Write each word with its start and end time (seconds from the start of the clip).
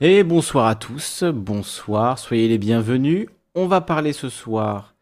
Et 0.00 0.24
bonsoir 0.24 0.66
à 0.66 0.74
tous, 0.74 1.22
bonsoir, 1.22 2.18
soyez 2.18 2.48
les 2.48 2.58
bienvenus. 2.58 3.28
On 3.54 3.68
va 3.68 3.80
parler 3.80 4.12
ce 4.12 4.28
soir 4.28 4.96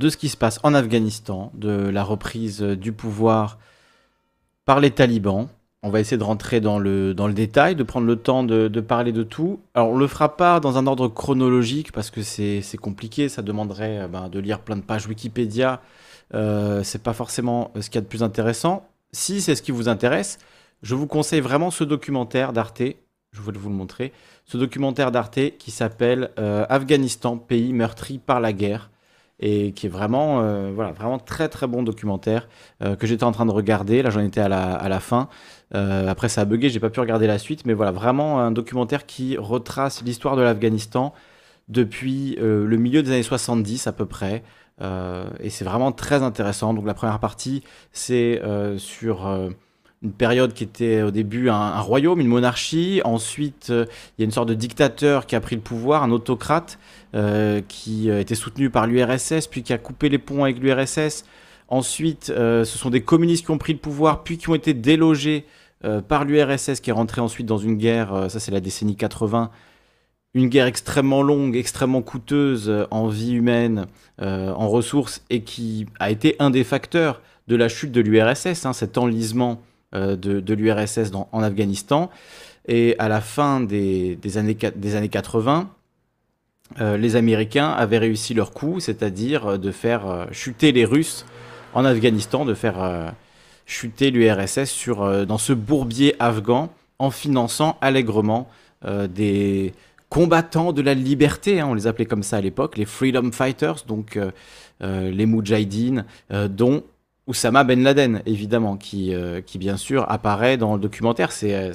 de 0.00 0.08
ce 0.08 0.16
qui 0.16 0.28
se 0.28 0.36
passe 0.36 0.58
en 0.64 0.74
Afghanistan, 0.74 1.52
de 1.54 1.70
la 1.70 2.02
reprise 2.02 2.60
du 2.60 2.92
pouvoir 2.92 3.56
par 4.64 4.80
les 4.80 4.90
talibans. 4.90 5.46
On 5.84 5.90
va 5.90 6.00
essayer 6.00 6.16
de 6.16 6.24
rentrer 6.24 6.60
dans 6.60 6.80
le, 6.80 7.14
détail, 7.32 7.76
de 7.76 7.84
prendre 7.84 8.08
le 8.08 8.16
temps 8.16 8.42
de, 8.42 8.80
parler 8.80 9.12
de 9.12 9.22
tout. 9.22 9.60
Alors 9.74 9.90
on 9.90 9.96
le 9.96 10.08
fera 10.08 10.36
pas 10.36 10.58
dans 10.58 10.76
un 10.76 10.88
ordre 10.88 11.06
chronologique 11.06 11.92
parce 11.92 12.10
que 12.10 12.22
c'est 12.22 12.78
compliqué, 12.80 13.28
ça 13.28 13.42
demanderait 13.42 14.00
euh, 14.00 14.08
ben, 14.08 14.28
de 14.28 14.40
lire 14.40 14.58
plein 14.58 14.76
de 14.76 14.82
pages 14.82 15.06
Wikipédia. 15.06 15.80
Euh, 16.34 16.82
c'est 16.82 17.02
pas 17.02 17.12
forcément 17.12 17.70
ce 17.80 17.88
qu'il 17.88 17.94
y 17.94 17.98
a 17.98 18.00
de 18.00 18.08
plus 18.08 18.24
intéressant. 18.24 18.88
Si 19.12 19.40
c'est 19.40 19.54
ce 19.54 19.62
qui 19.62 19.70
vous 19.70 19.88
intéresse, 19.88 20.38
je 20.82 20.96
vous 20.96 21.06
conseille 21.06 21.40
vraiment 21.40 21.70
ce 21.70 21.84
documentaire 21.84 22.52
d'Arte 22.52 22.82
je 23.34 23.40
voulais 23.40 23.58
vous 23.58 23.68
le 23.68 23.74
montrer, 23.74 24.12
ce 24.46 24.56
documentaire 24.56 25.10
d'Arte 25.10 25.58
qui 25.58 25.70
s'appelle 25.70 26.30
euh, 26.38 26.64
Afghanistan, 26.68 27.36
pays 27.36 27.72
meurtri 27.72 28.18
par 28.18 28.40
la 28.40 28.52
guerre, 28.52 28.90
et 29.40 29.72
qui 29.72 29.86
est 29.86 29.90
vraiment, 29.90 30.40
euh, 30.40 30.70
voilà, 30.72 30.92
vraiment 30.92 31.18
très 31.18 31.48
très 31.48 31.66
bon 31.66 31.82
documentaire 31.82 32.48
euh, 32.82 32.94
que 32.94 33.06
j'étais 33.06 33.24
en 33.24 33.32
train 33.32 33.46
de 33.46 33.50
regarder. 33.50 34.00
Là, 34.02 34.10
j'en 34.10 34.20
étais 34.20 34.40
à 34.40 34.48
la, 34.48 34.74
à 34.74 34.88
la 34.88 35.00
fin. 35.00 35.28
après, 35.72 36.28
ça 36.28 36.42
a 36.42 36.44
bugué, 36.44 36.68
j'ai 36.68 36.78
pas 36.80 36.90
pu 36.90 37.00
regarder 37.00 37.26
la 37.26 37.38
suite, 37.38 37.66
mais 37.66 37.74
voilà, 37.74 37.90
vraiment 37.90 38.40
un 38.40 38.52
documentaire 38.52 39.06
qui 39.06 39.36
retrace 39.36 40.02
l'histoire 40.04 40.36
de 40.36 40.42
l'Afghanistan 40.42 41.12
depuis 41.68 42.36
le 42.40 42.76
milieu 42.76 43.02
des 43.02 43.10
années 43.10 43.22
70 43.24 43.88
à 43.88 43.92
peu 43.92 44.06
près. 44.06 44.44
et 44.80 45.50
c'est 45.50 45.64
vraiment 45.64 45.90
très 45.90 46.22
intéressant. 46.22 46.74
Donc 46.74 46.86
la 46.86 46.94
première 46.94 47.18
partie, 47.18 47.64
c'est 47.92 48.40
sur 48.76 49.26
une 50.04 50.12
période 50.12 50.52
qui 50.52 50.62
était 50.62 51.02
au 51.02 51.10
début 51.10 51.48
un, 51.48 51.80
royaume, 51.80 52.20
une 52.20 52.28
monarchie. 52.28 53.00
Ensuite, 53.04 53.68
euh, 53.70 53.86
il 54.16 54.22
y 54.22 54.24
a 54.24 54.26
une 54.26 54.30
sorte 54.30 54.48
de 54.48 54.54
dictateur 54.54 55.26
qui 55.26 55.34
a 55.34 55.40
pris 55.40 55.56
le 55.56 55.62
pouvoir, 55.62 56.02
un 56.02 56.10
autocrate 56.10 56.78
euh, 57.14 57.62
qui 57.66 58.10
euh, 58.10 58.20
était 58.20 58.34
soutenu 58.34 58.68
par 58.68 58.86
l'URSS, 58.86 59.46
puis 59.50 59.62
qui 59.62 59.72
a 59.72 59.78
coupé 59.78 60.10
les 60.10 60.18
ponts 60.18 60.44
avec 60.44 60.58
l'URSS. 60.58 61.24
Ensuite, 61.68 62.26
ce 62.26 62.64
sont 62.64 62.90
des 62.90 63.00
communistes 63.00 63.46
qui 63.46 63.50
ont 63.50 63.58
pris 63.58 63.72
le 63.72 63.78
pouvoir, 63.78 64.22
puis 64.22 64.36
qui 64.36 64.50
ont 64.50 64.54
été 64.54 64.74
délogés 64.74 65.46
par 66.08 66.26
l'URSS, 66.26 66.80
qui 66.80 66.90
est 66.90 66.92
rentré 66.92 67.22
ensuite 67.22 67.46
dans 67.46 67.56
une 67.56 67.76
guerre, 67.76 68.26
ça 68.28 68.38
c'est 68.38 68.52
la 68.52 68.60
décennie 68.60 68.96
80, 68.96 69.50
une 70.34 70.50
guerre 70.50 70.66
extrêmement 70.66 71.22
longue, 71.22 71.56
extrêmement 71.56 72.02
coûteuse 72.02 72.86
en 72.90 73.08
vie 73.08 73.32
humaine, 73.32 73.86
en 74.20 74.68
ressources, 74.68 75.24
et 75.30 75.40
qui 75.40 75.86
a 75.98 76.10
été 76.10 76.36
un 76.38 76.50
des 76.50 76.64
facteurs 76.64 77.22
de 77.48 77.56
la 77.56 77.70
chute 77.70 77.92
de 77.92 78.02
l'URSS, 78.02 78.66
hein, 78.66 78.74
cet 78.74 78.98
enlisement 78.98 79.62
euh, 79.94 80.16
de, 80.16 80.54
l'URSS 80.54 81.12
en 81.30 81.42
Afghanistan. 81.42 82.10
Et 82.66 82.96
à 82.98 83.08
la 83.08 83.20
fin 83.20 83.60
des, 83.60 84.18
années, 84.36 84.56
des 84.74 84.96
années 84.96 85.08
80, 85.08 85.70
euh, 86.80 86.96
les 86.96 87.14
Américains 87.14 87.70
avaient 87.70 87.98
réussi 87.98 88.34
leur 88.34 88.52
coup, 88.52 88.80
c'est-à-dire 88.80 89.46
euh, 89.46 89.58
de 89.58 89.70
faire 89.70 90.26
chuter 90.32 90.72
les 90.72 90.84
Russes 90.84 91.26
en 91.74 91.84
Afghanistan, 91.84 92.44
de 92.44 92.54
faire 92.54 93.14
chuter 93.66 94.10
l'URSS 94.10 94.88
dans 95.26 95.38
ce 95.38 95.52
bourbier 95.52 96.14
afghan 96.20 96.70
en 96.98 97.10
finançant 97.10 97.76
allègrement 97.80 98.48
des 99.08 99.72
combattants 100.08 100.72
de 100.72 100.82
la 100.82 100.94
liberté, 100.94 101.58
hein, 101.58 101.66
on 101.68 101.74
les 101.74 101.88
appelait 101.88 102.06
comme 102.06 102.22
ça 102.22 102.36
à 102.36 102.40
l'époque, 102.40 102.76
les 102.76 102.84
Freedom 102.84 103.32
Fighters, 103.32 103.86
donc 103.88 104.16
les 104.80 105.26
Moudjahidines, 105.26 106.04
dont 106.30 106.84
Oussama 107.26 107.64
Ben 107.64 107.82
Laden, 107.82 108.20
évidemment, 108.26 108.76
qui, 108.76 109.14
euh, 109.14 109.40
qui 109.40 109.56
bien 109.56 109.78
sûr 109.78 110.04
apparaît 110.10 110.58
dans 110.58 110.74
le 110.74 110.80
documentaire. 110.80 111.32
C'est 111.32 111.54
euh, 111.54 111.72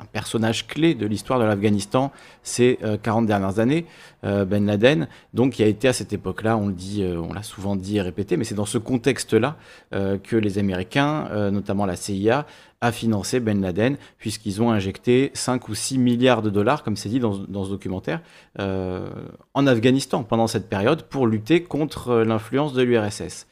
un 0.00 0.04
personnage 0.06 0.66
clé 0.66 0.94
de 0.94 1.04
l'histoire 1.04 1.38
de 1.38 1.44
l'Afghanistan 1.44 2.12
ces 2.42 2.78
40 3.02 3.24
euh, 3.24 3.26
dernières 3.26 3.58
années, 3.58 3.84
Ben 4.22 4.64
Laden, 4.64 5.06
donc 5.34 5.52
qui 5.52 5.62
a 5.62 5.66
été 5.66 5.88
à 5.88 5.92
cette 5.92 6.12
époque-là, 6.12 6.56
on 6.56 6.68
le 6.68 6.72
dit, 6.72 7.04
on 7.04 7.32
l'a 7.32 7.42
souvent 7.42 7.76
dit 7.76 7.98
et 7.98 8.00
répété, 8.00 8.36
mais 8.36 8.44
c'est 8.44 8.54
dans 8.54 8.66
ce 8.66 8.78
contexte-là 8.78 9.56
que 9.92 10.36
les 10.36 10.58
Américains, 10.58 11.50
notamment 11.50 11.86
la 11.86 11.94
CIA, 11.94 12.44
a 12.80 12.90
financé 12.90 13.38
Ben 13.38 13.60
Laden, 13.60 13.96
puisqu'ils 14.18 14.62
ont 14.62 14.70
injecté 14.70 15.30
5 15.34 15.68
ou 15.68 15.74
6 15.74 15.98
milliards 15.98 16.42
de 16.42 16.50
dollars, 16.50 16.82
comme 16.82 16.96
c'est 16.96 17.08
dit 17.08 17.20
dans, 17.20 17.36
dans, 17.36 17.64
ce 17.64 17.70
documentaire, 17.70 18.20
en 18.58 19.66
Afghanistan 19.66 20.24
pendant 20.24 20.48
cette 20.48 20.68
période 20.68 21.02
pour 21.02 21.28
lutter 21.28 21.62
contre 21.62 22.16
l'influence 22.16 22.72
de 22.72 22.82
l'URSS. 22.82 23.46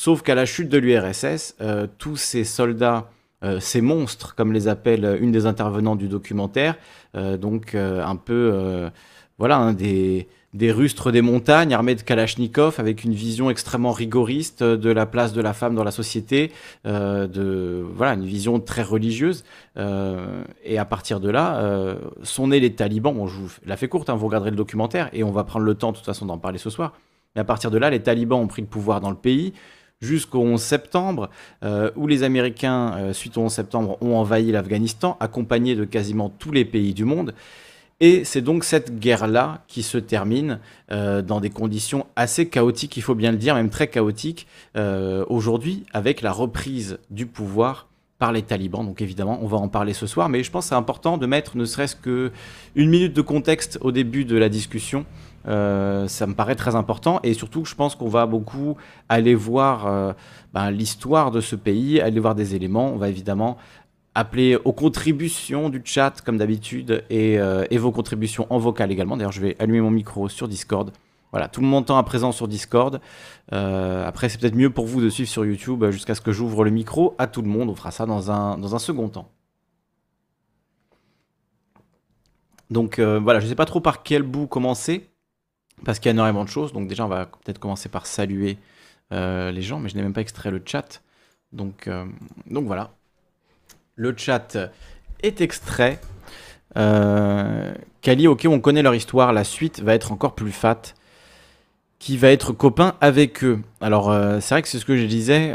Sauf 0.00 0.22
qu'à 0.22 0.36
la 0.36 0.46
chute 0.46 0.68
de 0.68 0.78
l'URSS, 0.78 1.56
euh, 1.60 1.88
tous 1.98 2.14
ces 2.14 2.44
soldats, 2.44 3.10
euh, 3.42 3.58
ces 3.58 3.80
monstres, 3.80 4.36
comme 4.36 4.52
les 4.52 4.68
appelle 4.68 5.18
une 5.20 5.32
des 5.32 5.44
intervenants 5.44 5.96
du 5.96 6.06
documentaire, 6.06 6.76
euh, 7.16 7.36
donc 7.36 7.74
un 7.74 8.14
peu, 8.14 8.88
voilà, 9.38 9.56
hein, 9.56 9.72
des, 9.72 10.28
des 10.54 10.70
rustres 10.70 11.10
des 11.10 11.20
montagnes 11.20 11.74
armés 11.74 11.96
de 11.96 12.02
Kalachnikov 12.02 12.76
avec 12.78 13.02
une 13.02 13.12
vision 13.12 13.50
extrêmement 13.50 13.90
rigoriste 13.90 14.62
de 14.62 14.90
la 14.90 15.04
place 15.04 15.32
de 15.32 15.40
la 15.40 15.52
femme 15.52 15.74
dans 15.74 15.82
la 15.82 15.90
société, 15.90 16.52
de 16.84 17.84
voilà 17.92 18.14
une 18.14 18.24
vision 18.24 18.60
très 18.60 18.84
religieuse. 18.84 19.42
et 19.76 20.78
à 20.78 20.84
partir 20.84 21.18
de 21.18 21.28
là, 21.28 21.96
sont 22.22 22.46
nés 22.46 22.60
les 22.60 22.72
talibans. 22.72 23.12
Bon, 23.12 23.26
je 23.26 23.40
vous 23.40 23.50
la 23.66 23.76
fais 23.76 23.88
courte, 23.88 24.10
hein, 24.10 24.14
vous 24.14 24.26
regarderez 24.26 24.50
le 24.50 24.56
documentaire 24.56 25.10
et 25.12 25.24
on 25.24 25.32
va 25.32 25.42
prendre 25.42 25.64
le 25.64 25.74
temps 25.74 25.90
de 25.90 25.96
toute 25.96 26.06
façon 26.06 26.24
d'en 26.24 26.38
parler 26.38 26.58
ce 26.58 26.70
soir. 26.70 26.92
Mais 27.34 27.40
à 27.40 27.44
partir 27.44 27.72
de 27.72 27.78
là, 27.78 27.90
les 27.90 28.00
talibans 28.00 28.38
ont 28.38 28.46
pris 28.46 28.62
le 28.62 28.68
pouvoir 28.68 29.00
dans 29.00 29.10
le 29.10 29.16
pays 29.16 29.52
jusqu'au 30.00 30.40
11 30.40 30.60
septembre, 30.60 31.30
euh, 31.64 31.90
où 31.96 32.06
les 32.06 32.22
Américains, 32.22 32.94
euh, 32.96 33.12
suite 33.12 33.36
au 33.36 33.42
11 33.42 33.52
septembre, 33.52 33.98
ont 34.00 34.16
envahi 34.16 34.52
l'Afghanistan, 34.52 35.16
accompagnés 35.20 35.74
de 35.74 35.84
quasiment 35.84 36.28
tous 36.28 36.52
les 36.52 36.64
pays 36.64 36.94
du 36.94 37.04
monde. 37.04 37.34
Et 38.00 38.24
c'est 38.24 38.42
donc 38.42 38.62
cette 38.62 39.00
guerre-là 39.00 39.64
qui 39.66 39.82
se 39.82 39.98
termine 39.98 40.60
euh, 40.92 41.20
dans 41.20 41.40
des 41.40 41.50
conditions 41.50 42.06
assez 42.14 42.48
chaotiques, 42.48 42.96
il 42.96 43.02
faut 43.02 43.16
bien 43.16 43.32
le 43.32 43.38
dire, 43.38 43.56
même 43.56 43.70
très 43.70 43.88
chaotiques, 43.88 44.46
aujourd'hui, 45.28 45.84
avec 45.92 46.22
la 46.22 46.30
reprise 46.30 46.98
du 47.10 47.26
pouvoir 47.26 47.88
par 48.20 48.32
les 48.32 48.42
talibans. 48.42 48.84
Donc 48.84 49.02
évidemment, 49.02 49.40
on 49.42 49.46
va 49.46 49.56
en 49.56 49.68
parler 49.68 49.92
ce 49.92 50.06
soir, 50.06 50.28
mais 50.28 50.44
je 50.44 50.50
pense 50.50 50.66
que 50.66 50.68
c'est 50.68 50.74
important 50.76 51.18
de 51.18 51.26
mettre 51.26 51.56
ne 51.56 51.64
serait-ce 51.64 51.96
que 51.96 52.30
une 52.76 52.90
minute 52.90 53.14
de 53.14 53.22
contexte 53.22 53.78
au 53.80 53.90
début 53.90 54.24
de 54.24 54.36
la 54.36 54.48
discussion 54.48 55.04
euh, 55.48 56.06
ça 56.08 56.26
me 56.26 56.34
paraît 56.34 56.56
très 56.56 56.74
important 56.74 57.20
et 57.22 57.32
surtout 57.32 57.64
je 57.64 57.74
pense 57.74 57.94
qu'on 57.94 58.08
va 58.08 58.26
beaucoup 58.26 58.76
aller 59.08 59.34
voir 59.34 59.86
euh, 59.86 60.12
ben, 60.52 60.70
l'histoire 60.70 61.30
de 61.30 61.40
ce 61.40 61.56
pays, 61.56 62.00
aller 62.00 62.20
voir 62.20 62.34
des 62.34 62.54
éléments. 62.54 62.92
On 62.92 62.96
va 62.96 63.08
évidemment 63.08 63.56
appeler 64.14 64.56
aux 64.56 64.72
contributions 64.72 65.70
du 65.70 65.80
chat 65.84 66.20
comme 66.20 66.36
d'habitude 66.36 67.04
et, 67.08 67.38
euh, 67.38 67.64
et, 67.70 67.78
vos 67.78 67.92
contributions 67.92 68.46
en 68.50 68.58
vocal 68.58 68.92
également. 68.92 69.16
D'ailleurs 69.16 69.32
je 69.32 69.40
vais 69.40 69.56
allumer 69.58 69.80
mon 69.80 69.90
micro 69.90 70.28
sur 70.28 70.48
Discord. 70.48 70.92
Voilà, 71.30 71.48
tout 71.48 71.60
le 71.60 71.66
monde 71.66 71.90
à 71.90 72.02
présent 72.02 72.32
sur 72.32 72.48
Discord. 72.48 73.00
après, 73.52 74.30
c'est 74.30 74.40
peut-être 74.40 74.54
mieux 74.54 74.70
pour 74.70 74.86
vous 74.86 75.02
de 75.02 75.10
suivre 75.10 75.28
sur 75.28 75.44
YouTube 75.44 75.84
jusqu'à 75.90 76.14
ce 76.14 76.22
que 76.22 76.32
j'ouvre 76.32 76.64
le 76.64 76.70
micro 76.70 77.14
à 77.18 77.26
tout 77.26 77.42
le 77.42 77.48
monde. 77.48 77.68
On 77.68 77.74
fera 77.74 77.90
ça 77.90 78.06
dans 78.06 78.30
un, 78.30 78.56
dans 78.56 78.74
un 78.74 78.78
second 78.78 79.10
temps. 79.10 79.30
Donc 82.70 82.98
voilà, 82.98 83.40
je 83.40 83.44
ne 83.44 83.50
sais 83.50 83.54
pas 83.54 83.66
trop 83.66 83.80
par 83.80 84.02
quel 84.02 84.22
bout 84.22 84.46
commencer 84.46 85.07
parce 85.84 85.98
qu'il 85.98 86.06
y 86.06 86.10
a 86.10 86.12
énormément 86.12 86.44
de 86.44 86.48
choses. 86.48 86.72
Donc 86.72 86.88
déjà, 86.88 87.04
on 87.04 87.08
va 87.08 87.26
peut-être 87.26 87.58
commencer 87.58 87.88
par 87.88 88.06
saluer 88.06 88.58
euh, 89.12 89.50
les 89.50 89.62
gens, 89.62 89.78
mais 89.78 89.88
je 89.88 89.96
n'ai 89.96 90.02
même 90.02 90.12
pas 90.12 90.20
extrait 90.20 90.50
le 90.50 90.62
chat. 90.64 91.02
Donc, 91.52 91.88
euh, 91.88 92.04
voilà. 92.46 92.90
Le 93.96 94.14
chat 94.16 94.56
est 95.22 95.40
extrait. 95.40 96.00
Euh, 96.76 97.72
Kali, 98.02 98.28
ok, 98.28 98.46
on 98.48 98.60
connaît 98.60 98.82
leur 98.82 98.94
histoire. 98.94 99.32
La 99.32 99.44
suite 99.44 99.80
va 99.80 99.94
être 99.94 100.12
encore 100.12 100.34
plus 100.34 100.52
fat. 100.52 100.94
Qui 101.98 102.16
va 102.16 102.30
être 102.30 102.52
copain 102.52 102.94
avec 103.00 103.42
eux. 103.42 103.60
Alors, 103.80 104.14
c'est 104.40 104.54
vrai 104.54 104.62
que 104.62 104.68
c'est 104.68 104.78
ce 104.78 104.84
que 104.84 104.96
je 104.96 105.04
disais. 105.04 105.52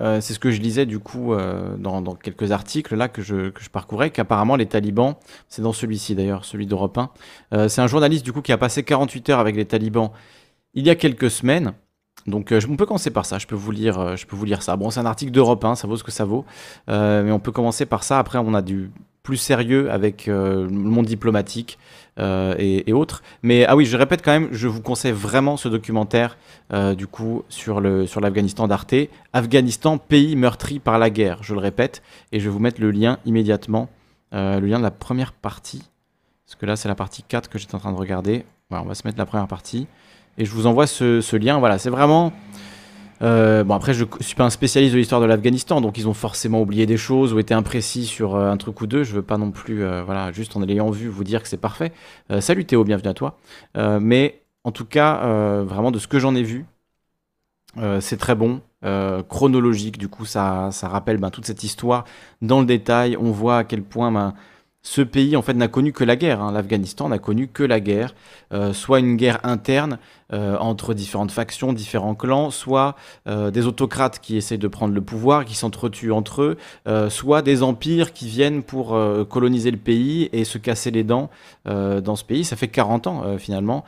Euh, 0.00 0.20
c'est 0.20 0.34
ce 0.34 0.40
que 0.40 0.50
je 0.50 0.60
lisais 0.60 0.86
du 0.86 0.98
coup 0.98 1.34
euh, 1.34 1.76
dans, 1.76 2.02
quelques 2.16 2.50
articles 2.50 2.96
là 2.96 3.08
que 3.08 3.22
je, 3.22 3.50
parcourais, 3.70 4.10
qu'apparemment 4.10 4.56
les 4.56 4.66
talibans, 4.66 5.14
c'est 5.48 5.62
dans 5.62 5.72
celui-ci 5.72 6.16
d'ailleurs, 6.16 6.44
celui 6.44 6.66
d'Europe 6.66 6.98
1, 6.98 7.10
euh, 7.52 7.68
c'est 7.68 7.80
un 7.80 7.86
journaliste 7.86 8.24
du 8.24 8.32
coup 8.32 8.42
qui 8.42 8.50
a 8.50 8.58
passé 8.58 8.82
48 8.82 9.30
heures 9.30 9.38
avec 9.38 9.54
les 9.54 9.66
talibans 9.66 10.10
il 10.74 10.84
y 10.84 10.90
a 10.90 10.96
quelques 10.96 11.30
semaines. 11.30 11.74
Donc 12.26 12.52
on 12.68 12.76
peut 12.76 12.86
commencer 12.86 13.10
par 13.10 13.26
ça, 13.26 13.38
je 13.38 13.46
peux 13.46 13.54
vous 13.54 13.70
lire, 13.70 14.16
je 14.16 14.26
peux 14.26 14.34
vous 14.34 14.46
lire 14.46 14.62
ça. 14.62 14.76
Bon, 14.76 14.90
c'est 14.90 14.98
un 14.98 15.06
article 15.06 15.30
d'Europe 15.30 15.64
1, 15.64 15.74
ça 15.76 15.86
vaut 15.86 15.96
ce 15.96 16.02
que 16.02 16.10
ça 16.10 16.24
vaut, 16.24 16.44
mais 16.88 17.30
on 17.30 17.38
peut 17.38 17.52
commencer 17.52 17.86
par 17.86 18.02
ça. 18.02 18.18
Après, 18.18 18.38
on 18.38 18.54
a 18.54 18.62
du 18.62 18.90
plus 19.22 19.36
sérieux 19.36 19.90
avec 19.90 20.26
le 20.26 20.68
monde 20.68 21.04
diplomatique, 21.04 21.78
euh, 22.20 22.54
et, 22.58 22.92
autres. 22.92 23.22
Mais 23.42 23.64
ah 23.66 23.74
oui, 23.74 23.84
je 23.84 23.96
répète 23.96 24.22
quand 24.24 24.30
même, 24.30 24.48
je 24.52 24.68
vous 24.68 24.80
conseille 24.80 25.12
vraiment 25.12 25.56
ce 25.56 25.68
documentaire 25.68 26.36
euh, 26.72 26.94
du 26.94 27.08
coup 27.08 27.42
sur 27.48 27.80
le 27.80 28.06
sur 28.06 28.20
l'Afghanistan 28.20 28.68
d'Arte, 28.68 28.94
Afghanistan, 29.32 29.98
pays 29.98 30.36
meurtri 30.36 30.78
par 30.78 30.98
la 30.98 31.10
guerre. 31.10 31.42
Je 31.42 31.54
le 31.54 31.60
répète 31.60 32.02
et 32.30 32.38
je 32.38 32.44
vais 32.44 32.50
vous 32.50 32.60
mettre 32.60 32.80
le 32.80 32.92
lien 32.92 33.18
immédiatement, 33.24 33.88
euh, 34.32 34.60
le 34.60 34.66
lien 34.68 34.78
de 34.78 34.84
la 34.84 34.92
première 34.92 35.32
partie, 35.32 35.82
parce 36.46 36.54
que 36.54 36.66
là 36.66 36.76
c'est 36.76 36.88
la 36.88 36.94
partie 36.94 37.24
4 37.24 37.48
que 37.48 37.58
j'étais 37.58 37.74
en 37.74 37.80
train 37.80 37.92
de 37.92 37.98
regarder. 37.98 38.44
Voilà, 38.70 38.84
on 38.84 38.88
va 38.88 38.94
se 38.94 39.04
mettre 39.06 39.18
la 39.18 39.26
première 39.26 39.48
partie 39.48 39.88
et 40.38 40.44
je 40.44 40.52
vous 40.52 40.66
envoie 40.66 40.86
ce, 40.86 41.20
ce 41.20 41.36
lien. 41.36 41.58
Voilà, 41.58 41.78
c'est 41.78 41.90
vraiment 41.90 42.32
Euh, 43.22 43.64
bon, 43.64 43.74
après, 43.74 43.94
je 43.94 44.04
ne 44.04 44.22
suis 44.22 44.34
pas 44.34 44.44
un 44.44 44.50
spécialiste 44.50 44.92
de 44.92 44.98
l'histoire 44.98 45.20
de 45.20 45.26
l'Afghanistan, 45.26 45.80
donc 45.80 45.98
ils 45.98 46.08
ont 46.08 46.14
forcément 46.14 46.60
oublié 46.60 46.86
des 46.86 46.96
choses 46.96 47.32
ou 47.32 47.38
été 47.38 47.54
imprécis 47.54 48.06
sur 48.06 48.34
euh, 48.34 48.50
un 48.50 48.56
truc 48.56 48.80
ou 48.80 48.86
deux. 48.86 49.04
Je 49.04 49.14
veux 49.14 49.22
pas 49.22 49.38
non 49.38 49.50
plus, 49.50 49.84
euh, 49.84 50.02
voilà, 50.02 50.32
juste 50.32 50.56
en 50.56 50.60
l'ayant 50.60 50.90
vu, 50.90 51.08
vous 51.08 51.24
dire 51.24 51.42
que 51.42 51.48
c'est 51.48 51.56
parfait. 51.56 51.92
salut 52.40 52.64
Théo, 52.64 52.84
bienvenue 52.84 53.10
à 53.10 53.14
toi. 53.14 53.38
mais 54.00 54.42
en 54.64 54.72
tout 54.72 54.84
cas, 54.84 55.62
vraiment 55.62 55.90
de 55.90 55.98
ce 55.98 56.08
que 56.08 56.18
j'en 56.18 56.34
ai 56.34 56.42
vu, 56.42 56.66
c'est 58.00 58.16
très 58.16 58.34
bon. 58.34 58.60
chronologique, 59.28 59.98
du 59.98 60.08
coup, 60.08 60.24
ça, 60.24 60.70
ça 60.72 60.88
rappelle 60.88 61.18
ben, 61.18 61.30
toute 61.30 61.46
cette 61.46 61.64
histoire 61.64 62.04
dans 62.42 62.60
le 62.60 62.66
détail. 62.66 63.16
On 63.18 63.30
voit 63.30 63.58
à 63.58 63.64
quel 63.64 63.82
point 63.82 64.10
ben, 64.10 64.34
ce 64.84 65.00
pays 65.00 65.34
en 65.34 65.42
fait 65.42 65.54
n'a 65.54 65.66
connu 65.66 65.92
que 65.92 66.04
la 66.04 66.14
guerre. 66.14 66.40
Hein. 66.40 66.52
L'Afghanistan 66.52 67.08
n'a 67.08 67.18
connu 67.18 67.48
que 67.48 67.62
la 67.62 67.80
guerre, 67.80 68.14
euh, 68.52 68.74
soit 68.74 69.00
une 69.00 69.16
guerre 69.16 69.40
interne 69.42 69.98
euh, 70.32 70.58
entre 70.58 70.92
différentes 70.92 71.32
factions, 71.32 71.72
différents 71.72 72.14
clans, 72.14 72.50
soit 72.50 72.94
euh, 73.26 73.50
des 73.50 73.66
autocrates 73.66 74.20
qui 74.20 74.36
essaient 74.36 74.58
de 74.58 74.68
prendre 74.68 74.94
le 74.94 75.00
pouvoir, 75.00 75.46
qui 75.46 75.54
s'entretuent 75.54 76.12
entre 76.12 76.42
eux, 76.42 76.58
soit 77.08 77.40
des 77.40 77.62
empires 77.62 78.12
qui 78.12 78.28
viennent 78.28 78.62
pour 78.62 78.98
coloniser 79.30 79.70
le 79.70 79.78
pays 79.78 80.28
et 80.32 80.44
se 80.44 80.58
casser 80.58 80.90
les 80.90 81.02
dents 81.02 81.30
dans 81.64 82.16
ce 82.16 82.24
pays. 82.24 82.44
Ça 82.44 82.56
fait 82.56 82.68
40 82.68 83.06
ans 83.06 83.38
finalement 83.38 83.84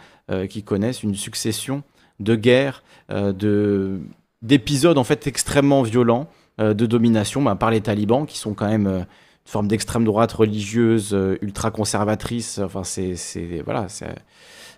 qu'ils 0.48 0.64
connaissent 0.64 1.02
une 1.02 1.14
succession 1.14 1.82
de 2.20 2.34
guerres, 2.34 2.82
de 3.10 4.00
d'épisodes 4.40 4.96
en 4.96 5.04
fait 5.04 5.26
extrêmement 5.26 5.82
violents 5.82 6.28
de 6.58 6.86
domination 6.86 7.42
bah, 7.42 7.54
par 7.54 7.70
les 7.70 7.82
talibans 7.82 8.26
qui 8.26 8.38
sont 8.38 8.54
quand 8.54 8.68
même 8.68 9.04
forme 9.46 9.68
d'extrême 9.68 10.04
droite 10.04 10.32
religieuse, 10.32 11.10
euh, 11.14 11.38
ultra 11.40 11.70
conservatrice. 11.70 12.58
Enfin, 12.58 12.82
c'est 12.84 13.14
voilà, 13.64 13.86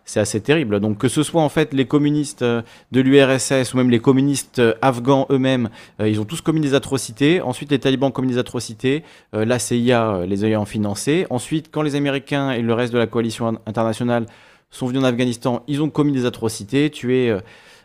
c'est 0.04 0.20
assez 0.20 0.40
terrible. 0.40 0.78
Donc 0.78 0.98
que 0.98 1.08
ce 1.08 1.22
soit 1.22 1.42
en 1.42 1.48
fait 1.48 1.72
les 1.72 1.86
communistes 1.86 2.42
euh, 2.42 2.62
de 2.92 3.00
l'URSS 3.00 3.72
ou 3.72 3.78
même 3.78 3.90
les 3.90 3.98
communistes 3.98 4.58
euh, 4.58 4.74
afghans 4.82 5.26
eux-mêmes, 5.30 5.70
ils 6.04 6.20
ont 6.20 6.24
tous 6.24 6.42
commis 6.42 6.60
des 6.60 6.74
atrocités. 6.74 7.40
Ensuite, 7.40 7.70
les 7.70 7.78
talibans 7.78 8.12
commis 8.12 8.28
des 8.28 8.38
atrocités. 8.38 9.02
la 9.32 9.58
CIA 9.58 10.24
les 10.26 10.44
ayant 10.44 10.66
financés. 10.66 11.26
Ensuite, 11.30 11.70
quand 11.72 11.82
les 11.82 11.94
Américains 11.94 12.50
et 12.50 12.60
le 12.60 12.74
reste 12.74 12.92
de 12.92 12.98
la 12.98 13.06
coalition 13.06 13.58
internationale 13.66 14.26
sont 14.70 14.86
venus 14.86 15.02
en 15.02 15.04
Afghanistan, 15.04 15.62
ils 15.66 15.82
ont 15.82 15.88
commis 15.88 16.12
des 16.12 16.26
atrocités, 16.26 16.90
tué 16.90 17.34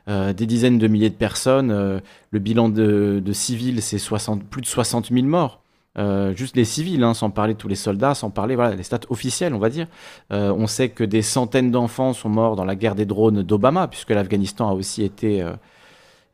des 0.07 0.45
dizaines 0.45 0.77
de 0.77 0.87
milliers 0.87 1.09
de 1.09 1.15
personnes. 1.15 2.01
le 2.31 2.39
bilan 2.39 2.69
de, 2.69 3.21
de 3.23 3.33
civils, 3.33 3.81
c'est 3.81 4.01
plus 4.49 4.61
de 4.61 4.67
60 4.67 5.09
000 5.11 5.25
morts. 5.25 5.62
Euh, 5.97 6.35
juste 6.35 6.55
les 6.55 6.65
civils, 6.65 7.03
hein, 7.03 7.13
sans 7.13 7.29
parler 7.29 7.53
de 7.53 7.59
tous 7.59 7.67
les 7.67 7.75
soldats, 7.75 8.15
sans 8.15 8.31
parler 8.31 8.55
voilà, 8.55 8.75
des 8.75 8.83
stats 8.83 9.01
officiels, 9.09 9.53
on 9.53 9.59
va 9.59 9.69
dire. 9.69 9.87
Euh, 10.31 10.51
on 10.51 10.67
sait 10.67 10.89
que 10.89 11.03
des 11.03 11.21
centaines 11.21 11.71
d'enfants 11.71 12.13
sont 12.13 12.29
morts 12.29 12.55
dans 12.55 12.65
la 12.65 12.75
guerre 12.75 12.95
des 12.95 13.05
drones 13.05 13.43
d'Obama, 13.43 13.87
puisque 13.87 14.09
l'Afghanistan 14.09 14.69
a 14.69 14.73
aussi 14.73 15.03
été, 15.03 15.41
euh, 15.41 15.53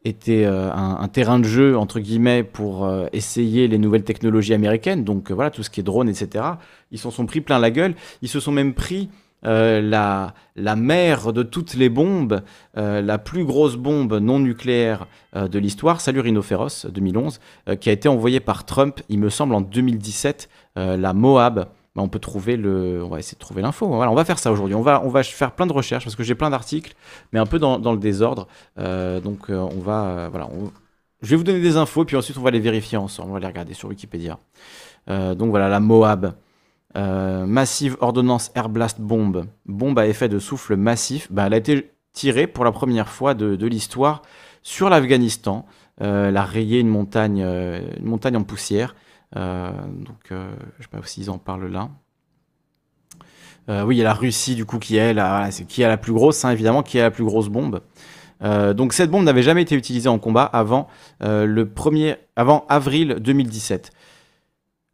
été 0.05 0.45
un, 0.45 0.97
un, 1.01 1.07
terrain 1.09 1.39
de 1.39 1.43
jeu, 1.43 1.77
entre 1.77 1.99
guillemets, 1.99 2.43
pour 2.43 2.89
essayer 3.11 3.67
les 3.67 3.77
nouvelles 3.77 4.05
technologies 4.05 4.53
américaines. 4.53 5.03
Donc 5.03 5.29
voilà, 5.31 5.51
tout 5.51 5.61
ce 5.61 5.69
qui 5.69 5.81
est 5.81 5.83
drone, 5.83 6.07
etc. 6.07 6.45
Ils 6.91 6.99
s'en 6.99 7.11
sont 7.11 7.25
pris 7.25 7.41
plein 7.41 7.59
la 7.59 7.69
gueule. 7.69 7.95
Ils 8.21 8.29
se 8.29 8.39
sont 8.39 8.53
même 8.53 8.73
pris 8.73 9.09
euh, 9.45 9.81
la, 9.81 10.75
mère 10.75 11.31
de 11.31 11.43
toutes 11.43 11.73
les 11.73 11.89
bombes, 11.89 12.41
euh, 12.77 13.01
la 13.01 13.17
plus 13.17 13.45
grosse 13.45 13.75
bombe 13.75 14.13
non 14.15 14.39
nucléaire 14.39 15.07
euh, 15.35 15.47
de 15.47 15.59
l'histoire, 15.59 16.01
salut 16.01 16.19
Rhinophéros 16.19 16.87
2011, 16.89 17.39
qui 17.79 17.89
a 17.89 17.91
été 17.91 18.09
envoyée 18.09 18.39
par 18.39 18.65
Trump, 18.65 18.99
il 19.09 19.19
me 19.19 19.29
semble 19.29 19.55
en 19.55 19.61
2017, 19.61 20.49
la 20.75 21.13
Moab. 21.13 21.67
Bah, 21.95 22.03
on 22.03 22.07
peut 22.07 22.19
trouver 22.19 22.55
le, 22.55 23.03
on 23.03 23.09
va 23.09 23.19
essayer 23.19 23.35
de 23.35 23.39
trouver 23.39 23.61
l'info. 23.61 23.87
On 23.87 24.15
va 24.15 24.25
faire 24.25 24.37
ça 24.37 24.51
aujourd'hui. 24.51 24.75
On 24.75 24.81
va, 24.81 25.01
on 25.03 25.09
va 25.09 25.23
faire 25.23 25.51
plein 25.53 25.65
de 25.65 25.73
recherches 25.73 26.03
parce 26.03 26.15
que 26.15 26.23
j'ai 26.23 26.35
plein 26.35 26.51
d'articles, 26.51 26.93
mais 27.33 27.39
un 27.39 27.47
peu 27.47 27.57
dans, 27.57 27.79
dans 27.79 27.91
le 27.91 27.97
désordre. 27.97 28.47
donc 28.77 29.49
on 29.49 29.79
va, 29.79 30.29
voilà, 30.29 30.49
je 31.21 31.29
vais 31.29 31.35
vous 31.35 31.43
donner 31.43 31.61
des 31.61 31.77
infos, 31.77 32.05
puis 32.05 32.15
ensuite 32.15 32.37
on 32.37 32.41
va 32.41 32.51
les 32.51 32.59
vérifier 32.59 32.97
ensemble. 32.97 33.31
On 33.31 33.33
va 33.33 33.39
les 33.39 33.47
regarder 33.47 33.73
sur 33.73 33.89
Wikipédia. 33.89 34.39
donc 35.07 35.49
voilà, 35.49 35.67
la 35.67 35.79
Moab. 35.79 36.33
Euh, 36.97 37.45
massive 37.45 37.97
ordonnance 37.99 38.51
Air 38.55 38.67
Blast 38.67 38.99
Bomb, 38.99 39.45
bombe 39.67 39.99
à 39.99 40.07
effet 40.07 40.27
de 40.27 40.39
souffle 40.39 40.75
massif, 40.75 41.31
bah, 41.31 41.45
elle 41.45 41.53
a 41.53 41.57
été 41.57 41.91
tirée 42.13 42.47
pour 42.47 42.65
la 42.65 42.71
première 42.71 43.09
fois 43.09 43.35
de, 43.35 43.65
l'histoire 43.67 44.23
sur 44.63 44.89
l'Afghanistan. 44.89 45.65
Euh, 46.01 46.29
elle 46.29 46.37
a 46.37 46.43
rayé 46.43 46.79
une 46.79 46.87
montagne, 46.87 47.43
euh, 47.43 47.81
une 47.99 48.07
montagne 48.07 48.37
en 48.37 48.43
poussière. 48.43 48.95
donc, 49.35 50.29
je 50.29 50.35
ne 50.35 50.49
sais 50.81 50.87
pas 50.89 50.99
s'ils 51.03 51.29
en 51.29 51.37
parlent 51.37 51.67
là. 51.67 51.89
oui, 53.85 53.95
il 53.95 53.99
y 53.99 54.01
a 54.01 54.05
la 54.05 54.15
Russie 54.15 54.55
du 54.55 54.65
coup 54.65 54.79
qui 54.79 54.97
est 54.97 55.13
la, 55.13 55.49
qui 55.67 55.83
a 55.83 55.87
la 55.87 55.97
plus 55.97 56.13
grosse, 56.13 56.43
hein, 56.43 56.49
évidemment, 56.49 56.81
qui 56.81 56.99
a 56.99 57.03
la 57.03 57.11
plus 57.11 57.23
grosse 57.23 57.49
bombe. 57.49 57.81
donc 58.41 58.93
cette 58.93 59.11
bombe 59.11 59.25
n'avait 59.25 59.43
jamais 59.43 59.61
été 59.61 59.75
utilisée 59.75 60.09
en 60.09 60.17
combat 60.17 60.45
avant 60.45 60.87
le 61.21 61.63
premier, 61.65 62.15
avant 62.35 62.65
avril 62.67 63.17
2017. 63.19 63.91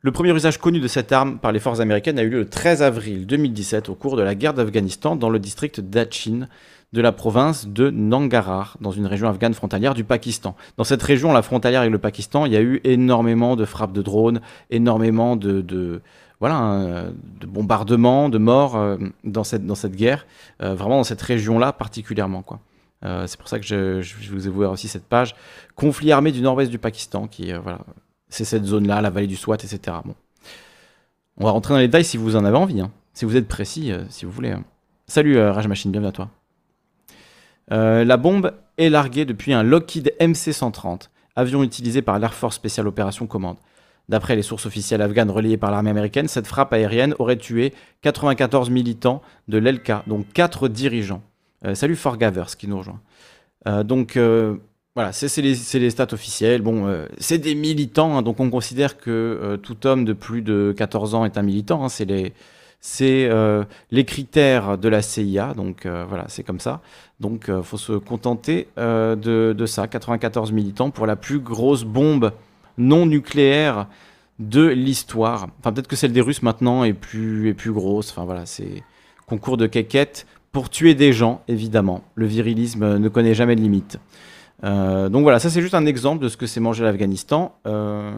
Le 0.05 0.11
premier 0.11 0.35
usage 0.35 0.59
connu 0.59 0.79
de 0.79 0.87
cette 0.87 1.11
arme 1.11 1.39
par 1.39 1.51
les 1.51 1.59
forces 1.59 1.79
américaines 1.79 2.19
a 2.19 2.21
eu 2.21 2.29
lieu 2.29 2.37
le 2.37 2.47
13 2.47 2.83
avril 2.83 3.25
2017 3.25 3.89
au 3.89 3.95
cours 3.95 4.15
de 4.15 4.21
la 4.21 4.35
guerre 4.35 4.53
d'Afghanistan 4.53 5.15
dans 5.15 5.31
le 5.31 5.39
district 5.39 5.79
d'Achin 5.79 6.45
de 6.93 7.01
la 7.01 7.11
province 7.11 7.67
de 7.67 7.89
Nangarhar, 7.89 8.77
dans 8.81 8.91
une 8.91 9.07
région 9.07 9.27
afghane 9.27 9.55
frontalière 9.55 9.95
du 9.95 10.03
Pakistan. 10.03 10.55
Dans 10.77 10.83
cette 10.83 11.01
région, 11.01 11.33
la 11.33 11.41
frontalière 11.41 11.79
avec 11.81 11.91
le 11.91 11.97
Pakistan, 11.97 12.45
il 12.45 12.53
y 12.53 12.55
a 12.55 12.61
eu 12.61 12.81
énormément 12.83 13.55
de 13.55 13.65
frappes 13.65 13.93
de 13.93 14.03
drones, 14.03 14.41
énormément 14.69 15.35
de, 15.35 16.01
hein, 16.39 17.05
de 17.39 17.47
bombardements, 17.47 18.29
de 18.29 18.37
morts 18.37 18.75
euh, 18.75 18.97
dans, 19.23 19.43
cette, 19.43 19.95
guerre, 19.95 20.27
euh, 20.61 20.75
vraiment 20.75 20.97
dans 20.97 21.03
cette 21.03 21.23
région-là 21.23 21.73
particulièrement. 21.73 22.43
Euh, 23.03 23.25
c'est 23.25 23.39
pour 23.39 23.47
ça 23.47 23.57
que 23.57 23.65
je, 23.65 24.01
je, 24.01 24.31
vous 24.31 24.45
ai 24.45 24.51
ouvert 24.51 24.69
aussi 24.69 24.87
cette 24.87 25.05
page. 25.05 25.35
Conflit 25.73 26.11
armé 26.11 26.31
du 26.31 26.41
nord-ouest 26.41 26.69
du 26.69 26.77
Pakistan, 26.77 27.25
qui 27.25 27.51
voilà, 27.53 27.79
c'est 28.35 28.43
cette 28.45 28.65
zone-là, 28.65 29.01
la 29.01 29.09
vallée 29.09 29.27
du 29.27 29.37
Swat, 29.37 29.55
etc. 29.55 29.97
Bon. 30.03 30.13
On 31.37 31.45
va 31.45 31.51
rentrer 31.51 31.73
dans 31.73 31.79
les 31.79 31.87
détails 31.87 32.03
si 32.03 32.17
vous 32.17 32.35
en 32.35 32.43
avez 32.43 32.57
envie, 32.57 32.81
hein. 32.81 32.91
si 33.13 33.23
vous 33.25 33.37
êtes 33.37 33.47
précis, 33.47 33.91
euh, 33.91 34.03
si 34.09 34.25
vous 34.25 34.31
voulez. 34.31 34.51
Hein. 34.51 34.63
Salut 35.07 35.37
euh, 35.37 35.51
Rage 35.53 35.67
Machine, 35.67 35.91
bienvenue 35.91 36.09
à 36.09 36.11
toi. 36.11 36.29
Euh, 37.71 38.03
la 38.03 38.17
bombe 38.17 38.53
est 38.77 38.89
larguée 38.89 39.25
depuis 39.25 39.53
un 39.53 39.63
Lockheed 39.63 40.13
MC-130, 40.19 41.09
avion 41.35 41.63
utilisé 41.63 42.01
par 42.01 42.19
l'Air 42.19 42.33
Force 42.33 42.55
Special 42.55 42.87
Opération 42.87 43.25
Command. 43.25 43.55
D'après 44.09 44.35
les 44.35 44.43
sources 44.43 44.65
officielles 44.65 45.01
afghanes 45.01 45.31
relayées 45.31 45.57
par 45.57 45.71
l'armée 45.71 45.89
américaine, 45.89 46.27
cette 46.27 46.45
frappe 46.45 46.73
aérienne 46.73 47.15
aurait 47.19 47.38
tué 47.38 47.73
94 48.01 48.69
militants 48.69 49.21
de 49.47 49.57
l'ELKA, 49.57 50.03
dont 50.07 50.23
4 50.33 50.67
dirigeants. 50.67 51.23
salut 51.73 51.95
Forgavers 51.95 52.55
qui 52.55 52.67
nous 52.67 52.77
rejoint. 52.77 53.01
donc 53.83 54.19
voilà, 54.95 55.12
c'est 55.12 55.42
les, 55.42 55.89
stats 55.89 56.13
officiels. 56.13 56.62
Bon, 56.62 56.88
euh, 56.88 57.06
c'est 57.18 57.38
des 57.38 57.53
militants, 57.53 58.18
hein, 58.18 58.21
donc 58.21 58.39
on 58.39 58.50
considère 58.50 58.97
que 58.97 59.12
euh, 59.12 59.57
tout 59.57 59.86
homme 59.86 60.06
de 60.06 60.13
plus 60.13 60.42
de 60.42 60.74
14 60.77 61.15
ans 61.15 61.25
est 61.25 61.38
un 61.38 61.42
militant. 61.42 61.83
Hein, 61.83 61.89
c'est 61.89 62.06
les, 62.06 62.33
euh, 63.01 63.65
les 63.92 64.06
critères 64.06 64.77
de 64.77 64.88
la 64.88 65.01
CIA, 65.01 65.53
donc 65.53 65.86
voilà, 65.86 66.25
c'est 66.29 66.43
comme 66.43 66.62
ça. 66.62 66.81
Donc 67.19 67.46
il 67.50 67.62
faut 67.62 67.77
se 67.77 67.91
contenter 67.91 68.69
de, 68.77 69.53
de, 69.58 69.65
ça. 69.65 69.88
94 69.88 70.53
militants 70.53 70.91
pour 70.91 71.08
la 71.08 71.17
plus 71.17 71.39
grosse 71.39 71.84
bombe 71.84 72.31
non 72.77 73.05
nucléaire 73.05 73.88
de 74.39 74.65
l'histoire. 74.65 75.48
Enfin, 75.60 75.74
peut-être 75.74 75.88
que 75.88 75.98
celle 75.98 76.13
des 76.13 76.22
Russes 76.22 76.41
maintenant 76.41 76.86
est 76.86 76.93
plus, 76.93 77.50
est 77.50 77.53
plus 77.53 77.74
grosse. 77.74 78.12
Enfin 78.12 78.24
voilà, 78.24 78.46
c'est 78.46 78.84
concours 79.27 79.58
de 79.58 79.67
quéquette 79.67 80.25
pour 80.53 80.69
tuer 80.69 80.96
des 80.96 81.12
gens, 81.12 81.41
évidemment. 81.50 82.01
Le 82.15 82.27
virilisme 82.27 82.98
ne 82.98 83.10
connaît 83.10 83.34
jamais 83.34 83.58
de 83.58 83.62
limite. 83.62 84.00
Euh, 84.65 85.10
donc 85.10 85.24
voilà, 85.24 85.39
ça 85.39 85.50
c'est 85.50 85.62
juste 85.62 85.75
un 85.75 85.86
exemple 85.86 86.24
de 86.24 86.29
ce 86.29 86.38
que 86.38 86.48
c'est 86.48 86.60
manger 86.60 86.84
l'Afghanistan. 86.84 87.55
Euh, 87.67 88.17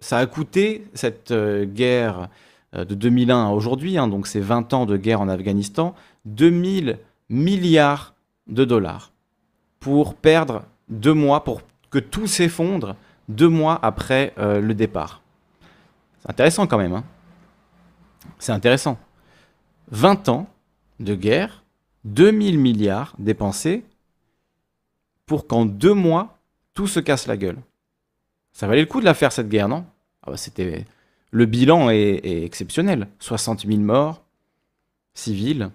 ça 0.00 0.18
a 0.18 0.26
coûté 0.26 0.84
cette 0.94 1.30
euh, 1.30 1.64
guerre 1.64 2.28
de 2.74 2.94
2001 2.94 3.48
à 3.48 3.50
aujourd'hui, 3.50 3.98
hein, 3.98 4.08
donc 4.08 4.26
c'est 4.26 4.40
20 4.40 4.72
ans 4.72 4.86
de 4.86 4.96
guerre 4.96 5.20
en 5.20 5.28
Afghanistan, 5.28 5.94
2000 6.24 6.98
milliards 7.28 8.14
de 8.46 8.64
dollars 8.64 9.12
pour 9.78 10.14
perdre 10.14 10.62
deux 10.88 11.12
mois, 11.12 11.44
pour 11.44 11.60
que 11.90 11.98
tout 11.98 12.26
s'effondre 12.26 12.96
deux 13.28 13.50
mois 13.50 13.78
après 13.82 14.32
le 14.38 14.72
départ. 14.72 15.20
C'est 16.22 16.30
intéressant 16.30 16.66
quand 16.66 16.78
même. 16.78 16.94
Hein. 16.94 17.04
c'est 18.38 18.52
intéressant. 18.52 18.96
20 19.90 20.30
ans 20.30 20.46
de 20.98 21.14
guerre, 21.14 21.64
2000 22.04 22.58
milliards 22.58 23.14
dépensés 23.18 23.84
pour 25.26 25.46
qu'en 25.46 25.64
deux 25.64 25.94
mois, 25.94 26.38
tout 26.74 26.86
se 26.86 27.00
casse 27.00 27.26
la 27.26 27.36
gueule. 27.36 27.58
Ça 28.52 28.66
valait 28.66 28.80
le 28.80 28.86
coup 28.86 29.00
de 29.00 29.04
la 29.04 29.14
faire 29.14 29.32
cette 29.32 29.48
guerre, 29.48 29.68
non? 29.68 29.84
Ah 30.22 30.30
bah, 30.30 30.36
C'était 30.36 30.84
le 31.32 31.46
bilan 31.46 31.90
est, 31.90 32.44
exceptionnel. 32.44 33.08
60 33.18 33.66
000 33.66 33.80
morts, 33.80 34.22
civils. 35.14 35.70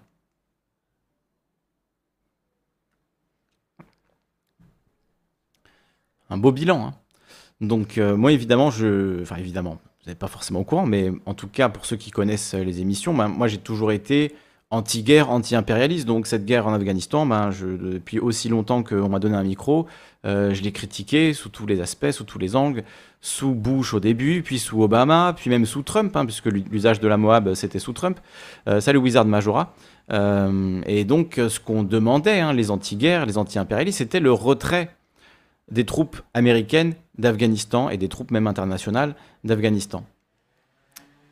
Un 6.29 6.37
beau 6.37 6.51
bilan. 6.51 6.87
Hein. 6.87 6.93
Donc 7.59 7.97
euh, 7.97 8.15
moi 8.15 8.31
évidemment, 8.31 8.69
je, 8.69 9.21
enfin 9.21 9.37
évidemment, 9.37 9.79
vous 10.03 10.09
n'êtes 10.09 10.19
pas 10.19 10.27
forcément 10.27 10.59
au 10.59 10.63
courant, 10.63 10.85
mais 10.85 11.11
en 11.25 11.33
tout 11.33 11.47
cas 11.47 11.69
pour 11.69 11.85
ceux 11.85 11.95
qui 11.95 12.11
connaissent 12.11 12.53
les 12.53 12.81
émissions, 12.81 13.13
ben, 13.15 13.27
moi 13.27 13.47
j'ai 13.47 13.57
toujours 13.57 13.91
été 13.91 14.35
anti-guerre, 14.69 15.29
anti-impérialiste. 15.29 16.05
Donc 16.05 16.27
cette 16.27 16.45
guerre 16.45 16.67
en 16.67 16.73
Afghanistan, 16.73 17.25
ben, 17.25 17.49
depuis 17.49 18.19
aussi 18.19 18.49
longtemps 18.49 18.83
qu'on 18.83 19.09
m'a 19.09 19.19
donné 19.19 19.35
un 19.35 19.43
micro, 19.43 19.87
euh, 20.25 20.53
je 20.53 20.61
l'ai 20.61 20.71
critiqué 20.71 21.33
sous 21.33 21.49
tous 21.49 21.65
les 21.65 21.81
aspects, 21.81 22.11
sous 22.11 22.23
tous 22.23 22.39
les 22.39 22.55
angles, 22.55 22.83
sous 23.21 23.53
Bush 23.53 23.93
au 23.93 23.99
début, 23.99 24.41
puis 24.43 24.59
sous 24.59 24.81
Obama, 24.83 25.33
puis 25.35 25.49
même 25.49 25.65
sous 25.65 25.83
Trump, 25.83 26.15
hein, 26.15 26.25
puisque 26.25 26.47
l'usage 26.47 26.99
de 26.99 27.07
la 27.07 27.17
Moab, 27.17 27.53
c'était 27.53 27.79
sous 27.79 27.93
Trump. 27.93 28.19
Euh, 28.67 28.81
salut 28.81 28.99
Wizard 28.99 29.25
Majora. 29.25 29.73
Euh, 30.11 30.81
et 30.85 31.03
donc 31.03 31.35
ce 31.35 31.59
qu'on 31.59 31.83
demandait, 31.83 32.39
hein, 32.39 32.53
les 32.53 32.71
anti-guerres, 32.71 33.25
les 33.25 33.37
anti-impérialistes, 33.37 33.97
c'était 33.97 34.19
le 34.19 34.31
retrait 34.31 34.95
des 35.69 35.85
troupes 35.85 36.21
américaines 36.33 36.93
d'Afghanistan 37.17 37.89
et 37.89 37.97
des 37.97 38.07
troupes 38.07 38.31
même 38.31 38.47
internationales 38.47 39.15
d'Afghanistan. 39.43 40.05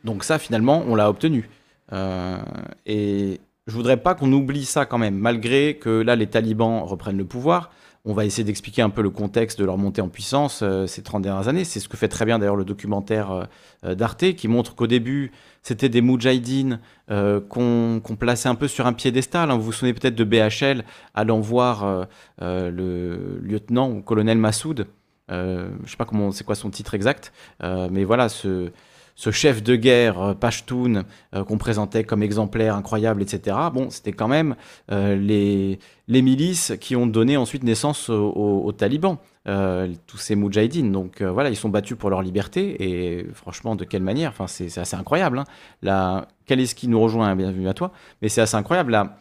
Donc 0.04 0.24
ça, 0.24 0.38
finalement, 0.38 0.84
on 0.86 0.94
l'a 0.94 1.08
obtenu. 1.08 1.48
Euh, 1.92 2.38
et 2.84 3.40
je 3.66 3.72
voudrais 3.72 3.96
pas 3.96 4.14
qu'on 4.14 4.32
oublie 4.32 4.64
ça 4.64 4.86
quand 4.86 4.98
même, 4.98 5.16
malgré 5.16 5.76
que 5.76 5.90
là, 5.90 6.16
les 6.16 6.26
talibans 6.26 6.82
reprennent 6.82 7.18
le 7.18 7.24
pouvoir. 7.24 7.70
On 8.08 8.12
va 8.12 8.24
essayer 8.24 8.44
d'expliquer 8.44 8.82
un 8.82 8.90
peu 8.90 9.02
le 9.02 9.10
contexte 9.10 9.58
de 9.58 9.64
leur 9.64 9.78
montée 9.78 10.00
en 10.00 10.08
puissance 10.08 10.60
euh, 10.62 10.86
ces 10.86 11.02
30 11.02 11.22
dernières 11.22 11.48
années. 11.48 11.64
C'est 11.64 11.80
ce 11.80 11.88
que 11.88 11.96
fait 11.96 12.06
très 12.06 12.24
bien 12.24 12.38
d'ailleurs 12.38 12.54
le 12.54 12.64
documentaire 12.64 13.48
euh, 13.84 13.94
d'Arte, 13.96 14.34
qui 14.34 14.46
montre 14.46 14.76
qu'au 14.76 14.86
début, 14.86 15.32
c'était 15.62 15.88
des 15.88 16.00
moudjahidines 16.00 16.78
qu'on 17.08 18.16
plaçait 18.18 18.48
un 18.48 18.54
peu 18.54 18.68
sur 18.68 18.86
un 18.86 18.92
piédestal. 18.92 19.50
Hein. 19.50 19.56
Vous 19.56 19.64
vous 19.64 19.72
souvenez 19.72 19.94
peut-être 19.94 20.14
de 20.14 20.24
BHL 20.24 20.84
allant 21.14 21.40
voir 21.40 22.06
le 22.40 23.40
lieutenant 23.42 23.90
ou 23.90 24.02
colonel 24.02 24.38
Massoud. 24.38 24.86
je 25.28 25.66
sais 25.86 25.96
pas 25.96 26.04
comment, 26.04 26.30
c'est 26.30 26.44
quoi 26.44 26.54
son 26.54 26.70
titre 26.70 26.94
exact, 26.94 27.32
mais 27.62 28.04
voilà, 28.04 28.28
ce, 28.28 28.70
ce 29.16 29.30
chef 29.30 29.62
de 29.62 29.74
guerre 29.74 30.20
euh, 30.20 30.34
Pashtun 30.34 31.04
euh, 31.34 31.42
qu'on 31.42 31.58
présentait 31.58 32.04
comme 32.04 32.22
exemplaire 32.22 32.76
incroyable, 32.76 33.22
etc. 33.22 33.56
Bon, 33.72 33.90
c'était 33.90 34.12
quand 34.12 34.28
même 34.28 34.54
euh, 34.92 35.16
les, 35.16 35.80
les 36.06 36.22
milices 36.22 36.74
qui 36.80 36.94
ont 36.94 37.06
donné 37.06 37.36
ensuite 37.36 37.64
naissance 37.64 38.10
aux, 38.10 38.72
talibans, 38.72 39.16
tous 40.06 40.18
ces 40.18 40.36
moudjahidines. 40.36 40.92
Donc 40.92 41.22
voilà, 41.22 41.50
ils 41.50 41.56
sont 41.56 41.68
battus 41.68 41.96
pour 41.96 42.10
leur 42.10 42.20
liberté 42.20 42.76
et 42.82 43.26
franchement, 43.32 43.74
de 43.74 43.84
quelle 43.84 44.02
manière? 44.02 44.30
Enfin, 44.30 44.46
c'est 44.46 44.78
assez 44.78 44.96
incroyable. 44.96 45.38
Hein. 45.38 45.44
La... 45.82 46.28
Quel 46.46 46.60
est 46.60 46.66
ce 46.66 46.74
qui 46.74 46.86
nous 46.88 47.00
rejoint 47.00 47.34
Bienvenue 47.34 47.68
à 47.68 47.74
toi. 47.74 47.92
Mais 48.22 48.28
c'est 48.28 48.40
assez 48.40 48.56
incroyable 48.56 48.92
là 48.92 49.16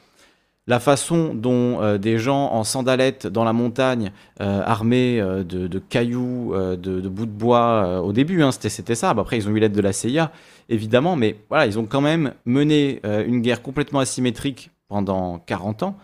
la 0.68 0.80
façon 0.80 1.34
dont 1.36 1.82
euh, 1.82 1.98
des 1.98 2.18
gens 2.18 2.52
en 2.52 2.64
sandalettes 2.64 3.28
dans 3.28 3.44
la 3.44 3.54
montagne, 3.54 4.12
euh, 4.42 4.64
armés 4.66 5.20
euh, 5.22 5.44
de, 5.44 5.80
cailloux, 5.80 6.54
de, 6.56 7.08
bouts 7.08 7.26
de 7.28 7.32
bois, 7.32 8.02
au 8.02 8.14
début, 8.14 8.42
hein, 8.42 8.52
c'était 8.52 8.96
ça. 8.96 9.12
après, 9.12 9.38
ils 9.38 9.48
ont 9.48 9.52
eu 9.52 9.60
l'aide 9.60 9.74
de 9.74 9.82
la 9.82 9.94
CIA, 9.94 10.32
évidemment, 10.70 11.16
mais 11.16 11.38
voilà, 11.50 11.68
ils 11.68 11.78
ont 11.78 11.86
quand 11.86 12.02
même 12.02 12.34
mené 12.46 13.02
une 13.04 13.42
guerre 13.42 13.62
complètement 13.62 14.00
asymétrique 14.00 14.72
pendant 14.88 15.40
40 15.40 15.84
ans. 15.84 15.98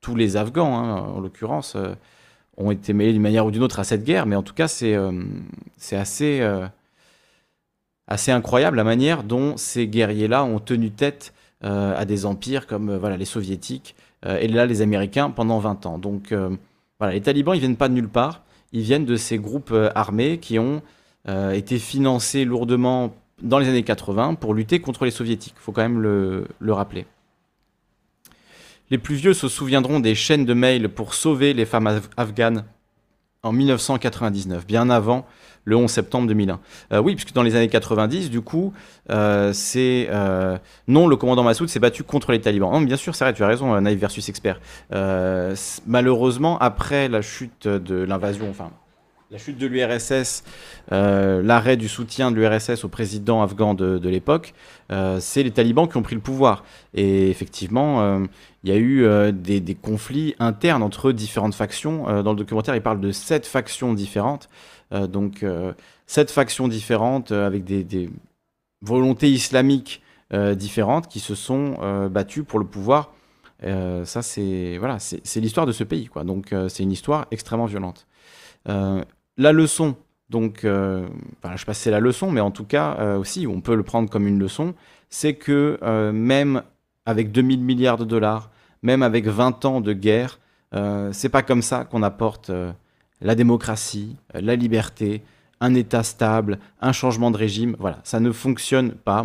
tous 0.00 0.14
les 0.14 0.36
Afghans, 0.36 0.78
hein, 0.78 1.12
en 1.16 1.20
l'occurrence, 1.20 1.76
ont 2.56 2.70
été 2.70 2.92
mêlés 2.92 3.12
d'une 3.12 3.22
manière 3.22 3.46
ou 3.46 3.50
d'une 3.50 3.62
autre 3.62 3.78
à 3.78 3.84
cette 3.84 4.04
guerre, 4.04 4.26
mais 4.26 4.36
en 4.36 4.42
tout 4.42 4.54
cas, 4.54 4.68
c'est 4.68 4.96
assez, 5.92 6.42
incroyable 8.28 8.76
la 8.76 8.84
manière 8.84 9.22
dont 9.22 9.56
ces 9.56 9.88
guerriers-là 9.88 10.44
ont 10.44 10.58
tenu 10.58 10.90
tête 10.90 11.32
à 11.62 12.04
des 12.04 12.26
empires 12.26 12.66
comme 12.66 12.90
euh, 12.90 12.98
voilà, 12.98 13.16
les 13.16 13.24
soviétiques 13.24 13.94
euh, 14.26 14.38
et 14.38 14.48
là 14.48 14.66
les 14.66 14.82
américains 14.82 15.30
pendant 15.30 15.58
20 15.58 15.86
ans. 15.86 15.98
Donc 15.98 16.32
voilà, 16.98 17.14
les 17.14 17.20
talibans 17.20 17.54
ils 17.54 17.60
viennent 17.60 17.76
pas 17.76 17.88
de 17.88 17.94
nulle 17.94 18.08
part, 18.08 18.42
ils 18.72 18.82
viennent 18.82 19.04
de 19.04 19.16
ces 19.16 19.38
groupes 19.38 19.74
armés 19.94 20.38
qui 20.38 20.58
ont 20.58 20.82
été 21.52 21.78
financés 21.78 22.46
lourdement 22.46 23.14
dans 23.42 23.58
les 23.58 23.68
années 23.68 23.82
80 23.82 24.34
pour 24.34 24.54
lutter 24.54 24.80
contre 24.80 25.04
les 25.04 25.10
soviétiques. 25.10 25.54
Il 25.56 25.60
faut 25.60 25.72
quand 25.72 25.82
même 25.82 26.00
le, 26.00 26.46
le, 26.58 26.72
rappeler. 26.72 27.06
Les 28.90 28.96
plus 28.96 29.16
vieux 29.16 29.34
se 29.34 29.46
souviendront 29.46 30.00
des 30.00 30.14
chaînes 30.14 30.46
de 30.46 30.54
mails 30.54 30.88
pour 30.88 31.12
sauver 31.12 31.52
les 31.52 31.66
femmes 31.66 32.00
afghanes 32.16 32.64
en 33.42 33.52
1999, 33.52 34.66
bien 34.66 34.90
avant 34.90 35.26
le 35.68 35.76
11 35.76 35.90
septembre 35.90 36.26
2001. 36.28 36.60
Euh, 36.92 37.00
oui, 37.00 37.14
puisque 37.14 37.34
dans 37.34 37.42
les 37.42 37.54
années 37.54 37.68
90, 37.68 38.30
du 38.30 38.40
coup, 38.40 38.72
euh, 39.10 39.52
c'est 39.52 40.08
euh, 40.10 40.56
non, 40.88 41.06
le 41.06 41.16
commandant 41.16 41.44
Massoud 41.44 41.68
s'est 41.68 41.78
battu 41.78 42.02
contre 42.02 42.32
les 42.32 42.40
talibans. 42.40 42.72
Non, 42.72 42.80
bien 42.80 42.96
sûr, 42.96 43.14
c'est 43.14 43.24
vrai, 43.24 43.34
tu 43.34 43.44
as 43.44 43.46
raison, 43.46 43.78
Naïf 43.80 44.00
versus 44.00 44.28
expert. 44.28 44.60
malheureusement, 45.86 46.58
après 46.58 47.08
la 47.08 47.22
chute 47.22 47.68
de 47.68 47.96
l'invasion, 47.96 48.48
enfin 48.50 48.70
la 49.30 49.36
chute 49.36 49.58
de 49.58 49.66
l'URSS, 49.66 50.42
l'arrêt 50.90 51.76
du 51.76 51.86
soutien 51.86 52.30
de 52.30 52.36
l'URSS 52.36 52.84
au 52.84 52.88
président 52.88 53.42
afghan 53.42 53.74
de, 53.74 54.08
l'époque, 54.08 54.54
c'est 55.18 55.42
les 55.42 55.50
talibans 55.50 55.86
qui 55.86 55.98
ont 55.98 56.02
pris 56.02 56.14
le 56.14 56.22
pouvoir. 56.22 56.64
Et 56.94 57.28
effectivement, 57.28 58.22
il 58.64 58.70
y 58.70 58.72
a 58.72 58.78
eu 58.78 59.06
des, 59.34 59.60
des, 59.60 59.74
conflits 59.74 60.34
internes 60.38 60.82
entre 60.82 61.12
différentes 61.12 61.54
factions. 61.54 62.22
dans 62.22 62.32
le 62.32 62.38
documentaire, 62.38 62.74
il 62.74 62.80
parle 62.80 63.00
de 63.00 63.12
sept 63.12 63.44
factions 63.44 63.92
différentes. 63.92 64.48
Euh, 64.92 65.06
donc, 65.06 65.42
euh, 65.42 65.72
sept 66.06 66.30
factions 66.30 66.68
différentes 66.68 67.32
euh, 67.32 67.46
avec 67.46 67.64
des, 67.64 68.10
volontés 68.80 69.28
islamiques 69.28 70.02
différentes 70.56 71.08
qui 71.08 71.20
se 71.20 71.34
sont 71.34 72.08
battues 72.10 72.44
pour 72.44 72.58
le 72.58 72.66
pouvoir. 72.66 73.14
ça, 73.62 74.20
c'est 74.20 74.76
voilà, 74.78 74.98
c'est 74.98 75.40
l'histoire 75.40 75.64
de 75.64 75.72
ce 75.72 75.84
pays. 75.84 76.10
Donc, 76.24 76.54
c'est 76.68 76.82
une 76.82 76.92
histoire 76.92 77.26
extrêmement 77.30 77.64
violente. 77.64 78.06
la 78.66 79.52
leçon, 79.52 79.96
donc, 80.28 80.58
enfin, 80.58 81.52
je 81.54 81.56
sais 81.56 81.64
pas 81.64 81.72
si 81.72 81.80
c'est 81.80 81.90
la 81.90 81.98
leçon, 81.98 82.30
mais 82.30 82.42
en 82.42 82.50
tout 82.50 82.64
cas, 82.64 83.16
aussi, 83.16 83.46
on 83.48 83.62
peut 83.62 83.74
le 83.74 83.82
prendre 83.82 84.10
comme 84.10 84.26
une 84.28 84.38
leçon, 84.38 84.74
c'est 85.08 85.34
que 85.34 86.10
même 86.12 86.62
avec 87.06 87.32
2000 87.32 87.60
milliards 87.60 87.96
de 87.96 88.04
dollars, 88.04 88.50
même 88.82 89.02
avec 89.02 89.26
20 89.26 89.64
ans 89.64 89.80
de 89.80 89.94
guerre, 89.94 90.38
c'est 91.10 91.30
pas 91.30 91.42
comme 91.42 91.62
ça 91.62 91.86
qu'on 91.86 92.02
apporte 92.02 92.52
la 93.20 93.34
démocratie, 93.34 94.16
euh, 94.34 94.40
la 94.40 94.56
liberté, 94.56 95.22
un 95.60 95.74
État 95.74 96.02
stable, 96.02 96.58
un 96.80 96.92
changement 96.92 97.30
de 97.30 97.36
régime. 97.36 97.76
Voilà, 97.78 97.98
ça 98.04 98.20
ne 98.20 98.30
fonctionne 98.30 98.92
pas. 98.92 99.24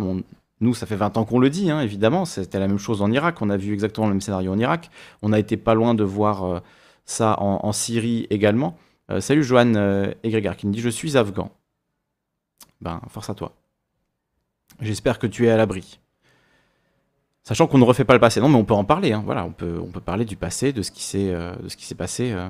nous, 0.60 0.74
ça 0.74 0.86
fait 0.86 0.96
20 0.96 1.16
ans 1.16 1.24
qu'on 1.24 1.38
le 1.38 1.50
dit, 1.50 1.70
hein, 1.70 1.80
évidemment. 1.80 2.24
C'était 2.24 2.58
la 2.58 2.68
même 2.68 2.78
chose 2.78 3.02
en 3.02 3.10
Irak. 3.10 3.40
On 3.40 3.50
a 3.50 3.56
vu 3.56 3.72
exactement 3.72 4.06
le 4.06 4.14
même 4.14 4.20
scénario 4.20 4.52
en 4.52 4.58
Irak. 4.58 4.90
On 5.22 5.32
a 5.32 5.38
été 5.38 5.56
pas 5.56 5.74
loin 5.74 5.94
de 5.94 6.04
voir 6.04 6.44
euh, 6.44 6.60
ça 7.04 7.36
en, 7.40 7.72
Syrie 7.72 8.26
également. 8.30 8.76
Euh, 9.10 9.20
salut 9.20 9.44
Johan 9.44 9.74
Egregar 10.22 10.56
qui 10.56 10.66
me 10.66 10.72
dit 10.72 10.80
Je 10.80 10.88
suis 10.88 11.16
afghan. 11.16 11.50
Ben, 12.80 13.00
force 13.08 13.30
à 13.30 13.34
toi. 13.34 13.52
J'espère 14.80 15.18
que 15.18 15.26
tu 15.26 15.46
es 15.46 15.50
à 15.50 15.56
l'abri. 15.56 16.00
Sachant 17.44 17.66
qu'on 17.66 17.78
ne 17.78 17.84
refait 17.84 18.06
pas 18.06 18.14
le 18.14 18.20
passé. 18.20 18.40
Non, 18.40 18.48
mais 18.48 18.56
on 18.56 18.64
peut 18.64 18.74
en 18.74 18.84
parler. 18.84 19.12
Hein. 19.12 19.22
Voilà, 19.24 19.44
on 19.44 19.52
peut, 19.52 19.78
on 19.80 19.88
peut 19.88 20.00
parler 20.00 20.24
du 20.24 20.34
passé, 20.34 20.72
de 20.72 20.80
ce 20.80 20.90
qui 20.90 21.02
s'est 21.02 21.94
passé 21.94 22.32
euh, 22.32 22.48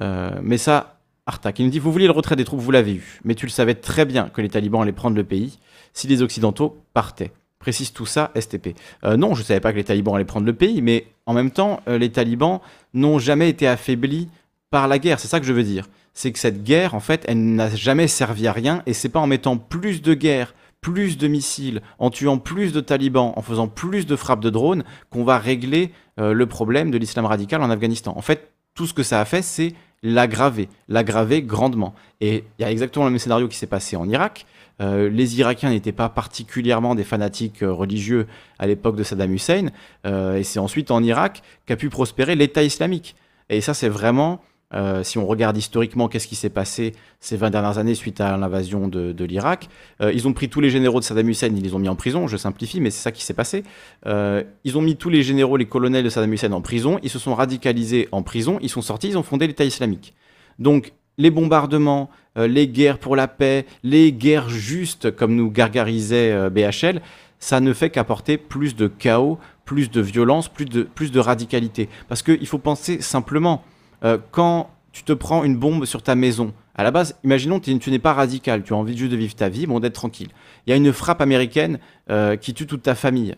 mais 0.00 0.58
ça, 0.58 0.98
Artak, 1.28 1.58
il 1.58 1.66
nous 1.66 1.70
dit 1.70 1.78
Vous 1.78 1.92
vouliez 1.92 2.06
le 2.06 2.12
retrait 2.12 2.36
des 2.36 2.44
troupes, 2.44 2.60
vous 2.60 2.70
l'avez 2.70 2.94
eu. 2.94 3.20
Mais 3.24 3.34
tu 3.34 3.44
le 3.44 3.50
savais 3.50 3.74
très 3.74 4.06
bien 4.06 4.30
que 4.30 4.40
les 4.40 4.48
talibans 4.48 4.80
allaient 4.80 4.92
prendre 4.92 5.16
le 5.16 5.24
pays 5.24 5.58
si 5.92 6.06
les 6.06 6.22
Occidentaux 6.22 6.82
partaient. 6.94 7.32
Précise 7.58 7.92
tout 7.92 8.06
ça, 8.06 8.30
STP. 8.38 8.74
Euh, 9.04 9.16
non, 9.16 9.34
je 9.34 9.40
ne 9.40 9.44
savais 9.44 9.60
pas 9.60 9.72
que 9.72 9.76
les 9.76 9.84
talibans 9.84 10.14
allaient 10.14 10.24
prendre 10.24 10.46
le 10.46 10.54
pays, 10.54 10.80
mais 10.80 11.06
en 11.26 11.34
même 11.34 11.50
temps, 11.50 11.80
euh, 11.88 11.98
les 11.98 12.10
talibans 12.10 12.60
n'ont 12.94 13.18
jamais 13.18 13.50
été 13.50 13.66
affaiblis 13.66 14.28
par 14.70 14.88
la 14.88 14.98
guerre. 14.98 15.20
C'est 15.20 15.28
ça 15.28 15.38
que 15.38 15.46
je 15.46 15.52
veux 15.52 15.64
dire. 15.64 15.86
C'est 16.14 16.32
que 16.32 16.38
cette 16.38 16.62
guerre, 16.62 16.94
en 16.94 17.00
fait, 17.00 17.24
elle 17.28 17.54
n'a 17.54 17.68
jamais 17.74 18.08
servi 18.08 18.46
à 18.46 18.52
rien, 18.52 18.82
et 18.86 18.94
c'est 18.94 19.08
pas 19.08 19.20
en 19.20 19.26
mettant 19.26 19.58
plus 19.58 20.00
de 20.00 20.14
guerres, 20.14 20.54
plus 20.80 21.18
de 21.18 21.28
missiles, 21.28 21.82
en 21.98 22.10
tuant 22.10 22.38
plus 22.38 22.72
de 22.72 22.80
talibans, 22.80 23.32
en 23.36 23.42
faisant 23.42 23.68
plus 23.68 24.06
de 24.06 24.16
frappes 24.16 24.40
de 24.40 24.50
drones, 24.50 24.84
qu'on 25.10 25.24
va 25.24 25.38
régler 25.38 25.92
le 26.16 26.46
problème 26.46 26.90
de 26.90 26.98
l'islam 26.98 27.26
radical 27.26 27.62
en 27.62 27.70
Afghanistan. 27.70 28.12
En 28.16 28.22
fait, 28.22 28.52
tout 28.78 28.86
ce 28.86 28.94
que 28.94 29.02
ça 29.02 29.20
a 29.20 29.24
fait, 29.24 29.42
c'est 29.42 29.74
l'aggraver, 30.04 30.68
l'aggraver 30.88 31.42
grandement. 31.42 31.96
Et 32.20 32.44
il 32.58 32.62
y 32.62 32.64
a 32.64 32.70
exactement 32.70 33.06
le 33.06 33.10
même 33.10 33.18
scénario 33.18 33.48
qui 33.48 33.56
s'est 33.56 33.66
passé 33.66 33.96
en 33.96 34.08
Irak. 34.08 34.46
Euh, 34.80 35.10
les 35.10 35.40
Irakiens 35.40 35.70
n'étaient 35.70 35.90
pas 35.90 36.08
particulièrement 36.08 36.94
des 36.94 37.02
fanatiques 37.02 37.64
euh, 37.64 37.72
religieux 37.72 38.28
à 38.60 38.68
l'époque 38.68 38.94
de 38.94 39.02
Saddam 39.02 39.34
Hussein, 39.34 39.70
euh, 40.06 40.36
et 40.36 40.44
c'est 40.44 40.60
ensuite 40.60 40.92
en 40.92 41.02
Irak 41.02 41.42
qu'a 41.66 41.74
pu 41.74 41.88
prospérer 41.88 42.36
l'État 42.36 42.62
islamique. 42.62 43.16
Et 43.48 43.60
ça, 43.60 43.74
c'est 43.74 43.88
vraiment 43.88 44.40
euh, 44.74 45.02
si 45.02 45.16
on 45.16 45.26
regarde 45.26 45.56
historiquement 45.56 46.08
qu'est-ce 46.08 46.28
qui 46.28 46.36
s'est 46.36 46.50
passé 46.50 46.94
ces 47.20 47.36
20 47.36 47.50
dernières 47.50 47.78
années 47.78 47.94
suite 47.94 48.20
à 48.20 48.36
l'invasion 48.36 48.88
de, 48.88 49.24
l'Irak, 49.24 49.68
euh, 50.02 50.12
ils 50.12 50.28
ont 50.28 50.32
pris 50.32 50.48
tous 50.48 50.60
les 50.60 50.70
généraux 50.70 51.00
de 51.00 51.04
Saddam 51.04 51.28
Hussein, 51.28 51.50
ils 51.54 51.62
les 51.62 51.74
ont 51.74 51.78
mis 51.78 51.88
en 51.88 51.96
prison, 51.96 52.26
je 52.26 52.36
simplifie, 52.36 52.80
mais 52.80 52.90
c'est 52.90 53.02
ça 53.02 53.12
qui 53.12 53.22
s'est 53.22 53.34
passé. 53.34 53.64
Euh, 54.06 54.42
ils 54.64 54.76
ont 54.76 54.82
mis 54.82 54.96
tous 54.96 55.10
les 55.10 55.22
généraux, 55.22 55.56
les 55.56 55.66
colonels 55.66 56.04
de 56.04 56.10
Saddam 56.10 56.32
Hussein 56.32 56.52
en 56.52 56.60
prison, 56.60 56.98
ils 57.02 57.10
se 57.10 57.18
sont 57.18 57.34
radicalisés 57.34 58.08
en 58.12 58.22
prison, 58.22 58.58
ils 58.60 58.68
sont 58.68 58.82
sortis, 58.82 59.08
ils 59.08 59.18
ont 59.18 59.22
fondé 59.22 59.46
l'État 59.46 59.64
islamique. 59.64 60.14
Donc 60.58 60.92
les 61.16 61.30
bombardements, 61.30 62.10
les 62.36 62.68
guerres 62.68 62.98
pour 62.98 63.16
la 63.16 63.26
paix, 63.26 63.66
les 63.82 64.12
guerres 64.12 64.48
justes, 64.48 65.10
comme 65.10 65.34
nous 65.34 65.50
gargarisait 65.50 66.48
BHL, 66.50 67.00
ça 67.40 67.60
ne 67.60 67.72
fait 67.72 67.90
qu'apporter 67.90 68.36
plus 68.36 68.76
de 68.76 68.86
chaos, 68.86 69.38
plus 69.64 69.90
de 69.90 70.00
violence, 70.00 70.48
plus 70.48 70.64
de, 70.64 70.82
plus 70.82 71.10
de 71.10 71.18
radicalité. 71.18 71.88
Parce 72.08 72.22
qu'il 72.22 72.46
faut 72.46 72.58
penser 72.58 73.00
simplement, 73.00 73.64
euh, 74.04 74.18
quand 74.30 74.70
tu 74.92 75.02
te 75.02 75.12
prends 75.12 75.44
une 75.44 75.56
bombe 75.56 75.84
sur 75.84 76.02
ta 76.02 76.14
maison, 76.14 76.52
à 76.74 76.82
la 76.84 76.90
base, 76.90 77.16
imaginons 77.24 77.60
que 77.60 77.70
tu 77.70 77.90
n'es 77.90 77.98
pas 77.98 78.12
radical, 78.12 78.62
tu 78.62 78.72
as 78.72 78.76
envie 78.76 78.96
juste 78.96 79.10
de 79.10 79.16
vivre 79.16 79.34
ta 79.34 79.48
vie, 79.48 79.66
bon, 79.66 79.80
d'être 79.80 79.94
tranquille. 79.94 80.28
Il 80.66 80.70
y 80.70 80.72
a 80.72 80.76
une 80.76 80.92
frappe 80.92 81.20
américaine 81.20 81.78
euh, 82.10 82.36
qui 82.36 82.54
tue 82.54 82.66
toute 82.66 82.82
ta 82.82 82.94
famille. 82.94 83.34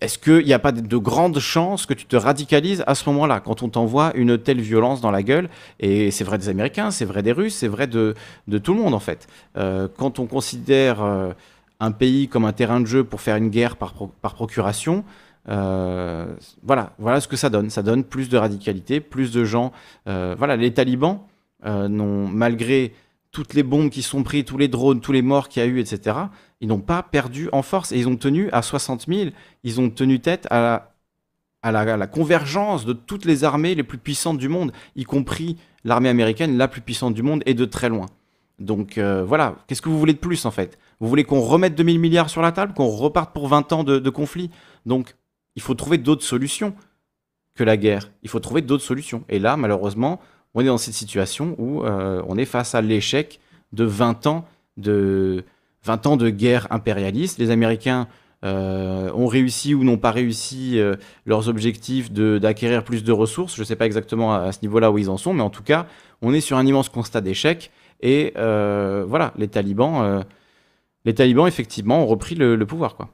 est-ce 0.00 0.18
qu'il 0.18 0.44
n'y 0.44 0.52
a 0.52 0.58
pas 0.58 0.72
de 0.72 0.96
grandes 0.96 1.38
chances 1.38 1.86
que 1.86 1.94
tu 1.94 2.06
te 2.06 2.16
radicalises 2.16 2.84
à 2.86 2.94
ce 2.94 3.08
moment-là, 3.10 3.40
quand 3.40 3.62
on 3.62 3.68
t'envoie 3.68 4.12
une 4.16 4.36
telle 4.36 4.60
violence 4.60 5.00
dans 5.00 5.10
la 5.10 5.22
gueule? 5.22 5.48
Et 5.80 6.10
c'est 6.10 6.24
vrai 6.24 6.38
des 6.38 6.48
Américains, 6.48 6.90
c'est 6.90 7.04
vrai 7.04 7.22
des 7.22 7.32
Russes, 7.32 7.54
c'est 7.54 7.68
vrai 7.68 7.86
de, 7.86 8.14
tout 8.62 8.74
le 8.74 8.80
monde 8.80 8.94
en 8.94 9.00
fait. 9.00 9.26
Euh, 9.56 9.88
quand 9.96 10.18
on 10.18 10.26
considère 10.26 11.00
un 11.82 11.90
pays 11.90 12.28
comme 12.28 12.44
un 12.44 12.52
terrain 12.52 12.80
de 12.80 12.86
jeu 12.86 13.02
pour 13.02 13.20
faire 13.20 13.34
une 13.34 13.48
guerre 13.48 13.76
par, 13.76 13.92
procuration, 14.34 15.04
voilà, 15.46 16.92
voilà 16.98 17.20
ce 17.20 17.28
que 17.28 17.36
ça 17.36 17.50
donne. 17.50 17.70
Ça 17.70 17.82
donne 17.82 18.04
plus 18.04 18.28
de 18.28 18.36
radicalité, 18.36 19.00
plus 19.00 19.32
de 19.32 19.44
gens. 19.44 19.72
voilà, 20.06 20.56
les 20.56 20.72
talibans 20.72 21.20
n'ont, 21.64 22.28
malgré 22.28 22.92
toutes 23.32 23.54
les 23.54 23.62
bombes 23.62 23.90
qui 23.90 24.02
sont 24.02 24.22
prises, 24.22 24.44
tous 24.44 24.58
les 24.58 24.68
drones, 24.68 25.00
tous 25.00 25.12
les 25.12 25.22
morts 25.22 25.48
qu'il 25.48 25.62
y 25.62 25.66
a 25.66 25.68
eu, 25.68 25.80
etc., 25.80 26.16
ils 26.60 26.68
n'ont 26.68 26.80
pas 26.80 27.02
perdu 27.02 27.48
en 27.52 27.62
force. 27.62 27.90
Et 27.90 27.98
ils 27.98 28.06
ont 28.06 28.16
tenu 28.16 28.50
à 28.52 28.62
60 28.62 29.06
000, 29.08 29.30
ils 29.64 29.80
ont 29.80 29.90
tenu 29.90 30.20
tête 30.20 30.46
à 30.50 30.90
la, 31.64 32.06
convergence 32.06 32.84
de 32.84 32.92
toutes 32.92 33.24
les 33.24 33.42
armées 33.42 33.74
les 33.74 33.82
plus 33.82 33.98
puissantes 33.98 34.38
du 34.38 34.48
monde, 34.48 34.72
y 34.96 35.04
compris 35.04 35.56
l'armée 35.84 36.10
américaine 36.10 36.56
la 36.56 36.68
plus 36.68 36.82
puissante 36.82 37.14
du 37.14 37.22
monde 37.22 37.42
et 37.46 37.54
de 37.54 37.64
très 37.64 37.88
loin. 37.88 38.06
Donc 38.58 38.98
euh, 38.98 39.24
voilà, 39.24 39.56
qu'est-ce 39.66 39.82
que 39.82 39.88
vous 39.88 39.98
voulez 39.98 40.12
de 40.12 40.18
plus 40.18 40.44
en 40.44 40.50
fait? 40.50 40.78
Vous 41.00 41.08
voulez 41.08 41.24
qu'on 41.24 41.40
remette 41.40 41.74
2000 41.74 41.98
milliards 41.98 42.30
sur 42.30 42.42
la 42.42 42.52
table, 42.52 42.74
qu'on 42.74 42.86
reparte 42.86 43.32
pour 43.32 43.48
20 43.48 43.72
ans 43.72 43.82
de, 43.82 43.98
de 43.98 44.10
conflit 44.10 44.50
Donc 44.86 45.14
il 45.56 45.62
faut 45.62 45.74
trouver 45.74 45.98
d'autres 45.98 46.24
solutions 46.24 46.74
que 47.54 47.64
la 47.64 47.76
guerre. 47.76 48.10
Il 48.22 48.28
faut 48.28 48.40
trouver 48.40 48.62
d'autres 48.62 48.84
solutions. 48.84 49.24
Et 49.28 49.38
là, 49.38 49.56
malheureusement, 49.56 50.20
on 50.54 50.60
est 50.62 50.66
dans 50.66 50.78
cette 50.78 50.94
situation 50.94 51.54
où 51.58 51.84
euh, 51.84 52.22
on 52.28 52.36
est 52.36 52.44
face 52.44 52.74
à 52.74 52.80
l'échec 52.80 53.40
de 53.72 53.84
20 53.84 54.26
ans 54.26 54.44
de, 54.76 55.44
20 55.84 56.06
ans 56.06 56.16
de 56.16 56.30
guerre 56.30 56.66
impérialiste. 56.70 57.38
Les 57.38 57.50
Américains 57.50 58.08
euh, 58.44 59.10
ont 59.12 59.26
réussi 59.26 59.74
ou 59.74 59.84
n'ont 59.84 59.98
pas 59.98 60.10
réussi 60.10 60.78
euh, 60.78 60.96
leurs 61.26 61.48
objectifs 61.48 62.10
d'acquérir 62.12 62.84
plus 62.84 63.04
de 63.04 63.12
ressources. 63.12 63.54
Je 63.54 63.60
ne 63.60 63.66
sais 63.66 63.76
pas 63.76 63.86
exactement 63.86 64.34
à, 64.34 64.52
ce 64.52 64.60
niveau-là 64.62 64.90
où 64.90 64.98
ils 64.98 65.10
en 65.10 65.16
sont, 65.16 65.34
mais 65.34 65.42
en 65.42 65.50
tout 65.50 65.62
cas, 65.62 65.86
on 66.22 66.32
est 66.34 66.40
sur 66.40 66.56
un 66.56 66.66
immense 66.66 66.88
constat 66.88 67.20
d'échec. 67.20 67.70
Et 68.00 68.32
voilà, 68.34 69.32
les 69.36 69.46
talibans, 69.48 70.24
effectivement, 71.46 72.02
ont 72.02 72.06
repris 72.06 72.34
le, 72.34 72.58
pouvoir. 72.66 72.96
De 72.98 73.04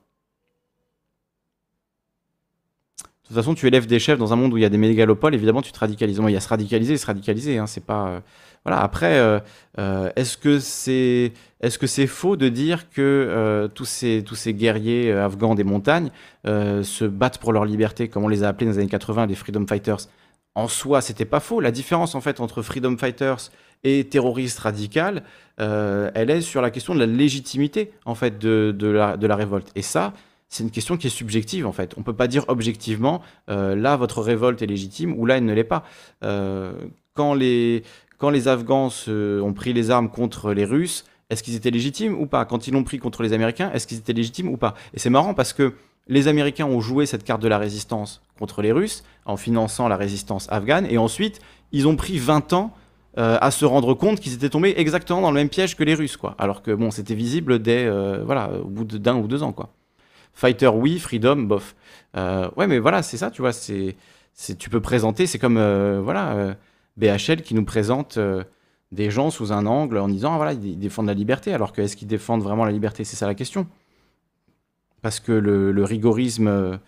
toute 3.28 3.36
façon, 3.36 3.54
tu 3.54 3.66
élèves 3.66 3.86
des 3.86 3.98
chefs 3.98 4.18
dans 4.18 4.32
un 4.32 4.36
monde 4.36 4.54
où 4.54 4.56
il 4.56 4.62
y 4.62 4.64
a 4.64 4.70
des 4.70 4.78
mégalopoles, 4.78 5.34
évidemment, 5.34 5.60
tu 5.60 5.70
te 5.70 5.78
radicalises. 5.78 6.18
il 6.26 6.30
y 6.30 6.36
a 6.36 6.40
se 6.40 6.48
radicaliser 6.48 6.94
et 6.94 6.96
se 6.96 7.06
radicaliser. 7.06 7.58
Hein, 7.58 7.66
c'est 7.66 7.84
pas. 7.84 8.08
Euh, 8.08 8.20
voilà. 8.64 8.80
Après, 8.80 9.18
euh, 9.18 9.38
euh, 9.78 10.10
est-ce 10.16 10.38
que 10.38 10.58
c'est 10.58 11.32
est-ce 11.60 11.78
que 11.78 11.86
c'est 11.86 12.06
faux 12.06 12.36
de 12.36 12.48
dire 12.48 12.88
que 12.88 13.68
tous 13.74 13.84
ces 13.84 14.24
tous 14.24 14.34
ces 14.34 14.54
guerriers 14.54 15.12
afghans 15.12 15.54
des 15.54 15.64
montagnes 15.64 16.10
se 16.44 17.04
battent 17.04 17.38
pour 17.38 17.52
leur 17.52 17.66
liberté, 17.66 18.08
comme 18.08 18.24
on 18.24 18.28
les 18.28 18.44
a 18.44 18.48
appelés 18.48 18.66
dans 18.66 18.72
les 18.72 18.78
années 18.78 18.88
80, 18.88 19.26
les 19.26 19.34
freedom 19.34 19.66
fighters? 19.66 20.08
En 20.54 20.66
soi, 20.66 21.02
c'était 21.02 21.26
pas 21.26 21.40
faux. 21.40 21.60
La 21.60 21.70
différence 21.70 22.14
en 22.14 22.20
fait 22.20 22.40
entre 22.40 22.62
freedom 22.62 22.96
fighters 22.96 23.50
et 23.84 24.04
terroristes 24.04 24.58
radicales, 24.60 25.22
elle 25.58 26.30
est 26.30 26.40
sur 26.40 26.62
la 26.62 26.70
question 26.70 26.94
de 26.94 27.00
la 27.00 27.06
légitimité 27.06 27.92
en 28.06 28.14
fait 28.14 28.38
de, 28.38 28.74
de, 28.76 28.88
la, 28.88 29.16
de 29.16 29.26
la 29.26 29.36
révolte. 29.36 29.70
Et 29.74 29.82
ça, 29.82 30.14
c'est 30.48 30.64
une 30.64 30.70
question 30.70 30.96
qui 30.96 31.06
est 31.06 31.10
subjective 31.10 31.66
en 31.66 31.72
fait. 31.72 31.94
On 31.96 32.00
ne 32.00 32.04
peut 32.04 32.14
pas 32.14 32.26
dire 32.26 32.44
objectivement, 32.48 33.20
euh, 33.50 33.76
là 33.76 33.96
votre 33.96 34.22
révolte 34.22 34.62
est 34.62 34.66
légitime 34.66 35.14
ou 35.18 35.26
là 35.26 35.36
elle 35.36 35.44
ne 35.44 35.52
l'est 35.52 35.64
pas. 35.64 35.84
Euh, 36.24 36.72
quand, 37.14 37.34
les, 37.34 37.82
quand 38.16 38.30
les 38.30 38.48
Afghans 38.48 38.90
ont 39.08 39.52
pris 39.52 39.72
les 39.72 39.90
armes 39.90 40.10
contre 40.10 40.52
les 40.52 40.64
Russes, 40.64 41.04
est-ce 41.30 41.42
qu'ils 41.42 41.54
étaient 41.54 41.70
légitimes 41.70 42.18
ou 42.18 42.26
pas? 42.26 42.46
Quand 42.46 42.66
ils 42.66 42.72
l'ont 42.72 42.84
pris 42.84 42.98
contre 42.98 43.22
les 43.22 43.34
Américains, 43.34 43.70
est-ce 43.72 43.86
qu'ils 43.86 43.98
étaient 43.98 44.14
légitimes 44.14 44.48
ou 44.48 44.56
pas? 44.56 44.74
Et 44.94 44.98
c'est 44.98 45.10
marrant 45.10 45.34
parce 45.34 45.52
que 45.52 45.74
les 46.06 46.26
Américains 46.26 46.64
ont 46.64 46.80
joué 46.80 47.04
cette 47.04 47.24
carte 47.24 47.42
de 47.42 47.48
la 47.48 47.58
résistance 47.58 48.22
contre 48.38 48.62
les 48.62 48.72
Russes 48.72 49.04
en 49.26 49.36
finançant 49.36 49.88
la 49.88 49.96
résistance 49.96 50.46
afghane 50.50 50.86
et 50.88 50.96
ensuite 50.96 51.40
ils 51.70 51.86
ont 51.86 51.96
pris 51.96 52.16
20 52.16 52.54
ans 52.54 52.72
euh, 53.18 53.36
à 53.42 53.50
se 53.50 53.66
rendre 53.66 53.92
compte 53.92 54.20
qu'ils 54.20 54.32
étaient 54.32 54.48
tombés 54.48 54.72
exactement 54.78 55.20
dans 55.20 55.30
le 55.30 55.34
même 55.34 55.50
piège 55.50 55.76
que 55.76 55.84
les 55.84 55.94
Russes, 55.94 56.16
quoi. 56.16 56.34
Alors 56.38 56.62
que 56.62 56.70
bon, 56.70 56.90
c'était 56.90 57.14
visible 57.14 57.58
dès 57.58 57.90
voilà 58.24 58.52
au 58.62 58.68
bout 58.68 58.84
d'un 58.84 59.16
ou 59.16 59.26
deux 59.28 59.42
ans, 59.42 59.52
quoi. 59.52 59.74
Fighter, 60.38 60.68
oui, 60.68 61.00
Freedom, 61.00 61.34
bof. 61.34 61.74
Euh, 62.16 62.48
ouais, 62.56 62.68
mais 62.68 62.78
voilà, 62.78 63.02
c'est 63.02 63.16
ça, 63.16 63.28
tu 63.28 63.42
vois. 63.42 63.52
C'est, 63.52 63.96
tu 64.56 64.70
peux 64.70 64.80
présenter, 64.80 65.26
c'est 65.26 65.40
comme 65.40 65.56
euh, 65.56 66.00
voilà, 66.00 66.30
euh, 66.30 66.54
BHL 66.96 67.42
qui 67.42 67.56
nous 67.56 67.64
présente 67.64 68.20
des 68.92 69.10
gens 69.10 69.30
sous 69.30 69.52
un 69.52 69.66
angle 69.66 69.98
en 69.98 70.06
disant, 70.06 70.34
ah, 70.34 70.36
voilà, 70.36 70.52
ils 70.52 70.78
défendent 70.78 71.08
la 71.08 71.14
liberté, 71.14 71.52
alors 71.52 71.72
que 71.72 71.82
est-ce 71.82 71.96
qu'ils 71.96 72.06
défendent 72.06 72.44
vraiment 72.44 72.64
la 72.64 72.70
liberté? 72.70 73.02
C'est 73.02 73.16
ça 73.16 73.26
la 73.26 73.34
question. 73.34 73.66
Parce 75.02 75.18
que 75.18 75.32
le, 75.32 75.82
rigorisme, 75.82 76.78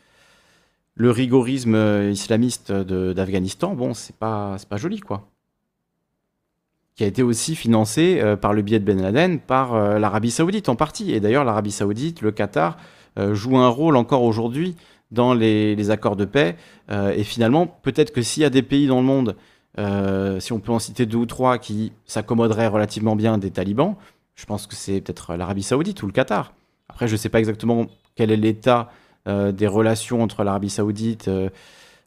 le 0.94 1.10
rigorisme 1.10 2.08
islamiste 2.08 2.70
d'Afghanistan, 2.70 3.74
bon, 3.74 3.94
c'est 3.94 4.14
pas, 4.14 4.58
pas 4.68 4.76
joli, 4.76 5.00
quoi. 5.00 5.26
Qui 6.94 7.02
a 7.02 7.08
été 7.08 7.24
aussi 7.24 7.56
financé 7.56 8.22
par 8.40 8.52
le 8.52 8.62
biais 8.62 8.78
de 8.78 8.84
Ben 8.84 9.02
Laden 9.02 9.40
par 9.40 9.98
l'Arabie 9.98 10.30
Saoudite 10.30 10.68
en 10.68 10.76
partie. 10.76 11.10
Et 11.10 11.18
d'ailleurs, 11.18 11.44
l'Arabie 11.44 11.72
Saoudite, 11.72 12.20
le 12.20 12.30
Qatar 12.30 12.76
joue 13.33 13.56
un 13.56 13.68
rôle 13.68 13.96
encore 13.96 14.22
aujourd'hui 14.22 14.76
dans 15.11 15.35
les, 15.35 15.90
accords 15.90 16.16
de 16.16 16.24
paix. 16.24 16.56
Euh, 16.90 17.12
et 17.12 17.24
finalement, 17.24 17.66
peut-être 17.66 18.12
que 18.12 18.22
s'il 18.22 18.42
y 18.42 18.46
a 18.46 18.50
des 18.50 18.62
pays 18.62 18.87
dans 18.87 19.00
le 19.00 19.06
monde, 19.06 19.37
euh, 19.78 20.40
si 20.40 20.52
on 20.52 20.61
peut 20.61 20.72
en 20.72 20.78
citer 20.78 21.06
deux 21.06 21.18
ou 21.18 21.26
trois, 21.26 21.59
qui 21.59 21.92
s'accommoderaient 22.06 22.68
relativement 22.68 23.16
bien 23.16 23.38
des 23.38 23.50
talibans, 23.50 23.96
je 24.35 24.46
pense 24.46 24.66
que 24.66 24.74
c'est 24.74 25.00
peut-être 25.00 25.37
l'Arabie 25.37 25.62
saoudite 25.62 26.02
ou 26.02 26.06
le 26.06 26.12
Qatar. 26.12 26.52
Après, 26.88 27.09
je 27.09 27.12
ne 27.12 27.18
sais 27.18 27.28
pas 27.28 27.38
exactement 27.38 27.87
quel 28.14 28.30
est 28.30 28.37
l'état 28.37 28.90
des 29.26 29.66
relations 29.66 30.22
entre 30.22 30.42
l'Arabie 30.42 30.70
saoudite, 30.70 31.30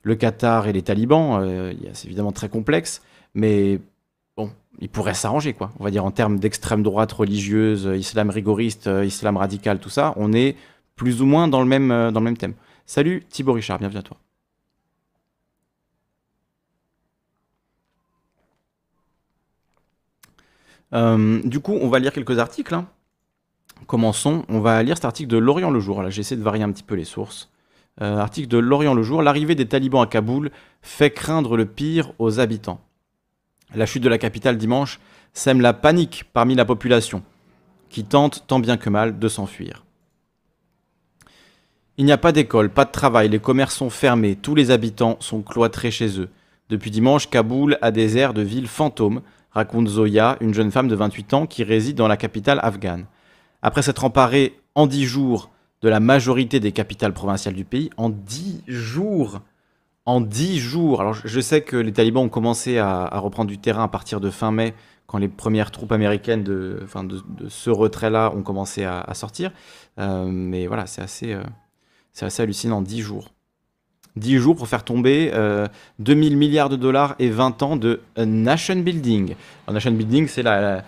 le 0.02 0.15
Qatar 0.15 0.67
et 0.67 0.73
les 0.73 0.82
talibans. 0.82 1.71
c'est 1.93 2.08
évidemment 2.08 2.32
très 2.32 2.49
complexe, 2.49 3.02
mais 3.36 3.80
bon, 4.36 4.49
ils 4.80 4.89
pourraient 4.89 5.13
s'arranger, 5.13 5.54
quoi. 5.54 5.71
On 5.80 5.84
va 5.84 5.91
dire 5.91 6.04
en 6.04 6.12
termes 6.12 6.39
d'extrême 6.39 6.82
droite 6.82 7.12
religieuse, 7.12 7.89
islam 7.95 8.32
rigoriste, 8.32 8.89
islam 9.06 9.38
radical, 9.38 9.80
tout 9.80 9.89
ça, 9.89 10.13
on 10.17 10.34
est 10.34 10.58
plus 10.95 11.21
ou 11.21 11.25
moins 11.25 11.47
dans 11.47 11.62
le 11.62 11.67
même, 11.67 11.91
euh, 11.91 12.12
dans 12.12 12.19
le 12.19 12.25
même 12.25 12.38
thème. 12.38 12.53
Salut 12.86 13.23
Thibaut 13.29 13.53
Richard, 13.53 13.79
bienvenue 13.79 13.99
à 13.99 14.03
toi. 14.03 14.17
Euh, 20.93 21.41
du 21.43 21.60
coup, 21.60 21.73
on 21.73 21.88
va 21.88 21.99
lire 21.99 22.13
quelques 22.13 22.38
articles. 22.38 22.73
Hein. 22.73 22.88
Commençons. 23.88 24.45
On 24.47 24.60
va 24.60 24.82
lire 24.84 24.95
cet 24.95 25.06
article 25.06 25.29
de 25.29 25.38
Lorient 25.38 25.71
le 25.71 25.79
Jour. 25.79 26.03
Là, 26.03 26.10
j'essaie 26.10 26.36
de 26.36 26.43
varier 26.43 26.63
un 26.63 26.71
petit 26.71 26.84
peu 26.84 26.95
les 26.95 27.06
sources. 27.06 27.49
Euh, 28.01 28.17
article 28.17 28.47
de 28.47 28.58
Lorient 28.58 28.93
le 28.93 29.03
Jour. 29.03 29.21
L'arrivée 29.21 29.56
des 29.56 29.67
talibans 29.67 30.03
à 30.03 30.08
Kaboul 30.08 30.51
fait 30.82 31.12
craindre 31.12 31.58
le 31.58 31.65
pire 31.65 32.13
aux 32.19 32.39
habitants. 32.39 32.82
La 33.75 33.86
chute 33.88 34.03
de 34.03 34.10
la 34.10 34.19
capitale 34.19 34.58
dimanche 34.58 34.99
sème 35.34 35.62
la 35.62 35.73
panique 35.73 36.25
parmi 36.32 36.53
la 36.53 36.65
population, 36.65 37.23
qui 37.89 38.03
tente 38.03 38.45
tant 38.45 38.60
bien 38.60 38.77
que 38.77 38.89
mal 38.89 39.17
de 39.17 39.27
s'enfuir. 39.27 39.84
Il 41.97 42.06
n'y 42.06 42.12
a 42.12 42.17
pas 42.17 42.32
d'école, 42.32 42.71
pas 42.71 42.86
de 42.86 42.91
travail, 42.91 43.29
les 43.29 43.38
commerces 43.38 43.75
sont 43.75 43.91
fermés, 43.91 44.36
tous 44.36 44.56
les 44.56 44.71
habitants 44.71 45.15
sont 45.19 45.43
cloîtrés 45.43 45.91
chez 45.91 46.19
eux. 46.19 46.29
Depuis 46.69 46.89
dimanche, 46.89 47.29
Kaboul 47.29 47.77
a 47.84 47.91
des 47.91 48.17
airs 48.17 48.34
de 48.34 48.41
ville 48.41 48.67
fantôme, 48.67 49.21
raconte 49.51 49.88
Zoya, 49.88 50.38
une 50.41 50.56
jeune 50.56 50.71
femme 50.71 50.88
de 50.88 50.95
28 50.95 51.34
ans 51.36 51.45
qui 51.45 51.63
réside 51.63 51.95
dans 51.95 52.08
la 52.08 52.17
capitale 52.17 52.60
afghane. 52.63 53.06
Après 53.62 53.84
s'être 53.84 54.03
emparée 54.06 54.60
en 54.73 54.88
10 54.88 55.06
jours 55.06 55.51
de 55.84 55.89
la 55.89 55.99
majorité 55.99 56.60
des 56.60 56.71
capitales 56.71 57.13
provinciales 57.13 57.53
du 57.53 57.63
pays, 57.63 57.91
en 57.97 58.10
10 58.10 58.63
jours 58.67 59.41
En 60.06 60.19
10 60.19 60.58
jours 60.58 60.99
Alors 60.99 61.13
je 61.13 61.39
sais 61.39 61.62
que 61.62 61.77
les 61.77 61.93
talibans 61.93 62.23
ont 62.23 62.29
commencé 62.29 62.79
à, 62.79 63.08
reprendre 63.19 63.51
du 63.51 63.60
terrain 63.60 63.84
à 63.84 63.88
partir 63.88 64.19
de 64.19 64.32
fin 64.32 64.51
mai, 64.51 64.73
quand 65.06 65.19
les 65.19 65.27
premières 65.27 65.69
troupes 65.69 65.91
américaines 65.91 66.43
de, 66.43 66.88
ce 67.49 67.69
retrait-là 67.69 68.34
ont 68.36 68.41
commencé 68.41 68.84
à, 68.84 69.13
sortir. 69.13 69.51
Euh, 69.99 70.25
mais 70.25 70.65
voilà, 70.65 70.88
c'est 70.88 71.03
assez... 71.03 71.34
Euh, 71.34 71.43
c'est 72.13 72.26
assez 72.26 72.43
hallucinant, 72.43 72.82
10 72.82 73.02
jours. 73.02 73.30
10 74.15 74.38
jours 74.38 74.56
pour 74.56 74.67
faire 74.67 74.84
tomber 74.84 75.32
2000 75.99 76.34
euh, 76.34 76.38
milliards 76.38 76.69
de 76.69 76.76
dollars 76.76 77.15
et 77.17 77.30
20 77.30 77.63
ans 77.63 77.76
de 77.76 78.02
nation 78.17 78.76
building. 78.76 79.36
Un 79.67 79.73
nation 79.73 79.91
building, 79.91 80.28
c'est 80.28 80.43
la, 80.43 80.84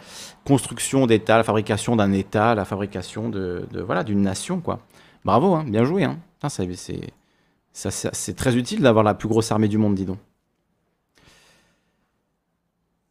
construction 0.45 1.07
d'État, 1.07 1.37
la 1.37 1.43
fabrication 1.43 1.95
d'un 1.95 2.11
État, 2.11 2.55
la 2.55 2.65
fabrication 2.65 3.29
de, 3.29 3.67
voilà 3.85 4.03
d'une 4.03 4.21
nation, 4.21 4.61
quoi. 4.61 4.79
Bravo, 5.25 5.55
hein, 5.55 5.65
bien 5.67 5.83
joué. 5.83 6.03
Hein. 6.03 6.19
C'est 7.73 8.35
très 8.35 8.55
utile 8.55 8.81
d'avoir 8.81 9.03
la 9.03 9.15
plus 9.15 9.27
grosse 9.27 9.51
armée 9.51 9.67
du 9.67 9.79
monde, 9.79 9.95
dis 9.95 10.05
donc. 10.05 10.19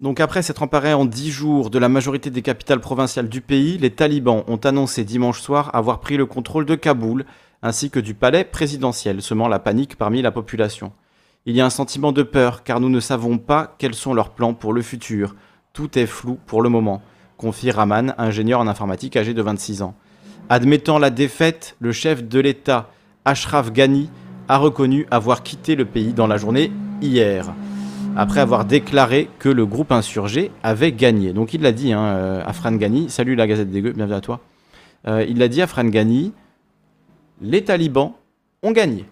Donc 0.00 0.20
après 0.20 0.42
s'être 0.42 0.62
emparé 0.62 0.92
en 0.92 1.06
10 1.06 1.30
jours 1.30 1.70
de 1.70 1.78
la 1.78 1.88
majorité 1.88 2.28
des 2.30 2.42
capitales 2.42 2.80
provinciales 2.80 3.28
du 3.28 3.40
pays, 3.40 3.78
les 3.78 3.90
talibans 3.90 4.44
ont 4.48 4.56
annoncé 4.56 5.02
dimanche 5.02 5.40
soir 5.40 5.74
avoir 5.74 6.00
pris 6.00 6.16
le 6.16 6.26
contrôle 6.26 6.66
de 6.66 6.74
Kaboul, 6.74 7.24
ainsi 7.64 7.88
que 7.88 7.98
du 7.98 8.12
palais 8.12 8.44
présidentiel, 8.44 9.22
semant 9.22 9.48
la 9.48 9.58
panique 9.58 9.96
parmi 9.96 10.20
la 10.20 10.30
population. 10.30 10.92
Il 11.46 11.56
y 11.56 11.62
a 11.62 11.66
un 11.66 11.70
sentiment 11.70 12.12
de 12.12 12.22
peur 12.22 12.62
car 12.62 12.78
nous 12.78 12.90
ne 12.90 13.00
savons 13.00 13.38
pas 13.38 13.74
quels 13.78 13.94
sont 13.94 14.12
leurs 14.12 14.30
plans 14.30 14.52
pour 14.52 14.74
le 14.74 14.82
futur. 14.82 15.34
Tout 15.72 15.98
est 15.98 16.06
flou 16.06 16.38
pour 16.46 16.60
le 16.60 16.68
moment, 16.68 17.00
confie 17.38 17.70
Raman, 17.70 18.14
ingénieur 18.18 18.60
en 18.60 18.68
informatique 18.68 19.16
âgé 19.16 19.32
de 19.32 19.40
26 19.40 19.80
ans. 19.80 19.94
Admettant 20.50 20.98
la 20.98 21.08
défaite, 21.08 21.74
le 21.80 21.90
chef 21.90 22.22
de 22.22 22.38
l'État 22.38 22.90
Ashraf 23.24 23.72
Ghani 23.72 24.10
a 24.46 24.58
reconnu 24.58 25.06
avoir 25.10 25.42
quitté 25.42 25.74
le 25.74 25.86
pays 25.86 26.12
dans 26.12 26.26
la 26.26 26.36
journée 26.36 26.70
hier, 27.00 27.54
après 28.14 28.40
avoir 28.40 28.66
déclaré 28.66 29.30
que 29.38 29.48
le 29.48 29.64
groupe 29.64 29.90
insurgé 29.90 30.50
avait 30.62 30.92
gagné. 30.92 31.32
Donc 31.32 31.54
il 31.54 31.62
l'a 31.62 31.72
dit, 31.72 31.94
hein, 31.94 32.04
euh, 32.04 32.42
Afran 32.44 32.72
Ghani, 32.72 33.08
salut 33.08 33.36
la 33.36 33.46
Gazette 33.46 33.70
des 33.70 33.80
Gueux, 33.80 33.92
bienvenue 33.92 34.16
à 34.16 34.20
toi. 34.20 34.40
Euh, 35.08 35.24
il 35.26 35.38
l'a 35.38 35.48
dit, 35.48 35.62
Afran 35.62 35.84
Ghani, 35.84 36.34
les 37.44 37.62
talibans 37.62 38.14
ont 38.62 38.72
gagné. 38.72 39.04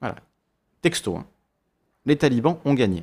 Voilà, 0.00 0.16
texto. 0.80 1.16
Hein. 1.16 1.26
Les 2.06 2.16
talibans 2.16 2.58
ont 2.64 2.74
gagné. 2.74 3.02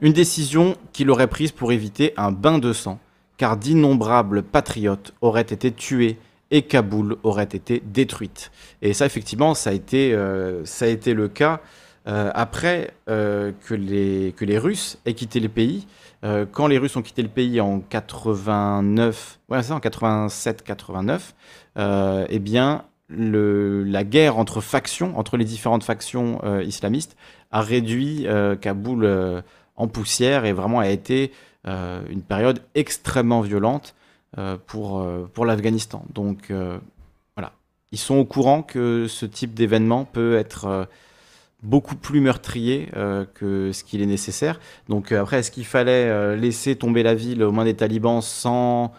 Une 0.00 0.12
décision 0.12 0.76
qu'il 0.92 1.10
aurait 1.10 1.28
prise 1.28 1.52
pour 1.52 1.72
éviter 1.72 2.12
un 2.16 2.32
bain 2.32 2.58
de 2.58 2.72
sang, 2.72 2.98
car 3.36 3.56
d'innombrables 3.56 4.42
patriotes 4.42 5.12
auraient 5.20 5.42
été 5.42 5.70
tués 5.70 6.18
et 6.50 6.62
Kaboul 6.62 7.16
aurait 7.22 7.44
été 7.44 7.80
détruite. 7.84 8.50
Et 8.82 8.92
ça, 8.92 9.06
effectivement, 9.06 9.54
ça 9.54 9.70
a 9.70 9.72
été, 9.72 10.12
euh, 10.12 10.64
le 10.82 11.28
cas 11.28 11.60
euh, 12.08 12.32
après 12.34 12.92
euh, 13.08 13.52
que 13.64 13.74
les 13.74 14.58
Russes 14.58 14.98
aient 15.06 15.14
quitté 15.14 15.38
le 15.38 15.48
pays. 15.48 15.86
Quand 16.22 16.66
les 16.66 16.76
Russes 16.78 16.96
ont 16.96 17.02
quitté 17.02 17.22
le 17.22 17.28
pays 17.28 17.60
en 17.60 17.80
89, 17.80 19.40
ouais, 19.48 19.62
ça, 19.62 19.74
en 19.74 19.78
87-89, 19.78 21.20
eh 22.28 22.38
bien, 22.38 22.84
la 23.08 24.04
guerre 24.04 24.36
entre 24.36 24.60
factions, 24.60 25.18
entre 25.18 25.36
les 25.36 25.46
différentes 25.46 25.82
factions 25.82 26.40
islamistes, 26.60 27.16
a 27.50 27.62
réduit 27.62 28.26
Kaboul 28.60 29.42
en 29.76 29.88
poussière 29.88 30.44
et 30.44 30.52
vraiment 30.52 30.80
a 30.80 30.88
été 30.88 31.32
une 31.66 32.22
période 32.22 32.60
extrêmement 32.74 33.40
violente 33.40 33.94
euh, 34.38 34.56
pour, 34.64 35.00
euh, 35.00 35.28
pour 35.34 35.44
l'Afghanistan. 35.44 36.04
Donc 36.14 36.52
euh, 36.52 36.78
voilà, 37.34 37.50
ils 37.90 37.98
sont 37.98 38.14
au 38.14 38.24
courant 38.24 38.62
que 38.62 39.08
ce 39.08 39.26
type 39.26 39.54
d'événement 39.54 40.04
peut 40.04 40.36
être 40.36 40.88
beaucoup 41.62 41.96
plus 41.96 42.20
meurtrier 42.20 42.88
que 43.34 43.70
ce 43.72 43.84
qu'il 43.84 44.02
est 44.02 44.06
nécessaire. 44.06 44.60
Donc 44.88 45.12
après, 45.12 45.40
est-ce 45.40 45.50
qu'il 45.50 45.66
fallait 45.66 46.36
laisser 46.36 46.76
tomber 46.76 47.02
la 47.02 47.14
ville 47.14 47.42
aux 47.42 47.52
mains 47.52 47.64
des 47.64 47.74
talibans 47.74 48.22
sans 48.22 48.92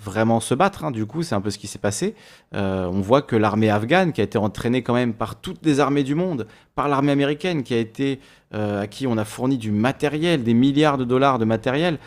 vraiment 0.00 0.38
se 0.38 0.54
battre. 0.54 0.84
Hein? 0.84 0.90
Du 0.90 1.06
coup, 1.06 1.22
c'est 1.22 1.34
un 1.34 1.40
peu 1.40 1.50
ce 1.50 1.58
qui 1.58 1.66
s'est 1.66 1.78
passé. 1.78 2.14
on 2.52 3.00
voit 3.00 3.22
que 3.22 3.36
l'armée 3.36 3.70
afghane, 3.70 4.12
qui 4.12 4.20
a 4.20 4.24
été 4.24 4.38
entraînée 4.38 4.82
quand 4.82 4.94
même 4.94 5.12
par 5.12 5.40
toutes 5.40 5.64
les 5.64 5.80
armées 5.80 6.04
du 6.04 6.14
monde, 6.14 6.46
par 6.74 6.88
l'armée 6.88 7.12
américaine, 7.12 7.62
qui 7.62 7.74
a 7.74 7.78
été 7.78 8.20
à 8.52 8.86
qui 8.86 9.06
on 9.06 9.18
a 9.18 9.24
fourni 9.24 9.58
du 9.58 9.70
matériel, 9.70 10.42
des 10.42 10.54
milliards 10.54 10.98
de 10.98 11.04
dollars 11.04 11.38
de 11.38 11.44
matériel, 11.44 11.98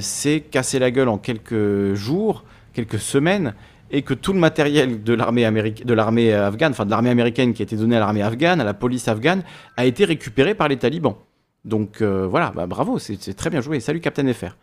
s'est 0.00 0.40
cassé 0.40 0.78
la 0.78 0.90
gueule 0.90 1.08
en 1.08 1.18
quelques 1.18 1.94
jours, 1.94 2.44
quelques 2.72 3.00
semaines, 3.00 3.54
et 3.90 4.02
que 4.02 4.14
tout 4.14 4.32
le 4.32 4.38
matériel 4.38 5.02
de 5.02 5.14
l'armée 5.14 5.50
de 5.50 5.94
l'armée 5.94 6.32
afghane, 6.32 6.72
enfin 6.72 6.84
de 6.84 6.90
l'armée 6.90 7.10
américaine 7.10 7.52
qui 7.52 7.62
a 7.62 7.64
été 7.64 7.76
donné 7.76 7.96
à 7.96 8.00
l'armée 8.00 8.22
afghane, 8.22 8.60
à 8.60 8.64
la 8.64 8.74
police 8.74 9.08
afghane, 9.08 9.42
a 9.76 9.84
été 9.84 10.04
récupéré 10.04 10.54
par 10.54 10.68
les 10.68 10.76
talibans. 10.76 11.16
Donc 11.64 12.02
voilà, 12.02 12.52
bah, 12.54 12.66
bravo, 12.66 12.98
c'est 12.98 13.34
très 13.34 13.50
bien 13.50 13.60
joué. 13.60 13.80
Salut 13.80 14.00
Captain 14.00 14.32
FR. 14.32 14.56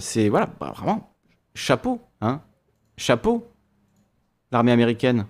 c'est 0.00 0.28
voilà, 0.28 0.48
bah, 0.60 0.72
vraiment 0.76 1.12
chapeau, 1.54 2.00
hein 2.20 2.40
Chapeau, 2.96 3.46
l'armée 4.52 4.72
américaine. 4.72 5.26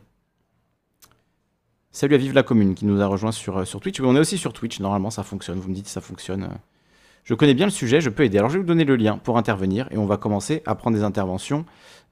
Salut 1.91 2.15
à 2.15 2.19
Vive 2.19 2.35
la 2.35 2.43
Commune 2.43 2.75
qui 2.75 2.85
nous 2.85 3.01
a 3.01 3.07
rejoint 3.07 3.33
sur, 3.33 3.57
euh, 3.57 3.65
Twitch. 3.65 4.01
on 4.01 4.15
est 4.15 4.21
aussi 4.21 4.37
sur 4.39 4.53
Twitch, 4.53 4.81
normalement 4.81 5.11
ça 5.11 5.23
fonctionne. 5.23 5.59
Vous 5.59 5.71
me 5.71 5.75
dites 5.75 5.89
ça 5.89 6.01
fonctionne. 6.01 6.49
Je 7.25 7.35
connais 7.35 7.55
bien 7.55 7.67
le 7.67 7.73
sujet, 7.73 8.01
je 8.01 8.11
peux 8.11 8.23
aider. 8.23 8.39
Alors 8.39 8.51
je 8.51 8.57
vais 8.57 8.61
vous 8.61 8.67
donner 8.67 8.85
le 8.85 8.97
lien 8.97 9.19
pour 9.19 9.39
intervenir 9.39 9.89
et 9.91 9.97
on 9.97 10.07
va 10.07 10.17
commencer 10.17 10.63
à 10.67 10.75
prendre 10.75 10.97
des 10.97 11.03
interventions. 11.03 11.65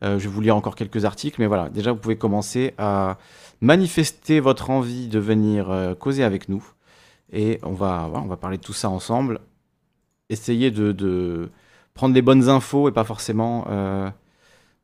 Euh, 0.05 0.19
je 0.19 0.25
vais 0.25 0.35
vous 0.35 0.41
lire 0.41 0.57
encore 0.57 0.77
quelques 0.77 1.05
articles, 1.05 1.41
mais 1.41 1.47
voilà, 1.47 1.71
déjà 1.71 1.93
vous 1.93 1.99
pouvez 1.99 2.17
commencer 2.17 2.75
à 2.79 3.17
manifester 3.61 4.41
votre 4.41 4.71
envie 4.71 5.09
de 5.09 5.19
venir 5.19 5.71
euh, 5.71 5.95
causer 5.95 6.25
avec 6.25 6.49
nous. 6.49 6.65
Et 7.33 7.59
on 7.63 7.73
va, 7.73 8.11
on 8.13 8.27
va 8.27 8.37
parler 8.37 8.59
de 8.59 8.63
tout 8.63 8.75
ça 8.75 8.91
ensemble. 8.91 9.41
Essayer 10.29 10.71
de, 10.71 11.51
prendre 11.95 12.15
les 12.15 12.23
bonnes 12.23 12.49
infos 12.49 12.89
et 12.89 12.93
pas 12.93 13.05
forcément 13.05 13.67
euh, 13.71 14.11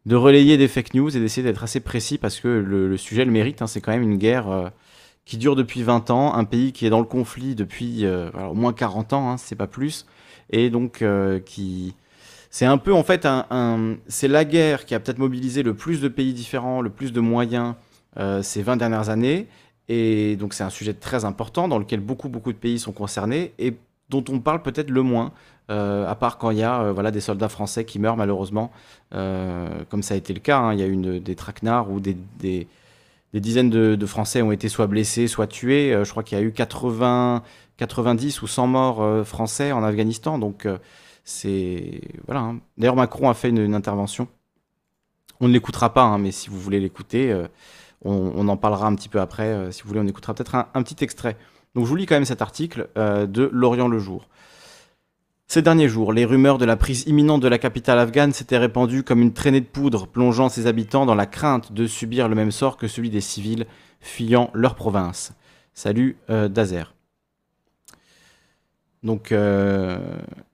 de 0.06 0.16
relayer 0.16 0.56
des 0.56 0.68
fake 0.68 0.94
news 0.94 1.14
et 1.14 1.20
d'essayer 1.20 1.46
d'être 1.46 1.64
assez 1.64 1.80
précis 1.80 2.18
parce 2.18 2.40
que 2.40 2.48
le, 2.48 2.96
sujet 2.96 3.24
le 3.24 3.32
mérite. 3.32 3.62
Hein. 3.62 3.66
c'est 3.66 3.80
quand 3.80 3.92
même 3.92 4.02
une 4.02 4.16
guerre 4.16 4.72
qui 5.24 5.36
dure 5.36 5.56
depuis 5.56 5.82
20 5.82 6.10
ans, 6.10 6.34
un 6.34 6.44
pays 6.44 6.72
qui 6.72 6.86
est 6.86 6.90
dans 6.90 7.00
le 7.00 7.04
conflit 7.04 7.54
depuis 7.54 8.06
au 8.06 8.54
moins 8.54 8.72
40 8.72 9.12
ans, 9.12 9.30
hein, 9.30 9.36
c'est 9.36 9.56
pas 9.56 9.66
plus, 9.66 10.06
et 10.50 10.70
donc 10.70 11.04
qui 11.44 11.94
c'est 12.50 12.66
un 12.66 12.78
peu 12.78 12.92
en 12.92 13.02
fait 13.02 13.26
un, 13.26 13.96
c'est 14.08 14.28
la 14.28 14.44
guerre 14.44 14.84
qui 14.84 14.94
a 14.94 15.00
peut-être 15.00 15.18
mobilisé 15.18 15.62
le 15.62 15.74
plus 15.74 16.00
de 16.00 16.08
pays 16.08 16.34
différents, 16.34 16.82
le 16.82 16.90
plus 16.90 17.12
de 17.12 17.20
moyens 17.20 17.74
ces 18.42 18.62
20 18.62 18.76
dernières 18.76 19.08
années. 19.08 19.46
Et 19.88 20.36
donc 20.36 20.52
c'est 20.52 20.64
un 20.64 20.70
sujet 20.70 20.94
très 20.94 21.24
important 21.24 21.68
dans 21.68 21.78
lequel 21.78 22.00
beaucoup 22.00 22.28
beaucoup 22.28 22.52
de 22.52 22.58
pays 22.58 22.78
sont 22.78 22.92
concernés 22.92 23.54
et 23.58 23.74
dont 24.08 24.24
on 24.28 24.40
parle 24.40 24.62
peut-être 24.62 24.90
le 24.90 25.02
moins. 25.02 25.32
Euh, 25.70 26.04
à 26.08 26.16
part 26.16 26.36
quand 26.38 26.50
il 26.50 26.58
y 26.58 26.64
a 26.64 26.80
euh, 26.80 26.92
voilà, 26.92 27.12
des 27.12 27.20
soldats 27.20 27.48
français 27.48 27.84
qui 27.84 28.00
meurent 28.00 28.16
malheureusement, 28.16 28.72
euh, 29.14 29.68
comme 29.88 30.02
ça 30.02 30.14
a 30.14 30.16
été 30.16 30.34
le 30.34 30.40
cas. 30.40 30.58
Hein. 30.58 30.74
Il 30.74 30.80
y 30.80 30.82
a 30.82 30.86
eu 30.86 31.20
des 31.20 31.36
traquenards 31.36 31.90
où 31.90 32.00
des, 32.00 32.16
des, 32.40 32.66
dizaines 33.32 33.70
de, 33.70 34.06
Français 34.06 34.42
ont 34.42 34.50
été 34.50 34.68
soit 34.68 34.88
blessés, 34.88 35.28
soit 35.28 35.46
tués. 35.46 35.96
je 36.04 36.10
crois 36.10 36.24
qu'il 36.24 36.36
y 36.36 36.40
a 36.40 36.44
eu 36.44 36.50
80, 36.50 37.44
90 37.76 38.42
ou 38.42 38.48
100 38.48 38.66
morts 38.66 39.26
français 39.26 39.70
en 39.70 39.84
Afghanistan. 39.84 40.38
Donc 40.38 40.66
voilà. 42.26 42.40
Hein. 42.40 42.60
D'ailleurs 42.78 42.96
Macron 42.96 43.28
a 43.28 43.34
fait 43.34 43.48
une, 43.50 43.74
intervention. 43.74 44.28
On 45.40 45.48
ne 45.48 45.52
l'écoutera 45.52 45.94
pas, 45.94 46.02
hein, 46.02 46.18
mais 46.18 46.32
si 46.32 46.50
vous 46.50 46.58
voulez 46.58 46.80
l'écouter, 46.80 47.34
on, 48.04 48.48
en 48.48 48.56
parlera 48.56 48.86
un 48.86 48.94
petit 48.94 49.08
peu 49.08 49.20
après. 49.20 49.72
si 49.72 49.82
vous 49.82 49.88
voulez, 49.88 50.00
on 50.00 50.06
écoutera 50.06 50.34
peut-être 50.34 50.54
un, 50.54 50.82
petit 50.82 51.02
extrait. 51.02 51.36
Donc 51.74 51.84
je 51.84 51.88
vous 51.88 51.96
lis 51.96 52.06
quand 52.06 52.16
même 52.16 52.24
cet 52.26 52.42
article 52.42 52.88
de 52.96 53.48
Lorient 53.52 53.88
le 53.88 53.98
Jour. 53.98 54.28
Ces 55.52 55.62
derniers 55.62 55.88
jours, 55.88 56.12
les 56.12 56.24
rumeurs 56.24 56.58
de 56.58 56.64
la 56.64 56.76
prise 56.76 57.02
imminente 57.08 57.42
de 57.42 57.48
la 57.48 57.58
capitale 57.58 57.98
afghane 57.98 58.32
s'étaient 58.32 58.56
répandues 58.56 59.02
comme 59.02 59.20
une 59.20 59.32
traînée 59.32 59.60
de 59.60 59.66
poudre, 59.66 60.06
plongeant 60.06 60.48
ses 60.48 60.68
habitants 60.68 61.06
dans 61.06 61.16
la 61.16 61.26
crainte 61.26 61.72
de 61.72 61.88
subir 61.88 62.28
le 62.28 62.36
même 62.36 62.52
sort 62.52 62.76
que 62.76 62.86
celui 62.86 63.10
des 63.10 63.20
civils 63.20 63.66
fuyant 63.98 64.52
leur 64.54 64.76
province. 64.76 65.32
Salut 65.74 66.18
euh, 66.30 66.46
Dazer. 66.46 66.94
Donc, 69.02 69.32
euh, 69.32 69.98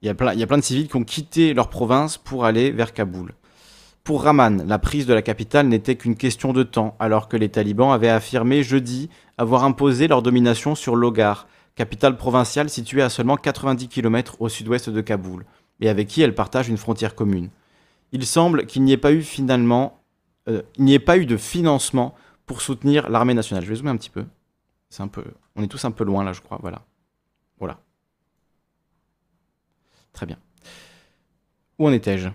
il 0.02 0.06
y, 0.06 0.08
a 0.08 0.14
plein 0.14 0.58
de 0.58 0.62
civils 0.62 0.88
qui 0.88 0.96
ont 0.96 1.04
quitté 1.04 1.52
leur 1.52 1.68
province 1.68 2.16
pour 2.16 2.44
aller 2.44 2.70
vers 2.70 2.92
Kaboul. 2.92 3.34
Pour 4.04 4.22
Rahman, 4.22 4.64
la 4.68 4.78
prise 4.78 5.06
de 5.06 5.14
la 5.14 5.22
capitale 5.22 5.66
n'était 5.66 5.96
qu'une 5.96 6.14
question 6.14 6.52
de 6.52 6.62
temps, 6.62 6.94
alors 7.00 7.28
que 7.28 7.36
les 7.36 7.48
talibans 7.48 7.90
avaient 7.90 8.08
affirmé 8.08 8.62
jeudi 8.62 9.10
avoir 9.36 9.64
imposé 9.64 10.08
leur 10.08 10.22
domination 10.22 10.74
sur 10.74 10.96
Logar, 10.96 11.48
capitale 11.74 12.16
provinciale 12.16 12.70
située 12.70 13.02
à 13.02 13.08
seulement 13.08 13.36
90 13.36 13.88
km 13.88 14.36
au 14.40 14.48
sud-ouest 14.48 14.90
de 14.90 15.00
Kaboul, 15.00 15.44
et 15.80 15.88
avec 15.88 16.06
qui 16.06 16.22
elle 16.22 16.34
partage 16.34 16.68
une 16.68 16.76
frontière 16.76 17.14
commune. 17.14 17.50
Il 18.12 18.24
semble 18.24 18.66
qu'il 18.66 18.84
n'y 18.84 18.92
ait 18.92 18.96
pas 18.96 19.12
eu 19.12 19.22
finalement, 19.22 20.00
euh, 20.48 20.62
il 20.76 20.84
n'y 20.84 20.94
ait 20.94 21.00
pas 21.00 21.18
eu 21.18 21.26
de 21.26 21.36
financement 21.36 22.14
pour 22.46 22.62
soutenir 22.62 23.10
l'armée 23.10 23.34
nationale. 23.34 23.64
Je 23.64 23.68
vais 23.68 23.74
zoomer 23.74 23.90
un 23.90 23.96
petit 23.96 24.10
peu. 24.10 24.24
C'est 24.88 25.02
un 25.02 25.08
peu, 25.08 25.24
on 25.56 25.62
est 25.62 25.66
tous 25.68 25.84
un 25.84 25.90
peu 25.90 26.04
loin 26.04 26.22
là, 26.22 26.32
je 26.32 26.40
crois. 26.40 26.58
Voilà, 26.62 26.82
voilà. 27.58 27.80
Très 30.16 30.24
bien. 30.24 30.38
Où 31.78 31.86
en 31.86 31.92
étais-je? 31.92 32.28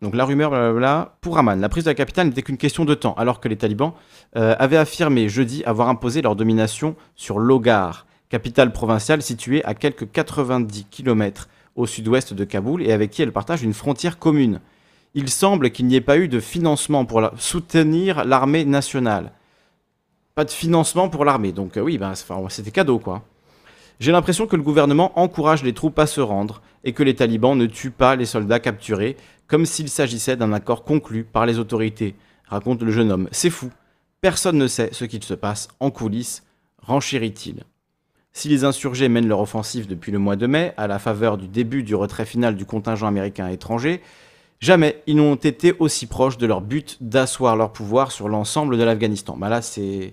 Donc 0.00 0.14
la 0.14 0.24
rumeur, 0.24 0.50
blablabla, 0.50 1.16
pour 1.20 1.38
Aman, 1.38 1.56
la 1.56 1.68
prise 1.68 1.82
de 1.82 1.90
la 1.90 1.94
capitale 1.94 2.28
n'était 2.28 2.42
qu'une 2.42 2.56
question 2.56 2.84
de 2.84 2.94
temps, 2.94 3.14
alors 3.14 3.40
que 3.40 3.48
les 3.48 3.56
talibans 3.56 3.92
euh, 4.36 4.54
avaient 4.60 4.76
affirmé 4.76 5.28
jeudi 5.28 5.64
avoir 5.64 5.88
imposé 5.88 6.22
leur 6.22 6.36
domination 6.36 6.94
sur 7.16 7.40
Logar, 7.40 8.06
capitale 8.28 8.72
provinciale 8.72 9.22
située 9.22 9.64
à 9.64 9.74
quelques 9.74 10.08
90 10.12 10.86
km 10.88 11.48
au 11.74 11.86
sud-ouest 11.86 12.32
de 12.32 12.44
Kaboul 12.44 12.82
et 12.82 12.92
avec 12.92 13.10
qui 13.10 13.22
elle 13.22 13.32
partage 13.32 13.64
une 13.64 13.74
frontière 13.74 14.20
commune. 14.20 14.60
Il 15.14 15.28
semble 15.30 15.70
qu'il 15.70 15.86
n'y 15.86 15.96
ait 15.96 16.00
pas 16.00 16.18
eu 16.18 16.28
de 16.28 16.38
financement 16.38 17.06
pour 17.06 17.28
soutenir 17.38 18.24
l'armée 18.24 18.64
nationale. 18.64 19.32
Pas 20.36 20.44
de 20.44 20.50
financement 20.50 21.08
pour 21.08 21.24
l'armée, 21.24 21.50
donc 21.50 21.76
euh, 21.76 21.80
oui, 21.80 21.98
ben, 21.98 22.12
c'était 22.50 22.70
cadeau 22.70 23.00
quoi. 23.00 23.24
J'ai 23.98 24.12
l'impression 24.12 24.46
que 24.46 24.56
le 24.56 24.62
gouvernement 24.62 25.18
encourage 25.18 25.62
les 25.62 25.72
troupes 25.72 25.98
à 25.98 26.06
se 26.06 26.20
rendre 26.20 26.60
et 26.84 26.92
que 26.92 27.02
les 27.02 27.14
talibans 27.14 27.56
ne 27.56 27.66
tuent 27.66 27.90
pas 27.90 28.14
les 28.14 28.26
soldats 28.26 28.60
capturés, 28.60 29.16
comme 29.46 29.64
s'il 29.64 29.88
s'agissait 29.88 30.36
d'un 30.36 30.52
accord 30.52 30.84
conclu 30.84 31.24
par 31.24 31.46
les 31.46 31.58
autorités, 31.58 32.14
raconte 32.46 32.82
le 32.82 32.92
jeune 32.92 33.10
homme. 33.10 33.28
C'est 33.32 33.50
fou. 33.50 33.70
Personne 34.20 34.58
ne 34.58 34.66
sait 34.66 34.90
ce 34.92 35.04
qu'il 35.04 35.22
se 35.22 35.34
passe 35.34 35.68
en 35.80 35.90
coulisses, 35.90 36.42
renchérit-il. 36.82 37.64
Si 38.32 38.48
les 38.48 38.64
insurgés 38.64 39.08
mènent 39.08 39.28
leur 39.28 39.40
offensive 39.40 39.86
depuis 39.86 40.12
le 40.12 40.18
mois 40.18 40.36
de 40.36 40.46
mai, 40.46 40.74
à 40.76 40.86
la 40.86 40.98
faveur 40.98 41.38
du 41.38 41.48
début 41.48 41.82
du 41.82 41.94
retrait 41.94 42.26
final 42.26 42.54
du 42.54 42.66
contingent 42.66 43.06
américain 43.06 43.48
étranger, 43.48 44.02
jamais 44.60 45.02
ils 45.06 45.16
n'ont 45.16 45.36
été 45.36 45.74
aussi 45.78 46.06
proches 46.06 46.36
de 46.36 46.46
leur 46.46 46.60
but 46.60 46.98
d'asseoir 47.00 47.56
leur 47.56 47.72
pouvoir 47.72 48.12
sur 48.12 48.28
l'ensemble 48.28 48.76
de 48.76 48.82
l'Afghanistan. 48.82 49.38
Bah 49.38 49.62
c'est 49.62 50.12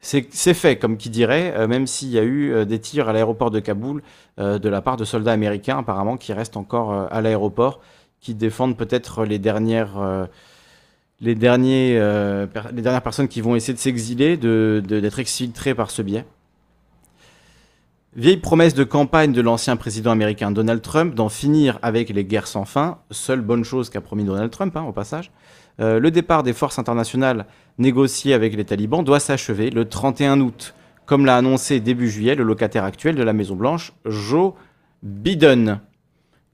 c'est 0.00 0.54
fait, 0.54 0.78
comme 0.78 0.96
qui 0.96 1.10
dirait, 1.10 1.54
euh, 1.56 1.66
même 1.66 1.86
s'il 1.86 2.10
y 2.10 2.18
a 2.18 2.22
eu 2.22 2.52
euh, 2.52 2.64
des 2.64 2.78
tirs 2.78 3.08
à 3.08 3.12
l'aéroport 3.12 3.50
de 3.50 3.58
Kaboul 3.58 4.02
euh, 4.38 4.58
de 4.58 4.68
la 4.68 4.80
part 4.80 4.96
de 4.96 5.04
soldats 5.04 5.32
américains, 5.32 5.78
apparemment, 5.78 6.16
qui 6.16 6.32
restent 6.32 6.56
encore 6.56 7.08
à 7.10 7.20
l'aéroport, 7.20 7.80
qui 8.20 8.34
défendent 8.34 8.76
peut-être 8.76 9.24
les 9.24 9.38
dernières 9.38 10.28
les, 11.20 11.34
les 11.34 11.34
dernières 11.34 13.02
personnes 13.02 13.28
qui 13.28 13.40
vont 13.40 13.56
essayer 13.56 13.74
de 13.74 13.78
s'exiler, 13.78 14.36
d'être 14.36 14.86
de, 14.86 15.20
exfiltrées 15.20 15.74
par 15.74 15.90
ce 15.90 16.02
biais. 16.02 16.24
Vieille 18.16 18.38
promesse 18.38 18.74
de 18.74 18.84
campagne 18.84 19.32
de 19.32 19.40
l'ancien 19.40 19.76
président 19.76 20.10
américain 20.10 20.50
Donald 20.50 20.80
Trump 20.82 21.14
d'en 21.14 21.28
finir 21.28 21.78
avec 21.82 22.08
les 22.08 22.24
guerres 22.24 22.46
sans 22.46 22.64
fin, 22.64 22.98
seule 23.10 23.40
bonne 23.40 23.64
chose 23.64 23.90
qu'a 23.90 24.00
promis 24.00 24.24
Donald 24.24 24.50
Trump, 24.50 24.76
hein, 24.76 24.82
au 24.82 24.92
passage. 24.92 25.30
Euh, 25.80 26.00
le 26.00 26.10
départ 26.10 26.42
des 26.42 26.52
forces 26.52 26.78
internationales 26.78 27.46
négociées 27.78 28.34
avec 28.34 28.56
les 28.56 28.64
talibans 28.64 29.04
doit 29.04 29.20
s'achever 29.20 29.70
le 29.70 29.88
31 29.88 30.40
août, 30.40 30.74
comme 31.06 31.24
l'a 31.24 31.36
annoncé 31.36 31.80
début 31.80 32.10
juillet 32.10 32.34
le 32.34 32.44
locataire 32.44 32.84
actuel 32.84 33.14
de 33.14 33.22
la 33.22 33.32
Maison-Blanche, 33.32 33.92
Joe 34.04 34.54
Biden. 35.02 35.80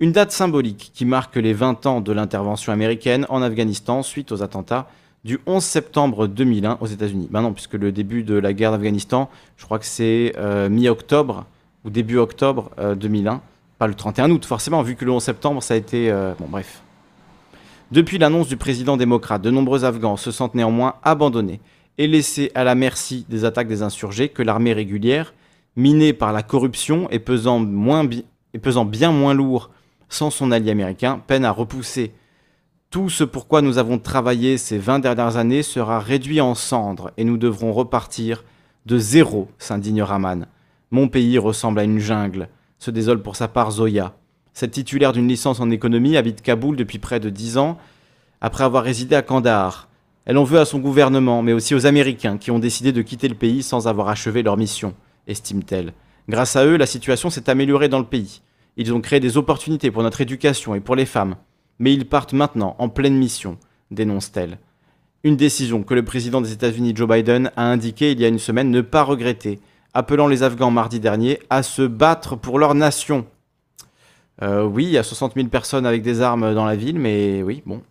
Une 0.00 0.12
date 0.12 0.32
symbolique 0.32 0.90
qui 0.92 1.06
marque 1.06 1.36
les 1.36 1.54
20 1.54 1.86
ans 1.86 2.00
de 2.00 2.12
l'intervention 2.12 2.72
américaine 2.72 3.26
en 3.30 3.40
Afghanistan 3.40 4.02
suite 4.02 4.32
aux 4.32 4.42
attentats 4.42 4.88
du 5.24 5.40
11 5.46 5.64
septembre 5.64 6.26
2001 6.26 6.78
aux 6.80 6.86
États-Unis. 6.86 7.28
Ben 7.30 7.40
non, 7.40 7.54
puisque 7.54 7.74
le 7.74 7.92
début 7.92 8.24
de 8.24 8.34
la 8.34 8.52
guerre 8.52 8.72
d'Afghanistan, 8.72 9.30
je 9.56 9.64
crois 9.64 9.78
que 9.78 9.86
c'est 9.86 10.34
euh, 10.36 10.68
mi-octobre 10.68 11.46
ou 11.84 11.90
début 11.90 12.18
octobre 12.18 12.70
2001, 12.96 13.32
euh, 13.32 13.36
pas 13.78 13.86
le 13.86 13.94
31 13.94 14.30
août 14.30 14.44
forcément, 14.44 14.82
vu 14.82 14.96
que 14.96 15.06
le 15.06 15.12
11 15.12 15.22
septembre 15.22 15.62
ça 15.62 15.74
a 15.74 15.76
été... 15.78 16.12
Bon 16.38 16.46
bref. 16.48 16.83
Depuis 17.90 18.18
l'annonce 18.18 18.48
du 18.48 18.56
président 18.56 18.96
démocrate, 18.96 19.42
de 19.42 19.50
nombreux 19.50 19.84
Afghans 19.84 20.16
se 20.16 20.30
sentent 20.30 20.54
néanmoins 20.54 20.94
abandonnés 21.02 21.60
et 21.98 22.06
laissés 22.06 22.50
à 22.54 22.64
la 22.64 22.74
merci 22.74 23.26
des 23.28 23.44
attaques 23.44 23.68
des 23.68 23.82
insurgés 23.82 24.30
que 24.30 24.42
l'armée 24.42 24.72
régulière, 24.72 25.34
minée 25.76 26.12
par 26.12 26.32
la 26.32 26.42
corruption 26.42 27.08
et 27.10 27.18
pesant, 27.18 27.60
bien 27.60 29.12
moins 29.12 29.34
lourd 29.34 29.70
sans 30.08 30.30
son 30.30 30.50
allié 30.50 30.70
américain, 30.70 31.20
peine 31.26 31.44
à 31.44 31.50
repousser. 31.50 32.12
Tout 32.90 33.10
ce 33.10 33.24
pourquoi 33.24 33.60
nous 33.60 33.78
avons 33.78 33.98
travaillé 33.98 34.56
ces 34.56 34.78
20 34.78 35.00
dernières 35.00 35.36
années 35.36 35.62
sera 35.62 35.98
réduit 35.98 36.40
en 36.40 36.54
cendres 36.54 37.10
et 37.16 37.24
nous 37.24 37.36
devrons 37.36 37.72
repartir 37.72 38.44
de 38.86 38.98
zéro, 38.98 39.48
s'indigne 39.58 40.02
Raman. 40.02 40.46
Mon 40.90 41.08
pays 41.08 41.38
ressemble 41.38 41.80
à 41.80 41.84
une 41.84 41.98
jungle, 41.98 42.48
se 42.78 42.90
désole 42.90 43.22
pour 43.22 43.36
sa 43.36 43.48
part 43.48 43.72
Zoya. 43.72 44.14
Cette 44.54 44.70
titulaire 44.70 45.12
d'une 45.12 45.26
licence 45.26 45.58
en 45.58 45.70
économie 45.70 46.16
habite 46.16 46.40
Kaboul 46.40 46.76
depuis 46.76 47.00
près 47.00 47.18
de 47.18 47.28
10 47.28 47.58
ans, 47.58 47.76
après 48.40 48.62
avoir 48.62 48.84
résidé 48.84 49.16
à 49.16 49.22
Kandahar. 49.22 49.88
Elle 50.26 50.38
en 50.38 50.44
veut 50.44 50.60
à 50.60 50.64
son 50.64 50.78
gouvernement, 50.78 51.42
mais 51.42 51.52
aussi 51.52 51.74
aux 51.74 51.86
Américains 51.86 52.38
qui 52.38 52.52
ont 52.52 52.60
décidé 52.60 52.92
de 52.92 53.02
quitter 53.02 53.26
le 53.26 53.34
pays 53.34 53.64
sans 53.64 53.88
avoir 53.88 54.08
achevé 54.08 54.44
leur 54.44 54.56
mission, 54.56 54.94
estime-t-elle. 55.26 55.92
Grâce 56.28 56.54
à 56.54 56.64
eux, 56.64 56.76
la 56.76 56.86
situation 56.86 57.30
s'est 57.30 57.50
améliorée 57.50 57.88
dans 57.88 57.98
le 57.98 58.06
pays. 58.06 58.42
Ils 58.76 58.94
ont 58.94 59.00
créé 59.00 59.18
des 59.18 59.36
opportunités 59.36 59.90
pour 59.90 60.04
notre 60.04 60.20
éducation 60.20 60.76
et 60.76 60.80
pour 60.80 60.94
les 60.94 61.04
femmes. 61.04 61.34
Mais 61.80 61.92
ils 61.92 62.08
partent 62.08 62.32
maintenant 62.32 62.76
en 62.78 62.88
pleine 62.88 63.16
mission, 63.16 63.58
dénonce-t-elle. 63.90 64.58
Une 65.24 65.36
décision 65.36 65.82
que 65.82 65.94
le 65.94 66.04
président 66.04 66.40
des 66.40 66.52
États-Unis 66.52 66.94
Joe 66.94 67.08
Biden 67.08 67.50
a 67.56 67.64
indiqué 67.64 68.12
il 68.12 68.20
y 68.20 68.24
a 68.24 68.28
une 68.28 68.38
semaine 68.38 68.70
ne 68.70 68.82
pas 68.82 69.02
regretter, 69.02 69.58
appelant 69.94 70.28
les 70.28 70.44
Afghans 70.44 70.70
mardi 70.70 71.00
dernier 71.00 71.40
à 71.50 71.64
se 71.64 71.82
battre 71.82 72.36
pour 72.36 72.60
leur 72.60 72.74
nation. 72.74 73.26
Euh, 74.42 74.64
oui, 74.64 74.84
il 74.84 74.90
y 74.90 74.98
a 74.98 75.02
60 75.02 75.34
000 75.34 75.48
personnes 75.48 75.86
avec 75.86 76.02
des 76.02 76.20
armes 76.20 76.54
dans 76.54 76.64
la 76.64 76.76
ville, 76.76 76.98
mais 76.98 77.42
oui, 77.42 77.62
bon. 77.66 77.82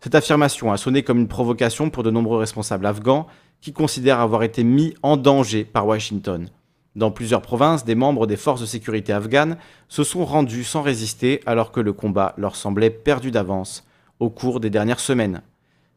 Cette 0.00 0.14
affirmation 0.14 0.72
a 0.72 0.76
sonné 0.76 1.02
comme 1.02 1.18
une 1.18 1.28
provocation 1.28 1.90
pour 1.90 2.02
de 2.02 2.10
nombreux 2.10 2.38
responsables 2.38 2.86
afghans 2.86 3.26
qui 3.60 3.72
considèrent 3.72 4.20
avoir 4.20 4.42
été 4.42 4.62
mis 4.62 4.94
en 5.02 5.16
danger 5.16 5.64
par 5.64 5.86
Washington. 5.86 6.48
Dans 6.94 7.10
plusieurs 7.10 7.42
provinces, 7.42 7.84
des 7.84 7.94
membres 7.94 8.26
des 8.26 8.36
forces 8.36 8.60
de 8.60 8.66
sécurité 8.66 9.12
afghanes 9.12 9.56
se 9.88 10.04
sont 10.04 10.24
rendus 10.24 10.64
sans 10.64 10.82
résister 10.82 11.40
alors 11.44 11.72
que 11.72 11.80
le 11.80 11.92
combat 11.92 12.34
leur 12.36 12.56
semblait 12.56 12.90
perdu 12.90 13.30
d'avance 13.30 13.86
au 14.20 14.30
cours 14.30 14.60
des 14.60 14.70
dernières 14.70 15.00
semaines. 15.00 15.42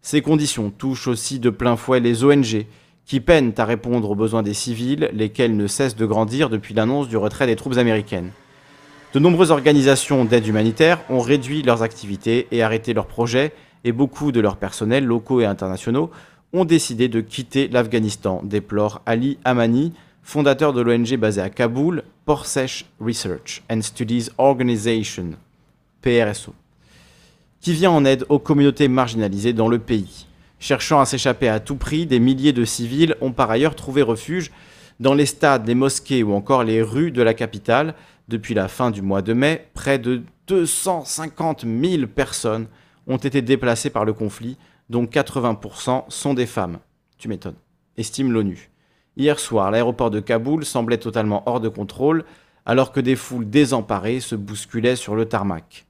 Ces 0.02 0.22
conditions 0.22 0.72
touchent 0.72 1.08
aussi 1.08 1.40
de 1.40 1.50
plein 1.50 1.76
fouet 1.76 2.00
les 2.00 2.24
ONG, 2.24 2.66
qui 3.06 3.20
peinent 3.20 3.54
à 3.58 3.66
répondre 3.66 4.12
aux 4.12 4.16
besoins 4.16 4.44
des 4.44 4.54
civils, 4.54 5.10
lesquels 5.14 5.56
ne 5.56 5.68
cessent 5.68 5.96
de 5.96 6.06
grandir 6.06 6.50
depuis 6.50 6.74
l'annonce 6.74 7.08
du 7.08 7.18
retrait 7.18 7.48
des 7.48 7.56
troupes 7.56 7.78
américaines. 7.78 8.32
De 9.12 9.18
nombreuses 9.18 9.50
organisations 9.50 10.24
d'aide 10.24 10.46
humanitaire 10.46 11.00
ont 11.10 11.20
réduit 11.20 11.64
leurs 11.64 11.82
activités 11.82 12.48
et 12.52 12.62
arrêté 12.62 12.94
leurs 12.94 13.08
projets, 13.08 13.54
et 13.84 13.92
beaucoup 13.92 14.32
de 14.32 14.40
leurs 14.40 14.58
personnels 14.58 15.04
locaux 15.04 15.42
et 15.42 15.46
internationaux 15.46 16.12
ont 16.54 16.64
décidé 16.64 17.08
de 17.08 17.20
quitter 17.20 17.68
l'Afghanistan, 17.70 18.42
déplore 18.44 19.02
Ali 19.08 19.40
Amani, 19.46 19.94
fondateur 20.22 20.74
de 20.74 20.82
l'ONG 20.82 21.16
basée 21.18 21.42
à 21.42 21.50
Kaboul, 21.50 22.04
Porsesh 22.26 22.86
Research 23.00 23.64
and 23.72 23.82
Studies 23.82 24.30
Organization, 24.38 25.32
PRSO, 26.04 26.54
qui 27.62 27.74
vient 27.74 27.92
en 27.92 28.06
aide 28.06 28.26
aux 28.30 28.40
communautés 28.40 28.90
marginalisées 28.90 29.54
dans 29.54 29.70
le 29.70 29.80
pays. 29.80 30.28
Cherchant 30.60 31.00
à 31.00 31.06
s'échapper 31.06 31.48
à 31.48 31.60
tout 31.60 31.78
prix, 31.78 32.06
des 32.06 32.20
milliers 32.20 32.54
de 32.54 32.66
civils 32.66 33.16
ont 33.22 33.32
par 33.32 33.50
ailleurs 33.50 33.76
trouvé 33.76 34.04
refuge 34.04 34.52
dans 35.00 35.14
les 35.14 35.26
stades, 35.26 35.68
les 35.68 35.76
mosquées 35.76 36.22
ou 36.22 36.34
encore 36.34 36.64
les 36.64 36.84
rues 36.84 37.12
de 37.12 37.22
la 37.22 37.34
capitale. 37.34 37.96
Depuis 38.30 38.54
la 38.54 38.68
fin 38.68 38.92
du 38.92 39.02
mois 39.02 39.24
de 39.24 39.34
mai, 39.34 39.68
près 39.74 39.98
de 39.98 40.22
250 40.46 41.66
000 41.66 42.06
personnes 42.06 42.68
ont 43.08 43.18
été 43.18 43.42
déplacées 43.42 43.90
par 43.90 44.06
le 44.06 44.14
conflit, 44.14 44.56
dont 44.88 45.06
80% 45.06 46.04
sont 46.10 46.36
des 46.36 46.46
femmes. 46.46 46.78
Tu 47.18 47.28
m'étonnes, 47.28 47.56
estime 47.98 48.32
l'ONU. 48.32 48.70
Hier 49.18 49.40
soir, 49.40 49.72
l'aéroport 49.72 50.12
de 50.12 50.20
Kaboul 50.20 50.64
semblait 50.64 51.00
totalement 51.00 51.42
hors 51.48 51.60
de 51.60 51.70
contrôle, 51.70 52.24
alors 52.68 52.92
que 52.92 53.00
des 53.00 53.16
foules 53.16 53.50
désemparées 53.50 54.20
se 54.20 54.36
bousculaient 54.36 54.96
sur 54.96 55.16
le 55.16 55.26
tarmac. 55.26 55.88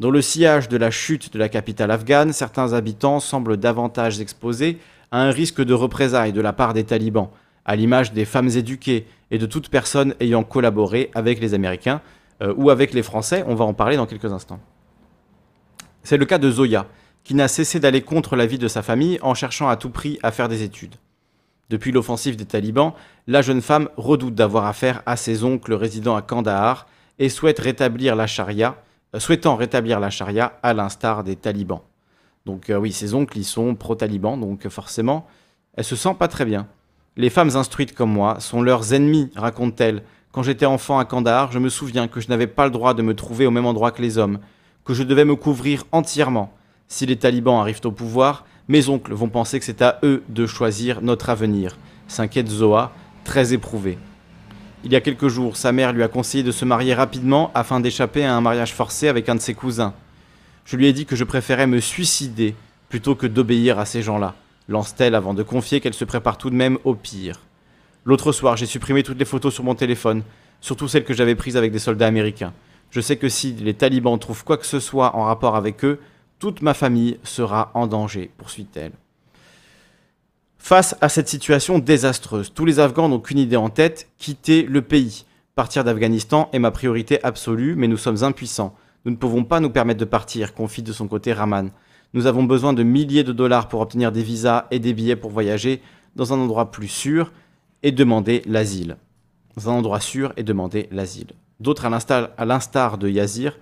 Dans 0.00 0.10
le 0.10 0.22
sillage 0.22 0.70
de 0.70 0.78
la 0.78 0.90
chute 0.90 1.34
de 1.34 1.38
la 1.38 1.50
capitale 1.50 1.90
afghane, 1.90 2.32
certains 2.32 2.72
habitants 2.72 3.20
semblent 3.20 3.58
davantage 3.58 4.20
exposés 4.22 4.78
à 5.10 5.20
un 5.20 5.30
risque 5.32 5.62
de 5.62 5.74
représailles 5.74 6.32
de 6.32 6.40
la 6.40 6.54
part 6.54 6.72
des 6.72 6.84
talibans, 6.84 7.28
à 7.66 7.76
l'image 7.76 8.12
des 8.12 8.24
femmes 8.24 8.48
éduquées 8.48 9.06
et 9.30 9.38
de 9.38 9.44
toute 9.44 9.68
personne 9.68 10.14
ayant 10.20 10.44
collaboré 10.44 11.10
avec 11.14 11.40
les 11.40 11.52
Américains 11.52 12.00
euh, 12.40 12.54
ou 12.56 12.70
avec 12.70 12.94
les 12.94 13.02
Français. 13.02 13.44
On 13.46 13.54
va 13.54 13.64
en 13.64 13.74
parler 13.74 13.96
dans 13.96 14.06
quelques 14.06 14.32
instants. 14.32 14.60
C'est 16.04 16.16
le 16.16 16.24
cas 16.24 16.38
de 16.38 16.50
Zoya, 16.50 16.86
qui 17.24 17.34
n'a 17.34 17.48
cessé 17.48 17.80
d'aller 17.80 18.02
contre 18.02 18.36
la 18.36 18.46
vie 18.46 18.58
de 18.58 18.68
sa 18.68 18.82
famille 18.82 19.18
en 19.20 19.34
cherchant 19.34 19.68
à 19.68 19.76
tout 19.76 19.90
prix 19.90 20.18
à 20.22 20.30
faire 20.30 20.48
des 20.48 20.62
études. 20.62 20.94
Depuis 21.68 21.90
l'offensive 21.90 22.36
des 22.36 22.44
talibans, 22.44 22.92
la 23.26 23.42
jeune 23.42 23.60
femme 23.60 23.88
redoute 23.96 24.36
d'avoir 24.36 24.66
affaire 24.66 25.02
à 25.04 25.16
ses 25.16 25.42
oncles 25.42 25.74
résidant 25.74 26.14
à 26.14 26.22
Kandahar 26.22 26.86
et 27.18 27.28
souhaite 27.28 27.58
rétablir 27.58 28.14
la 28.14 28.28
charia, 28.28 28.76
euh, 29.14 29.18
souhaitant 29.18 29.56
rétablir 29.56 29.98
la 29.98 30.10
charia 30.10 30.58
à 30.62 30.72
l'instar 30.72 31.24
des 31.24 31.34
talibans. 31.34 31.80
Donc 32.44 32.70
euh, 32.70 32.76
oui, 32.76 32.92
ses 32.92 33.14
oncles, 33.14 33.38
ils 33.38 33.44
sont 33.44 33.74
pro-talibans, 33.74 34.38
donc 34.38 34.68
forcément, 34.68 35.26
elle 35.74 35.84
se 35.84 35.96
sent 35.96 36.14
pas 36.16 36.28
très 36.28 36.44
bien. 36.44 36.68
Les 37.18 37.30
femmes 37.30 37.56
instruites 37.56 37.94
comme 37.94 38.12
moi 38.12 38.40
sont 38.40 38.60
leurs 38.60 38.92
ennemis, 38.92 39.30
raconte-t-elle. 39.36 40.02
Quand 40.32 40.42
j'étais 40.42 40.66
enfant 40.66 40.98
à 40.98 41.06
Kandahar, 41.06 41.50
je 41.50 41.58
me 41.58 41.70
souviens 41.70 42.08
que 42.08 42.20
je 42.20 42.28
n'avais 42.28 42.46
pas 42.46 42.66
le 42.66 42.70
droit 42.70 42.92
de 42.92 43.00
me 43.00 43.14
trouver 43.14 43.46
au 43.46 43.50
même 43.50 43.64
endroit 43.64 43.90
que 43.90 44.02
les 44.02 44.18
hommes, 44.18 44.38
que 44.84 44.92
je 44.92 45.02
devais 45.02 45.24
me 45.24 45.34
couvrir 45.34 45.84
entièrement. 45.92 46.52
Si 46.88 47.06
les 47.06 47.16
talibans 47.16 47.58
arrivent 47.58 47.80
au 47.84 47.90
pouvoir, 47.90 48.44
mes 48.68 48.90
oncles 48.90 49.14
vont 49.14 49.30
penser 49.30 49.58
que 49.58 49.64
c'est 49.64 49.80
à 49.80 49.98
eux 50.02 50.24
de 50.28 50.44
choisir 50.44 51.00
notre 51.00 51.30
avenir, 51.30 51.78
s'inquiète 52.06 52.48
Zoa, 52.48 52.92
très 53.24 53.54
éprouvée. 53.54 53.96
Il 54.84 54.92
y 54.92 54.96
a 54.96 55.00
quelques 55.00 55.28
jours, 55.28 55.56
sa 55.56 55.72
mère 55.72 55.94
lui 55.94 56.02
a 56.02 56.08
conseillé 56.08 56.44
de 56.44 56.52
se 56.52 56.66
marier 56.66 56.92
rapidement 56.92 57.50
afin 57.54 57.80
d'échapper 57.80 58.26
à 58.26 58.36
un 58.36 58.42
mariage 58.42 58.74
forcé 58.74 59.08
avec 59.08 59.30
un 59.30 59.36
de 59.36 59.40
ses 59.40 59.54
cousins. 59.54 59.94
Je 60.66 60.76
lui 60.76 60.86
ai 60.86 60.92
dit 60.92 61.06
que 61.06 61.16
je 61.16 61.24
préférais 61.24 61.66
me 61.66 61.80
suicider 61.80 62.54
plutôt 62.90 63.14
que 63.14 63.26
d'obéir 63.26 63.78
à 63.78 63.86
ces 63.86 64.02
gens-là, 64.02 64.34
lance-t-elle 64.68 65.14
avant 65.14 65.34
de 65.34 65.42
confier 65.42 65.80
qu'elle 65.80 65.94
se 65.94 66.04
prépare 66.04 66.38
tout 66.38 66.50
de 66.50 66.54
même 66.54 66.78
au 66.84 66.94
pire. 66.94 67.40
L'autre 68.04 68.32
soir, 68.32 68.56
j'ai 68.56 68.66
supprimé 68.66 69.02
toutes 69.02 69.18
les 69.18 69.24
photos 69.24 69.54
sur 69.54 69.64
mon 69.64 69.74
téléphone, 69.74 70.22
surtout 70.60 70.88
celles 70.88 71.04
que 71.04 71.14
j'avais 71.14 71.34
prises 71.34 71.56
avec 71.56 71.72
des 71.72 71.78
soldats 71.78 72.06
américains. 72.06 72.52
Je 72.90 73.00
sais 73.00 73.16
que 73.16 73.28
si 73.28 73.52
les 73.52 73.74
talibans 73.74 74.18
trouvent 74.18 74.44
quoi 74.44 74.56
que 74.56 74.66
ce 74.66 74.80
soit 74.80 75.16
en 75.16 75.24
rapport 75.24 75.56
avec 75.56 75.84
eux, 75.84 76.00
toute 76.38 76.62
ma 76.62 76.74
famille 76.74 77.18
sera 77.24 77.70
en 77.74 77.86
danger, 77.86 78.30
poursuit-elle. 78.38 78.92
Face 80.58 80.96
à 81.00 81.08
cette 81.08 81.28
situation 81.28 81.78
désastreuse, 81.78 82.52
tous 82.52 82.64
les 82.64 82.80
Afghans 82.80 83.08
n'ont 83.08 83.20
qu'une 83.20 83.38
idée 83.38 83.56
en 83.56 83.70
tête, 83.70 84.08
quitter 84.18 84.62
le 84.62 84.82
pays. 84.82 85.24
Partir 85.54 85.84
d'Afghanistan 85.84 86.50
est 86.52 86.58
ma 86.58 86.70
priorité 86.70 87.22
absolue, 87.24 87.76
mais 87.76 87.88
nous 87.88 87.96
sommes 87.96 88.24
impuissants. 88.24 88.76
Nous 89.04 89.12
ne 89.12 89.16
pouvons 89.16 89.44
pas 89.44 89.60
nous 89.60 89.70
permettre 89.70 90.00
de 90.00 90.04
partir, 90.04 90.54
confie 90.54 90.82
de 90.82 90.92
son 90.92 91.08
côté 91.08 91.32
Raman. 91.32 91.70
Nous 92.16 92.26
avons 92.26 92.44
besoin 92.44 92.72
de 92.72 92.82
milliers 92.82 93.24
de 93.24 93.32
dollars 93.34 93.68
pour 93.68 93.82
obtenir 93.82 94.10
des 94.10 94.22
visas 94.22 94.64
et 94.70 94.78
des 94.78 94.94
billets 94.94 95.16
pour 95.16 95.30
voyager 95.30 95.82
dans 96.16 96.32
un 96.32 96.38
endroit 96.38 96.70
plus 96.70 96.88
sûr 96.88 97.30
et 97.82 97.92
demander 97.92 98.40
l'asile. 98.46 98.96
Dans 99.54 99.68
un 99.68 99.74
endroit 99.74 100.00
sûr 100.00 100.32
et 100.38 100.42
demander 100.42 100.88
l'asile. 100.90 101.26
D'autres, 101.60 101.84
à 101.84 102.44
l'instar 102.46 102.96
de 102.96 103.08
Yazir, 103.10 103.58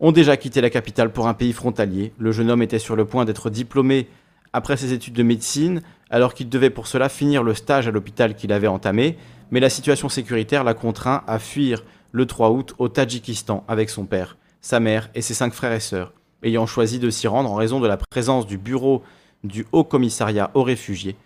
ont 0.00 0.12
déjà 0.12 0.36
quitté 0.36 0.60
la 0.60 0.68
capitale 0.68 1.12
pour 1.14 1.28
un 1.28 1.32
pays 1.32 1.54
frontalier. 1.54 2.12
Le 2.18 2.30
jeune 2.30 2.50
homme 2.50 2.60
était 2.60 2.78
sur 2.78 2.94
le 2.94 3.06
point 3.06 3.24
d'être 3.24 3.48
diplômé 3.48 4.06
après 4.52 4.76
ses 4.76 4.92
études 4.92 5.14
de 5.14 5.22
médecine, 5.22 5.80
alors 6.10 6.34
qu'il 6.34 6.50
devait 6.50 6.68
pour 6.68 6.88
cela 6.88 7.08
finir 7.08 7.42
le 7.42 7.54
stage 7.54 7.88
à 7.88 7.90
l'hôpital 7.90 8.34
qu'il 8.34 8.52
avait 8.52 8.66
entamé, 8.66 9.16
mais 9.50 9.60
la 9.60 9.70
situation 9.70 10.10
sécuritaire 10.10 10.62
l'a 10.62 10.74
contraint 10.74 11.24
à 11.26 11.38
fuir 11.38 11.82
le 12.12 12.26
3 12.26 12.50
août 12.50 12.74
au 12.76 12.90
Tadjikistan 12.90 13.64
avec 13.66 13.88
son 13.88 14.04
père, 14.04 14.36
sa 14.60 14.78
mère 14.78 15.08
et 15.14 15.22
ses 15.22 15.32
cinq 15.32 15.54
frères 15.54 15.72
et 15.72 15.80
sœurs, 15.80 16.12
ayant 16.44 16.66
choisi 16.66 16.98
de 16.98 17.10
s'y 17.10 17.26
rendre 17.26 17.50
en 17.50 17.56
raison 17.56 17.80
de 17.80 17.88
la 17.88 17.96
présence 17.96 18.46
du 18.46 18.58
bureau 18.58 19.02
du 19.42 19.66
Haut 19.72 19.84
Commissariat 19.84 20.50
aux 20.54 20.62
réfugiés, 20.62 21.16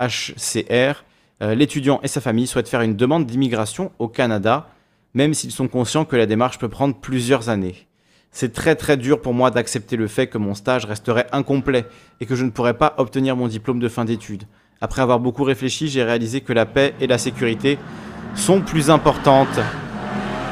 HCR, 0.00 1.04
euh, 1.42 1.54
l'étudiant 1.54 2.00
et 2.02 2.08
sa 2.08 2.20
famille 2.20 2.46
souhaitent 2.46 2.68
faire 2.68 2.80
une 2.80 2.96
demande 2.96 3.26
d'immigration 3.26 3.92
au 3.98 4.08
Canada, 4.08 4.68
même 5.14 5.34
s'ils 5.34 5.52
sont 5.52 5.68
conscients 5.68 6.04
que 6.04 6.16
la 6.16 6.26
démarche 6.26 6.58
peut 6.58 6.68
prendre 6.68 6.94
plusieurs 6.94 7.48
années. 7.48 7.86
C'est 8.30 8.52
très 8.52 8.74
très 8.74 8.96
dur 8.96 9.22
pour 9.22 9.32
moi 9.32 9.50
d'accepter 9.50 9.96
le 9.96 10.08
fait 10.08 10.26
que 10.26 10.38
mon 10.38 10.54
stage 10.54 10.84
resterait 10.84 11.26
incomplet 11.32 11.86
et 12.20 12.26
que 12.26 12.34
je 12.34 12.44
ne 12.44 12.50
pourrais 12.50 12.76
pas 12.76 12.94
obtenir 12.98 13.36
mon 13.36 13.48
diplôme 13.48 13.80
de 13.80 13.88
fin 13.88 14.04
d'études. 14.04 14.44
Après 14.80 15.00
avoir 15.00 15.20
beaucoup 15.20 15.44
réfléchi, 15.44 15.88
j'ai 15.88 16.02
réalisé 16.02 16.42
que 16.42 16.52
la 16.52 16.66
paix 16.66 16.94
et 17.00 17.06
la 17.06 17.16
sécurité 17.16 17.78
sont 18.34 18.60
plus 18.60 18.90
importantes 18.90 19.58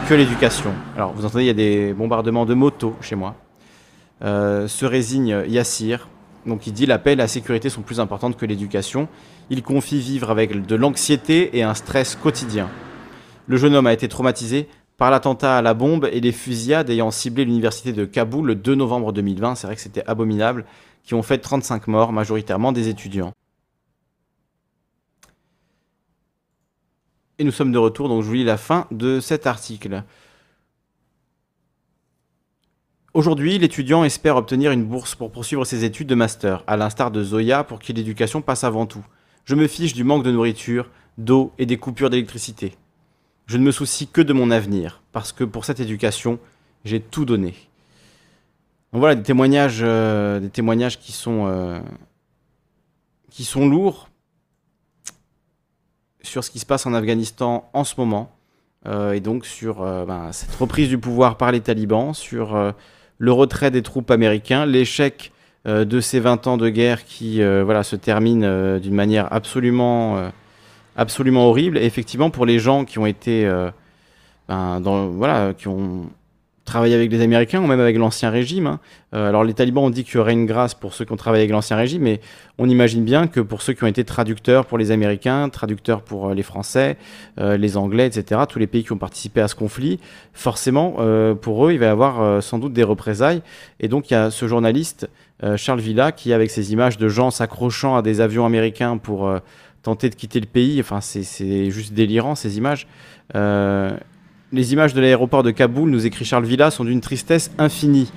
que 0.09 0.15
l'éducation. 0.15 0.73
Alors 0.97 1.13
vous 1.13 1.27
entendez, 1.27 1.45
il 1.45 1.49
y 1.49 1.51
a 1.51 1.55
des 1.55 1.93
bombardements 1.93 2.47
de 2.47 2.55
motos 2.55 2.97
chez 3.03 3.17
moi. 3.17 3.35
Euh, 4.25 4.69
se 4.69 4.87
résigne 4.87 5.45
Yassir. 5.47 6.09
Donc 6.47 6.67
il 6.67 6.73
dit 6.73 6.87
la 6.87 6.99
paix 6.99 7.13
et 7.13 7.17
la 7.17 7.29
sécurité 7.29 7.69
sont 7.69 7.83
plus 7.83 8.01
importantes 8.01 8.39
que 8.39 8.47
l'éducation. 8.47 9.07
Il 9.51 9.63
confie 9.63 10.01
vivre 10.01 10.31
avec 10.31 10.65
de 10.65 10.75
l'anxiété 10.75 11.57
et 11.59 11.63
un 11.63 11.75
stress 11.75 12.17
quotidien. 12.17 12.71
Le 13.47 13.59
jeune 13.59 13.75
homme 13.75 13.87
a 13.87 13.93
été 13.93 14.09
traumatisé 14.09 14.69
par 14.97 15.11
l'attentat 15.11 15.59
à 15.59 15.63
la 15.63 15.75
bombe 15.75 16.09
et 16.11 16.21
les 16.21 16.33
fusillades 16.33 16.89
ayant 16.89 17.11
ciblé 17.11 17.45
l'université 17.45 17.93
de 17.93 18.07
Kaboul 18.07 18.47
le 18.47 18.55
2 18.55 18.75
novembre 18.75 19.13
2020, 19.13 19.57
c'est 19.57 19.67
vrai 19.67 19.77
que 19.77 19.83
c'était 19.83 20.05
abominable, 20.07 20.65
qui 21.03 21.15
ont 21.15 21.23
fait 21.23 21.39
35 21.39 21.89
morts, 21.89 22.13
majoritairement 22.13 22.73
des 22.73 22.89
étudiants. 22.89 23.33
Et 27.39 27.45
nous 27.45 27.51
sommes 27.51 27.73
de 27.73 27.79
retour, 27.79 28.09
donc 28.09 28.23
je 28.23 28.29
vous 28.29 28.35
lis 28.35 28.45
la 28.45 28.57
fin 28.57 28.87
de 28.91 29.21
cet 29.21 29.47
article. 29.47 30.05
Aujourd'hui, 33.15 33.57
l'étudiant 33.61 34.03
espère 34.03 34.35
obtenir 34.35 34.73
une 34.73 34.83
bourse 34.83 35.15
pour 35.15 35.31
poursuivre 35.31 35.65
ses 35.65 35.85
études 35.85 36.09
de 36.09 36.17
master, 36.17 36.65
à 36.67 36.77
l'instar 36.77 37.13
de 37.13 37.23
Zoya 37.23 37.63
pour 37.63 37.79
qui 37.79 37.93
l'éducation 37.93 38.43
passe 38.43 38.65
avant 38.65 38.87
tout. 38.87 39.07
Je 39.45 39.55
me 39.55 39.69
fiche 39.69 39.95
du 39.95 40.03
manque 40.03 40.25
de 40.25 40.33
nourriture, 40.33 40.91
d'eau 41.17 41.53
et 41.57 41.65
des 41.65 41.77
coupures 41.77 42.11
d'électricité. 42.11 42.77
Je 43.47 43.57
ne 43.57 43.63
me 43.63 43.71
soucie 43.71 44.09
que 44.09 44.21
de 44.21 44.33
mon 44.33 44.51
avenir, 44.51 45.01
parce 45.13 45.31
que 45.31 45.45
pour 45.45 45.65
cette 45.65 45.79
éducation, 45.79 46.41
j'ai 46.85 46.99
tout 46.99 47.25
donné. 47.25 47.55
Donc 48.93 48.99
voilà 48.99 49.15
des 49.15 49.23
témoignages, 49.23 49.83
euh, 49.85 50.41
des 50.41 50.51
témoignages 50.51 50.99
qui 50.99 51.13
sont, 51.13 51.47
euh, 51.47 51.79
qui 53.31 53.45
sont 53.45 53.69
lourds 53.69 54.09
sur 56.21 56.43
ce 56.43 56.51
qui 56.51 56.59
se 56.59 56.67
passe 56.67 56.85
en 56.85 56.95
Afghanistan 56.95 57.71
en 57.75 57.85
ce 57.85 57.95
moment, 57.97 58.35
euh, 58.87 59.13
et 59.13 59.21
donc 59.21 59.47
sur 59.47 59.83
ben, 59.83 60.33
cette 60.33 60.55
reprise 60.57 60.89
du 60.89 60.99
pouvoir 60.99 61.37
par 61.37 61.53
les 61.53 61.61
talibans, 61.61 62.13
sur 62.13 62.75
le 63.19 63.33
retrait 63.33 63.71
des 63.71 63.83
troupes 63.83 64.11
américains, 64.11 64.67
l'échec 64.67 65.33
de 65.67 66.01
ces 66.01 66.21
20 66.21 66.47
ans 66.47 66.57
de 66.59 66.69
guerre 66.69 67.05
qui 67.05 67.43
voilà, 67.43 67.83
se 67.83 67.97
terminent 67.97 68.79
d'une 68.79 68.95
manière 68.95 69.33
absolument 69.33 70.31
absolument 70.97 71.49
horrible. 71.49 71.79
Et 71.79 71.85
effectivement, 71.85 72.31
pour 72.31 72.47
les 72.47 72.59
gens 72.59 72.85
qui 72.85 72.99
ont 72.99 73.07
été, 73.07 73.47
euh, 73.47 73.71
ben, 74.49 74.81
voilà, 74.81 75.55
qui 75.55 75.69
ont 75.69 76.11
travaillé 76.65 76.95
avec 76.95 77.11
les 77.13 77.21
Américains 77.21 77.63
ou 77.63 77.67
même 77.67 77.81
avec 77.81 77.97
l'ancien 77.97 78.31
régime. 78.31 78.67
Hein. 78.67 78.81
Euh, 79.15 79.29
alors 79.29 79.45
les 79.45 79.55
talibans 79.55 79.85
ont 79.85 79.91
dit 79.91 80.05
qu'il 80.05 80.15
y 80.15 80.19
aurait 80.19 80.33
une 80.33 80.47
grâce 80.47 80.75
pour 80.75 80.95
ceux 80.95 81.05
qui 81.05 81.13
ont 81.13 81.17
travaillé 81.17 81.43
avec 81.43 81.53
l'ancien 81.53 81.77
régime, 81.77 82.03
mais 82.03 82.21
on 82.59 82.69
imagine 82.69 83.05
bien 83.05 83.27
que 83.27 83.41
pour 83.41 83.63
ceux 83.63 83.75
qui 83.75 83.85
ont 83.85 83.89
été 83.89 84.05
traducteurs 84.05 84.67
pour 84.67 84.79
les 84.79 84.91
Américains, 84.91 85.49
traducteurs 85.51 86.03
pour 86.03 86.29
euh, 86.29 86.35
les 86.35 86.43
Français, 86.43 86.97
les 87.39 87.77
Anglais, 87.77 88.07
etc., 88.07 88.43
tous 88.49 88.59
les 88.59 88.67
pays 88.67 88.85
qui 88.85 88.93
ont 88.93 88.99
participé 88.99 89.41
à 89.41 89.49
ce 89.49 89.55
conflit, 89.55 89.99
forcément, 90.33 90.97
pour 91.41 91.67
eux, 91.67 91.73
il 91.73 91.79
va 91.79 91.87
y 91.87 91.89
avoir 91.89 92.43
sans 92.43 92.59
doute 92.59 92.73
des 92.73 92.83
représailles. 92.83 93.43
Et 93.81 93.89
donc 93.89 94.11
il 94.11 94.15
y 94.15 94.17
a 94.17 94.31
ce 94.31 94.47
journaliste, 94.47 95.09
Charles 95.57 95.81
Villa, 95.81 96.13
qui, 96.13 96.33
avec 96.33 96.51
ces 96.51 96.73
images 96.73 96.97
de 96.97 97.09
gens 97.09 97.31
s'accrochant 97.31 97.97
à 97.97 98.03
des 98.03 98.21
avions 98.21 98.47
américains 98.47 98.99
pour 98.99 99.31
tenter 99.83 100.11
de 100.11 100.15
quitter 100.15 100.41
le 100.41 100.47
pays. 100.47 100.81
Enfin, 100.81 101.01
c'est 101.01 101.71
juste 101.71 101.93
délirant 101.93 102.35
ces 102.35 102.57
images. 102.57 102.87
Les 104.55 104.73
images 104.73 104.95
de 104.95 105.01
l'aéroport 105.01 105.43
de 105.43 105.51
Kaboul, 105.51 105.91
nous 105.91 106.07
écrit 106.07 106.25
Charles 106.25 106.45
Villa, 106.45 106.71
sont 106.71 106.85
d'une 106.85 107.01
tristesse 107.01 107.51
infinie. 107.59 108.13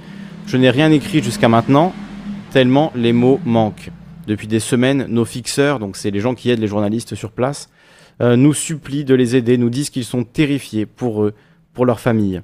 Je 0.46 0.56
n'ai 0.56 0.70
rien 0.70 0.92
écrit 0.92 1.24
jusqu'à 1.24 1.50
maintenant, 1.50 1.94
tellement 2.52 2.92
les 2.94 3.12
mots 3.12 3.40
manquent. 3.44 3.90
Depuis 4.28 4.46
des 4.46 4.60
semaines, 4.60 5.08
nos 5.10 5.26
fixeurs, 5.26 5.80
donc 5.80 5.98
c'est 5.98 6.12
les 6.12 6.20
gens 6.20 6.36
qui 6.36 6.52
aident 6.52 6.60
les 6.60 6.68
journalistes 6.68 7.16
sur 7.16 7.32
place, 7.32 7.72
euh, 8.22 8.36
nous 8.36 8.54
supplient 8.54 9.04
de 9.04 9.16
les 9.16 9.36
aider, 9.36 9.58
nous 9.58 9.72
disent 9.72 9.90
qu'ils 9.90 10.06
sont 10.06 10.24
terrifiés 10.24 10.86
pour 10.86 11.24
eux, 11.24 11.34
pour 11.74 11.88
leur 11.88 12.00
famille. 12.00 12.44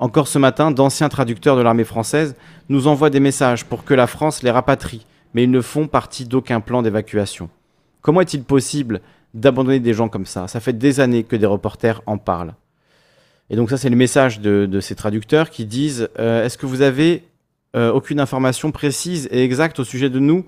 Encore 0.00 0.26
ce 0.26 0.40
matin, 0.40 0.72
d'anciens 0.72 1.08
traducteurs 1.08 1.54
de 1.54 1.62
l'armée 1.62 1.84
française 1.84 2.34
nous 2.68 2.88
envoient 2.88 3.08
des 3.08 3.20
messages 3.20 3.64
pour 3.64 3.84
que 3.84 3.94
la 3.94 4.08
France 4.08 4.42
les 4.42 4.50
rapatrie, 4.50 5.06
mais 5.32 5.44
ils 5.44 5.50
ne 5.52 5.60
font 5.60 5.86
partie 5.86 6.24
d'aucun 6.24 6.58
plan 6.58 6.82
d'évacuation. 6.82 7.50
Comment 8.00 8.20
est-il 8.20 8.42
possible 8.42 9.00
d'abandonner 9.32 9.78
des 9.78 9.94
gens 9.94 10.08
comme 10.08 10.26
ça? 10.26 10.48
Ça 10.48 10.58
fait 10.58 10.76
des 10.76 10.98
années 10.98 11.22
que 11.22 11.36
des 11.36 11.46
reporters 11.46 12.02
en 12.04 12.18
parlent. 12.18 12.54
Et 13.50 13.56
donc 13.56 13.70
ça, 13.70 13.76
c'est 13.76 13.88
le 13.88 13.96
message 13.96 14.40
de, 14.40 14.80
ces 14.80 14.94
traducteurs 14.94 15.50
qui 15.50 15.64
disent 15.64 16.08
euh, 16.18 16.44
Est-ce 16.44 16.58
que 16.58 16.66
vous 16.66 16.82
avez 16.82 17.24
euh, 17.76 17.90
aucune 17.92 18.20
information 18.20 18.70
précise 18.70 19.28
et 19.30 19.42
exacte 19.42 19.78
au 19.80 19.84
sujet 19.84 20.10
de 20.10 20.18
nous? 20.18 20.44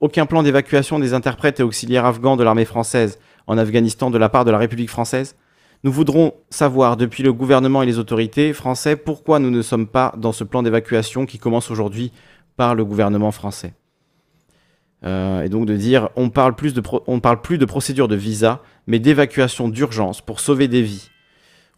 Aucun 0.00 0.26
plan 0.26 0.42
d'évacuation 0.42 0.98
des 0.98 1.14
interprètes 1.14 1.60
et 1.60 1.62
auxiliaires 1.62 2.06
afghans 2.06 2.36
de 2.36 2.42
l'armée 2.42 2.64
française 2.64 3.18
en 3.46 3.58
Afghanistan 3.58 4.10
de 4.10 4.18
la 4.18 4.28
part 4.28 4.44
de 4.44 4.50
la 4.50 4.58
République 4.58 4.90
française? 4.90 5.36
Nous 5.82 5.92
voudrons 5.92 6.34
savoir, 6.50 6.96
depuis 6.96 7.22
le 7.22 7.32
gouvernement 7.32 7.82
et 7.82 7.86
les 7.86 7.98
autorités 7.98 8.52
français, 8.52 8.96
pourquoi 8.96 9.38
nous 9.38 9.50
ne 9.50 9.62
sommes 9.62 9.86
pas 9.86 10.12
dans 10.18 10.32
ce 10.32 10.44
plan 10.44 10.62
d'évacuation 10.62 11.24
qui 11.24 11.38
commence 11.38 11.70
aujourd'hui 11.70 12.12
par 12.56 12.74
le 12.74 12.84
gouvernement 12.84 13.30
français. 13.30 13.72
Euh, 15.04 15.42
et 15.42 15.48
donc 15.48 15.64
de 15.64 15.76
dire 15.76 16.10
on 16.16 16.28
parle, 16.28 16.54
parle 16.54 17.40
plus 17.40 17.58
de 17.58 17.64
procédure 17.64 18.08
de 18.08 18.16
visa, 18.16 18.62
mais 18.86 18.98
d'évacuation 18.98 19.68
d'urgence 19.68 20.20
pour 20.20 20.40
sauver 20.40 20.68
des 20.68 20.82
vies. 20.82 21.08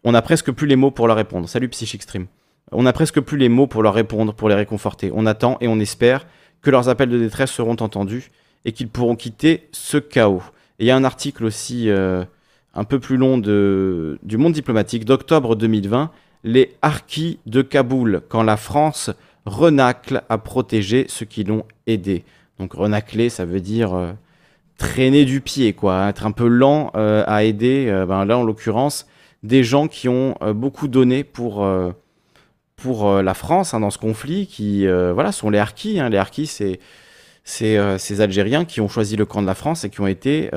On 0.05 0.11
n'a 0.11 0.21
presque 0.21 0.51
plus 0.51 0.67
les 0.67 0.75
mots 0.75 0.91
pour 0.91 1.07
leur 1.07 1.15
répondre. 1.15 1.47
Salut 1.47 1.69
Psychic 1.69 2.03
Stream. 2.03 2.27
On 2.73 2.83
n'a 2.83 2.91
presque 2.91 3.21
plus 3.21 3.37
les 3.37 3.47
mots 3.47 3.67
pour 3.67 3.83
leur 3.83 3.93
répondre, 3.93 4.33
pour 4.33 4.49
les 4.49 4.55
réconforter. 4.55 5.11
On 5.15 5.25
attend 5.25 5.57
et 5.61 5.69
on 5.69 5.79
espère 5.79 6.27
que 6.61 6.69
leurs 6.69 6.89
appels 6.89 7.09
de 7.09 7.17
détresse 7.17 7.51
seront 7.51 7.77
entendus 7.79 8.29
et 8.65 8.73
qu'ils 8.73 8.89
pourront 8.89 9.15
quitter 9.15 9.69
ce 9.71 9.97
chaos. 9.97 10.43
Il 10.79 10.87
y 10.87 10.91
a 10.91 10.95
un 10.97 11.05
article 11.05 11.45
aussi 11.45 11.89
euh, 11.89 12.25
un 12.73 12.83
peu 12.83 12.99
plus 12.99 13.15
long 13.15 13.37
du 13.37 14.37
Monde 14.37 14.51
diplomatique 14.51 15.05
d'octobre 15.05 15.55
2020, 15.55 16.11
les 16.43 16.75
harkis 16.81 17.39
de 17.45 17.61
Kaboul, 17.61 18.23
quand 18.27 18.43
la 18.43 18.57
France 18.57 19.09
renacle 19.45 20.23
à 20.27 20.37
protéger 20.37 21.05
ceux 21.07 21.25
qui 21.25 21.45
l'ont 21.45 21.63
aidé. 21.87 22.25
Donc 22.59 22.73
renacler, 22.73 23.29
ça 23.29 23.45
veut 23.45 23.61
dire 23.61 23.93
euh, 23.93 24.11
traîner 24.77 25.23
du 25.23 25.39
pied, 25.39 25.71
quoi, 25.71 26.09
être 26.09 26.25
un 26.25 26.31
peu 26.31 26.47
lent 26.47 26.91
euh, 26.95 27.23
à 27.25 27.45
aider. 27.45 27.85
Ben 28.05 28.25
là, 28.25 28.37
en 28.37 28.43
l'occurrence, 28.43 29.07
des 29.43 29.63
gens 29.63 29.87
qui 29.87 30.07
ont 30.09 30.35
beaucoup 30.55 30.87
donné 30.87 31.23
pour, 31.23 31.67
pour 32.75 33.21
la 33.21 33.33
France 33.33 33.73
hein, 33.73 33.79
dans 33.79 33.89
ce 33.89 33.97
conflit, 33.97 34.47
qui 34.47 34.87
voilà, 34.87 35.31
sont 35.31 35.49
les 35.49 35.59
harkis. 35.59 35.99
Hein. 35.99 36.09
Les 36.09 36.17
harkis, 36.17 36.47
c'est 36.47 36.79
ces 37.43 38.21
Algériens 38.21 38.65
qui 38.65 38.79
ont 38.81 38.87
choisi 38.87 39.15
le 39.15 39.25
camp 39.25 39.41
de 39.41 39.47
la 39.47 39.55
France 39.55 39.83
et 39.83 39.89
qui 39.89 39.99
ont 40.01 40.07
été 40.07 40.49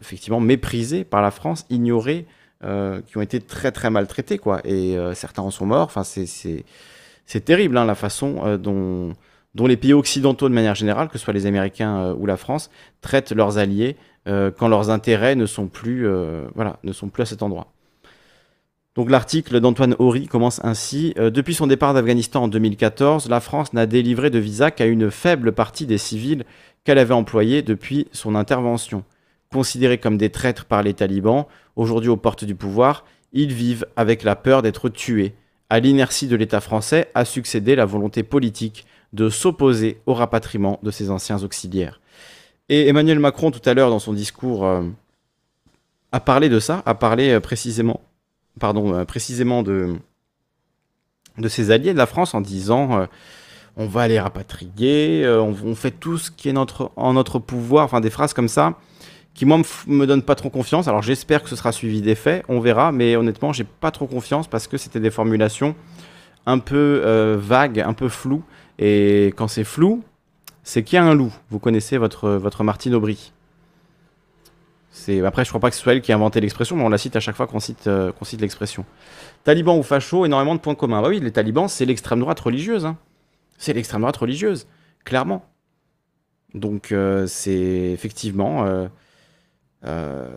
effectivement 0.00 0.40
méprisés 0.40 1.04
par 1.04 1.20
la 1.20 1.30
France, 1.30 1.66
ignorés, 1.68 2.26
qui 2.62 3.18
ont 3.18 3.22
été 3.22 3.40
très 3.40 3.70
très 3.70 3.90
maltraités, 3.90 4.38
quoi. 4.38 4.60
Et 4.64 4.96
certains 5.14 5.42
en 5.42 5.50
sont 5.50 5.66
morts. 5.66 5.84
Enfin, 5.94 6.02
c'est 6.04 7.44
terrible 7.44 7.76
hein, 7.76 7.84
la 7.84 7.94
façon 7.94 8.56
dont 8.56 9.12
dont 9.56 9.66
les 9.66 9.78
pays 9.78 9.94
occidentaux 9.94 10.48
de 10.48 10.54
manière 10.54 10.74
générale, 10.74 11.08
que 11.08 11.18
ce 11.18 11.24
soit 11.24 11.32
les 11.32 11.46
Américains 11.46 11.96
euh, 11.96 12.14
ou 12.14 12.26
la 12.26 12.36
France, 12.36 12.70
traitent 13.00 13.32
leurs 13.32 13.58
alliés 13.58 13.96
euh, 14.28 14.50
quand 14.56 14.68
leurs 14.68 14.90
intérêts 14.90 15.34
ne 15.34 15.46
sont 15.46 15.66
plus, 15.66 16.06
euh, 16.06 16.44
voilà, 16.54 16.78
ne 16.84 16.92
sont 16.92 17.08
plus 17.08 17.22
à 17.22 17.26
cet 17.26 17.42
endroit. 17.42 17.72
Donc 18.96 19.10
l'article 19.10 19.60
d'Antoine 19.60 19.94
Horry 19.98 20.26
commence 20.26 20.60
ainsi. 20.64 21.12
depuis 21.16 21.54
son 21.54 21.66
départ 21.66 21.92
d'Afghanistan 21.92 22.44
en 22.44 22.48
2014, 22.48 23.28
la 23.28 23.40
France 23.40 23.74
n'a 23.74 23.86
délivré 23.86 24.30
de 24.30 24.38
visa 24.38 24.70
qu'à 24.70 24.86
une 24.86 25.10
faible 25.10 25.52
partie 25.52 25.86
des 25.86 25.98
civils 25.98 26.44
qu'elle 26.84 26.98
avait 26.98 27.12
employés 27.12 27.60
depuis 27.60 28.08
son 28.12 28.34
intervention. 28.34 29.04
Considérés 29.52 29.98
comme 29.98 30.16
des 30.16 30.30
traîtres 30.30 30.64
par 30.64 30.82
les 30.82 30.94
talibans, 30.94 31.44
aujourd'hui 31.76 32.08
aux 32.08 32.16
portes 32.16 32.44
du 32.44 32.54
pouvoir, 32.54 33.04
ils 33.32 33.52
vivent 33.52 33.86
avec 33.96 34.22
la 34.22 34.34
peur 34.34 34.62
d'être 34.62 34.88
tués. 34.88 35.34
À 35.68 35.78
l'inertie 35.80 36.26
de 36.26 36.36
l'État 36.36 36.60
français 36.60 37.10
a 37.14 37.24
succédé 37.24 37.76
la 37.76 37.84
volonté 37.84 38.22
politique 38.22 38.86
de 39.12 39.28
s'opposer 39.28 40.00
au 40.06 40.14
rapatriement 40.14 40.78
de 40.82 40.90
ses 40.90 41.10
anciens 41.10 41.42
auxiliaires. 41.42 42.00
Et 42.68 42.88
Emmanuel 42.88 43.18
Macron, 43.18 43.50
tout 43.50 43.68
à 43.68 43.74
l'heure, 43.74 43.90
dans 43.90 43.98
son 43.98 44.12
discours, 44.12 44.64
euh, 44.64 44.82
a 46.12 46.20
parlé 46.20 46.48
de 46.48 46.58
ça, 46.58 46.82
a 46.86 46.94
parlé 46.94 47.30
euh, 47.30 47.40
précisément, 47.40 48.00
pardon, 48.60 48.94
euh, 48.94 49.04
précisément 49.04 49.62
de, 49.62 49.96
de 51.38 51.48
ses 51.48 51.70
alliés 51.70 51.92
de 51.92 51.98
la 51.98 52.06
France 52.06 52.34
en 52.34 52.40
disant 52.40 53.06
on 53.76 53.86
va 53.86 54.08
les 54.08 54.18
rapatrier, 54.18 55.28
on, 55.28 55.74
fait 55.74 55.90
tout 55.90 56.16
ce 56.16 56.30
qui 56.30 56.48
est 56.48 56.52
notre, 56.52 56.92
en 56.96 57.12
notre 57.12 57.38
pouvoir, 57.38 57.84
enfin 57.84 58.00
des 58.00 58.08
phrases 58.08 58.32
comme 58.32 58.48
ça, 58.48 58.78
qui 59.34 59.44
moi 59.44 59.60
me 59.86 60.06
donnent 60.06 60.22
pas 60.22 60.34
trop 60.34 60.48
confiance. 60.48 60.88
Alors 60.88 61.02
j'espère 61.02 61.42
que 61.42 61.50
ce 61.50 61.56
sera 61.56 61.72
suivi 61.72 62.00
des 62.00 62.14
faits, 62.14 62.42
on 62.48 62.60
verra, 62.60 62.90
mais 62.90 63.16
honnêtement 63.16 63.52
j'ai 63.52 63.64
pas 63.64 63.90
trop 63.90 64.06
confiance 64.06 64.48
parce 64.48 64.66
que 64.66 64.78
c'était 64.78 65.00
des 65.00 65.10
formulations 65.10 65.74
un 66.46 66.58
peu 66.58 67.36
vagues, 67.38 67.80
un 67.80 67.92
peu 67.92 68.08
floues, 68.08 68.44
Et 68.78 69.34
quand 69.36 69.48
c'est 69.48 69.64
flou, 69.64 70.02
c'est 70.62 70.82
qu'il 70.82 70.96
y 70.96 70.98
a 70.98 71.04
un 71.04 71.14
loup. 71.14 71.32
Vous 71.50 71.58
connaissez 71.58 71.96
votre, 71.96 72.30
votre 72.30 72.64
Martine 72.64 72.94
Aubry. 72.94 73.32
Après, 75.24 75.44
je 75.44 75.50
crois 75.50 75.60
pas 75.60 75.70
que 75.70 75.76
ce 75.76 75.82
soit 75.82 75.92
elle 75.92 76.00
qui 76.00 76.12
a 76.12 76.14
inventé 76.14 76.40
l'expression, 76.40 76.76
mais 76.76 76.82
on 76.82 76.88
la 76.88 76.98
cite 76.98 77.16
à 77.16 77.20
chaque 77.20 77.36
fois 77.36 77.46
qu'on 77.46 77.60
cite, 77.60 77.86
euh, 77.86 78.12
l'expression. 78.40 78.84
Taliban 79.44 79.76
ou 79.76 79.82
facho, 79.82 80.24
énormément 80.26 80.54
de 80.54 80.60
points 80.60 80.74
communs. 80.74 81.02
Bah 81.02 81.08
oui, 81.08 81.20
les 81.20 81.30
talibans, 81.30 81.68
c'est 81.68 81.84
l'extrême 81.84 82.20
droite 82.20 82.40
religieuse. 82.40 82.86
Hein. 82.86 82.96
C'est 83.58 83.72
l'extrême 83.72 84.00
droite 84.00 84.16
religieuse, 84.16 84.66
clairement. 85.04 85.44
Donc, 86.54 86.92
euh, 86.92 87.26
c'est 87.26 87.92
effectivement 87.92 88.88
euh, 89.84 90.28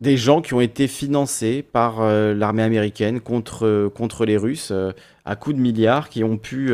des 0.00 0.16
gens 0.16 0.42
qui 0.42 0.54
ont 0.54 0.60
été 0.60 0.88
financés 0.88 1.62
par 1.62 2.02
l'armée 2.02 2.62
américaine 2.62 3.20
contre 3.20 4.24
les 4.24 4.36
Russes 4.36 4.72
à 5.24 5.36
coups 5.36 5.54
de 5.54 5.60
milliards, 5.60 6.08
qui 6.08 6.24
ont 6.24 6.38
pu 6.38 6.72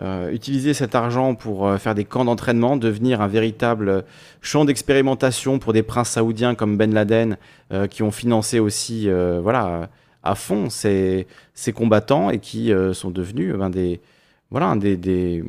euh, 0.00 0.32
utiliser 0.32 0.74
cet 0.74 0.96
argent 0.96 1.36
pour 1.36 1.68
euh, 1.68 1.78
faire 1.78 1.94
des 1.94 2.04
camps 2.04 2.24
d'entraînement, 2.24 2.76
devenir 2.76 3.20
un 3.20 3.28
véritable 3.28 4.04
champ 4.40 4.64
d'expérimentation 4.64 5.60
pour 5.60 5.72
des 5.72 5.84
princes 5.84 6.10
saoudiens 6.10 6.56
comme 6.56 6.76
Ben 6.76 6.92
Laden, 6.92 7.36
euh, 7.72 7.86
qui 7.86 8.02
ont 8.02 8.10
financé 8.10 8.58
aussi 8.58 9.08
voilà, 9.08 9.88
à 10.24 10.34
fond 10.34 10.68
ces, 10.68 11.28
ces 11.54 11.72
combattants 11.72 12.30
et 12.30 12.40
qui 12.40 12.72
sont 12.92 13.10
devenus 13.10 13.54
ben, 13.54 13.70
des, 13.70 14.00
voilà, 14.50 14.74
des, 14.74 14.96
des... 14.96 15.44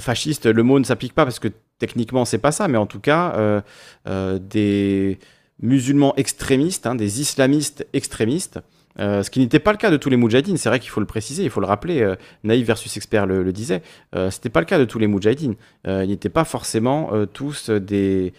fascistes. 0.00 0.46
Le 0.46 0.62
mot 0.64 0.80
ne 0.80 0.84
s'applique 0.84 1.14
pas 1.14 1.24
parce 1.24 1.38
que 1.38 1.48
techniquement 1.78 2.24
c'est 2.24 2.38
pas 2.38 2.50
ça, 2.50 2.66
mais 2.66 2.78
en 2.78 2.86
tout 2.86 3.00
cas 3.00 3.62
des 4.04 5.18
musulmans 5.62 6.14
extrémistes, 6.16 6.86
hein, 6.86 6.96
des 6.96 7.20
islamistes 7.20 7.86
extrémistes 7.92 8.58
euh, 8.98 9.22
ce 9.22 9.30
qui 9.30 9.40
n'était 9.40 9.58
pas 9.58 9.72
le 9.72 9.78
cas 9.78 9.90
de 9.90 9.96
tous 9.96 10.10
les 10.10 10.16
Moudjahidines, 10.16 10.56
c'est 10.56 10.68
vrai 10.68 10.80
qu'il 10.80 10.90
faut 10.90 11.00
le 11.00 11.06
préciser, 11.06 11.44
il 11.44 11.50
faut 11.50 11.60
le 11.60 11.66
rappeler, 11.66 12.02
euh, 12.02 12.16
Naïf 12.44 12.66
versus 12.66 12.96
Expert 12.96 13.26
le, 13.26 13.52
disait, 13.52 13.82
euh, 14.14 14.30
ce 14.30 14.38
n'était 14.38 14.48
pas 14.48 14.60
le 14.60 14.66
cas 14.66 14.78
de 14.78 14.84
tous 14.84 14.98
les 14.98 15.06
Moudjahidines. 15.06 15.56
ils 15.86 16.08
n'étaient 16.08 16.28
pas 16.28 16.44
forcément 16.44 17.10
tous 17.32 17.70
des, 17.70 18.32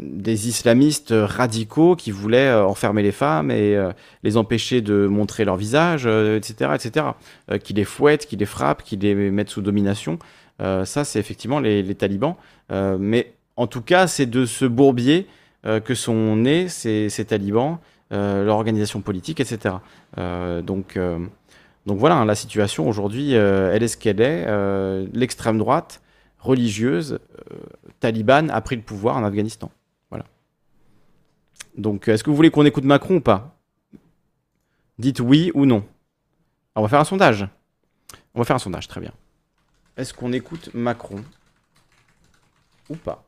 des 0.00 0.48
islamistes 0.48 1.12
radicaux 1.16 1.96
qui 1.96 2.10
voulaient 2.10 2.52
enfermer 2.54 3.02
les 3.02 3.12
femmes 3.12 3.50
et 3.50 3.76
les 4.22 4.36
empêcher 4.36 4.80
de 4.80 5.06
montrer 5.06 5.44
leur 5.44 5.56
visage, 5.56 6.06
etc., 6.06 6.70
etc., 6.74 7.06
qui 7.62 7.72
les 7.72 7.84
fouettent, 7.84 8.26
qui 8.26 8.36
les 8.36 8.46
frappent, 8.46 8.82
qui 8.82 8.96
les 8.96 9.14
mettent 9.30 9.50
sous 9.50 9.62
domination. 9.62 10.18
ça, 10.60 11.04
c'est 11.04 11.18
effectivement 11.18 11.60
les, 11.60 11.94
talibans. 11.94 12.36
mais 12.70 13.32
en 13.56 13.66
tout 13.66 13.82
cas, 13.82 14.06
c'est 14.06 14.26
de 14.26 14.46
ce 14.46 14.64
bourbier 14.64 15.26
que 15.64 15.94
sont 15.94 16.36
nés 16.36 16.68
ces, 16.68 17.08
ces 17.08 17.24
talibans. 17.24 17.78
Euh, 18.10 18.42
l'organisation 18.42 19.02
politique, 19.02 19.38
etc. 19.38 19.74
Euh, 20.16 20.62
donc, 20.62 20.96
euh, 20.96 21.18
donc 21.84 21.98
voilà, 21.98 22.16
hein, 22.16 22.24
la 22.24 22.34
situation 22.34 22.88
aujourd'hui, 22.88 23.32
elle 23.32 23.82
est 23.82 23.88
ce 23.88 23.98
qu'elle 23.98 24.20
est. 24.20 24.46
L'extrême 25.12 25.58
droite 25.58 26.00
religieuse 26.38 27.18
talibane 28.00 28.50
a 28.50 28.60
pris 28.60 28.76
le 28.76 28.82
pouvoir 28.82 29.16
en 29.16 29.24
Afghanistan. 29.24 29.70
Voilà. 30.10 30.24
Donc, 31.76 32.08
est-ce 32.08 32.24
que 32.24 32.30
vous 32.30 32.36
voulez 32.36 32.50
qu'on 32.50 32.64
écoute 32.64 32.84
Macron 32.84 33.16
ou 33.16 33.20
pas? 33.20 33.56
Dites 34.98 35.20
oui 35.20 35.50
ou 35.54 35.66
non. 35.66 35.84
on 36.74 36.82
va 36.82 36.88
faire 36.88 37.00
un 37.00 37.04
sondage. 37.04 37.46
On 38.34 38.38
va 38.38 38.44
faire 38.44 38.56
un 38.56 38.60
sondage, 38.60 38.88
très 38.88 39.00
bien. 39.00 39.12
Est-ce 39.96 40.14
qu'on 40.14 40.32
écoute 40.32 40.70
Macron 40.72 41.22
ou 42.88 42.96
pas? 42.96 43.24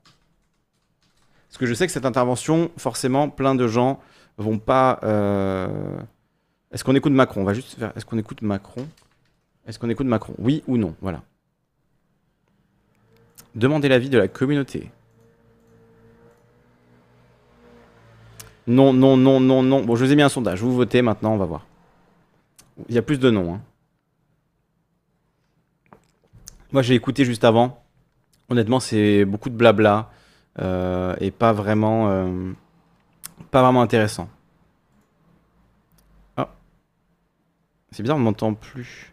Parce 1.49 1.59
que 1.59 1.67
je 1.67 1.75
sais 1.75 1.87
que 1.87 1.93
cette 1.93 2.07
intervention, 2.07 2.71
forcément, 2.77 3.29
plein 3.29 3.55
de 3.55 3.67
gens 3.67 4.01
vont 4.41 4.59
pas. 4.59 4.99
Euh, 5.03 6.01
est-ce 6.73 6.85
qu'on 6.85 6.95
écoute 6.95 7.13
Macron? 7.13 7.43
On 7.43 7.45
va 7.45 7.55
juste 7.55 7.79
faire. 7.79 7.93
Est-ce 7.97 8.05
qu'on 8.05 8.19
écoute 8.19 8.43
Macron? 8.43 8.87
Est-ce 9.67 9.79
qu'on 9.79 9.91
écoute 9.91 10.07
Macron? 10.07 10.35
Oui 10.39 10.63
ou 10.67 10.77
non? 10.77 10.95
Voilà. 11.01 11.23
Demandez 13.55 13.89
l'avis 13.89 14.09
de 14.09 14.19
la 14.19 14.29
communauté. 14.29 14.91
Non, 18.67 18.93
non, 18.93 19.17
non, 19.17 19.41
non, 19.41 19.63
non. 19.63 19.83
Bon, 19.83 19.97
je 19.97 20.05
vous 20.05 20.13
ai 20.13 20.17
mis 20.17 20.23
un 20.23 20.29
sondage. 20.29 20.63
Vous 20.63 20.75
votez 20.75 21.03
maintenant, 21.03 21.33
on 21.33 21.39
va 21.39 21.47
voir. 21.47 21.67
Il 22.89 22.95
y 22.95 22.99
a 22.99 23.03
plus 23.03 23.19
de 23.19 23.31
noms. 23.31 23.55
Hein. 23.55 23.61
Moi, 26.73 26.83
j'ai 26.83 26.95
écouté 26.95 27.25
juste 27.25 27.43
avant. 27.43 27.83
Honnêtement, 28.49 28.79
c'est 28.79 29.25
beaucoup 29.25 29.51
de 29.51 29.57
blabla 29.57 30.11
euh, 30.61 31.17
et 31.21 31.31
pas 31.31 31.53
vraiment. 31.53 32.11
Euh, 32.11 32.53
pas 33.51 33.63
vraiment 33.63 33.83
intéressant. 33.83 34.29
Ah. 36.37 36.49
C'est 37.93 38.03
bizarre, 38.03 38.17
on 38.17 38.21
m'entend 38.21 38.55
plus. 38.55 39.13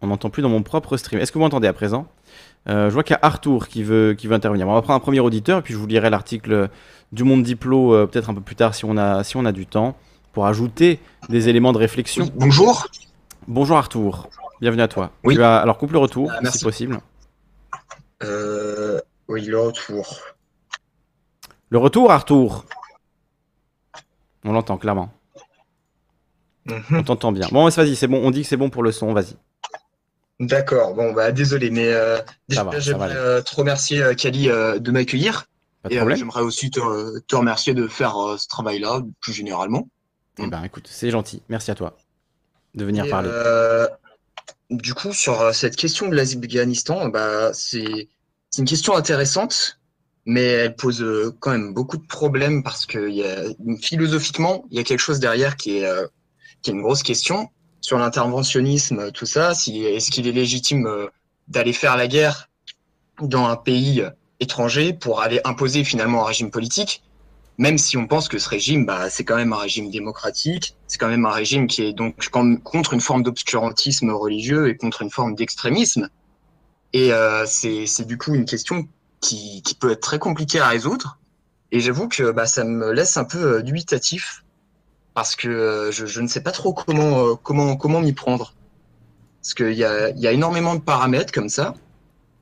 On 0.00 0.06
m'entend 0.06 0.28
plus 0.28 0.42
dans 0.42 0.48
mon 0.50 0.62
propre 0.62 0.96
stream. 0.96 1.20
Est-ce 1.20 1.32
que 1.32 1.38
vous 1.38 1.44
m'entendez 1.44 1.66
à 1.68 1.72
présent? 1.72 2.06
Euh, 2.68 2.88
Je 2.88 2.94
vois 2.94 3.02
qu'il 3.02 3.14
y 3.14 3.16
a 3.16 3.20
Arthur 3.22 3.68
qui 3.68 3.82
veut, 3.82 4.14
qui 4.14 4.26
veut 4.26 4.34
intervenir. 4.34 4.68
on 4.68 4.74
va 4.74 4.82
prendre 4.82 4.96
un 4.96 5.00
premier 5.00 5.20
auditeur 5.20 5.58
et 5.60 5.62
puis 5.62 5.72
je 5.72 5.78
vous 5.78 5.86
lirai 5.86 6.10
l'article 6.10 6.68
du 7.12 7.24
Monde 7.24 7.42
Diplo 7.42 7.94
euh, 7.94 8.06
peut-être 8.06 8.28
un 8.28 8.34
peu 8.34 8.40
plus 8.40 8.56
tard 8.56 8.74
si 8.74 8.84
on, 8.84 8.96
a, 8.96 9.24
si 9.24 9.36
on 9.36 9.44
a 9.44 9.52
du 9.52 9.66
temps 9.66 9.96
pour 10.32 10.46
ajouter 10.46 11.00
des 11.28 11.48
éléments 11.48 11.72
de 11.72 11.78
réflexion. 11.78 12.28
bonjour. 12.34 12.86
Bonjour 13.46 13.76
Arthur. 13.76 14.28
Bienvenue 14.60 14.82
à 14.82 14.88
toi. 14.88 15.10
Oui. 15.22 15.40
alors 15.40 15.78
coupe 15.78 15.92
le 15.92 15.98
retour 15.98 16.32
ah, 16.32 16.50
si 16.50 16.62
possible. 16.64 16.98
Euh, 18.22 19.00
oui, 19.28 19.42
le 19.46 19.58
retour. 19.60 20.18
Le 21.74 21.78
retour, 21.78 22.12
Arthur. 22.12 22.64
On 24.44 24.52
l'entend 24.52 24.78
clairement. 24.78 25.12
Mhm. 26.66 26.84
On 26.92 27.02
t'entend 27.02 27.32
bien. 27.32 27.48
Bon, 27.50 27.68
vas-y, 27.68 27.96
c'est 27.96 28.06
bon. 28.06 28.24
On 28.24 28.30
dit 28.30 28.42
que 28.42 28.46
c'est 28.46 28.56
bon 28.56 28.70
pour 28.70 28.84
le 28.84 28.92
son. 28.92 29.12
Vas-y. 29.12 29.34
D'accord. 30.38 30.94
Bon, 30.94 31.12
bah 31.12 31.32
désolé, 31.32 31.70
mais 31.70 31.88
euh, 31.88 32.20
déjà 32.48 32.64
j'aimerais 32.78 33.16
euh, 33.16 33.42
te 33.42 33.56
remercier, 33.56 34.00
euh, 34.00 34.14
Kali, 34.14 34.46
de 34.46 34.90
m'accueillir. 34.92 35.46
Et 35.90 35.96
j'aimerais 35.96 36.42
aussi 36.42 36.70
te, 36.70 36.78
remercier 37.34 37.74
de 37.74 37.88
faire 37.88 38.36
ce 38.38 38.46
travail-là, 38.46 39.02
plus 39.20 39.32
généralement. 39.32 39.88
Eh 40.38 40.46
ben, 40.46 40.62
écoute, 40.62 40.86
c'est 40.88 41.10
gentil. 41.10 41.42
Merci 41.48 41.72
à 41.72 41.74
toi 41.74 41.96
de 42.76 42.84
venir 42.84 43.08
parler. 43.08 43.30
du 44.70 44.94
coup, 44.94 45.12
sur 45.12 45.52
cette 45.52 45.74
question 45.74 46.08
de 46.08 46.14
l'Afghanistan, 46.14 47.08
bah, 47.08 47.52
c'est 47.52 48.06
une 48.58 48.64
question 48.64 48.94
intéressante 48.94 49.80
mais 50.26 50.44
elle 50.44 50.76
pose 50.76 51.02
euh, 51.02 51.34
quand 51.40 51.50
même 51.50 51.74
beaucoup 51.74 51.96
de 51.96 52.06
problèmes 52.06 52.62
parce 52.62 52.86
que 52.86 53.10
y 53.10 53.22
a, 53.22 53.44
philosophiquement, 53.80 54.64
il 54.70 54.78
y 54.78 54.80
a 54.80 54.84
quelque 54.84 55.00
chose 55.00 55.20
derrière 55.20 55.56
qui 55.56 55.78
est, 55.78 55.84
euh, 55.84 56.06
qui 56.62 56.70
est 56.70 56.74
une 56.74 56.82
grosse 56.82 57.02
question 57.02 57.50
sur 57.80 57.98
l'interventionnisme, 57.98 59.12
tout 59.12 59.26
ça. 59.26 59.54
Si, 59.54 59.84
est-ce 59.84 60.10
qu'il 60.10 60.26
est 60.26 60.32
légitime 60.32 60.86
euh, 60.86 61.08
d'aller 61.48 61.74
faire 61.74 61.96
la 61.96 62.08
guerre 62.08 62.48
dans 63.20 63.46
un 63.46 63.56
pays 63.56 64.02
étranger 64.40 64.92
pour 64.94 65.20
aller 65.20 65.40
imposer 65.44 65.84
finalement 65.84 66.22
un 66.22 66.26
régime 66.26 66.50
politique, 66.50 67.02
même 67.58 67.78
si 67.78 67.96
on 67.96 68.06
pense 68.06 68.28
que 68.28 68.38
ce 68.38 68.48
régime, 68.48 68.84
bah, 68.84 69.10
c'est 69.10 69.24
quand 69.24 69.36
même 69.36 69.52
un 69.52 69.58
régime 69.58 69.90
démocratique, 69.90 70.76
c'est 70.88 70.98
quand 70.98 71.08
même 71.08 71.24
un 71.24 71.30
régime 71.30 71.66
qui 71.66 71.82
est 71.82 71.92
donc 71.92 72.28
contre 72.30 72.94
une 72.94 73.00
forme 73.00 73.22
d'obscurantisme 73.22 74.10
religieux 74.10 74.68
et 74.68 74.76
contre 74.76 75.02
une 75.02 75.10
forme 75.10 75.34
d'extrémisme. 75.34 76.08
Et 76.92 77.12
euh, 77.12 77.44
c'est, 77.46 77.86
c'est 77.86 78.06
du 78.06 78.18
coup 78.18 78.34
une 78.34 78.44
question 78.44 78.88
qui, 79.24 79.76
peut 79.78 79.90
être 79.90 80.00
très 80.00 80.18
compliqué 80.18 80.60
à 80.60 80.68
résoudre. 80.68 81.18
Et 81.72 81.80
j'avoue 81.80 82.08
que 82.08 82.30
bah, 82.30 82.46
ça 82.46 82.64
me 82.64 82.92
laisse 82.92 83.16
un 83.16 83.24
peu 83.24 83.56
euh, 83.56 83.62
dubitatif 83.62 84.44
parce 85.14 85.34
que 85.36 85.48
euh, 85.48 85.92
je, 85.92 86.20
ne 86.20 86.26
sais 86.26 86.42
pas 86.42 86.52
trop 86.52 86.72
comment 86.72 87.26
euh, 87.26 87.34
comment 87.42 87.76
comment 87.76 88.00
m'y 88.00 88.12
prendre. 88.12 88.54
Parce 89.40 89.54
qu'il 89.54 89.72
y 89.72 89.84
a, 89.84 90.10
y 90.10 90.26
a 90.26 90.32
énormément 90.32 90.74
de 90.74 90.80
paramètres 90.80 91.32
comme 91.32 91.48
ça. 91.48 91.74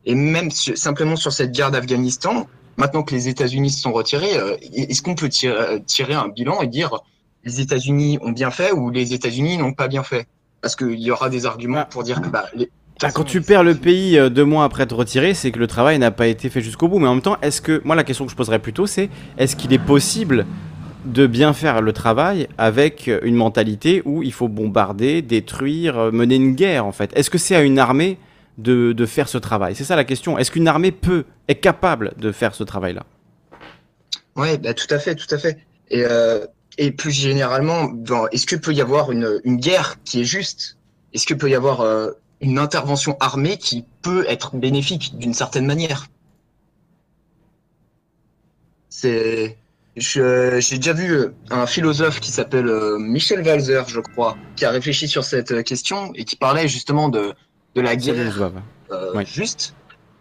Et 0.04 0.14
même 0.14 0.50
simplement 0.50 1.16
sur 1.16 1.32
cette 1.32 1.52
guerre 1.52 1.70
d'Afghanistan, 1.70 2.48
maintenant 2.76 3.02
que 3.04 3.14
les 3.14 3.28
États-Unis 3.28 3.70
se 3.70 3.80
sont 3.80 3.92
retirés, 3.92 4.32
est-ce 4.72 5.00
qu'on 5.00 5.14
peut 5.14 5.28
tirer, 5.28 6.14
un 6.14 6.28
bilan 6.28 6.60
et 6.60 6.66
dire 6.66 7.00
les 7.44 7.60
États-Unis 7.60 8.18
ont 8.20 8.32
bien 8.32 8.50
fait 8.50 8.72
ou 8.72 8.90
les 8.90 9.14
États-Unis 9.14 9.58
n'ont 9.58 9.74
pas 9.74 9.86
bien 9.86 10.02
fait? 10.02 10.26
Parce 10.60 10.74
qu'il 10.74 10.98
y 10.98 11.10
aura 11.12 11.28
des 11.28 11.46
arguments 11.46 11.84
pour 11.84 12.02
dire 12.02 12.20
que 12.20 12.28
bah, 12.28 12.46
les, 12.54 12.68
quand 13.11 13.24
tu 13.24 13.40
perds 13.40 13.64
le 13.64 13.74
pays 13.74 14.18
euh, 14.18 14.28
deux 14.28 14.44
mois 14.44 14.64
après 14.64 14.86
te 14.86 14.94
retirer, 14.94 15.34
c'est 15.34 15.50
que 15.50 15.59
le 15.59 15.66
travail 15.66 15.98
n'a 15.98 16.11
pas 16.11 16.28
été 16.28 16.48
fait 16.50 16.61
jusqu'au 16.61 16.88
bout. 16.88 16.98
Mais 16.98 17.09
en 17.09 17.14
même 17.14 17.22
temps, 17.22 17.36
est-ce 17.42 17.61
que. 17.61 17.80
Moi, 17.84 17.96
la 17.96 18.05
question 18.05 18.24
que 18.26 18.30
je 18.30 18.36
poserais 18.36 18.61
plutôt, 18.61 18.86
c'est 18.86 19.09
est-ce 19.38 19.57
qu'il 19.57 19.72
est 19.72 19.78
possible 19.78 20.46
de 21.05 21.26
bien 21.26 21.53
faire 21.53 21.80
le 21.82 21.92
travail 21.92 22.46
avec 22.59 23.11
une 23.22 23.34
mentalité 23.34 24.03
où 24.05 24.22
il 24.22 24.32
faut 24.32 24.46
bombarder, 24.48 25.20
détruire, 25.20 25.98
euh, 25.98 26.11
mener 26.12 26.36
une 26.36 26.55
guerre, 26.55 26.86
en 26.86 26.92
fait? 26.92 27.11
Est-ce 27.16 27.30
que 27.30 27.38
c'est 27.38 27.57
à 27.57 27.62
une 27.62 27.78
armée 27.78 28.18
de, 28.59 28.92
de 28.92 29.07
faire 29.07 29.28
ce 29.28 29.38
travail? 29.38 29.74
C'est 29.74 29.84
ça 29.84 29.96
la 29.96 30.05
question. 30.05 30.38
Est-ce 30.38 30.50
qu'une 30.50 30.68
armée 30.68 30.92
peut, 30.92 31.24
est 31.48 31.57
capable 31.57 32.12
de 32.18 32.30
faire 32.30 32.55
ce 32.55 32.62
travail-là? 32.62 33.05
Oui, 34.36 34.59
bah, 34.59 34.74
tout 34.74 34.86
à 34.90 34.98
fait, 34.98 35.14
tout 35.14 35.34
à 35.34 35.38
fait. 35.38 35.59
Et, 35.90 36.05
euh, 36.05 36.46
et 36.78 36.92
plus 36.92 37.11
généralement, 37.11 37.90
est-ce 38.30 38.46
qu'il 38.46 38.61
peut 38.61 38.72
y 38.72 38.80
avoir 38.80 39.11
une, 39.11 39.40
une, 39.44 39.57
guerre 39.57 39.96
qui 40.05 40.20
est 40.20 40.24
juste? 40.24 40.78
Est-ce 41.12 41.26
qu'il 41.26 41.36
peut 41.36 41.50
y 41.50 41.55
avoir 41.55 41.82
une 42.43 42.59
intervention 42.59 43.16
armée 43.20 43.57
qui 43.57 43.84
peut 44.03 44.26
être 44.28 44.57
bénéfique 44.57 45.16
d'une 45.16 45.34
certaine 45.34 45.66
manière. 45.66 46.07
C'est. 48.88 49.57
J'ai 49.95 50.61
déjà 50.76 50.95
vu 50.95 51.26
un 51.51 51.66
philosophe 51.66 52.18
qui 52.20 52.30
s'appelle 52.30 52.70
Michel 52.99 53.47
Walzer, 53.47 53.86
je 53.88 54.01
crois, 54.01 54.38
qui 54.57 54.64
a 54.64 54.70
réfléchi 54.70 55.07
sur 55.07 55.22
cette 55.22 55.64
question 55.64 56.12
et 56.14 56.24
qui 56.24 56.36
parlait 56.36 56.66
justement 56.66 57.11
de, 57.11 57.34
de 57.74 57.80
la 57.80 57.97
guerre 57.97 58.51
euh, 58.90 59.24
juste. 59.24 59.74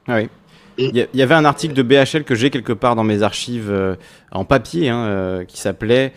Ah 0.07 0.17
oui. 0.17 0.29
Il 0.77 1.07
y, 1.13 1.21
avait 1.21 1.35
un 1.35 1.45
article 1.45 1.73
de 1.73 1.83
BHL 1.83 2.23
que 2.23 2.33
j'ai 2.33 2.49
quelque 2.49 2.73
part 2.73 2.95
dans 2.95 3.03
mes 3.03 3.21
archives 3.21 3.69
euh, 3.69 3.95
en 4.31 4.45
papier 4.45 4.89
hein, 4.89 5.05
euh, 5.05 5.43
qui 5.45 5.59
s'appelait 5.59 6.13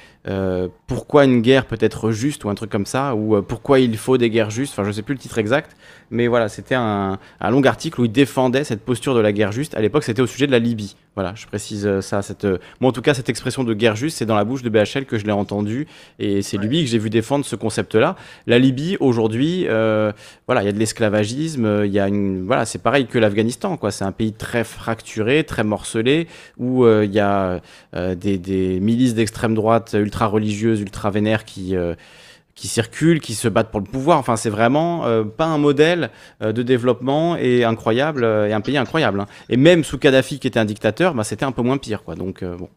Pourquoi 0.86 1.24
une 1.24 1.42
guerre 1.42 1.66
peut 1.66 1.78
être 1.80 2.10
juste 2.10 2.44
ou 2.44 2.48
un 2.50 2.54
truc 2.54 2.70
comme 2.70 2.86
ça, 2.86 3.14
ou 3.14 3.42
Pourquoi 3.42 3.80
il 3.80 3.96
faut 3.96 4.18
des 4.18 4.30
guerres 4.30 4.50
justes. 4.50 4.72
Enfin, 4.72 4.84
je 4.84 4.92
sais 4.92 5.02
plus 5.02 5.14
le 5.14 5.20
titre 5.20 5.38
exact, 5.38 5.76
mais 6.10 6.28
voilà, 6.28 6.48
c'était 6.48 6.74
un, 6.74 7.18
un, 7.40 7.50
long 7.50 7.62
article 7.62 8.00
où 8.00 8.04
il 8.04 8.12
défendait 8.12 8.64
cette 8.64 8.82
posture 8.82 9.14
de 9.14 9.20
la 9.20 9.32
guerre 9.32 9.52
juste. 9.52 9.74
À 9.74 9.80
l'époque, 9.80 10.04
c'était 10.04 10.22
au 10.22 10.26
sujet 10.26 10.46
de 10.46 10.52
la 10.52 10.58
Libye. 10.58 10.96
Voilà, 11.14 11.32
je 11.36 11.46
précise 11.46 11.86
euh, 11.86 12.00
ça. 12.00 12.22
Cette, 12.22 12.44
euh, 12.44 12.58
moi, 12.80 12.90
en 12.90 12.92
tout 12.92 13.02
cas, 13.02 13.14
cette 13.14 13.28
expression 13.28 13.62
de 13.62 13.72
guerre 13.72 13.94
juste, 13.94 14.18
c'est 14.18 14.26
dans 14.26 14.34
la 14.34 14.44
bouche 14.44 14.62
de 14.62 14.68
BHL 14.68 15.04
que 15.06 15.16
je 15.16 15.24
l'ai 15.24 15.32
entendu, 15.32 15.86
et 16.18 16.42
c'est 16.42 16.56
lui 16.56 16.82
que 16.82 16.90
j'ai 16.90 16.98
vu 16.98 17.08
défendre 17.08 17.44
ce 17.44 17.54
concept-là. 17.54 18.16
La 18.46 18.58
Libye, 18.58 18.96
aujourd'hui, 18.98 19.66
euh, 19.68 20.12
voilà, 20.46 20.62
il 20.62 20.66
y 20.66 20.68
a 20.68 20.72
de 20.72 20.78
l'esclavagisme, 20.78 21.82
il 21.84 21.92
y 21.92 22.00
a 22.00 22.08
une, 22.08 22.44
voilà, 22.44 22.64
c'est 22.64 22.82
pareil 22.82 23.06
que 23.06 23.18
l'Afghanistan, 23.18 23.76
quoi. 23.76 23.90
C'est 23.90 24.04
un 24.04 24.12
pays 24.12 24.32
très 24.32 24.64
fracturé, 24.64 25.44
très 25.44 25.62
morcelé, 25.62 26.26
où 26.58 26.86
il 26.86 27.12
y 27.12 27.20
a 27.20 27.60
des, 28.14 28.38
des, 28.38 28.80
milices 28.80 29.14
d'extrême 29.14 29.54
droite 29.54 29.94
ultra 29.98 30.26
religieuses, 30.26 30.80
ultra 30.80 31.10
vénères 31.10 31.44
qui 31.44 31.76
qui 32.54 32.68
circulent, 32.68 33.20
qui 33.20 33.34
se 33.34 33.48
battent 33.48 33.70
pour 33.70 33.80
le 33.80 33.86
pouvoir. 33.86 34.18
Enfin, 34.18 34.36
c'est 34.36 34.50
vraiment 34.50 35.06
euh, 35.06 35.24
pas 35.24 35.46
un 35.46 35.58
modèle 35.58 36.10
euh, 36.42 36.52
de 36.52 36.62
développement 36.62 37.36
et 37.36 37.64
incroyable 37.64 38.24
euh, 38.24 38.48
et 38.48 38.52
un 38.52 38.60
pays 38.60 38.76
incroyable. 38.76 39.20
Hein. 39.20 39.26
Et 39.48 39.56
même 39.56 39.84
sous 39.84 39.98
Kadhafi, 39.98 40.38
qui 40.38 40.46
était 40.46 40.60
un 40.60 40.64
dictateur, 40.64 41.14
bah, 41.14 41.24
c'était 41.24 41.44
un 41.44 41.52
peu 41.52 41.62
moins 41.62 41.78
pire, 41.78 42.04
quoi. 42.04 42.14
Donc 42.14 42.44
bon. 42.44 42.68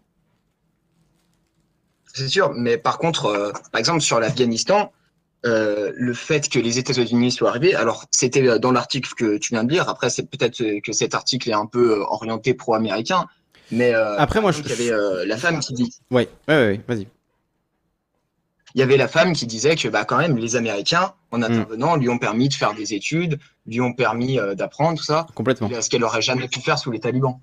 C'est 2.14 2.28
sûr, 2.28 2.52
mais 2.56 2.78
par 2.78 2.98
contre, 2.98 3.54
par 3.72 3.78
exemple 3.78 4.02
sur 4.02 4.20
l'Afghanistan, 4.20 4.92
le 5.44 6.14
fait 6.14 6.50
que 6.50 6.58
les 6.58 6.80
États-Unis 6.80 7.32
soient 7.32 7.50
arrivés, 7.50 7.76
alors 7.76 8.06
c'était 8.10 8.58
dans 8.58 8.72
l'article 8.72 9.14
que 9.16 9.38
tu 9.38 9.54
viens 9.54 9.64
de 9.64 9.72
lire. 9.72 9.88
Après, 9.88 10.10
c'est 10.10 10.28
peut-être 10.28 10.82
que 10.82 10.92
cet 10.92 11.14
article 11.14 11.52
est 11.52 11.54
un 11.54 11.68
peu 11.68 12.00
orienté 12.10 12.56
pro-américain, 12.56 13.28
mais 13.72 13.94
après 13.94 14.42
moi, 14.42 14.52
je... 14.52 14.62
il 14.62 14.70
y 14.70 14.92
avait 14.92 15.26
la 15.26 15.38
femme 15.38 15.60
qui 15.60 15.74
dit. 15.74 15.94
Oui, 16.12 16.28
oui, 16.48 16.56
oui, 16.56 16.82
vas-y 16.88 17.08
il 18.78 18.80
y 18.80 18.84
avait 18.84 18.98
la 18.98 19.08
femme 19.08 19.34
qui 19.34 19.48
disait 19.48 19.76
que 19.76 19.88
bah, 19.88 20.06
quand 20.06 20.18
même 20.18 20.38
les 20.38 20.56
Américains, 20.56 21.14
en 21.32 21.40
mm. 21.40 21.44
intervenant, 21.44 21.96
lui 21.96 22.10
ont 22.10 22.20
permis 22.20 22.48
de 22.48 22.54
faire 22.54 22.76
des 22.76 22.94
études, 22.94 23.40
lui 23.66 23.82
ont 23.82 23.92
permis 23.92 24.40
euh, 24.40 24.54
d'apprendre 24.54 25.00
tout 25.00 25.04
ça. 25.04 25.26
Complètement. 25.34 25.70
Ce 25.82 25.90
qu'elle 25.90 26.04
aurait 26.04 26.22
jamais 26.22 26.48
pu 26.48 26.60
faire 26.60 26.78
sous 26.78 26.92
les 26.92 27.00
talibans. 27.00 27.40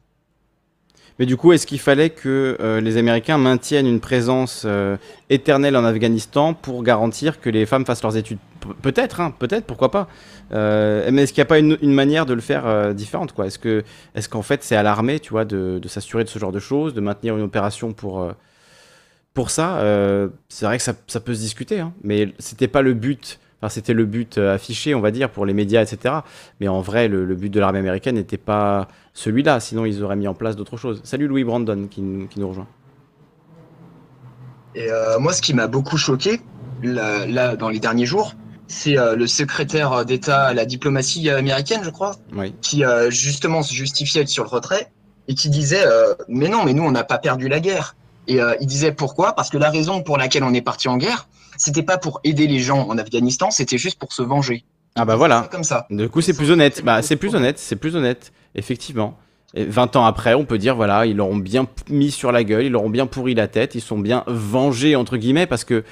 Mais 1.18 1.26
du 1.26 1.36
coup, 1.36 1.52
est-ce 1.52 1.66
qu'il 1.66 1.78
fallait 1.78 2.10
que 2.10 2.56
euh, 2.60 2.80
les 2.80 2.96
Américains 2.96 3.38
maintiennent 3.38 3.86
une 3.86 4.00
présence 4.00 4.64
euh, 4.66 4.96
éternelle 5.30 5.76
en 5.76 5.84
Afghanistan 5.84 6.54
pour 6.54 6.82
garantir 6.82 7.40
que 7.40 7.50
les 7.50 7.66
femmes 7.66 7.86
fassent 7.86 8.02
leurs 8.02 8.16
études? 8.16 8.38
Peut-être, 8.82 9.20
hein, 9.20 9.32
peut-être, 9.38 9.64
pourquoi 9.64 9.90
pas. 9.90 10.08
mais 10.50 11.22
est-ce 11.22 11.32
qu'il 11.32 11.40
n'y 11.40 11.46
a 11.46 11.48
pas 11.48 11.58
une, 11.58 11.76
manière 11.82 12.26
de 12.26 12.34
le 12.34 12.40
faire 12.40 12.94
différente 12.94 13.34
Est-ce 13.44 13.58
que, 13.58 13.84
est-ce 14.14 14.28
qu'en 14.28 14.42
fait, 14.42 14.64
c'est 14.64 14.76
à 14.76 14.82
l'armée, 14.82 15.20
de, 15.20 15.80
s'assurer 15.86 16.24
de 16.24 16.28
ce 16.28 16.38
genre 16.38 16.52
de 16.52 16.60
choses, 16.60 16.94
de 16.94 17.00
maintenir 17.00 17.36
une 17.36 17.44
opération 17.44 17.92
pour 17.92 18.34
pour 19.34 19.50
ça, 19.50 19.78
euh, 19.78 20.28
c'est 20.48 20.64
vrai 20.64 20.78
que 20.78 20.84
ça, 20.84 20.94
peut 20.94 21.34
se 21.34 21.40
discuter, 21.40 21.80
hein, 21.80 21.92
mais 22.02 22.32
c'était 22.38 22.68
pas 22.68 22.82
le 22.82 22.94
but. 22.94 23.40
Enfin, 23.60 23.68
c'était 23.68 23.92
le 23.92 24.04
but 24.04 24.38
euh, 24.38 24.54
affiché, 24.54 24.94
on 24.94 25.00
va 25.00 25.10
dire, 25.10 25.28
pour 25.28 25.44
les 25.44 25.52
médias, 25.52 25.82
etc. 25.82 26.14
Mais 26.60 26.68
en 26.68 26.80
vrai, 26.80 27.08
le, 27.08 27.34
but 27.34 27.50
de 27.50 27.58
l'armée 27.58 27.80
américaine 27.80 28.14
n'était 28.14 28.38
pas 28.38 28.86
celui-là. 29.14 29.60
Sinon, 29.60 29.84
ils 29.84 30.02
auraient 30.02 30.16
mis 30.16 30.28
en 30.28 30.34
place 30.34 30.56
d'autres 30.56 30.76
choses. 30.76 31.00
Salut 31.04 31.26
Louis 31.26 31.44
Brandon 31.44 31.88
qui, 31.90 32.02
nous 32.02 32.48
rejoint. 32.48 32.66
Et 34.74 34.90
euh, 34.90 35.18
moi, 35.18 35.32
ce 35.32 35.40
qui 35.40 35.54
m'a 35.54 35.66
beaucoup 35.66 35.96
choqué, 35.96 36.40
là, 36.82 37.56
dans 37.56 37.68
les 37.70 37.80
derniers 37.80 38.06
jours, 38.06 38.34
c'est 38.66 38.96
le 38.96 39.26
secrétaire 39.26 40.04
d'État 40.04 40.46
à 40.46 40.54
la 40.54 40.64
diplomatie 40.64 41.30
américaine, 41.30 41.82
je 41.84 41.90
crois, 41.90 42.16
qui 42.60 42.82
justement 43.08 43.62
se 43.62 43.72
justifiait 43.72 44.26
sur 44.26 44.44
le 44.44 44.48
retrait 44.48 44.90
et 45.28 45.34
qui 45.34 45.48
disait 45.48 45.84
Mais 46.28 46.48
non, 46.48 46.64
mais 46.64 46.74
nous, 46.74 46.82
on 46.82 46.90
n'a 46.90 47.04
pas 47.04 47.18
perdu 47.18 47.48
la 47.48 47.60
guerre. 47.60 47.94
Et 48.26 48.40
euh, 48.40 48.54
il 48.60 48.66
disait 48.66 48.92
pourquoi? 48.92 49.34
Parce 49.34 49.50
que 49.50 49.58
la 49.58 49.70
raison 49.70 50.02
pour 50.02 50.16
laquelle 50.16 50.44
on 50.44 50.54
est 50.54 50.62
parti 50.62 50.88
en 50.88 50.96
guerre, 50.96 51.28
c'était 51.56 51.82
pas 51.82 51.98
pour 51.98 52.20
aider 52.24 52.46
les 52.46 52.60
gens 52.60 52.88
en 52.88 52.98
Afghanistan, 52.98 53.50
c'était 53.50 53.78
juste 53.78 53.98
pour 53.98 54.12
se 54.12 54.22
venger. 54.22 54.64
Ah 54.96 55.04
bah 55.04 55.16
voilà. 55.16 55.48
Comme 55.50 55.64
ça. 55.64 55.86
Du 55.90 56.08
coup, 56.08 56.20
c'est 56.20 56.34
plus 56.34 56.50
honnête. 56.50 56.82
Bah, 56.84 57.02
c'est 57.02 57.16
plus 57.16 57.34
honnête, 57.34 57.58
c'est 57.58 57.76
plus 57.76 57.96
honnête, 57.96 58.32
effectivement. 58.54 59.18
Et 59.54 59.64
20 59.64 59.96
ans 59.96 60.04
après, 60.04 60.34
on 60.34 60.44
peut 60.44 60.58
dire 60.58 60.74
voilà, 60.74 61.06
ils 61.06 61.16
l'auront 61.16 61.36
bien 61.36 61.66
mis 61.88 62.10
sur 62.10 62.32
la 62.32 62.42
gueule, 62.42 62.64
ils 62.64 62.72
l'auront 62.72 62.90
bien 62.90 63.06
pourri 63.06 63.34
la 63.34 63.46
tête, 63.46 63.74
ils 63.74 63.80
sont 63.80 63.98
bien 63.98 64.24
vengés 64.26 64.96
entre 64.96 65.16
guillemets 65.16 65.46
parce 65.46 65.64
que 65.64 65.84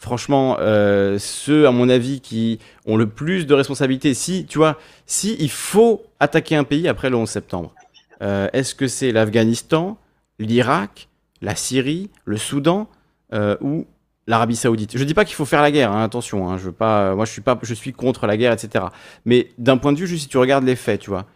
franchement, 0.00 0.56
euh, 0.60 1.18
ceux 1.18 1.66
à 1.66 1.70
mon 1.70 1.88
avis 1.90 2.20
qui 2.20 2.58
ont 2.86 2.96
le 2.96 3.06
plus 3.06 3.46
de 3.46 3.54
responsabilités, 3.54 4.14
si 4.14 4.46
tu 4.46 4.56
vois, 4.56 4.78
si 5.04 5.36
il 5.38 5.50
faut 5.50 6.02
attaquer 6.18 6.56
un 6.56 6.64
pays 6.64 6.88
après 6.88 7.10
le 7.10 7.16
11 7.16 7.28
septembre, 7.28 7.74
euh, 8.22 8.48
est-ce 8.54 8.74
que 8.74 8.88
c'est 8.88 9.12
l'Afghanistan, 9.12 9.98
l'Irak, 10.38 11.08
la 11.42 11.54
Syrie, 11.54 12.10
le 12.24 12.38
Soudan 12.38 12.88
euh, 13.34 13.56
ou 13.60 13.86
l'Arabie 14.26 14.56
Saoudite? 14.56 14.96
Je 14.96 15.04
dis 15.04 15.14
pas 15.14 15.26
qu'il 15.26 15.34
faut 15.34 15.44
faire 15.44 15.62
la 15.62 15.70
guerre, 15.70 15.92
hein, 15.92 16.02
attention. 16.02 16.48
Hein, 16.48 16.56
je 16.56 16.64
veux 16.64 16.72
pas, 16.72 17.14
moi, 17.14 17.26
suis 17.26 17.42
pas, 17.42 17.58
je 17.62 17.74
suis 17.74 17.92
contre 17.92 18.26
la 18.26 18.38
guerre, 18.38 18.52
etc. 18.54 18.86
Mais 19.26 19.50
d'un 19.58 19.76
point 19.76 19.92
de 19.92 19.98
vue, 19.98 20.06
juste 20.06 20.22
si 20.22 20.28
tu 20.28 20.38
regardes 20.38 20.64
les 20.64 20.76
faits, 20.76 21.00
tu 21.02 21.10
vois, 21.10 21.26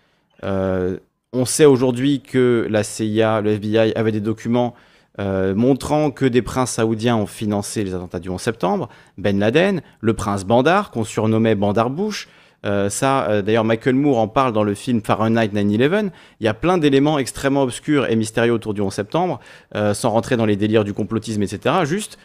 on 0.44 1.44
sait 1.44 1.64
aujourd'hui 1.64 2.20
que 2.20 2.66
la 2.70 2.84
CIA, 2.84 3.40
le 3.40 3.52
FBI 3.52 3.92
avait 3.94 4.12
des 4.12 4.20
documents 4.20 4.74
euh, 5.20 5.54
montrant 5.54 6.10
que 6.10 6.24
des 6.24 6.42
princes 6.42 6.72
saoudiens 6.72 7.16
ont 7.16 7.26
financé 7.26 7.84
les 7.84 7.94
attentats 7.94 8.18
du 8.18 8.28
11 8.28 8.40
septembre. 8.40 8.88
Ben 9.16 9.38
Laden, 9.38 9.80
le 10.00 10.14
prince 10.14 10.44
Bandar, 10.44 10.90
qu'on 10.90 11.04
surnommait 11.04 11.54
Bandar 11.54 11.90
Bush, 11.90 12.28
euh, 12.64 12.88
ça, 12.88 13.28
euh, 13.28 13.42
d'ailleurs, 13.42 13.64
Michael 13.64 13.94
Moore 13.94 14.18
en 14.18 14.28
parle 14.28 14.52
dans 14.52 14.64
le 14.64 14.74
film 14.74 15.02
Fahrenheit 15.02 15.48
9-11. 15.48 16.10
Il 16.40 16.44
y 16.44 16.48
a 16.48 16.54
plein 16.54 16.78
d'éléments 16.78 17.18
extrêmement 17.18 17.62
obscurs 17.62 18.10
et 18.10 18.16
mystérieux 18.16 18.52
autour 18.52 18.74
du 18.74 18.80
11 18.80 18.92
septembre, 18.92 19.40
euh, 19.74 19.92
sans 19.94 20.10
rentrer 20.10 20.36
dans 20.36 20.46
les 20.46 20.56
délires 20.56 20.84
du 20.84 20.94
complotisme, 20.94 21.42
etc. 21.42 21.84
Juste 21.84 22.18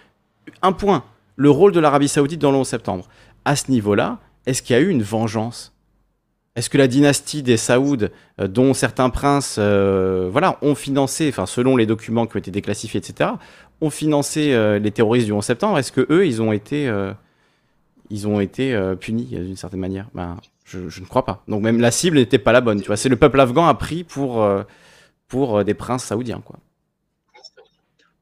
un 0.61 0.71
point 0.71 1.03
le 1.35 1.49
rôle 1.49 1.71
de 1.71 1.79
l'Arabie 1.79 2.07
Saoudite 2.07 2.39
dans 2.39 2.51
le 2.51 2.57
11 2.57 2.67
septembre. 2.67 3.05
À 3.45 3.55
ce 3.55 3.71
niveau-là, 3.71 4.17
est-ce 4.45 4.61
qu'il 4.61 4.75
y 4.75 4.79
a 4.79 4.81
eu 4.81 4.89
une 4.89 5.03
vengeance? 5.03 5.73
Est-ce 6.55 6.69
que 6.69 6.77
la 6.77 6.87
dynastie 6.87 7.43
des 7.43 7.57
Saouds, 7.57 8.09
dont 8.37 8.73
certains 8.73 9.09
princes 9.09 9.57
voilà, 9.59 10.57
ont 10.61 10.75
financé, 10.75 11.33
selon 11.45 11.77
les 11.77 11.85
documents 11.85 12.25
qui 12.25 12.35
ont 12.35 12.39
été 12.39 12.51
déclassifiés, 12.51 12.99
etc., 12.99 13.31
ont 13.81 13.89
financé 13.89 14.79
les 14.79 14.91
terroristes 14.91 15.27
du 15.27 15.31
11 15.31 15.43
septembre 15.43 15.77
Est-ce 15.77 15.91
que 15.91 16.05
eux, 16.09 16.27
ils 16.27 16.41
ont 16.41 16.51
été 16.51 16.89
ils 18.09 18.27
ont 18.27 18.39
été 18.39 18.73
euh, 18.73 18.95
punis 18.95 19.25
d'une 19.25 19.55
certaine 19.55 19.79
manière? 19.79 20.07
Ben, 20.13 20.37
je, 20.65 20.79
ne 20.79 21.05
crois 21.05 21.25
pas. 21.25 21.43
Donc 21.47 21.61
même 21.61 21.79
la 21.79 21.91
cible 21.91 22.17
n'était 22.17 22.39
pas 22.39 22.51
la 22.51 22.61
bonne. 22.61 22.81
Tu 22.81 22.87
vois, 22.87 22.97
c'est 22.97 23.09
le 23.09 23.17
peuple 23.17 23.39
afghan 23.39 23.67
a 23.67 23.73
pris 23.73 24.03
pour 24.03 24.41
euh, 24.43 24.63
pour 25.27 25.57
euh, 25.57 25.63
des 25.63 25.73
princes 25.73 26.05
saoudiens, 26.05 26.41
quoi. 26.41 26.57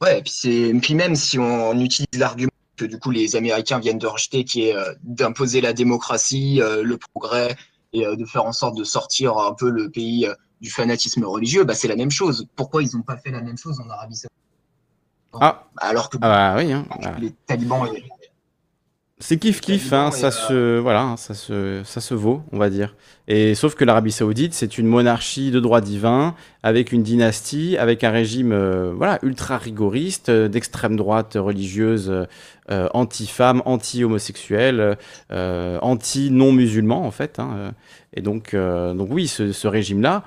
Ouais, 0.02 0.20
et 0.20 0.22
puis 0.22 0.34
c'est 0.34 0.74
puis 0.82 0.94
même 0.94 1.16
si 1.16 1.40
on, 1.40 1.80
utilise 1.80 2.20
l'argument 2.20 2.52
que 2.76 2.86
du 2.86 3.00
coup 3.00 3.10
les 3.10 3.36
Américains 3.36 3.80
viennent 3.80 3.98
de 3.98 4.06
rejeter, 4.06 4.44
qui 4.44 4.68
est 4.68 4.76
d'imposer 5.02 5.60
la 5.60 5.74
démocratie, 5.74 6.62
le 6.62 6.98
progrès 6.98 7.56
et 7.94 8.06
de 8.06 8.26
faire 8.26 8.46
en 8.46 8.52
sorte 8.52 8.78
de 8.78 8.84
sortir 8.84 9.38
un 9.38 9.54
peu 9.54 9.70
le 9.70 9.90
pays 9.90 10.28
du 10.62 10.70
fanatisme 10.70 11.24
religieux, 11.24 11.64
bah, 11.64 11.76
c'est 11.76 11.88
la 11.88 11.96
même 11.96 12.12
chose. 12.12 12.48
Pourquoi 12.56 12.84
ils 12.84 12.96
n'ont 12.96 13.04
pas 13.04 13.18
fait 13.18 13.32
la 13.32 13.42
même 13.42 13.58
chose 13.58 13.80
en 13.80 13.90
Arabie 13.90 14.16
Saoudite? 14.16 14.32
Ah. 15.40 15.68
Alors 15.78 16.10
que 16.10 16.18
ah 16.22 16.56
bah 16.56 16.56
oui, 16.58 16.72
hein. 16.72 16.86
les 17.20 17.32
talibans 17.46 17.86
c'est 19.20 19.38
kiff 19.38 19.62
kiff, 19.62 19.94
hein, 19.94 20.12
ça 20.12 20.30
se 20.30 20.78
voilà, 20.78 21.02
hein, 21.02 21.18
ça 21.18 21.34
se 21.34 21.82
ça 21.84 22.02
se 22.02 22.14
vaut, 22.14 22.44
on 22.52 22.60
va 22.60 22.70
dire. 22.70 22.96
Et 23.28 23.56
sauf 23.56 23.74
que 23.74 23.84
l'Arabie 23.84 24.12
Saoudite, 24.12 24.54
c'est 24.54 24.78
une 24.78 24.86
monarchie 24.86 25.50
de 25.50 25.60
droit 25.60 25.82
divin 25.82 26.36
avec 26.62 26.92
une 26.92 27.02
dynastie, 27.02 27.78
avec 27.78 28.04
un 28.04 28.12
régime 28.12 28.52
euh, 28.52 28.94
voilà 28.96 29.18
ultra 29.24 29.58
rigoriste, 29.58 30.30
euh, 30.30 30.48
d'extrême 30.48 30.96
droite 30.96 31.36
religieuse, 31.36 32.28
euh, 32.70 32.90
anti-femme, 32.94 33.64
anti-homosexuelle, 33.66 34.98
anti-non-musulman 35.32 37.04
en 37.04 37.12
fait. 37.12 37.40
Hein, 37.40 37.74
et 38.14 38.22
donc 38.22 38.56
donc 38.56 39.08
oui, 39.12 39.28
ce, 39.28 39.68
régime-là, 39.68 40.26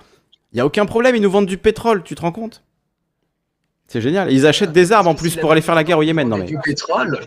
il 0.53 0.59
y 0.59 0.61
a 0.61 0.67
aucun 0.67 0.85
problème, 0.85 1.15
ils 1.15 1.23
nous 1.23 1.31
vendent 1.31 1.47
du 1.47 1.59
pétrole, 1.59 2.03
tu 2.03 2.17
te 2.17 2.23
rends 2.23 2.33
compte? 2.33 2.65
C'est 3.87 4.01
génial. 4.01 4.33
Ils 4.33 4.47
achètent 4.47 4.73
des 4.73 4.91
armes 4.91 5.09
en 5.09 5.15
plus 5.15 5.37
pour 5.37 5.53
aller 5.53 5.61
faire 5.61 5.77
la 5.77 5.85
guerre 5.85 5.99
au 5.99 6.03
Yémen, 6.03 6.29
non 6.29 6.39
mais. 6.39 6.45
Du 6.45 6.59
pétrole. 6.59 7.21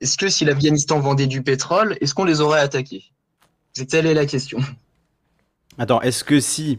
Est-ce 0.00 0.16
que 0.16 0.28
si 0.28 0.44
l'Afghanistan 0.44 1.00
vendait 1.00 1.26
du 1.26 1.42
pétrole, 1.42 1.96
est-ce 2.00 2.14
qu'on 2.14 2.24
les 2.24 2.40
aurait 2.40 2.60
attaqués? 2.60 3.04
C'est 3.72 3.86
telle 3.86 4.06
est 4.06 4.14
la 4.14 4.26
question. 4.26 4.58
Attends, 5.78 6.00
est-ce 6.00 6.24
que 6.24 6.40
si 6.40 6.78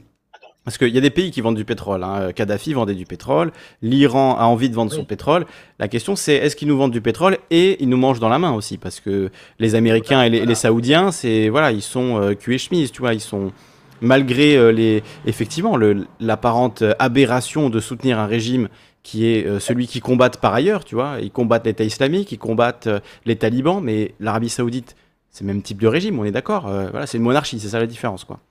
parce 0.68 0.78
qu'il 0.78 0.89
y 0.89 0.97
a 0.97 1.01
des 1.01 1.11
pays 1.11 1.32
qui 1.32 1.39
vendent 1.39 1.55
du 1.55 1.63
pétrole. 1.63 2.03
Hein. 2.03 2.34
Kadhafi 2.36 2.74
vendait 2.74 2.93
du 2.93 3.05
pétrole. 3.05 3.53
L'Iran 3.82 4.36
a 4.38 4.43
envie 4.47 4.70
de 4.70 4.76
vendre 4.76 4.91
son 4.91 5.05
pétrole. 5.05 5.45
La 5.80 5.88
question, 5.88 6.18
c'est 6.18 6.34
est-ce 6.34 6.57
qu'ils 6.57 6.68
nous 6.68 6.78
vendent 6.78 6.91
du 6.91 6.99
pétrole 6.99 7.38
et 7.49 7.82
ils 7.82 7.88
nous 7.88 7.95
mangent 7.95 8.20
dans 8.20 8.28
la 8.28 8.38
main 8.38 8.51
aussi? 8.51 8.78
Parce 8.78 8.99
que 8.99 9.32
les 9.59 9.76
Américains 9.76 10.24
et 10.24 10.30
les, 10.30 10.55
Saoudiens, 10.55 11.13
c'est 11.13 11.47
voilà, 11.47 11.72
ils 11.72 11.82
sont 11.82 12.22
euh, 12.22 12.34
cul 12.34 12.55
et 12.55 12.57
chemise, 12.57 12.91
tu 12.91 12.99
vois. 12.99 13.13
Ils 13.13 13.22
sont 13.22 13.53
malgré 14.01 14.57
euh, 14.57 14.74
les 14.74 15.03
effectivement 15.26 15.80
l'apparente 16.20 16.84
aberration 16.99 17.70
de 17.70 17.80
soutenir 17.80 18.20
un 18.20 18.28
régime 18.28 18.68
qui 19.08 19.26
est 19.26 19.60
celui 19.60 19.88
qui 19.88 20.01
combattent 20.01 20.41
par 20.41 20.53
ailleurs, 20.53 20.84
tu 20.84 20.95
vois. 20.95 21.20
Ils 21.22 21.32
combattent 21.32 21.66
l'État 21.66 21.86
islamique, 21.86 22.34
ils 22.34 22.38
combattent 22.38 22.89
les 23.24 23.38
talibans, 23.38 23.82
mais 23.82 24.14
l'Arabie 24.20 24.49
saoudite, 24.49 24.97
c'est 25.30 25.45
le 25.45 25.47
même 25.47 25.62
type 25.62 25.80
de 25.80 25.88
régime, 25.88 26.20
on 26.20 26.26
est 26.26 26.32
d'accord. 26.32 26.64
voilà, 26.64 27.08
c'est 27.08 27.18
une 27.18 27.24
monarchie, 27.24 27.58
c'est 27.58 27.70
ça 27.70 27.80
la 27.80 27.88
différence, 27.88 28.26
quoi. 28.26 28.41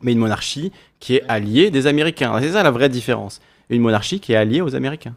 Mais 0.00 0.12
une 0.12 0.18
monarchie 0.18 0.72
qui 0.98 1.16
est 1.16 1.22
alliée 1.28 1.70
des 1.70 1.86
Américains. 1.86 2.40
C'est 2.40 2.52
ça 2.52 2.62
la 2.62 2.70
vraie 2.70 2.88
différence. 2.88 3.42
Une 3.68 3.82
monarchie 3.82 4.18
qui 4.18 4.32
est 4.32 4.36
alliée 4.36 4.62
aux 4.62 4.74
Américains 4.74 5.14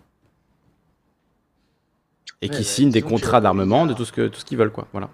et 2.41 2.49
qui 2.49 2.57
bah, 2.57 2.64
signent 2.64 2.91
des 2.91 3.01
contrats 3.01 3.41
d'armement, 3.41 3.86
de 3.86 3.93
tout 3.93 4.05
ce 4.05 4.12
que 4.12 4.28
tout 4.28 4.39
ce 4.39 4.45
qu'ils 4.45 4.57
veulent, 4.57 4.72
quoi. 4.72 4.88
Voilà. 4.91 5.10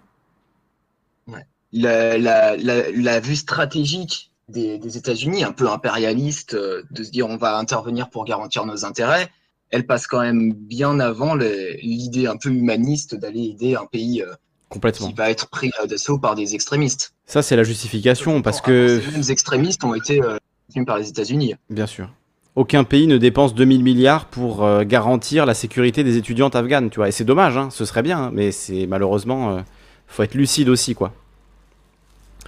La, 1.72 2.18
la, 2.18 2.56
la, 2.56 3.20
vue 3.20 3.36
stratégique 3.36 4.32
des, 4.50 4.78
des 4.78 4.98
États-Unis, 4.98 5.44
un 5.44 5.52
peu 5.52 5.70
impérialiste, 5.70 6.54
euh, 6.54 6.84
de 6.92 7.04
se 7.04 7.12
dire 7.12 7.28
on 7.28 7.38
va 7.38 7.58
intervenir 7.58 8.10
pour 8.10 8.26
garantir 8.26 8.66
nos 8.66 8.86
intérêts, 8.86 9.30
elle 9.72 9.86
passe 9.86 10.08
quand 10.08 10.22
même 10.22 10.54
bien 10.54 11.00
avant 11.00 11.36
l'idée 11.36 12.28
un 12.28 12.38
peu 12.38 12.50
humaniste 12.50 13.16
d'aller 13.16 13.44
aider 13.44 13.76
un 13.76 13.86
pays 13.86 14.22
euh, 14.22 14.34
Complètement. 14.70 15.08
qui 15.08 15.14
va 15.14 15.30
être 15.30 15.50
pris 15.50 15.72
d'assaut 15.90 16.20
par 16.20 16.36
des 16.36 16.56
extrémistes. 16.56 17.14
Ça, 17.26 17.42
c'est 17.42 17.56
la 17.56 17.64
justification, 17.64 18.42
parce 18.42 18.62
que... 18.62 19.02
Ces 19.04 19.12
mêmes 19.12 19.30
extrémistes 19.30 19.84
ont 19.84 19.96
été 19.96 20.22
euh, 20.22 20.38
par 20.86 20.98
les 20.98 21.10
États-Unis. 21.10 21.56
Bien 21.70 21.88
sûr 21.88 22.10
aucun 22.56 22.84
pays 22.84 23.08
ne 23.08 23.18
dépense 23.18 23.54
2000 23.54 23.84
milliards 23.84 24.26
pour 24.26 24.64
euh, 24.64 24.84
garantir 24.84 25.46
la 25.46 25.54
sécurité 25.54 26.04
des 26.04 26.18
étudiantes 26.18 26.56
afghanes, 26.56 26.90
tu 26.90 26.98
vois. 26.98 27.10
Et 27.10 27.12
c'est 27.12 27.26
dommage, 27.26 27.58
hein, 27.58 27.70
ce 27.70 27.86
serait 27.86 28.02
bien, 28.02 28.26
hein, 28.26 28.32
mais 28.34 28.52
c'est 28.52 28.88
malheureusement, 28.88 29.52
euh, 29.52 29.62
faut 30.08 30.24
être 30.24 30.36
lucide 30.36 30.70
aussi, 30.70 30.96
quoi. 30.96 31.14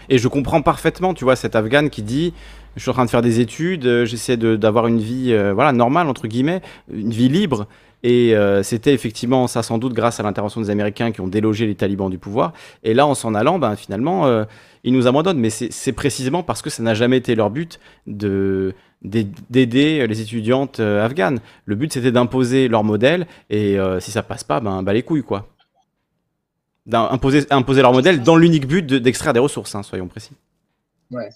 Et 0.09 0.17
je 0.17 0.27
comprends 0.27 0.61
parfaitement, 0.61 1.13
tu 1.13 1.23
vois, 1.23 1.35
cet 1.35 1.55
Afghane 1.55 1.89
qui 1.89 2.01
dit, 2.01 2.33
je 2.75 2.81
suis 2.81 2.89
en 2.89 2.93
train 2.93 3.05
de 3.05 3.09
faire 3.09 3.21
des 3.21 3.39
études, 3.39 3.85
euh, 3.85 4.05
j'essaie 4.05 4.37
d'avoir 4.37 4.87
une 4.87 4.99
vie, 4.99 5.35
voilà, 5.53 5.71
normale 5.71 6.07
entre 6.07 6.27
guillemets, 6.27 6.61
une 6.91 7.11
vie 7.11 7.29
libre. 7.29 7.67
Et 8.03 8.35
c'était 8.61 8.93
effectivement 8.93 9.47
ça 9.47 9.63
sans 9.63 9.79
doute 9.79 9.93
grâce 9.93 10.19
à 10.19 10.23
l'intervention 10.23 10.61
des 10.61 10.69
Américains 10.69 11.11
qui 11.11 11.19
ont 11.19 11.27
délogé 11.27 11.65
les 11.65 11.75
talibans 11.75 12.09
du 12.09 12.19
pouvoir. 12.19 12.53
Et 12.83 12.93
là, 12.93 13.05
en 13.07 13.15
s'en 13.15 13.33
allant, 13.33 13.57
ben, 13.59 13.75
finalement, 13.75 14.45
ils 14.83 14.93
nous 14.93 15.07
abandonnent. 15.07 15.39
Mais 15.39 15.49
c'est 15.49 15.91
précisément 15.93 16.43
parce 16.43 16.61
que 16.61 16.69
ça 16.69 16.83
n'a 16.83 16.93
jamais 16.93 17.17
été 17.17 17.35
leur 17.35 17.49
but 17.49 17.79
de 18.05 18.75
d'aider 19.03 20.07
les 20.07 20.21
étudiantes 20.21 20.79
euh, 20.79 21.05
afghanes. 21.05 21.39
Le 21.65 21.75
but, 21.75 21.93
c'était 21.93 22.11
d'imposer 22.11 22.67
leur 22.67 22.83
modèle, 22.83 23.27
et 23.49 23.77
euh, 23.77 23.99
si 23.99 24.11
ça 24.11 24.23
passe 24.23 24.43
pas, 24.43 24.59
ben, 24.59 24.83
bah 24.83 24.93
les 24.93 25.03
couilles, 25.03 25.23
quoi. 25.23 25.47
Imposer, 26.91 27.45
imposer 27.49 27.81
leur 27.81 27.93
modèle 27.93 28.23
dans 28.23 28.35
l'unique 28.35 28.67
but 28.67 28.85
d'extraire 28.85 29.33
des 29.33 29.39
ressources, 29.39 29.75
hein, 29.75 29.83
soyons 29.83 30.07
précis. 30.07 30.31
Ouais. 31.11 31.29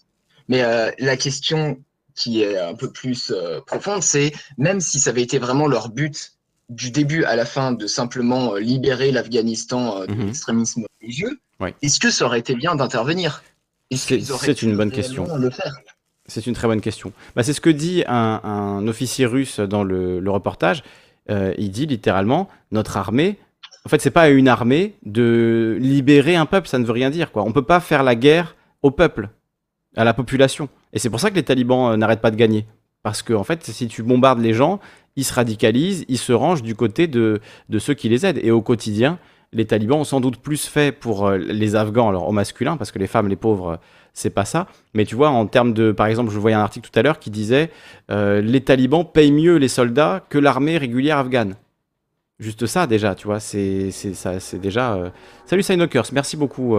Mais 0.47 0.62
euh, 0.64 0.91
la 0.99 1.18
question 1.18 1.80
qui 2.16 2.41
est 2.41 2.58
un 2.58 2.74
peu 2.74 2.91
plus 2.91 3.34
profonde, 3.66 4.04
c'est 4.04 4.32
même 4.58 4.80
si 4.80 4.99
ça 4.99 5.10
avait 5.10 5.22
été 5.22 5.39
vraiment 5.39 5.68
leur 5.68 5.89
but 5.89 6.34
du 6.70 6.91
début 6.91 7.24
à 7.26 7.36
la 7.36 7.45
fin 7.45 7.72
de 7.72 7.88
simplement 7.88 8.56
libérer 8.56 9.12
l'Afghanistan 9.12 10.06
de 10.06 10.14
mhm. 10.14 10.28
l'extrémisme 10.28 10.86
religieux, 11.02 11.39
est-ce 11.82 11.99
que 11.99 12.10
ça 12.10 12.26
aurait 12.26 12.39
été 12.39 12.56
bien 12.56 12.76
d'intervenir? 12.76 13.43
C'est 13.91 14.62
une 14.62 14.78
bonne 14.78 14.91
question. 14.91 15.28
Le 15.38 15.52
c'est 16.28 16.47
une 16.47 16.54
très 16.54 16.68
bonne 16.68 16.82
question. 16.82 17.12
Bah, 17.36 17.43
c'est 17.43 17.54
ce 17.54 17.60
que 17.60 17.70
dit 17.70 18.04
un, 18.08 18.88
officier 18.88 19.26
russe 19.26 19.60
dans 19.60 19.84
le, 19.84 20.24
reportage. 20.30 20.84
Euh, 21.30 21.54
il 21.58 21.72
dit 21.72 21.86
littéralement 21.86 22.47
notre 22.72 22.97
armée. 22.97 23.38
En 23.86 23.89
fait, 23.89 24.01
c'est 24.01 24.11
pas 24.11 24.29
une 24.29 24.47
armée 24.47 24.95
de 25.05 25.77
libérer 25.79 26.36
un 26.36 26.45
peuple, 26.45 26.67
ça 26.67 26.77
ne 26.77 26.86
veut 26.86 26.91
rien 26.91 27.09
dire. 27.09 27.32
Quoi. 27.32 27.43
On 27.43 27.51
peut 27.51 27.63
pas 27.63 27.79
faire 27.79 28.03
la 28.03 28.15
guerre 28.15 28.55
au 28.84 28.91
peuple, 28.91 29.29
à 29.95 30.03
la 30.03 30.13
population. 30.13 30.69
Et 30.93 30.99
c'est 30.99 31.09
pour 31.09 31.19
ça 31.19 31.32
que 31.32 31.36
les 31.36 31.43
talibans 31.43 31.91
euh, 31.91 31.97
n'arrêtent 31.97 32.21
pas 32.21 32.32
de 32.32 32.36
gagner. 32.36 32.65
Parce 33.03 33.23
que, 33.23 33.34
en 33.34 33.43
fait, 33.43 33.65
si 33.65 33.88
tu 33.88 34.03
bombardes 34.03 34.39
les 34.39 34.53
gens, 34.53 34.79
ils 35.15 35.23
se 35.23 35.34
radicalisent, 35.34 36.05
ils 36.07 36.19
se 36.19 36.32
rangent 36.32 36.61
du 36.61 36.75
côté 36.75 37.07
de, 37.07 37.41
ceux 37.79 37.95
qui 37.95 38.07
les 38.07 38.25
aident. 38.25 38.39
Et 38.43 38.51
au 38.51 38.61
quotidien, 38.61 39.17
les 39.51 39.65
talibans 39.65 39.99
ont 39.99 40.03
sans 40.03 40.21
doute 40.21 40.38
plus 40.38 40.67
fait 40.67 40.91
pour 40.91 41.25
euh, 41.25 41.38
les 41.38 41.75
Afghans, 41.75 42.09
alors 42.09 42.27
au 42.27 42.32
masculin, 42.32 42.77
parce 42.77 42.91
que 42.91 42.99
les 42.99 43.07
femmes, 43.07 43.27
les 43.27 43.36
pauvres, 43.36 43.79
c'est 44.13 44.29
pas 44.29 44.45
ça. 44.45 44.67
Mais 44.93 45.05
tu 45.05 45.15
vois, 45.15 45.29
en 45.29 45.47
termes 45.47 45.73
de, 45.73 45.91
par 45.91 46.05
exemple, 46.05 46.32
je 46.32 46.38
voyais 46.38 46.55
un 46.55 46.61
article 46.61 46.88
tout 46.89 46.99
à 46.99 47.01
l'heure 47.01 47.17
qui 47.17 47.32
disait 47.32 47.71
euh, 48.11 48.41
les 48.41 48.61
talibans 48.61 49.05
payent 49.05 49.32
mieux 49.32 49.55
les 49.55 49.67
soldats 49.67 50.23
que 50.29 50.38
l'armée 50.38 50.77
régulière 50.77 51.17
afghane. 51.17 51.55
Juste 52.41 52.65
ça 52.65 52.87
déjà, 52.87 53.15
tu 53.15 53.27
vois, 53.27 53.39
c'est 53.39 53.91
ça, 53.91 54.41
c'est 54.41 54.59
déjà. 54.59 54.95
Euh, 54.95 55.09
Salut 55.45 55.63
Sinokers, 55.63 56.07
merci 56.11 56.35
beaucoup. 56.35 56.77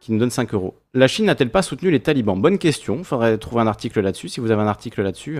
qui 0.00 0.12
nous 0.12 0.18
donne 0.18 0.30
5 0.30 0.54
euros. 0.54 0.74
La 0.94 1.08
Chine 1.08 1.26
n'a-t-elle 1.26 1.50
pas 1.50 1.62
soutenu 1.62 1.90
les 1.90 2.00
talibans? 2.00 2.40
Bonne 2.40 2.58
question. 2.58 3.04
Faudrait 3.04 3.36
trouver 3.38 3.62
un 3.62 3.66
article 3.66 4.00
là-dessus. 4.00 4.28
Si 4.28 4.40
vous 4.40 4.50
avez 4.50 4.62
un 4.62 4.66
article 4.66 5.02
là-dessus, 5.02 5.38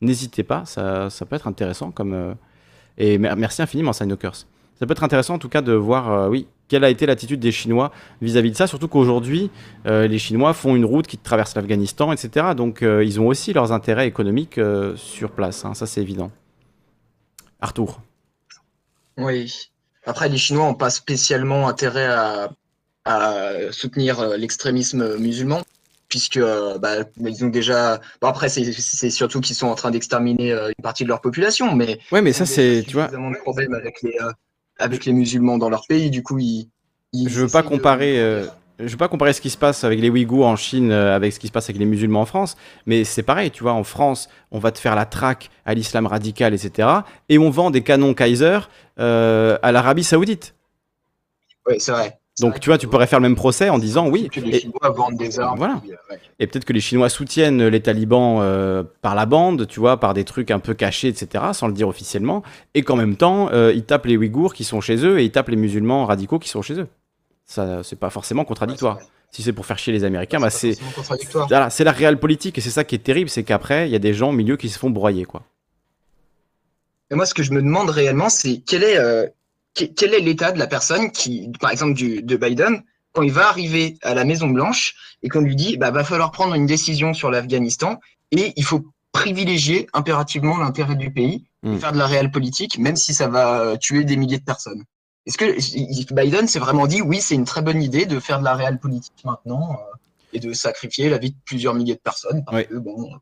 n'hésitez 0.00 0.42
pas. 0.42 0.64
Ça, 0.64 1.08
ça, 1.08 1.24
peut 1.24 1.36
être 1.36 1.46
intéressant. 1.46 1.92
comme 1.92 2.34
Et 2.98 3.18
merci 3.18 3.62
infiniment, 3.62 3.92
Sinokers 3.92 4.44
ça 4.82 4.86
peut 4.86 4.92
être 4.94 5.04
intéressant 5.04 5.34
en 5.34 5.38
tout 5.38 5.48
cas 5.48 5.62
de 5.62 5.72
voir, 5.72 6.10
euh, 6.10 6.28
oui, 6.28 6.48
quelle 6.66 6.82
a 6.82 6.90
été 6.90 7.06
l'attitude 7.06 7.38
des 7.38 7.52
Chinois 7.52 7.92
vis-à-vis 8.20 8.50
de 8.50 8.56
ça, 8.56 8.66
surtout 8.66 8.88
qu'aujourd'hui, 8.88 9.48
euh, 9.86 10.08
les 10.08 10.18
Chinois 10.18 10.54
font 10.54 10.74
une 10.74 10.84
route 10.84 11.06
qui 11.06 11.18
traverse 11.18 11.54
l'Afghanistan, 11.54 12.10
etc. 12.10 12.46
Donc 12.56 12.82
euh, 12.82 13.04
ils 13.04 13.20
ont 13.20 13.28
aussi 13.28 13.52
leurs 13.52 13.70
intérêts 13.70 14.08
économiques 14.08 14.60
sur 14.96 15.30
place, 15.30 15.64
hein, 15.64 15.74
ça 15.74 15.86
c'est 15.86 16.00
évident. 16.00 16.32
Arthur. 17.60 18.00
Oui. 19.18 19.70
Après, 20.04 20.28
les 20.28 20.38
Chinois 20.38 20.66
n'ont 20.66 20.74
pas 20.74 20.90
spécialement 20.90 21.68
intérêt 21.68 22.06
à, 22.06 22.48
soutenir 23.72 24.36
l'extrémisme 24.36 25.16
musulman, 25.18 25.62
puisque 26.08 26.40
bah, 26.40 27.04
ils 27.18 27.44
ont 27.44 27.48
déjà. 27.48 28.00
Bon, 28.20 28.28
après, 28.28 28.48
c'est 28.48 29.10
surtout 29.10 29.40
qu'ils 29.40 29.56
sont 29.56 29.66
en 29.66 29.74
train 29.74 29.90
d'exterminer 29.90 30.52
une 30.52 30.82
partie 30.82 31.02
de 31.04 31.08
leur 31.08 31.20
population, 31.20 31.74
mais. 31.74 31.98
Ouais, 32.12 32.22
mais 32.22 32.32
ça, 32.32 32.46
c'est. 32.46 32.84
Tu 32.86 32.94
vois. 32.94 33.08
de 33.08 33.38
problèmes 33.40 33.74
avec 33.74 34.02
les, 34.02 34.16
avec 34.78 35.04
les 35.04 35.12
musulmans 35.12 35.58
dans 35.58 35.68
leur 35.68 35.86
pays. 35.86 36.10
Du 36.10 36.22
coup, 36.22 36.38
ils. 36.38 36.68
je 37.14 37.40
veux 37.40 37.48
pas 37.48 37.62
comparer. 37.62 38.20
Euh, 38.20 38.46
je 38.78 38.90
veux 38.90 38.96
pas 38.96 39.08
comparer 39.08 39.32
ce 39.32 39.40
qui 39.40 39.50
se 39.50 39.56
passe 39.56 39.84
avec 39.84 40.00
les 40.00 40.10
Ouïghours 40.10 40.46
en 40.46 40.56
Chine 40.56 40.90
euh, 40.90 41.14
avec 41.14 41.32
ce 41.32 41.38
qui 41.38 41.46
se 41.46 41.52
passe 41.52 41.66
avec 41.66 41.78
les 41.78 41.84
musulmans 41.84 42.22
en 42.22 42.26
France, 42.26 42.56
mais 42.86 43.04
c'est 43.04 43.22
pareil, 43.22 43.50
tu 43.50 43.62
vois, 43.62 43.72
en 43.72 43.84
France, 43.84 44.28
on 44.50 44.58
va 44.58 44.72
te 44.72 44.78
faire 44.78 44.94
la 44.94 45.04
traque 45.04 45.50
à 45.64 45.74
l'islam 45.74 46.06
radical, 46.06 46.54
etc. 46.54 46.88
Et 47.28 47.38
on 47.38 47.50
vend 47.50 47.70
des 47.70 47.82
canons 47.82 48.14
Kaiser 48.14 48.58
euh, 48.98 49.58
à 49.62 49.72
l'Arabie 49.72 50.04
Saoudite. 50.04 50.54
Oui, 51.66 51.76
c'est 51.78 51.92
vrai. 51.92 52.18
Donc, 52.40 52.60
tu 52.60 52.70
vois, 52.70 52.78
tu 52.78 52.88
pourrais 52.88 53.06
faire 53.06 53.20
le 53.20 53.28
même 53.28 53.36
procès 53.36 53.68
en 53.68 53.78
disant 53.78 54.08
oui. 54.08 54.28
Que 54.32 54.40
les 54.40 54.60
Chinois 54.60 54.90
vendent 54.90 55.16
des 55.16 55.38
armes. 55.38 55.58
Voilà. 55.58 55.82
Et 56.38 56.46
peut-être 56.46 56.64
que 56.64 56.72
les 56.72 56.80
Chinois 56.80 57.10
soutiennent 57.10 57.66
les 57.66 57.80
talibans 57.82 58.38
euh, 58.40 58.82
par 59.02 59.14
la 59.14 59.26
bande, 59.26 59.66
tu 59.66 59.80
vois, 59.80 60.00
par 60.00 60.14
des 60.14 60.24
trucs 60.24 60.50
un 60.50 60.58
peu 60.58 60.72
cachés, 60.72 61.08
etc., 61.08 61.44
sans 61.52 61.66
le 61.66 61.74
dire 61.74 61.88
officiellement. 61.88 62.42
Et 62.74 62.82
qu'en 62.82 62.96
même 62.96 63.16
temps, 63.16 63.50
euh, 63.52 63.72
ils 63.74 63.84
tapent 63.84 64.06
les 64.06 64.16
Ouïghours 64.16 64.54
qui 64.54 64.64
sont 64.64 64.80
chez 64.80 65.04
eux 65.04 65.20
et 65.20 65.24
ils 65.24 65.30
tapent 65.30 65.50
les 65.50 65.56
musulmans 65.56 66.06
radicaux 66.06 66.38
qui 66.38 66.48
sont 66.48 66.62
chez 66.62 66.80
eux. 66.80 66.88
Ça, 67.44 67.82
c'est 67.82 67.98
pas 67.98 68.10
forcément 68.10 68.44
contradictoire. 68.44 68.98
si 69.30 69.42
c'est 69.42 69.52
pour 69.52 69.66
faire 69.66 69.78
chier 69.78 69.92
les 69.92 70.04
Américains, 70.04 70.40
bah, 70.40 70.50
c'est. 70.50 70.78
Voilà, 71.48 71.70
c'est 71.70 71.84
la 71.84 71.92
réelle 71.92 72.18
politique 72.18 72.58
et 72.58 72.60
c'est 72.60 72.70
ça 72.70 72.84
qui 72.84 72.94
est 72.94 73.04
terrible, 73.04 73.30
c'est 73.30 73.44
qu'après, 73.44 73.88
il 73.88 73.92
y 73.92 73.96
a 73.96 73.98
des 73.98 74.14
gens 74.14 74.30
au 74.30 74.32
milieu 74.32 74.56
qui 74.56 74.68
se 74.68 74.78
font 74.78 74.90
broyer, 74.90 75.24
quoi. 75.24 75.42
Et 77.10 77.14
moi, 77.14 77.26
ce 77.26 77.34
que 77.34 77.42
je 77.42 77.52
me 77.52 77.60
demande 77.60 77.90
réellement, 77.90 78.30
c'est 78.30 78.62
quel 78.66 78.82
est 78.82 78.96
euh, 78.96 79.26
quel 79.74 80.14
est 80.14 80.20
l'état 80.20 80.52
de 80.52 80.58
la 80.58 80.66
personne 80.66 81.10
qui, 81.10 81.50
par 81.60 81.70
exemple, 81.70 81.94
du, 81.94 82.22
de 82.22 82.36
Biden, 82.36 82.82
quand 83.12 83.22
il 83.22 83.32
va 83.32 83.48
arriver 83.48 83.98
à 84.02 84.14
la 84.14 84.24
Maison 84.24 84.48
Blanche 84.48 84.94
et 85.22 85.28
qu'on 85.28 85.40
lui 85.40 85.56
dit, 85.56 85.76
bah, 85.76 85.90
va 85.90 86.04
falloir 86.04 86.30
prendre 86.30 86.54
une 86.54 86.66
décision 86.66 87.14
sur 87.14 87.30
l'Afghanistan 87.30 87.98
et 88.30 88.52
il 88.56 88.64
faut 88.64 88.86
privilégier 89.12 89.86
impérativement 89.92 90.56
l'intérêt 90.56 90.96
du 90.96 91.12
pays 91.12 91.44
et 91.64 91.68
hmm. 91.68 91.78
faire 91.78 91.92
de 91.92 91.98
la 91.98 92.06
réelle 92.06 92.30
politique, 92.30 92.78
même 92.78 92.96
si 92.96 93.14
ça 93.14 93.28
va 93.28 93.60
euh, 93.60 93.76
tuer 93.76 94.04
des 94.04 94.16
milliers 94.16 94.38
de 94.38 94.44
personnes. 94.44 94.84
Est-ce 95.26 95.38
que 95.38 96.14
Biden 96.14 96.48
s'est 96.48 96.58
vraiment 96.58 96.86
dit, 96.86 97.00
oui, 97.00 97.20
c'est 97.20 97.34
une 97.34 97.44
très 97.44 97.62
bonne 97.62 97.82
idée 97.82 98.06
de 98.06 98.18
faire 98.18 98.40
de 98.40 98.44
la 98.44 98.54
réelle 98.54 98.78
politique 98.78 99.24
maintenant 99.24 99.72
euh, 99.72 99.96
et 100.32 100.40
de 100.40 100.52
sacrifier 100.52 101.08
la 101.08 101.18
vie 101.18 101.30
de 101.30 101.36
plusieurs 101.44 101.74
milliers 101.74 101.94
de 101.94 102.00
personnes 102.00 102.44
parce 102.44 102.64
que, 102.64 102.74
bon, 102.74 103.12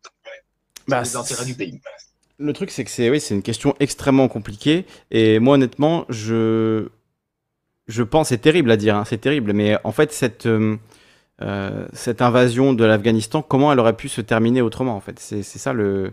bah, 0.88 1.02
les 1.02 1.16
intérêts 1.16 1.44
du 1.44 1.54
pays 1.54 1.80
le 2.40 2.52
truc, 2.54 2.70
c'est 2.70 2.84
que 2.84 2.90
c'est 2.90 3.10
oui, 3.10 3.20
c'est 3.20 3.34
une 3.34 3.42
question 3.42 3.76
extrêmement 3.80 4.26
compliquée. 4.26 4.86
Et 5.10 5.38
moi, 5.38 5.54
honnêtement, 5.54 6.06
je, 6.08 6.88
je 7.86 8.02
pense, 8.02 8.28
c'est 8.28 8.38
terrible 8.38 8.70
à 8.70 8.76
dire, 8.76 8.96
hein, 8.96 9.04
c'est 9.06 9.18
terrible, 9.18 9.52
mais 9.52 9.76
en 9.84 9.92
fait, 9.92 10.12
cette, 10.12 10.46
euh, 10.46 10.76
euh, 11.42 11.86
cette 11.92 12.22
invasion 12.22 12.72
de 12.72 12.84
l'Afghanistan, 12.84 13.42
comment 13.42 13.72
elle 13.72 13.78
aurait 13.78 13.96
pu 13.96 14.08
se 14.08 14.22
terminer 14.22 14.62
autrement, 14.62 14.96
en 14.96 15.00
fait? 15.00 15.18
C'est 15.20 15.42
ça 15.42 15.72
le. 15.72 16.12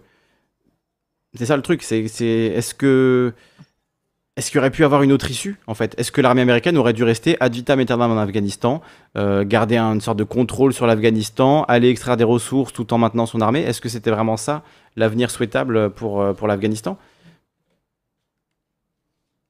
C'est 1.33 1.45
ça 1.45 1.55
le 1.55 1.61
truc, 1.61 1.83
c'est 1.83 2.03
est-ce 2.03 2.73
que 2.73 3.33
est-ce 4.37 4.51
qu'il 4.51 4.59
aurait 4.59 4.69
pu 4.69 4.85
avoir 4.85 5.01
une 5.01 5.11
autre 5.11 5.31
issue, 5.31 5.57
en 5.65 5.73
fait? 5.73 5.95
Est-ce 5.97 6.11
que 6.11 6.21
l'armée 6.21 6.43
américaine 6.43 6.77
aurait 6.77 6.93
dû 6.93 7.03
rester 7.03 7.37
ad 7.39 7.53
vitam 7.53 7.79
aeternam 7.79 8.11
en 8.11 8.19
Afghanistan, 8.19 8.81
euh, 9.17 9.43
garder 9.43 9.79
une 9.79 9.99
sorte 9.99 10.19
de 10.19 10.23
contrôle 10.23 10.73
sur 10.73 10.85
l'Afghanistan, 10.85 11.63
aller 11.63 11.89
extraire 11.89 12.17
des 12.17 12.23
ressources 12.23 12.71
tout 12.71 12.93
en 12.93 12.99
maintenant 12.99 13.25
son 13.25 13.41
armée? 13.41 13.61
Est-ce 13.61 13.81
que 13.81 13.89
c'était 13.89 14.11
vraiment 14.11 14.37
ça, 14.37 14.61
l'avenir 14.95 15.31
souhaitable 15.31 15.89
pour, 15.89 16.21
euh, 16.21 16.33
pour 16.33 16.47
l'Afghanistan? 16.47 16.99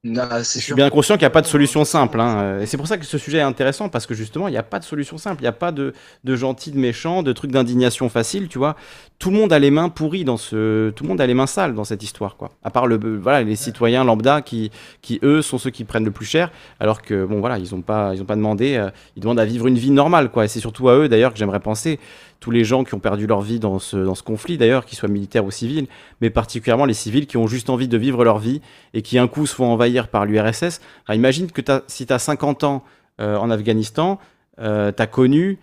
Je 0.03 0.43
suis 0.43 0.73
bien 0.75 0.89
conscient 0.89 1.15
qu'il 1.15 1.23
n'y 1.23 1.27
a 1.27 1.31
pas 1.31 1.41
de 1.41 1.47
solution 1.47 1.83
simple. 1.83 2.19
Hein. 2.19 2.59
Et 2.59 2.65
c'est 2.65 2.77
pour 2.77 2.87
ça 2.87 2.97
que 2.97 3.05
ce 3.05 3.17
sujet 3.17 3.39
est 3.39 3.41
intéressant, 3.41 3.89
parce 3.89 4.05
que 4.05 4.13
justement, 4.13 4.47
il 4.47 4.51
n'y 4.51 4.57
a 4.57 4.63
pas 4.63 4.79
de 4.79 4.83
solution 4.83 5.17
simple. 5.17 5.41
Il 5.41 5.45
n'y 5.45 5.49
a 5.49 5.53
pas 5.53 5.71
de, 5.71 5.93
de 6.23 6.35
gentils, 6.35 6.71
de 6.71 6.77
méchants, 6.77 7.23
de 7.23 7.33
trucs 7.33 7.51
d'indignation 7.51 8.07
facile, 8.07 8.47
tu 8.47 8.57
vois. 8.57 8.75
Tout 9.19 9.31
le 9.31 9.37
monde 9.37 9.51
a 9.51 9.59
les 9.59 9.71
mains 9.71 9.89
pourries 9.89 10.23
dans 10.23 10.37
ce. 10.37 10.91
Tout 10.91 11.03
le 11.03 11.09
monde 11.09 11.19
a 11.19 11.25
les 11.25 11.33
mains 11.33 11.47
sales 11.47 11.73
dans 11.73 11.83
cette 11.83 12.03
histoire, 12.03 12.37
quoi. 12.37 12.51
À 12.63 12.69
part 12.69 12.85
le, 12.85 12.97
voilà, 13.17 13.41
les 13.41 13.55
citoyens 13.55 14.03
lambda 14.03 14.41
qui, 14.41 14.71
qui, 15.01 15.19
eux, 15.23 15.41
sont 15.41 15.57
ceux 15.57 15.71
qui 15.71 15.83
prennent 15.83 16.05
le 16.05 16.11
plus 16.11 16.25
cher, 16.25 16.51
alors 16.79 17.01
que, 17.01 17.25
bon, 17.25 17.39
voilà, 17.39 17.57
ils 17.57 17.73
n'ont 17.73 17.81
pas, 17.81 18.13
ils 18.13 18.21
ont 18.21 18.25
pas 18.25 18.35
demandé. 18.35 18.75
Euh, 18.75 18.89
ils 19.15 19.21
demandent 19.21 19.39
à 19.39 19.45
vivre 19.45 19.67
une 19.67 19.77
vie 19.77 19.91
normale, 19.91 20.29
quoi. 20.29 20.45
Et 20.45 20.47
c'est 20.47 20.59
surtout 20.59 20.89
à 20.89 20.95
eux, 20.95 21.09
d'ailleurs, 21.09 21.33
que 21.33 21.39
j'aimerais 21.39 21.59
penser 21.59 21.99
tous 22.39 22.51
les 22.51 22.63
gens 22.63 22.83
qui 22.83 22.93
ont 22.93 22.99
perdu 22.99 23.27
leur 23.27 23.41
vie 23.41 23.59
dans 23.59 23.79
ce, 23.79 23.97
dans 23.97 24.15
ce 24.15 24.23
conflit, 24.23 24.57
d'ailleurs, 24.57 24.85
qu'ils 24.85 24.97
soient 24.97 25.09
militaires 25.09 25.45
ou 25.45 25.51
civils, 25.51 25.87
mais 26.21 26.29
particulièrement 26.29 26.85
les 26.85 26.93
civils 26.93 27.27
qui 27.27 27.37
ont 27.37 27.47
juste 27.47 27.69
envie 27.69 27.87
de 27.87 27.97
vivre 27.97 28.23
leur 28.23 28.39
vie 28.39 28.61
et 28.93 29.01
qui 29.01 29.17
un 29.17 29.27
coup 29.27 29.45
se 29.45 29.55
font 29.55 29.65
envahir 29.65 30.07
par 30.07 30.25
l'URSS. 30.25 30.81
imagine 31.09 31.51
que 31.51 31.61
si 31.87 32.05
tu 32.05 32.13
as 32.13 32.19
50 32.19 32.63
ans 32.63 32.83
euh, 33.19 33.37
en 33.37 33.49
Afghanistan, 33.49 34.19
euh, 34.59 34.91
tu 34.95 35.01
as 35.01 35.07
connu 35.07 35.59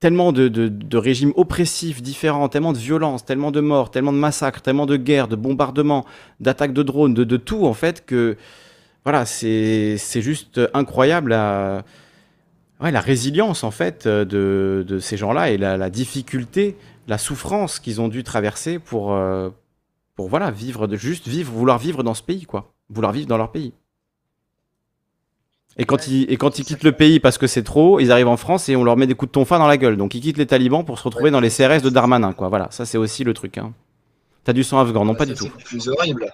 tellement 0.00 0.32
de, 0.32 0.48
de, 0.48 0.96
régimes 0.96 1.32
oppressifs 1.36 2.00
différents, 2.00 2.48
tellement 2.48 2.72
de 2.72 2.78
violence, 2.78 3.24
tellement 3.24 3.50
de 3.50 3.60
morts, 3.60 3.90
tellement 3.90 4.14
de 4.14 4.18
massacres, 4.18 4.62
tellement 4.62 4.86
de 4.86 4.96
guerres, 4.96 5.28
de 5.28 5.36
bombardements, 5.36 6.06
d'attaques 6.40 6.72
de 6.72 6.82
drones, 6.82 7.12
de, 7.12 7.22
de, 7.22 7.36
tout 7.36 7.66
en 7.66 7.74
fait, 7.74 8.06
que 8.06 8.36
voilà, 9.04 9.26
c'est 9.26 9.98
juste 10.16 10.60
incroyable 10.72 11.34
à 11.34 11.84
ouais, 12.80 12.90
la 12.90 13.00
résilience 13.00 13.64
en 13.64 13.70
fait 13.70 14.06
euh, 14.06 14.24
de, 14.24 14.84
de 14.86 14.98
ces 14.98 15.16
gens-là 15.16 15.50
et 15.50 15.58
la, 15.58 15.90
difficulté, 15.90 16.76
la 17.08 17.18
souffrance 17.18 17.78
qu'ils 17.78 18.00
ont 18.00 18.08
dû 18.08 18.24
traverser 18.24 18.78
pour, 18.78 19.12
euh, 19.12 19.50
pour 20.16 20.28
voilà, 20.28 20.50
vivre, 20.50 20.86
de, 20.86 20.96
juste 20.96 21.28
vivre, 21.28 21.52
vouloir 21.52 21.78
vivre 21.78 22.02
dans 22.02 22.14
ce 22.14 22.22
pays, 22.22 22.44
quoi. 22.44 22.72
Vouloir 22.88 23.12
vivre 23.12 23.28
dans 23.28 23.36
leur 23.36 23.52
pays. 23.52 23.72
Et 25.76 25.84
quand, 25.84 26.08
ils, 26.08 26.30
et 26.30 26.36
quand 26.36 26.58
ils 26.58 26.64
quittent 26.64 26.82
le 26.82 26.92
pays 26.92 27.20
parce 27.20 27.38
que 27.38 27.46
c'est 27.46 27.62
trop, 27.62 28.00
ils 28.00 28.10
arrivent 28.10 28.28
en 28.28 28.36
France 28.36 28.68
et 28.68 28.74
on 28.74 28.82
leur 28.82 28.96
met 28.96 29.06
des 29.06 29.14
coups 29.14 29.30
de 29.30 29.32
tonfa 29.32 29.56
dans 29.58 29.68
la 29.68 29.76
gueule. 29.76 29.96
Donc 29.96 30.14
ils 30.14 30.20
quittent 30.20 30.36
les 30.36 30.46
talibans 30.46 30.84
pour 30.84 30.98
se 30.98 31.04
retrouver 31.04 31.30
dans 31.30 31.40
les 31.40 31.48
CRS 31.48 31.80
de 31.82 31.90
Darmanin, 31.90 32.32
quoi. 32.32 32.48
Voilà, 32.48 32.68
ça 32.70 32.84
c'est 32.84 32.98
aussi 32.98 33.22
le 33.22 33.34
truc. 33.34 33.56
Hein. 33.56 33.72
T'as 34.42 34.52
du 34.52 34.64
sang 34.64 34.80
afghan, 34.80 35.04
non 35.04 35.14
pas 35.14 35.26
du 35.26 35.34
tout. 35.34 35.48
C'est 35.58 35.64
plus 35.64 35.88
horrible 35.88 36.26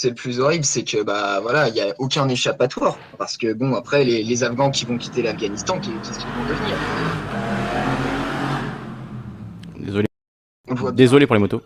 c'est 0.00 0.08
le 0.08 0.14
plus 0.14 0.40
horrible, 0.40 0.64
c'est 0.64 0.82
que 0.82 1.02
bah 1.02 1.40
voilà, 1.40 1.68
il 1.68 1.74
n'y 1.74 1.80
a 1.82 1.94
aucun 1.98 2.26
échappatoire. 2.28 2.98
Parce 3.18 3.36
que 3.36 3.52
bon, 3.52 3.74
après, 3.74 4.02
les, 4.02 4.42
Afghans 4.42 4.70
qui 4.70 4.86
vont 4.86 4.96
quitter 4.96 5.20
l'Afghanistan, 5.20 5.78
qu'est-ce 5.78 6.18
qu'ils 6.18 6.28
vont 6.28 6.48
devenir? 6.48 6.76
Désolé. 9.76 10.06
Désolé 10.94 11.26
pour 11.26 11.34
les 11.34 11.40
motos. 11.40 11.62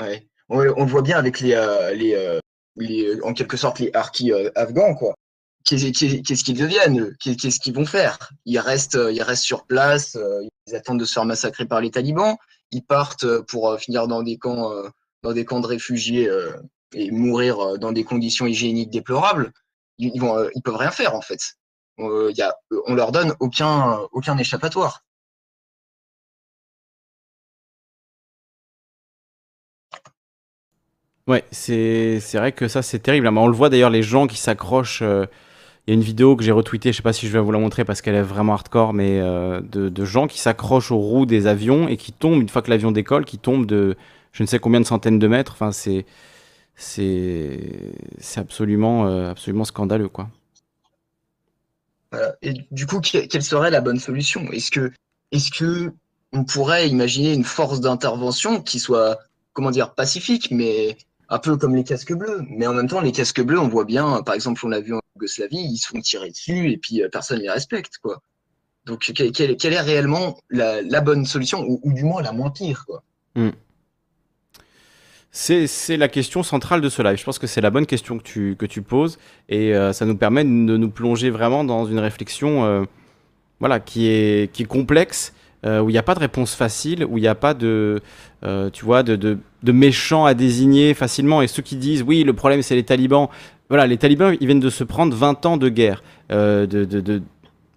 Ouais. 0.00 0.26
On, 0.48 0.58
on 0.76 0.84
voit 0.84 1.02
bien 1.02 1.16
avec 1.16 1.38
les, 1.38 1.54
euh, 1.54 1.94
les, 1.94 2.14
euh, 2.14 2.40
les, 2.74 3.20
en 3.22 3.34
quelque 3.34 3.56
sorte 3.56 3.78
les 3.78 3.90
harkis 3.94 4.32
euh, 4.32 4.50
afghans 4.56 4.96
quoi. 4.96 5.14
Qu'est-ce 5.64 6.44
qu'ils 6.44 6.58
deviennent 6.58 7.16
Qu'est-ce 7.20 7.60
qu'ils 7.60 7.74
vont 7.74 7.86
faire? 7.86 8.18
Ils 8.46 8.58
restent, 8.58 8.98
ils 9.12 9.22
restent 9.22 9.44
sur 9.44 9.64
place. 9.64 10.18
Ils 10.66 10.74
attendent 10.74 11.00
de 11.00 11.06
se 11.06 11.14
faire 11.14 11.24
massacrer 11.24 11.64
par 11.64 11.80
les 11.80 11.90
talibans. 11.90 12.36
Ils 12.70 12.82
partent 12.82 13.38
pour 13.48 13.78
finir 13.78 14.06
dans 14.06 14.22
des 14.22 14.36
camps 14.36 14.70
dans 15.24 15.32
des 15.32 15.44
camps 15.44 15.60
de 15.60 15.66
réfugiés 15.66 16.28
euh, 16.28 16.52
et 16.92 17.10
mourir 17.10 17.58
euh, 17.58 17.78
dans 17.78 17.90
des 17.92 18.04
conditions 18.04 18.46
hygiéniques 18.46 18.90
déplorables, 18.90 19.52
ils, 19.98 20.20
vont, 20.20 20.36
euh, 20.36 20.50
ils 20.54 20.62
peuvent 20.62 20.76
rien 20.76 20.90
faire 20.90 21.16
en 21.16 21.22
fait. 21.22 21.40
On, 21.98 22.28
y 22.28 22.42
a, 22.42 22.54
on 22.86 22.94
leur 22.94 23.10
donne 23.10 23.34
aucun, 23.40 24.00
aucun 24.12 24.36
échappatoire. 24.38 25.00
Ouais, 31.26 31.42
c'est 31.52 32.20
vrai 32.34 32.52
que 32.52 32.68
ça 32.68 32.82
c'est 32.82 32.98
terrible. 32.98 33.26
on 33.28 33.46
le 33.46 33.54
voit 33.54 33.70
d'ailleurs, 33.70 33.90
les 33.90 34.02
gens 34.02 34.26
qui 34.26 34.36
s'accrochent. 34.36 35.02
Il 35.86 35.90
y 35.90 35.92
a 35.92 35.94
une 35.94 36.02
vidéo 36.02 36.34
que 36.34 36.42
j'ai 36.42 36.52
retweetée, 36.52 36.92
je 36.92 36.96
sais 36.96 37.02
pas 37.02 37.12
si 37.12 37.26
je 37.26 37.32
vais 37.32 37.40
vous 37.40 37.52
la 37.52 37.58
montrer 37.58 37.84
parce 37.84 38.00
qu'elle 38.00 38.14
est 38.14 38.22
vraiment 38.22 38.54
hardcore, 38.54 38.92
mais 38.92 39.20
de, 39.20 40.04
gens 40.04 40.26
qui 40.26 40.38
s'accrochent 40.38 40.90
aux 40.90 40.98
roues 40.98 41.26
des 41.26 41.46
avions 41.46 41.88
et 41.88 41.96
qui 41.96 42.12
tombent 42.12 42.42
une 42.42 42.48
fois 42.48 42.62
que 42.62 42.70
l'avion 42.70 42.90
décolle, 42.90 43.24
qui 43.24 43.38
tombent 43.38 43.66
de, 43.66 43.96
je 44.34 44.42
ne 44.42 44.46
sais 44.46 44.58
combien 44.58 44.80
de 44.80 44.86
centaines 44.86 45.18
de 45.18 45.28
mètres. 45.28 45.52
Enfin, 45.52 45.72
c'est 45.72 46.04
c'est 46.76 47.60
absolument 48.36 49.06
euh, 49.06 49.30
absolument 49.30 49.64
scandaleux 49.64 50.08
quoi. 50.08 50.28
Et 52.42 52.54
du 52.70 52.86
coup, 52.86 53.00
quelle 53.00 53.42
serait 53.42 53.70
la 53.70 53.80
bonne 53.80 53.98
solution? 53.98 54.42
Est-ce 54.52 54.70
que 54.70 54.92
est-ce 55.32 55.50
que 55.50 55.92
on 56.32 56.44
pourrait 56.44 56.88
imaginer 56.88 57.32
une 57.32 57.44
force 57.44 57.80
d'intervention 57.80 58.60
qui 58.60 58.78
soit 58.78 59.18
comment 59.52 59.70
dire 59.70 59.94
pacifique, 59.94 60.50
mais 60.50 60.96
un 61.28 61.38
peu 61.38 61.56
comme 61.56 61.74
les 61.74 61.84
casques 61.84 62.12
bleus? 62.12 62.42
Mais 62.48 62.66
en 62.66 62.74
même 62.74 62.88
temps, 62.88 63.00
les 63.00 63.12
casques 63.12 63.42
bleus, 63.42 63.58
on 63.58 63.68
voit 63.68 63.84
bien, 63.84 64.22
par 64.22 64.34
exemple, 64.34 64.64
on 64.64 64.68
l'a 64.68 64.80
vu 64.80 64.94
en 64.94 65.00
Yougoslavie, 65.16 65.58
ils 65.58 65.78
se 65.78 65.88
font 65.88 66.00
tirer 66.00 66.30
dessus 66.30 66.70
et 66.70 66.76
puis 66.76 67.02
euh, 67.02 67.08
personne 67.08 67.38
ne 67.38 67.42
les 67.42 67.50
respecte, 67.50 67.98
quoi. 67.98 68.22
Donc, 68.84 69.10
quelle, 69.14 69.50
est 69.50 69.80
réellement 69.80 70.38
la, 70.50 71.00
bonne 71.00 71.24
solution, 71.24 71.64
ou, 71.66 71.92
du 71.92 72.04
moins 72.04 72.22
la 72.22 72.32
moins 72.32 72.50
pire, 72.50 72.84
quoi? 72.86 73.02
Hmm. 73.34 73.50
C'est 75.36 75.96
la 75.96 76.06
question 76.06 76.44
centrale 76.44 76.80
de 76.80 76.88
ce 76.88 77.02
live. 77.02 77.18
Je 77.18 77.24
pense 77.24 77.40
que 77.40 77.48
c'est 77.48 77.60
la 77.60 77.70
bonne 77.70 77.86
question 77.86 78.18
que 78.18 78.22
tu, 78.22 78.54
que 78.56 78.66
tu 78.66 78.82
poses 78.82 79.18
et 79.48 79.74
euh, 79.74 79.92
ça 79.92 80.06
nous 80.06 80.16
permet 80.16 80.44
de 80.44 80.48
nous 80.48 80.90
plonger 80.90 81.28
vraiment 81.28 81.64
dans 81.64 81.86
une 81.86 81.98
réflexion 81.98 82.64
euh, 82.64 82.84
voilà, 83.58 83.80
qui, 83.80 84.06
est, 84.06 84.52
qui 84.52 84.62
est 84.62 84.66
complexe, 84.66 85.34
euh, 85.66 85.80
où 85.80 85.90
il 85.90 85.92
n'y 85.92 85.98
a 85.98 86.04
pas 86.04 86.14
de 86.14 86.20
réponse 86.20 86.54
facile, 86.54 87.04
où 87.04 87.18
il 87.18 87.22
n'y 87.22 87.26
a 87.26 87.34
pas 87.34 87.52
de, 87.52 88.00
tu 88.72 88.84
vois, 88.84 89.02
de, 89.02 89.16
de, 89.16 89.72
méchants 89.72 90.24
à 90.24 90.34
désigner 90.34 90.94
facilement. 90.94 91.42
Et 91.42 91.48
ceux 91.48 91.62
qui 91.62 91.74
disent 91.74 92.04
oui, 92.04 92.22
le 92.22 92.32
problème 92.32 92.62
c'est 92.62 92.76
les 92.76 92.84
talibans, 92.84 93.28
voilà, 93.68 93.88
les 93.88 93.96
talibans, 93.96 94.36
ils 94.40 94.46
viennent 94.46 94.60
de 94.60 94.70
se 94.70 94.84
prendre 94.84 95.16
20 95.16 95.46
ans 95.46 95.56
de 95.56 95.68
guerre, 95.68 96.04
de, 96.30 96.64
de, 96.64 97.22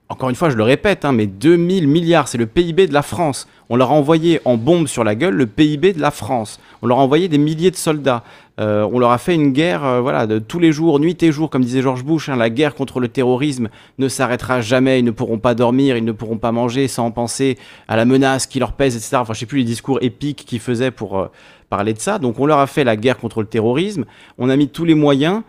encore 0.10 0.30
une 0.30 0.36
fois, 0.36 0.50
je 0.50 0.56
le 0.56 0.64
répète, 0.64 1.04
hein, 1.04 1.12
mais 1.12 1.28
2000 1.28 1.88
milliards, 1.88 2.30
c'est 2.30 2.38
le 2.38 2.46
PIB 2.46 2.88
de 2.88 2.94
la 2.94 3.02
France. 3.02 3.48
On 3.70 3.76
leur 3.76 3.92
a 3.92 3.94
envoyé 3.94 4.40
en 4.46 4.56
bombe 4.56 4.88
sur 4.88 5.04
la 5.04 5.16
gueule 5.16 5.34
le 5.36 5.48
PIB 5.48 5.92
de 5.92 6.00
la 6.00 6.12
France. 6.12 6.62
On 6.82 6.88
leur 6.88 7.00
a 7.00 7.02
envoyé 7.02 7.28
des 7.28 7.38
milliers 7.38 7.72
de 7.72 7.76
soldats. 7.76 8.24
Euh, 8.60 8.88
on 8.92 9.00
leur 9.00 9.12
a 9.12 9.18
fait 9.18 9.36
une 9.36 9.52
guerre, 9.52 9.84
euh, 9.86 10.00
voilà, 10.00 10.26
de 10.26 10.40
tous 10.40 10.60
les 10.60 10.72
jours, 10.72 11.02
nuit 11.02 11.22
et 11.22 11.32
jour, 11.34 11.50
comme 11.50 11.62
disait 11.62 11.82
George 11.82 12.06
Bush. 12.06 12.30
Hein, 12.30 12.38
la 12.38 12.50
guerre 12.50 12.74
contre 12.74 13.02
le 13.02 13.10
terrorisme 13.10 13.68
ne 13.98 14.08
s'arrêtera 14.08 14.62
jamais. 14.62 15.00
Ils 15.00 15.06
ne 15.06 15.12
pourront 15.12 15.40
pas 15.40 15.54
dormir, 15.54 15.98
ils 15.98 16.06
ne 16.06 16.14
pourront 16.14 16.38
pas 16.38 16.54
manger 16.54 16.88
sans 16.88 17.12
penser 17.12 17.58
à 17.90 17.98
la 17.98 18.06
menace 18.06 18.48
qui 18.48 18.60
leur 18.60 18.72
pèse, 18.72 18.96
etc. 18.96 19.18
Enfin, 19.18 19.34
je 19.34 19.40
sais 19.40 19.46
plus 19.46 19.60
les 19.60 19.66
discours 19.66 20.00
épiques 20.02 20.46
qu'ils 20.48 20.62
faisaient 20.62 20.92
pour 20.92 21.20
euh, 21.20 21.28
parler 21.70 21.94
de 21.94 22.00
ça. 22.00 22.18
Donc, 22.18 22.40
on 22.40 22.46
leur 22.46 22.60
a 22.60 22.68
fait 22.68 22.86
la 22.86 22.96
guerre 22.96 23.18
contre 23.18 23.42
le 23.42 23.48
terrorisme. 23.48 24.06
On 24.38 24.50
a 24.50 24.56
mis 24.56 24.70
tous 24.70 24.86
les 24.86 24.96
moyens 24.96 25.42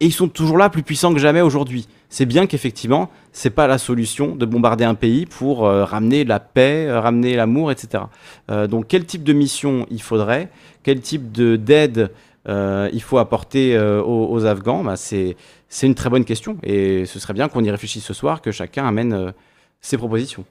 et 0.00 0.06
ils 0.06 0.12
sont 0.12 0.28
toujours 0.28 0.58
là, 0.58 0.70
plus 0.70 0.82
puissants 0.82 1.14
que 1.14 1.20
jamais 1.20 1.40
aujourd'hui. 1.40 1.86
C'est 2.08 2.26
bien 2.26 2.46
qu'effectivement, 2.46 3.10
c'est 3.32 3.50
pas 3.50 3.66
la 3.66 3.78
solution 3.78 4.34
de 4.34 4.44
bombarder 4.44 4.84
un 4.84 4.94
pays 4.94 5.24
pour 5.24 5.66
euh, 5.66 5.84
ramener 5.84 6.24
la 6.24 6.40
paix, 6.40 6.86
euh, 6.88 7.00
ramener 7.00 7.36
l'amour, 7.36 7.70
etc. 7.70 8.04
Euh, 8.50 8.66
donc, 8.66 8.86
quel 8.88 9.04
type 9.04 9.22
de 9.22 9.32
mission 9.32 9.86
il 9.90 10.02
faudrait? 10.02 10.50
Quel 10.82 11.00
type 11.00 11.32
d'aide 11.32 12.10
il 12.46 13.02
faut 13.02 13.18
apporter 13.18 13.78
aux, 13.78 14.44
Afghans? 14.44 14.84
Bah, 14.84 14.96
C'est 14.96 15.36
une 15.82 15.94
très 15.94 16.10
bonne 16.10 16.26
question 16.26 16.58
et 16.62 17.06
ce 17.06 17.18
serait 17.18 17.32
bien 17.32 17.48
qu'on 17.48 17.64
y 17.64 17.70
réfléchisse 17.70 18.04
ce 18.04 18.12
soir, 18.12 18.42
que 18.42 18.52
chacun 18.52 18.86
amène 18.86 19.32
ses 19.80 19.96
propositions. 19.96 20.44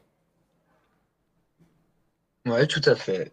Oui, 2.47 2.67
tout 2.67 2.81
à 2.85 2.95
fait. 2.95 3.31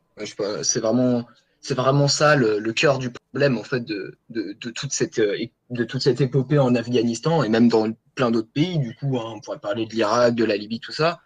C'est 0.62 0.80
vraiment 0.80 1.24
c'est 1.61 1.74
vraiment 1.74 2.08
ça 2.08 2.36
le, 2.36 2.61
cœur 2.72 2.98
du 2.98 3.11
problème 3.11 3.58
en 3.58 3.62
fait 3.62 3.84
de, 3.84 4.18
de, 4.30 4.70
toute 4.70 4.92
cette 4.92 5.18
euh, 5.18 5.36
de 5.70 5.84
toute 5.84 6.02
cette 6.02 6.20
épopée 6.20 6.58
en 6.58 6.74
Afghanistan 6.74 7.42
et 7.42 7.48
même 7.48 7.68
dans 7.68 7.92
plein 8.14 8.30
d'autres 8.30 8.50
pays 8.52 8.78
du 8.78 8.94
coup 8.94 9.18
hein, 9.18 9.34
on 9.36 9.40
pourrait 9.40 9.58
parler 9.58 9.86
de 9.86 9.94
l'Irak 9.94 10.34
de 10.34 10.44
la 10.44 10.56
Libye 10.56 10.80
tout 10.80 10.92
ça. 10.92 11.20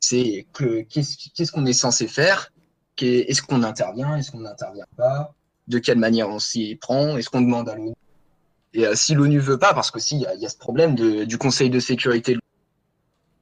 C'est 0.00 0.46
que 0.52 0.82
qu'est-ce 0.82 1.50
qu'on 1.50 1.66
est 1.66 1.72
censé 1.72 2.06
faire? 2.06 2.52
Est-ce 3.00 3.42
qu'on 3.42 3.62
intervient? 3.64 4.16
Est-ce 4.16 4.30
qu'on 4.30 4.40
n'intervient 4.40 4.86
pas? 4.96 5.34
De 5.66 5.78
quelle 5.78 5.98
manière 5.98 6.28
on 6.28 6.38
s'y 6.38 6.76
prend? 6.76 7.16
Est-ce 7.16 7.28
qu'on 7.30 7.40
demande 7.40 7.68
à 7.68 7.74
l'ONU? 7.74 7.94
Et 8.74 8.86
euh, 8.86 8.94
si 8.94 9.14
l'ONU 9.14 9.40
veut 9.40 9.58
pas 9.58 9.74
parce 9.74 9.90
que 9.90 9.98
si 9.98 10.16
il 10.16 10.40
y, 10.40 10.46
a 10.46 10.48
ce 10.48 10.56
problème 10.56 10.94
de, 10.94 11.24
du 11.24 11.38
Conseil 11.38 11.70
de 11.70 11.80
sécurité 11.80 12.36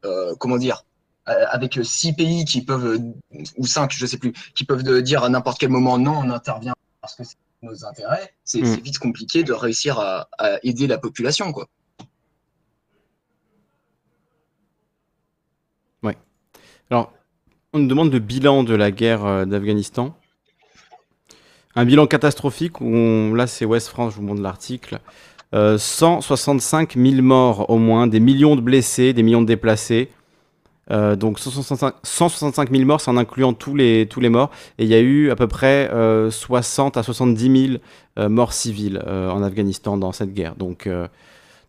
euh, 0.05 0.35
comment 0.37 0.57
dire 0.57 0.85
avec 1.27 1.81
six 1.83 2.13
pays 2.13 2.45
qui 2.45 2.63
peuvent, 2.63 3.01
ou 3.57 3.67
cinq, 3.67 3.93
je 3.93 4.07
sais 4.07 4.19
plus, 4.19 4.33
qui 4.55 4.65
peuvent 4.65 5.03
dire 5.03 5.25
à 5.25 5.29
n'importe 5.29 5.59
quel 5.59 5.71
moment 5.71 5.99
non, 5.99 6.19
on 6.19 6.31
intervient 6.31 6.75
parce 7.01 7.15
que 7.15 7.25
c'est 7.25 7.37
nos 7.63 7.85
intérêts, 7.85 8.35
c'est 8.45 8.61
mm. 8.61 8.81
vite 8.81 8.99
compliqué 8.99 9.45
de 9.45 9.53
réussir 9.53 9.99
à, 9.99 10.29
aider 10.63 10.87
la 10.87 10.99
population, 10.99 11.53
quoi. 11.53 11.69
Ouais. 16.03 16.17
Alors, 16.91 17.13
on 17.73 17.79
nous 17.79 17.87
demande 17.87 18.13
le 18.13 18.19
bilan 18.19 18.65
de 18.65 18.75
la 18.75 18.91
guerre 18.91 19.25
euh, 19.25 19.45
d'Afghanistan. 19.45 20.17
Un 21.77 21.85
bilan 21.85 22.07
catastrophique, 22.07 22.81
où 22.81 23.35
là 23.35 23.47
c'est 23.47 23.67
West 23.67 23.89
France, 23.89 24.15
je 24.15 24.17
vous 24.17 24.27
montre 24.27 24.43
l'article. 24.43 24.99
165 25.53 26.97
euh, 26.97 27.11
000 27.11 27.23
morts 27.23 27.71
au 27.71 27.79
moins, 27.79 28.07
des 28.07 28.19
millions 28.19 28.57
de 28.57 28.61
blessés, 28.61 29.13
des 29.13 29.23
millions 29.23 29.43
de 29.43 29.47
déplacés. 29.47 30.11
Euh, 30.91 31.17
donc 31.17 31.39
165, 31.39 31.95
165 32.03 32.71
000 32.71 32.85
morts, 32.85 33.03
en 33.07 33.17
incluant 33.17 33.53
tous 33.53 33.75
les, 33.75 34.09
morts. 34.29 34.51
Et 34.79 34.85
il 34.85 34.89
y 34.89 34.95
a 34.95 35.01
eu 35.01 35.31
à 35.31 35.37
peu 35.37 35.49
près 35.49 35.91
60 36.31 36.97
à 36.97 37.03
70 37.03 37.79
000 38.17 38.29
morts 38.29 38.53
civiles 38.53 39.03
en 39.07 39.43
Afghanistan 39.43 39.97
dans 39.97 40.13
cette 40.13 40.33
guerre. 40.33 40.55
Donc, 40.57 40.89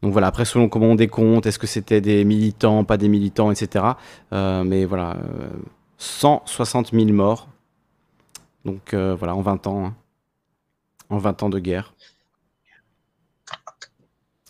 donc 0.01 0.11
voilà, 0.11 0.27
après 0.27 0.45
selon 0.45 0.69
comment 0.69 0.87
on 0.87 0.95
décompte, 0.95 1.45
est-ce 1.45 1.59
que 1.59 1.67
c'était 1.67 2.01
des 2.01 2.23
militants, 2.25 2.83
pas 2.83 2.97
des 2.97 3.09
militants, 3.09 3.51
etc. 3.51 3.85
mais 4.31 4.85
voilà, 4.85 5.17
160 5.97 6.91
000 6.91 7.05
morts. 7.07 7.47
Donc 8.65 8.93
voilà, 8.93 9.35
en 9.35 9.41
20 9.41 9.67
ans. 9.67 9.85
Hein. 9.85 9.95
En 11.09 11.17
20 11.17 11.43
ans 11.43 11.49
de 11.49 11.59
guerre. 11.59 11.93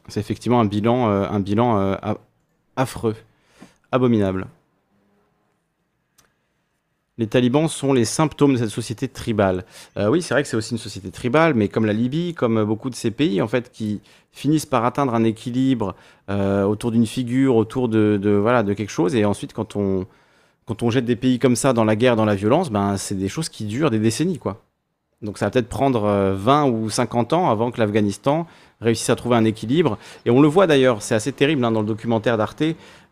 C'est 0.08 0.20
effectivement 0.20 0.60
un 0.60 0.66
bilan, 0.66 1.10
euh, 1.10 1.96
euh, 2.04 2.14
affreux, 2.76 3.16
abominable. 3.92 4.48
Les 7.18 7.28
talibans 7.28 7.68
sont 7.68 7.94
les 7.94 8.06
symptômes 8.06 8.54
de 8.54 8.58
cette 8.58 8.70
société 8.70 9.08
tribale. 9.08 9.66
Euh, 9.98 10.08
oui, 10.10 10.22
c'est 10.22 10.34
vrai 10.34 10.44
que 10.44 10.50
c'est 10.50 10.58
aussi 10.58 10.72
une 10.72 10.78
société 10.78 11.10
tribale, 11.10 11.54
mais 11.56 11.68
comme 11.68 11.86
la 11.86 11.94
Libye, 11.94 12.34
comme 12.34 12.64
beaucoup 12.64 12.90
de 12.90 12.96
ces 12.96 13.12
pays, 13.12 13.42
en 13.42 13.48
fait, 13.48 13.72
qui 13.72 14.02
finissent 14.32 14.68
par 14.68 14.86
atteindre 14.86 15.16
un 15.16 15.24
équilibre 15.24 15.96
autour 16.30 16.92
d'une 16.92 17.08
figure, 17.08 17.56
autour 17.56 17.90
de, 17.90 18.40
voilà, 18.42 18.62
de 18.62 18.74
quelque 18.74 18.92
chose, 18.92 19.16
et 19.16 19.26
ensuite, 19.26 19.54
quand 19.54 19.76
on, 19.76 20.06
quand 20.66 20.84
on 20.84 20.92
jette 20.92 21.06
des 21.06 21.16
pays 21.16 21.40
comme 21.40 21.56
ça 21.56 21.74
dans 21.74 21.86
la 21.86 21.96
guerre, 21.96 22.16
dans 22.16 22.26
la 22.26 22.36
violence, 22.36 22.70
ben, 22.70 22.98
c'est 22.98 23.16
des 23.16 23.30
choses 23.30 23.50
qui 23.50 23.66
durent 23.66 23.90
des 23.90 24.00
décennies, 24.00 24.38
quoi. 24.38 24.62
Donc 25.24 25.40
ça 25.40 25.46
va 25.46 25.52
peut-être 25.52 25.70
prendre 25.70 26.36
20 26.36 26.66
ou 26.66 26.90
50 26.90 27.34
ans 27.34 27.50
avant 27.50 27.72
que 27.72 27.80
l'Afghanistan 27.80 28.46
réussissent 28.82 29.10
à 29.10 29.16
trouver 29.16 29.36
un 29.36 29.46
équilibre. 29.46 29.98
Et 30.26 30.30
on 30.30 30.42
le 30.42 30.48
voit 30.48 30.68
d'ailleurs, 30.68 31.02
c'est 31.02 31.16
assez 31.16 31.32
terrible 31.32 31.64
hein, 31.66 31.72
dans 31.72 31.82
le 31.82 31.88
documentaire 31.88 32.38
d'Arte, 32.38 32.64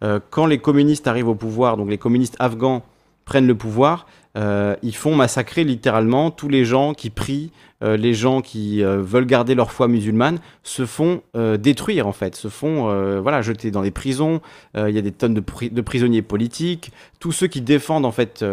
euh, 0.03 0.19
quand 0.29 0.45
les 0.45 0.59
communistes 0.59 1.07
arrivent 1.07 1.29
au 1.29 1.35
pouvoir, 1.35 1.77
donc 1.77 1.89
les 1.89 1.97
communistes 1.97 2.35
afghans 2.39 2.83
prennent 3.25 3.47
le 3.47 3.55
pouvoir, 3.55 4.07
euh, 4.37 4.75
ils 4.83 4.95
font 4.95 5.15
massacrer 5.15 5.63
littéralement 5.63 6.29
tous 6.29 6.49
les 6.49 6.65
gens 6.65 6.93
qui 6.93 7.09
prient, 7.09 7.51
euh, 7.83 7.97
les 7.97 8.13
gens 8.13 8.41
qui 8.41 8.83
veulent 8.83 9.25
garder 9.25 9.55
leur 9.55 9.71
foi 9.71 9.87
musulmane, 9.87 10.39
se 10.63 10.85
font 10.85 11.21
détruire 11.59 12.07
en 12.07 12.13
fait, 12.13 12.35
se 12.35 12.47
font 12.47 12.83
voilà 13.21 13.41
jeter 13.41 13.71
dans 13.71 13.81
les 13.81 13.91
prisons. 13.91 14.41
Il 14.75 14.91
y 14.91 14.97
a 14.97 15.01
des 15.01 15.11
tonnes 15.11 15.33
de, 15.33 15.43
de, 15.69 15.81
prisonniers 15.81 16.21
politiques, 16.21 16.91
tous 17.19 17.31
ceux 17.31 17.47
qui 17.47 17.61
défendent 17.61 18.05
en 18.05 18.11
fait 18.11 18.43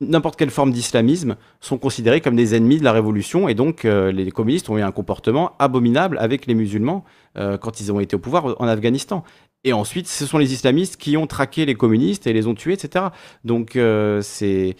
n'importe 0.00 0.36
quelle 0.36 0.50
forme 0.50 0.72
d'islamisme 0.72 1.36
sont 1.60 1.78
considérés 1.78 2.20
comme 2.20 2.36
des 2.36 2.54
ennemis 2.54 2.78
de 2.78 2.84
la 2.84 2.92
révolution 2.92 3.48
et 3.48 3.54
donc 3.54 3.84
euh, 3.84 4.12
les 4.12 4.30
communistes 4.30 4.68
ont 4.68 4.76
eu 4.76 4.82
un 4.82 4.92
comportement 4.92 5.52
abominable 5.58 6.18
avec 6.18 6.46
les 6.46 6.54
musulmans 6.54 7.04
euh, 7.38 7.56
quand 7.56 7.80
ils 7.80 7.90
ont 7.92 8.00
été 8.00 8.16
au 8.16 8.18
pouvoir 8.18 8.60
en 8.60 8.68
Afghanistan. 8.68 9.24
Et 9.66 9.72
ensuite, 9.72 10.08
ce 10.08 10.24
sont 10.24 10.38
les 10.38 10.54
islamistes 10.54 10.96
qui 10.96 11.18
ont 11.18 11.26
traqué 11.26 11.66
les 11.66 11.74
communistes 11.74 12.26
et 12.26 12.32
les 12.32 12.46
ont 12.46 12.54
tués, 12.54 12.72
etc. 12.72 13.06
Donc 13.44 13.76
euh, 13.76 14.22
c'est 14.22 14.76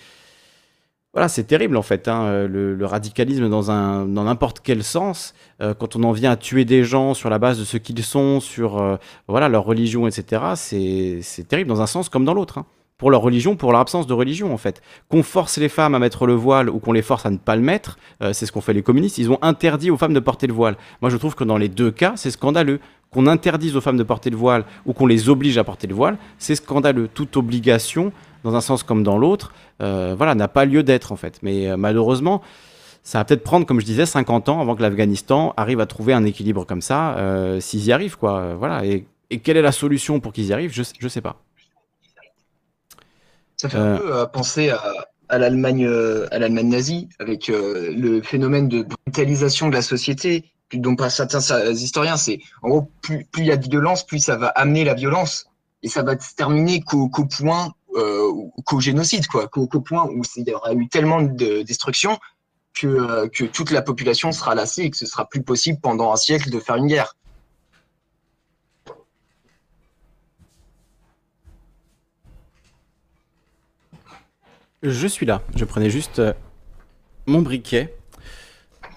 voilà, 1.12 1.28
c'est 1.28 1.44
terrible 1.44 1.76
en 1.76 1.82
fait, 1.82 2.08
hein, 2.08 2.46
le, 2.46 2.76
radicalisme 2.84 3.48
dans 3.48 3.70
un 3.70 4.06
dans 4.06 4.24
n'importe 4.24 4.60
quel 4.60 4.84
sens. 4.84 5.34
quand 5.60 5.96
on 5.96 6.02
en 6.04 6.12
vient 6.12 6.30
à 6.30 6.36
tuer 6.36 6.64
des 6.64 6.84
gens 6.84 7.14
sur 7.14 7.30
la 7.30 7.38
base 7.38 7.58
de 7.58 7.64
ce 7.64 7.78
qu'ils 7.78 8.04
sont, 8.04 8.40
sur 8.40 8.98
voilà 9.26 9.48
leur 9.48 9.64
religion, 9.64 10.06
etc. 10.06 10.52
C'est 10.56 11.48
terrible 11.48 11.68
dans 11.68 11.80
un 11.82 11.86
sens 11.86 12.08
comme 12.08 12.24
dans 12.24 12.34
l'autre. 12.34 12.58
Hein 12.58 12.66
pour 12.98 13.10
leur 13.10 13.20
religion, 13.20 13.56
pour 13.56 13.72
leur 13.72 13.80
absence 13.80 14.06
de 14.06 14.14
religion 14.14 14.52
en 14.52 14.56
fait. 14.56 14.82
Qu'on 15.08 15.22
force 15.22 15.58
les 15.58 15.68
femmes 15.68 15.94
à 15.94 15.98
mettre 15.98 16.26
le 16.26 16.34
voile 16.34 16.70
ou 16.70 16.78
qu'on 16.78 16.92
les 16.92 17.02
force 17.02 17.26
à 17.26 17.30
ne 17.30 17.36
pas 17.36 17.56
le 17.56 17.62
mettre, 17.62 17.98
euh, 18.22 18.32
c'est 18.32 18.46
ce 18.46 18.52
qu'ont 18.52 18.60
fait 18.60 18.72
les 18.72 18.82
communistes. 18.82 19.18
Ils 19.18 19.30
ont 19.30 19.38
interdit 19.42 19.90
aux 19.90 19.96
femmes 19.96 20.14
de 20.14 20.20
porter 20.20 20.46
le 20.46 20.54
voile. 20.54 20.76
Moi 21.02 21.10
je 21.10 21.16
trouve 21.16 21.34
que 21.34 21.44
dans 21.44 21.58
les 21.58 21.68
deux 21.68 21.90
cas, 21.90 22.14
c'est 22.16 22.30
scandaleux. 22.30 22.80
Qu'on 23.10 23.26
interdise 23.26 23.76
aux 23.76 23.80
femmes 23.80 23.96
de 23.96 24.02
porter 24.02 24.30
le 24.30 24.36
voile 24.36 24.64
ou 24.84 24.92
qu'on 24.92 25.06
les 25.06 25.28
oblige 25.28 25.58
à 25.58 25.64
porter 25.64 25.86
le 25.86 25.94
voile, 25.94 26.18
c'est 26.38 26.56
scandaleux. 26.56 27.08
Toute 27.12 27.36
obligation, 27.36 28.12
dans 28.44 28.56
un 28.56 28.60
sens 28.60 28.82
comme 28.82 29.02
dans 29.02 29.16
l'autre, 29.16 29.52
euh, 29.80 30.14
voilà, 30.16 30.34
n'a 30.34 30.48
pas 30.48 30.64
lieu 30.64 30.82
d'être 30.82 31.12
en 31.12 31.16
fait. 31.16 31.38
Mais 31.42 31.68
euh, 31.68 31.76
malheureusement, 31.76 32.42
ça 33.04 33.18
va 33.18 33.24
peut-être 33.24 33.44
prendre, 33.44 33.64
comme 33.64 33.78
je 33.78 33.86
disais, 33.86 34.06
50 34.06 34.48
ans 34.48 34.60
avant 34.60 34.74
que 34.74 34.82
l'Afghanistan 34.82 35.54
arrive 35.56 35.80
à 35.80 35.86
trouver 35.86 36.14
un 36.14 36.24
équilibre 36.24 36.64
comme 36.66 36.82
ça, 36.82 37.16
s'ils 37.60 37.84
y 37.84 37.92
arrivent 37.92 38.18
quoi. 38.18 38.56
voilà. 38.56 38.84
Et, 38.84 39.06
quelle 39.44 39.56
est 39.56 39.62
la 39.62 39.72
solution 39.72 40.18
pour 40.18 40.32
qu'ils 40.32 40.46
y 40.46 40.52
arrivent? 40.52 40.72
Je 40.72 40.82
ne 41.02 41.08
sais 41.08 41.20
pas. 41.20 41.45
Ça 43.56 43.68
fait 43.68 43.78
un 43.78 43.94
euh. 43.94 43.98
peu 43.98 44.14
euh, 44.14 44.26
penser 44.26 44.70
à, 45.28 45.38
l'Allemagne, 45.38 45.86
euh, 45.86 46.28
à 46.30 46.38
l'Allemagne 46.38 46.68
nazie, 46.68 47.08
avec 47.18 47.48
le 47.48 48.20
phénomène 48.22 48.68
de 48.68 48.82
brutalisation 48.82 49.68
de 49.68 49.74
la 49.74 49.82
société, 49.82 50.50
dont 50.72 50.96
pas 50.96 51.10
certains 51.10 51.40
historiens, 51.70 52.16
c'est 52.16 52.40
en 52.62 52.68
gros 52.68 52.90
plus 53.02 53.26
il 53.38 53.46
y 53.46 53.52
a 53.52 53.56
de 53.56 53.68
violence, 53.68 54.04
plus 54.04 54.18
ça 54.18 54.36
va 54.36 54.48
amener 54.48 54.84
la 54.84 54.94
violence, 54.94 55.46
et 55.82 55.88
ça 55.88 56.02
va 56.02 56.18
se 56.18 56.34
terminer 56.34 56.80
qu'au 56.80 57.08
point, 57.08 57.72
qu'au 58.64 58.80
génocide, 58.80 59.26
quoi, 59.26 59.48
qu'au 59.48 59.66
point 59.66 60.06
où 60.06 60.22
il 60.36 60.48
y 60.48 60.52
aura 60.52 60.74
eu 60.74 60.88
tellement 60.88 61.22
de 61.22 61.62
destruction 61.62 62.18
que, 62.74 63.28
que 63.28 63.44
toute 63.44 63.70
la 63.70 63.80
population 63.80 64.32
sera 64.32 64.54
lassée 64.54 64.82
et 64.82 64.90
que 64.90 64.96
ce 64.96 65.06
sera 65.06 65.28
plus 65.28 65.42
possible 65.42 65.78
pendant 65.80 66.12
un 66.12 66.16
siècle 66.16 66.50
de 66.50 66.60
faire 66.60 66.76
une 66.76 66.88
guerre. 66.88 67.16
Je 74.82 75.06
suis 75.06 75.24
là. 75.24 75.42
Je 75.56 75.64
prenais 75.64 75.88
juste 75.88 76.18
euh, 76.18 76.32
mon 77.26 77.40
briquet 77.40 77.94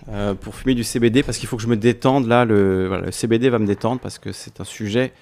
euh, 0.09 0.33
pour 0.33 0.55
fumer 0.55 0.75
du 0.75 0.83
CBD 0.83 1.23
parce 1.23 1.37
qu'il 1.37 1.47
faut 1.47 1.55
que 1.55 1.63
je 1.63 1.67
me 1.67 1.77
détende. 1.77 2.27
Là, 2.27 2.43
le, 2.43 3.05
CBD 3.11 3.49
va 3.49 3.59
me 3.59 3.65
détendre 3.65 4.01
parce 4.01 4.19
que 4.19 4.33
c'est 4.33 4.59
un 4.59 4.65
sujet 4.65 5.13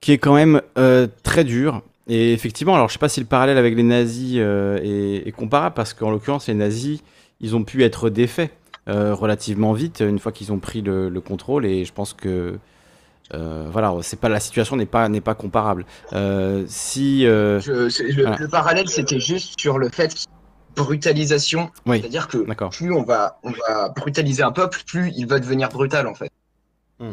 qui 0.00 0.12
est 0.12 0.18
quand 0.18 0.34
même 0.34 0.60
euh, 0.76 1.06
très 1.22 1.44
dur. 1.44 1.80
Et 2.06 2.34
effectivement, 2.34 2.74
alors 2.74 2.88
je 2.88 2.94
sais 2.94 2.98
pas 2.98 3.08
si 3.08 3.20
le 3.20 3.26
parallèle 3.26 3.56
avec 3.56 3.74
les 3.74 3.82
nazis 3.82 4.36
est, 4.36 5.34
comparable 5.36 5.74
parce 5.74 5.94
qu'en 5.94 6.10
l'occurrence, 6.10 6.48
les 6.48 6.54
nazis, 6.54 7.00
ils 7.40 7.56
ont 7.56 7.64
pu 7.64 7.84
être 7.84 8.10
défaits 8.10 8.50
relativement 8.88 9.72
vite 9.72 10.00
une 10.00 10.18
fois 10.18 10.32
qu'ils 10.32 10.52
ont 10.52 10.58
pris 10.58 10.82
le, 10.82 11.20
contrôle. 11.20 11.64
Et 11.64 11.84
je 11.84 11.92
pense 11.92 12.12
que 12.12 12.58
euh, 13.34 13.68
voilà, 13.70 13.94
c'est 14.02 14.20
pas 14.20 14.28
la 14.28 14.40
situation 14.40 14.76
n'est 14.76 14.86
pas 14.86 15.08
n'est 15.08 15.20
pas 15.20 15.34
comparable. 15.34 15.86
Euh, 16.12 16.64
si 16.68 17.26
euh, 17.26 17.60
le, 17.66 18.46
parallèle, 18.46 18.88
c'était 18.88 19.20
juste 19.20 19.58
sur 19.58 19.78
le 19.78 19.88
fait 19.88 20.26
brutalisation, 20.76 21.70
c'est-à-dire 21.86 22.28
que 22.28 22.38
plus 22.68 22.92
on 22.92 23.02
va 23.02 23.38
on 23.42 23.50
va 23.50 23.88
brutaliser 23.90 24.42
un 24.42 24.52
peuple, 24.52 24.80
plus 24.86 25.12
il 25.16 25.26
va 25.26 25.38
devenir 25.38 25.68
brutal 25.70 26.06
en 26.06 26.14
fait. 26.14 26.30
Hmm. 26.98 27.12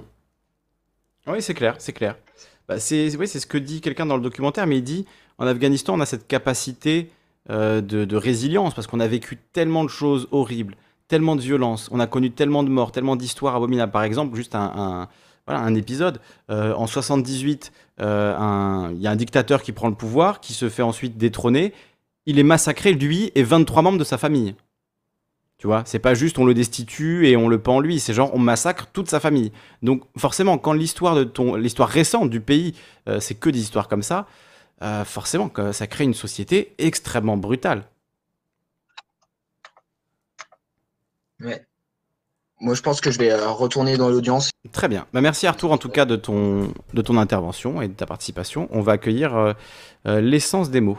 Oui, 1.28 1.42
c'est 1.42 1.54
clair, 1.54 1.76
c'est 1.78 1.94
clair. 1.94 2.16
Bah, 2.68 2.80
c'est 2.80 3.16
oui, 3.16 3.28
c'est 3.28 3.40
ce 3.40 3.48
que 3.48 3.58
dit 3.58 3.82
quelqu'un 3.82 4.06
dans 4.06 4.18
le 4.18 4.24
documentaire, 4.24 4.68
mais 4.68 4.78
il 4.78 4.84
dit 4.84 5.06
en 5.38 5.48
Afghanistan, 5.48 5.94
on 5.96 6.02
a 6.02 6.06
cette 6.06 6.28
capacité 6.28 7.12
de, 7.48 8.16
résilience 8.16 8.76
parce 8.76 8.88
qu'on 8.88 9.00
a 9.00 9.08
vécu 9.08 9.38
tellement 9.54 9.84
de 9.84 9.90
choses 9.90 10.28
horribles, 10.32 10.76
tellement 11.08 11.36
de 11.36 11.42
violences, 11.42 11.90
on 11.92 12.00
a 12.00 12.08
connu 12.08 12.32
tellement 12.32 12.64
de 12.64 12.70
morts, 12.70 12.92
tellement 12.92 13.16
d'histoires 13.16 13.56
abominables. 13.56 13.92
Par 13.92 14.04
exemple, 14.04 14.36
juste 14.36 14.54
un 14.54 14.72
un 14.76 15.08
épisode. 15.76 16.20
Euh, 16.50 16.74
en 16.74 16.88
78, 16.88 17.72
euh, 18.02 18.90
il 18.94 19.02
y 19.02 19.08
a 19.08 19.12
un 19.12 19.16
dictateur 19.16 19.62
qui 19.62 19.72
prend 19.72 19.90
le 19.90 19.96
pouvoir, 19.96 20.40
qui 20.40 20.54
se 20.54 20.70
fait 20.70 20.82
ensuite 20.82 21.18
détrôner. 21.18 21.74
Il 22.26 22.40
est 22.40 22.44
massacré, 22.44 22.94
lui, 22.94 23.32
et 23.36 23.44
23 23.44 23.82
membres 23.82 23.98
de 23.98 24.04
sa 24.04 24.18
famille. 24.18 24.56
Tu 25.58 25.68
vois, 25.68 25.84
c'est 25.86 26.00
pas 26.00 26.14
juste 26.14 26.40
on 26.40 26.46
le 26.46 26.54
destitue 26.54 27.28
et 27.28 27.36
on 27.36 27.50
le 27.50 27.60
pend 27.60 27.82
lui, 27.82 28.00
c'est 28.00 28.14
genre 28.14 28.34
on 28.34 28.40
massacre 28.40 28.88
toute 28.94 29.10
sa 29.10 29.20
famille. 29.20 29.52
Donc 29.82 30.04
forcément, 30.18 30.58
quand 30.58 30.72
l'histoire 30.72 31.16
de 31.16 31.26
ton, 31.26 31.56
l'histoire 31.56 31.90
récente 31.90 32.30
du 32.30 32.40
pays, 32.40 32.76
euh, 33.10 33.20
c'est 33.20 33.36
que 33.36 33.50
des 33.50 33.60
histoires 33.60 33.90
comme 33.90 34.04
ça, 34.04 34.26
forcément, 35.04 35.52
ça 35.74 35.88
crée 35.88 36.06
une 36.06 36.14
société 36.14 36.74
extrêmement 36.78 37.36
brutale. 37.36 37.84
Ouais. 41.42 41.69
Moi, 42.62 42.74
je 42.74 42.82
pense 42.82 43.00
que 43.00 43.10
je 43.10 43.18
vais 43.18 43.32
euh, 43.32 43.50
retourner 43.50 43.96
dans 43.96 44.10
l'audience. 44.10 44.52
Très 44.74 44.90
bien. 44.90 45.06
Bah, 45.14 45.22
merci 45.22 45.48
Arthur, 45.48 45.72
en 45.72 45.78
tout 45.78 45.90
cas, 45.90 46.06
de 46.06 46.18
ton, 46.18 46.74
de 46.94 47.02
ton 47.02 47.18
intervention 47.18 47.82
et 47.82 47.88
de 47.88 47.94
ta 47.94 48.06
participation. 48.06 48.68
On 48.72 48.82
va 48.82 48.94
accueillir 48.94 49.36
euh, 49.36 49.54
euh, 50.08 50.20
l'essence 50.20 50.70
des 50.70 50.82
mots. 50.82 50.98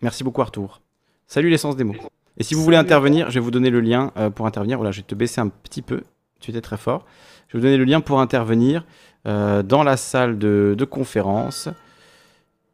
Merci 0.00 0.24
beaucoup 0.24 0.42
Arthur. 0.42 0.80
Salut 1.28 1.48
l'essence 1.48 1.76
des 1.76 1.84
mots. 1.84 1.94
Et 2.38 2.42
si 2.42 2.54
vous 2.54 2.64
voulez 2.64 2.76
intervenir, 2.76 3.30
je 3.30 3.34
vais 3.34 3.40
vous 3.40 3.52
donner 3.52 3.70
le 3.70 3.80
lien 3.80 4.12
pour 4.34 4.46
intervenir. 4.46 4.78
Voilà, 4.78 4.90
je 4.90 4.98
vais 4.98 5.06
te 5.06 5.14
baisser 5.14 5.40
un 5.40 5.48
petit 5.48 5.82
peu. 5.82 6.02
Tu 6.40 6.50
étais 6.50 6.60
très 6.60 6.76
fort. 6.76 7.04
Je 7.46 7.52
vais 7.52 7.60
vous 7.60 7.66
donner 7.66 7.76
le 7.76 7.84
lien 7.84 8.00
pour 8.00 8.20
intervenir 8.20 8.84
dans 9.24 9.82
la 9.84 9.96
salle 9.96 10.38
de, 10.38 10.74
de, 10.76 10.84
conférence 10.84 11.68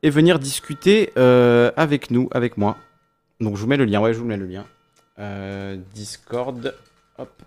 et 0.03 0.11
venir 0.11 0.39
discuter 0.39 1.13
avec 1.77 2.11
nous, 2.11 2.29
avec 2.31 2.57
moi. 2.57 2.77
Donc 3.41 3.57
je 3.57 3.61
vous 3.61 3.69
mets 3.69 3.77
le 3.77 3.85
lien. 3.85 4.01
Ouais, 4.01 4.15
je 4.15 4.21
vous 4.21 4.25
mets 4.25 4.39
le 4.39 4.47
lien. 4.47 4.65
Euh, 5.19 5.77
Discord. 5.95 6.75
Hop. 7.19 7.43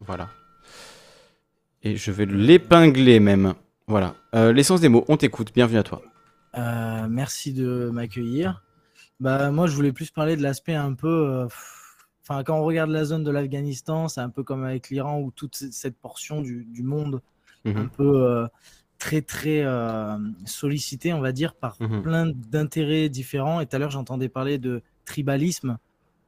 Voilà. 0.00 0.28
Et 1.82 1.96
je 1.96 2.10
vais 2.10 2.26
l'épingler 2.26 3.20
même. 3.20 3.54
Voilà. 3.86 4.14
Euh, 4.34 4.52
l'essence 4.52 4.80
des 4.80 4.88
mots, 4.88 5.04
on 5.08 5.16
t'écoute. 5.16 5.52
Bienvenue 5.54 5.78
à 5.78 5.82
toi. 5.82 6.02
Euh, 6.56 7.06
merci 7.08 7.52
de 7.52 7.90
m'accueillir. 7.92 8.62
Bah, 9.20 9.50
moi, 9.50 9.66
je 9.66 9.74
voulais 9.74 9.92
plus 9.92 10.10
parler 10.10 10.36
de 10.36 10.42
l'aspect 10.42 10.74
un 10.74 10.94
peu. 10.94 11.46
Enfin, 12.22 12.42
quand 12.42 12.58
on 12.58 12.64
regarde 12.64 12.90
la 12.90 13.04
zone 13.04 13.22
de 13.22 13.30
l'Afghanistan, 13.30 14.08
c'est 14.08 14.20
un 14.20 14.30
peu 14.30 14.42
comme 14.42 14.64
avec 14.64 14.90
l'Iran 14.90 15.20
où 15.20 15.30
toute 15.30 15.54
cette 15.54 15.96
portion 15.96 16.42
du, 16.42 16.82
monde, 16.82 17.20
mhm. 17.64 17.76
un 17.76 17.86
peu 17.86 18.48
très 18.98 19.22
très 19.22 19.62
euh, 19.62 20.16
sollicité, 20.44 21.12
on 21.12 21.20
va 21.20 21.32
dire, 21.32 21.54
par 21.54 21.76
Mhm. 21.80 22.02
plein 22.02 22.26
d'intérêts 22.26 23.08
différents. 23.08 23.60
Et 23.60 23.66
tout 23.66 23.76
à 23.76 23.78
l'heure, 23.78 23.90
j'entendais 23.90 24.28
parler 24.28 24.58
de 24.58 24.82
tribalisme. 25.04 25.78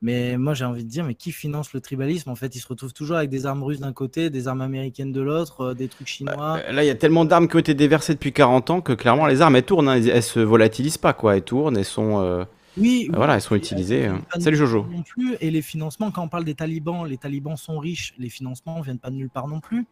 Mais 0.01 0.37
moi, 0.39 0.55
j'ai 0.55 0.65
envie 0.65 0.85
de 0.85 0.89
dire, 0.89 1.05
mais 1.05 1.15
qui 1.15 1.33
finance 1.33 1.73
le 1.73 1.81
tribalisme 1.81 2.31
En 2.31 2.37
fait, 2.37 2.55
ils 2.55 2.61
se 2.61 2.69
retrouvent 2.69 2.93
toujours 2.93 3.17
avec 3.17 3.31
des 3.31 3.47
armes 3.47 3.65
russes 3.65 3.81
d'un 3.81 3.93
côté, 3.93 4.31
des 4.31 4.47
armes 4.47 4.61
américaines 4.61 5.11
de 5.11 5.21
l'autre, 5.21 5.61
euh, 5.63 5.75
des 5.75 5.89
trucs 5.89 6.07
chinois. 6.07 6.61
Euh, 6.65 6.73
Là, 6.73 6.85
il 6.85 6.87
y 6.87 6.91
a 6.91 6.95
tellement 6.95 7.25
d'armes 7.25 7.49
qui 7.49 7.57
ont 7.57 7.59
été 7.59 7.75
déversées 7.75 8.15
depuis 8.15 8.33
40 8.33 8.71
ans 8.71 8.81
que 8.81 8.93
clairement, 8.93 9.27
les 9.27 9.43
armes, 9.43 9.57
elles 9.57 9.65
tournent. 9.65 9.89
hein. 9.89 9.97
Elles, 9.97 10.09
elles 10.09 10.23
se 10.23 10.39
volatilisent 10.39 10.99
pas, 10.99 11.15
quoi. 11.15 11.37
Elles 11.37 11.43
tournent, 11.43 11.77
elles 11.77 11.85
sont, 11.85 12.21
euh, 12.21 12.45
oui, 12.77 13.11
voilà, 13.13 13.35
elles 13.35 13.41
sont 13.41 13.57
utilisées. 13.57 14.09
Salut 14.39 14.57
Jojo. 14.57 14.87
non 14.89 15.03
plus. 15.03 15.35
Et 15.41 15.51
les 15.51 15.63
financements, 15.63 16.13
quand 16.13 16.23
on 16.23 16.29
parle 16.29 16.45
des 16.45 16.55
talibans, 16.55 17.05
les 17.05 17.17
talibans 17.19 17.57
sont 17.57 17.81
riches, 17.81 18.15
les 18.19 18.29
financements 18.29 18.81
viennent 18.81 19.01
pas 19.01 19.11
de 19.11 19.17
nulle 19.17 19.31
part 19.31 19.49
non 19.49 19.59
plus. 19.59 19.85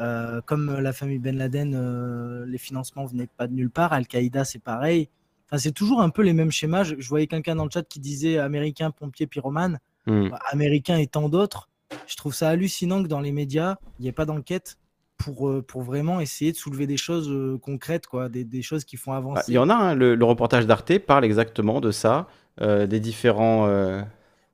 Euh, 0.00 0.40
comme 0.46 0.74
la 0.80 0.92
famille 0.94 1.18
Ben 1.18 1.36
Laden, 1.36 2.44
les 2.46 2.58
financements 2.58 3.04
venaient 3.04 3.28
pas 3.36 3.46
de 3.46 3.52
nulle 3.52 3.68
part. 3.70 3.92
Al-Qaïda, 3.92 4.44
c'est 4.46 4.58
pareil. 4.62 5.08
Enfin, 5.46 5.58
c'est 5.58 5.72
toujours 5.72 6.00
un 6.00 6.10
peu 6.10 6.22
les 6.22 6.32
mêmes 6.32 6.50
schémas. 6.50 6.84
Je, 6.84 6.94
je 6.98 7.08
voyais 7.08 7.26
quelqu'un 7.26 7.54
dans 7.54 7.64
le 7.64 7.70
chat 7.70 7.82
qui 7.82 8.00
disait 8.00 8.38
américain, 8.38 8.90
pompier, 8.90 9.26
pyromane. 9.26 9.78
Hmm. 10.06 10.28
Bah, 10.28 10.38
américain 10.50 10.98
et 10.98 11.06
tant 11.06 11.28
d'autres. 11.28 11.68
Je 12.06 12.16
trouve 12.16 12.34
ça 12.34 12.48
hallucinant 12.50 13.02
que 13.02 13.08
dans 13.08 13.20
les 13.20 13.32
médias, 13.32 13.76
il 13.98 14.02
n'y 14.02 14.08
ait 14.08 14.12
pas 14.12 14.26
d'enquête 14.26 14.76
pour, 15.16 15.48
euh, 15.48 15.62
pour 15.62 15.82
vraiment 15.82 16.20
essayer 16.20 16.52
de 16.52 16.56
soulever 16.56 16.86
des 16.86 16.96
choses 16.96 17.30
euh, 17.30 17.58
concrètes, 17.58 18.06
quoi, 18.06 18.28
des, 18.28 18.44
des 18.44 18.62
choses 18.62 18.84
qui 18.84 18.96
font 18.96 19.12
Ah, 19.12 19.18
avancer. 19.18 19.44
Il 19.52 19.54
y 19.54 19.58
en 19.58 19.70
a, 19.70 19.74
hein, 19.74 19.94
le, 19.94 20.14
le 20.14 20.24
reportage 20.24 20.66
d'Arte 20.66 20.98
parle 20.98 21.24
exactement 21.24 21.80
de 21.80 21.90
ça, 21.90 22.26
euh, 22.60 22.86
des 22.86 23.00
différents, 23.00 23.66
euh, 23.66 24.02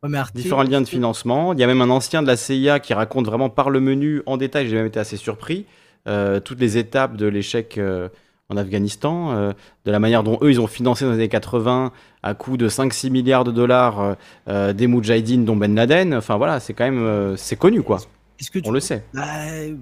Ouais, 0.03 0.09
mais 0.09 0.18
Arte, 0.18 0.34
différents 0.34 0.62
liens 0.62 0.80
de 0.80 0.88
financement. 0.88 1.53
Il 1.53 1.61
y 1.61 1.62
a 1.62 1.66
même 1.66 1.82
un 1.82 1.91
ancien 1.91 2.22
de 2.22 2.26
la 2.26 2.36
CIA 2.36 2.80
qui 2.80 2.95
raconte 2.95 3.26
vraiment 3.26 3.51
par 3.51 3.68
le 3.70 3.80
menu 3.80 4.22
en 4.26 4.36
détail, 4.36 4.68
j'ai 4.68 4.76
même 4.76 4.86
été 4.86 4.99
assez 4.99 5.16
surpris, 5.18 5.66
euh, 6.09 6.41
toutes 6.41 6.61
les 6.61 6.78
étapes 6.78 7.16
de 7.16 7.26
l'échec 7.26 7.76
euh, 7.76 8.09
en 8.51 8.57
Afghanistan, 8.57 9.30
euh, 9.32 9.53
de 9.84 9.90
la 9.90 9.98
manière 9.98 10.22
dont 10.22 10.38
eux, 10.42 10.51
ils 10.51 10.61
ont 10.61 10.66
financé 10.66 11.05
dans 11.05 11.12
les 11.12 11.16
années 11.18 11.28
80 11.28 11.92
à 12.22 12.34
coût 12.34 12.57
de 12.57 12.68
5-6 12.68 13.11
milliards 13.11 13.44
de 13.44 13.53
dollars 13.53 14.01
euh, 14.01 14.14
euh, 14.48 14.72
des 14.72 14.86
Moudjahidines, 14.88 15.44
dont 15.44 15.57
Ben 15.57 15.74
Laden. 15.74 16.14
Enfin 16.14 16.36
voilà, 16.36 16.61
c'est 16.61 16.74
quand 16.74 16.84
même, 16.84 16.98
euh, 16.98 17.36
c'est 17.36 17.57
connu 17.57 17.82
quoi, 17.82 17.98
Est-ce 18.40 18.51
que 18.51 18.59
tu 18.59 18.68
on 18.68 18.72
le 18.72 18.80
sait. 18.80 19.05
Bah, 19.14 19.22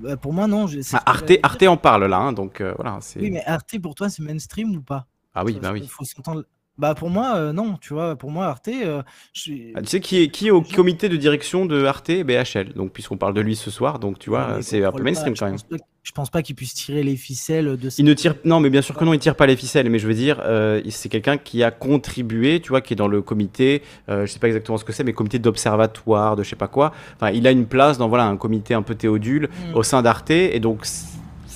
bah, 0.03 0.17
pour 0.17 0.33
moi, 0.33 0.47
non. 0.47 0.67
je- 0.67 0.81
Ah, 0.93 1.03
Arte. 1.07 1.33
Arte 1.43 1.63
en 1.65 1.77
parle 1.77 2.05
là, 2.05 2.19
hein, 2.19 2.33
donc 2.33 2.63
voilà. 2.77 2.99
c'est- 3.01 3.21
Oui, 3.21 3.31
mais 3.31 3.43
Arte, 3.47 3.79
pour 3.81 3.95
toi, 3.95 4.09
c'est 4.11 4.23
mainstream 4.23 4.77
ou 4.77 4.83
pas? 4.83 5.07
Ah 5.35 5.45
oui, 5.45 5.59
bah 5.61 5.71
oui. 5.73 5.87
faut 5.89 6.05
s'entendre. 6.05 6.45
Bah, 6.77 6.95
pour 6.95 7.11
moi, 7.11 7.35
euh, 7.37 7.53
non. 7.53 7.77
Tu 7.81 7.93
vois, 7.93 8.15
pour 8.15 8.31
moi, 8.31 8.47
Arte, 8.47 8.69
euh, 8.69 9.03
je 9.33 9.53
Ah, 9.75 9.83
tu 9.83 9.89
sais 9.89 10.01
qui 10.01 10.23
est, 10.23 10.29
qui 10.29 10.47
est 10.47 10.51
au 10.53 10.63
comité 10.63 11.09
de 11.09 11.17
direction 11.17 11.67
de 11.67 11.85
Arte 11.85 12.11
BHL 12.23 12.73
Donc, 12.75 12.93
puisqu'on 12.93 13.17
parle 13.17 13.35
de 13.35 13.41
lui 13.41 13.57
ce 13.57 13.71
soir, 13.71 13.99
donc 13.99 14.19
tu 14.21 14.31
vois, 14.31 14.55
mais 14.57 14.63
c'est 14.63 14.85
un 14.85 14.93
peu 14.93 15.03
mainstream 15.03 15.35
pas, 15.35 15.47
quand 15.47 15.51
même. 15.71 15.81
Je 16.09 16.13
pense 16.15 16.31
pas 16.31 16.41
qu'il 16.41 16.55
puisse 16.55 16.73
tirer 16.73 17.03
les 17.03 17.17
ficelles 17.17 17.77
de 17.77 17.91
Il 17.99 18.07
ne 18.07 18.15
tire, 18.15 18.35
non, 18.47 18.61
mais 18.61 18.71
bien 18.71 18.81
sûr 18.81 18.95
que 18.97 19.05
non, 19.05 19.13
il 19.13 19.19
tire 19.19 19.35
pas 19.37 19.47
les 19.47 19.57
ficelles. 19.57 19.91
Mais 19.91 19.99
je 19.99 20.07
veux 20.07 20.15
dire, 20.15 20.41
euh, 20.43 20.81
c'est 20.89 21.11
quelqu'un 21.11 21.37
qui 21.37 21.63
a 21.63 21.71
contribué, 21.71 22.61
tu 22.61 22.71
vois, 22.71 22.81
qui 22.81 22.95
est 22.95 22.97
dans 22.97 23.09
le 23.09 23.21
comité. 23.21 23.83
euh, 24.09 24.25
je 24.25 24.33
sais 24.33 24.39
pas 24.39 24.47
exactement 24.47 24.79
ce 24.79 24.87
que 24.87 24.93
c'est, 24.95 25.05
mais 25.05 25.13
comité 25.13 25.39
d'observatoire, 25.39 26.35
de 26.35 26.43
je 26.43 26.49
sais 26.49 26.57
pas 26.57 26.67
quoi. 26.67 26.95
Enfin, 27.17 27.31
il 27.31 27.47
a 27.47 27.51
une 27.51 27.67
place 27.67 27.99
dans 27.99 28.09
voilà 28.09 28.25
un 28.25 28.39
comité 28.39 28.73
un 28.73 28.81
peu 28.81 28.95
théodule 28.95 29.49
Mm. 29.49 29.77
au 29.77 29.83
sein 29.83 30.01
d'Arte, 30.01 30.31
et 30.31 30.61
donc 30.61 30.87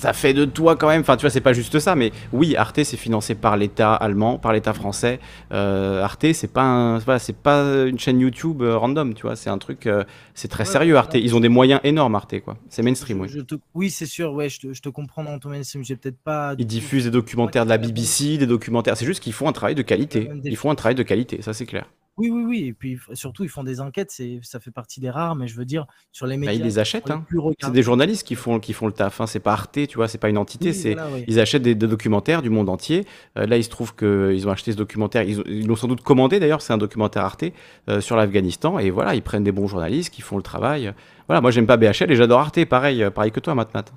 ça 0.03 0.13
fait 0.13 0.33
de 0.33 0.45
toi 0.45 0.75
quand 0.75 0.87
même. 0.89 1.01
Enfin, 1.01 1.15
tu 1.17 1.21
vois, 1.21 1.29
c'est 1.29 1.39
pas 1.41 1.53
juste 1.53 1.79
ça, 1.79 1.95
mais 1.95 2.11
oui, 2.33 2.55
Arte 2.55 2.83
c'est 2.83 2.97
financé 2.97 3.35
par 3.35 3.55
l'État 3.57 3.93
allemand, 3.95 4.37
par 4.37 4.51
l'État 4.53 4.73
français. 4.73 5.19
Euh, 5.53 6.03
Arte, 6.03 6.25
c'est 6.33 6.51
pas, 6.51 6.63
un- 6.63 6.97
voilà, 6.99 7.19
c'est 7.19 7.35
pas 7.35 7.63
une 7.85 7.97
chaîne 7.97 8.19
YouTube 8.19 8.61
euh, 8.61 8.77
random, 8.77 9.13
tu 9.13 9.21
vois. 9.23 9.35
C'est 9.35 9.49
un 9.49 9.57
truc, 9.57 9.87
euh, 9.87 10.03
c'est 10.33 10.47
très 10.49 10.63
Ouais, 10.65 10.69
sérieux. 10.69 10.97
Arte, 10.97 11.15
ils 11.15 11.35
ont 11.35 11.39
des 11.39 11.49
moyens 11.49 11.79
énormes, 11.83 12.15
Arte, 12.15 12.39
quoi. 12.41 12.57
C'est 12.69 12.83
mainstream, 12.83 13.21
oui. 13.21 13.29
Je 13.29 13.39
te- 13.39 13.55
Oui, 13.73 13.89
c'est 13.89 14.05
sûr. 14.05 14.33
Ouais, 14.33 14.49
je 14.49 14.59
te, 14.59 14.73
je 14.73 14.81
te 14.81 14.89
comprends 14.89 15.23
dans 15.23 15.39
ton 15.39 15.49
mainstream. 15.49 15.83
J'ai 15.83 15.95
peut-être 15.95 16.19
pas. 16.19 16.53
Ils 16.57 16.65
diffusent 16.67 17.05
des 17.05 17.11
documentaires 17.11 17.63
de 17.63 17.69
la 17.69 17.77
BBC, 17.77 18.37
des 18.37 18.45
documentaires. 18.47 18.97
C'est 18.97 19.05
juste 19.05 19.23
qu'ils 19.23 19.33
font 19.33 19.47
un 19.47 19.53
travail 19.53 19.75
de 19.75 19.81
qualité. 19.83 20.29
Ils 20.43 20.57
font 20.57 20.69
un 20.69 20.75
travail 20.75 20.95
de 20.95 21.03
qualité, 21.03 21.41
ça 21.41 21.53
c'est 21.53 21.65
clair. 21.65 21.85
Oui, 22.17 22.29
oui, 22.29 22.43
oui. 22.45 22.63
Et 22.67 22.73
puis 22.73 22.99
surtout, 23.13 23.43
ils 23.43 23.49
font 23.49 23.63
des 23.63 23.81
enquêtes. 23.81 24.11
C'est, 24.11 24.39
ça 24.43 24.59
fait 24.59 24.69
partie 24.69 24.99
des 24.99 25.09
rares. 25.09 25.35
Mais 25.35 25.47
je 25.47 25.55
veux 25.55 25.65
dire, 25.65 25.87
sur 26.11 26.27
les 26.27 26.35
Bah, 26.35 26.41
médias. 26.41 26.53
ils 26.53 26.61
les 26.63 26.77
achètent. 26.77 27.07
les 27.09 27.15
Hein. 27.15 27.25
C'est 27.59 27.71
des 27.71 27.81
journalistes 27.81 28.25
qui 28.27 28.35
font, 28.35 28.59
qui 28.59 28.73
font 28.73 28.85
le 28.85 28.93
taf. 28.93 29.19
Hein. 29.19 29.25
C'est 29.27 29.39
pas 29.39 29.53
Arte, 29.53 29.87
tu 29.87 29.95
vois, 29.95 30.07
c'est 30.07 30.19
pas 30.19 30.29
une 30.29 30.37
entité. 30.37 30.67
Oui, 30.69 30.73
c'est 30.75 30.93
voilà, 30.93 31.09
oui. 31.11 31.23
Ils 31.27 31.39
achètent 31.39 31.63
des, 31.63 31.73
des 31.73 31.87
documentaires 31.87 32.43
du 32.43 32.51
monde 32.51 32.69
entier. 32.69 33.05
Euh, 33.37 33.47
là, 33.47 33.57
il 33.57 33.63
se 33.63 33.69
trouve 33.69 33.95
qu'ils 33.95 34.47
ont 34.47 34.51
acheté 34.51 34.71
ce 34.71 34.77
documentaire. 34.77 35.23
Ils 35.23 35.39
ont- 35.39 35.43
ils 35.47 35.65
l'ont 35.65 35.75
sans 35.75 35.87
doute 35.87 36.01
commandé 36.01 36.39
d'ailleurs. 36.39 36.61
C'est 36.61 36.73
un 36.73 36.77
documentaire 36.77 37.23
Arte 37.25 37.45
euh, 37.89 37.99
sur 37.99 38.15
l'Afghanistan. 38.15 38.77
Et 38.77 38.91
voilà, 38.91 39.15
ils 39.15 39.23
prennent 39.23 39.43
des 39.43 39.51
bons 39.51 39.67
journalistes 39.67 40.13
qui 40.13 40.21
font 40.21 40.37
le 40.37 40.43
travail. 40.43 40.93
Voilà, 41.27 41.41
moi 41.41 41.49
j'aime 41.49 41.65
pas 41.65 41.77
BHL 41.77 42.11
et 42.11 42.15
j'adore 42.15 42.41
Arte. 42.41 42.63
Pareil, 42.65 43.01
euh, 43.01 43.09
pareil 43.09 43.31
que 43.31 43.39
toi, 43.39 43.55
Matt 43.55 43.73
Matt. 43.73 43.91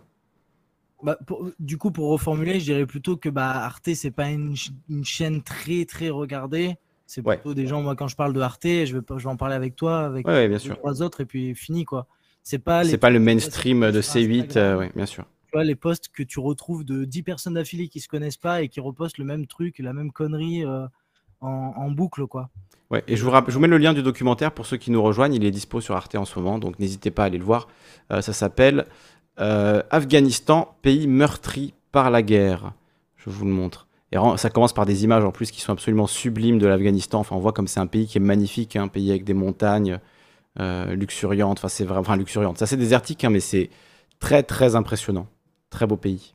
Bah, 1.02 1.18
pour- 1.26 1.50
du 1.60 1.76
coup, 1.76 1.90
pour 1.90 2.08
reformuler, 2.10 2.58
je 2.58 2.64
dirais 2.64 2.86
plutôt 2.86 3.18
que 3.18 3.28
bah, 3.28 3.50
Arte, 3.50 3.90
c'est 3.94 4.10
pas 4.10 4.30
une, 4.30 4.56
ch- 4.56 4.70
une 4.88 5.04
chaîne 5.04 5.42
très 5.42 5.84
très 5.84 6.08
regardée. 6.08 6.76
C'est 7.06 7.24
Ouais. 7.26 7.36
plutôt 7.36 7.54
des 7.54 7.66
gens, 7.66 7.82
moi, 7.82 7.94
quand 7.96 8.08
je 8.08 8.16
parle 8.16 8.32
de 8.32 8.40
Arte, 8.40 8.62
je 8.64 8.96
vais, 8.96 9.00
je 9.16 9.22
vais 9.22 9.26
en 9.30 9.36
parler 9.36 9.54
avec 9.54 9.76
toi, 9.76 10.00
avec 10.00 10.26
Ouais, 10.26 10.48
bien 10.48 10.58
sûr. 10.58 10.76
trois 10.76 11.02
autres, 11.02 11.20
et 11.20 11.24
puis 11.24 11.54
fini, 11.54 11.84
quoi. 11.84 12.06
C'est 12.42 12.58
pas 12.58 12.82
les, 12.84 12.96
pas 12.98 13.10
le 13.10 13.18
mainstream 13.20 13.90
de 13.90 14.00
sur 14.00 14.14
C8. 14.20 14.40
Instagram, 14.44 14.74
euh, 14.74 14.78
ouais, 14.78 14.92
bien 14.94 15.06
sûr. 15.06 15.24
tu 15.46 15.50
vois, 15.52 15.64
les 15.64 15.74
posts 15.76 16.08
que 16.12 16.22
tu 16.22 16.38
retrouves 16.40 16.84
de 16.84 17.04
10 17.04 17.22
personnes 17.22 17.54
d'affilée 17.54 17.88
qui 17.88 18.00
se 18.00 18.08
connaissent 18.08 18.36
pas 18.36 18.62
et 18.62 18.68
qui 18.68 18.80
repostent 18.80 19.18
le 19.18 19.24
même 19.24 19.46
truc, 19.46 19.78
la 19.78 19.92
même 19.92 20.12
connerie 20.12 20.64
euh, 20.64 20.86
en, 21.40 21.48
en 21.76 21.90
boucle, 21.90 22.26
quoi. 22.26 22.50
Ouais, 22.90 23.02
et 23.08 23.16
je 23.16 23.24
vous, 23.24 23.32
je 23.48 23.52
vous 23.54 23.60
mets 23.60 23.66
le 23.66 23.78
lien 23.78 23.92
du 23.94 24.02
documentaire 24.02 24.52
pour 24.52 24.64
ceux 24.66 24.76
qui 24.76 24.92
nous 24.92 25.02
rejoignent. 25.02 25.34
Il 25.34 25.44
est 25.44 25.50
dispo 25.50 25.80
sur 25.80 25.96
Arte 25.96 26.14
en 26.14 26.24
ce 26.24 26.38
moment, 26.38 26.58
donc 26.60 26.78
n'hésitez 26.78 27.10
pas 27.10 27.24
à 27.24 27.26
aller 27.26 27.38
le 27.38 27.44
voir. 27.44 27.66
Euh, 28.12 28.20
ça 28.20 28.32
s'appelle 28.32 28.86
Afghanistan, 29.90 30.74
pays 30.82 31.06
meurtri 31.06 31.74
par 31.92 32.10
la 32.10 32.22
guerre. 32.22 32.72
Je 33.16 33.30
vous 33.30 33.44
le 33.44 33.50
montre. 33.50 33.85
Ça 34.36 34.50
commence 34.50 34.72
par 34.72 34.86
des 34.86 35.04
images 35.04 35.24
en 35.24 35.32
plus 35.32 35.50
qui 35.50 35.60
sont 35.60 35.72
absolument 35.72 36.06
sublimes 36.06 36.58
de 36.58 36.66
l'Afghanistan. 36.66 37.20
Enfin, 37.20 37.36
on 37.36 37.40
voit 37.40 37.52
comme 37.52 37.68
c'est 37.68 37.80
un 37.80 37.86
pays 37.86 38.06
qui 38.06 38.18
est 38.18 38.20
magnifique, 38.20 38.76
hein, 38.76 38.84
un 38.84 38.88
pays 38.88 39.10
avec 39.10 39.24
des 39.24 39.34
montagnes 39.34 40.00
euh, 40.60 40.94
luxuriantes. 40.94 41.58
Enfin, 41.60 41.68
c'est 41.68 41.84
vraiment 41.84 42.02
enfin, 42.02 42.16
luxuriante. 42.16 42.64
C'est 42.64 42.76
désertique, 42.78 43.24
hein, 43.24 43.30
mais 43.30 43.40
c'est 43.40 43.70
très 44.20 44.42
très 44.44 44.76
impressionnant. 44.76 45.28
Très 45.70 45.86
beau 45.86 45.96
pays. 45.96 46.34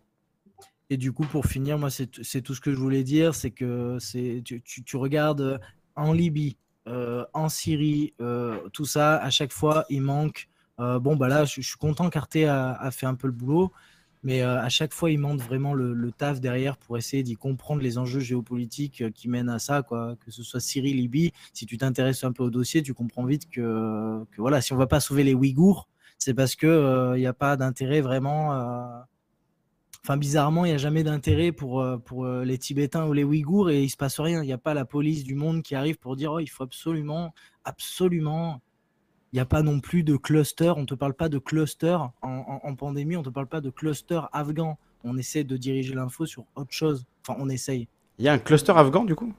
Et 0.89 0.97
du 0.97 1.13
coup, 1.13 1.23
pour 1.23 1.45
finir, 1.45 1.77
moi, 1.77 1.89
c'est 1.89 2.41
tout 2.41 2.53
ce 2.53 2.61
que 2.61 2.71
je 2.71 2.77
voulais 2.77 3.03
dire, 3.03 3.34
c'est 3.34 3.51
que 3.51 3.97
tu, 4.43 4.61
tu- 4.84 4.97
regardes 4.97 5.41
euh, 5.41 5.57
en 5.95 6.11
Libye, 6.13 6.57
euh, 6.88 7.23
en 7.34 7.47
Syrie, 7.47 8.13
tout 8.73 8.86
ça, 8.86 9.17
à 9.17 9.29
chaque 9.29 9.53
fois, 9.53 9.86
il 9.89 10.01
manque. 10.01 10.47
bon, 10.77 11.15
bah 11.15 11.27
là, 11.27 11.45
je, 11.45 11.61
je 11.61 11.67
suis 11.67 11.77
content 11.77 12.09
qu'Arte 12.09 12.36
a, 12.38 12.73
a 12.73 12.91
fait 12.91 13.05
un 13.05 13.15
peu 13.15 13.27
le 13.27 13.34
boulot, 13.34 13.71
mais 14.24 14.41
euh, 14.43 14.61
à 14.61 14.69
chaque 14.69 14.93
fois, 14.93 15.09
il 15.09 15.19
manque 15.19 15.39
vraiment 15.39 15.74
le, 15.74 16.11
taf 16.11 16.39
derrière 16.39 16.78
pour 16.78 16.97
essayer 16.97 17.24
d'y 17.24 17.36
comprendre 17.36 17.82
les 17.82 17.97
enjeux 17.97 18.19
géopolitiques 18.19 19.01
euh, 19.01 19.09
qui 19.09 19.28
mènent 19.28 19.49
à 19.49 19.59
ça, 19.59 19.82
quoi. 19.82 20.15
Que 20.24 20.32
ce 20.32 20.43
soit 20.43 20.59
Syrie, 20.59 20.93
Libye, 20.93 21.32
si 21.53 21.65
tu 21.65 21.78
t'intéresses 21.78 22.24
un 22.24 22.32
peu 22.32 22.43
au 22.43 22.49
dossier, 22.49 22.84
tu 22.84 22.93
comprends 22.93 23.26
vite 23.26 23.49
que, 23.49 24.24
voilà, 24.38 24.61
si 24.61 24.74
on 24.74 24.78
va 24.78 24.88
pas 24.88 24.99
sauver 24.99 25.24
les 25.24 25.34
Ouïghours, 25.34 25.88
c'est 26.19 26.34
parce 26.36 26.55
que 26.55 26.67
euh, 26.67 27.17
n'y 27.17 27.26
a 27.26 27.34
pas 27.34 27.57
d'intérêt 27.57 28.01
vraiment. 28.01 28.51
Enfin, 30.03 30.17
bizarrement, 30.17 30.65
il 30.65 30.69
n'y 30.69 30.76
a 30.76 30.80
jamais 30.80 31.03
d'intérêt 31.03 31.51
pour, 31.51 31.86
pour 32.05 32.26
les 32.28 32.57
Tibétains 32.57 33.05
ou 33.05 33.13
les 33.13 33.24
Ouïghours 33.24 33.69
et 33.69 33.84
il 33.84 33.89
se 33.89 33.97
passe 33.97 34.19
rien. 34.19 34.43
Il 34.43 34.47
n'y 34.47 34.53
a 34.53 34.57
pas 34.57 34.74
la 34.74 34.86
police 34.86 35.24
du 35.24 35.36
monde 35.36 35.61
qui 35.63 35.76
arrive 35.76 35.97
pour 35.97 36.15
dire 36.15 36.34
oh, 36.34 36.39
il 36.39 36.47
faut 36.47 36.63
absolument, 36.63 37.34
absolument. 37.65 38.61
Il 39.34 39.38
n'y 39.38 39.41
a 39.41 39.45
pas 39.45 39.61
non 39.61 39.79
plus 39.79 40.03
de 40.03 40.17
cluster. 40.17 40.69
On 40.75 40.82
ne 40.82 40.86
te 40.86 40.93
parle 40.95 41.13
pas 41.13 41.29
de 41.29 41.38
cluster 41.39 41.93
en, 41.93 42.13
en- 42.21 42.59
en 42.63 42.75
pandémie. 42.75 43.15
On 43.15 43.19
ne 43.19 43.25
te 43.25 43.29
parle 43.29 43.47
pas 43.47 43.61
de 43.61 43.69
cluster 43.69 44.19
afghan. 44.34 44.77
On 45.03 45.17
essaie 45.17 45.43
de 45.43 45.57
diriger 45.57 45.93
l'info 45.93 46.25
sur 46.25 46.43
autre 46.55 46.71
chose. 46.73 47.05
Enfin, 47.25 47.39
on 47.41 47.49
essaye. 47.49 47.88
Il 48.19 48.25
y 48.25 48.27
a 48.27 48.34
un 48.34 48.39
cluster 48.39 48.73
afghan 48.75 49.03
du 49.05 49.15
coup? 49.15 49.34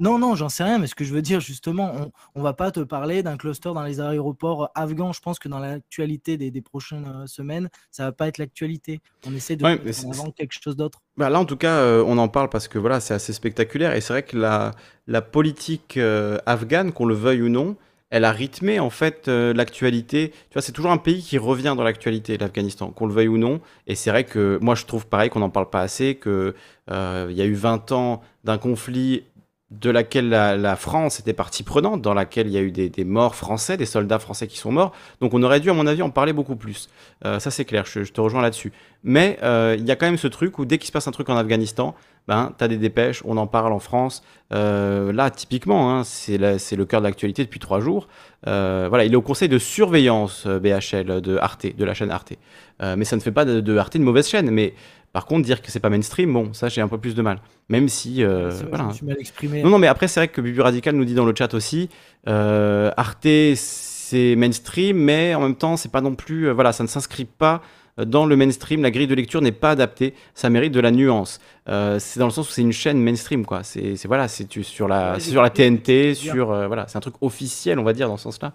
Non, 0.00 0.18
non, 0.18 0.34
j'en 0.36 0.48
sais 0.48 0.64
rien, 0.64 0.78
mais 0.78 0.86
ce 0.86 0.94
que 0.94 1.04
je 1.04 1.12
veux 1.12 1.20
dire, 1.20 1.40
justement, 1.40 1.92
on 2.34 2.38
ne 2.38 2.42
va 2.42 2.54
pas 2.54 2.70
te 2.70 2.80
parler 2.80 3.22
d'un 3.22 3.36
cluster 3.36 3.70
dans 3.74 3.82
les 3.82 4.00
aéroports 4.00 4.70
afghans. 4.74 5.12
Je 5.12 5.20
pense 5.20 5.38
que 5.38 5.48
dans 5.50 5.58
l'actualité 5.58 6.38
des, 6.38 6.50
des 6.50 6.62
prochaines 6.62 7.04
euh, 7.06 7.26
semaines, 7.26 7.68
ça 7.90 8.04
va 8.04 8.12
pas 8.12 8.26
être 8.26 8.38
l'actualité. 8.38 9.00
On 9.26 9.34
essaie 9.34 9.54
de 9.56 9.64
Ouais, 9.64 9.78
mettre 9.84 10.06
en 10.06 10.12
avant 10.12 10.30
quelque 10.30 10.54
chose 10.58 10.76
d'autre. 10.76 11.02
Bah 11.18 11.28
là, 11.28 11.38
en 11.40 11.44
tout 11.44 11.58
cas, 11.58 11.76
euh, 11.80 12.02
on 12.06 12.16
en 12.16 12.28
parle 12.28 12.48
parce 12.48 12.68
que 12.68 12.78
voilà, 12.78 13.00
c'est 13.00 13.12
assez 13.12 13.34
spectaculaire. 13.34 13.92
Et 13.94 14.00
c'est 14.00 14.14
vrai 14.14 14.22
que 14.22 14.38
la, 14.38 14.70
la 15.08 15.20
politique 15.20 15.98
euh, 15.98 16.38
afghane, 16.46 16.92
qu'on 16.92 17.04
le 17.04 17.14
veuille 17.14 17.42
ou 17.42 17.50
non, 17.50 17.76
elle 18.10 18.24
a 18.24 18.32
rythmé 18.32 18.78
en 18.80 18.90
fait 18.90 19.28
euh, 19.28 19.52
l'actualité. 19.52 20.30
Tu 20.30 20.54
vois, 20.54 20.62
c'est 20.62 20.72
toujours 20.72 20.90
un 20.90 20.98
pays 20.98 21.22
qui 21.22 21.38
revient 21.38 21.74
dans 21.76 21.82
l'actualité, 21.82 22.38
l'Afghanistan, 22.38 22.90
qu'on 22.90 23.06
le 23.06 23.12
veuille 23.12 23.28
ou 23.28 23.38
non. 23.38 23.60
Et 23.86 23.94
c'est 23.94 24.10
vrai 24.10 24.24
que 24.24 24.58
moi, 24.62 24.74
je 24.74 24.84
trouve 24.84 25.06
pareil 25.06 25.30
qu'on 25.30 25.40
n'en 25.40 25.50
parle 25.50 25.70
pas 25.70 25.80
assez, 25.80 26.14
que 26.14 26.54
euh, 26.90 27.26
il 27.30 27.36
y 27.36 27.42
a 27.42 27.44
eu 27.44 27.54
20 27.54 27.92
ans 27.92 28.22
d'un 28.44 28.58
conflit 28.58 29.24
de 29.72 29.90
laquelle 29.90 30.28
la, 30.28 30.76
France 30.76 31.18
était 31.18 31.32
partie 31.32 31.64
prenante, 31.64 32.00
dans 32.00 32.14
laquelle 32.14 32.46
il 32.46 32.52
y 32.52 32.56
a 32.56 32.60
eu 32.60 32.70
des, 32.70 33.04
morts 33.04 33.34
français, 33.34 33.76
des 33.76 33.86
soldats 33.86 34.20
français 34.20 34.46
qui 34.46 34.58
sont 34.58 34.70
morts. 34.70 34.92
Donc 35.20 35.34
on 35.34 35.42
aurait 35.42 35.58
dû, 35.58 35.70
à 35.70 35.74
mon 35.74 35.88
avis, 35.88 36.02
en 36.02 36.10
parler 36.10 36.32
beaucoup 36.32 36.54
plus. 36.54 36.88
Euh, 37.24 37.40
ça, 37.40 37.50
c'est 37.50 37.64
clair, 37.64 37.84
je, 37.84 38.00
te 38.02 38.20
rejoins 38.20 38.42
là-dessus. 38.42 38.72
Mais 39.02 39.38
euh, 39.42 39.74
il 39.76 39.84
y 39.84 39.90
a 39.90 39.96
quand 39.96 40.06
même 40.06 40.18
ce 40.18 40.28
truc 40.28 40.58
où 40.60 40.64
dès 40.64 40.78
qu'il 40.78 40.86
se 40.86 40.92
passe 40.92 41.08
un 41.08 41.10
truc 41.10 41.28
en 41.30 41.36
Afghanistan, 41.36 41.96
ben, 42.28 42.52
tu 42.56 42.64
as 42.64 42.68
des 42.68 42.76
dépêches, 42.76 43.22
on 43.24 43.36
en 43.36 43.48
parle 43.48 43.72
en 43.72 43.80
France. 43.80 44.22
Euh, 44.52 45.12
là, 45.12 45.30
typiquement, 45.30 45.92
hein, 45.92 46.04
c'est 46.04 46.38
le 46.38 46.84
cœur 46.84 47.00
de 47.00 47.06
l'actualité 47.06 47.42
depuis 47.42 47.60
trois 47.60 47.80
jours. 47.80 48.06
Voilà, 48.44 49.04
il 49.04 49.12
est 49.12 49.16
au 49.16 49.22
conseil 49.22 49.48
de 49.48 49.58
surveillance 49.58 50.46
BHL 50.46 51.20
de 51.20 51.36
Arte, 51.38 51.66
de 51.76 51.84
la 51.84 51.94
chaîne 51.94 52.12
Arte. 52.12 52.34
mais 52.80 53.04
ça 53.04 53.16
ne 53.16 53.20
fait 53.20 53.32
pas 53.32 53.44
de, 53.44 53.76
Arte 53.76 53.96
une 53.96 54.04
mauvaise 54.04 54.28
chaîne. 54.28 54.48
Mais 54.50 54.74
par 55.16 55.24
contre, 55.24 55.46
dire 55.46 55.62
que 55.62 55.70
c'est 55.70 55.80
pas 55.80 55.88
mainstream, 55.88 56.30
bon, 56.30 56.52
ça 56.52 56.68
j'ai 56.68 56.82
un 56.82 56.88
peu 56.88 56.98
plus 56.98 57.14
de 57.14 57.22
mal. 57.22 57.40
Même 57.70 57.88
si, 57.88 58.22
voilà. 58.22 58.90
Je 58.92 59.02
mal 59.02 59.16
exprimé. 59.18 59.62
Non, 59.62 59.70
non, 59.70 59.78
mais 59.78 59.86
après 59.86 60.08
c'est 60.08 60.20
vrai 60.20 60.28
que 60.28 60.42
Bibu 60.42 60.60
Radical 60.60 60.94
nous 60.94 61.06
dit 61.06 61.14
dans 61.14 61.24
le 61.24 61.34
chat 61.34 61.54
aussi, 61.54 61.88
Arte 62.26 63.26
c'est 63.54 64.36
mainstream, 64.36 64.98
mais 64.98 65.34
en 65.34 65.40
même 65.40 65.56
temps 65.56 65.78
c'est 65.78 65.90
pas 65.90 66.02
non 66.02 66.14
plus, 66.14 66.50
voilà, 66.50 66.72
ça 66.72 66.82
ne 66.84 66.88
s'inscrit 66.88 67.24
pas 67.24 67.62
dans 68.04 68.26
le 68.26 68.36
mainstream, 68.36 68.82
la 68.82 68.90
grille 68.90 69.06
de 69.06 69.14
lecture 69.14 69.40
n'est 69.40 69.52
pas 69.52 69.70
adaptée. 69.70 70.14
Ça 70.34 70.50
mérite 70.50 70.72
de 70.72 70.80
la 70.80 70.90
nuance. 70.90 71.40
Euh, 71.68 71.98
c'est 71.98 72.20
dans 72.20 72.26
le 72.26 72.32
sens 72.32 72.48
où 72.48 72.52
c'est 72.52 72.62
une 72.62 72.72
chaîne 72.72 72.98
mainstream, 72.98 73.46
quoi. 73.46 73.62
C'est 73.62 73.96
voilà, 74.04 74.28
c'est 74.28 74.46
sur 74.62 74.86
la, 74.86 75.18
sur 75.18 75.42
la 75.42 75.50
TNT, 75.50 76.14
sur 76.14 76.52
euh, 76.52 76.66
voilà, 76.66 76.86
c'est 76.88 76.98
un 76.98 77.00
truc 77.00 77.14
officiel, 77.22 77.78
on 77.78 77.84
va 77.84 77.92
dire 77.92 78.08
dans 78.08 78.16
ce 78.16 78.24
sens-là. 78.24 78.52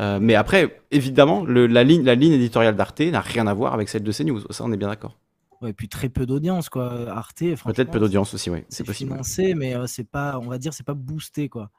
Euh, 0.00 0.18
mais 0.20 0.34
après, 0.34 0.80
évidemment, 0.90 1.44
la 1.46 1.84
ligne, 1.84 2.04
la 2.04 2.14
ligne 2.14 2.32
éditoriale 2.32 2.76
d'Arte 2.76 3.00
n'a 3.00 3.20
rien 3.20 3.46
à 3.46 3.54
voir 3.54 3.74
avec 3.74 3.88
celle 3.88 4.02
de 4.02 4.12
CNews. 4.12 4.40
Ça, 4.50 4.64
on 4.64 4.72
est 4.72 4.76
bien 4.76 4.88
d'accord. 4.88 5.16
Ouais, 5.60 5.70
et 5.70 5.72
puis 5.72 5.88
très 5.88 6.08
peu 6.08 6.24
d'audience, 6.24 6.68
quoi. 6.68 7.08
Arte, 7.10 7.38
Peut-être 7.64 7.90
peu 7.90 7.98
d'audience 7.98 8.34
aussi, 8.34 8.50
oui. 8.50 8.64
C'est 8.68 8.84
possible. 8.84 9.10
financé, 9.10 9.54
mais 9.54 9.74
c'est 9.86 10.08
pas, 10.08 10.38
on 10.38 10.48
va 10.48 10.58
dire, 10.58 10.72
c'est 10.72 10.86
pas 10.86 10.94
boosté, 10.94 11.48
quoi. 11.48 11.70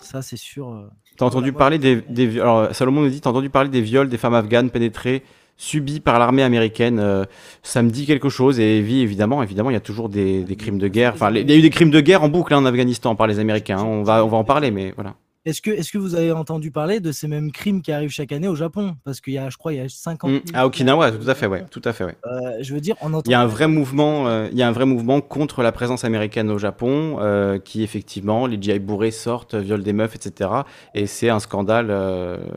Ça, 0.00 0.22
c'est 0.22 0.38
sûr. 0.38 0.90
T'as 1.18 1.26
entendu 1.26 1.52
parler 1.52 1.78
des, 1.78 2.00
des, 2.00 2.40
Alors, 2.40 2.74
Salomon 2.74 3.02
nous 3.02 3.10
dit, 3.10 3.20
t'as 3.20 3.30
entendu 3.30 3.50
parler 3.50 3.68
des 3.68 3.82
viols 3.82 4.08
des 4.08 4.16
femmes 4.16 4.34
afghanes 4.34 4.70
pénétrées 4.70 5.22
subi 5.60 6.00
par 6.00 6.18
l'armée 6.18 6.42
américaine. 6.42 6.98
Euh, 6.98 7.24
ça 7.62 7.82
me 7.82 7.90
dit 7.90 8.06
quelque 8.06 8.30
chose. 8.30 8.58
Et 8.58 8.78
évidemment, 8.78 9.42
évidemment, 9.42 9.70
il 9.70 9.74
y 9.74 9.76
a 9.76 9.80
toujours 9.80 10.08
des, 10.08 10.44
crimes 10.58 10.78
de 10.78 10.88
guerre. 10.88 11.12
Enfin, 11.14 11.30
il 11.30 11.48
y 11.48 11.52
a 11.52 11.56
eu 11.56 11.60
des 11.60 11.70
crimes 11.70 11.90
de 11.90 12.00
guerre 12.00 12.22
en 12.22 12.28
boucle 12.28 12.54
hein, 12.54 12.58
en 12.58 12.64
Afghanistan 12.64 13.14
par 13.14 13.26
les 13.26 13.38
Américains. 13.38 13.82
On 13.82 14.02
va, 14.02 14.24
on 14.24 14.28
va 14.28 14.38
en 14.38 14.44
parler, 14.44 14.70
mais 14.70 14.92
voilà. 14.96 15.14
Est-ce 15.46 15.62
que, 15.62 15.70
est 15.70 15.90
que 15.90 15.98
vous 15.98 16.14
avez 16.14 16.32
entendu 16.32 16.70
parler 16.70 17.00
de 17.00 17.12
ces 17.12 17.26
mêmes 17.26 17.50
crimes 17.50 17.80
qui 17.80 17.92
arrivent 17.92 18.10
chaque 18.10 18.32
année 18.32 18.48
au 18.48 18.54
Japon? 18.54 18.96
Parce 19.04 19.20
qu'il 19.20 19.32
y 19.32 19.38
a, 19.38 19.48
je 19.48 19.56
crois, 19.56 19.72
il 19.72 19.78
y 19.78 19.80
a 19.80 19.88
50 19.88 20.30
000 20.30 20.42
mmh. 20.42 20.54
À 20.54 20.66
Okinawa, 20.66 21.12
tout 21.12 21.28
à 21.28 21.34
fait, 21.34 21.46
ouais, 21.46 21.64
tout 21.70 21.80
à 21.84 21.92
fait, 21.92 22.04
ouais. 22.04 22.16
Euh, 22.26 22.58
je 22.60 22.74
veux 22.74 22.80
dire, 22.80 22.96
on 23.00 23.14
entend. 23.14 23.22
Il 23.26 23.32
y 23.32 23.34
a 23.34 23.40
un 23.40 23.46
vrai 23.46 23.66
mouvement, 23.66 24.28
euh, 24.28 24.48
il 24.52 24.58
y 24.58 24.62
a 24.62 24.68
un 24.68 24.72
vrai 24.72 24.84
mouvement 24.84 25.20
contre 25.20 25.62
la 25.62 25.72
présence 25.72 26.04
américaine 26.04 26.50
au 26.50 26.58
Japon, 26.58 27.18
qui 27.64 27.82
effectivement, 27.82 28.46
les 28.46 28.60
GI 28.60 28.78
bourrés 28.78 29.10
sortent, 29.10 29.54
violent 29.54 29.82
des 29.82 29.92
meufs, 29.92 30.14
etc. 30.14 30.50
Et 30.94 31.06
c'est 31.06 31.30
un 31.30 31.40
scandale 31.40 31.88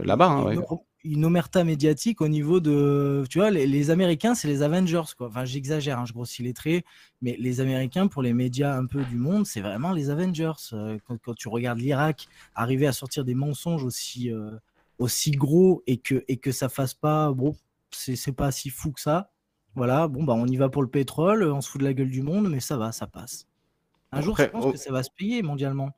là-bas. 0.04 0.28
Hein, 0.28 0.56
une 1.04 1.26
omerta 1.26 1.64
médiatique 1.64 2.22
au 2.22 2.28
niveau 2.28 2.60
de. 2.60 3.24
Tu 3.30 3.40
vois, 3.40 3.52
les, 3.52 3.90
Américains, 3.92 4.36
c'est 4.36 4.48
les 4.48 4.62
Avengers, 4.62 5.14
quoi. 5.18 5.28
Enfin, 5.28 5.46
j'exagère, 5.46 6.00
hein, 6.00 6.06
je 6.06 6.14
grossis 6.14 6.44
les 6.44 6.54
traits, 6.54 6.86
mais 7.22 7.36
les 7.40 7.60
Américains, 7.60 8.08
pour 8.08 8.22
les 8.22 8.34
médias 8.34 8.76
un 8.78 8.86
peu 8.86 9.04
du 9.04 9.18
monde, 9.18 9.46
c'est 9.46 9.62
vraiment 9.62 9.92
les 9.92 10.10
Avengers. 10.10 10.52
Euh, 10.74 10.98
quand, 11.06 11.36
tu 11.36 11.48
regardes 11.50 11.80
l'Irak 11.80 12.28
arriver 12.56 12.88
à 12.88 12.94
sortir 12.94 13.26
des 13.26 13.36
mensonges 13.36 13.84
aussi, 13.84 14.32
euh, 14.32 14.52
aussi 14.98 15.32
gros 15.32 15.84
et 15.88 15.98
que, 15.98 16.24
et 16.28 16.38
que 16.38 16.52
ça 16.52 16.70
fasse 16.70 16.94
pas. 16.94 17.32
Bon, 17.32 17.56
c'est 17.92 18.36
pas 18.36 18.52
si 18.52 18.70
fou 18.70 18.92
que 18.92 19.02
ça. 19.02 19.32
Voilà, 19.76 20.08
bon, 20.08 20.24
bah, 20.24 20.34
on 20.34 20.46
y 20.46 20.56
va 20.56 20.70
pour 20.70 20.84
le 20.84 20.90
pétrole, 20.90 21.44
on 21.44 21.60
se 21.60 21.70
fout 21.70 21.82
de 21.82 21.86
la 21.86 21.94
gueule 21.94 22.12
du 22.12 22.22
monde, 22.22 22.50
mais 22.50 22.60
ça 22.60 22.78
va, 22.78 22.92
ça 22.92 23.08
passe. 23.08 23.48
Un 24.12 24.22
jour, 24.22 24.38
je 24.38 24.44
pense 24.44 24.72
que 24.72 24.78
ça 24.78 24.92
va 24.92 25.02
se 25.02 25.10
payer 25.10 25.42
mondialement. 25.42 25.92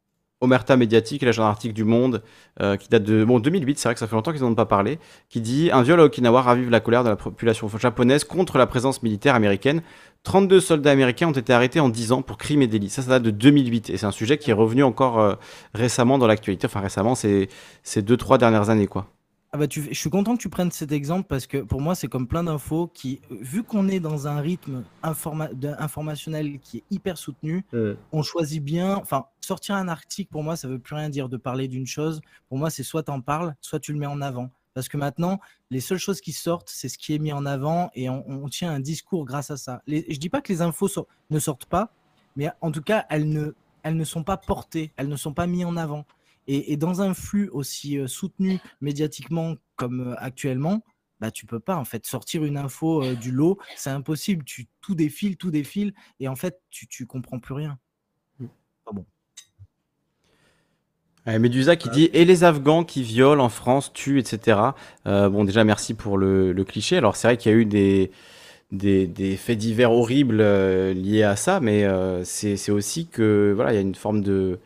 Omerta 0.46 0.78
médiatique, 0.78 1.22
là 1.22 1.32
j'ai 1.32 1.42
un 1.42 1.46
article 1.46 1.74
du 1.74 1.84
Monde 1.84 2.24
euh, 2.62 2.78
qui 2.78 2.88
date 2.90 3.04
de 3.04 3.24
bon, 3.24 3.40
2008, 3.40 3.78
c'est 3.78 3.88
vrai 3.90 3.94
que 3.94 4.00
ça 4.00 4.08
fait 4.08 4.16
longtemps 4.16 4.32
qu'ils 4.32 4.42
n'en 4.42 4.52
ont 4.52 4.56
pas 4.56 4.66
parlé, 4.66 5.00
qui 5.30 5.42
dit 5.42 5.70
Un 5.72 5.82
viol 5.82 6.00
à 6.00 6.06
Okinawa 6.06 6.42
ravive 6.42 6.70
la 6.70 6.80
colère 6.80 7.04
de 7.04 7.10
la 7.10 7.16
population 7.16 7.70
japonaise 7.78 8.24
contre 8.24 8.58
la 8.58 8.66
présence 8.68 9.04
militaire 9.04 9.36
américaine. 9.36 9.82
32 10.24 10.60
soldats 10.60 10.92
américains 10.92 11.28
ont 11.28 11.34
été 11.34 11.54
arrêtés 11.54 11.80
en 11.80 11.90
10 11.90 12.12
ans 12.12 12.22
pour 12.22 12.38
crimes 12.38 12.64
et 12.64 12.68
délits. 12.68 12.90
Ça, 12.90 13.04
ça 13.04 13.10
date 13.10 13.24
de 13.24 13.32
2008 13.32 13.92
et 13.92 13.98
c'est 13.98 14.06
un 14.06 14.12
sujet 14.12 14.38
qui 14.38 14.50
est 14.50 14.54
revenu 14.54 14.84
encore 14.84 15.20
euh, 15.20 15.36
récemment 15.74 16.18
dans 16.18 16.28
l'actualité. 16.28 16.66
Enfin, 16.66 16.80
récemment, 16.80 17.14
c'est 17.14 17.48
ces 17.84 18.02
2-3 18.02 18.40
dernières 18.40 18.70
années, 18.70 18.88
quoi. 18.88 19.08
Ah 19.56 19.58
bah, 19.58 19.68
je 19.72 19.94
suis 19.94 20.10
content 20.10 20.36
que 20.36 20.42
tu 20.42 20.50
prennes 20.50 20.70
cet 20.70 20.92
exemple 20.92 21.28
parce 21.30 21.48
que 21.48 21.60
pour 21.60 21.80
moi, 21.80 21.96
c'est 21.96 22.10
comme 22.10 22.28
plein 22.28 22.44
d'infos 22.44 22.92
qui, 22.94 23.22
vu 23.30 23.64
qu'on 23.64 23.88
est 23.88 24.02
dans 24.02 24.28
un 24.28 24.42
rythme 24.42 24.84
informationnel 25.02 26.60
qui 26.60 26.80
est 26.80 26.84
hyper 26.92 27.18
soutenu, 27.18 27.66
on 28.12 28.22
choisit 28.22 28.62
bien. 28.62 28.98
Enfin, 28.98 29.28
sortir 29.40 29.76
un 29.76 29.88
article, 29.88 30.30
pour 30.30 30.44
moi, 30.44 30.58
ça 30.58 30.68
veut 30.68 30.78
plus 30.78 30.96
rien 30.96 31.08
dire 31.08 31.30
de 31.30 31.38
parler 31.38 31.70
d'une 31.70 31.88
chose. 31.88 32.20
Pour 32.50 32.58
moi, 32.58 32.70
c'est 32.70 32.84
soit 32.84 33.04
tu 33.04 33.12
en 33.12 33.22
parles, 33.22 33.56
soit 33.62 33.80
tu 33.80 33.94
le 33.94 33.98
mets 33.98 34.06
en 34.06 34.20
avant. 34.20 34.52
Parce 34.74 34.90
que 34.90 34.98
maintenant, 34.98 35.40
les 35.72 35.80
seules 35.80 36.00
choses 36.00 36.20
qui 36.20 36.34
sortent, 36.34 36.70
c'est 36.70 36.90
ce 36.90 36.98
qui 36.98 37.16
est 37.16 37.20
mis 37.20 37.32
en 37.32 37.46
avant 37.46 37.92
et 37.94 38.10
on, 38.10 38.50
tient 38.50 38.74
un 38.74 38.82
discours 38.82 39.24
grâce 39.24 39.52
à 39.52 39.56
ça. 39.56 39.82
Je 39.88 40.02
je 40.10 40.20
dis 40.20 40.28
pas 40.28 40.42
que 40.42 40.52
les 40.52 40.64
infos 40.64 40.90
ne 41.30 41.40
sortent 41.40 41.68
pas, 41.68 41.94
mais 42.36 42.50
en 42.60 42.74
tout 42.74 42.82
cas, 42.82 43.06
elles 43.10 43.30
ne, 43.30 43.54
elles 43.84 43.96
ne 43.96 44.04
sont 44.04 44.26
pas 44.26 44.36
portées, 44.36 44.92
elles 44.98 45.08
ne 45.08 45.16
sont 45.16 45.34
pas 45.34 45.48
mises 45.48 45.64
en 45.64 45.78
avant. 45.78 46.06
Et, 46.48 46.78
dans 46.78 47.02
un 47.02 47.14
flux 47.14 47.50
aussi 47.50 47.98
euh, 47.98 48.08
soutenu 48.08 48.60
médiatiquement 48.82 49.56
comme 49.76 50.12
euh, 50.12 50.16
actuellement, 50.18 50.84
bah, 51.20 51.32
tu 51.32 51.46
peux 51.46 51.60
pas 51.60 51.76
en 51.76 51.86
fait 51.86 52.06
sortir 52.06 52.44
une 52.44 52.58
info 52.58 53.04
euh, 53.04 53.16
du 53.16 53.32
lot, 53.32 53.58
c'est 53.76 53.90
impossible. 53.90 54.44
Tu 54.44 54.68
tout 54.82 54.96
défile, 54.96 55.38
tout 55.38 55.50
défile, 55.50 55.94
et 56.20 56.28
en 56.28 56.36
fait 56.36 56.62
tu, 56.70 56.88
tu 56.88 57.08
comprends 57.08 57.40
plus 57.40 57.56
rien. 57.56 57.80
Mmh. 58.40 58.46
bon. 58.92 59.06
Médusa 61.26 61.76
qui 61.76 61.90
dit 61.90 62.08
et 62.14 62.24
les 62.24 62.44
Afghans 62.44 62.84
qui 62.84 63.02
violent 63.02 63.44
en 63.44 63.50
France 63.50 63.92
tuent 63.94 64.20
etc. 64.20 64.60
bon 65.06 65.44
déjà 65.44 65.64
merci 65.64 65.96
pour 65.96 66.20
le, 66.20 66.54
cliché. 66.68 66.98
Alors 66.98 67.16
c'est 67.16 67.28
vrai 67.28 67.38
qu'il 67.38 67.52
y 67.52 67.56
a 67.56 67.58
eu 67.58 67.66
des, 67.66 68.12
des, 68.72 69.36
faits 69.36 69.58
divers 69.58 69.92
horribles 69.92 70.44
liés 70.92 71.24
à 71.24 71.36
ça, 71.36 71.60
mais 71.60 71.84
c'est 72.24 72.70
aussi 72.70 73.08
que 73.08 73.54
voilà 73.56 73.74
il 73.74 73.76
y 73.76 73.80
a 73.80 73.82
une 73.82 73.96
forme 73.96 74.22
de 74.22 74.60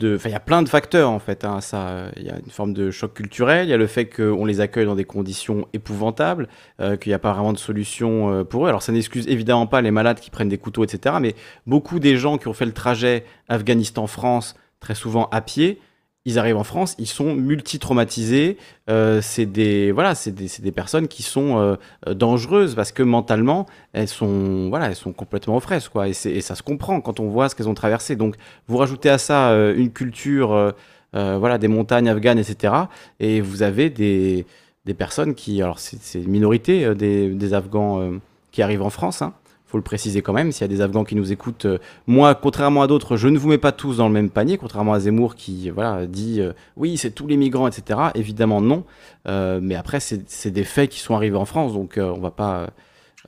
il 0.00 0.30
y 0.30 0.34
a 0.34 0.40
plein 0.40 0.62
de 0.62 0.68
facteurs 0.68 1.10
en 1.10 1.18
fait. 1.18 1.44
Hein, 1.44 1.60
ça, 1.60 2.06
il 2.16 2.22
y 2.22 2.30
a 2.30 2.38
une 2.38 2.50
forme 2.50 2.72
de 2.72 2.90
choc 2.90 3.14
culturel. 3.14 3.66
Il 3.66 3.70
y 3.70 3.74
a 3.74 3.76
le 3.76 3.86
fait 3.86 4.06
qu'on 4.06 4.44
les 4.44 4.60
accueille 4.60 4.86
dans 4.86 4.94
des 4.94 5.04
conditions 5.04 5.66
épouvantables, 5.72 6.48
euh, 6.80 6.96
qu'il 6.96 7.10
n'y 7.10 7.14
a 7.14 7.18
pas 7.18 7.32
vraiment 7.32 7.52
de 7.52 7.58
solution 7.58 8.32
euh, 8.32 8.44
pour 8.44 8.64
eux. 8.64 8.68
Alors 8.68 8.82
ça 8.82 8.92
n'excuse 8.92 9.28
évidemment 9.28 9.66
pas 9.66 9.82
les 9.82 9.90
malades 9.90 10.20
qui 10.20 10.30
prennent 10.30 10.48
des 10.48 10.58
couteaux, 10.58 10.84
etc. 10.84 11.16
Mais 11.20 11.34
beaucoup 11.66 11.98
des 11.98 12.16
gens 12.16 12.38
qui 12.38 12.48
ont 12.48 12.54
fait 12.54 12.66
le 12.66 12.72
trajet 12.72 13.24
Afghanistan-France, 13.48 14.56
très 14.80 14.94
souvent 14.94 15.28
à 15.30 15.42
pied, 15.42 15.78
ils 16.24 16.38
arrivent 16.38 16.56
en 16.56 16.64
France, 16.64 16.94
ils 16.98 17.06
sont 17.06 17.34
multi-traumatisés. 17.34 18.56
Euh, 18.88 19.20
c'est 19.22 19.46
des 19.46 19.90
voilà, 19.92 20.14
c'est 20.14 20.30
des, 20.30 20.48
des, 20.60 20.72
personnes 20.72 21.08
qui 21.08 21.22
sont 21.22 21.58
euh, 21.58 22.14
dangereuses 22.14 22.74
parce 22.74 22.92
que 22.92 23.02
mentalement, 23.02 23.66
elles 23.92 24.08
sont 24.08 24.68
voilà, 24.68 24.86
elles 24.86 24.96
sont 24.96 25.12
complètement 25.12 25.56
aux 25.56 25.60
fraises 25.60 25.88
quoi. 25.88 26.08
Et, 26.08 26.12
et 26.26 26.40
ça 26.40 26.54
se 26.54 26.62
comprend 26.62 27.00
quand 27.00 27.18
on 27.18 27.28
voit 27.28 27.48
ce 27.48 27.54
qu'elles 27.54 27.68
ont 27.68 27.74
traversé. 27.74 28.14
Donc 28.14 28.36
vous 28.68 28.76
rajoutez 28.76 29.10
à 29.10 29.18
ça 29.18 29.50
euh, 29.50 29.74
une 29.76 29.90
culture, 29.90 30.74
voilà, 31.12 31.58
des 31.58 31.68
montagnes 31.68 32.08
afghanes, 32.08 32.38
etc. 32.38 32.74
Et 33.20 33.40
vous 33.40 33.62
avez 33.62 33.90
des, 33.90 34.46
des 34.84 34.94
personnes 34.94 35.34
qui, 35.34 35.60
alors 35.60 35.78
c'est 35.78 36.20
une 36.20 36.30
minorité 36.30 36.94
des, 36.94 37.28
des 37.28 37.54
Afghans 37.54 38.12
qui 38.52 38.62
arrivent 38.62 38.82
en 38.82 38.90
France. 38.90 39.22
Hein, 39.22 39.34
faut 39.72 39.78
le 39.78 39.82
préciser 39.82 40.20
quand 40.20 40.34
même, 40.34 40.52
s'il 40.52 40.60
y 40.60 40.64
a 40.64 40.68
des 40.68 40.82
Afghans 40.82 41.02
qui 41.02 41.16
nous 41.16 41.32
écoutent, 41.32 41.64
euh, 41.64 41.78
moi, 42.06 42.34
contrairement 42.34 42.82
à 42.82 42.86
d'autres, 42.86 43.16
je 43.16 43.26
ne 43.28 43.38
vous 43.38 43.48
mets 43.48 43.56
pas 43.56 43.72
tous 43.72 43.96
dans 43.96 44.06
le 44.06 44.12
même 44.12 44.28
panier, 44.28 44.58
contrairement 44.58 44.92
à 44.92 45.00
Zemmour 45.00 45.34
qui 45.34 45.70
voilà, 45.70 46.04
dit 46.04 46.42
euh, 46.42 46.52
oui, 46.76 46.98
c'est 46.98 47.10
tous 47.10 47.26
les 47.26 47.38
migrants, 47.38 47.66
etc. 47.66 47.98
Évidemment, 48.14 48.60
non. 48.60 48.84
Euh, 49.26 49.60
mais 49.62 49.74
après, 49.74 49.98
c'est 49.98 50.50
des 50.50 50.64
faits 50.64 50.90
qui 50.90 51.00
sont 51.00 51.16
arrivés 51.16 51.38
en 51.38 51.46
France, 51.46 51.72
donc 51.72 51.94
on 51.96 52.20
va 52.20 52.30
pas, 52.30 52.68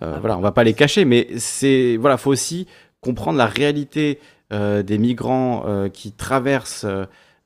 voilà, 0.01 0.37
on 0.37 0.43
va 0.43 0.53
pas 0.53 0.65
les 0.65 0.75
cacher. 0.75 1.07
Mais 1.07 1.29
c'est 1.39 1.97
voilà, 1.99 2.19
faut 2.19 2.31
aussi 2.31 2.67
comprendre 3.01 3.39
la 3.39 3.47
réalité 3.47 4.19
des 4.51 4.99
migrants 4.99 5.89
qui 5.93 6.13
traversent 6.13 6.87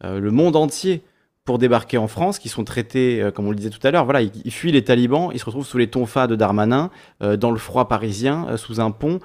le 0.02 0.30
monde 0.30 0.56
entier 0.56 1.02
pour 1.48 1.56
débarquer 1.56 1.96
en 1.96 2.08
France, 2.08 2.38
qui 2.38 2.50
sont 2.50 2.62
traités, 2.62 3.22
euh, 3.22 3.30
comme 3.30 3.46
on 3.46 3.50
le 3.50 3.56
disait 3.56 3.70
tout 3.70 3.80
à 3.86 3.90
l'heure, 3.90 4.04
voilà, 4.04 4.20
ils, 4.20 4.50
fuient 4.50 4.70
les 4.70 4.84
talibans, 4.84 5.30
ils 5.32 5.38
se 5.38 5.46
retrouvent 5.46 5.66
sous 5.66 5.78
les 5.78 5.86
tonfas 5.86 6.26
de 6.26 6.36
Darmanin, 6.36 6.90
euh, 7.22 7.38
dans 7.38 7.50
le 7.50 7.56
froid 7.56 7.88
parisien, 7.88 8.46
euh, 8.50 8.58
sous 8.58 8.80
un 8.82 8.90
pont. 8.90 9.18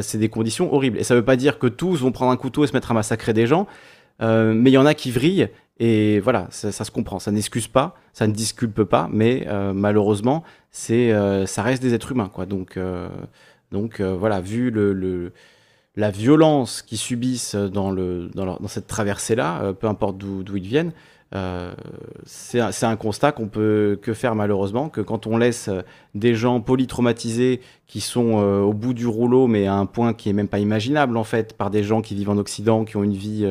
c'est 0.00 0.18
des 0.18 0.28
conditions 0.28 0.74
horribles. 0.74 0.98
Et 0.98 1.04
ça 1.04 1.14
ne 1.14 1.20
veut 1.20 1.24
pas 1.24 1.36
dire 1.36 1.60
que 1.60 1.68
tous 1.68 2.00
vont 2.00 2.10
prendre 2.10 2.32
un 2.32 2.36
couteau 2.36 2.64
et 2.64 2.66
se 2.66 2.72
mettre 2.72 2.90
à 2.90 2.94
massacrer 2.94 3.32
des 3.32 3.46
gens, 3.46 3.68
mais 4.20 4.70
il 4.70 4.74
y 4.74 4.76
en 4.76 4.86
a 4.86 4.94
qui 4.94 5.12
vrillent. 5.12 5.50
Et 5.78 6.18
voilà, 6.18 6.48
ça, 6.50 6.72
se 6.72 6.90
comprend. 6.90 7.20
Ça 7.20 7.30
n'excuse 7.30 7.68
pas, 7.68 7.94
ça 8.12 8.26
ne 8.26 8.32
disculpe 8.32 8.82
pas, 8.82 9.08
mais 9.12 9.46
malheureusement, 9.72 10.42
c'est, 10.72 11.14
ça 11.46 11.62
reste 11.62 11.80
des 11.80 11.94
êtres 11.94 12.10
humains, 12.10 12.28
quoi. 12.28 12.44
Donc, 12.44 12.76
donc 13.70 14.00
voilà, 14.00 14.40
vu 14.40 14.72
le, 14.72 15.32
la 15.94 16.10
violence 16.10 16.82
qu'ils 16.82 16.98
subissent 16.98 17.54
dans, 17.54 17.92
le, 17.92 18.30
dans, 18.34 18.58
cette 18.66 18.88
traversée-là, 18.88 19.74
peu 19.74 19.86
importe 19.86 20.18
d'où 20.18 20.56
ils 20.56 20.66
viennent, 20.66 20.92
euh, 21.34 21.74
c'est 22.24 22.60
un, 22.60 22.96
constat 22.96 23.32
qu'on 23.32 23.48
peut 23.48 23.98
que 24.00 24.14
faire 24.14 24.34
malheureusement, 24.34 24.88
que 24.88 25.02
quand 25.02 25.26
on 25.26 25.36
laisse 25.36 25.68
euh, 25.68 25.82
des 26.14 26.34
gens 26.34 26.60
polytraumatisés 26.62 27.60
qui 27.86 28.00
sont 28.00 28.38
euh, 28.38 28.60
au 28.60 28.72
bout 28.72 28.94
du 28.94 29.06
rouleau, 29.06 29.46
mais 29.46 29.66
à 29.66 29.74
un 29.74 29.84
point 29.84 30.14
qui 30.14 30.30
est 30.30 30.32
même 30.32 30.48
pas 30.48 30.58
imaginable 30.58 31.18
en 31.18 31.24
fait, 31.24 31.52
par 31.52 31.68
des 31.70 31.82
gens 31.82 32.00
qui 32.00 32.14
vivent 32.14 32.30
en 32.30 32.38
Occident, 32.38 32.84
qui 32.84 32.96
ont 32.96 33.04
une 33.04 33.14
vie 33.14 33.46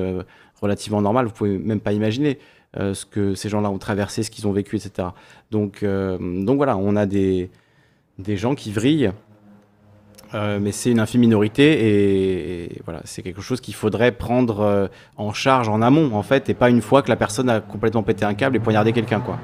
relativement 0.61 1.01
normale, 1.01 1.27
vous 1.27 1.33
pouvez 1.33 1.57
même 1.57 1.79
pas 1.79 1.91
imaginer 1.91 2.39
ce 2.75 3.05
que 3.05 3.35
ces 3.35 3.49
gens-là 3.49 3.69
ont 3.69 3.77
traversé, 3.77 4.23
ce 4.23 4.31
qu'ils 4.31 4.47
ont 4.47 4.51
vécu, 4.51 4.75
etc. 4.75 5.09
Donc, 5.51 5.83
donc 5.83 6.57
voilà, 6.57 6.77
on 6.77 6.95
a 6.95 7.05
des, 7.05 7.49
des 8.19 8.37
gens 8.37 8.55
qui 8.55 8.71
vrillent 8.71 9.11
Euh, 10.33 10.59
mais 10.61 10.71
c'est 10.71 10.91
une 10.91 10.99
infime 10.99 11.21
minorité 11.21 12.65
et, 12.65 12.81
voilà, 12.83 13.01
c'est 13.05 13.21
quelque 13.21 13.41
chose 13.41 13.61
qu'il 13.61 13.75
faudrait 13.75 14.11
prendre 14.11 14.59
euh, 14.59 14.87
en 15.15 15.31
charge 15.31 15.69
en 15.69 15.81
amont 15.81 16.13
en 16.13 16.23
fait, 16.23 16.49
et 16.49 16.53
pas 16.53 16.69
une 16.69 16.81
fois 16.81 17.01
que 17.01 17.09
la 17.09 17.15
personne 17.15 17.49
a 17.49 17.61
complètement 17.61 18.03
pété 18.03 18.25
un 18.25 18.33
câble 18.33 18.57
et 18.57 18.59
poignardé 18.59 18.91
quelqu'un 18.91 19.21
quoi. 19.21 19.39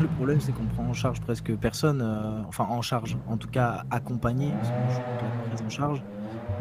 Le 0.00 0.08
problème 0.08 0.40
c'est 0.40 0.52
qu'on 0.52 0.64
prend 0.64 0.84
en 0.84 0.94
charge 0.94 1.20
presque 1.20 1.54
personne, 1.56 2.00
euh, 2.02 2.42
enfin 2.48 2.66
en 2.70 2.80
charge, 2.80 3.18
en 3.28 3.36
tout 3.36 3.48
cas 3.48 3.84
accompagné, 3.90 4.50
parce 4.60 4.68
que 4.68 4.94
je 4.94 5.50
prise 5.50 5.66
en 5.66 5.70
charge, 5.70 6.02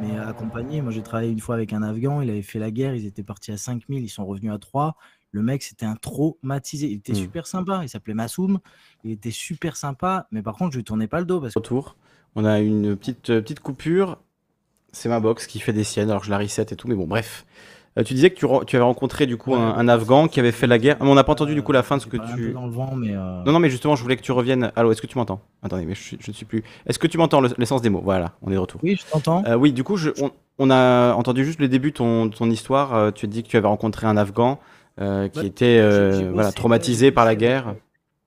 mais 0.01 0.19
accompagné. 0.19 0.81
Moi 0.81 0.91
j'ai 0.91 1.03
travaillé 1.03 1.31
une 1.31 1.39
fois 1.39 1.55
avec 1.55 1.71
un 1.71 1.83
Afghan, 1.83 2.21
il 2.21 2.29
avait 2.29 2.41
fait 2.41 2.59
la 2.59 2.69
guerre, 2.69 2.95
ils 2.95 3.05
étaient 3.05 3.23
partis 3.23 3.53
à 3.53 3.57
5000, 3.57 4.03
ils 4.03 4.09
sont 4.09 4.25
revenus 4.25 4.51
à 4.51 4.57
3. 4.57 4.97
Le 5.33 5.41
mec, 5.41 5.63
c'était 5.63 5.85
un 5.87 5.95
traumatisé. 5.95 6.87
Il 6.87 6.93
était 6.97 7.11
Hmm. 7.13 7.15
super 7.15 7.47
sympa. 7.47 7.79
Il 7.83 7.89
s'appelait 7.89 8.13
Massoum. 8.13 8.59
Il 9.03 9.11
était 9.11 9.31
super 9.31 9.75
sympa. 9.75 10.27
Mais 10.31 10.41
par 10.43 10.55
contre, 10.55 10.71
je 10.73 10.77
lui 10.77 10.83
tournais 10.83 11.07
pas 11.07 11.19
le 11.19 11.25
dos 11.25 11.41
parce 11.41 11.53
que 11.55 11.59
Retour, 11.59 11.95
on 12.35 12.45
a 12.45 12.59
une 12.59 12.95
petite, 12.95 13.31
euh, 13.31 13.41
petite 13.41 13.59
coupure, 13.59 14.19
c'est 14.91 15.09
ma 15.09 15.19
box 15.19 15.47
qui 15.47 15.59
fait 15.59 15.73
des 15.73 15.83
siennes, 15.83 16.09
alors 16.11 16.23
je 16.23 16.29
la 16.29 16.37
reset 16.37 16.67
et 16.71 16.75
tout, 16.75 16.87
mais 16.87 16.95
bon 16.95 17.07
bref. 17.07 17.45
Euh, 17.97 18.03
tu 18.03 18.13
disais 18.15 18.31
que 18.31 18.35
tu, 18.35 18.47
tu 18.65 18.75
avais 18.75 18.85
rencontré 18.85 19.27
du 19.27 19.37
coup 19.37 19.51
Ouais. 19.51 19.57
un, 19.59 19.69
un 19.77 19.87
Afghan 19.87 20.27
qui 20.27 20.39
avait 20.39 20.51
fait 20.51 20.65
la 20.65 20.79
guerre. 20.79 20.97
Ah, 20.99 21.03
mais 21.03 21.11
on 21.11 21.15
n'a 21.15 21.23
pas 21.23 21.31
entendu 21.33 21.53
du 21.53 21.61
coup 21.61 21.71
la 21.71 21.83
fin 21.83 21.97
de 21.97 22.01
ce 22.01 22.07
que 22.07 22.17
parlé 22.17 22.31
un 22.31 22.35
tu... 22.35 22.47
peu 22.47 22.53
dans 22.53 22.65
le 22.65 22.71
vent, 22.71 22.95
mais 22.95 23.11
euh, 23.15 23.43
Non, 23.43 23.51
non, 23.53 23.59
mais 23.59 23.69
justement, 23.69 23.95
je 23.95 24.01
voulais 24.01 24.15
que 24.17 24.23
tu 24.23 24.31
reviennes. 24.31 24.71
Allô, 24.75 24.91
est-ce 24.91 25.01
que 25.01 25.05
tu 25.07 25.15
m'entends? 25.17 25.41
Attendez, 25.61 25.85
mais 25.85 25.93
je, 25.93 26.15
ne 26.27 26.33
suis 26.33 26.45
plus. 26.45 26.63
Est-ce 26.87 26.97
que 26.97 27.05
tu 27.07 27.17
m'entends 27.19 27.39
le- 27.41 27.49
l'essence 27.59 27.81
des 27.83 27.89
mots? 27.89 28.01
Voilà, 28.03 28.33
on 28.41 28.49
est 28.49 28.55
de 28.55 28.59
retour. 28.59 28.81
Oui, 28.83 28.95
je 28.99 29.05
t'entends. 29.11 29.43
Euh, 29.45 29.55
oui, 29.55 29.73
du 29.73 29.83
coup, 29.83 29.97
je- 29.97 30.09
on, 30.21 30.31
on 30.57 30.71
a 30.71 31.13
entendu 31.13 31.45
juste 31.45 31.59
le 31.59 31.67
début 31.67 31.91
de 31.91 31.95
ton, 31.97 32.29
ton 32.29 32.49
histoire. 32.49 32.95
Euh, 32.95 33.11
tu 33.11 33.27
as 33.27 33.29
dit 33.29 33.43
que 33.43 33.47
tu 33.47 33.57
avais 33.57 33.67
rencontré 33.67 34.07
un 34.07 34.17
Afghan 34.17 34.59
euh, 34.99 35.27
qui 35.29 35.39
Ouais, 35.39 35.45
était 35.47 35.79
euh, 35.79 36.29
voilà, 36.31 36.49
bossé, 36.49 36.55
traumatisé 36.55 37.11
par 37.11 37.25
la 37.25 37.35
guerre. 37.35 37.75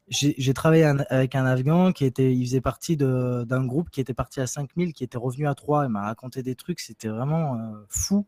J'ai 0.09 0.55
travaillé 0.55 0.84
un- 0.84 0.98
avec 1.10 1.34
un 1.34 1.44
Afghan 1.47 1.90
qui 1.93 2.05
était, 2.05 2.32
il 2.32 2.47
faisait 2.47 2.60
partie 2.60 2.97
de- 2.97 3.44
d'un 3.44 3.64
groupe 3.66 3.90
qui 3.90 4.01
était 4.01 4.14
parti 4.14 4.40
à 4.40 4.47
5000, 4.47 4.93
qui 4.93 5.02
était 5.02 5.18
revenu 5.18 5.48
à 5.48 5.55
3. 5.55 5.84
Il 5.84 5.88
m'a 5.90 6.02
raconté 6.02 6.43
des 6.44 6.55
trucs, 6.55 6.78
c'était 6.78 7.09
vraiment 7.09 7.55
euh, 7.56 7.84
fou. 7.88 8.24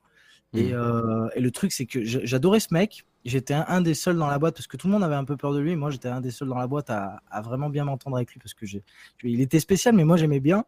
Et, 0.54 0.72
Mm. 0.72 0.76
euh, 0.76 1.28
et 1.36 1.40
le 1.40 1.50
truc, 1.52 1.70
c'est 1.72 1.86
que 1.86 2.02
j'adorais 2.02 2.58
ce 2.60 2.72
mec. 2.72 3.04
J'étais 3.24 3.54
un, 3.54 3.64
un 3.68 3.80
des 3.80 3.94
seuls 3.94 4.16
dans 4.16 4.26
la 4.26 4.38
boîte 4.38 4.54
parce 4.54 4.66
que 4.66 4.76
tout 4.76 4.86
le 4.88 4.92
monde 4.94 5.04
avait 5.04 5.14
un 5.14 5.24
peu 5.24 5.36
peur 5.36 5.52
de 5.52 5.58
lui. 5.60 5.76
Moi, 5.76 5.90
j'étais 5.90 6.08
un 6.08 6.20
des 6.20 6.30
seuls 6.30 6.48
dans 6.48 6.58
la 6.58 6.66
boîte 6.66 6.90
à, 6.90 7.20
à 7.30 7.42
vraiment 7.42 7.68
bien 7.68 7.84
m'entendre 7.84 8.16
avec 8.16 8.32
lui 8.32 8.40
parce 8.40 8.54
que 8.54 8.64
j'ai, 8.66 8.82
il 9.22 9.40
était 9.40 9.60
spécial, 9.60 9.94
mais 9.94 10.04
moi, 10.04 10.16
j'aimais 10.16 10.40
bien. 10.40 10.64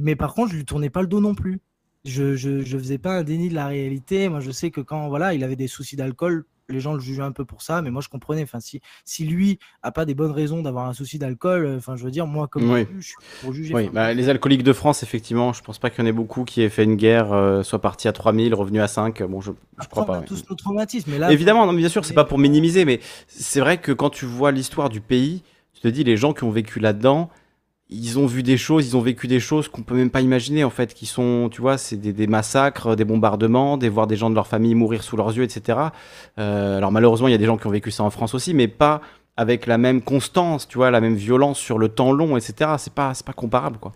Mais 0.00 0.16
par 0.16 0.34
contre, 0.34 0.52
je 0.52 0.56
lui 0.56 0.64
tournais 0.64 0.90
pas 0.90 1.02
le 1.02 1.08
dos 1.08 1.20
non 1.20 1.34
plus. 1.34 1.60
Je, 2.04 2.34
je, 2.34 2.62
je 2.62 2.78
faisais 2.78 2.96
pas 2.98 3.18
un 3.18 3.22
déni 3.22 3.50
de 3.50 3.54
la 3.54 3.66
réalité. 3.66 4.28
Moi, 4.30 4.40
je 4.40 4.50
sais 4.50 4.70
que 4.70 4.80
quand 4.80 5.08
voilà, 5.08 5.34
il 5.34 5.44
avait 5.44 5.56
des 5.56 5.68
soucis 5.68 5.96
d'alcool, 5.96 6.44
les 6.70 6.80
gens 6.80 6.94
le 6.94 7.00
jugeaient 7.00 7.22
un 7.22 7.32
peu 7.32 7.44
pour 7.44 7.62
ça, 7.62 7.82
mais 7.82 7.90
moi, 7.90 8.00
je 8.02 8.08
comprenais. 8.08 8.42
Enfin, 8.42 8.60
si, 8.60 8.80
si 9.04 9.24
lui 9.24 9.58
a 9.82 9.92
pas 9.92 10.04
des 10.04 10.14
bonnes 10.14 10.30
raisons 10.30 10.62
d'avoir 10.62 10.86
un 10.88 10.92
souci 10.92 11.18
d'alcool, 11.18 11.64
euh, 11.64 11.76
enfin, 11.78 11.96
je 11.96 12.04
veux 12.04 12.10
dire, 12.10 12.26
moi, 12.26 12.48
comme 12.48 12.70
Oui. 12.70 12.86
je 12.98 13.06
suis 13.06 13.16
pour 13.42 13.52
juger. 13.52 13.74
Oui, 13.74 13.90
bah, 13.92 14.12
les 14.14 14.28
alcooliques 14.28 14.62
de 14.62 14.72
France, 14.72 15.02
effectivement, 15.02 15.52
je 15.52 15.62
pense 15.62 15.78
pas 15.78 15.90
qu'il 15.90 16.00
y 16.02 16.06
en 16.06 16.08
ait 16.08 16.12
beaucoup 16.12 16.44
qui 16.44 16.62
aient 16.62 16.68
fait 16.68 16.84
une 16.84 16.96
guerre, 16.96 17.32
euh, 17.32 17.62
soit 17.62 17.80
parti 17.80 18.08
à 18.08 18.12
3000, 18.12 18.54
revenu 18.54 18.80
à 18.80 18.88
5. 18.88 19.22
Bon, 19.24 19.40
je, 19.40 19.52
je 19.82 19.88
crois 19.88 20.02
on 20.04 20.06
pas. 20.06 20.16
a 20.16 20.20
ouais. 20.20 20.24
tous 20.26 20.44
nos 20.48 20.56
traumatismes. 20.56 21.10
Mais 21.10 21.18
là, 21.18 21.32
Évidemment, 21.32 21.66
non, 21.66 21.72
mais 21.72 21.78
bien 21.80 21.88
sûr, 21.88 22.04
c'est 22.04 22.14
pas 22.14 22.24
pour 22.24 22.38
minimiser, 22.38 22.84
mais 22.84 23.00
c'est 23.26 23.60
vrai 23.60 23.78
que 23.78 23.92
quand 23.92 24.10
tu 24.10 24.24
vois 24.26 24.52
l'histoire 24.52 24.88
du 24.88 25.00
pays, 25.00 25.42
tu 25.74 25.80
te 25.80 25.88
dis, 25.88 26.04
les 26.04 26.16
gens 26.16 26.32
qui 26.32 26.44
ont 26.44 26.50
vécu 26.50 26.78
là-dedans, 26.80 27.30
ils 27.90 28.18
ont 28.18 28.26
vu 28.26 28.42
des 28.42 28.56
choses, 28.56 28.86
ils 28.86 28.96
ont 28.96 29.00
vécu 29.00 29.26
des 29.26 29.40
choses 29.40 29.68
qu'on 29.68 29.82
peut 29.82 29.96
même 29.96 30.10
pas 30.10 30.20
imaginer, 30.20 30.62
en 30.62 30.70
fait, 30.70 30.94
qui 30.94 31.06
sont, 31.06 31.48
tu 31.50 31.60
vois, 31.60 31.76
c'est 31.76 31.96
des, 31.96 32.26
massacres, 32.28 32.94
des 32.94 33.04
bombardements, 33.04 33.76
des 33.76 33.88
voir 33.88 34.06
des 34.06 34.16
gens 34.16 34.30
de 34.30 34.34
leur 34.36 34.46
famille 34.46 34.76
mourir 34.76 35.02
sous 35.02 35.16
leurs 35.16 35.36
yeux, 35.36 35.42
etc. 35.42 35.78
Euh, 36.38 36.78
alors 36.78 36.92
malheureusement, 36.92 37.26
il 37.26 37.32
y 37.32 37.34
a 37.34 37.38
des 37.38 37.46
gens 37.46 37.56
qui 37.56 37.66
ont 37.66 37.70
vécu 37.70 37.90
ça 37.90 38.04
en 38.04 38.10
France 38.10 38.34
aussi, 38.34 38.54
mais 38.54 38.68
pas 38.68 39.00
avec 39.36 39.66
la 39.66 39.76
même 39.76 40.02
constance, 40.02 40.68
tu 40.68 40.78
vois, 40.78 40.90
la 40.90 41.00
même 41.00 41.16
violence 41.16 41.58
sur 41.58 41.78
le 41.78 41.88
temps 41.88 42.12
long, 42.12 42.36
etc. 42.36 42.72
C'est 42.78 42.94
pas, 42.94 43.12
c'est 43.14 43.26
pas 43.26 43.32
comparable, 43.32 43.78
quoi. 43.78 43.92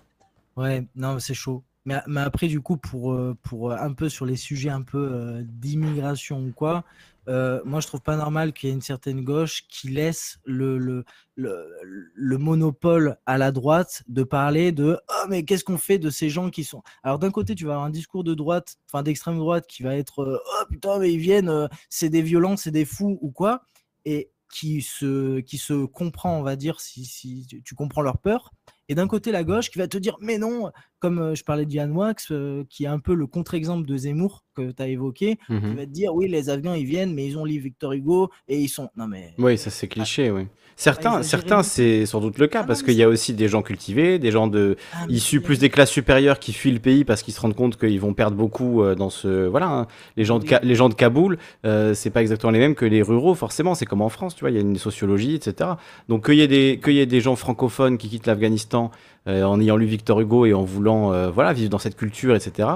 Ouais, 0.57 0.85
non, 0.97 1.19
c'est 1.21 1.35
chaud. 1.35 1.63
Mais, 1.85 1.97
après, 2.17 2.49
du 2.49 2.61
coup, 2.61 2.79
pour, 2.79 3.13
euh, 3.13 3.37
pour 3.43 3.71
euh, 3.71 3.77
un 3.79 3.93
peu 3.93 4.09
sur 4.09 4.27
les 4.27 4.37
sujets 4.37 4.71
un 4.71 4.83
peu 4.83 5.43
d'immigration 5.43 6.41
ou 6.41 6.51
quoi, 6.51 6.83
euh, 7.29 7.61
moi, 7.65 7.81
je 7.81 7.87
trouve 7.87 8.03
pas 8.03 8.17
normal 8.17 8.53
qu'il 8.53 8.69
y 8.69 8.73
ait 8.73 8.75
une 8.75 8.83
certaine 8.83 9.23
gauche 9.23 9.67
qui 9.69 9.89
laisse 9.89 10.39
le, 10.45 10.79
le, 10.79 11.05
le, 11.37 11.67
le 12.15 12.39
monopole 12.39 13.17
à 13.27 13.39
la 13.39 13.53
droite 13.53 14.03
de 14.09 14.23
parler 14.23 14.73
de 14.73 14.99
Oh, 15.09 15.27
mais 15.29 15.45
qu'est-ce 15.45 15.65
qu'on 15.65 15.79
fait 15.79 15.99
de 15.99 16.11
ces 16.11 16.29
gens 16.31 16.51
qui 16.51 16.65
sont? 16.65 16.83
Alors, 17.03 17.19
d'un 17.19 17.31
côté, 17.31 17.55
tu 17.55 17.65
vas 17.65 17.73
avoir 17.73 17.87
un 17.87 17.91
discours 17.91 18.25
de 18.25 18.35
droite, 18.35 18.77
enfin 18.89 19.03
d'extrême 19.03 19.39
droite, 19.39 19.67
qui 19.67 19.83
va 19.83 19.97
être 19.97 20.43
Oh 20.45 20.65
putain, 20.71 20.99
mais 20.99 21.13
ils 21.13 21.19
viennent, 21.19 21.49
euh, 21.49 21.69
c'est 21.89 22.11
des 22.11 22.23
violents, 22.23 22.57
c'est 22.57 22.71
des 22.71 22.85
fous 22.85 23.19
ou 23.21 23.31
quoi, 23.31 23.63
et 24.05 24.31
qui 24.53 24.83
se, 24.83 25.41
qui 25.41 25.59
se 25.59 25.85
comprend, 25.85 26.39
on 26.39 26.43
va 26.43 26.55
dire, 26.57 26.81
si, 26.81 27.05
si 27.05 27.47
tu 27.65 27.75
comprends 27.75 28.03
leur 28.03 28.19
peur. 28.19 28.53
Et 28.89 28.95
d'un 28.95 29.09
côté, 29.09 29.33
la 29.33 29.43
gauche 29.43 29.71
qui 29.71 29.79
va 29.79 29.89
te 29.89 29.99
dire, 29.99 30.17
mais 30.21 30.39
non, 30.39 30.71
comme 31.05 31.19
euh, 31.19 31.35
je 31.35 31.45
parlais 31.45 31.67
de 31.67 31.73
Yann 31.73 31.93
Wax, 31.93 32.29
euh, 32.31 32.65
qui 32.71 32.85
est 32.85 32.89
un 32.89 32.99
peu 32.99 33.13
le 33.15 33.27
contre-exemple 33.27 33.87
de 33.87 33.95
Zemmour 33.95 34.43
que 34.57 34.71
tu 34.71 34.83
as 34.83 34.89
évoqué, 34.89 35.37
qui 35.47 35.53
Mhm. 35.53 35.75
va 35.77 35.85
te 35.85 35.91
dire, 35.91 36.15
oui, 36.15 36.29
les 36.29 36.49
Afghans, 36.49 36.73
ils 36.73 36.87
viennent, 36.87 37.13
mais 37.13 37.27
ils 37.27 37.37
ont 37.37 37.45
lu 37.45 37.59
Victor 37.59 37.93
Hugo 37.93 38.31
et 38.49 38.59
ils 38.59 38.69
sont. 38.69 38.89
Non, 38.97 39.07
mais. 39.07 39.35
Oui, 39.37 39.59
ça 39.59 39.69
c'est 39.69 39.87
cliché, 39.89 40.31
oui. 40.31 40.47
Certains, 40.77 41.19
exagérer 41.19 41.29
certains 41.29 41.63
c'est 41.63 42.05
sans 42.07 42.21
doute 42.21 42.39
le 42.39 42.49
cas, 42.49 42.63
Ah 42.63 42.67
parce 42.67 42.83
qu'il 42.83 42.95
y 42.95 43.03
a 43.05 43.09
aussi 43.09 43.33
des 43.33 43.47
gens 43.47 43.63
cultivés, 43.63 44.19
des 44.19 44.33
gens 44.33 44.49
de, 44.49 44.77
Ah, 44.93 45.05
issus 45.09 45.41
plus 45.41 45.59
des 45.61 45.69
classes 45.71 45.91
supérieures 45.91 46.41
qui 46.41 46.53
fuient 46.53 46.73
le 46.73 46.81
pays 46.81 47.05
parce 47.05 47.23
qu'ils 47.23 47.33
se 47.35 47.41
rendent 47.41 47.55
compte 47.55 47.77
qu'ils 47.79 48.01
vont 48.01 48.13
perdre 48.13 48.37
beaucoup 48.37 48.83
euh, 48.83 48.97
dans 48.97 49.09
ce 49.11 49.47
voilà 49.47 49.69
hein. 49.69 49.87
les 50.17 50.25
gens 50.25 50.41
de 50.41 50.45
Ka- 50.45 50.59
les 50.65 50.75
gens 50.75 50.89
de 50.89 50.95
Kaboul 50.95 51.39
euh, 51.65 51.95
c'est 51.95 52.11
pas 52.11 52.23
exactement 52.23 52.51
les 52.51 52.59
mêmes 52.59 52.75
que 52.75 52.85
les 52.87 53.03
ruraux 53.03 53.37
forcément 53.37 53.77
c'est 53.77 53.87
comme 53.87 54.03
en 54.03 54.09
France 54.09 54.35
tu 54.35 54.41
vois 54.41 54.51
il 54.51 54.55
y 54.55 54.59
a 54.59 54.63
une 54.63 54.75
sociologie 54.77 55.37
etc 55.37 55.71
donc 56.09 56.25
qu'il 56.27 56.35
y 56.35 56.41
ait 56.41 56.49
des 56.49 56.81
qu'il 56.83 56.95
y 56.95 56.99
ait 57.01 57.07
des 57.07 57.21
gens 57.21 57.37
francophones 57.37 57.97
qui 57.97 58.09
quittent 58.09 58.27
l'Afghanistan 58.27 58.91
en 59.27 59.61
ayant 59.61 59.77
lu 59.77 59.87
Victor 59.87 60.21
Hugo 60.21 60.47
et 60.47 60.55
en 60.55 60.63
voulant 60.63 61.13
euh, 61.13 61.31
voilà 61.31 61.53
vivre 61.53 61.71
dans 61.71 61.79
cette 61.79 61.97
culture 61.97 62.35
etc 62.35 62.69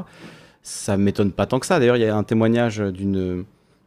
ça 0.62 0.97
m'étonne 0.97 1.33
pas 1.33 1.47
tant 1.47 1.59
que 1.59 1.66
ça 1.66 1.79
d'ailleurs 1.79 1.97
il 1.97 2.03
y 2.03 2.07
a 2.07 2.16
un 2.16 2.23
témoignage 2.25 2.79
d'une 2.79 3.45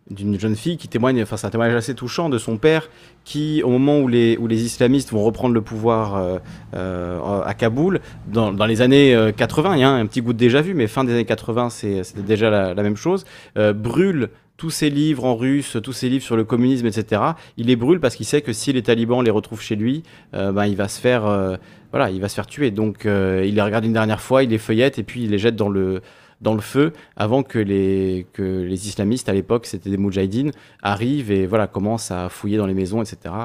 d'une 0.10 0.38
jeune 0.38 0.56
fille 0.58 0.76
qui 0.78 0.90
témoigne, 0.90 1.22
enfin 1.22 1.38
c'est 1.38 1.48
un 1.48 1.52
témoignage 1.52 1.78
assez 1.78 1.94
touchant 1.96 2.28
de 2.28 2.38
son 2.38 2.58
père 2.58 2.90
qui, 3.24 3.62
au 3.64 3.70
moment 3.70 4.00
où 4.00 4.10
les, 4.10 4.36
où 4.38 4.48
les 4.48 4.64
islamistes 4.66 5.12
vont 5.12 5.24
reprendre 5.24 5.54
le 5.54 5.62
pouvoir 5.62 6.16
euh, 6.18 6.40
euh, 6.76 7.42
à 7.44 7.54
Kaboul, 7.54 8.02
dans, 8.28 8.52
dans 8.52 8.66
les 8.66 8.82
années 8.82 9.16
euh, 9.16 9.32
80, 9.32 9.76
il 9.76 9.80
y 9.80 9.84
a 9.84 9.90
un 9.90 10.06
petit 10.08 10.22
goût 10.22 10.34
de 10.34 10.38
déjà 10.40 10.62
vu, 10.62 10.74
mais 10.74 10.88
fin 10.88 11.06
des 11.06 11.14
années 11.14 11.24
80, 11.24 11.70
c'est- 11.70 12.04
c'était 12.04 12.24
déjà 12.24 12.50
la, 12.50 12.74
la 12.74 12.84
même 12.84 12.98
chose, 12.98 13.26
euh, 13.58 13.72
brûle 13.72 14.30
tous 14.58 14.72
ses 14.72 14.90
livres 14.90 15.24
en 15.24 15.36
russe, 15.36 15.78
tous 15.82 15.94
ses 15.94 16.10
livres 16.10 16.26
sur 16.26 16.36
le 16.36 16.44
communisme, 16.44 16.88
etc. 16.88 17.22
Il 17.58 17.68
les 17.68 17.76
brûle 17.76 18.00
parce 18.00 18.16
qu'il 18.16 18.26
sait 18.26 18.42
que 18.42 18.54
si 18.54 18.74
les 18.74 18.82
talibans 18.84 19.24
les 19.24 19.32
retrouvent 19.32 19.62
chez 19.62 19.76
lui, 19.76 20.04
euh, 20.34 20.52
ben, 20.52 20.66
il 20.66 20.76
va 20.76 20.88
se 20.88 21.00
faire, 21.00 21.26
euh, 21.26 21.56
voilà, 21.92 22.10
il 22.12 22.22
va 22.22 22.30
se 22.30 22.36
faire 22.36 22.48
tuer. 22.48 22.72
Donc 22.72 23.06
euh, 23.06 23.44
il 23.46 23.56
les 23.56 23.62
regarde 23.62 23.86
une 23.86 23.94
dernière 23.94 24.22
fois, 24.22 24.44
il 24.44 24.50
les 24.50 24.58
feuillette 24.58 25.00
et 25.00 25.04
puis 25.04 25.24
il 25.24 25.32
les 25.32 25.38
jette 25.40 25.56
dans 25.56 25.70
le 25.70 26.02
dans 26.42 26.56
le 26.56 26.62
feu 26.62 26.94
avant 27.16 27.44
que 27.44 27.60
les, 27.60 28.26
que 28.34 28.42
les 28.64 28.88
islamistes 28.88 29.30
à 29.30 29.34
l'époque, 29.34 29.68
c'était 29.68 29.92
des 29.92 29.98
moudjahidines, 29.98 30.52
arrivent 30.82 31.32
et 31.32 31.46
voilà, 31.46 31.68
commencent 31.68 32.10
à 32.10 32.30
fouiller 32.30 32.58
dans 32.58 32.66
les 32.66 32.74
maisons, 32.74 33.02
etc. 33.04 33.36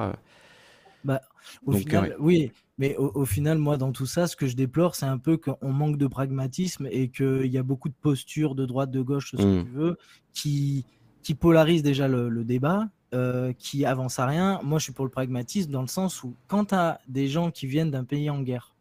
Bah, 1.05 1.20
au 1.64 1.73
Donc, 1.73 1.82
final, 1.82 2.16
oui, 2.18 2.52
mais 2.78 2.97
au, 2.97 3.10
au 3.14 3.24
final, 3.24 3.59
moi, 3.59 3.77
dans 3.77 3.93
tout 3.93 4.06
ça, 4.06 4.27
ce 4.27 4.36
que 4.36 4.47
je 4.47 4.56
déplore, 4.56 4.94
c'est 4.97 5.06
un 5.06 5.18
peu 5.18 5.36
qu'on 5.36 5.73
manque 5.73 5.98
de 5.98 6.06
pragmatisme 6.06 6.89
et 6.90 7.09
qu'il 7.10 7.47
y 7.47 7.59
a 7.59 7.62
beaucoup 7.62 7.89
de 7.89 7.94
postures 8.01 8.55
de 8.55 8.66
droite, 8.66 8.90
de 8.90 9.01
gauche, 9.02 9.32
ce 9.32 9.36
que 9.36 9.43
Mm. 9.43 9.64
tu 9.64 9.68
veux, 9.68 9.97
qui, 10.35 10.86
qui 11.23 11.35
polarisent 11.35 11.82
déjà 11.82 12.09
le, 12.09 12.28
le 12.28 12.44
débat, 12.44 12.89
euh, 13.14 13.52
qui 13.52 13.84
avancent 13.84 14.18
à 14.18 14.26
rien. 14.26 14.60
Moi, 14.62 14.78
je 14.78 14.84
suis 14.84 14.92
pour 14.92 15.04
le 15.04 15.10
pragmatisme 15.10 15.70
dans 15.70 15.80
le 15.80 15.86
sens 15.86 16.22
où, 16.22 16.34
quand 16.48 16.66
tu 16.66 16.74
as 16.74 17.00
des 17.08 17.28
gens 17.28 17.50
qui 17.50 17.66
viennent 17.66 17.90
d'un 17.90 18.04
pays 18.04 18.28
en 18.30 18.42
guerre, 18.42 18.74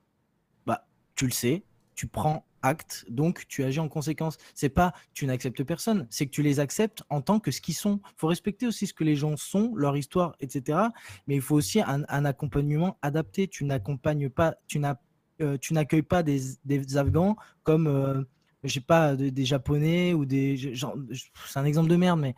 bah, 0.66 0.86
tu 1.16 1.26
le 1.26 1.32
sais, 1.32 1.64
tu 1.94 2.08
prends 2.08 2.44
acte, 2.64 3.06
donc 3.08 3.48
tu 3.48 3.64
agis 3.64 3.80
en 3.80 3.88
conséquence. 3.88 4.38
C'est 4.56 4.70
pas 4.70 4.94
tu 5.14 5.28
n'acceptes 5.28 5.64
personne, 5.64 6.08
c'est 6.10 6.26
que 6.26 6.32
tu 6.32 6.42
les 6.42 6.60
acceptes 6.60 7.04
en 7.10 7.22
tant 7.22 7.40
que 7.40 7.52
ce 7.52 7.62
qu'ils 7.62 7.76
sont. 7.76 8.00
Il 8.04 8.18
faut 8.18 8.28
respecter 8.28 8.68
aussi 8.68 8.88
ce 8.88 8.94
que 8.94 9.04
les 9.04 9.16
gens 9.16 9.38
sont, 9.38 9.74
leur 9.76 9.96
histoire, 9.96 10.36
etc. 10.40 10.80
Mais 11.28 11.36
il 11.36 11.42
faut 11.42 11.56
aussi 11.56 11.80
un, 11.82 12.26
accompagnement 12.26 12.98
adapté. 13.02 13.48
Tu 13.48 13.64
n'accompagnes 13.66 14.30
pas, 14.30 14.56
tu 14.68 14.82
euh, 15.42 15.58
n'accueilles 15.72 16.02
pas 16.02 16.24
des, 16.24 16.42
des 16.66 16.98
Afghans 16.98 17.36
comme, 17.64 17.88
euh, 17.88 18.24
je 18.66 18.74
sais 18.74 18.82
pas, 18.82 19.16
des, 19.16 19.32
des 19.32 19.46
Japonais 19.46 20.14
ou 20.14 20.26
des. 20.26 20.74
c'est 21.48 21.60
un 21.60 21.66
exemple 21.66 21.90
de 21.90 21.96
merde, 21.96 22.20
mais 22.20 22.36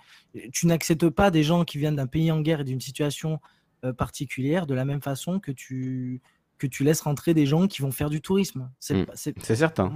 tu 0.51 0.67
n'acceptes 0.67 1.09
pas 1.09 1.31
des 1.31 1.43
gens 1.43 1.65
qui 1.65 1.77
viennent 1.77 1.95
d'un 1.95 2.07
pays 2.07 2.31
en 2.31 2.41
guerre 2.41 2.61
et 2.61 2.63
d'une 2.63 2.81
situation 2.81 3.39
euh, 3.85 3.93
particulière 3.93 4.67
de 4.67 4.73
la 4.73 4.85
même 4.85 5.01
façon 5.01 5.39
que 5.39 5.51
tu 5.51 6.21
que 6.57 6.67
tu 6.67 6.83
laisses 6.83 7.01
rentrer 7.01 7.33
des 7.33 7.45
gens 7.45 7.67
qui 7.67 7.81
vont 7.81 7.91
faire 7.91 8.09
du 8.09 8.21
tourisme. 8.21 8.71
C'est 8.79 9.05
Mm. 9.05 9.05
C'est 9.43 9.55
certain. 9.55 9.95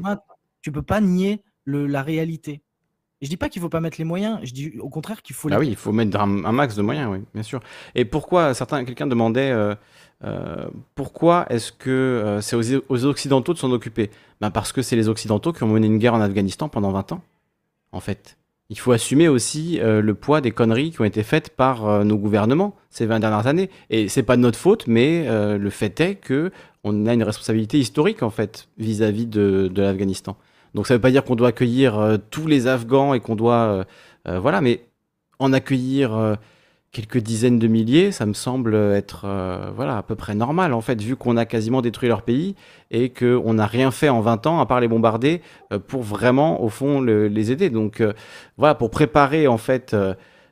tu 0.62 0.72
peux 0.72 0.84
pas 0.84 1.02
nier 1.02 1.44
le, 1.64 1.88
la 1.88 2.04
réalité. 2.04 2.62
Je 3.22 3.30
dis 3.30 3.38
pas 3.38 3.50
qu'il 3.50 3.62
faut 3.62 3.70
pas 3.70 3.82
mettre 3.82 3.98
les 4.00 4.04
moyens, 4.04 4.40
je 4.44 4.52
dis 4.52 4.74
au 4.80 4.90
contraire 4.90 5.22
qu'il 5.22 5.36
faut 5.36 5.48
les 5.48 5.56
Ah 5.56 5.60
oui, 5.60 5.68
il 5.68 5.76
faut 5.76 5.92
mettre 5.92 6.20
un, 6.20 6.44
un 6.44 6.52
max 6.52 6.76
de 6.76 6.82
moyens, 6.82 7.08
oui, 7.12 7.20
bien 7.36 7.44
sûr. 7.44 7.60
Et 7.94 8.04
pourquoi, 8.04 8.56
certains, 8.56 8.84
quelqu'un 8.84 9.06
demandait 9.06 9.52
euh, 9.52 9.76
euh, 10.24 10.66
pourquoi 10.96 11.46
est-ce 11.50 11.72
que 11.72 11.90
euh, 11.92 12.42
c'est 12.42 12.56
aux, 12.56 12.84
aux 12.90 13.06
Occidentaux 13.06 13.54
de 13.54 13.60
s'en 13.60 13.72
occuper? 13.72 14.10
Ben 14.40 14.50
Parce 14.50 14.72
que 14.72 14.82
c'est 14.82 14.96
les 14.96 15.08
Occidentaux 15.08 15.54
qui 15.54 15.62
ont 15.62 15.68
mené 15.68 15.86
une 15.86 16.00
guerre 16.00 16.16
en 16.16 16.22
Afghanistan 16.22 16.68
pendant 16.68 16.92
20 16.92 17.12
ans, 17.12 17.22
en 17.92 18.00
fait. 18.00 18.38
il 18.70 18.80
faut 18.80 18.92
assumer 18.92 19.28
aussi 19.28 19.80
le 19.80 20.14
poids 20.16 20.42
des 20.42 20.52
conneries 20.52 20.90
qui 20.90 21.02
ont 21.02 21.06
été 21.06 21.22
faites 21.22 21.56
par 21.56 22.04
nos 22.04 22.18
gouvernements 22.18 22.76
ces 22.90 23.06
20 23.06 23.20
dernières 23.20 23.46
années. 23.46 23.70
Et 23.92 24.10
c'est 24.10 24.24
pas 24.24 24.36
de 24.36 24.42
notre 24.42 24.58
faute, 24.58 24.88
mais 24.88 25.28
le 25.58 25.70
fait 25.70 26.00
est 26.00 26.16
que 26.16 26.52
on 26.84 27.06
a 27.06 27.14
une 27.14 27.22
responsabilité 27.22 27.78
historique 27.78 28.24
en 28.24 28.32
fait 28.32 28.68
vis-à-vis 28.80 29.28
de, 29.28 29.70
de 29.72 29.82
l'Afghanistan. 29.84 30.38
Donc 30.74 30.88
ça 30.88 30.94
ne 30.94 30.98
veut 30.98 31.02
pas 31.02 31.12
dire 31.12 31.24
qu'on 31.24 31.36
doit 31.36 31.50
accueillir 31.50 32.20
tous 32.30 32.48
les 32.48 32.68
Afghans 32.68 33.14
et 33.14 33.20
qu'on 33.20 33.36
doit 33.36 33.86
voilà, 34.26 34.62
mais 34.62 34.86
en 35.40 35.54
accueillir 35.54 36.38
quelques 36.92 37.20
dizaines 37.20 37.58
de 37.58 37.68
milliers, 37.68 38.12
ça 38.12 38.26
me 38.26 38.34
semble 38.34 38.76
être 38.76 39.24
euh, 39.26 39.72
voilà, 39.76 39.98
à 39.98 40.04
peu 40.04 40.16
près 40.16 40.36
normal, 40.36 40.74
en 40.74 40.82
fait, 40.82 41.02
vu 41.02 41.16
qu'on 41.16 41.38
a 41.38 41.46
quasiment 41.46 41.82
détruit 41.82 42.10
leur 42.10 42.22
pays 42.22 42.56
et 42.92 43.10
qu'on 43.10 43.54
n'a 43.54 43.66
rien 43.66 43.92
fait 43.92 44.10
en 44.10 44.20
20 44.20 44.46
ans, 44.48 44.60
à 44.60 44.66
part 44.66 44.82
les 44.82 44.90
bombarder, 44.90 45.42
euh, 45.72 45.80
pour 45.80 46.02
vraiment, 46.02 46.62
au 46.62 46.70
fond, 46.70 47.02
les 47.02 47.52
aider. 47.52 47.70
Donc, 47.70 48.02
euh, 48.02 48.14
voilà, 48.58 48.76
pour 48.76 48.90
préparer, 48.90 49.48
en 49.48 49.58
fait, 49.58 49.96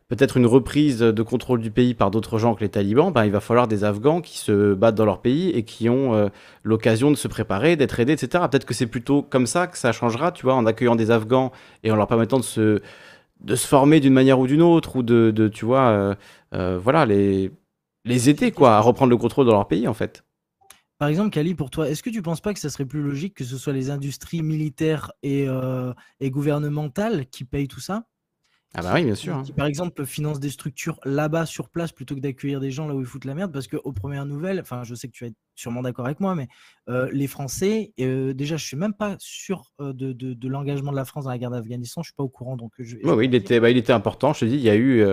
peut-être 0.10 0.38
une 0.38 0.46
reprise 0.46 1.00
de 1.00 1.24
contrôle 1.24 1.62
du 1.62 1.72
pays 1.72 1.94
par 1.94 2.12
d'autres 2.12 2.38
gens 2.38 2.56
que 2.56 2.62
les 2.62 2.70
talibans, 2.70 3.12
ben, 3.12 3.26
il 3.26 3.32
va 3.32 3.40
falloir 3.40 3.68
des 3.68 3.84
Afghans 3.84 4.22
qui 4.22 4.38
se 4.38 4.74
battent 4.74 4.96
dans 4.96 5.06
leur 5.06 5.22
pays 5.22 5.50
et 5.52 5.64
qui 5.64 5.88
ont 5.88 6.30
l'occasion 6.64 7.12
de 7.12 7.16
se 7.16 7.28
préparer, 7.28 7.76
d'être 7.76 8.00
aidés, 8.00 8.14
etc. 8.14 8.44
Peut-être 8.50 8.66
que 8.66 8.74
c'est 8.74 8.88
plutôt 8.88 9.22
comme 9.22 9.46
ça 9.46 9.68
que 9.68 9.78
ça 9.78 9.92
changera, 9.92 10.32
tu 10.32 10.44
vois, 10.44 10.56
en 10.56 10.66
accueillant 10.66 10.96
des 10.96 11.12
Afghans 11.12 11.52
et 11.84 11.92
en 11.92 11.96
leur 11.96 12.08
permettant 12.08 12.38
de 12.38 12.44
se 12.44 12.82
de 13.42 13.56
se 13.56 13.68
former 13.68 14.00
d'une 14.00 14.14
manière 14.14 14.40
ou 14.40 14.48
d'une 14.48 14.62
autre, 14.62 14.98
ou 14.98 15.04
de, 15.04 15.32
de 15.32 15.48
tu 15.48 15.66
vois, 15.66 15.88
euh, 15.90 16.16
euh, 16.54 16.80
voilà, 16.80 17.06
les, 17.06 17.52
les 18.06 18.30
aider, 18.30 18.52
quoi, 18.52 18.76
à 18.76 18.80
reprendre 18.80 19.10
le 19.10 19.18
contrôle 19.18 19.46
dans 19.46 19.54
leur 19.54 19.68
pays, 19.68 19.88
en 19.88 19.94
fait. 19.94 20.24
Par 20.98 21.08
exemple, 21.08 21.30
Kali, 21.30 21.56
pour 21.56 21.70
toi, 21.70 21.90
est-ce 21.90 22.04
que 22.04 22.10
tu 22.10 22.22
penses 22.22 22.42
pas 22.42 22.54
que 22.54 22.60
ça 22.60 22.70
serait 22.70 22.86
plus 22.86 23.02
logique 23.02 23.34
que 23.34 23.46
ce 23.46 23.58
soit 23.58 23.72
les 23.72 23.90
industries 23.90 24.42
militaires 24.42 25.12
et, 25.24 25.48
euh, 25.48 25.94
et 26.20 26.30
gouvernementales 26.30 27.26
qui 27.28 27.46
payent 27.46 27.70
tout 27.70 27.80
ça? 27.80 28.09
Ah 28.76 28.84
bah 28.84 28.92
oui, 28.94 29.04
bien 29.04 29.16
sûr. 29.16 29.42
Qui, 29.44 29.52
hein. 29.52 29.56
par 29.58 29.66
exemple, 29.66 30.06
finance 30.06 30.40
des 30.40 30.52
structures 30.52 31.00
là-bas 31.04 31.48
sur 31.48 31.70
place 31.70 31.92
plutôt 31.92 32.14
que 32.14 32.20
d'accueillir 32.20 32.60
des 32.60 32.70
gens 32.70 32.88
là 32.88 32.94
où 32.94 33.00
ils 33.00 33.06
foutent 33.06 33.26
la 33.26 33.34
merde. 33.34 33.52
Parce 33.52 33.68
qu'aux 33.68 33.92
premières 33.92 34.26
nouvelles, 34.26 34.60
enfin, 34.60 34.84
je 34.84 34.94
sais 34.94 35.08
que 35.08 35.14
tu 35.14 35.24
vas 35.24 35.30
être 35.30 35.38
sûrement 35.56 35.82
d'accord 35.82 36.06
avec 36.06 36.20
moi, 36.20 36.36
mais 36.36 36.48
euh, 36.88 37.10
les 37.12 37.26
Français, 37.26 37.94
euh, 38.00 38.34
déjà, 38.34 38.58
je 38.58 38.66
suis 38.66 38.78
même 38.78 38.94
pas 38.94 39.16
sûr 39.18 39.72
euh, 39.82 39.92
de, 39.92 40.14
de, 40.14 40.48
l'engagement 40.48 40.92
de 40.92 40.98
la 40.98 41.06
France 41.06 41.24
dans 41.24 41.32
la 41.32 41.40
guerre 41.40 41.50
d'Afghanistan. 41.50 42.04
Je 42.04 42.10
suis 42.10 42.16
pas 42.16 42.24
au 42.24 42.30
courant, 42.30 42.58
donc 42.58 42.72
je. 42.78 42.98
oui, 43.04 43.26
il 43.26 43.34
était, 43.34 43.60
bah, 43.60 43.72
il 43.72 43.78
était 43.78 43.94
important. 43.94 44.34
Je 44.34 44.42
te 44.42 44.46
dis, 44.46 44.56
il 44.56 44.62
y 44.62 44.70
a 44.70 44.76
eu 44.76 45.04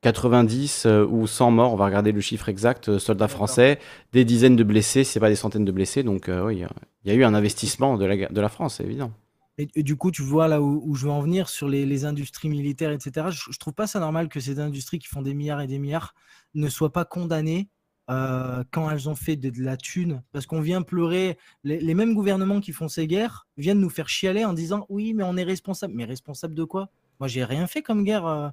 90 0.00 0.86
ou 1.10 1.26
100 1.26 1.50
morts. 1.50 1.74
On 1.74 1.76
va 1.76 1.84
regarder 1.84 2.12
le 2.12 2.22
chiffre 2.22 2.48
exact. 2.48 2.96
Soldats 2.98 3.28
français, 3.28 3.78
des 4.12 4.24
dizaines 4.24 4.56
de 4.56 4.64
blessés, 4.64 5.04
c'est 5.04 5.20
pas 5.20 5.28
des 5.28 5.36
centaines 5.36 5.66
de 5.66 5.72
blessés. 5.72 6.02
Donc 6.02 6.30
oui, 6.30 6.64
il 7.04 7.10
y 7.10 7.14
a 7.14 7.14
eu 7.14 7.24
un 7.24 7.34
investissement 7.34 7.98
de 7.98 8.06
la, 8.06 8.28
de 8.28 8.40
la 8.40 8.48
France, 8.48 8.76
c'est 8.76 8.84
évident. 8.84 9.12
Et, 9.56 9.84
du 9.84 9.96
coup, 9.96 10.10
tu 10.10 10.22
vois 10.22 10.48
là 10.48 10.60
où, 10.60 10.94
je 10.96 11.04
veux 11.04 11.12
en 11.12 11.20
venir 11.20 11.48
sur 11.48 11.68
les, 11.68 12.04
industries 12.04 12.48
militaires, 12.48 12.90
etc. 12.90 13.28
Je, 13.30 13.50
ne 13.50 13.54
trouve 13.54 13.72
pas 13.72 13.86
ça 13.86 14.00
normal 14.00 14.28
que 14.28 14.40
ces 14.40 14.58
industries 14.58 14.98
qui 14.98 15.06
font 15.06 15.22
des 15.22 15.34
milliards 15.34 15.60
et 15.60 15.68
des 15.68 15.78
milliards 15.78 16.14
ne 16.54 16.68
soient 16.68 16.92
pas 16.92 17.04
condamnées 17.04 17.68
euh, 18.10 18.64
quand 18.72 18.90
elles 18.90 19.08
ont 19.08 19.14
fait 19.14 19.36
de, 19.36 19.52
la 19.62 19.76
thune. 19.76 20.22
Parce 20.32 20.46
qu'on 20.46 20.60
vient 20.60 20.82
pleurer. 20.82 21.38
Les, 21.62 21.94
mêmes 21.94 22.14
gouvernements 22.14 22.60
qui 22.60 22.72
font 22.72 22.88
ces 22.88 23.06
guerres 23.06 23.46
viennent 23.56 23.80
nous 23.80 23.90
faire 23.90 24.08
chialer 24.08 24.44
en 24.44 24.54
disant 24.54 24.86
oui, 24.88 25.14
mais 25.14 25.22
on 25.22 25.36
est 25.36 25.44
responsable. 25.44 25.94
Mais 25.94 26.04
responsable 26.04 26.54
de 26.54 26.64
quoi? 26.64 26.90
Moi, 27.20 27.28
j'ai 27.28 27.44
rien 27.44 27.68
fait 27.68 27.82
comme 27.82 28.02
guerre. 28.02 28.26
Euh, 28.26 28.48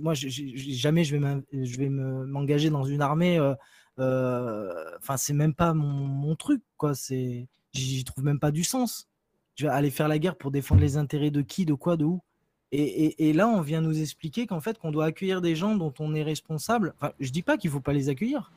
moi, 0.00 0.12
jamais 0.14 1.04
je 1.04 1.78
vais 1.78 1.88
m'engager 1.88 2.68
dans 2.68 2.84
une 2.84 3.00
armée. 3.00 3.38
Euh, 3.98 4.96
enfin, 4.98 5.16
c'est 5.16 5.32
même 5.32 5.54
pas 5.54 5.72
mon, 5.72 6.36
truc, 6.36 6.62
quoi. 6.76 6.92
J'y 7.72 8.04
trouve 8.04 8.24
même 8.24 8.38
pas 8.38 8.50
du 8.50 8.64
sens 8.64 9.08
tu 9.54 9.64
vas 9.64 9.74
aller 9.74 9.90
faire 9.90 10.08
la 10.08 10.18
guerre 10.18 10.36
pour 10.36 10.50
défendre 10.50 10.80
les 10.80 10.96
intérêts 10.96 11.30
de 11.30 11.42
qui, 11.42 11.64
de 11.64 11.74
quoi, 11.74 11.96
de 11.96 12.04
où 12.04 12.20
et, 12.74 13.34
là, 13.34 13.48
on 13.48 13.60
vient 13.60 13.82
nous 13.82 14.00
expliquer 14.00 14.46
qu'en 14.46 14.60
fait, 14.60 14.78
qu'on 14.78 14.90
doit 14.90 15.04
accueillir 15.04 15.42
des 15.42 15.54
gens 15.54 15.76
dont 15.76 15.92
on 15.98 16.14
est 16.14 16.22
responsable. 16.22 16.94
Enfin, 16.96 17.12
je 17.20 17.30
dis 17.30 17.42
pas 17.42 17.58
qu'il 17.58 17.68
faut 17.68 17.80
pas 17.80 17.92
les 17.92 18.08
accueillir. 18.08 18.50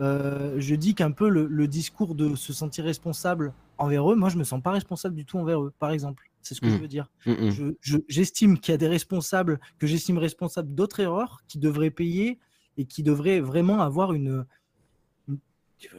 Euh, 0.00 0.54
je 0.58 0.76
dis 0.76 0.94
qu'un 0.94 1.10
peu 1.10 1.28
le, 1.28 1.66
discours 1.66 2.14
de 2.14 2.36
se 2.36 2.52
sentir 2.52 2.84
responsable 2.84 3.52
envers 3.76 4.10
eux, 4.10 4.14
moi, 4.14 4.28
je 4.28 4.38
me 4.38 4.44
sens 4.44 4.62
pas 4.62 4.70
responsable 4.70 5.16
du 5.16 5.24
tout 5.24 5.38
envers 5.38 5.60
eux, 5.60 5.72
par 5.80 5.90
exemple. 5.90 6.30
C'est 6.42 6.54
ce 6.54 6.60
que 6.60 6.68
je 6.68 6.76
mmh. 6.76 6.80
veux 6.80 6.88
dire. 6.88 7.10
Mmh, 7.26 7.32
mmh. 7.32 7.74
J'estime 8.06 8.58
qu'il 8.60 8.70
y 8.70 8.74
a 8.76 8.78
des 8.78 8.86
responsables 8.86 9.58
que 9.80 9.88
j'estime 9.88 10.18
responsables 10.18 10.72
d'autres 10.72 11.00
erreurs 11.00 11.40
qui 11.48 11.58
devraient 11.58 11.90
payer 11.90 12.38
et 12.76 12.84
qui 12.84 13.02
devraient 13.02 13.40
vraiment 13.40 13.80
avoir 13.80 14.12
une, 14.12 14.46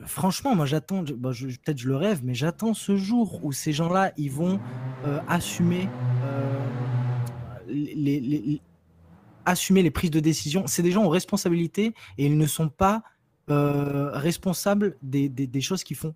Franchement, 0.05 0.55
moi 0.55 0.65
j'attends, 0.65 1.03
bah, 1.03 1.31
peut-être 1.31 1.77
je 1.77 1.87
le 1.87 1.95
rêve, 1.95 2.21
mais 2.23 2.33
j'attends 2.33 2.73
ce 2.73 2.97
jour 2.97 3.43
où 3.43 3.51
ces 3.51 3.73
gens-là, 3.73 4.11
ils 4.17 4.31
vont 4.31 4.59
euh, 5.05 5.19
assumer, 5.27 5.87
euh, 6.23 6.59
les, 7.67 8.61
assumer 9.45 9.83
les 9.83 9.91
prises 9.91 10.09
de 10.09 10.19
décision. 10.19 10.65
C'est 10.65 10.81
des 10.81 10.91
gens 10.91 11.05
aux 11.05 11.09
responsabilités 11.09 11.93
et 12.17 12.25
ils 12.25 12.37
ne 12.37 12.47
sont 12.47 12.69
pas 12.69 13.03
euh, 13.49 14.09
responsables 14.13 14.97
des, 15.03 15.29
des, 15.29 15.61
choses 15.61 15.83
qu'ils 15.83 15.95
font. 15.95 16.15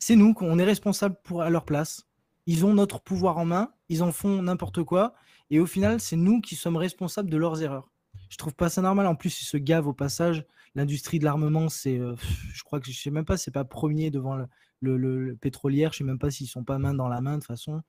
C'est 0.00 0.16
nous 0.16 0.34
qu'on 0.34 0.58
est 0.58 0.64
responsable 0.64 1.16
pour 1.22 1.42
à 1.42 1.50
leur 1.50 1.64
place. 1.64 2.06
Ils 2.46 2.66
ont 2.66 2.74
notre 2.74 3.00
pouvoir 3.00 3.38
en 3.38 3.44
main, 3.44 3.72
ils 3.88 4.02
en 4.02 4.10
font 4.10 4.42
n'importe 4.42 4.82
quoi, 4.82 5.14
et 5.50 5.60
au 5.60 5.66
final, 5.66 6.00
c'est 6.00 6.16
nous 6.16 6.40
qui 6.40 6.56
sommes 6.56 6.76
responsables 6.76 7.30
de 7.30 7.36
leurs 7.36 7.62
erreurs. 7.62 7.88
Je 8.28 8.36
trouve 8.36 8.54
pas 8.54 8.68
ça 8.68 8.82
normal. 8.82 9.06
En 9.06 9.14
plus, 9.14 9.42
ils 9.42 9.46
se 9.46 9.56
gavent 9.56 9.88
au 9.88 9.92
passage 9.92 10.44
l'industrie 10.74 11.18
de 11.18 11.24
l'armement, 11.24 11.68
c'est, 11.68 11.98
euh, 11.98 12.14
je 12.52 12.62
crois 12.62 12.80
que 12.80 12.90
je 12.90 12.98
sais 12.98 13.10
même 13.10 13.24
pas, 13.24 13.36
c'est 13.36 13.50
pas 13.50 13.64
premier 13.64 14.10
devant 14.10 14.36
le, 14.36 14.46
le, 14.80 14.96
le, 14.96 15.36
pétrolier. 15.36 15.88
Je 15.92 15.98
sais 15.98 16.04
même 16.04 16.18
pas 16.18 16.30
s'ils 16.30 16.48
sont 16.48 16.64
pas 16.64 16.78
main 16.78 16.94
dans 16.94 17.08
la 17.08 17.20
main 17.20 17.34
de 17.34 17.40
toute 17.40 17.46
façon. 17.46 17.82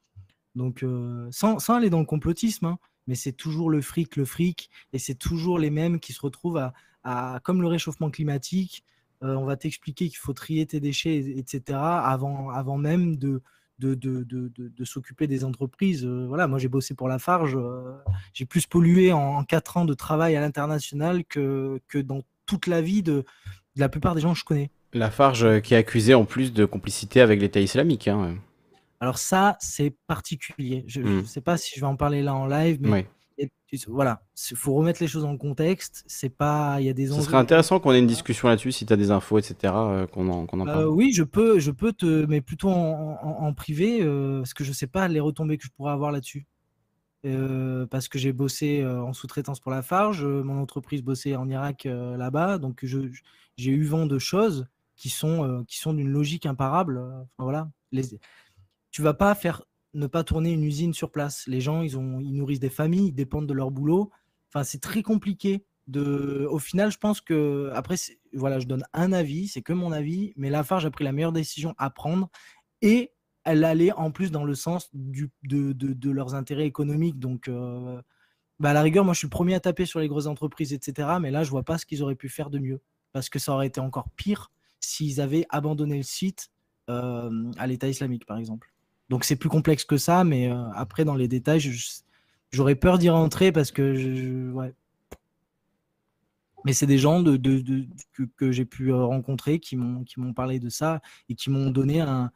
Donc, 0.55 0.83
euh, 0.83 1.27
sans, 1.31 1.59
sans, 1.59 1.75
aller 1.75 1.89
dans 1.89 1.99
le 1.99 2.05
complotisme, 2.05 2.65
hein, 2.65 2.79
mais 3.07 3.15
c'est 3.15 3.31
toujours 3.31 3.69
le 3.69 3.81
fric, 3.81 4.15
le 4.17 4.25
fric, 4.25 4.69
et 4.93 4.99
c'est 4.99 5.15
toujours 5.15 5.59
les 5.59 5.69
mêmes 5.69 5.99
qui 5.99 6.13
se 6.13 6.21
retrouvent 6.21 6.57
à, 6.57 6.73
à 7.03 7.39
comme 7.43 7.61
le 7.61 7.67
réchauffement 7.67 8.09
climatique. 8.09 8.83
Euh, 9.23 9.35
on 9.35 9.45
va 9.45 9.55
t'expliquer 9.55 10.09
qu'il 10.09 10.17
faut 10.17 10.33
trier 10.33 10.65
tes 10.65 10.79
déchets, 10.79 11.17
etc. 11.37 11.77
Avant, 11.79 12.49
avant 12.49 12.77
même 12.77 13.15
de, 13.15 13.41
de, 13.79 13.93
de, 13.95 14.23
de, 14.23 14.85
s'occuper 14.85 15.27
des 15.27 15.43
entreprises. 15.43 16.05
voilà, 16.05 16.47
moi 16.47 16.59
j'ai 16.59 16.67
bossé 16.67 16.95
pour 16.95 17.07
la 17.07 17.19
Farge, 17.19 17.57
j'ai 18.33 18.45
plus 18.45 18.67
pollué 18.67 19.13
en, 19.13 19.19
en 19.19 19.43
4 19.43 19.77
ans 19.77 19.85
de 19.85 19.93
travail 19.93 20.35
à 20.35 20.41
l'international 20.41 21.23
que, 21.25 21.79
que 21.87 21.97
dans 21.99 22.21
toute 22.51 22.67
la 22.67 22.81
vie 22.81 23.01
de, 23.01 23.23
la 23.77 23.87
plupart 23.87 24.13
des 24.13 24.19
gens 24.19 24.33
que 24.33 24.39
je 24.39 24.43
connais. 24.43 24.71
La 24.91 25.09
Farge 25.09 25.45
euh, 25.45 25.59
qui 25.61 25.73
est 25.73 25.77
accusée 25.77 26.13
en 26.13 26.25
plus 26.25 26.51
de 26.51 26.65
complicité 26.65 27.21
avec 27.21 27.39
l'État 27.39 27.61
islamique. 27.61 28.09
Hein. 28.09 28.35
Alors 28.99 29.17
ça, 29.17 29.55
c'est 29.61 29.95
particulier. 30.05 30.83
Je 30.85 30.99
ne 30.99 31.21
hmm. 31.21 31.25
sais 31.25 31.39
pas 31.39 31.55
si 31.55 31.71
je 31.73 31.79
vais 31.79 31.87
en 31.87 31.95
parler 31.95 32.21
là 32.21 32.35
en 32.35 32.45
live, 32.47 32.79
mais 32.81 33.07
voilà, 33.87 34.21
il 34.51 34.57
faut 34.57 34.73
remettre 34.73 35.01
les 35.01 35.07
choses 35.07 35.23
en 35.23 35.37
contexte. 35.37 36.03
C'est 36.05 36.29
pas, 36.29 36.75
il 36.81 36.87
y 36.87 36.89
a 36.89 36.93
des. 36.93 37.07
Ce 37.07 37.21
serait 37.21 37.37
intéressant 37.37 37.79
qu'on 37.79 37.93
ait 37.93 37.99
une 37.99 38.05
discussion 38.05 38.49
là-dessus, 38.49 38.73
si 38.73 38.85
tu 38.85 38.91
as 38.91 38.97
des 38.97 39.11
infos, 39.11 39.39
etc. 39.39 39.55
Euh, 39.63 40.07
qu'on 40.07 40.27
en, 40.29 40.43
en, 40.43 40.65
parle. 40.65 40.83
Euh, 40.83 40.87
oui, 40.87 41.13
je 41.13 41.23
peux, 41.23 41.57
je 41.57 41.71
peux 41.71 41.93
te, 41.93 42.25
mais 42.25 42.41
plutôt 42.41 42.69
en, 42.69 43.53
privé, 43.53 43.99
parce 44.39 44.53
que 44.53 44.65
je 44.65 44.73
sais 44.73 44.87
pas 44.87 45.07
les 45.07 45.21
retombées 45.21 45.57
que 45.57 45.63
je 45.63 45.69
pourrais 45.69 45.93
avoir 45.93 46.11
là-dessus. 46.11 46.45
Euh, 47.23 47.85
parce 47.85 48.07
que 48.07 48.17
j'ai 48.17 48.33
bossé 48.33 48.81
euh, 48.81 49.03
en 49.03 49.13
sous-traitance 49.13 49.59
pour 49.59 49.71
la 49.71 49.83
Farge, 49.83 50.25
euh, 50.25 50.41
mon 50.41 50.59
entreprise 50.59 51.03
bossait 51.03 51.35
en 51.35 51.47
Irak 51.47 51.83
là-bas, 51.85 52.57
donc 52.57 52.83
j'ai 53.57 53.71
eu 53.71 53.83
vent 53.83 54.07
de 54.07 54.17
choses 54.17 54.67
qui 54.95 55.09
sont, 55.09 55.65
sont 55.67 55.93
d'une 55.93 56.09
logique 56.09 56.45
imparable. 56.45 56.99
Enfin, 56.99 57.43
voilà, 57.43 57.69
tu 58.91 59.01
vas 59.01 59.13
pas 59.13 59.33
faire 59.35 59.63
ne 59.93 60.07
pas 60.07 60.23
tourner 60.23 60.51
une 60.51 60.63
usine 60.63 60.93
sur 60.93 61.11
place. 61.11 61.45
Les 61.47 61.59
gens, 61.59 61.81
ils, 61.81 61.97
ont, 61.97 62.19
ils 62.19 62.33
nourrissent 62.33 62.59
des 62.59 62.69
familles, 62.69 63.07
ils 63.07 63.13
dépendent 63.13 63.47
de 63.47 63.53
leur 63.53 63.71
boulot. 63.71 64.11
Enfin, 64.49 64.63
c'est 64.63 64.79
très 64.79 65.03
compliqué. 65.03 65.65
De... 65.87 66.47
Au 66.49 66.59
final, 66.59 66.91
je 66.91 66.97
pense 66.97 67.19
que 67.19 67.71
après, 67.73 67.95
voilà, 68.33 68.59
je 68.59 68.67
donne 68.67 68.83
un 68.93 69.11
avis, 69.11 69.47
c'est 69.47 69.61
que 69.61 69.73
mon 69.73 69.91
avis, 69.91 70.33
mais 70.37 70.49
la 70.49 70.63
Farge 70.63 70.85
a 70.85 70.91
pris 70.91 71.03
la 71.03 71.11
meilleure 71.11 71.33
décision 71.33 71.73
à 71.77 71.89
prendre 71.89 72.29
et 72.81 73.11
elle 73.43 73.63
allait 73.63 73.91
en 73.93 74.11
plus 74.11 74.31
dans 74.31 74.43
le 74.43 74.55
sens 74.55 74.89
du, 74.93 75.31
de, 75.43 75.73
de, 75.73 76.11
leurs 76.11 76.35
intérêts 76.35 76.65
économiques. 76.65 77.19
Donc, 77.19 77.47
euh, 77.47 78.01
bah 78.59 78.69
à 78.69 78.73
la 78.73 78.81
rigueur, 78.81 79.03
moi, 79.03 79.13
je 79.13 79.19
suis 79.19 79.25
le 79.25 79.31
premier 79.31 79.55
à 79.55 79.59
taper 79.59 79.85
sur 79.85 79.99
les 79.99 80.07
grosses 80.07 80.27
entreprises, 80.27 80.73
etc. 80.73 81.09
Mais 81.19 81.31
là, 81.31 81.43
je 81.43 81.49
vois 81.49 81.63
pas 81.63 81.77
ce 81.77 81.85
qu'ils 81.85 82.03
auraient 82.03 82.15
pu 82.15 82.29
faire 82.29 82.49
de 82.49 82.59
mieux. 82.59 82.81
Parce 83.13 83.29
que 83.29 83.39
ça 83.39 83.53
aurait 83.53 83.67
été 83.67 83.79
encore 83.79 84.09
pire 84.15 84.51
s'ils 84.79 85.19
avaient 85.19 85.45
abandonné 85.49 85.97
le 85.97 86.03
site 86.03 86.49
euh, 86.89 87.51
à 87.57 87.67
l'État 87.67 87.87
islamique, 87.87 88.25
par 88.25 88.37
exemple. 88.37 88.71
Donc, 89.09 89.25
c'est 89.25 89.35
plus 89.35 89.49
complexe 89.49 89.83
que 89.85 89.97
ça. 89.97 90.23
Mais 90.23 90.49
euh, 90.49 90.69
après, 90.73 91.03
dans 91.03 91.15
les 91.15 91.27
détails, 91.27 91.61
j'aurais 92.51 92.75
peur 92.75 92.99
d'y 92.99 93.09
rentrer 93.09 93.51
parce 93.51 93.71
que 93.71 93.95
je, 93.95 94.51
ouais. 94.51 94.73
Mais 96.63 96.73
c'est 96.73 96.85
des 96.85 96.99
gens 96.99 97.23
de, 97.23 97.37
de, 97.37 97.87
que, 98.13 98.21
que 98.37 98.51
j'ai 98.51 98.65
pu 98.65 98.93
rencontrer 98.93 99.59
qui 99.59 99.75
m'ont 99.75 100.33
parlé 100.35 100.59
de 100.59 100.69
ça 100.69 101.01
et 101.27 101.33
qui 101.33 101.49
m'ont 101.49 101.71
donné 101.71 102.01
un, 102.01 102.31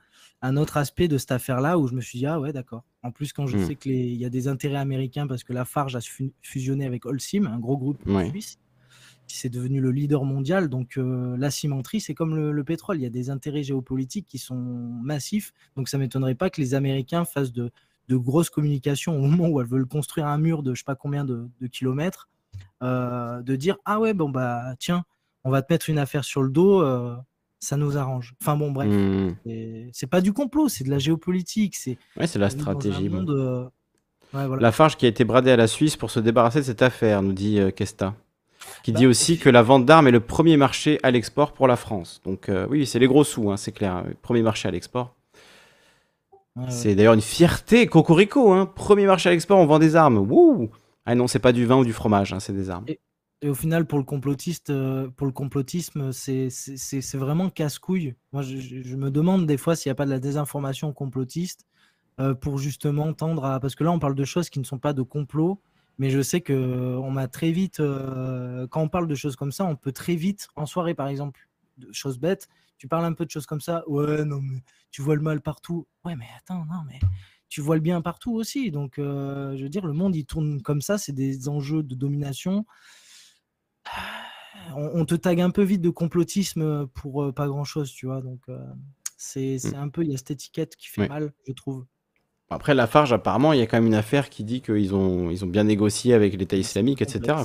un 0.45 0.57
autre 0.57 0.77
aspect 0.77 1.07
de 1.07 1.17
cette 1.17 1.31
affaire-là 1.31 1.77
où 1.77 1.87
je 1.87 1.95
me 1.95 2.01
suis 2.01 2.19
dit, 2.19 2.25
ah 2.25 2.39
ouais, 2.39 2.53
d'accord. 2.53 2.83
En 3.03 3.11
plus, 3.11 3.33
quand 3.33 3.47
je 3.47 3.57
hmm. 3.57 3.65
sais 3.65 3.75
qu'il 3.75 4.15
y 4.15 4.25
a 4.25 4.29
des 4.29 4.47
intérêts 4.47 4.77
américains 4.77 5.27
parce 5.27 5.43
que 5.43 5.53
la 5.53 5.65
Farge 5.65 5.95
a 5.95 5.99
fusionné 6.41 6.85
avec 6.85 7.05
Holcim, 7.05 7.45
un 7.45 7.59
gros 7.59 7.77
groupe 7.77 7.99
suisse, 8.29 8.59
qui 9.27 9.37
c'est 9.37 9.49
devenu 9.49 9.81
le 9.81 9.91
leader 9.91 10.23
mondial. 10.23 10.69
Donc 10.69 10.97
euh, 10.97 11.35
la 11.37 11.51
cimenterie, 11.51 11.99
c'est 11.99 12.13
comme 12.13 12.35
le, 12.35 12.63
pétrole. 12.63 12.97
Il 12.97 13.03
y 13.03 13.07
a 13.07 13.09
des 13.11 13.29
intérêts 13.29 13.63
géopolitiques 13.63 14.27
qui 14.27 14.37
sont 14.37 14.55
massifs. 14.55 15.53
Donc 15.75 15.89
ça 15.89 15.97
ne 15.97 16.03
m'étonnerait 16.03 16.35
pas 16.35 16.49
que 16.49 16.61
les 16.61 16.73
Américains 16.73 17.25
fassent 17.25 17.53
de, 17.53 17.71
de 18.07 18.15
grosse 18.15 18.49
communication 18.49 19.17
au 19.17 19.21
moment 19.21 19.47
où 19.47 19.59
elles 19.61 19.67
veulent 19.67 19.87
construire 19.87 20.27
un 20.27 20.37
mur 20.37 20.63
de 20.63 20.73
je 20.73 20.79
sais 20.79 20.85
pas 20.85 20.95
combien 20.95 21.25
de, 21.25 21.49
kilomètres, 21.71 22.29
euh, 22.83 23.41
de 23.41 23.55
dire 23.55 23.77
ah 23.85 23.99
ouais 23.99 24.13
bon 24.13 24.29
bah 24.29 24.75
tiens 24.79 25.05
on 25.43 25.51
va 25.51 25.61
te 25.61 25.71
mettre 25.71 25.89
une 25.89 25.99
affaire 25.99 26.23
sur 26.23 26.41
le 26.41 26.49
dos, 26.49 26.81
euh, 26.81 27.15
ça 27.65 27.77
nous 27.77 27.97
arrange. 27.97 28.33
Enfin 28.41 28.55
bon 28.55 28.71
bref, 28.71 28.89
mmh. 28.89 29.89
c'est 29.91 30.07
pas 30.07 30.21
du 30.21 30.33
complot, 30.33 30.69
c'est 30.69 30.83
de 30.83 30.89
la 30.89 30.99
géopolitique, 30.99 31.75
c'est 31.75 31.97
ouais, 32.17 32.27
c'est 32.27 32.39
la 32.39 32.49
stratégie. 32.49 33.09
La 34.33 34.71
Farge 34.71 34.97
qui 34.97 35.05
a 35.05 35.09
été 35.09 35.23
bradée 35.23 35.51
à 35.51 35.55
la 35.55 35.67
Suisse 35.67 35.95
pour 35.95 36.11
se 36.11 36.19
débarrasser 36.19 36.59
de 36.59 36.65
cette 36.65 36.81
affaire, 36.81 37.21
nous 37.21 37.33
dit 37.33 37.59
Kesta. 37.75 38.15
Qui 38.83 38.91
bah, 38.91 38.99
dit 38.99 39.07
aussi 39.07 39.37
que 39.37 39.49
la 39.49 39.61
vente 39.61 39.85
d'armes 39.85 40.07
est 40.07 40.11
le 40.11 40.19
premier 40.19 40.57
marché 40.57 40.99
à 41.03 41.11
l'export 41.11 41.53
pour 41.53 41.67
la 41.67 41.75
France. 41.75 42.21
Donc 42.25 42.49
oui, 42.69 42.85
c'est 42.85 42.99
les 42.99 43.07
gros 43.07 43.23
sous, 43.23 43.51
hein, 43.51 43.57
c'est 43.57 43.71
clair. 43.71 43.93
Hein, 43.93 44.05
premier 44.21 44.41
marché 44.41 44.67
à 44.67 44.71
l'export 44.71 45.15
c'est 46.69 46.95
d'ailleurs 46.95 47.13
une 47.13 47.21
fierté, 47.21 47.87
Cocorico, 47.87 48.53
hein. 48.53 48.65
premier 48.65 49.05
marché 49.05 49.29
à 49.29 49.33
l'export, 49.33 49.59
on 49.59 49.65
vend 49.65 49.79
des 49.79 49.95
armes. 49.95 50.17
Wouh 50.17 50.69
ah 51.05 51.13
non, 51.13 51.27
c'est 51.27 51.39
pas 51.39 51.51
du 51.51 51.65
vin 51.65 51.77
ou 51.77 51.85
du 51.85 51.93
fromage, 51.93 52.33
hein, 52.33 52.39
c'est 52.39 52.53
des 52.53 52.69
armes. 52.69 52.85
Et, 52.87 52.99
au 53.43 53.53
final, 53.53 53.85
pour 53.85 53.97
le 53.97 54.05
complotiste, 54.05 54.69
euh, 54.69 55.09
pour 55.09 55.27
le 55.27 55.33
complotisme, 55.33 56.11
c'est 56.11 56.49
vraiment 57.15 57.49
casse-couille. 57.49 58.15
Moi, 58.31 58.41
je, 58.41 58.95
me 58.95 59.11
demande 59.11 59.45
des 59.45 59.57
fois 59.57 59.75
s'il 59.75 59.89
n'y 59.89 59.91
a 59.91 59.95
pas 59.95 60.05
de 60.05 60.11
la 60.11 60.19
désinformation 60.19 60.93
complotiste 60.93 61.65
euh, 62.19 62.33
pour 62.33 62.57
justement 62.57 63.13
tendre 63.13 63.45
à. 63.45 63.59
Parce 63.59 63.75
que 63.75 63.83
là, 63.83 63.91
on 63.91 63.99
parle 63.99 64.15
de 64.15 64.25
choses 64.25 64.49
qui 64.49 64.59
ne 64.59 64.63
sont 64.63 64.79
pas 64.79 64.93
de 64.93 65.01
complot, 65.01 65.61
mais 65.97 66.09
je 66.09 66.21
sais 66.21 66.41
que 66.41 66.97
on 66.97 67.11
m'a 67.11 67.27
très 67.27 67.51
vite. 67.51 67.79
Euh, 67.79 68.67
quand 68.67 68.81
on 68.81 68.89
parle 68.89 69.07
de 69.07 69.15
choses 69.15 69.35
comme 69.35 69.51
ça, 69.51 69.65
on 69.65 69.75
peut 69.75 69.91
très 69.91 70.15
vite, 70.15 70.47
en 70.55 70.65
soirée 70.65 70.95
par 70.95 71.07
exemple, 71.07 71.47
de 71.77 71.91
choses 71.91 72.19
bêtes, 72.19 72.47
tu 72.77 72.87
parles 72.87 73.05
un 73.05 73.13
peu 73.13 73.25
de 73.25 73.31
choses 73.31 73.45
comme 73.45 73.61
ça, 73.61 73.83
ouais, 73.87 74.23
non, 74.25 74.41
mais 74.41 74.63
tu 74.91 75.01
vois 75.01 75.15
le 75.15 75.21
mal 75.21 75.41
partout. 75.41 75.87
Ouais, 76.05 76.15
mais 76.15 76.27
attends, 76.37 76.65
non, 76.65 76.83
mais 76.87 76.99
tu 77.49 77.61
vois 77.61 77.75
le 77.75 77.81
bien 77.81 78.01
partout 78.01 78.33
aussi. 78.33 78.71
Donc, 78.71 78.93
je 78.97 79.61
veux 79.61 79.69
dire, 79.69 79.85
le 79.85 79.93
monde, 79.93 80.15
il 80.15 80.25
tourne 80.25 80.61
comme 80.61 80.81
ça, 80.81 80.97
c'est 80.97 81.13
des 81.13 81.49
enjeux 81.49 81.83
de 81.83 81.95
domination. 81.95 82.65
On, 84.75 85.05
te 85.05 85.15
tague 85.15 85.41
un 85.41 85.51
peu 85.51 85.63
vite 85.63 85.81
de 85.81 85.89
complotisme 85.89 86.87
pour 86.87 87.23
euh, 87.23 87.31
pas 87.31 87.47
grand-chose, 87.47 87.91
tu 87.91 88.07
vois. 88.07 88.21
Donc, 88.21 88.41
euh, 88.49 88.59
c'est 89.15 89.57
mmh. 89.63 89.75
un 89.75 89.89
peu, 89.89 90.03
il 90.03 90.11
y 90.11 90.13
a 90.13 90.17
cette 90.17 90.31
étiquette 90.31 90.75
qui 90.75 90.87
fait 90.87 91.07
mal, 91.07 91.31
je 91.47 91.53
trouve. 91.53 91.85
Après, 92.49 92.75
la 92.75 92.85
Farge, 92.85 93.11
apparemment, 93.11 93.53
il 93.53 93.59
y 93.59 93.61
a 93.61 93.65
quand 93.65 93.77
même 93.77 93.87
une 93.87 93.95
affaire 93.95 94.29
qui 94.29 94.43
dit 94.43 94.61
qu'ils 94.61 94.93
ont, 94.93 95.31
ils 95.31 95.43
ont 95.43 95.47
bien 95.47 95.63
négocié 95.63 96.13
avec 96.13 96.35
l'État 96.35 96.57
islamique, 96.57 97.01
etc. 97.01 97.37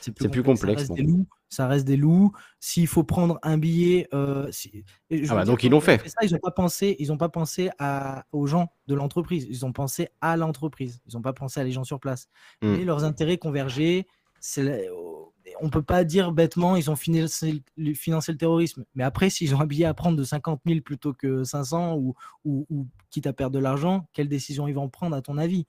C'est 0.00 0.12
plus, 0.12 0.42
complexe. 0.42 0.86
Ça 0.86 0.94
reste, 0.94 0.94
des 0.94 1.02
loups, 1.02 1.26
ça 1.48 1.66
reste 1.66 1.84
des 1.84 1.96
loups. 1.96 2.32
S'il 2.60 2.86
faut 2.86 3.04
prendre 3.04 3.38
un 3.42 3.58
billet. 3.58 4.08
Euh, 4.14 4.50
ah 5.28 5.34
bah 5.34 5.44
donc 5.44 5.64
ils 5.64 5.70
l'ont 5.70 5.80
fait. 5.80 6.02
ils 6.22 6.32
n'ont 6.32 6.38
pas 6.38 6.50
pensé, 6.50 6.96
ils 6.98 7.12
ont 7.12 7.16
pas 7.16 7.28
pensé 7.28 7.70
à, 7.78 8.24
aux 8.32 8.46
gens 8.46 8.72
de 8.86 8.94
l'entreprise. 8.94 9.46
Ils 9.48 9.64
ont 9.64 9.72
pensé 9.72 10.08
à 10.20 10.36
l'entreprise. 10.36 11.00
Ils 11.06 11.14
n'ont 11.14 11.22
pas 11.22 11.32
pensé 11.32 11.60
à 11.60 11.64
les 11.64 11.72
gens 11.72 11.84
sur 11.84 12.00
place. 12.00 12.28
Hmm. 12.62 12.76
Mais 12.76 12.84
leurs 12.84 13.04
intérêts 13.04 13.38
convergeaient. 13.38 14.06
C'est 14.40 14.88
on 15.60 15.70
peut 15.70 15.82
pas 15.82 16.04
dire 16.04 16.32
bêtement 16.32 16.76
ils 16.76 16.90
ont 16.90 16.96
financé, 16.96 17.62
le 17.76 18.36
terrorisme. 18.36 18.84
Mais 18.94 19.04
après, 19.04 19.30
s'ils 19.30 19.54
ont 19.54 19.60
un 19.60 19.84
à 19.84 19.94
prendre 19.94 20.16
de 20.16 20.24
50 20.24 20.60
000 20.66 20.80
plutôt 20.80 21.12
que 21.12 21.44
500 21.44 21.96
ou, 21.96 22.14
ou, 22.44 22.86
quitte 23.10 23.26
à 23.26 23.32
perdre 23.32 23.54
de 23.54 23.62
l'argent, 23.62 24.06
quelle 24.12 24.28
décision 24.28 24.68
ils 24.68 24.74
vont 24.74 24.88
prendre 24.88 25.16
à 25.16 25.22
ton 25.22 25.38
avis? 25.38 25.66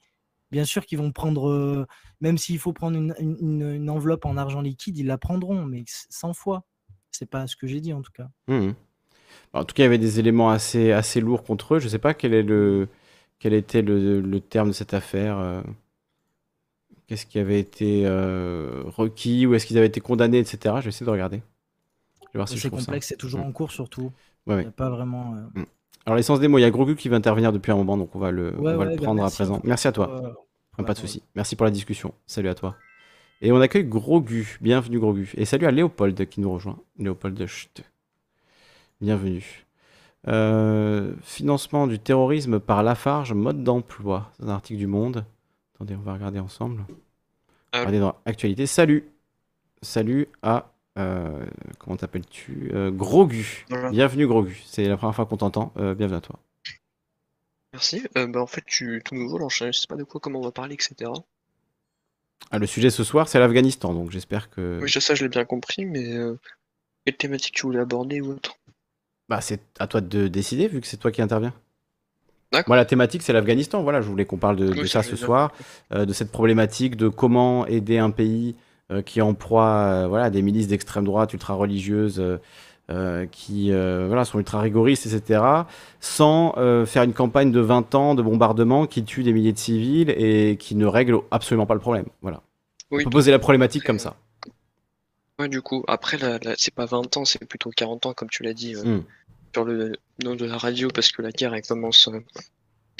Bien 0.51 0.65
sûr 0.65 0.85
qu'ils 0.85 0.97
vont 0.97 1.11
prendre, 1.11 1.49
euh, 1.49 1.85
même 2.21 2.37
s'il 2.37 2.57
faut 2.57 2.73
prendre 2.73 2.97
une, 2.97 3.89
enveloppe 3.89 4.25
en 4.25 4.35
argent 4.35 4.61
liquide, 4.61 4.97
ils 4.97 5.05
la 5.05 5.17
prendront, 5.17 5.63
mais 5.65 5.83
100 5.87 6.33
fois. 6.33 6.65
C'est 7.11 7.29
pas 7.29 7.47
ce 7.47 7.55
que 7.55 7.67
j'ai 7.67 7.81
dit 7.81 7.93
en 7.93 8.01
tout 8.01 8.11
cas. 8.11 8.29
Mmh 8.47 8.71
en 9.53 9.63
tout 9.63 9.73
cas, 9.73 9.83
il 9.83 9.85
y 9.85 9.87
avait 9.87 9.97
des 9.97 10.19
éléments 10.19 10.49
assez, 10.49 10.91
assez 10.91 11.21
lourds 11.21 11.43
contre 11.43 11.75
eux. 11.75 11.79
Je 11.79 11.85
ne 11.85 11.89
sais 11.89 11.99
pas 11.99 12.13
quel, 12.13 12.33
est 12.33 12.43
le, 12.43 12.87
quel 13.39 13.53
était 13.53 13.81
le, 13.81 14.39
terme 14.39 14.69
de 14.69 14.73
cette 14.73 14.93
affaire. 14.93 15.63
Euh. 17.09 17.15
Qu'est-ce 17.15 17.25
qui 17.25 17.39
avait 17.39 17.59
été 17.59 18.03
euh, 18.05 18.83
requis 18.85 19.45
ou 19.45 19.55
est-ce 19.55 19.65
qu'ils 19.65 19.77
avaient 19.77 19.87
été 19.87 19.99
condamnés, 20.01 20.39
etc. 20.39 20.75
Je 20.77 20.83
vais 20.83 20.89
essayer 20.89 21.05
de 21.05 21.11
regarder. 21.11 21.41
c'est 22.45 22.69
complexe, 22.69 23.07
c'est 23.07 23.17
toujours 23.17 23.41
mmh. 23.41 23.49
en 23.49 23.51
cours 23.51 23.71
surtout. 23.71 24.11
Ouais, 24.47 24.65
Pas 24.65 24.89
vraiment. 24.89 25.35
Mmh. 25.53 25.65
Alors, 26.05 26.17
l'essence 26.17 26.39
des 26.39 26.47
mots, 26.47 26.57
il 26.57 26.61
y 26.61 26.65
a 26.65 26.71
Grogu 26.71 26.95
qui 26.95 27.09
va 27.09 27.17
intervenir 27.17 27.51
depuis 27.51 27.71
un 27.71 27.75
moment, 27.75 27.97
donc 27.97 28.15
on 28.15 28.19
va 28.19 28.31
le, 28.31 28.55
on 28.57 28.63
va 28.63 28.85
le 28.85 28.95
bah, 28.95 29.01
prendre 29.01 29.23
à 29.23 29.29
présent. 29.29 29.61
Merci 29.63 29.87
à 29.87 29.91
toi. 29.91 30.37
pas 30.77 30.93
de 30.93 30.97
souci. 30.97 31.21
Merci 31.35 31.55
pour 31.55 31.65
la 31.65 31.71
discussion. 31.71 32.13
Salut 32.25 32.49
à 32.49 32.55
toi. 32.55 32.75
Et 33.41 33.51
on 33.51 33.61
accueille 33.61 33.85
Grogu. 33.85 34.57
Bienvenue, 34.61 34.99
Grogu. 34.99 35.31
Et 35.35 35.45
salut 35.45 35.65
à 35.65 35.71
Léopold 35.71 36.27
qui 36.27 36.41
nous 36.41 36.51
rejoint. 36.51 36.79
Léopold 36.97 37.45
Chut. 37.45 37.83
Bienvenue. 39.01 39.65
Euh, 40.27 41.13
financement 41.21 41.87
du 41.87 41.99
terrorisme 41.99 42.59
par 42.59 42.83
Lafarge, 42.83 43.33
mode 43.33 43.63
d'emploi. 43.63 44.31
C'est 44.37 44.43
un 44.43 44.49
article 44.49 44.79
du 44.79 44.87
Monde. 44.87 45.25
Attendez, 45.79 45.95
on 45.95 46.01
va 46.01 46.13
regarder 46.13 46.39
ensemble. 46.39 46.85
Ah. 47.71 47.79
Regardez 47.79 47.99
dans 47.99 48.15
l'actualité. 48.25 48.67
Salut. 48.67 49.09
Salut 49.81 50.27
à 50.41 50.73
euh, 50.97 51.45
comment 51.77 51.95
t'appelles-tu 51.95 52.71
euh, 52.73 52.91
Grogu. 52.91 53.65
Bienvenue 53.89 54.27
Grogu. 54.27 54.61
C'est 54.65 54.89
la 54.89 54.97
première 54.97 55.15
fois 55.15 55.25
qu'on 55.25 55.37
t'entend. 55.37 55.71
Euh, 55.77 55.95
bienvenue 55.95 56.17
à 56.17 56.21
toi. 56.21 56.37
Merci. 57.71 58.03
bah, 58.13 58.27
en 58.41 58.45
fait, 58.45 58.65
tu 58.65 58.97
es 58.97 58.99
tout 58.99 59.15
nouveau, 59.15 59.37
alors 59.37 59.49
je 59.51 59.71
sais 59.71 59.87
pas 59.87 59.95
de 59.95 60.03
quoi, 60.03 60.19
comment 60.19 60.39
on 60.39 60.43
va 60.43 60.51
parler, 60.51 60.73
etc. 60.73 61.11
Ah, 62.51 62.59
le 62.59 62.67
sujet 62.67 62.89
ce 62.89 63.05
soir, 63.05 63.29
c'est 63.29 63.39
l'Afghanistan, 63.39 63.93
donc 63.93 64.11
j'espère 64.11 64.49
que. 64.49 64.79
Oui, 64.81 64.89
ça, 64.89 65.15
je 65.15 65.23
l'ai 65.23 65.29
bien 65.29 65.45
compris, 65.45 65.85
mais 65.85 66.17
quelle 67.05 67.15
thématique 67.15 67.55
tu 67.55 67.61
voulais 67.61 67.79
aborder 67.79 68.19
ou 68.19 68.31
autre? 68.31 68.57
Bah, 69.29 69.39
c'est 69.39 69.61
à 69.79 69.87
toi 69.87 70.01
de 70.01 70.27
décider, 70.27 70.67
vu 70.67 70.81
que 70.81 70.87
c'est 70.87 70.97
toi 70.97 71.13
qui 71.13 71.21
interviens. 71.21 71.53
Moi, 72.67 72.75
la 72.75 72.85
thématique, 72.85 73.21
c'est 73.21 73.33
l'Afghanistan. 73.33 73.83
Voilà, 73.83 74.01
je 74.01 74.07
voulais 74.07 74.25
qu'on 74.25 74.37
parle 74.37 74.55
de, 74.55 74.73
de 74.73 74.85
ça 74.85 75.03
ce 75.03 75.15
soir, 75.15 75.51
de 75.91 76.11
cette 76.13 76.31
problématique 76.31 76.95
de 76.95 77.07
comment 77.07 77.67
aider 77.67 77.97
un 77.99 78.09
pays 78.11 78.55
euh, 78.91 79.03
qui 79.03 79.21
en 79.21 79.35
proie 79.35 79.67
euh, 79.67 80.07
voilà, 80.07 80.31
des 80.31 80.41
milices 80.41 80.67
d'extrême 80.67 81.05
droite 81.05 81.31
ultra 81.33 81.53
religieuses 81.53 82.19
euh, 82.89 83.27
qui 83.27 83.69
voilà, 83.71 84.25
sont 84.25 84.39
ultra 84.39 84.61
rigoristes, 84.61 85.05
etc., 85.05 85.43
sans 85.99 86.53
faire 86.87 87.03
une 87.03 87.13
campagne 87.13 87.51
de 87.51 87.59
20 87.59 87.93
ans 87.93 88.15
de 88.15 88.23
bombardement 88.23 88.87
qui 88.87 89.03
tue 89.03 89.21
des 89.21 89.31
milliers 89.31 89.53
de 89.53 89.59
civils 89.59 90.09
et 90.09 90.57
qui 90.57 90.73
ne 90.73 90.87
règle 90.87 91.19
absolument 91.29 91.67
pas 91.67 91.75
le 91.75 91.79
problème. 91.79 92.05
Voilà. 92.23 92.41
On 92.89 92.97
peut 92.97 93.11
poser 93.11 93.29
la 93.29 93.37
problématique 93.37 93.83
comme 93.83 93.99
ça. 93.99 94.15
Ouais, 95.37 95.47
du 95.47 95.61
coup, 95.61 95.83
après, 95.87 96.17
c'est 96.57 96.73
pas 96.73 96.87
20 96.87 97.15
ans, 97.17 97.25
c'est 97.25 97.45
plutôt 97.45 97.69
40 97.69 98.07
ans, 98.07 98.13
comme 98.13 98.29
tu 98.29 98.41
l'as 98.41 98.55
dit, 98.55 98.75
hmm. 98.75 99.03
sur 99.53 99.65
le 99.65 99.93
nom 100.23 100.35
de 100.35 100.45
la 100.45 100.57
radio, 100.57 100.89
parce 100.89 101.11
que 101.11 101.21
la 101.21 101.31
guerre, 101.31 101.53
elle 101.53 101.61
commence 101.61 102.09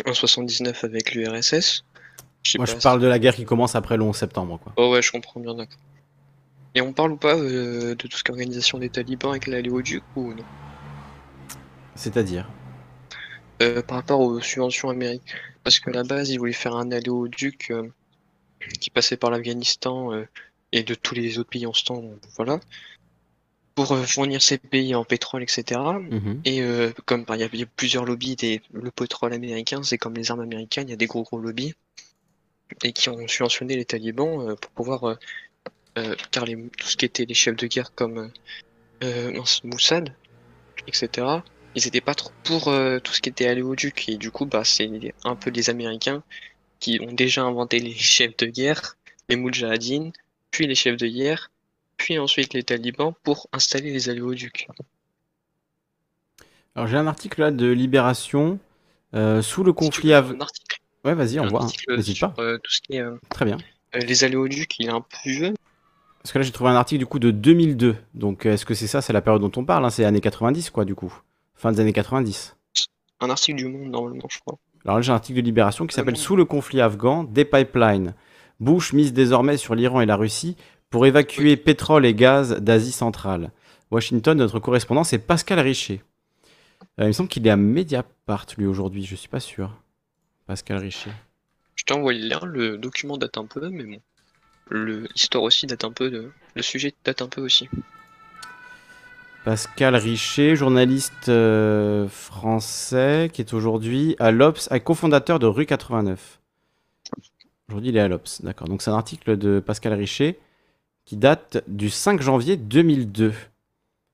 en 0.06 0.14
79 0.14 0.84
avec 0.84 1.14
l'URSS. 1.14 1.84
Moi, 2.58 2.66
je 2.66 2.76
parle 2.76 3.02
de 3.02 3.08
la 3.08 3.20
guerre 3.20 3.36
qui 3.36 3.46
commence 3.46 3.76
après 3.76 3.98
le 3.98 4.04
11 4.04 4.16
septembre. 4.16 4.60
Quoi. 4.64 4.74
Oh 4.78 4.92
ouais, 4.92 5.02
je 5.02 5.12
comprends 5.12 5.40
bien, 5.40 5.54
d'accord. 5.54 5.80
Et 6.76 6.82
on 6.82 6.94
parle 6.94 7.12
ou 7.12 7.18
pas 7.18 7.36
euh, 7.36 7.96
de 7.96 8.08
tout 8.08 8.18
ce 8.18 8.24
qu'organisation 8.24 8.78
des 8.78 8.90
talibans 8.90 9.32
avec 9.32 9.48
l'aléoduc 9.48 10.04
ou 10.16 10.34
non? 10.34 10.46
C'est-à-dire? 11.96 12.50
Euh, 13.62 13.82
Par 13.82 13.98
rapport 13.98 14.22
aux 14.22 14.40
subventions 14.40 14.90
américaines. 14.90 15.26
Parce 15.64 15.80
que 15.80 15.90
à 15.90 15.94
la 15.94 16.04
base, 16.04 16.30
ils 16.30 16.38
voulaient 16.38 16.54
faire 16.54 16.76
un 16.76 16.92
aléoduc 16.92 17.72
euh, 17.72 17.90
qui 18.80 18.90
passait 18.90 19.18
par 19.18 19.32
l'Afghanistan 19.32 20.12
et 20.72 20.84
de 20.84 20.96
tous 20.96 21.16
les 21.16 21.40
autres 21.40 21.50
pays 21.50 21.66
en 21.66 21.74
ce 21.74 21.84
temps, 21.84 22.04
voilà. 22.36 22.60
Pour 23.86 23.98
fournir 24.06 24.42
ces 24.42 24.58
pays 24.58 24.94
en 24.94 25.06
pétrole, 25.06 25.42
etc. 25.42 25.80
Et 26.44 26.62
mhm. 26.62 26.94
comme 27.06 27.24
bah, 27.24 27.38
il 27.38 27.60
y, 27.60 27.64
a 27.64 27.66
plusieurs 27.78 28.04
lobbies, 28.04 28.36
des, 28.36 28.62
le 28.74 28.92
pétrole 28.92 29.34
américain, 29.34 29.84
c'est 29.84 29.98
comme 29.98 30.16
les 30.16 30.32
armes 30.32 30.42
américaines, 30.42 30.88
il 30.88 30.92
y 30.92 30.94
a 30.94 30.98
des 30.98 31.08
gros 31.08 31.24
gros 31.24 31.40
lobbies 31.40 31.74
et 32.84 32.94
qui 32.94 33.10
ont 33.10 33.28
subventionné 33.28 33.76
les 33.76 33.86
talibans 33.86 34.50
euh, 34.50 34.56
pour 34.56 34.72
pouvoir 34.72 35.04
euh, 35.06 35.16
euh, 35.98 36.16
car 36.32 36.46
les, 36.46 36.56
tout 36.56 36.88
ce 36.88 36.98
qui 36.98 37.06
était 37.06 37.26
les 37.26 37.34
chefs 37.34 37.56
de 37.56 37.68
guerre 37.68 37.94
comme 37.94 38.32
Moussad, 39.64 40.14
etc. 40.88 41.28
Ils 41.76 41.88
étaient 41.88 42.02
pas 42.02 42.16
trop 42.16 42.32
pour 42.44 42.66
tout 42.66 43.14
ce 43.14 43.22
qui 43.22 43.30
était 43.30 43.48
aléoduc 43.48 44.10
et 44.10 44.18
du 44.18 44.32
coup 44.32 44.46
bah 44.46 44.64
c'est 44.64 44.90
un 45.24 45.36
peu 45.36 45.50
les 45.52 45.70
Américains 45.70 46.24
qui 46.80 47.00
ont 47.02 47.14
déjà 47.14 47.44
inventé 47.44 47.80
les 47.80 47.94
chefs 47.96 48.36
de 48.38 48.48
guerre, 48.48 48.98
les 49.30 49.36
Moudjahidines, 49.36 50.12
puis 50.52 50.68
les 50.68 50.76
chefs 50.76 50.98
de 50.98 51.08
guerre, 51.08 51.50
puis 52.00 52.18
ensuite 52.18 52.56
les 52.56 52.64
talibans 52.64 53.14
pour 53.24 53.48
installer 53.54 53.92
les 53.92 54.10
aléoducs. 54.10 54.68
Alors 56.76 56.88
j'ai 56.88 56.98
un 56.98 57.06
article 57.06 57.42
là 57.42 57.52
de 57.52 57.68
Libération 57.68 58.60
sous 59.14 59.64
le 59.64 59.74
conflit 59.74 60.14
afghan. 60.14 60.48
Ouais, 61.06 61.14
vas-y, 61.14 61.40
on 61.40 61.48
voit. 61.48 61.66
N'hésite 61.88 62.20
pas. 62.20 62.34
Euh, 62.40 62.58
tout 62.58 62.72
ce 62.72 62.82
qui 62.82 62.98
est, 62.98 63.02
euh, 63.02 63.16
Très 63.30 63.46
bien. 63.46 63.58
Euh, 63.96 64.00
les 64.00 64.24
aléoducs, 64.24 64.80
il 64.80 64.88
est 64.88 64.92
un 64.92 65.02
peu 65.02 65.30
vieux. 65.30 65.54
Parce 66.22 66.34
que 66.34 66.40
là, 66.40 66.44
j'ai 66.44 66.52
trouvé 66.52 66.70
un 66.70 66.76
article 66.76 67.00
du 67.00 67.06
coup 67.06 67.20
de 67.20 67.32
2002. 67.32 67.96
Donc, 68.14 68.46
est-ce 68.46 68.66
que 68.66 68.74
c'est 68.74 68.88
ça? 68.88 69.02
C'est 69.02 69.14
la 69.14 69.22
période 69.22 69.42
dont 69.42 69.52
on 69.56 69.64
parle 69.64 69.86
hein 69.86 69.90
C'est 69.90 70.04
années 70.04 70.20
90, 70.20 70.70
quoi, 70.70 70.84
du 70.84 70.96
coup. 70.96 71.14
Fin 71.56 71.72
des 71.72 71.80
années 71.80 71.94
90. 71.94 72.58
Un 73.22 73.30
article 73.30 73.58
du 73.58 73.68
Monde, 73.68 73.90
normalement, 73.90 74.28
je 74.30 74.40
crois. 74.40 74.58
Alors 74.86 74.98
là, 74.98 75.02
j'ai 75.02 75.12
un 75.12 75.16
article 75.16 75.40
de 75.40 75.46
Libération 75.46 75.88
qui 75.88 75.96
s'appelle 75.96 76.18
Sous 76.18 76.36
le 76.36 76.46
conflit 76.46 76.82
afghan, 76.82 77.24
des 77.24 77.46
pipelines. 77.46 78.14
Bush 78.60 78.92
mise 78.92 79.14
désormais 79.14 79.56
sur 79.56 79.76
l'Iran 79.76 80.02
et 80.02 80.06
la 80.06 80.18
Russie 80.18 80.58
pour 80.90 81.06
évacuer 81.06 81.58
pétrole 81.58 82.06
et 82.06 82.14
gaz 82.14 82.58
d'Asie 82.60 82.92
centrale. 82.92 83.52
Washington, 83.92 84.38
notre 84.38 84.60
correspondant, 84.60 85.04
c'est 85.04 85.20
Pascal 85.20 85.60
Richer. 85.60 86.02
il 86.98 87.06
me 87.06 87.12
semble 87.12 87.30
qu'il 87.30 87.46
est 87.48 87.52
à 87.52 87.58
Mediapart, 87.58 88.46
lui, 88.58 88.66
aujourd'hui, 88.66 89.06
je 89.06 89.16
suis 89.16 89.30
pas 89.30 89.40
sûr. 89.40 89.72
Pascal 90.46 90.78
Richer. 90.78 91.12
t'envoie 91.86 92.14
le 92.14 92.28
lien. 92.28 92.40
Le 92.44 92.78
document 92.78 93.18
date 93.18 93.38
un 93.38 93.46
peu, 93.46 93.70
mais 93.70 93.84
bon. 93.84 94.02
Le 94.70 95.08
l'histoire 95.16 95.44
aussi 95.44 95.68
date 95.68 95.84
un 95.84 95.92
peu. 95.92 96.10
De... 96.10 96.32
Le 96.56 96.62
sujet 96.62 96.94
date 97.04 97.22
un 97.22 97.28
peu 97.28 97.42
aussi. 97.42 97.70
Pascal 99.46 99.96
Richer, 99.96 100.56
journaliste 100.56 101.30
euh, 101.30 102.08
français, 102.08 103.30
qui 103.32 103.42
est 103.42 103.54
aujourd'hui 103.54 104.16
à 104.20 104.32
l'Obs, 104.32 104.70
cofondateur 104.84 105.40
de 105.40 105.48
Rue 105.48 105.66
89. 105.66 106.40
Aujourd'hui, 107.70 107.90
il 107.90 107.98
est 107.98 108.02
à 108.02 108.08
l'Obs, 108.08 108.42
d'accord. 108.42 108.68
Donc 108.68 108.82
c'est 108.82 108.92
un 108.92 108.96
article 108.96 109.38
de 109.38 109.60
Pascal 109.60 109.94
Richer 109.94 110.40
qui 111.10 111.18
date 111.18 111.64
du 111.68 111.90
5 111.90 112.22
janvier 112.22 112.56
2002. 112.56 113.34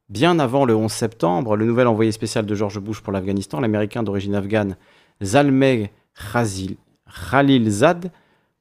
Bien 0.08 0.40
avant 0.40 0.64
le 0.64 0.74
11 0.74 0.90
septembre, 0.90 1.58
le 1.58 1.66
nouvel 1.66 1.88
envoyé 1.88 2.14
spécial 2.14 2.46
de 2.46 2.56
George 2.56 2.80
Bush 2.80 3.02
pour 3.02 3.12
l'Afghanistan, 3.12 3.60
l'américain 3.60 4.02
d'origine 4.02 4.34
afghane 4.34 4.78
Zalmay 5.22 5.92
Khalilzad, 7.30 8.12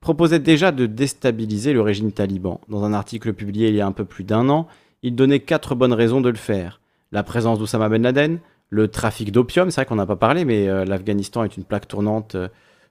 proposait 0.01 0.41
déjà 0.41 0.73
de 0.73 0.87
déstabiliser 0.87 1.73
le 1.73 1.81
régime 1.81 2.11
taliban. 2.11 2.61
Dans 2.69 2.83
un 2.83 2.93
article 2.93 3.35
publié 3.35 3.69
il 3.69 3.77
y 3.77 3.81
a 3.81 3.87
un 3.87 3.93
peu 3.93 4.05
plus 4.05 4.25
d'un 4.25 4.49
an, 4.49 4.67
il 5.05 5.15
donnait 5.15 5.39
quatre 5.39 5.77
bonnes 5.77 5.93
raisons 5.93 6.21
de 6.21 6.29
le 6.29 6.35
faire. 6.35 6.81
La 7.13 7.23
présence 7.23 7.61
d'Oussama 7.61 7.89
Ben 7.89 8.03
Laden, 8.03 8.41
le 8.69 8.89
trafic 8.89 9.31
d'opium, 9.31 9.71
c'est 9.71 9.83
vrai 9.83 9.87
qu'on 9.87 9.95
n'a 9.95 10.07
pas 10.07 10.17
parlé, 10.17 10.45
mais 10.45 10.67
euh, 10.69 10.85
l'Afghanistan 10.85 11.45
est 11.45 11.57
une 11.57 11.63
plaque 11.63 11.87
tournante 11.87 12.35
euh, 12.35 12.49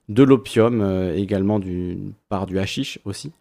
de 0.08 0.22
l'opium, 0.22 0.80
euh, 0.80 1.14
également 1.14 1.58
du, 1.58 1.98
par 2.30 2.46
du 2.46 2.58
hashish 2.58 2.98
aussi. 3.04 3.34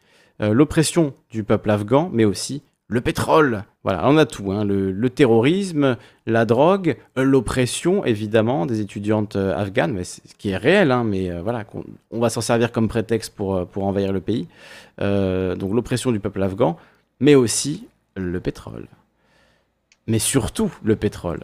L'oppression 0.52 1.14
du 1.30 1.44
peuple 1.44 1.70
afghan, 1.70 2.10
mais 2.12 2.26
aussi 2.26 2.62
le 2.88 3.02
pétrole. 3.02 3.64
Voilà, 3.84 4.08
on 4.10 4.18
a 4.18 4.26
tout. 4.26 4.52
Hein. 4.52 4.66
Le, 4.66 5.10
terrorisme, 5.10 5.98
la 6.26 6.46
drogue, 6.46 6.98
l'oppression, 7.16 8.06
évidemment, 8.06 8.66
des 8.66 8.82
étudiantes 8.82 9.36
afghanes, 9.36 9.94
mais 9.94 10.04
ce 10.04 10.20
qui 10.38 10.50
est 10.50 10.58
réel, 10.58 10.92
hein, 10.92 11.04
mais 11.04 11.32
voilà, 11.42 11.66
on, 12.12 12.20
va 12.20 12.30
s'en 12.30 12.42
servir 12.42 12.72
comme 12.72 12.88
prétexte 12.88 13.34
pour, 13.36 13.66
pour 13.68 13.86
envahir 13.86 14.12
le 14.12 14.22
pays. 14.22 14.48
donc 15.00 15.74
l'oppression 15.74 16.12
du 16.12 16.20
peuple 16.20 16.42
afghan, 16.44 16.78
mais 17.20 17.36
aussi 17.36 17.88
le 18.16 18.40
pétrole. 18.40 18.88
Mais 20.08 20.20
surtout 20.20 20.72
le 20.84 20.96
pétrole. 20.96 21.42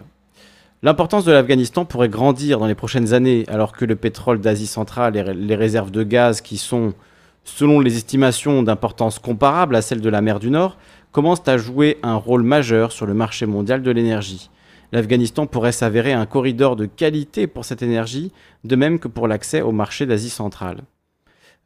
L'importance 0.82 1.26
de 1.26 1.32
l'Afghanistan 1.34 1.84
pourrait 1.84 2.10
grandir 2.10 2.60
dans 2.60 2.68
les 2.68 2.76
prochaines 2.76 3.14
années 3.14 3.44
alors 3.50 3.74
que 3.74 3.84
le 3.84 3.98
pétrole 3.98 4.40
d'Asie 4.40 4.68
centrale 4.68 5.18
et 5.18 5.34
les 5.34 5.56
réserves 5.56 5.92
de 5.92 6.04
gaz 6.04 6.40
qui 6.40 6.58
sont, 6.58 6.94
selon 7.56 7.80
les 7.80 7.98
estimations 7.98 8.64
d'importance 8.64 9.20
comparable 9.20 9.76
à 9.76 9.82
celles 9.82 10.02
de 10.02 10.10
la 10.10 10.22
mer 10.22 10.40
du 10.40 10.50
Nord, 10.50 10.78
commencent 11.12 11.48
à 11.48 11.58
jouer 11.58 11.98
un 12.04 12.16
rôle 12.16 12.44
majeur 12.44 12.92
sur 12.92 13.06
le 13.06 13.14
marché 13.14 13.46
mondial 13.46 13.82
de 13.82 13.92
l'énergie. 13.92 14.50
L'Afghanistan 14.92 15.46
pourrait 15.46 15.72
s'avérer 15.72 16.14
un 16.14 16.26
corridor 16.26 16.76
de 16.76 16.86
qualité 16.86 17.48
pour 17.48 17.66
cette 17.66 17.82
énergie, 17.82 18.32
de 18.64 18.76
même 18.76 19.00
que 19.00 19.08
pour 19.08 19.28
l'accès 19.28 19.62
au 19.62 19.72
marché 19.72 20.06
d'Asie 20.06 20.30
centrale. 20.30 20.80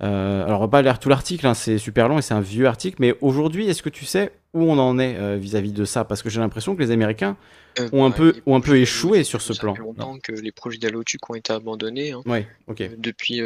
Euh, 0.02 0.44
alors, 0.46 0.60
on 0.60 0.64
va 0.64 0.68
pas 0.68 0.82
lire 0.82 1.00
tout 1.00 1.08
l'article, 1.08 1.48
hein, 1.48 1.54
c'est 1.54 1.78
super 1.78 2.10
long 2.10 2.18
et 2.18 2.22
c'est 2.22 2.34
un 2.34 2.42
vieux 2.42 2.66
article, 2.66 2.98
mais 3.00 3.16
aujourd'hui, 3.22 3.70
est-ce 3.70 3.82
que 3.82 3.90
tu 3.90 4.06
sais 4.06 4.34
où 4.54 4.64
on 4.64 4.78
en 4.78 5.00
est 5.00 5.16
euh, 5.18 5.38
vis-à-vis 5.38 5.72
de 5.72 5.86
ça? 5.86 6.04
Parce 6.04 6.22
que 6.22 6.30
j'ai 6.30 6.42
l'impression 6.42 6.76
que 6.76 6.82
les 6.82 6.92
Américains 6.92 7.38
euh, 7.80 7.88
ont, 7.94 8.04
un 8.04 8.12
peu, 8.12 8.34
ont 8.46 8.56
un 8.56 8.62
peu 8.62 8.78
échoué 8.78 9.24
sur 9.24 9.42
ce 9.42 9.54
plan. 9.54 9.74
Ça 9.74 9.82
fait 9.82 9.88
longtemps 9.88 10.18
que 10.22 10.34
les 10.34 10.52
projets 10.52 10.80
d'Alotuc 10.80 11.30
ont 11.30 11.36
été 11.36 11.54
abandonnés. 11.54 12.12
Hein. 12.12 12.22
Ok. 12.68 12.90
depuis 12.98 13.42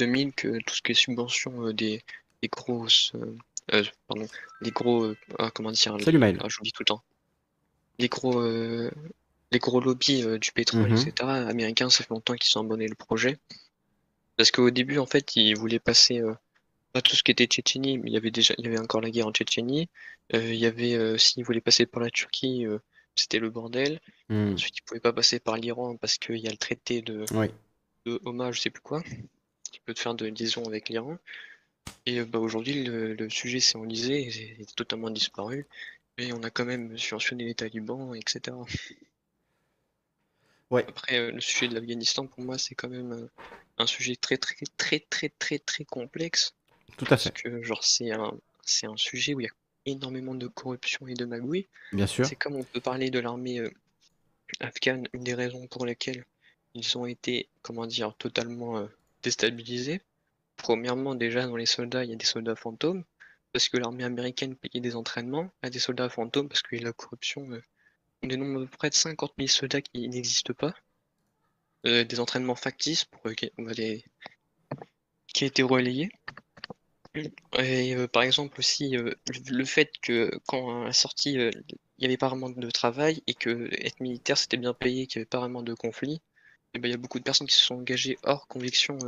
2000, 0.00 0.32
que 0.32 0.58
tout 0.64 0.74
ce 0.74 0.82
qui 0.82 0.92
est 0.92 0.94
subvention 0.94 1.72
des, 1.72 2.02
des, 2.42 2.48
grosses. 2.48 3.12
pardon, 4.08 4.26
les 4.60 4.70
gros. 4.70 5.12
Ah, 5.38 5.50
comment 5.54 5.70
dire 5.72 5.96
Salut 6.00 6.18
Maël. 6.18 6.38
Ah, 6.42 6.48
J'oublie 6.48 6.72
tout 6.72 6.82
le 6.82 6.86
temps. 6.86 7.02
Les 7.98 8.08
gros. 8.08 8.42
les 8.42 9.58
gros 9.58 9.80
lobbies 9.80 10.24
du 10.38 10.52
pétrole, 10.52 10.90
mhm. 10.90 10.96
etc. 10.96 11.12
Américains, 11.28 11.90
ça 11.90 12.04
fait 12.04 12.10
longtemps 12.10 12.34
qu'ils 12.34 12.56
ont 12.58 12.62
abandonné 12.62 12.88
le 12.88 12.94
projet. 12.94 13.38
Parce 14.40 14.52
qu'au 14.52 14.70
début, 14.70 14.96
en 14.96 15.04
fait, 15.04 15.36
ils 15.36 15.54
voulaient 15.54 15.78
passer 15.78 16.18
euh, 16.18 16.32
pas 16.94 17.02
tout 17.02 17.14
ce 17.14 17.22
qui 17.22 17.30
était 17.30 17.44
Tchétchénie, 17.44 17.98
mais 17.98 18.08
il 18.08 18.14
y 18.14 18.16
avait 18.16 18.30
déjà, 18.30 18.54
il 18.56 18.64
y 18.64 18.68
avait 18.68 18.78
encore 18.78 19.02
la 19.02 19.10
guerre 19.10 19.26
en 19.26 19.32
Tchétchénie. 19.32 19.90
Euh, 20.32 20.54
il 20.54 20.58
y 20.58 20.64
avait, 20.64 20.94
euh, 20.94 21.18
s'ils 21.18 21.44
voulaient 21.44 21.60
passer 21.60 21.84
par 21.84 22.02
la 22.02 22.08
Turquie, 22.08 22.64
c'était 23.14 23.38
le 23.38 23.50
bordel. 23.50 24.00
Hmm. 24.30 24.54
Ensuite, 24.54 24.78
ils 24.78 24.82
pouvaient 24.82 25.00
pas 25.00 25.12
passer 25.12 25.40
par 25.40 25.58
l'Iran 25.58 25.94
parce 25.98 26.16
qu'il 26.16 26.38
y 26.38 26.48
a 26.48 26.50
le 26.50 26.56
traité 26.56 27.02
de, 27.02 27.26
de 28.06 28.18
Homa, 28.24 28.50
je 28.50 28.62
sais 28.62 28.70
plus 28.70 28.80
quoi, 28.80 29.02
qui 29.70 29.80
peut 29.80 29.94
te 29.94 30.00
faire 30.00 30.14
de 30.14 30.26
liaison 30.26 30.64
avec 30.64 30.88
l'Iran. 30.88 31.18
Et 32.06 32.22
bah, 32.22 32.38
aujourd'hui, 32.38 32.84
le, 32.84 33.30
sujet 33.30 33.60
s'est 33.60 33.76
enlisé 33.76 34.20
et 34.22 34.62
est 34.62 34.74
totalement 34.74 35.10
disparu. 35.10 35.66
Mais 36.18 36.32
on 36.32 36.42
a 36.42 36.50
quand 36.50 36.64
même 36.64 36.96
subventionné 36.98 37.44
les 37.44 37.54
talibans, 37.54 38.14
etc. 38.14 38.56
Ouais. 40.70 40.84
Après, 40.88 41.30
le 41.30 41.40
sujet 41.40 41.68
de 41.68 41.74
l'Afghanistan, 41.74 42.26
pour 42.26 42.44
moi, 42.44 42.58
c'est 42.58 42.74
quand 42.74 42.88
même 42.88 43.28
un 43.80 43.86
sujet 43.86 44.16
très 44.16 44.36
très 44.36 44.66
très 44.76 45.00
très 45.00 45.30
très 45.30 45.58
très 45.58 45.84
complexe. 45.84 46.54
Tout 46.96 47.06
à 47.10 47.16
fait. 47.16 47.30
Parce 47.30 47.42
que 47.42 47.62
genre 47.62 47.82
c'est 47.82 48.12
un 48.12 48.32
c'est 48.62 48.86
un 48.86 48.96
sujet 48.96 49.34
où 49.34 49.40
il 49.40 49.44
y 49.44 49.48
a 49.48 49.52
énormément 49.86 50.34
de 50.34 50.46
corruption 50.46 51.06
et 51.08 51.14
de 51.14 51.24
magouilles. 51.24 51.66
Bien 51.92 52.06
sûr. 52.06 52.26
C'est 52.26 52.36
comme 52.36 52.56
on 52.56 52.62
peut 52.62 52.80
parler 52.80 53.10
de 53.10 53.18
l'armée 53.18 53.58
euh, 53.58 53.70
afghane, 54.60 55.08
une 55.12 55.24
des 55.24 55.34
raisons 55.34 55.66
pour 55.66 55.86
lesquelles 55.86 56.24
ils 56.74 56.96
ont 56.98 57.06
été 57.06 57.48
comment 57.62 57.86
dire 57.86 58.14
totalement 58.16 58.78
euh, 58.78 58.86
déstabilisés. 59.22 60.00
Premièrement 60.56 61.14
déjà 61.14 61.46
dans 61.46 61.56
les 61.56 61.66
soldats 61.66 62.04
il 62.04 62.10
y 62.10 62.12
a 62.12 62.16
des 62.16 62.26
soldats 62.26 62.56
fantômes 62.56 63.04
parce 63.52 63.68
que 63.68 63.76
l'armée 63.78 64.04
américaine 64.04 64.56
payait 64.56 64.80
des 64.80 64.96
entraînements 64.96 65.50
à 65.62 65.70
des 65.70 65.78
soldats 65.78 66.08
fantômes 66.08 66.48
parce 66.48 66.62
qu'il 66.62 66.78
y 66.78 66.82
a 66.82 66.84
la 66.84 66.92
corruption. 66.92 67.50
Euh, 67.50 67.62
on 68.22 68.28
dénombre 68.28 68.68
près 68.68 68.90
de 68.90 68.94
50 68.94 69.32
000 69.38 69.48
soldats 69.48 69.80
qui 69.80 70.08
n'existent 70.08 70.54
pas. 70.54 70.74
Euh, 71.86 72.04
des 72.04 72.20
entraînements 72.20 72.56
factices 72.56 73.06
pour 73.06 73.26
euh, 73.26 73.32
qui, 73.32 73.50
qui 75.28 75.44
a 75.44 75.46
été 75.46 75.62
relayé. 75.62 76.10
Et 77.14 77.96
euh, 77.96 78.06
par 78.06 78.22
exemple 78.22 78.58
aussi 78.60 78.90
le 78.92 79.64
fait 79.64 79.90
que 80.02 80.30
quand 80.46 80.84
à 80.84 80.92
sortie 80.92 81.32
il 81.32 81.50
n'y 81.98 82.06
avait 82.06 82.18
pas 82.18 82.28
vraiment 82.28 82.50
de 82.50 82.70
travail 82.70 83.22
et 83.26 83.34
que 83.34 83.68
être 83.84 84.00
militaire 84.00 84.36
c'était 84.36 84.58
bien 84.58 84.74
payé, 84.74 85.06
qu'il 85.06 85.20
n'y 85.20 85.22
avait 85.22 85.28
pas 85.28 85.40
vraiment 85.40 85.62
de 85.62 85.72
conflit, 85.72 86.20
et 86.74 86.78
ben 86.78 86.88
il 86.88 86.92
y 86.92 86.94
a 86.94 86.98
beaucoup 86.98 87.18
de 87.18 87.24
personnes 87.24 87.46
qui 87.46 87.54
se 87.54 87.64
sont 87.64 87.76
engagées 87.76 88.18
hors 88.22 88.46
conviction, 88.46 88.98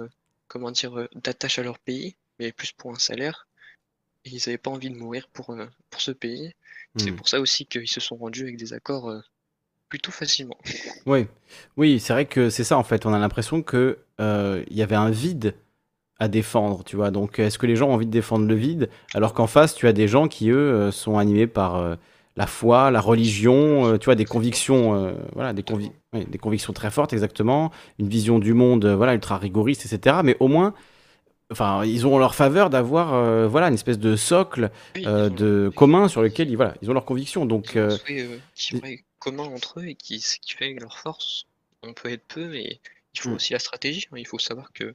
comment 0.48 0.70
dire, 0.70 1.08
d'attache 1.14 1.58
à 1.58 1.62
leur 1.62 1.78
pays, 1.78 2.16
mais 2.38 2.52
plus 2.52 2.72
pour 2.72 2.92
un 2.92 2.98
salaire. 2.98 3.46
Et 4.24 4.30
ils 4.30 4.42
n'avaient 4.46 4.58
pas 4.58 4.70
envie 4.70 4.90
de 4.90 4.96
mourir 4.96 5.28
pour, 5.32 5.56
pour 5.90 6.00
ce 6.00 6.12
pays. 6.12 6.52
C'est 6.96 7.10
hmm. 7.10 7.16
pour 7.16 7.28
ça 7.28 7.40
aussi 7.40 7.66
qu'ils 7.66 7.88
se 7.88 8.00
sont 8.00 8.16
rendus 8.16 8.42
avec 8.42 8.56
des 8.56 8.72
accords 8.72 9.22
plutôt 9.92 10.10
facilement. 10.10 10.56
Oui, 11.04 11.26
oui, 11.76 12.00
c'est 12.00 12.14
vrai 12.14 12.24
que 12.24 12.48
c'est 12.48 12.64
ça 12.64 12.78
en 12.78 12.82
fait. 12.82 13.04
On 13.04 13.12
a 13.12 13.18
l'impression 13.18 13.62
que 13.62 13.98
euh, 14.20 14.64
il 14.70 14.76
y 14.78 14.82
avait 14.82 14.96
un 14.96 15.10
vide 15.10 15.54
à 16.18 16.28
défendre, 16.28 16.82
tu 16.82 16.96
vois. 16.96 17.10
Donc, 17.10 17.38
est-ce 17.38 17.58
que 17.58 17.66
les 17.66 17.76
gens 17.76 17.90
ont 17.90 17.94
envie 17.94 18.06
de 18.06 18.10
défendre 18.10 18.46
le 18.46 18.54
vide 18.54 18.88
alors 19.12 19.34
qu'en 19.34 19.46
face, 19.46 19.74
tu 19.74 19.86
as 19.86 19.92
des 19.92 20.08
gens 20.08 20.28
qui 20.28 20.48
eux 20.48 20.56
euh, 20.56 20.92
sont 20.92 21.18
animés 21.18 21.46
par 21.46 21.76
euh, 21.76 21.96
la 22.36 22.46
foi, 22.46 22.90
la 22.90 23.00
religion, 23.00 23.98
tu 23.98 24.06
vois, 24.06 24.14
des 24.14 24.24
convictions, 24.24 25.14
voilà, 25.34 25.52
des, 25.52 25.64
des 26.12 26.38
convictions 26.38 26.72
très 26.72 26.90
fortes, 26.90 27.12
exactement, 27.12 27.70
une 27.98 28.08
vision 28.08 28.38
du 28.38 28.54
monde, 28.54 28.86
voilà, 28.86 29.14
ultra 29.14 29.36
rigoriste, 29.36 29.84
etc. 29.84 30.16
Mais 30.24 30.36
au 30.40 30.48
moins, 30.48 30.72
enfin, 31.50 31.84
ils 31.84 32.06
ont 32.06 32.18
leur 32.18 32.34
faveur 32.34 32.70
d'avoir, 32.70 33.48
voilà, 33.48 33.68
une 33.68 33.74
espèce 33.74 33.98
de 33.98 34.16
socle 34.16 34.70
de 34.96 35.70
commun 35.76 36.08
sur 36.08 36.22
lequel 36.22 36.50
ils, 36.50 36.56
voilà, 36.56 36.74
ils 36.80 36.90
ont 36.90 36.94
leurs 36.94 37.04
convictions. 37.04 37.44
Donc, 37.44 37.76
commun 39.22 39.44
entre 39.44 39.80
eux 39.80 39.86
et 39.86 39.94
qui, 39.94 40.20
ce 40.20 40.38
qui 40.38 40.54
fait 40.54 40.74
leur 40.74 40.98
force. 40.98 41.46
On 41.82 41.94
peut 41.94 42.10
être 42.10 42.26
peu, 42.26 42.48
mais 42.48 42.80
il 43.14 43.20
faut 43.20 43.30
mm. 43.30 43.34
aussi 43.34 43.52
la 43.52 43.58
stratégie. 43.58 44.08
Hein. 44.10 44.18
Il 44.18 44.26
faut 44.26 44.38
savoir 44.38 44.72
que 44.72 44.94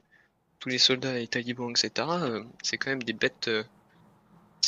tous 0.58 0.68
les 0.68 0.78
soldats 0.78 1.18
et 1.18 1.26
talibans, 1.26 1.70
etc., 1.70 2.08
euh, 2.10 2.44
c'est 2.62 2.76
quand 2.76 2.90
même 2.90 3.02
des 3.02 3.14
bêtes. 3.14 3.48
Euh, 3.48 3.64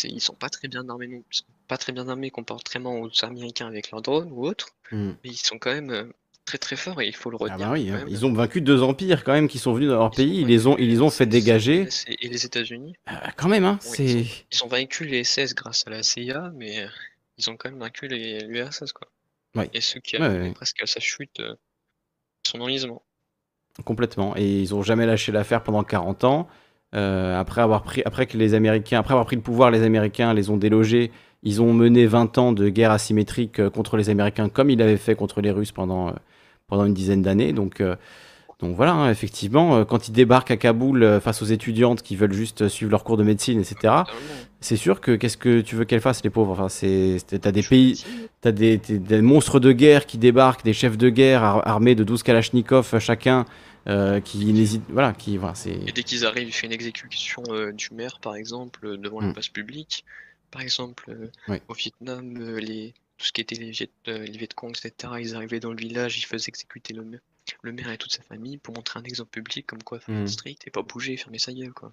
ils 0.04 0.20
sont 0.20 0.34
pas 0.34 0.48
très 0.48 0.68
bien 0.68 0.88
armés, 0.88 1.08
non, 1.08 1.22
sont 1.30 1.44
pas 1.70 1.78
très 1.78 1.92
bien 1.92 2.08
armés 2.08 2.30
comparativement 2.30 3.00
aux 3.00 3.10
Américains 3.22 3.68
avec 3.68 3.92
leurs 3.92 4.02
drones 4.02 4.30
ou 4.32 4.44
autres, 4.44 4.70
mm. 4.90 5.10
mais 5.22 5.30
ils 5.30 5.36
sont 5.36 5.56
quand 5.56 5.72
même 5.72 5.90
euh, 5.90 6.04
très 6.44 6.58
très 6.58 6.74
forts 6.74 7.00
et 7.00 7.06
il 7.06 7.14
faut 7.14 7.30
le 7.30 7.36
ah 7.38 7.44
retenir. 7.44 7.68
bah 7.68 7.72
oui, 7.74 7.90
hein. 7.90 8.04
ils 8.08 8.26
ont 8.26 8.32
vaincu 8.32 8.60
deux 8.60 8.82
empires 8.82 9.22
quand 9.22 9.32
même 9.32 9.46
qui 9.46 9.60
sont 9.60 9.72
venus 9.72 9.88
dans 9.88 9.98
leur 9.98 10.10
pays, 10.10 10.40
ils 10.40 10.48
les 10.48 10.66
ont, 10.66 10.76
ils 10.78 10.88
les 10.88 11.00
ont 11.00 11.10
fait 11.10 11.26
dégager. 11.26 11.86
Et 12.08 12.28
les 12.28 12.44
États-Unis. 12.44 12.96
Ah, 13.06 13.30
quand 13.36 13.48
même, 13.48 13.64
hein, 13.64 13.78
c'est. 13.80 14.04
Ils, 14.04 14.64
ont 14.64 14.66
vaincu 14.66 15.04
les 15.04 15.22
SS 15.22 15.54
grâce 15.54 15.86
à 15.86 15.90
la 15.90 16.02
CIA, 16.02 16.50
mais 16.56 16.88
ils 17.38 17.48
ont 17.48 17.56
quand 17.56 17.70
même 17.70 17.78
vaincu 17.78 18.08
les 18.08 18.40
l'URSS 18.40 18.92
quoi. 18.92 19.06
Et 19.72 19.80
ceux 19.80 20.00
qui 20.00 20.16
arrivent 20.16 20.52
presque 20.52 20.82
à 20.82 20.86
sa 20.86 20.98
chute 20.98 21.38
euh, 21.38 21.54
sont 22.44 22.60
en 22.60 22.66
lisement. 22.66 23.02
Complètement. 23.84 24.36
Et 24.36 24.44
ils 24.60 24.74
ont 24.74 24.82
jamais 24.82 25.06
lâché 25.06 25.30
l'affaire 25.30 25.62
pendant 25.62 25.84
40 25.84 26.24
ans. 26.24 26.48
Euh, 26.96 27.38
après, 27.38 27.60
avoir 27.60 27.82
pris, 27.82 28.02
après 28.04 28.26
que 28.26 28.36
les 28.36 28.54
Américains, 28.54 28.98
après 28.98 29.12
avoir 29.12 29.26
pris 29.26 29.36
le 29.36 29.42
pouvoir, 29.42 29.70
les 29.70 29.82
Américains 29.82 30.34
les 30.34 30.50
ont 30.50 30.56
délogés. 30.56 31.12
Ils 31.42 31.62
ont 31.62 31.72
mené 31.72 32.06
20 32.06 32.38
ans 32.38 32.52
de 32.52 32.68
guerre 32.68 32.90
asymétrique 32.90 33.60
euh, 33.60 33.70
contre 33.70 33.96
les 33.96 34.10
Américains, 34.10 34.48
comme 34.48 34.70
ils 34.70 34.78
l'avaient 34.78 34.96
fait 34.96 35.14
contre 35.14 35.40
les 35.40 35.50
Russes 35.50 35.72
pendant, 35.72 36.14
pendant 36.66 36.84
une 36.84 36.94
dizaine 36.94 37.22
d'années. 37.22 37.52
Donc, 37.52 37.82
donc 38.60 38.76
voilà, 38.76 38.92
hein, 38.92 39.10
effectivement, 39.10 39.76
euh, 39.76 39.84
quand 39.84 40.08
ils 40.08 40.12
débarquent 40.12 40.50
à 40.50 40.56
Kaboul 40.56 41.02
euh, 41.02 41.20
face 41.20 41.40
aux 41.40 41.46
étudiantes 41.46 42.02
qui 42.02 42.14
veulent 42.14 42.32
juste 42.32 42.68
suivre 42.68 42.90
leur 42.90 43.04
cours 43.04 43.16
de 43.16 43.22
médecine, 43.22 43.58
etc., 43.58 43.94
c'est 44.60 44.76
sûr 44.76 45.00
que 45.00 45.16
qu'est-ce 45.16 45.38
que 45.38 45.62
tu 45.62 45.76
veux 45.76 45.86
qu'elles 45.86 46.02
fassent, 46.02 46.22
les 46.22 46.28
pauvres? 46.28 46.52
Enfin, 46.52 46.68
c'est, 46.68 47.16
t'as 47.40 47.52
des 47.52 47.62
pays, 47.62 48.04
t'as 48.42 48.52
des, 48.52 48.76
des, 48.76 49.22
monstres 49.22 49.60
de 49.60 49.72
guerre 49.72 50.04
qui 50.04 50.18
débarquent, 50.18 50.62
des 50.62 50.74
chefs 50.74 50.98
de 50.98 51.08
guerre 51.08 51.42
armés 51.42 51.94
de 51.94 52.04
12 52.04 52.22
kalachnikovs 52.22 52.98
chacun, 52.98 53.46
euh, 53.88 54.20
qui 54.20 54.44
n'hésitent, 54.52 54.84
voilà, 54.90 55.14
qui, 55.14 55.38
voilà, 55.38 55.54
c'est. 55.54 55.70
Et 55.70 55.92
dès 55.92 56.02
qu'ils 56.02 56.26
arrivent, 56.26 56.48
il 56.48 56.52
fait 56.52 56.66
une 56.66 56.72
exécution 56.74 57.42
euh, 57.48 57.72
du 57.72 57.88
maire, 57.94 58.18
par 58.20 58.36
exemple, 58.36 58.80
euh, 58.84 58.96
devant 58.98 59.20
la 59.20 59.28
Mm. 59.28 59.32
place 59.32 59.48
publique. 59.48 60.04
Par 60.50 60.62
exemple, 60.62 61.10
euh, 61.10 61.30
Oui. 61.48 61.58
au 61.68 61.74
Vietnam, 61.74 62.36
euh, 62.40 62.58
les... 62.58 62.94
tout 63.18 63.26
ce 63.26 63.32
qui 63.32 63.40
était 63.40 63.54
les, 63.54 63.70
Viet... 63.70 63.90
euh, 64.08 64.18
les 64.24 64.38
Vietcong, 64.38 64.70
etc., 64.76 65.12
ils 65.20 65.34
arrivaient 65.34 65.60
dans 65.60 65.72
le 65.72 65.78
village, 65.78 66.18
ils 66.18 66.26
faisaient 66.26 66.48
exécuter 66.48 66.92
le 66.94 67.04
maire, 67.04 67.20
le 67.62 67.72
maire 67.72 67.90
et 67.90 67.98
toute 67.98 68.12
sa 68.12 68.22
famille 68.22 68.58
pour 68.58 68.74
montrer 68.74 68.98
un 68.98 69.04
exemple 69.04 69.30
public 69.30 69.66
comme 69.66 69.82
quoi 69.82 70.00
faut 70.00 70.12
Mm. 70.12 70.22
être 70.22 70.28
strict 70.28 70.66
et 70.66 70.70
pas 70.70 70.82
bouger, 70.82 71.16
fermer 71.16 71.38
sa 71.38 71.52
gueule, 71.52 71.72
quoi. 71.72 71.92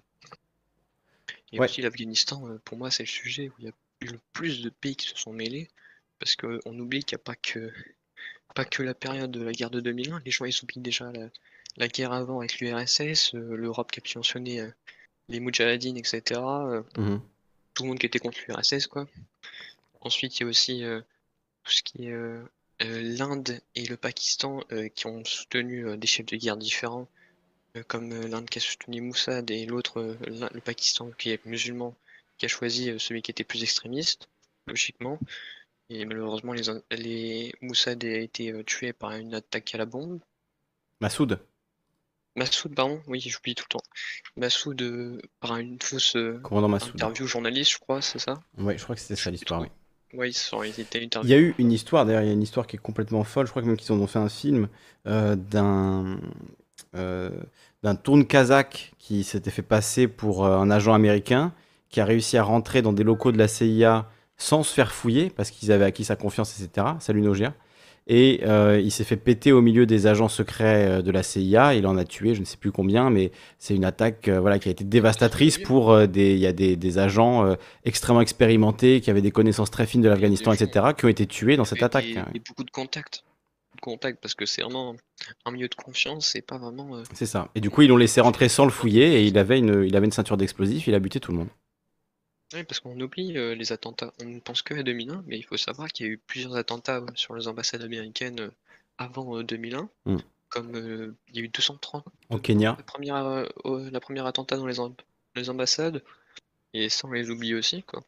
Et 1.52 1.58
Ouais. 1.58 1.66
aussi 1.66 1.82
l'Afghanistan, 1.82 2.58
pour 2.64 2.76
moi, 2.76 2.90
c'est 2.90 3.04
le 3.04 3.08
sujet 3.08 3.48
où 3.48 3.54
il 3.58 3.66
y 3.66 3.68
a 3.68 3.72
eu 4.02 4.06
le 4.06 4.20
plus 4.32 4.62
de 4.62 4.70
pays 4.70 4.96
qui 4.96 5.08
se 5.08 5.16
sont 5.16 5.32
mêlés, 5.32 5.68
parce 6.18 6.36
qu'on 6.36 6.78
oublie 6.78 7.04
qu'il 7.04 7.16
n'y 7.16 7.20
a 7.20 7.24
pas 7.24 7.36
que 7.36 7.72
pas 8.54 8.64
que 8.64 8.82
la 8.82 8.94
période 8.94 9.30
de 9.30 9.42
la 9.42 9.52
guerre 9.52 9.70
de 9.70 9.80
2001, 9.80 10.20
les 10.24 10.30
gens 10.30 10.44
ils 10.46 10.58
oublient 10.62 10.80
déjà 10.80 11.12
la, 11.12 11.28
la 11.76 11.86
guerre 11.88 12.12
avant 12.12 12.40
avec 12.40 12.58
l'URSS, 12.60 13.34
l'Europe 13.34 13.92
qui 13.92 14.00
a 14.18 14.20
euh, 14.20 14.70
les 15.28 15.40
Moudjahidines, 15.40 15.96
etc. 15.96 16.40
tout 17.78 17.84
le 17.84 17.90
monde 17.90 18.00
qui 18.00 18.06
était 18.06 18.18
contre 18.18 18.38
l'URSS, 18.48 18.88
quoi. 18.88 19.06
Ensuite, 20.00 20.38
il 20.38 20.42
y 20.42 20.46
a 20.46 20.48
aussi 20.48 20.84
euh, 20.84 21.00
tout 21.62 21.70
ce 21.70 21.84
qui 21.84 22.06
est 22.06 22.12
euh, 22.12 22.42
euh, 22.82 23.16
l'Inde 23.16 23.60
et 23.76 23.86
le 23.86 23.96
Pakistan 23.96 24.62
qui 24.96 25.06
ont 25.06 25.24
soutenu 25.24 25.96
des 25.96 26.06
chefs 26.08 26.26
de 26.26 26.36
guerre 26.36 26.56
différents, 26.56 27.06
comme 27.86 28.10
l'Inde 28.10 28.50
qui 28.50 28.58
a 28.58 28.60
soutenu 28.60 29.00
Moussad 29.00 29.48
et 29.52 29.64
l'autre, 29.64 30.16
le 30.26 30.60
Pakistan 30.60 31.12
qui 31.12 31.30
est 31.30 31.44
musulman, 31.46 31.94
qui 32.36 32.46
a 32.46 32.48
choisi 32.48 32.98
celui 32.98 33.22
qui 33.22 33.30
était 33.30 33.44
plus 33.44 33.62
extrémiste, 33.62 34.28
logiquement. 34.66 35.20
Et 35.88 36.04
malheureusement, 36.04 36.52
les, 36.52 36.62
les 36.90 37.54
Moussad 37.60 38.04
a 38.04 38.18
été 38.18 38.64
tué 38.64 38.92
par 38.92 39.12
une 39.12 39.34
attaque 39.34 39.74
à 39.74 39.78
la 39.78 39.86
bombe. 39.86 40.20
Massoud. 41.00 41.40
Massoud, 42.36 42.74
pardon, 42.74 43.00
oui, 43.08 43.20
j'oublie 43.20 43.54
tout 43.54 43.64
le 43.68 43.78
temps. 43.78 43.84
Massoud, 44.36 44.80
euh, 44.80 45.20
par 45.40 45.56
une 45.56 45.78
fausse 45.82 46.14
euh, 46.16 46.38
Commandant 46.42 46.68
Massoud. 46.68 46.94
interview 46.94 47.26
journaliste, 47.26 47.72
je 47.72 47.78
crois, 47.78 48.00
c'est 48.00 48.18
ça? 48.20 48.40
Ouais, 48.58 48.78
je 48.78 48.84
crois 48.84 48.94
que 48.94 49.00
c'était 49.00 49.16
ça 49.16 49.30
l'histoire, 49.30 49.62
oui. 49.62 49.68
Oui, 50.14 50.32
ça 50.32 50.56
aurait 50.56 50.70
été 50.70 51.06
Il 51.22 51.28
y 51.28 51.34
a 51.34 51.38
eu 51.38 51.54
une 51.58 51.70
histoire, 51.70 52.06
d'ailleurs, 52.06 52.22
il 52.22 52.28
y 52.28 52.30
a 52.30 52.32
une 52.32 52.42
histoire 52.42 52.66
qui 52.66 52.76
est 52.76 52.78
complètement 52.78 53.24
folle. 53.24 53.46
Je 53.46 53.50
crois 53.50 53.60
que 53.60 53.66
même 53.66 53.76
qu'ils 53.76 53.92
en 53.92 54.00
ont 54.00 54.06
fait 54.06 54.18
un 54.18 54.30
film 54.30 54.68
euh, 55.06 55.36
d'un 55.36 56.18
euh, 56.96 57.30
d'un 57.82 57.94
tourne 57.94 58.26
kazakh 58.26 58.92
qui 58.98 59.22
s'était 59.22 59.50
fait 59.50 59.62
passer 59.62 60.08
pour 60.08 60.46
un 60.46 60.70
agent 60.70 60.94
américain, 60.94 61.52
qui 61.90 62.00
a 62.00 62.06
réussi 62.06 62.38
à 62.38 62.42
rentrer 62.42 62.80
dans 62.80 62.94
des 62.94 63.04
locaux 63.04 63.32
de 63.32 63.38
la 63.38 63.48
CIA 63.48 64.08
sans 64.38 64.62
se 64.62 64.72
faire 64.72 64.92
fouiller 64.92 65.28
parce 65.30 65.50
qu'ils 65.50 65.72
avaient 65.72 65.84
acquis 65.84 66.04
sa 66.04 66.16
confiance, 66.16 66.58
etc. 66.58 66.86
Salut 67.00 67.20
Nogia. 67.20 67.54
Et 68.10 68.40
euh, 68.44 68.80
il 68.82 68.90
s'est 68.90 69.04
fait 69.04 69.18
péter 69.18 69.52
au 69.52 69.60
milieu 69.60 69.84
des 69.84 70.06
agents 70.06 70.28
secrets 70.28 70.88
euh, 70.88 71.02
de 71.02 71.10
la 71.10 71.22
CIA. 71.22 71.74
Il 71.74 71.86
en 71.86 71.98
a 71.98 72.04
tué, 72.04 72.34
je 72.34 72.40
ne 72.40 72.46
sais 72.46 72.56
plus 72.56 72.72
combien, 72.72 73.10
mais 73.10 73.30
c'est 73.58 73.74
une 73.76 73.84
attaque 73.84 74.28
euh, 74.28 74.40
voilà, 74.40 74.58
qui 74.58 74.68
a 74.68 74.72
été 74.72 74.82
dévastatrice 74.82 75.58
pour 75.58 75.92
euh, 75.92 76.06
des, 76.06 76.32
il 76.32 76.38
y 76.38 76.46
a 76.46 76.52
des, 76.54 76.76
des 76.76 76.98
agents 76.98 77.54
extrêmement 77.84 78.22
expérimentés 78.22 79.00
qui 79.02 79.10
avaient 79.10 79.20
des 79.20 79.30
connaissances 79.30 79.70
très 79.70 79.86
fines 79.86 80.00
de 80.00 80.08
l'Afghanistan, 80.08 80.52
etc., 80.52 80.86
qui 80.96 81.04
ont 81.04 81.08
été 81.08 81.26
tués 81.26 81.56
dans 81.56 81.64
cette 81.66 81.80
Et- 81.80 81.84
attaque. 81.84 82.06
Et, 82.06 82.16
hein. 82.18 82.26
et 82.34 82.38
beaucoup 82.40 82.64
de 82.64 82.70
contacts. 82.70 83.24
De 83.76 83.80
contacts, 83.82 84.20
parce 84.22 84.34
que 84.34 84.46
c'est 84.46 84.62
vraiment 84.62 84.96
un 85.44 85.50
milieu 85.52 85.68
de 85.68 85.74
confiance, 85.74 86.28
c'est 86.32 86.40
pas 86.40 86.56
vraiment. 86.58 86.96
euh, 86.96 87.02
C'est 87.12 87.26
ça. 87.26 87.48
Et 87.54 87.60
du 87.60 87.68
coup, 87.70 87.82
ils 87.82 87.88
l'ont 87.88 87.96
laissé 87.98 88.20
rentrer 88.22 88.48
sans 88.48 88.64
le 88.64 88.70
fouiller 88.70 89.20
et 89.20 89.26
il 89.26 89.36
avait 89.38 89.58
une, 89.58 89.84
il 89.86 89.94
avait 89.94 90.06
une 90.06 90.12
ceinture 90.12 90.36
d'explosifs. 90.38 90.86
Il 90.86 90.94
a 90.94 90.98
buté 90.98 91.20
tout 91.20 91.30
le 91.30 91.38
monde. 91.38 91.48
Oui, 92.54 92.64
parce 92.64 92.80
qu'on 92.80 92.98
oublie 93.00 93.36
euh, 93.36 93.54
les 93.54 93.72
attentats. 93.72 94.12
On 94.22 94.24
ne 94.26 94.40
pense 94.40 94.62
que 94.62 94.74
à 94.74 94.82
2001, 94.82 95.22
mais 95.26 95.38
il 95.38 95.42
faut 95.42 95.56
savoir 95.58 95.88
qu'il 95.88 96.06
y 96.06 96.08
a 96.08 96.12
eu 96.12 96.18
plusieurs 96.18 96.56
attentats 96.56 96.96
euh, 96.98 97.06
sur 97.14 97.34
les 97.34 97.46
ambassades 97.46 97.82
américaines 97.82 98.40
euh, 98.40 98.50
avant 98.96 99.36
euh, 99.36 99.42
2001. 99.44 99.88
Mm. 100.06 100.16
Comme 100.48 100.74
euh, 100.74 101.14
il 101.28 101.36
y 101.36 101.40
a 101.40 101.42
eu 101.42 101.48
230. 101.48 102.04
Au 102.30 102.38
Kenya. 102.38 102.74
La 102.78 102.82
première, 102.84 103.16
euh, 103.16 103.44
euh, 103.66 103.90
la 103.90 104.00
première 104.00 104.24
attentat 104.24 104.56
dans 104.56 104.66
les, 104.66 104.78
amb- 104.80 104.94
les 105.36 105.50
ambassades. 105.50 106.02
Et 106.72 106.88
ça, 106.88 107.06
on 107.06 107.12
les 107.12 107.28
oublie 107.30 107.54
aussi, 107.54 107.82
quoi. 107.82 108.00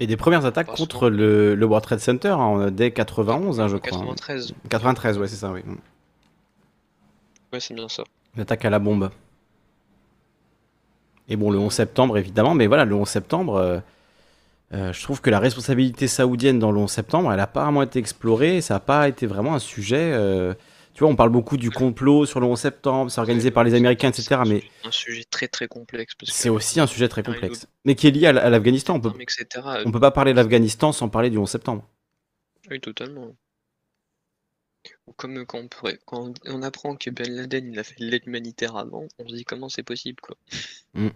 Et 0.00 0.06
des 0.06 0.16
premières 0.16 0.44
attaques 0.44 0.68
contre 0.68 1.10
le, 1.10 1.56
le 1.56 1.66
World 1.66 1.82
Trade 1.84 1.98
Center 1.98 2.28
hein, 2.38 2.70
dès 2.70 2.92
91, 2.92 3.58
hein, 3.58 3.66
je 3.66 3.76
crois. 3.78 3.90
93. 3.90 4.54
93, 4.70 5.18
ouais, 5.18 5.26
c'est 5.26 5.34
ça, 5.36 5.50
oui. 5.50 5.62
Ouais, 7.52 7.58
c'est 7.58 7.74
bien 7.74 7.88
ça. 7.88 8.04
Une 8.36 8.42
attaque 8.42 8.64
à 8.64 8.70
la 8.70 8.78
bombe. 8.78 9.10
Et 11.28 11.36
bon, 11.36 11.50
le 11.50 11.58
11 11.58 11.72
septembre, 11.72 12.16
évidemment, 12.18 12.54
mais 12.54 12.66
voilà, 12.66 12.84
le 12.84 12.94
11 12.94 13.08
septembre, 13.08 13.56
euh, 13.56 13.78
euh, 14.72 14.92
je 14.92 15.02
trouve 15.02 15.20
que 15.20 15.30
la 15.30 15.38
responsabilité 15.38 16.08
saoudienne 16.08 16.58
dans 16.58 16.72
le 16.72 16.78
11 16.80 16.90
septembre, 16.90 17.30
elle 17.30 17.38
n'a 17.38 17.46
pas 17.46 17.64
vraiment 17.64 17.82
été 17.82 17.98
explorée, 17.98 18.60
ça 18.60 18.74
n'a 18.74 18.80
pas 18.80 19.08
été 19.08 19.26
vraiment 19.26 19.54
un 19.54 19.58
sujet. 19.58 20.12
euh, 20.12 20.54
tu 20.94 21.04
vois, 21.04 21.12
on 21.12 21.16
parle 21.16 21.30
beaucoup 21.30 21.56
du 21.56 21.70
complot 21.70 22.26
sur 22.26 22.40
le 22.40 22.46
11 22.46 22.58
septembre, 22.58 23.10
c'est 23.10 23.20
organisé 23.20 23.52
par 23.52 23.62
les 23.62 23.74
Américains, 23.74 24.08
etc., 24.08 24.40
mais 24.44 24.64
Un 24.84 24.90
sujet 24.90 25.22
très 25.30 25.46
très 25.46 25.68
complexe. 25.68 26.14
c'est 26.24 26.48
aussi 26.48 26.80
un 26.80 26.88
sujet 26.88 27.08
très 27.08 27.22
complexe. 27.22 27.68
Mais 27.84 27.94
qui 27.94 28.08
est 28.08 28.10
lié 28.10 28.26
à 28.26 28.50
l'Afghanistan, 28.50 28.96
on 28.96 29.00
peut, 29.00 29.12
on 29.84 29.92
peut 29.92 30.00
pas 30.00 30.10
parler 30.10 30.32
de 30.32 30.36
l'Afghanistan 30.38 30.90
sans 30.90 31.08
parler 31.08 31.30
du 31.30 31.38
11 31.38 31.48
septembre. 31.48 31.84
Oui, 32.68 32.80
totalement. 32.80 33.28
Comme 35.16 35.44
quand 35.46 35.58
on, 35.58 35.68
pourrait, 35.68 35.98
quand 36.06 36.34
on 36.46 36.62
apprend 36.62 36.96
que 36.96 37.10
Ben 37.10 37.28
Laden 37.34 37.72
il 37.72 37.78
a 37.78 37.84
fait 37.84 37.98
de 38.00 38.06
l'aide 38.06 38.26
humanitaire 38.26 38.76
avant, 38.76 39.06
on 39.18 39.28
se 39.28 39.34
dit 39.34 39.44
comment 39.44 39.68
c'est 39.68 39.82
possible 39.82 40.20
quoi. 40.20 40.36
Mm. 40.94 41.08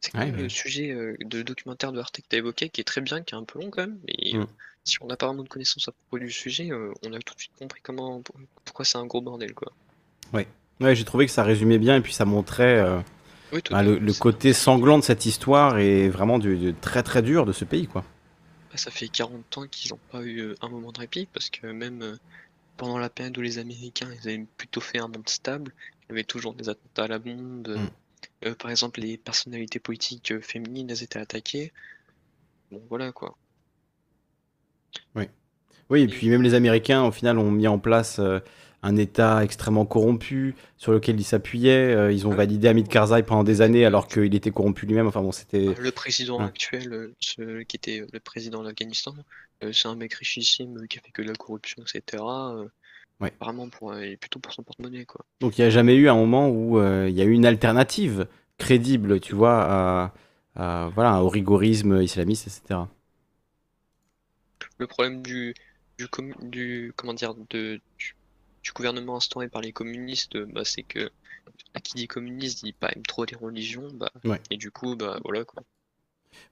C'est 0.00 0.12
quand 0.12 0.20
Ouais, 0.20 0.26
même 0.26 0.36
le 0.36 0.48
sujet 0.50 0.90
euh, 0.90 1.16
de 1.20 1.42
documentaire 1.42 1.92
de 1.92 2.00
Arte 2.00 2.16
que 2.20 2.26
tu 2.28 2.36
as 2.36 2.38
évoqué 2.40 2.68
qui 2.68 2.80
est 2.80 2.84
très 2.84 3.00
bien, 3.00 3.22
qui 3.22 3.34
est 3.34 3.38
un 3.38 3.44
peu 3.44 3.58
long 3.58 3.70
quand 3.70 3.82
même, 3.82 3.98
mais 4.06 4.34
Mm. 4.34 4.40
euh, 4.40 4.46
si 4.84 5.02
on 5.02 5.06
n'a 5.06 5.16
pas 5.16 5.26
vraiment 5.26 5.42
de 5.42 5.48
connaissances 5.48 5.88
à 5.88 5.92
propos 5.92 6.18
du 6.18 6.30
sujet, 6.30 6.70
euh, 6.70 6.92
on 7.02 7.12
a 7.14 7.18
tout 7.20 7.34
de 7.34 7.40
suite 7.40 7.52
compris 7.58 7.80
comment 7.82 8.22
pourquoi 8.64 8.84
c'est 8.84 8.98
un 8.98 9.06
gros 9.06 9.20
bordel 9.22 9.54
quoi. 9.54 9.72
Ouais, 10.80 10.94
j'ai 10.94 11.04
trouvé 11.04 11.26
que 11.26 11.32
ça 11.32 11.44
résumait 11.44 11.78
bien 11.78 11.96
et 11.96 12.00
puis 12.00 12.12
ça 12.14 12.24
montrait 12.24 12.78
euh, 12.78 13.00
Oui, 13.52 13.60
bah, 13.70 13.82
le, 13.82 14.12
côté 14.14 14.52
sanglant 14.52 14.98
de 14.98 15.04
cette 15.04 15.26
histoire 15.26 15.78
et 15.78 16.08
vraiment 16.08 16.38
du, 16.38 16.56
du 16.56 16.74
très 16.74 17.02
très 17.02 17.22
dur 17.22 17.46
de 17.46 17.52
ce 17.52 17.64
pays, 17.64 17.86
quoi. 17.86 18.04
Bah, 18.70 18.76
ça 18.78 18.90
fait 18.90 19.08
40 19.08 19.58
ans 19.58 19.68
qu'ils 19.68 19.90
n'ont 19.92 20.00
pas 20.08 20.22
eu 20.22 20.40
euh, 20.40 20.54
un 20.62 20.68
moment 20.68 20.92
de 20.92 21.00
répit 21.00 21.26
parce 21.26 21.50
que 21.50 21.66
même 21.68 22.02
euh, 22.02 22.18
pendant 22.76 22.98
la 22.98 23.10
période 23.10 23.38
où 23.38 23.42
les 23.42 23.58
Américains 23.58 24.12
ils 24.14 24.28
avaient 24.28 24.46
plutôt 24.58 24.80
fait 24.82 24.98
un 25.00 25.08
monde 25.08 25.28
stable, 25.28 25.74
il 26.04 26.06
y 26.10 26.12
avait 26.14 26.24
toujours 26.24 26.54
des 26.54 26.68
attentats 26.70 27.04
à 27.04 27.08
la 27.08 27.18
bombe. 27.20 27.68
euh, 27.68 27.82
Mm. 27.82 27.90
euh, 28.46 28.54
par 28.56 28.70
exemple, 28.72 29.00
les 29.00 29.18
personnalités 29.18 29.80
politiques 29.80 30.32
euh, 30.32 30.40
féminines, 30.42 30.90
elles 30.90 31.02
étaient 31.04 31.18
attaquées. 31.20 31.72
Bon, 32.70 32.84
voilà 32.88 33.12
quoi. 33.12 33.38
Oui, 35.90 36.02
et 36.02 36.08
Et- 36.08 36.08
puis 36.08 36.28
même 36.28 36.42
les 36.42 36.54
Américains, 36.54 37.02
au 37.04 37.10
final, 37.12 37.38
ont 37.38 37.50
mis 37.50 37.66
en 37.68 37.78
place 37.78 38.18
euh, 38.18 38.40
un 38.82 38.96
État 38.96 39.44
extrêmement 39.44 39.84
corrompu 39.84 40.54
sur 40.76 40.92
lequel 40.92 41.20
ils 41.20 41.24
s'appuyaient. 41.24 41.94
Euh, 41.94 42.12
ils 42.12 42.26
ont 42.26 42.30
validé 42.30 42.68
Hamid 42.68 42.88
Karzai 42.88 43.22
pendant 43.22 43.44
des 43.44 43.60
années 43.60 43.84
alors 43.84 44.08
qu'il 44.08 44.34
était 44.34 44.50
corrompu 44.50 44.86
lui-même. 44.86 45.06
Enfin 45.06 45.20
bon, 45.22 45.32
c'était. 45.32 45.74
Le 45.78 45.90
président 45.90 46.38
Ouais. 46.38 46.44
actuel, 46.46 46.92
euh, 46.92 47.14
ce 47.20 47.62
qui 47.62 47.76
était 47.76 48.04
le 48.12 48.20
président 48.20 48.60
de 48.62 48.68
l'Afghanistan, 48.68 49.14
euh, 49.62 49.72
c'est 49.72 49.88
un 49.88 49.96
mec 49.96 50.14
richissime 50.14 50.86
qui 50.88 50.98
a 50.98 51.02
fait 51.02 51.10
que 51.10 51.22
de 51.22 51.28
la 51.28 51.34
corruption, 51.34 51.82
etc. 51.82 52.22
Ouais. 53.20 53.32
Vraiment 53.38 53.68
pour, 53.68 53.94
et 53.96 54.16
plutôt 54.16 54.38
pour 54.38 54.52
son 54.54 54.62
porte-monnaie 54.62 55.04
quoi. 55.04 55.26
Donc 55.40 55.58
il 55.58 55.60
n'y 55.60 55.66
a 55.66 55.70
jamais 55.70 55.94
eu 55.94 56.08
un 56.08 56.14
moment 56.14 56.48
où 56.48 56.78
il 56.80 57.10
y 57.14 57.20
a 57.20 57.24
eu 57.24 57.32
une 57.32 57.44
alternative 57.44 58.26
crédible, 58.56 59.20
tu 59.20 59.34
vois, 59.34 59.62
à, 59.62 60.14
à- 60.56 60.88
voilà, 60.94 61.22
au 61.22 61.28
rigorisme 61.28 62.00
islamiste, 62.00 62.46
etc. 62.46 62.80
Le 64.78 64.86
problème 64.86 65.22
du, 65.22 65.54
du, 65.98 66.06
commu- 66.06 66.48
du 66.48 66.92
comment 66.96 67.12
dire 67.14 67.34
de, 67.50 67.80
du, 67.98 68.14
du 68.62 68.72
gouvernement 68.72 69.16
instauré 69.16 69.48
par 69.48 69.62
les 69.62 69.72
communistes, 69.72 70.36
bah, 70.38 70.64
c'est 70.64 70.82
que 70.82 71.10
à 71.74 71.80
qui 71.80 71.94
dit 71.94 72.06
communiste 72.08 72.64
dit 72.64 72.72
pas 72.72 72.90
aime 72.94 73.02
trop 73.04 73.24
les 73.24 73.36
religions, 73.36 73.88
bah, 73.94 74.10
Ouais. 74.24 74.40
et 74.50 74.56
du 74.56 74.70
coup 74.70 74.96
bah 74.96 75.18
voilà 75.24 75.44
quoi. 75.44 75.62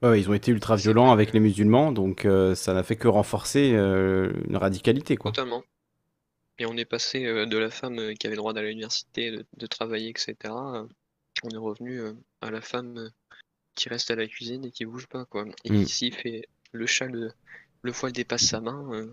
Ouais, 0.02 0.08
ouais, 0.10 0.20
ils 0.20 0.28
ont 0.28 0.34
été 0.34 0.50
ultra 0.50 0.76
violents 0.76 1.12
avec 1.12 1.32
les 1.32 1.40
musulmans, 1.40 1.92
donc 1.92 2.24
euh, 2.24 2.54
ça 2.54 2.74
n'a 2.74 2.82
fait 2.82 2.96
que 2.96 3.08
renforcer 3.08 3.72
euh, 3.74 4.32
une 4.48 4.56
radicalité, 4.56 5.16
quoi. 5.16 5.30
Totalement. 5.32 5.62
Et 6.58 6.66
on 6.66 6.76
est 6.76 6.84
passé 6.84 7.24
euh, 7.24 7.46
de 7.46 7.56
la 7.56 7.70
femme 7.70 7.98
euh, 8.00 8.14
qui 8.14 8.26
avait 8.26 8.34
le 8.34 8.40
droit 8.40 8.52
d'aller 8.52 8.66
à 8.68 8.70
l'université, 8.70 9.30
de, 9.30 9.46
de 9.56 9.66
travailler, 9.66 10.10
etc. 10.10 10.52
on 11.44 11.48
est 11.50 11.56
revenu 11.56 12.00
à 12.40 12.50
la 12.50 12.60
femme 12.60 13.10
qui 13.76 13.88
reste 13.88 14.10
à 14.10 14.16
la 14.16 14.26
cuisine 14.26 14.64
et 14.64 14.72
qui 14.72 14.84
bouge 14.84 15.06
pas, 15.06 15.24
quoi. 15.24 15.44
Et 15.64 15.70
Mm. 15.70 15.84
qui 15.84 15.92
s'il 15.92 16.14
fait 16.14 16.48
le 16.72 16.86
chat, 16.86 17.06
le, 17.06 17.30
le 17.82 17.92
foie 17.92 18.10
dépasse 18.10 18.42
sa 18.46 18.60
main, 18.60 19.06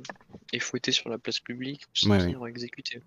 est 0.56 0.60
fouetté 0.60 0.92
sur 0.92 1.10
la 1.10 1.18
place 1.18 1.40
publique, 1.40 1.84
ou 2.06 2.10
Ouais, 2.10 2.36
exécuté. 2.50 3.02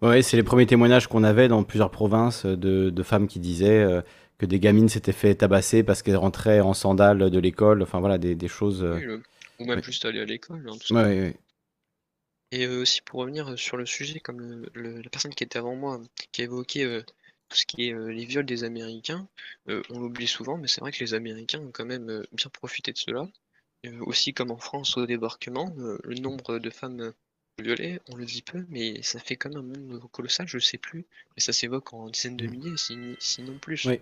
Ouais, 0.00 0.22
c'est 0.22 0.36
les 0.36 0.42
premiers 0.42 0.66
témoignages 0.66 1.06
qu'on 1.06 1.24
avait 1.24 1.48
dans 1.48 1.62
plusieurs 1.62 1.90
provinces 1.90 2.44
de, 2.46 2.90
de 2.90 3.02
femmes 3.02 3.28
qui 3.28 3.38
disaient 3.38 3.82
euh, 3.82 4.02
que 4.38 4.46
des 4.46 4.58
gamines 4.58 4.88
s'étaient 4.88 5.12
fait 5.12 5.34
tabasser 5.34 5.82
parce 5.82 6.02
qu'elles 6.02 6.16
rentraient 6.16 6.60
en 6.60 6.74
sandales 6.74 7.30
de 7.30 7.38
l'école. 7.38 7.82
Enfin 7.82 8.00
voilà, 8.00 8.18
des, 8.18 8.34
des 8.34 8.48
choses. 8.48 8.82
euh, 8.82 8.96
Oui, 8.96 9.02
le- 9.02 9.22
Ou 9.60 9.64
même 9.66 9.76
ouais. 9.76 9.82
juste 9.82 10.04
aller 10.04 10.20
à 10.20 10.24
l'école. 10.24 10.66
hein, 10.68 10.76
tout 10.80 10.94
Ouais, 10.94 11.02
ça. 11.02 11.08
ouais, 11.08 11.20
ouais. 11.20 11.36
Et 12.52 12.66
euh, 12.66 12.82
aussi 12.82 13.00
pour 13.02 13.18
revenir 13.20 13.58
sur 13.58 13.76
le 13.76 13.84
sujet, 13.86 14.20
comme 14.20 14.40
le- 14.40 14.70
le- 14.74 15.00
la 15.00 15.10
personne 15.10 15.34
qui 15.34 15.42
était 15.42 15.58
avant 15.58 15.74
moi, 15.74 16.00
qui 16.30 16.42
a 16.42 16.44
évoqué 16.44 17.02
tout 17.48 17.56
ce 17.56 17.66
qui 17.66 17.88
est 17.88 17.94
euh, 17.94 18.12
les 18.12 18.24
viols 18.24 18.46
des 18.46 18.62
Américains, 18.64 19.28
euh, 19.68 19.82
on 19.90 19.98
l'oublie 20.00 20.28
souvent, 20.28 20.56
mais 20.58 20.68
c'est 20.68 20.80
vrai 20.80 20.92
que 20.92 21.00
les 21.00 21.14
Américains 21.14 21.60
ont 21.60 21.72
quand 21.72 21.84
même 21.86 22.08
euh, 22.10 22.22
bien 22.32 22.48
profité 22.50 22.92
de 22.92 22.98
cela. 22.98 23.26
Euh, 23.84 23.90
aussi 24.06 24.32
comme 24.32 24.50
en 24.52 24.58
France 24.58 24.96
au 24.96 25.06
débarquement, 25.06 25.74
euh, 25.80 25.98
le 26.04 26.14
nombre 26.16 26.58
de 26.58 26.70
femmes 26.70 27.12
violer, 27.60 27.98
on 28.10 28.16
le 28.16 28.24
dit 28.24 28.42
peu, 28.42 28.64
mais 28.70 29.02
ça 29.02 29.18
fait 29.18 29.36
comme 29.36 29.56
un 29.56 29.62
monde 29.62 30.00
colossal, 30.12 30.46
je 30.48 30.58
sais 30.58 30.78
plus, 30.78 31.04
mais 31.36 31.42
ça 31.42 31.52
s'évoque 31.52 31.92
en 31.92 32.08
dizaines 32.08 32.36
de 32.36 32.46
Mm. 32.46 32.50
milliers, 32.50 32.76
si- 32.76 33.16
sinon 33.18 33.54
plus. 33.60 33.84
Oui. 33.86 33.98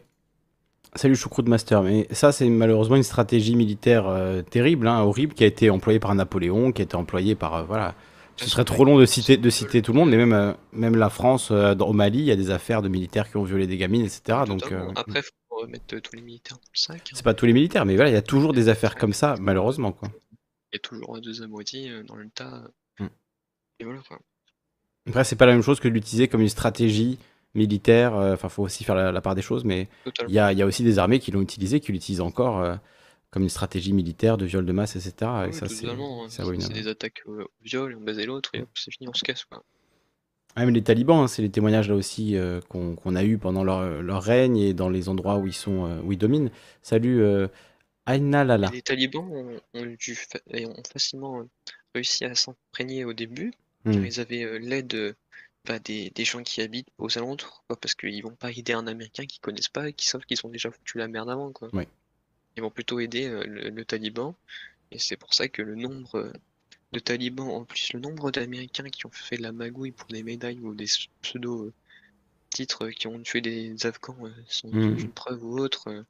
Salut 0.96 1.14
Choucroute 1.16 1.48
Master, 1.48 1.82
mais 1.82 2.06
ça 2.10 2.32
c'est 2.32 2.48
malheureusement 2.48 2.96
une 2.96 3.02
stratégie 3.04 3.54
militaire 3.56 4.06
euh, 4.08 4.42
terrible, 4.42 4.86
hein, 4.88 5.00
horrible, 5.00 5.34
qui 5.34 5.44
a 5.44 5.46
été 5.46 5.70
employée 5.70 6.00
par 6.00 6.14
Napoléon, 6.14 6.72
qui 6.72 6.82
a 6.82 6.84
été 6.84 6.96
employée 6.96 7.34
par... 7.34 7.54
euh, 7.54 7.62
voilà. 7.62 7.94
Ce 8.36 8.48
serait 8.48 8.64
trop 8.64 8.84
long 8.86 8.98
de 8.98 9.04
citer, 9.04 9.36
de 9.36 9.50
citer 9.50 9.82
tout 9.82 9.92
le 9.92 9.98
monde, 9.98 10.08
mais 10.10 10.16
même, 10.16 10.32
euh, 10.32 10.52
même 10.72 10.96
la 10.96 11.10
France, 11.10 11.50
au 11.50 11.92
Mali, 11.92 12.20
il 12.20 12.24
y 12.24 12.30
a 12.30 12.36
des 12.36 12.50
affaires 12.50 12.80
de 12.80 12.88
militaires 12.88 13.30
qui 13.30 13.36
ont 13.36 13.44
violé 13.44 13.66
des 13.66 13.76
gamines, 13.76 14.02
etc. 14.06 14.38
Donc, 14.46 14.62
Après, 14.96 15.22
faut 15.22 15.30
remettre 15.60 15.98
tous 16.00 16.16
les 16.16 16.22
militaires 16.22 16.56
dans 16.56 16.70
le 16.72 16.78
sac. 16.78 17.00
hein. 17.00 17.12
c'est 17.14 17.22
pas 17.24 17.34
tous 17.34 17.46
les 17.46 17.52
militaires, 17.52 17.84
mais 17.86 17.94
voilà, 17.96 18.10
il 18.10 18.14
y 18.14 18.16
a 18.16 18.22
toujours 18.22 18.52
des 18.52 18.68
affaires 18.68 18.96
comme 18.96 19.12
ça, 19.12 19.34
malheureusement, 19.40 19.92
quoi. 19.92 20.08
Il 20.72 20.74
y 20.74 20.76
a 20.76 20.80
toujours 20.80 21.20
deux 21.20 21.46
moitié 21.46 21.90
euh, 21.90 22.02
dans 22.04 22.16
le 22.16 22.28
tas. 22.30 22.62
Mm. 22.98 23.06
Et 23.80 23.84
voilà 23.84 24.00
quoi. 24.06 24.20
Après, 25.08 25.24
c'est 25.24 25.36
pas 25.36 25.46
la 25.46 25.52
même 25.52 25.62
chose 25.62 25.80
que 25.80 25.88
de 25.88 25.94
l'utiliser 25.94 26.28
comme 26.28 26.42
une 26.42 26.48
stratégie 26.48 27.18
militaire. 27.54 28.14
euh, 28.14 28.34
Enfin, 28.34 28.48
faut 28.48 28.62
aussi 28.62 28.84
faire 28.84 28.94
la, 28.94 29.10
la 29.12 29.20
part 29.20 29.34
des 29.34 29.42
choses, 29.42 29.64
mais 29.64 29.88
il 30.28 30.34
y 30.34 30.38
a, 30.38 30.52
il 30.52 30.58
y 30.58 30.62
a 30.62 30.66
aussi 30.66 30.84
des 30.84 30.98
armées 30.98 31.18
qui 31.18 31.30
l'ont 31.32 31.40
utilisé, 31.42 31.80
qui 31.80 31.90
l'utilisent 31.92 32.20
encore 32.20 32.60
euh, 32.60 32.76
comme 33.30 33.42
une 33.42 33.48
stratégie 33.48 33.92
militaire 33.92 34.36
de 34.36 34.44
viol 34.44 34.64
de 34.66 34.72
masse, 34.72 34.96
etc. 34.96 35.12
Et 35.44 35.46
Oui, 35.46 35.54
ça, 35.54 35.66
c'est 35.68 35.86
hein. 35.88 35.96
c'est 36.60 36.72
des 36.72 36.88
attaques 36.88 37.22
au 37.26 37.38
viol, 37.62 37.96
on 37.98 38.00
baise 38.02 38.18
l'autre, 38.26 38.50
et 38.54 38.64
c'est 38.74 38.92
fini, 38.92 39.08
on 39.08 39.14
se 39.14 39.24
casse 39.24 39.44
quoi. 39.44 39.64
Ah, 40.56 40.64
Même 40.64 40.74
les 40.74 40.82
talibans, 40.82 41.20
hein, 41.20 41.28
c'est 41.28 41.42
les 41.42 41.50
témoignages 41.50 41.88
là 41.88 41.94
aussi 41.94 42.36
euh, 42.36 42.60
qu'on 42.68 43.14
a 43.16 43.24
eu 43.24 43.38
pendant 43.38 43.64
leur, 43.64 44.02
leur 44.02 44.22
règne 44.22 44.56
et 44.58 44.74
dans 44.74 44.88
les 44.88 45.08
endroits 45.08 45.38
où 45.38 45.46
ils 45.46 45.52
sont, 45.54 45.86
euh, 45.86 46.00
où 46.02 46.12
ils 46.12 46.18
dominent. 46.18 46.50
Salut, 46.82 47.22
euh, 47.22 47.46
Aina 48.06 48.44
Lala. 48.44 48.70
Les 48.72 48.82
talibans 48.82 49.28
ont, 49.30 49.60
ont 49.74 49.86
dû 49.98 50.14
fa- 50.14 50.40
et 50.50 50.66
ont 50.66 50.82
facilement 50.92 51.40
euh, 51.40 51.44
réussi 51.94 52.24
à 52.24 52.34
s'imprégner 52.34 53.04
au 53.04 53.12
début, 53.12 53.52
car 53.84 53.94
Hmm. 53.94 54.04
ils 54.04 54.20
avaient 54.20 54.58
l'aide 54.58 55.16
bah, 55.64 55.78
des, 55.78 56.10
des 56.10 56.24
gens 56.24 56.42
qui 56.42 56.60
habitent 56.62 56.88
aux 56.98 57.16
alentours, 57.16 57.64
quoi, 57.66 57.76
parce 57.80 57.94
qu'ils 57.94 58.22
vont 58.22 58.34
pas 58.34 58.50
aider 58.50 58.72
un 58.74 58.86
Américain 58.86 59.24
qu'ils 59.26 59.40
connaissent 59.40 59.68
pas 59.68 59.88
et 59.88 59.92
qui 59.94 60.06
savent 60.06 60.24
qu'ils 60.26 60.44
ont 60.44 60.50
déjà 60.50 60.70
foutu 60.70 60.98
la 60.98 61.08
merde 61.08 61.30
avant, 61.30 61.50
quoi. 61.52 61.68
Ouais. 61.72 61.88
Ils 62.56 62.62
vont 62.62 62.70
plutôt 62.70 63.00
aider 63.00 63.28
le, 63.28 63.70
le 63.70 63.84
taliban, 63.84 64.36
et 64.90 64.98
c'est 64.98 65.16
pour 65.16 65.34
ça 65.34 65.48
que 65.48 65.62
le 65.62 65.76
nombre 65.76 66.32
de 66.92 66.98
talibans, 66.98 67.48
en 67.48 67.64
plus 67.64 67.92
le 67.92 68.00
nombre 68.00 68.30
d'Américains 68.30 68.88
qui 68.90 69.06
ont 69.06 69.10
fait 69.12 69.36
de 69.36 69.42
la 69.42 69.52
magouille 69.52 69.92
pour 69.92 70.08
des 70.08 70.22
médailles 70.22 70.58
ou 70.60 70.74
des 70.74 70.86
pseudo 71.22 71.70
titres 72.50 72.86
euh, 72.86 72.90
qui 72.90 73.06
ont 73.06 73.20
tué 73.20 73.40
des 73.40 73.74
Afghans 73.86 74.16
euh, 74.24 74.28
sans 74.48 74.68
Mhm. 74.68 74.94
aucune 74.94 75.10
preuve 75.12 75.44
ou 75.44 75.58
autre. 75.58 75.84
euh. 75.88 76.02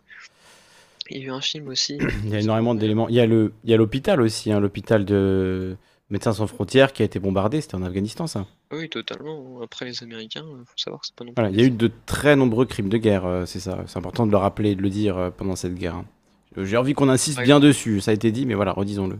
Il 1.10 1.18
y 1.18 1.20
a 1.22 1.24
eu 1.26 1.30
un 1.30 1.40
film 1.40 1.68
aussi. 1.68 1.98
Il 2.24 2.30
y 2.30 2.34
a 2.36 2.40
énormément 2.40 2.74
d'éléments. 2.74 3.08
Il 3.08 3.14
y 3.14 3.20
a 3.20 3.26
le, 3.26 3.52
il 3.64 3.70
y 3.70 3.74
a 3.74 3.76
l'hôpital 3.76 4.20
aussi, 4.22 4.52
hein, 4.52 4.60
l'hôpital 4.60 5.04
de 5.04 5.76
Médecins 6.08 6.32
sans 6.32 6.46
frontières 6.46 6.92
qui 6.92 7.02
a 7.02 7.04
été 7.04 7.18
bombardé. 7.20 7.60
C'était 7.60 7.74
en 7.74 7.82
Afghanistan, 7.82 8.26
ça. 8.26 8.46
Oui, 8.72 8.88
totalement. 8.88 9.60
Après, 9.62 9.84
les 9.84 10.02
Américains, 10.02 10.44
euh, 10.46 10.64
faut 10.64 10.76
savoir 10.78 11.00
que 11.00 11.06
c'est 11.08 11.14
pas 11.16 11.24
non 11.24 11.32
plus. 11.32 11.42
Voilà, 11.42 11.50
il 11.50 11.60
y 11.60 11.62
a 11.62 11.66
eu 11.66 11.70
de 11.70 11.90
très 12.06 12.36
nombreux 12.36 12.64
crimes 12.64 12.88
de 12.88 12.96
guerre, 12.96 13.42
c'est 13.46 13.60
ça. 13.60 13.84
C'est 13.86 13.98
important 13.98 14.26
de 14.26 14.30
le 14.30 14.36
rappeler 14.38 14.70
et 14.70 14.74
de 14.76 14.82
le 14.82 14.90
dire 14.90 15.32
pendant 15.36 15.56
cette 15.56 15.74
guerre. 15.74 15.96
hein. 15.96 16.06
J'ai 16.56 16.76
envie 16.76 16.94
qu'on 16.94 17.08
insiste 17.08 17.38
Ouais. 17.38 17.44
bien 17.44 17.60
dessus. 17.60 18.00
Ça 18.00 18.10
a 18.12 18.14
été 18.14 18.32
dit, 18.32 18.46
mais 18.46 18.54
voilà, 18.54 18.72
redisons-le. 18.72 19.18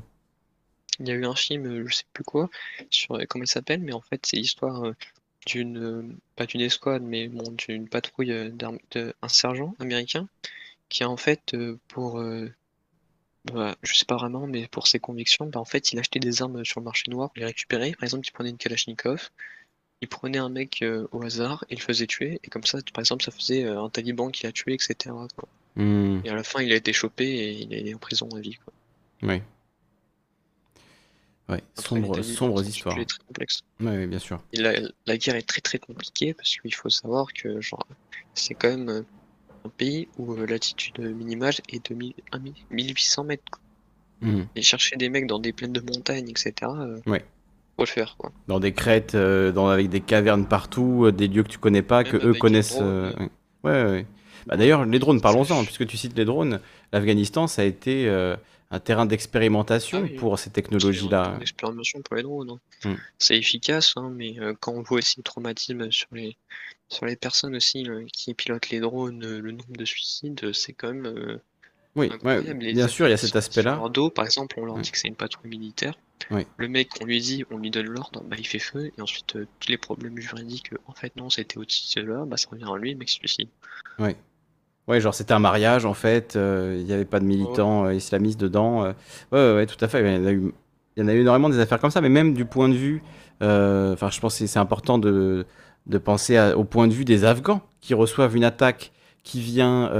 Il 0.99 1.09
y 1.09 1.11
a 1.13 1.15
eu 1.15 1.25
un 1.25 1.35
film, 1.35 1.67
euh, 1.67 1.87
je 1.87 1.95
sais 1.95 2.05
plus 2.13 2.25
quoi, 2.25 2.51
sur 2.91 3.15
euh, 3.17 3.25
comment 3.29 3.45
il 3.45 3.49
s'appelle, 3.49 3.81
mais 3.81 3.93
en 3.93 4.01
fait, 4.01 4.25
c'est 4.27 4.37
l'histoire 4.37 4.85
euh, 4.85 4.95
d'une, 5.47 6.17
pas 6.37 6.47
d'une 6.47 6.61
escouade, 6.61 7.03
mais 7.03 7.29
bon, 7.29 7.51
d'une 7.53 7.89
patrouille 7.89 8.33
euh, 8.33 8.51
d'armes, 8.51 8.79
de- 8.93 9.15
un 9.23 9.29
sergent 9.29 9.75
américain 9.79 10.29
qui 10.89 11.05
a 11.05 11.09
en 11.11 11.17
fait 11.17 11.57
pour, 11.89 12.21
bah, 13.53 13.77
je 13.83 13.95
sais 13.95 14.05
pas 14.05 14.17
vraiment, 14.17 14.47
mais 14.47 14.67
pour 14.69 14.87
ses 14.87 14.99
convictions, 14.99 15.47
bah, 15.47 15.61
en 15.61 15.65
fait, 15.65 15.93
il 15.93 15.99
achetait 15.99 16.19
des 16.21 16.43
armes 16.43 16.65
sur 16.65 16.81
le 16.81 16.85
marché 16.85 17.11
noir, 17.11 17.31
il 17.37 17.41
les 17.41 17.47
récupérait. 17.47 17.93
Par 17.93 18.05
exemple, 18.05 18.27
il 18.27 18.33
prenait 18.33 18.51
une 18.51 18.59
Kalachnikov, 18.59 19.31
il 20.03 20.09
prenait 20.09 20.39
un 20.39 20.49
mec 20.51 20.83
euh, 20.83 21.07
au 21.13 21.23
hasard 21.23 21.65
et 21.71 21.77
le 21.77 21.81
faisait 21.81 22.07
tuer, 22.07 22.41
et 22.45 22.49
comme 22.51 22.65
ça, 22.65 22.79
par 22.93 23.01
exemple, 23.01 23.25
ça 23.25 23.31
faisait 23.31 23.65
euh, 23.65 23.83
un 23.83 23.89
taliban 23.91 24.31
qui 24.31 24.45
l'a 24.45 24.53
tué, 24.53 24.75
etc. 24.75 25.15
quoi. 25.37 25.49
Hmm, 25.77 26.21
Et 26.25 26.31
à 26.31 26.35
la 26.35 26.43
fin, 26.45 26.61
il 26.63 26.73
a 26.73 26.77
été 26.77 26.93
chopé 26.93 27.25
et 27.27 27.53
il 27.53 27.73
est 27.89 27.95
en 27.95 27.99
prison 27.99 28.29
à 28.37 28.41
vie. 28.41 28.57
Quoi. 28.57 28.73
oui. 29.23 29.43
Ouais, 31.51 31.63
sombre, 31.75 32.23
sombres 32.23 32.63
histoires. 32.63 32.95
sujet 32.95 33.07
très 33.07 33.19
complexe. 33.27 33.61
Ouais, 33.81 33.87
ouais, 33.89 34.07
bien 34.07 34.19
sûr. 34.19 34.41
Et 34.53 34.61
la, 34.61 34.73
la 35.07 35.17
guerre 35.17 35.37
est 35.37 35.43
très 35.49 35.61
très 35.61 35.79
compliquée 35.79 36.35
parce 36.35 36.57
qu'il 36.57 36.75
faut 36.75 36.89
savoir 36.91 37.27
que 37.33 37.61
genre 37.61 37.87
c'est 38.35 38.55
quand 38.55 38.69
même 38.69 38.89
euh, 38.89 39.03
un 39.65 39.69
pays 39.71 40.09
où 40.19 40.33
euh, 40.35 40.47
l'altitude 40.47 40.99
minimale 41.01 41.55
est 41.69 41.91
de 41.91 41.95
1000 41.95 42.15
un 42.33 42.39
mille- 42.39 42.55
1800 42.71 43.25
mètres. 43.25 43.61
Hmm. 44.23 44.43
Et 44.55 44.63
chercher 44.63 44.97
des 44.97 45.09
mecs 45.09 45.27
dans 45.27 45.39
des 45.39 45.53
plaines 45.53 45.73
de 45.73 45.81
montagne, 45.81 46.29
etc. 46.29 46.53
euh, 46.63 46.99
Ouais. 47.07 47.25
Faut 47.77 47.85
le 47.85 47.87
faire 47.87 48.17
quoi. 48.19 48.31
Dans 48.49 48.61
des 48.61 48.73
crêtes, 48.75 49.15
euh, 49.15 49.51
dans, 49.51 49.69
avec 49.69 49.89
des 49.89 50.01
cavernes 50.01 50.47
partout, 50.47 51.07
euh, 51.07 51.13
des 51.13 51.27
lieux 51.27 51.43
que 51.43 51.49
tu 51.49 51.59
connais 51.59 51.81
pas, 51.83 52.03
Même 52.03 52.13
que 52.13 52.17
eux 52.27 52.35
connaissent. 52.35 52.75
drones, 52.75 52.87
euh, 52.87 53.13
ouais. 53.19 53.31
ouais, 53.65 53.85
ouais. 53.91 54.07
Bah, 54.47 54.57
D'ailleurs, 54.59 54.85
les 54.85 54.99
drones, 54.99 55.21
parlons-en, 55.23 55.65
puisque 55.65 55.87
tu 55.87 55.97
cites 55.97 56.17
les 56.19 56.25
drones. 56.27 56.61
L'Afghanistan, 56.93 57.47
ça 57.47 57.63
a 57.63 57.65
été 57.65 58.09
euh, 58.09 58.37
un 58.73 58.81
terrain 58.81 59.05
d'expérimentation 59.07 59.99
Ah 59.99 60.09
oui, 60.09 60.17
pour 60.17 60.39
ces 60.39 60.51
technologies-là. 60.51 61.39
expérimentation 61.41 62.01
pour 62.03 62.17
les 62.17 62.23
drones. 62.23 62.51
hein. 62.85 62.91
Mm. 62.91 62.95
C'est 63.19 63.37
efficace, 63.37 63.95
hein, 63.97 64.13
mais 64.15 64.39
euh, 64.39 64.55
quand 64.59 64.73
on 64.73 64.83
voit 64.83 64.99
aussi 64.99 65.15
le 65.19 65.23
traumatisme 65.23 65.91
sur 65.91 66.09
les 66.13 66.37
sur 66.89 67.07
les 67.07 67.15
personnes 67.17 67.55
aussi 67.55 67.89
euh, 67.89 68.05
qui 68.13 68.35
pilotent 68.35 68.71
les 68.71 68.81
drones, 68.81 69.25
euh, 69.25 69.41
le 69.41 69.53
nombre 69.53 69.77
de 69.77 69.85
suicides, 69.85 70.53
c'est 70.53 70.73
quand 70.73 70.93
même 70.93 71.41
Oui, 71.97 72.09
ouais, 72.09 72.15
incroyable. 72.15 72.61
Les 72.65 72.73
bien 72.73 72.89
sûr, 72.89 73.07
il 73.07 73.11
y 73.11 73.15
a 73.15 73.17
cet 73.17 73.37
aspect-là. 73.37 73.77
Leur 73.77 73.91
dos, 73.91 74.11
par 74.11 74.25
exemple, 74.25 74.57
on 74.59 74.65
leur 74.65 74.79
dit 74.79 74.91
que 74.91 74.99
c'est 74.99 75.09
une 75.09 75.15
patrouille 75.17 75.51
militaire. 75.51 75.95
Le 76.59 76.69
mec, 76.69 76.91
on 77.01 77.07
lui 77.07 77.21
dit, 77.21 77.45
on 77.51 77.59
lui 77.59 77.71
donne 77.71 77.87
l'ordre, 77.87 78.23
bah 78.23 78.37
il 78.39 78.47
fait 78.47 78.59
feu, 78.61 78.93
et 78.97 79.01
ensuite 79.01 79.37
tous 79.59 79.69
les 79.69 79.79
problèmes 79.79 80.17
juridiques, 80.21 80.71
en 80.87 80.93
fait 80.93 81.17
non, 81.17 81.29
c'était 81.31 81.59
au-dessus 81.59 81.99
de 81.99 82.05
là, 82.07 82.25
bah 82.25 82.37
ça 82.37 82.49
revient 82.51 82.69
à 82.73 82.77
lui, 82.77 82.93
le 82.93 82.99
mec 82.99 83.09
se 83.09 83.17
suicide. 83.17 83.49
Ouais. 83.99 84.15
Ouais, 84.91 85.01
genre 85.01 85.15
c'était 85.15 85.35
un 85.35 85.39
mariage 85.39 85.85
en 85.85 85.95
fait, 85.95 86.35
euh, 86.35 86.77
il 86.81 86.85
n'y 86.85 86.93
avait 86.93 87.05
pas 87.05 87.21
de 87.21 87.25
militants 87.25 87.85
euh, 87.87 87.95
islamistes 87.95 88.41
dedans. 88.41 88.85
euh. 88.85 88.93
Ouais, 89.31 89.39
ouais, 89.39 89.55
ouais, 89.59 89.67
tout 89.67 89.77
à 89.85 89.87
fait. 89.87 90.01
Il 90.01 90.21
y 90.97 91.03
en 91.03 91.07
a 91.07 91.15
eu, 91.15 91.21
énormément 91.21 91.49
des 91.49 91.61
affaires 91.61 91.79
comme 91.79 91.93
ça, 91.93 92.01
mais 92.01 92.09
même 92.09 92.35
du 92.35 92.45
point 92.45 92.69
de 92.69 92.75
vue, 92.75 93.01
enfin, 93.41 94.11
je 94.11 94.19
pense 94.19 94.37
que 94.37 94.47
c'est 94.49 94.59
important 94.59 94.99
de, 94.99 95.47
de 95.87 95.99
penser 95.99 96.37
au 96.57 96.65
point 96.65 96.89
de 96.89 96.93
vue 96.93 97.05
des 97.05 97.25
Afghans 97.25 97.63
qui 97.81 97.95
reçoivent 97.95 98.35
une 98.35 98.43
attaque 98.43 98.91
qui 99.23 99.41
vient 99.41 99.91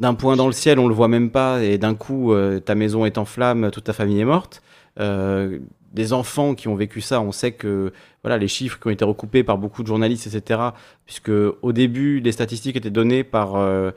d'un 0.00 0.14
point 0.14 0.34
dans 0.34 0.46
le 0.48 0.52
ciel, 0.52 0.80
on 0.80 0.88
le 0.88 0.94
voit 0.94 1.06
même 1.06 1.30
pas, 1.30 1.62
et 1.62 1.78
d'un 1.78 1.94
coup 1.94 2.34
ta 2.64 2.74
maison 2.74 3.06
est 3.06 3.18
en 3.18 3.24
flammes, 3.24 3.70
toute 3.70 3.84
ta 3.84 3.92
famille 3.92 4.18
est 4.18 4.24
morte. 4.24 4.62
Des 5.92 6.12
enfants 6.12 6.54
qui 6.54 6.68
ont 6.68 6.74
vécu 6.74 7.00
ça, 7.00 7.20
on 7.20 7.32
sait 7.32 7.52
que 7.52 7.92
voilà 8.22 8.38
les 8.38 8.48
chiffres 8.48 8.78
qui 8.80 8.86
ont 8.86 8.90
été 8.90 9.04
recoupés 9.04 9.42
par 9.44 9.58
beaucoup 9.58 9.82
de 9.82 9.88
journalistes, 9.88 10.26
etc. 10.32 10.60
Puisque 11.06 11.30
au 11.30 11.72
début, 11.72 12.20
les 12.20 12.32
statistiques 12.32 12.76
étaient 12.76 12.90
données 12.90 13.24
par 13.24 13.56
euh, 13.56 13.90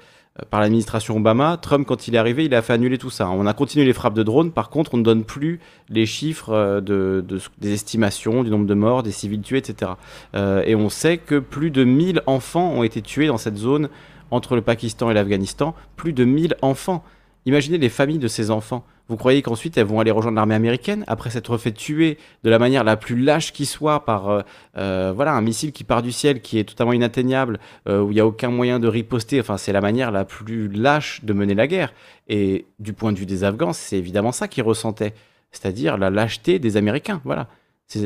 par 0.50 0.60
l'administration 0.60 1.16
Obama. 1.16 1.58
Trump, 1.62 1.88
quand 1.88 2.10
il 2.10 2.16
est 2.16 2.18
arrivé, 2.18 2.44
il 2.44 2.54
a 2.54 2.62
fait 2.62 2.74
annuler 2.74 2.98
tout 2.98 3.10
ça. 3.10 3.30
On 3.30 3.46
a 3.46 3.54
continué 3.54 3.86
les 3.86 3.94
frappes 3.94 4.14
de 4.16 4.24
drones. 4.24 4.52
Par 4.52 4.70
contre, 4.70 4.94
on 4.94 4.98
ne 4.98 5.04
donne 5.04 5.24
plus 5.24 5.62
les 5.88 6.06
chiffres 6.06 6.50
euh, 6.52 6.82
de, 6.82 7.24
de- 7.26 7.40
des 7.60 7.72
estimations 7.72 8.44
du 8.44 8.50
nombre 8.50 8.66
de 8.66 8.74
morts, 8.74 9.02
des 9.02 9.14
civils 9.14 9.40
tués, 9.42 9.60
etc. 9.60 9.92
Euh, 10.36 10.62
et 10.66 10.76
on 10.76 10.90
sait 10.90 11.18
que 11.20 11.40
plus 11.40 11.72
de 11.72 11.86
1000 11.86 12.22
enfants 12.26 12.70
ont 12.72 12.84
été 12.84 13.02
tués 13.02 13.28
dans 13.28 13.38
cette 13.38 13.56
zone 13.56 13.88
entre 14.30 14.56
le 14.56 14.62
Pakistan 14.62 15.10
et 15.10 15.14
l'Afghanistan. 15.14 15.74
Plus 15.96 16.12
de 16.12 16.26
1000 16.26 16.56
enfants. 16.62 17.06
Imaginez 17.46 17.78
les 17.78 17.90
familles 17.90 18.18
de 18.20 18.28
ces 18.28 18.52
enfants. 18.52 18.84
Vous 19.08 19.18
croyez 19.18 19.44
qu'ensuite 19.44 19.78
elles 19.78 19.86
vont 19.86 20.00
aller 20.00 20.10
rejoindre 20.10 20.38
l'armée 20.38 20.56
américaine 20.56 21.04
après 21.08 21.30
s'être 21.30 21.58
fait 21.58 21.72
tuer 21.72 22.18
de 22.44 22.50
la 22.50 22.58
manière 22.58 22.84
la 22.84 22.98
plus 22.98 23.16
lâche 23.16 23.54
qui 23.54 23.68
soit 23.68 24.04
par 24.04 24.30
euh, 24.30 24.42
euh, 24.78 25.14
voilà 25.16 25.34
un 25.34 25.42
missile 25.42 25.72
qui 25.72 25.84
part 25.84 26.02
du 26.02 26.12
ciel 26.12 26.42
qui 26.42 26.58
est 26.58 26.64
totalement 26.64 26.94
inatteignable 26.94 27.60
euh, 27.88 28.02
où 28.02 28.10
il 28.12 28.16
n'y 28.16 28.20
a 28.20 28.26
aucun 28.26 28.50
moyen 28.50 28.80
de 28.80 28.88
riposter. 28.88 29.40
Enfin, 29.40 29.58
c'est 29.58 29.72
la 29.72 29.82
manière 29.82 30.12
la 30.12 30.26
plus 30.26 30.70
lâche 30.70 31.24
de 31.24 31.34
mener 31.34 31.54
la 31.54 31.68
guerre. 31.68 31.94
Et 32.28 32.66
du 32.80 32.94
point 32.94 33.14
de 33.14 33.20
vue 33.20 33.28
des 33.28 33.44
Afghans, 33.44 33.74
c'est 33.74 33.98
évidemment 33.98 34.32
ça 34.32 34.48
qu'ils 34.48 34.64
ressentaient, 34.64 35.14
c'est-à-dire 35.52 35.98
la 35.98 36.10
lâcheté 36.10 36.58
des 36.58 36.76
Américains. 36.76 37.22
Voilà, 37.26 37.48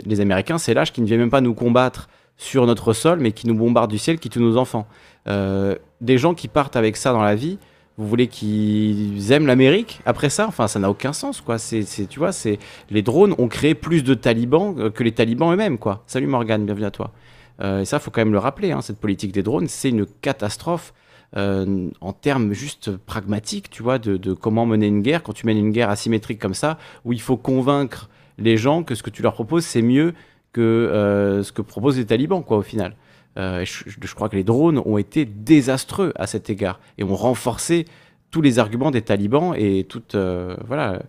les 0.05 0.19
Américains, 0.19 0.57
c'est 0.57 0.73
lâche 0.73 0.91
qui 0.91 0.99
ne 1.01 1.05
viennent 1.05 1.21
même 1.21 1.29
pas 1.29 1.39
nous 1.39 1.53
combattre 1.53 2.09
sur 2.35 2.65
notre 2.65 2.91
sol, 2.91 3.19
mais 3.19 3.31
qui 3.31 3.47
nous 3.47 3.55
bombardent 3.55 3.91
du 3.91 3.97
ciel, 3.97 4.19
qui 4.19 4.29
tuent 4.29 4.39
nos 4.39 4.57
enfants. 4.57 4.87
Des 5.25 6.17
gens 6.17 6.33
qui 6.33 6.49
partent 6.49 6.75
avec 6.75 6.97
ça 6.97 7.13
dans 7.13 7.21
la 7.21 7.35
vie. 7.35 7.57
Vous 7.99 8.07
voulez 8.07 8.27
qu'ils 8.27 9.33
aiment 9.33 9.45
l'Amérique 9.45 9.99
après 10.05 10.29
ça? 10.29 10.47
Enfin, 10.47 10.69
ça 10.69 10.79
n'a 10.79 10.89
aucun 10.89 11.11
sens, 11.11 11.41
quoi. 11.41 11.57
C'est, 11.57 11.83
tu 12.07 12.17
vois, 12.17 12.31
c'est 12.31 12.57
les 12.89 13.01
drones 13.01 13.35
ont 13.37 13.49
créé 13.49 13.75
plus 13.75 14.05
de 14.05 14.13
talibans 14.13 14.73
euh, 14.79 14.89
que 14.89 15.03
les 15.03 15.11
talibans 15.11 15.51
eux-mêmes, 15.51 15.77
quoi. 15.77 16.01
Salut 16.07 16.25
Morgane, 16.25 16.65
bienvenue 16.65 16.85
à 16.85 16.91
toi. 16.91 17.11
Euh, 17.59 17.81
et 17.81 17.85
ça, 17.85 17.99
faut 17.99 18.09
quand 18.09 18.21
même 18.21 18.31
le 18.31 18.39
rappeler, 18.39 18.71
hein, 18.71 18.81
cette 18.81 19.01
politique 19.01 19.33
des 19.33 19.43
drones, 19.43 19.67
c'est 19.67 19.89
une 19.89 20.05
catastrophe 20.05 20.93
euh, 21.35 21.89
en 21.99 22.13
termes 22.13 22.53
juste 22.53 22.95
pragmatiques, 22.95 23.69
tu 23.69 23.83
vois, 23.83 23.99
de, 23.99 24.31
comment 24.31 24.65
mener 24.65 24.87
une 24.87 25.01
guerre. 25.01 25.21
Quand 25.21 25.33
tu 25.33 25.45
mènes 25.45 25.57
une 25.57 25.71
guerre 25.71 25.89
asymétrique 25.89 26.39
comme 26.39 26.53
ça, 26.53 26.77
où 27.03 27.11
il 27.11 27.19
faut 27.19 27.35
convaincre 27.35 28.09
les 28.37 28.55
gens 28.55 28.83
que 28.83 28.95
ce 28.95 29.03
que 29.03 29.09
tu 29.09 29.21
leur 29.21 29.33
proposes, 29.33 29.65
c'est 29.65 29.81
mieux 29.81 30.13
que 30.53 31.41
ce 31.43 31.51
que 31.51 31.61
proposent 31.61 31.97
les 31.97 32.05
talibans, 32.05 32.45
quoi, 32.45 32.59
au 32.59 32.61
final. 32.63 32.95
Euh, 33.37 33.63
je, 33.63 34.15
crois 34.15 34.27
que 34.27 34.35
les 34.35 34.43
drones 34.43 34.81
ont 34.85 34.97
été 34.97 35.25
désastreux 35.25 36.11
à 36.15 36.27
cet 36.27 36.49
égard 36.49 36.79
et 36.97 37.03
ont 37.03 37.15
renforcé 37.15 37.85
tous 38.31 38.41
les 38.41 38.59
arguments 38.59 38.91
des 38.91 39.01
talibans 39.01 39.53
et 39.55 39.85
toute 39.85 40.15
euh, 40.15 40.57
voilà 40.67 41.01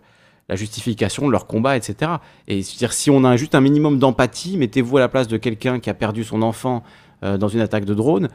la 0.47 0.55
justification 0.55 1.27
de 1.27 1.31
leur 1.31 1.47
combat, 1.47 1.77
etc. 1.77 2.11
Et 2.47 2.59
dire, 2.59 2.93
si 2.93 3.09
on 3.09 3.23
a 3.23 3.37
juste 3.37 3.55
un 3.55 3.61
minimum 3.61 3.99
d'empathie, 3.99 4.57
mettez-vous 4.57 4.97
à 4.97 4.99
la 4.99 5.07
place 5.07 5.27
de 5.27 5.37
quelqu'un 5.37 5.79
qui 5.79 5.89
a 5.89 5.93
perdu 5.93 6.23
son 6.23 6.41
enfant 6.41 6.83
euh, 7.23 7.37
dans 7.37 7.47
une 7.47 7.61
attaque 7.61 7.85
de 7.85 7.93
drone. 7.93 8.27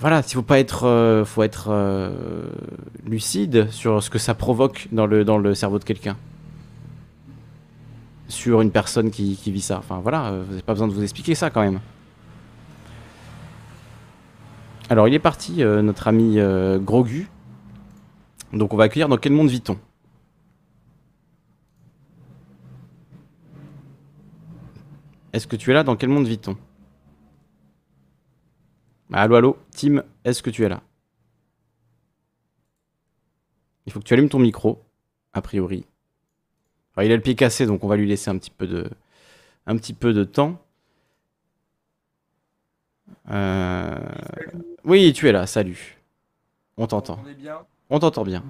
Voilà, 0.00 0.22
il 0.26 0.32
faut 0.32 0.42
pas 0.42 0.58
être, 0.58 1.22
faut 1.24 1.42
être 1.42 2.12
lucide 3.06 3.70
sur 3.70 4.02
ce 4.02 4.10
que 4.10 4.18
ça 4.18 4.34
provoque 4.34 4.88
dans 4.92 5.06
le, 5.06 5.24
dans 5.24 5.38
le 5.38 5.54
cerveau 5.54 5.78
de 5.78 5.84
quelqu'un. 5.84 6.18
Sur 8.28 8.60
une 8.60 8.70
personne 8.70 9.10
qui, 9.10 9.36
qui 9.36 9.50
vit 9.50 9.62
ça. 9.62 9.78
Enfin 9.78 10.00
voilà, 10.02 10.32
vous 10.32 10.50
n'avez 10.50 10.62
pas 10.62 10.74
besoin 10.74 10.86
de 10.86 10.92
vous 10.92 11.02
expliquer 11.02 11.34
ça 11.34 11.48
quand 11.48 11.62
même. 11.62 11.80
Alors 14.90 15.06
il 15.06 15.14
est 15.14 15.20
parti, 15.20 15.58
notre 15.64 16.08
ami 16.08 16.38
Grogu. 16.80 17.28
Donc 18.52 18.74
on 18.74 18.76
va 18.76 18.84
accueillir 18.84 19.08
dans 19.08 19.18
quel 19.18 19.32
monde 19.32 19.48
vit-on? 19.48 19.78
Est-ce 25.32 25.46
que 25.46 25.54
tu 25.54 25.70
es 25.70 25.74
là 25.74 25.84
Dans 25.84 25.94
quel 25.94 26.08
monde 26.08 26.26
vit-on? 26.26 26.56
Allô, 29.12 29.36
allô, 29.36 29.56
Tim, 29.70 30.02
est-ce 30.24 30.42
que 30.42 30.50
tu 30.50 30.64
es 30.64 30.68
là? 30.68 30.82
Il 33.86 33.92
faut 33.92 34.00
que 34.00 34.04
tu 34.04 34.14
allumes 34.14 34.28
ton 34.28 34.40
micro, 34.40 34.82
a 35.32 35.40
priori. 35.40 35.84
il 37.00 37.12
a 37.12 37.16
le 37.16 37.22
pied 37.22 37.36
cassé, 37.36 37.66
donc 37.66 37.84
on 37.84 37.88
va 37.88 37.96
lui 37.96 38.08
laisser 38.08 38.28
un 38.30 38.38
petit 38.38 38.50
peu 38.50 38.66
de, 38.66 38.90
un 39.66 39.76
petit 39.76 39.94
peu 39.94 40.12
de 40.12 40.24
temps. 40.24 40.60
Euh, 43.30 43.96
oui, 44.84 45.12
tu 45.12 45.28
es 45.28 45.32
là, 45.32 45.46
salut. 45.46 45.98
On 46.76 46.86
t'entend. 46.86 47.18
On 47.90 47.98
t'entend 47.98 48.24
bien. 48.24 48.44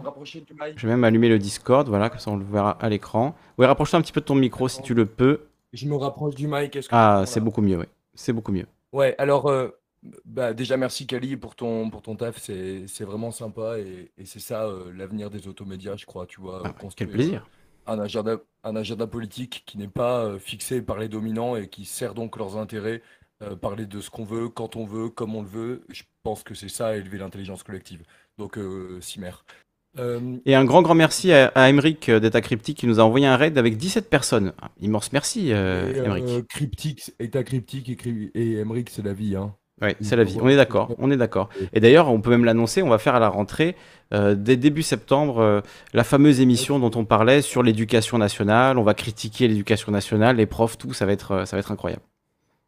Je 0.76 0.86
vais 0.86 0.92
même 0.92 1.04
allumer 1.04 1.28
le 1.28 1.38
Discord, 1.38 1.88
voilà, 1.88 2.10
comme 2.10 2.18
ça 2.18 2.30
on 2.30 2.36
le 2.36 2.44
verra 2.44 2.72
à 2.72 2.88
l'écran. 2.88 3.34
Oui, 3.58 3.66
rapproche-toi 3.66 3.98
un 3.98 4.02
petit 4.02 4.12
peu 4.12 4.20
de 4.20 4.26
ton 4.26 4.34
micro 4.34 4.68
si 4.68 4.82
tu 4.82 4.94
le 4.94 5.06
peux. 5.06 5.46
Je 5.72 5.86
me 5.86 5.96
rapproche 5.96 6.34
du 6.34 6.46
mic. 6.46 6.72
Que 6.72 6.80
ah, 6.90 7.24
c'est 7.26 7.40
beaucoup 7.40 7.62
mieux, 7.62 7.78
oui. 7.78 7.86
C'est 8.14 8.32
beaucoup 8.32 8.52
mieux. 8.52 8.66
Ouais, 8.92 9.14
alors, 9.18 9.48
euh, 9.48 9.68
bah, 10.24 10.52
déjà, 10.52 10.76
merci 10.76 11.06
Kali 11.06 11.36
pour 11.36 11.54
ton, 11.54 11.90
pour 11.90 12.02
ton 12.02 12.16
taf. 12.16 12.38
C'est 12.38 13.04
vraiment 13.04 13.30
sympa 13.30 13.78
et, 13.78 14.10
et 14.18 14.24
c'est 14.24 14.40
ça 14.40 14.64
euh, 14.66 14.92
l'avenir 14.94 15.30
des 15.30 15.48
automédias, 15.48 15.96
je 15.96 16.06
crois. 16.06 16.26
Tu 16.26 16.40
vois, 16.40 16.62
ah, 16.64 16.74
quel 16.96 17.08
plaisir. 17.08 17.46
Un 17.86 17.98
agenda, 17.98 18.36
un 18.62 18.76
agenda 18.76 19.06
politique 19.06 19.62
qui 19.66 19.78
n'est 19.78 19.88
pas 19.88 20.24
euh, 20.24 20.38
fixé 20.38 20.82
par 20.82 20.98
les 20.98 21.08
dominants 21.08 21.56
et 21.56 21.68
qui 21.68 21.84
sert 21.84 22.14
donc 22.14 22.36
leurs 22.36 22.56
intérêts. 22.56 23.02
Parler 23.60 23.86
de 23.86 24.00
ce 24.00 24.10
qu'on 24.10 24.24
veut, 24.24 24.48
quand 24.48 24.76
on 24.76 24.84
veut, 24.84 25.08
comme 25.08 25.34
on 25.34 25.42
le 25.42 25.48
veut. 25.48 25.82
Je 25.88 26.02
pense 26.22 26.42
que 26.42 26.54
c'est 26.54 26.68
ça, 26.68 26.96
élever 26.96 27.18
l'intelligence 27.18 27.62
collective. 27.62 28.02
Donc, 28.38 28.58
Cimer. 29.00 29.32
Euh, 29.98 30.36
et 30.46 30.54
un 30.54 30.64
grand, 30.64 30.82
grand 30.82 30.94
merci 30.94 31.32
à, 31.32 31.48
à 31.48 31.68
Emeric 31.68 32.08
euh, 32.08 32.20
d'État 32.20 32.40
Cryptique 32.40 32.78
qui 32.78 32.86
nous 32.86 33.00
a 33.00 33.02
envoyé 33.02 33.26
un 33.26 33.36
raid 33.36 33.58
avec 33.58 33.76
17 33.76 34.08
personnes. 34.08 34.52
Immense 34.80 35.12
merci, 35.12 35.52
euh, 35.52 36.04
euh 36.06 36.42
Cryptique, 36.48 37.12
État 37.18 37.42
Cryptique 37.42 38.06
et, 38.06 38.30
et 38.34 38.58
Emeric, 38.58 38.90
c'est 38.90 39.04
la 39.04 39.12
vie. 39.12 39.34
Hein. 39.34 39.54
Oui, 39.82 39.90
c'est 40.02 40.14
la 40.14 40.24
vie. 40.24 40.36
On 40.40 40.48
est 40.48 40.56
d'accord. 40.56 40.94
On 40.98 41.10
est 41.10 41.16
d'accord. 41.16 41.48
Et 41.72 41.80
d'ailleurs, 41.80 42.08
on 42.08 42.20
peut 42.20 42.28
même 42.28 42.44
l'annoncer. 42.44 42.82
On 42.82 42.90
va 42.90 42.98
faire 42.98 43.14
à 43.14 43.18
la 43.18 43.30
rentrée, 43.30 43.76
dès 44.12 44.58
début 44.58 44.82
septembre, 44.82 45.62
la 45.94 46.04
fameuse 46.04 46.42
émission 46.42 46.78
dont 46.78 46.90
on 46.96 47.06
parlait 47.06 47.40
sur 47.40 47.62
l'éducation 47.62 48.18
nationale. 48.18 48.76
On 48.76 48.82
va 48.82 48.92
critiquer 48.92 49.48
l'éducation 49.48 49.90
nationale, 49.90 50.36
les 50.36 50.44
profs, 50.44 50.76
tout. 50.76 50.92
Ça 50.92 51.06
va 51.06 51.12
être, 51.12 51.46
ça 51.46 51.56
va 51.56 51.60
être 51.60 51.72
incroyable 51.72 52.02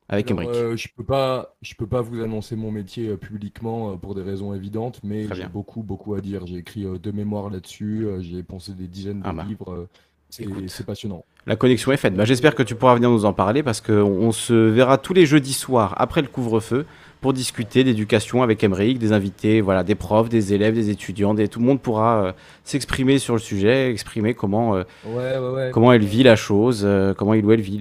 avec 0.09 0.31
euh, 0.31 0.77
je 0.77 0.89
peux 0.95 1.05
pas, 1.05 1.55
je 1.63 1.75
peux 1.75 1.87
pas 1.87 2.03
vous 2.03 2.21
annoncer 2.23 2.55
mon 2.55 2.71
métier 2.71 3.09
euh, 3.09 3.17
publiquement 3.17 3.93
euh, 3.93 3.97
pour 3.97 4.15
des 4.15 4.23
raisons 4.23 4.53
évidentes, 4.53 5.01
mais 5.03 5.27
j'ai 5.33 5.47
beaucoup, 5.47 5.83
beaucoup 5.83 6.15
à 6.15 6.21
dire. 6.21 6.47
J'ai 6.47 6.57
écrit 6.57 6.85
deux 7.03 7.13
mémoires 7.13 7.49
là-dessus, 7.49 8.07
j'ai 8.21 8.43
pensé 8.43 8.73
des 8.73 8.89
dizaines 8.89 9.21
de 9.21 9.27
ah 9.27 9.33
bah. 9.33 9.45
livres. 9.49 9.89
C'est 10.29 10.87
passionnant. 10.87 11.25
La 11.47 11.57
connexion 11.57 11.93
est 11.93 11.97
faite. 11.99 12.15
Bah, 12.15 12.25
J'espère 12.25 12.55
que 12.55 12.63
tu 12.63 12.75
pourras 12.75 12.95
venir 12.95 13.11
nous 13.11 13.27
en 13.27 13.35
parler 13.35 13.63
parce 13.63 13.81
qu'on 13.81 14.33
se 14.33 14.55
verra 14.55 14.97
tous 14.97 15.13
les 15.13 15.27
jeudis 15.27 15.53
soirs 15.53 15.95
après 15.99 16.23
le 16.23 16.29
couvre-feu 16.29 16.87
pour 17.23 17.33
discuter 17.33 17.85
d'éducation 17.85 18.43
avec 18.43 18.63
Emmerich, 18.65 18.99
des 18.99 19.13
invités, 19.13 19.61
voilà, 19.61 19.85
des 19.85 19.95
profs, 19.95 20.29
des 20.29 20.53
élèves, 20.55 20.75
des 20.75 20.91
étudiants, 20.91 21.35
tout 21.37 21.61
le 21.61 21.65
monde 21.65 21.81
pourra 21.81 22.25
euh, 22.25 22.33
s'exprimer 22.65 23.19
sur 23.19 23.35
le 23.35 23.41
sujet, 23.41 23.91
exprimer 23.91 24.35
comment, 24.35 24.75
euh, 24.75 25.71
comment 25.71 25.93
elle 25.93 26.05
vit 26.05 26.25
la 26.25 26.35
chose, 26.35 26.83
euh, 26.85 27.15
comment 27.15 27.35
il 27.35 27.47
ou 27.47 27.53
elle 27.53 27.61
vit 27.61 27.79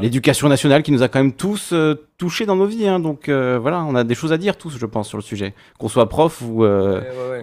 l'éducation 0.00 0.48
nationale 0.48 0.82
qui 0.82 0.90
nous 0.90 1.02
a 1.02 1.08
quand 1.08 1.18
même 1.18 1.34
tous 1.34 1.74
touchés 2.16 2.46
dans 2.46 2.56
nos 2.56 2.66
vies. 2.66 2.88
Hein. 2.88 2.98
donc 2.98 3.28
voilà, 3.28 3.84
on 3.84 3.94
a 3.94 4.04
des 4.04 4.14
choses 4.14 4.32
à 4.32 4.38
dire 4.38 4.56
tous, 4.56 4.78
je 4.78 4.86
pense, 4.86 5.06
sur 5.06 5.18
le 5.18 5.22
sujet, 5.22 5.52
qu'on 5.78 5.88
soit 5.88 6.08
prof 6.08 6.40
ou, 6.40 6.64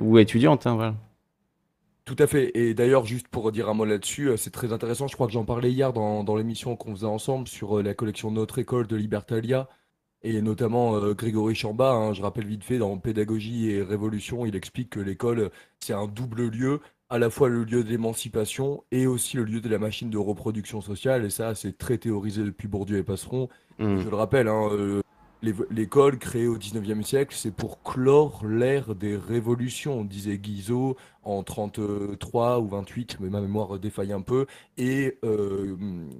ou 0.01 0.17
étudiante. 0.17 0.65
Hein, 0.65 0.75
voilà. 0.75 0.95
Tout 2.05 2.15
à 2.17 2.25
fait. 2.25 2.51
Et 2.55 2.73
d'ailleurs, 2.73 3.05
juste 3.05 3.27
pour 3.27 3.51
dire 3.51 3.69
un 3.69 3.75
mot 3.75 3.85
là-dessus, 3.85 4.31
c'est 4.35 4.49
très 4.49 4.73
intéressant. 4.73 5.07
Je 5.07 5.13
crois 5.13 5.27
que 5.27 5.33
j'en 5.33 5.45
parlais 5.45 5.71
hier 5.71 5.93
dans, 5.93 6.23
dans 6.23 6.35
l'émission 6.35 6.75
qu'on 6.75 6.95
faisait 6.95 7.05
ensemble 7.05 7.47
sur 7.47 7.83
la 7.83 7.93
collection 7.93 8.31
Notre 8.31 8.57
École 8.57 8.87
de 8.87 8.95
Libertalia 8.95 9.69
et 10.23 10.41
notamment 10.41 10.95
euh, 10.95 11.13
Grégory 11.13 11.55
Chamba, 11.55 11.91
hein, 11.91 12.13
je 12.13 12.21
rappelle 12.21 12.45
vite 12.45 12.63
fait, 12.63 12.77
dans 12.77 12.97
Pédagogie 12.97 13.71
et 13.71 13.81
Révolution, 13.81 14.45
il 14.45 14.55
explique 14.55 14.91
que 14.91 14.99
l'école, 14.99 15.49
c'est 15.79 15.93
un 15.93 16.07
double 16.07 16.47
lieu, 16.47 16.79
à 17.09 17.17
la 17.17 17.29
fois 17.29 17.49
le 17.49 17.63
lieu 17.63 17.83
d'émancipation 17.83 18.83
et 18.91 19.07
aussi 19.07 19.35
le 19.37 19.43
lieu 19.43 19.61
de 19.61 19.69
la 19.69 19.79
machine 19.79 20.09
de 20.09 20.17
reproduction 20.17 20.81
sociale, 20.81 21.25
et 21.25 21.29
ça, 21.29 21.55
c'est 21.55 21.77
très 21.77 21.97
théorisé 21.97 22.43
depuis 22.43 22.67
Bourdieu 22.67 22.97
et 22.97 23.03
Passeron. 23.03 23.49
Mmh. 23.79 23.99
Je 23.99 24.09
le 24.09 24.15
rappelle, 24.15 24.47
hein, 24.47 24.69
euh, 24.71 25.01
l'école 25.71 26.19
créée 26.19 26.47
au 26.47 26.57
19e 26.57 27.01
siècle, 27.01 27.35
c'est 27.35 27.53
pour 27.53 27.81
clore 27.81 28.45
l'ère 28.45 28.93
des 28.93 29.17
révolutions, 29.17 30.05
disait 30.05 30.37
Guizot 30.37 30.95
en 31.23 31.41
33 31.41 32.59
ou 32.59 32.67
28, 32.67 33.17
mais 33.19 33.29
ma 33.29 33.41
mémoire 33.41 33.79
défaille 33.79 34.13
un 34.13 34.21
peu, 34.21 34.45
et 34.77 35.17
euh, 35.25 35.75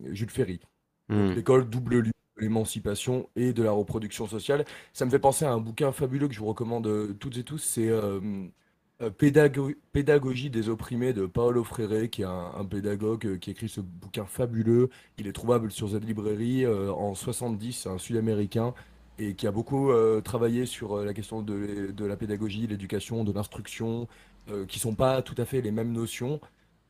Jules 0.10 0.32
Ferry. 0.32 0.60
Mmh. 1.10 1.32
L'école, 1.34 1.69
double 1.69 1.99
lieu 1.99 2.11
l'émancipation 2.42 3.30
et 3.36 3.54
de 3.54 3.64
la 3.64 3.72
reproduction 3.72 4.28
sociale. 4.28 4.66
Ça 4.94 5.06
me 5.06 5.12
fait 5.12 5.20
penser 5.20 5.46
à 5.46 5.52
un 5.52 5.60
bouquin 5.60 5.92
fabuleux 5.92 6.28
que 6.28 6.34
je 6.34 6.40
vous 6.40 6.48
recommande 6.48 6.88
euh, 6.88 7.14
toutes 7.20 7.38
et 7.38 7.44
tous, 7.44 7.60
c'est 7.60 7.90
euh, 7.90 8.20
euh, 9.02 9.10
Pédagogie 9.10 10.50
des 10.50 10.70
opprimés 10.70 11.14
de 11.14 11.26
Paolo 11.26 11.64
Freire, 11.64 12.10
qui 12.10 12.24
est 12.24 12.26
un, 12.26 12.66
pédagogue 12.66 13.40
qui 13.40 13.52
écrit 13.52 13.70
ce 13.70 13.82
bouquin 13.82 14.26
fabuleux. 14.26 14.90
Il 15.18 15.28
est 15.28 15.34
trouvable 15.34 15.72
sur 15.72 15.88
Z 15.90 16.02
Librairie 16.02 16.68
en 16.68 17.16
70, 17.16 17.88
un 17.88 17.98
Sud-Américain, 17.98 18.74
et 19.18 19.36
qui 19.36 19.48
a 19.48 19.52
beaucoup 19.52 19.92
travaillé 20.24 20.66
sur 20.68 20.98
la 21.04 21.14
question 21.16 21.42
de, 21.42 21.92
de 21.92 22.06
la 22.06 22.16
pédagogie, 22.16 22.68
l'éducation, 22.68 23.24
de 23.24 23.32
l'instruction, 23.32 24.08
qui 24.68 24.78
sont 24.80 24.94
pas 24.96 25.24
tout 25.24 25.36
à 25.38 25.46
fait 25.46 25.62
les 25.62 25.72
mêmes 25.72 25.92
notions, 25.92 26.40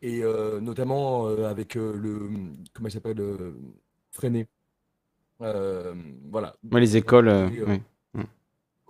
et 0.02 0.22
notamment 0.62 1.28
avec 1.28 1.76
le, 1.76 2.30
comment 2.74 2.90
il 2.90 2.92
s'appelle, 2.92 3.22
Freinet. 4.12 4.48
Euh, 5.42 5.94
voilà. 6.30 6.56
les 6.74 6.98
écoles. 6.98 7.28
Euh, 7.28 7.50
euh, 7.68 7.78
mm. 8.16 8.22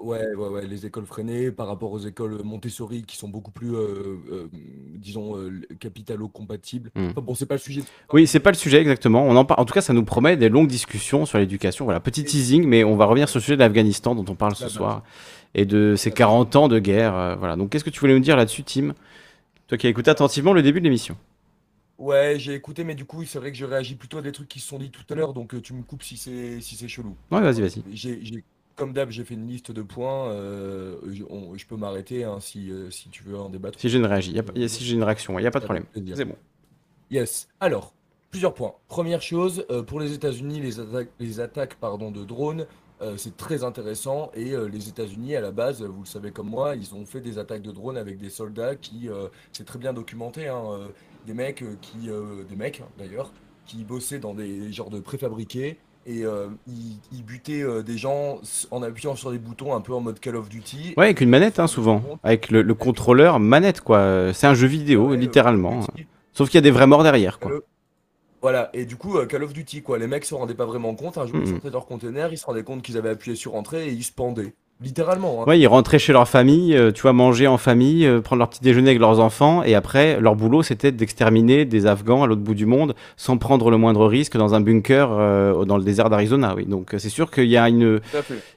ouais. 0.04 0.36
Ouais, 0.36 0.48
ouais, 0.48 0.66
les 0.66 0.86
écoles 0.86 1.06
freinées 1.06 1.52
par 1.52 1.68
rapport 1.68 1.92
aux 1.92 2.00
écoles 2.00 2.42
Montessori 2.44 3.04
qui 3.04 3.18
sont 3.18 3.30
beaucoup 3.30 3.52
plus, 3.52 3.72
disons, 4.96 5.36
capitalo-compatibles. 5.80 6.92
Mm. 6.96 7.12
bon, 7.22 7.36
c'est 7.36 7.46
pas 7.46 7.56
le 7.56 7.60
sujet. 7.60 7.82
Oui, 8.12 8.26
c'est 8.26 8.40
pas 8.40 8.52
le 8.52 8.58
sujet 8.58 8.82
exactement. 8.82 9.24
On 9.24 9.36
en, 9.36 9.46
en 9.46 9.66
tout 9.66 9.74
cas, 9.74 9.82
ça 9.82 9.94
nous 9.94 10.04
promet 10.04 10.38
des 10.38 10.50
longues 10.50 10.68
discussions 10.68 11.26
sur 11.26 11.38
l'éducation. 11.38 11.86
Voilà, 11.86 12.00
petit 12.00 12.24
teasing, 12.24 12.66
mais 12.66 12.84
on 12.84 12.96
va 12.96 13.06
revenir 13.06 13.30
sur 13.30 13.38
le 13.38 13.44
sujet 13.44 13.56
de 13.56 13.62
l'Afghanistan 13.62 14.16
dont 14.16 14.26
on 14.28 14.36
parle 14.36 14.56
ce 14.56 14.70
soir 14.70 15.04
et 15.54 15.66
de 15.66 15.96
ces 15.96 16.12
40 16.12 16.56
ans 16.56 16.68
de 16.68 16.80
guerre. 16.80 17.38
voilà. 17.38 17.56
Donc, 17.56 17.70
qu'est-ce 17.70 17.84
que 17.84 17.90
tu 17.90 18.00
voulais 18.00 18.14
nous 18.14 18.20
dire 18.20 18.36
là-dessus, 18.36 18.64
Tim? 18.64 18.94
Toi 19.68 19.78
qui 19.78 19.88
as 19.88 19.90
écouté 19.90 20.12
attentivement 20.12 20.52
le 20.52 20.62
début 20.62 20.80
de 20.80 20.86
l'émission. 20.86 21.16
Ouais, 22.02 22.36
j'ai 22.40 22.56
écouté, 22.56 22.84
mais 22.84 22.96
du 22.96 23.06
coup, 23.06 23.24
c'est 23.26 23.38
vrai 23.38 23.52
que 23.52 23.58
je 23.58 23.66
réagis 23.66 23.96
plutôt 23.96 24.18
à 24.18 24.22
des 24.22 24.32
trucs 24.32 24.48
qui 24.48 24.60
se 24.60 24.68
sont 24.68 24.80
dit 24.80 24.90
tout 24.90 25.04
à 25.10 25.16
l'heure, 25.16 25.34
donc 25.34 25.54
euh, 25.54 25.62
tu 25.62 25.74
me 25.74 25.84
coupes 25.84 26.02
si 26.02 26.18
c'est 26.18 26.60
si 26.60 26.76
c'est 26.76 26.88
chelou. 26.88 27.16
Ouais, 27.30 27.42
vas-y, 27.42 27.62
vas-y. 27.62 27.84
J'ai, 27.94 28.44
comme 28.76 28.94
d'hab, 28.94 29.12
j'ai 29.12 29.24
fait 29.24 29.36
une 29.36 29.48
liste 29.48 29.72
de 29.72 29.84
points. 29.84 30.30
euh, 30.32 30.96
je, 31.12 31.66
peux 31.68 31.76
m'arrêter 31.76 32.24
hein, 32.24 32.40
si, 32.40 32.72
euh, 32.72 32.90
si 32.90 33.10
tu 33.10 33.24
veux 33.24 33.38
en 33.38 33.50
débattre. 33.50 33.80
Si 33.80 33.90
j'ai 33.90 34.00
une 34.00 34.08
réagi, 34.08 34.36
si 34.68 34.84
j'ai 34.84 34.96
une 34.96 35.04
réaction, 35.04 35.38
il 35.38 35.44
n'y 35.44 35.48
a 35.48 35.52
pas 35.52 35.60
de 35.60 35.66
problème. 35.66 35.86
C'est 36.16 36.26
bon. 36.26 36.36
Yes. 37.12 37.48
Alors, 37.60 37.94
plusieurs 38.32 38.56
points. 38.56 38.74
Première 38.88 39.22
chose, 39.22 39.68
euh, 39.70 39.84
pour 39.84 40.00
les 40.00 40.14
États-Unis, 40.14 40.62
les 40.62 40.80
attaques, 40.80 41.10
les 41.20 41.40
attaques 41.40 41.76
pardon, 41.76 42.10
de 42.10 42.26
drones, 42.26 42.66
c'est 43.18 43.36
très 43.36 43.64
intéressant. 43.64 44.32
Et 44.36 44.56
les 44.72 44.90
États-Unis, 44.90 45.36
à 45.36 45.42
la 45.42 45.52
base, 45.52 45.82
vous 45.82 46.02
le 46.02 46.08
savez 46.08 46.32
comme 46.32 46.50
moi, 46.50 46.76
ils 46.76 46.94
ont 46.94 47.04
fait 47.04 47.20
des 47.20 47.40
attaques 47.40 47.64
de 47.64 47.72
drones 47.72 47.98
avec 47.98 48.20
des 48.20 48.30
soldats 48.30 48.76
qui, 48.76 49.10
c'est 49.52 49.66
très 49.66 49.80
bien 49.80 49.92
documenté. 49.92 50.48
Hein, 50.48 50.88
des 51.26 51.34
mecs 51.34 51.62
euh, 51.62 51.76
qui, 51.82 52.10
euh, 52.10 52.44
des 52.50 52.56
mecs 52.56 52.82
d'ailleurs, 52.98 53.32
qui 53.66 53.84
bossaient 53.84 54.20
dans 54.20 54.34
des 54.34 54.72
genres 54.72 54.90
de 54.90 55.00
préfabriqués 55.00 55.78
et 56.08 56.26
euh, 56.26 56.48
ils, 56.68 57.24
butaient 57.24 57.64
des 57.84 57.98
gens 57.98 58.40
en 58.72 58.82
appuyant 58.82 59.16
sur 59.16 59.32
des 59.32 59.38
boutons 59.38 59.76
un 59.76 59.82
peu 59.82 59.94
en 59.94 60.02
mode 60.02 60.20
Call 60.20 60.36
of 60.36 60.50
Duty. 60.50 60.96
Ouais, 60.98 61.06
avec 61.06 61.22
une 61.22 61.30
manette 61.30 61.60
hein, 61.60 61.68
souvent, 61.68 62.02
avec 62.24 62.50
le, 62.50 62.64
contrôleur 62.74 63.40
manette 63.40 63.82
quoi. 63.82 64.34
C'est 64.34 64.48
un 64.48 64.56
jeu 64.56 64.66
vidéo 64.66 65.14
littéralement. 65.14 65.82
Sauf 66.34 66.50
qu'il 66.50 66.58
y 66.58 66.58
a 66.58 66.62
des 66.62 66.72
vrais 66.72 66.88
morts 66.88 67.04
derrière 67.04 67.40
quoi. 67.40 67.52
Voilà, 68.42 68.72
et 68.74 68.86
du 68.86 68.96
coup, 68.96 69.24
Call 69.28 69.44
of 69.44 69.54
Duty, 69.54 69.84
quoi. 69.84 70.00
Les 70.00 70.08
mecs 70.08 70.26
se 70.26 70.34
rendaient 70.34 70.56
pas 70.56 70.66
vraiment 70.66 70.96
compte. 70.96 71.20
Un 71.20 71.28
jour, 71.28 71.38
ils 71.40 71.48
sortaient 71.48 71.68
de 71.68 71.74
leur 71.74 71.86
container, 71.86 72.34
ils 72.34 72.40
se 72.40 72.46
rendaient 72.48 72.64
compte 72.64 72.82
qu'ils 72.82 72.98
avaient 72.98 73.12
appuyé 73.12 73.36
sur 73.36 73.54
entrée 73.54 73.90
et 73.90 73.92
ils 73.92 74.04
se 74.04 74.12
pendaient. 74.12 74.56
Littéralement. 74.82 75.42
hein. 75.42 75.46
Ouais, 75.48 75.60
ils 75.60 75.68
rentraient 75.68 76.00
chez 76.00 76.14
leur 76.14 76.28
famille, 76.28 76.76
euh, 76.76 76.92
tu 76.92 77.02
vois, 77.04 77.14
manger 77.14 77.48
en 77.48 77.58
famille, 77.58 78.06
euh, 78.06 78.22
prendre 78.22 78.40
leur 78.40 78.50
petit 78.50 78.62
déjeuner 78.62 78.90
avec 78.90 79.00
leurs 79.00 79.20
enfants, 79.20 79.64
et 79.64 79.76
après, 79.76 80.20
leur 80.20 80.36
boulot, 80.36 80.64
c'était 80.64 80.92
d'exterminer 80.92 81.66
des 81.66 81.86
Afghans 81.86 82.24
à 82.24 82.28
l'autre 82.28 82.42
bout 82.42 82.56
du 82.56 82.66
monde, 82.66 82.96
sans 83.18 83.38
prendre 83.38 83.70
le 83.70 83.78
moindre 83.78 84.08
risque 84.08 84.38
dans 84.38 84.56
un 84.56 84.62
bunker 84.62 85.10
euh, 85.12 85.66
dans 85.66 85.78
le 85.78 85.84
désert 85.84 86.10
d'Arizona. 86.10 86.54
Oui, 86.56 86.66
donc 86.66 86.96
c'est 86.98 87.10
sûr 87.10 87.30
qu'il 87.32 87.46
y 87.50 87.58
a 87.58 87.70
une, 87.70 88.00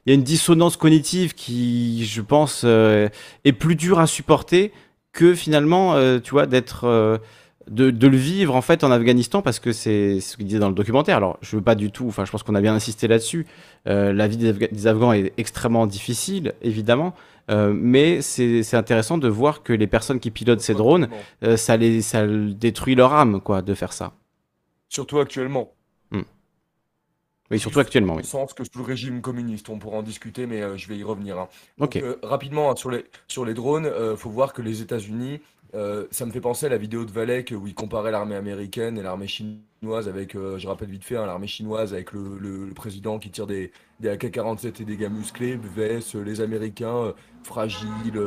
il 0.07 0.09
y 0.09 0.11
a 0.11 0.15
une 0.15 0.23
dissonance 0.23 0.77
cognitive 0.77 1.35
qui, 1.35 2.05
je 2.07 2.23
pense, 2.23 2.65
est 2.65 3.53
plus 3.53 3.77
dure 3.77 3.99
à 3.99 4.07
supporter 4.07 4.73
que 5.13 5.35
finalement, 5.35 5.95
tu 6.21 6.33
vois, 6.33 6.47
d'être, 6.47 7.21
de, 7.71 7.91
de 7.91 8.07
le 8.09 8.17
vivre 8.17 8.55
en 8.55 8.61
fait 8.63 8.85
en 8.85 8.91
Afghanistan 8.91 9.43
parce 9.43 9.59
que 9.59 9.73
c'est 9.73 10.21
ce 10.21 10.37
qu'il 10.37 10.47
disait 10.47 10.59
dans 10.59 10.69
le 10.69 10.75
documentaire. 10.75 11.17
Alors, 11.17 11.39
je 11.41 11.57
veux 11.57 11.63
pas 11.63 11.75
du 11.75 11.91
tout, 11.91 12.07
enfin, 12.09 12.25
je 12.25 12.31
pense 12.31 12.43
qu'on 12.43 12.55
a 12.55 12.61
bien 12.61 12.75
insisté 12.75 13.09
là-dessus. 13.09 13.47
Euh, 13.87 14.13
la 14.13 14.29
vie 14.29 14.37
des, 14.37 14.53
Afga- 14.53 14.73
des 14.73 14.87
Afghans 14.87 15.13
est 15.13 15.33
extrêmement 15.37 15.87
difficile, 15.87 16.55
évidemment, 16.63 17.15
euh, 17.51 17.73
mais 17.75 18.23
c'est 18.23 18.75
intéressant 18.75 19.19
de 19.19 19.29
voir 19.29 19.63
que 19.63 19.73
les 19.73 19.87
personnes 19.87 20.21
qui 20.21 20.31
pilotent 20.31 20.61
ces 20.61 20.75
drones, 20.75 21.09
euh, 21.43 21.57
ça 21.57 21.77
les, 21.77 22.03
ça 22.03 22.27
détruit 22.27 22.95
leur 22.95 23.13
âme, 23.15 23.41
quoi, 23.41 23.63
de 23.63 23.75
faire 23.75 23.93
ça. 23.93 24.13
Surtout 24.89 25.19
actuellement. 25.19 25.73
Oui, 27.51 27.59
surtout 27.61 27.81
actuellement, 27.81 28.15
oui. 28.15 28.25
sens 28.25 28.55
que 28.55 28.65
sous 28.65 28.79
le 28.79 28.85
régime 28.85 29.21
communiste, 29.21 29.69
on 29.69 29.79
pourra 29.79 29.99
en 29.99 30.03
discuter, 30.03 30.47
mais 30.47 30.63
euh, 30.63 30.79
je 30.79 30.89
vais 30.89 30.97
y 30.97 31.03
revenir. 31.05 31.39
hein. 31.39 31.49
Euh, 31.97 32.17
rapidement, 32.23 32.71
hein, 32.71 32.75
sur 32.77 32.91
les, 32.91 33.05
sur 33.29 33.45
les 33.45 33.53
drones, 33.53 33.85
il 34.13 34.17
faut 34.17 34.31
voir 34.31 34.55
que 34.55 34.63
les 34.63 34.81
États-Unis, 34.81 35.41
euh, 35.75 36.07
ça 36.13 36.25
me 36.25 36.31
fait 36.31 36.41
penser 36.41 36.67
à 36.67 36.69
la 36.69 36.79
vidéo 36.79 37.05
de 37.05 37.11
Valek 37.11 37.53
où 37.57 37.67
il 37.67 37.75
comparait 37.75 38.13
l'armée 38.13 38.37
américaine 38.37 38.97
et 38.97 39.03
l'armée 39.03 39.27
chinoise 39.27 40.09
avec, 40.09 40.37
euh, 40.37 40.57
je 40.57 40.69
rappelle 40.69 40.89
vite 40.89 41.03
fait, 41.03 41.17
hein, 41.17 41.27
l'armée 41.27 41.49
chinoise 41.49 41.93
avec 41.93 42.13
le, 42.13 42.71
président 42.77 43.19
qui 43.19 43.31
tire 43.31 43.49
des, 43.49 43.73
des 43.99 44.11
AK-47 44.11 44.83
et 44.83 44.85
des 44.85 44.97
gars 44.97 45.09
musclés, 45.09 45.57
vs 45.57 46.15
les 46.25 46.41
Américains 46.41 46.97
euh, 46.97 47.13
fragiles, 47.43 48.21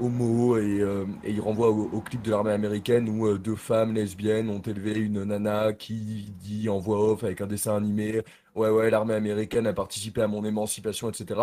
homo, 0.00 0.58
et, 0.58 0.84
il 1.24 1.40
renvoie 1.40 1.70
au, 1.70 2.00
clip 2.00 2.22
de 2.22 2.30
l'armée 2.30 2.50
américaine 2.52 3.08
où 3.08 3.38
deux 3.38 3.56
femmes 3.56 3.94
lesbiennes 3.94 4.50
ont 4.50 4.60
élevé 4.60 4.98
une 4.98 5.24
nana 5.24 5.72
qui 5.72 6.32
dit 6.40 6.68
en 6.68 6.78
voix 6.78 7.12
off 7.12 7.24
avec 7.24 7.40
un 7.40 7.46
dessin 7.46 7.76
animé, 7.76 8.22
ouais 8.54 8.68
ouais, 8.68 8.90
l'armée 8.90 9.14
américaine 9.14 9.66
a 9.66 9.72
participé 9.72 10.22
à 10.22 10.28
mon 10.28 10.44
émancipation, 10.44 11.08
etc. 11.08 11.40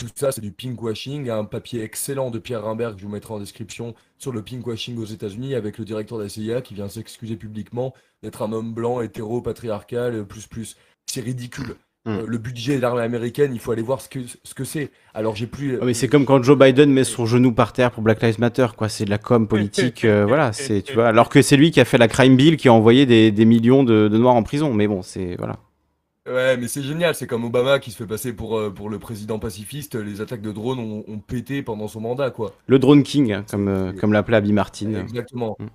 Tout 0.00 0.08
ça, 0.14 0.32
c'est 0.32 0.40
du 0.40 0.50
pinkwashing. 0.50 1.24
Il 1.24 1.26
y 1.26 1.30
a 1.30 1.36
un 1.36 1.44
papier 1.44 1.82
excellent 1.82 2.30
de 2.30 2.38
Pierre 2.38 2.64
Rimbert 2.64 2.94
que 2.94 3.00
je 3.00 3.04
vous 3.04 3.12
mettrai 3.12 3.34
en 3.34 3.38
description 3.38 3.94
sur 4.16 4.32
le 4.32 4.40
pinkwashing 4.40 4.96
aux 4.96 5.04
États-Unis 5.04 5.54
avec 5.54 5.76
le 5.76 5.84
directeur 5.84 6.16
de 6.16 6.22
la 6.22 6.28
CIA 6.30 6.62
qui 6.62 6.72
vient 6.72 6.88
s'excuser 6.88 7.36
publiquement 7.36 7.92
d'être 8.22 8.40
un 8.40 8.50
homme 8.50 8.72
blanc, 8.72 9.02
hétéro, 9.02 9.42
patriarcal, 9.42 10.24
plus 10.24 10.46
plus. 10.46 10.78
C'est 11.04 11.20
ridicule. 11.20 11.76
Mm. 12.06 12.10
Euh, 12.12 12.24
le 12.26 12.38
budget 12.38 12.76
de 12.76 12.80
l'armée 12.80 13.02
américaine, 13.02 13.50
il 13.52 13.60
faut 13.60 13.72
aller 13.72 13.82
voir 13.82 14.00
ce 14.00 14.08
que 14.08 14.20
ce 14.42 14.54
que 14.54 14.64
c'est. 14.64 14.90
Alors 15.12 15.36
j'ai 15.36 15.46
plus. 15.46 15.78
Ah, 15.82 15.84
mais 15.84 15.92
c'est 15.92 16.08
comme 16.08 16.24
quand 16.24 16.42
Joe 16.42 16.58
Biden 16.58 16.90
met 16.90 17.04
son 17.04 17.26
genou 17.26 17.52
par 17.52 17.74
terre 17.74 17.90
pour 17.90 18.02
Black 18.02 18.22
Lives 18.22 18.40
Matter, 18.40 18.68
quoi. 18.74 18.88
C'est 18.88 19.04
de 19.04 19.10
la 19.10 19.18
com 19.18 19.46
politique, 19.46 20.06
euh, 20.06 20.24
voilà. 20.26 20.54
C'est, 20.54 20.80
tu 20.80 20.94
vois. 20.94 21.08
Alors 21.08 21.28
que 21.28 21.42
c'est 21.42 21.58
lui 21.58 21.72
qui 21.72 21.80
a 21.80 21.84
fait 21.84 21.98
la 21.98 22.08
crime 22.08 22.36
bill, 22.36 22.56
qui 22.56 22.68
a 22.68 22.72
envoyé 22.72 23.04
des, 23.04 23.32
des 23.32 23.44
millions 23.44 23.84
de, 23.84 24.08
de 24.08 24.16
noirs 24.16 24.34
en 24.34 24.42
prison. 24.42 24.72
Mais 24.72 24.86
bon, 24.86 25.02
c'est 25.02 25.36
voilà. 25.36 25.58
Ouais, 26.26 26.56
mais 26.56 26.68
c'est 26.68 26.82
génial. 26.82 27.14
C'est 27.14 27.26
comme 27.26 27.44
Obama 27.44 27.78
qui 27.78 27.90
se 27.90 27.96
fait 27.96 28.06
passer 28.06 28.32
pour, 28.32 28.58
euh, 28.58 28.70
pour 28.70 28.90
le 28.90 28.98
président 28.98 29.38
pacifiste. 29.38 29.94
Les 29.94 30.20
attaques 30.20 30.42
de 30.42 30.52
drones 30.52 30.78
ont, 30.78 31.04
ont 31.08 31.18
pété 31.18 31.62
pendant 31.62 31.88
son 31.88 32.00
mandat, 32.00 32.30
quoi. 32.30 32.52
Le 32.66 32.78
drone 32.78 33.02
king, 33.02 33.32
hein, 33.32 33.44
comme 33.50 33.68
euh, 33.68 33.92
comme 33.92 34.12
l'appelait 34.12 34.36
Abby 34.36 34.52
Martin. 34.52 34.94
Exactement. 34.94 35.56
Mm. 35.58 35.66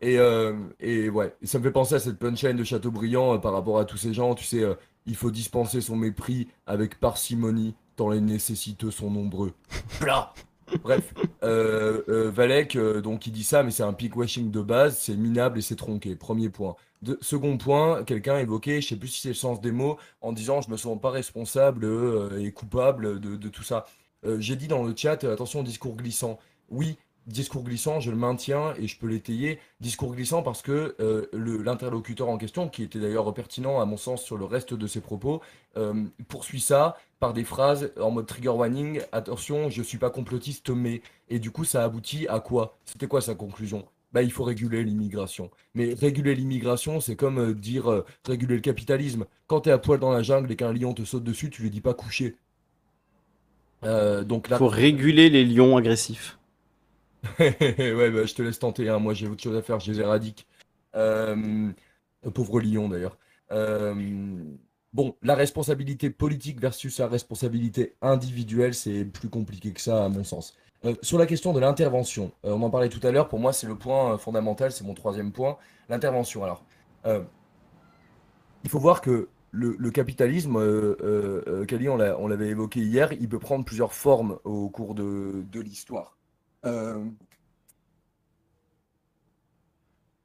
Et, 0.00 0.18
euh, 0.18 0.52
et 0.78 1.10
ouais, 1.10 1.34
Et 1.42 1.46
ça 1.46 1.58
me 1.58 1.64
fait 1.64 1.72
penser 1.72 1.96
à 1.96 1.98
cette 1.98 2.18
punchline 2.18 2.56
de 2.56 2.62
Chateaubriand 2.62 3.38
par 3.40 3.52
rapport 3.52 3.78
à 3.80 3.84
tous 3.84 3.96
ces 3.96 4.14
gens. 4.14 4.36
Tu 4.36 4.44
sais, 4.44 4.62
il 5.06 5.16
faut 5.16 5.32
dispenser 5.32 5.80
son 5.80 5.96
mépris 5.96 6.46
avec 6.66 7.00
parcimonie, 7.00 7.74
tant 7.96 8.08
les 8.10 8.20
nécessiteux 8.20 8.92
sont 8.92 9.10
nombreux. 9.10 9.52
Plat 10.00 10.32
Bref, 10.82 11.14
euh, 11.42 12.02
euh, 12.08 12.30
Valek, 12.30 12.76
euh, 12.76 13.00
donc 13.00 13.26
il 13.26 13.32
dit 13.32 13.44
ça, 13.44 13.62
mais 13.62 13.70
c'est 13.70 13.82
un 13.82 13.92
pinkwashing 13.92 14.50
de 14.50 14.60
base, 14.60 14.98
c'est 14.98 15.16
minable 15.16 15.58
et 15.58 15.62
c'est 15.62 15.76
tronqué. 15.76 16.16
Premier 16.16 16.48
point. 16.48 16.76
Second 17.20 17.56
point, 17.58 18.02
quelqu'un 18.04 18.38
évoquait, 18.38 18.80
je 18.80 18.88
sais 18.88 18.96
plus 18.96 19.08
si 19.08 19.20
c'est 19.20 19.28
le 19.28 19.34
sens 19.34 19.60
des 19.60 19.70
mots, 19.72 19.98
en 20.20 20.32
disant 20.32 20.60
je 20.60 20.70
me 20.70 20.76
sens 20.76 21.00
pas 21.00 21.10
responsable 21.10 21.86
et 22.40 22.50
coupable 22.50 23.20
de, 23.20 23.36
de 23.36 23.48
tout 23.48 23.62
ça. 23.62 23.86
J'ai 24.38 24.56
dit 24.56 24.66
dans 24.66 24.82
le 24.82 24.94
chat, 24.96 25.22
attention 25.24 25.60
au 25.60 25.62
discours 25.62 25.94
glissant. 25.94 26.40
Oui, 26.70 26.98
discours 27.28 27.62
glissant, 27.62 28.00
je 28.00 28.10
le 28.10 28.16
maintiens 28.16 28.74
et 28.78 28.86
je 28.86 28.98
peux 28.98 29.06
l'étayer. 29.06 29.60
Discours 29.80 30.14
glissant 30.14 30.42
parce 30.42 30.62
que 30.62 30.96
euh, 31.00 31.26
l'interlocuteur 31.32 32.28
en 32.28 32.38
question, 32.38 32.68
qui 32.68 32.82
était 32.82 32.98
d'ailleurs 32.98 33.32
pertinent 33.34 33.80
à 33.80 33.84
mon 33.84 33.96
sens 33.96 34.22
sur 34.22 34.36
le 34.36 34.44
reste 34.44 34.74
de 34.74 34.86
ses 34.86 35.00
propos, 35.00 35.40
euh, 35.76 36.04
poursuit 36.28 36.60
ça 36.60 36.96
par 37.20 37.34
des 37.34 37.44
phrases 37.44 37.92
en 38.00 38.10
mode 38.10 38.26
trigger 38.26 38.48
warning. 38.48 39.02
Attention, 39.12 39.70
je 39.70 39.82
suis 39.82 39.98
pas 39.98 40.10
complotiste, 40.10 40.70
mais. 40.70 41.02
Et 41.28 41.38
du 41.38 41.50
coup, 41.50 41.64
ça 41.64 41.84
aboutit 41.84 42.26
à 42.28 42.40
quoi? 42.40 42.78
C'était 42.84 43.06
quoi 43.06 43.20
sa 43.20 43.34
conclusion? 43.34 43.84
Bah, 44.12 44.22
il 44.22 44.32
faut 44.32 44.44
réguler 44.44 44.82
l'immigration. 44.82 45.50
Mais 45.74 45.92
réguler 45.92 46.34
l'immigration, 46.34 47.00
c'est 47.00 47.16
comme 47.16 47.38
euh, 47.38 47.54
dire 47.54 48.04
réguler 48.24 48.54
le 48.54 48.62
capitalisme. 48.62 49.26
Quand 49.46 49.62
tu 49.62 49.68
es 49.68 49.72
à 49.72 49.78
poil 49.78 50.00
dans 50.00 50.12
la 50.12 50.22
jungle 50.22 50.50
et 50.50 50.56
qu'un 50.56 50.72
lion 50.72 50.94
te 50.94 51.04
saute 51.04 51.24
dessus, 51.24 51.50
tu 51.50 51.62
lui 51.62 51.70
dis 51.70 51.82
pas 51.82 51.94
coucher. 51.94 52.36
Donc 53.82 54.46
Il 54.48 54.50
là, 54.50 54.58
faut 54.58 54.66
réguler 54.66 55.30
les 55.30 55.44
lions 55.44 55.76
agressifs. 55.76 56.37
ouais, 57.40 58.10
bah, 58.10 58.24
je 58.26 58.34
te 58.34 58.42
laisse 58.42 58.58
tenter. 58.58 58.88
hein. 58.88 58.98
Moi, 58.98 59.14
j'ai 59.14 59.26
autre 59.28 59.42
chose 59.42 59.56
à 59.56 59.62
faire. 59.62 59.80
Je 59.80 59.92
les 59.92 60.00
éradique. 60.00 60.46
Euh, 60.96 61.70
pauvre 62.34 62.60
lion, 62.60 62.88
d'ailleurs. 62.88 63.18
Euh, 63.52 63.94
bon, 64.92 65.16
la 65.22 65.34
responsabilité 65.34 66.10
politique 66.10 66.60
versus 66.60 66.98
la 66.98 67.08
responsabilité 67.08 67.96
individuelle, 68.02 68.74
c'est 68.74 69.04
plus 69.04 69.28
compliqué 69.30 69.72
que 69.72 69.80
ça, 69.80 70.04
à 70.04 70.08
mon 70.08 70.24
sens. 70.24 70.54
Euh, 70.84 70.94
sur 71.02 71.18
la 71.18 71.26
question 71.26 71.52
de 71.52 71.60
l'intervention, 71.60 72.32
euh, 72.44 72.52
on 72.52 72.62
en 72.62 72.70
parlait 72.70 72.88
tout 72.88 73.04
à 73.06 73.10
l'heure. 73.10 73.28
Pour 73.28 73.40
moi, 73.40 73.52
c'est 73.52 73.66
le 73.66 73.76
point 73.76 74.16
fondamental. 74.18 74.72
C'est 74.72 74.84
mon 74.84 74.94
troisième 74.94 75.32
point. 75.32 75.56
L'intervention. 75.88 76.44
Alors, 76.44 76.64
il 78.64 78.70
faut 78.70 78.78
voir 78.78 79.00
que 79.00 79.28
le, 79.50 79.90
capitalisme, 79.90 80.58
Kali, 81.66 81.88
on 81.88 81.96
l'a- 81.96 82.18
on 82.20 82.28
l'avait 82.28 82.48
évoqué 82.48 82.80
hier, 82.80 83.12
il 83.14 83.28
peut 83.28 83.38
prendre 83.38 83.64
plusieurs 83.64 83.94
formes 83.94 84.38
au 84.44 84.68
cours 84.68 84.94
de 84.94 85.60
l'histoire. 85.60 86.17
Euh, 86.64 87.04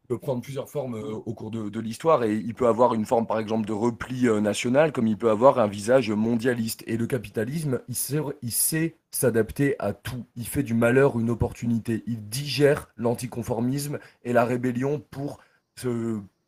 il 0.04 0.08
peut 0.08 0.18
prendre 0.18 0.42
plusieurs 0.42 0.70
formes 0.70 0.96
euh, 0.96 1.14
au 1.14 1.34
cours 1.34 1.50
de, 1.50 1.80
l'histoire 1.80 2.24
et 2.24 2.36
il 2.36 2.54
peut 2.54 2.68
avoir 2.68 2.94
une 2.94 3.06
forme, 3.06 3.26
par 3.26 3.40
exemple, 3.40 3.66
de 3.66 3.74
repli 3.74 4.28
euh, 4.28 4.42
national, 4.42 4.92
comme 4.92 5.08
il 5.08 5.18
peut 5.18 5.30
avoir 5.30 5.60
un 5.60 5.68
visage 5.68 6.12
mondialiste. 6.12 6.84
Et 6.88 6.98
le 6.98 7.08
capitalisme, 7.08 7.82
il 7.88 7.96
sait, 7.96 8.20
il 8.42 8.52
sait 8.52 8.96
s'adapter 9.12 9.76
à 9.80 9.94
tout. 9.94 10.26
Il 10.36 10.48
fait 10.48 10.64
du 10.64 10.74
malheur 10.74 11.20
une 11.20 11.30
opportunité. 11.30 12.04
Il 12.06 12.28
digère 12.28 12.90
l'anticonformisme 12.98 14.00
et 14.24 14.34
la 14.34 14.44
rébellion 14.44 15.00
pour, 15.00 15.40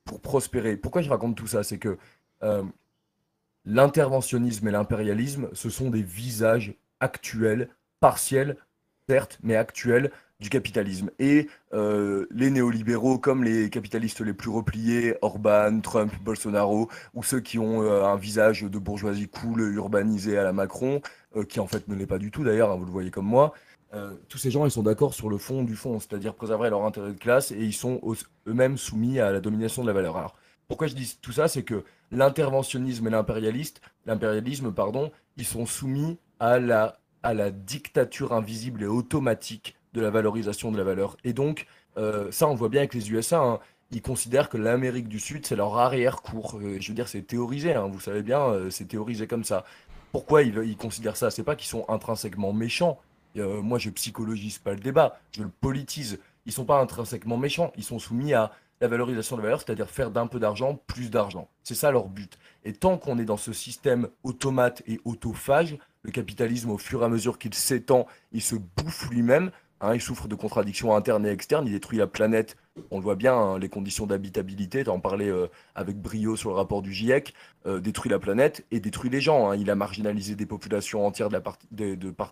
pour 0.03 0.21
prospérer. 0.21 0.75
Pourquoi 0.75 1.01
je 1.01 1.09
raconte 1.09 1.35
tout 1.37 1.47
ça? 1.47 1.63
C'est 1.63 1.79
que 1.79 1.97
l'interventionnisme 3.65 4.67
et 4.67 4.71
l'impérialisme, 4.71 5.49
ce 5.53 5.69
sont 5.69 5.89
des 5.89 6.03
visages 6.03 6.75
actuels, 6.99 7.69
partiels, 7.99 8.57
certes, 9.09 9.39
mais 9.43 9.55
actuels 9.55 10.11
du 10.39 10.49
capitalisme. 10.49 11.11
Et 11.19 11.47
euh, 11.73 12.25
les 12.31 12.49
néolibéraux, 12.49 13.17
comme 13.17 13.43
les 13.43 13.69
capitalistes 13.69 14.21
les 14.21 14.33
plus 14.33 14.49
repliés, 14.49 15.15
Orban, 15.21 15.79
Trump, 15.79 16.11
Bolsonaro, 16.23 16.89
ou 17.13 17.23
ceux 17.23 17.39
qui 17.39 17.57
ont 17.57 17.81
euh, 17.83 18.03
un 18.03 18.17
visage 18.17 18.63
de 18.63 18.77
bourgeoisie 18.77 19.29
cool, 19.29 19.61
urbanisé 19.73 20.37
à 20.37 20.43
la 20.43 20.53
Macron, 20.53 21.01
euh, 21.35 21.43
qui 21.43 21.59
en 21.59 21.67
fait 21.67 21.87
ne 21.87 21.95
l'est 21.95 22.05
pas 22.05 22.17
du 22.17 22.31
tout 22.31 22.43
d'ailleurs, 22.43 22.71
hein, 22.71 22.75
vous 22.75 22.85
le 22.85 22.91
voyez 22.91 23.11
comme 23.11 23.27
moi, 23.27 23.53
tous 24.27 24.37
ces 24.37 24.51
gens, 24.51 24.65
ils 24.65 24.71
sont 24.71 24.83
d'accord 24.83 25.13
sur 25.13 25.29
le 25.29 25.37
fond 25.37 25.63
du 25.63 25.77
fond, 25.77 26.01
c'est-à-dire 26.01 26.35
préserver 26.35 26.69
leur 26.69 26.83
intérêt 26.83 27.13
de 27.13 27.17
classe, 27.17 27.51
et 27.51 27.59
ils 27.61 27.71
sont 27.71 28.01
eux-mêmes 28.45 28.77
soumis 28.77 29.21
à 29.21 29.31
la 29.31 29.39
domination 29.39 29.83
de 29.83 29.87
la 29.87 29.93
valeur. 29.93 30.17
Alors, 30.17 30.35
pourquoi 30.67 30.87
je 30.87 30.95
dis 30.95 31.17
tout 31.21 31.31
ça, 31.31 31.47
c'est 31.47 31.63
que 31.63 31.85
l'interventionnisme 32.11 33.07
et 33.07 33.09
l'impérialisme, 33.09 34.73
pardon, 34.73 35.13
ils 35.37 35.45
sont 35.45 35.65
soumis 35.65 36.17
à 36.41 36.59
la, 36.59 36.97
à 37.25 37.33
la 37.33 37.49
dictature 37.49 38.33
invisible 38.33 38.83
et 38.83 38.87
automatique 38.87 39.75
de 39.93 40.01
la 40.01 40.11
valorisation 40.11 40.71
de 40.71 40.77
la 40.77 40.83
valeur. 40.83 41.17
Et 41.23 41.33
donc, 41.33 41.65
euh, 41.97 42.31
ça, 42.31 42.47
on 42.47 42.53
voit 42.53 42.69
bien 42.69 42.81
avec 42.81 42.93
les 42.93 43.11
USA. 43.11 43.41
hein. 43.41 43.59
Ils 43.91 44.01
considèrent 44.01 44.47
que 44.47 44.57
l'Amérique 44.57 45.07
du 45.07 45.19
Sud, 45.19 45.45
c'est 45.45 45.55
leur 45.55 45.75
arrière-cour. 45.77 46.59
Je 46.61 46.87
veux 46.87 46.93
dire, 46.93 47.07
c'est 47.07 47.23
théorisé, 47.23 47.73
hein, 47.73 47.87
vous 47.91 47.99
savez 47.99 48.21
bien, 48.21 48.41
euh, 48.41 48.69
c'est 48.69 48.85
théorisé 48.85 49.25
comme 49.25 49.43
ça. 49.43 49.63
Pourquoi 50.11 50.43
ils, 50.43 50.55
ils 50.65 50.77
considèrent 50.77 51.17
ça? 51.17 51.31
C'est 51.31 51.43
pas 51.43 51.55
qu'ils 51.55 51.67
sont 51.67 51.85
intrinsèquement 51.87 52.53
méchants. 52.53 52.99
Euh, 53.37 53.61
moi, 53.61 53.79
je 53.79 53.89
psychologise 53.89 54.59
pas 54.59 54.71
le 54.73 54.79
débat, 54.79 55.19
je 55.31 55.43
le 55.43 55.49
politise. 55.49 56.19
Ils 56.45 56.51
sont 56.51 56.65
pas 56.65 56.79
intrinsèquement 56.79 57.37
méchants, 57.37 57.71
ils 57.75 57.83
sont 57.83 57.97
soumis 57.97 58.33
à 58.35 58.51
la 58.81 58.87
valorisation 58.87 59.35
de 59.35 59.41
la 59.41 59.47
valeur, 59.47 59.61
c'est-à-dire 59.61 59.89
faire 59.89 60.11
d'un 60.11 60.27
peu 60.27 60.39
d'argent 60.39 60.79
plus 60.87 61.09
d'argent. 61.09 61.47
C'est 61.63 61.75
ça 61.75 61.89
leur 61.91 62.07
but. 62.07 62.37
Et 62.65 62.73
tant 62.73 62.97
qu'on 62.97 63.17
est 63.17 63.25
dans 63.25 63.37
ce 63.37 63.53
système 63.53 64.09
automate 64.23 64.83
et 64.85 64.99
autophage, 65.05 65.77
le 66.05 66.11
capitalisme, 66.11 66.69
au 66.71 66.77
fur 66.77 67.01
et 67.01 67.05
à 67.05 67.09
mesure 67.09 67.37
qu'il 67.39 67.53
s'étend, 67.53 68.07
il 68.31 68.41
se 68.41 68.55
bouffe 68.55 69.09
lui-même. 69.09 69.51
hein, 69.81 69.93
il 69.95 70.01
souffre 70.01 70.27
de 70.27 70.35
contradictions 70.35 70.95
internes 70.95 71.25
et 71.25 71.31
externes. 71.31 71.67
Il 71.67 71.73
détruit 71.73 71.97
la 71.97 72.07
planète 72.07 72.57
on 72.91 72.97
le 72.97 73.03
voit 73.03 73.15
bien, 73.15 73.33
hein, 73.33 73.59
les 73.59 73.69
conditions 73.69 74.05
d'habitabilité, 74.05 74.83
tu 74.83 74.89
en 74.89 74.99
parlais 74.99 75.29
euh, 75.29 75.47
avec 75.75 75.97
brio 75.97 76.35
sur 76.35 76.49
le 76.49 76.55
rapport 76.55 76.81
du 76.81 76.91
GIEC, 76.91 77.33
euh, 77.65 77.79
détruit 77.79 78.11
la 78.11 78.19
planète 78.19 78.65
et 78.71 78.79
détruit 78.79 79.09
les 79.09 79.21
gens. 79.21 79.49
hein. 79.49 79.55
Il 79.55 79.69
a 79.69 79.75
marginalisé 79.75 80.35
des 80.35 80.45
populations 80.45 81.05
entières 81.05 81.29
de 81.29 81.33
la 81.33 81.41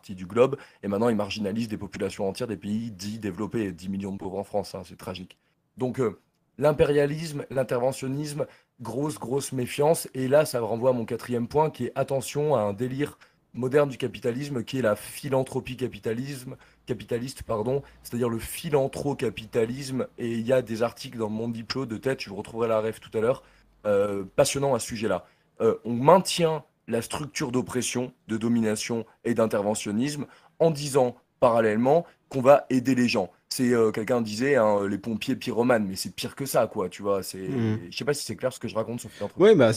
du 0.09 0.25
globe, 0.25 0.57
et 0.81 0.87
maintenant 0.87 1.09
il 1.09 1.15
marginalise 1.15 1.67
des 1.67 1.77
populations 1.77 2.27
entières 2.27 2.47
des 2.47 2.57
pays 2.57 2.91
dits 2.91 3.19
développés, 3.19 3.71
10 3.71 3.89
millions 3.89 4.11
de 4.11 4.17
pauvres 4.17 4.37
en 4.37 4.43
France, 4.43 4.75
c'est 4.85 4.97
tragique. 4.97 5.37
Donc 5.77 5.99
euh, 5.99 6.19
l'impérialisme, 6.57 7.45
l'interventionnisme, 7.49 8.45
grosse, 8.81 9.17
grosse 9.17 9.53
méfiance, 9.53 10.09
et 10.13 10.27
là 10.27 10.45
ça 10.45 10.59
renvoie 10.59 10.89
à 10.89 10.93
mon 10.93 11.05
quatrième 11.05 11.47
point 11.47 11.69
qui 11.69 11.85
est 11.85 11.91
attention 11.95 12.55
à 12.55 12.61
un 12.61 12.73
délire 12.73 13.17
moderne 13.53 13.89
du 13.89 13.97
capitalisme 13.97 14.63
qui 14.63 14.80
est 14.80 14.81
la 14.81 14.95
philanthropie 14.95 15.77
capitalisme, 15.77 16.55
capitaliste, 16.85 17.43
pardon, 17.43 17.84
c'est-à-dire 18.01 18.30
le 18.30 18.39
philanthrocapitalisme. 18.39 20.07
Et 20.17 20.31
il 20.31 20.47
y 20.47 20.53
a 20.53 20.61
des 20.61 20.84
articles 20.84 21.17
dans 21.17 21.30
mon 21.30 21.49
diplôme 21.49 21.85
de 21.85 21.97
tête, 21.97 22.21
je 22.21 22.30
vous 22.30 22.35
retrouverai 22.35 22.67
la 22.67 22.81
ref 22.81 22.99
tout 22.99 23.15
à 23.17 23.21
l'heure, 23.21 23.43
euh, 23.85 24.23
passionnant 24.35 24.73
à 24.73 24.80
ce 24.80 24.88
sujet-là. 24.88 25.25
Euh, 25.61 25.75
on 25.85 25.93
maintient 25.93 26.63
la 26.88 27.01
structure 27.01 27.51
d'oppression, 27.51 28.11
de 28.27 28.38
domination 28.38 29.05
et 29.23 29.34
d'interventionnisme 29.34 30.25
en 30.59 30.71
disant 30.71 31.15
parallèlement 31.39 32.05
qu'on 32.30 32.41
va 32.41 32.65
aider 32.69 32.95
les 32.95 33.07
gens. 33.07 33.31
C'est 33.55 33.71
euh, 33.71 33.91
quelqu'un 33.91 34.19
disait 34.21 34.55
hein, 34.55 34.80
les 34.89 34.97
pompiers 34.97 35.35
pyromanes, 35.35 35.85
mais 35.88 35.95
c'est 35.95 36.15
pire 36.15 36.35
que 36.35 36.45
ça, 36.45 36.65
quoi. 36.65 36.89
Tu 36.89 37.03
vois, 37.03 37.21
c'est. 37.21 37.38
Mhm. 37.38 37.77
Je 37.91 37.95
sais 37.97 38.03
pas 38.05 38.13
si 38.15 38.25
c'est 38.25 38.35
clair 38.35 38.51
ce 38.51 38.59
que 38.59 38.67
je 38.67 38.73
raconte 38.73 39.01
sur. 39.01 39.09
Oui, 39.38 39.53
bah, 39.55 39.69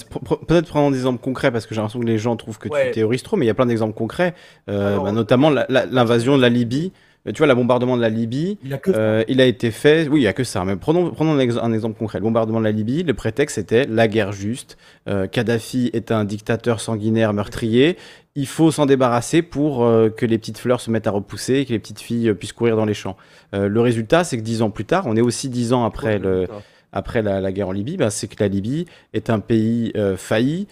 peut-être 0.47 0.69
prenons 0.69 0.91
des 0.91 0.97
exemples 0.97 1.21
concrets 1.23 1.51
parce 1.53 1.67
que 1.67 1.75
j'ai 1.75 1.81
l'impression 1.83 2.01
que 2.01 2.07
les 2.07 2.17
gens 2.17 2.37
trouvent 2.37 2.59
que 2.59 2.69
Ouais. 2.71 2.87
tu 2.87 2.93
théorises 2.93 3.23
trop, 3.23 3.37
mais 3.37 3.45
il 3.45 3.49
y 3.49 3.51
a 3.51 3.55
plein 3.55 3.67
d'exemples 3.67 3.93
concrets, 3.95 4.35
Euh, 4.71 4.93
Alors, 4.93 5.05
bah, 5.05 5.13
notamment 5.13 5.51
l'invasion 5.51 6.37
de 6.39 6.43
la 6.43 6.49
Libye. 6.49 6.93
Euh, 7.29 7.33
Tu 7.33 7.39
vois, 7.39 7.49
le 7.49 7.55
bombardement 7.57 7.97
de 7.97 8.03
la 8.03 8.09
Libye, 8.09 8.57
Il 8.65 8.73
a 8.73 8.79
que 8.79 8.93
ça. 8.93 8.99
euh, 8.99 9.25
il 9.29 9.41
a 9.41 9.47
été 9.47 9.71
fait. 9.73 10.07
Oui, 10.09 10.21
il 10.21 10.23
y 10.23 10.29
a 10.29 10.33
que 10.33 10.45
ça. 10.45 10.65
Mais 10.65 10.77
prenons, 10.77 11.11
prenons 11.11 11.33
un, 11.33 11.39
ex- 11.41 11.59
un 11.61 11.73
exemple 11.73 11.99
concret. 11.99 12.19
Le 12.19 12.23
bombardement 12.23 12.61
de 12.61 12.65
la 12.65 12.71
Libye, 12.71 13.03
le 13.03 13.15
prétexte 13.15 13.59
était 13.59 13.85
la 13.85 14.07
guerre 14.09 14.31
juste. 14.33 14.79
Euh, 15.09 15.27
Kadhafi 15.27 15.91
est 15.93 16.13
un 16.13 16.25
dictateur 16.25 16.81
sanguinaire, 16.81 17.33
meurtrier. 17.33 17.97
Il 18.37 18.47
faut 18.47 18.71
s'en 18.71 18.87
débarrasser 18.87 19.41
pour 19.43 19.85
euh, 19.85 20.11
que 20.11 20.27
les 20.27 20.37
petites 20.39 20.59
fleurs 20.59 20.81
se 20.81 20.91
mettent 20.91 21.07
à 21.07 21.11
repousser 21.11 21.55
et 21.55 21.65
que 21.65 21.73
les 21.73 21.79
petites 21.79 22.01
filles 22.01 22.29
euh, 22.29 22.35
puissent 22.35 22.53
courir 22.53 22.77
dans 22.77 22.85
les 22.85 22.95
champs. 22.95 23.17
Euh, 23.55 23.67
le 23.69 23.81
résultat, 23.81 24.25
c'est 24.25 24.37
que 24.37 24.43
dix 24.43 24.61
ans 24.63 24.71
plus 24.71 24.85
tard, 24.85 25.05
on 25.07 25.17
est 25.17 25.23
aussi 25.23 25.49
dix 25.49 25.73
ans 25.73 25.85
après 25.85 26.19
le, 26.19 26.47
après 26.93 27.23
la, 27.23 27.41
la 27.41 27.51
guerre 27.51 27.69
en 27.69 27.73
Libye, 27.73 27.97
bah, 27.97 28.11
c'est 28.11 28.29
que 28.29 28.37
la 28.39 28.49
Libye 28.49 28.85
est 29.15 29.31
un 29.31 29.41
pays 29.41 29.93
failli, 30.17 30.67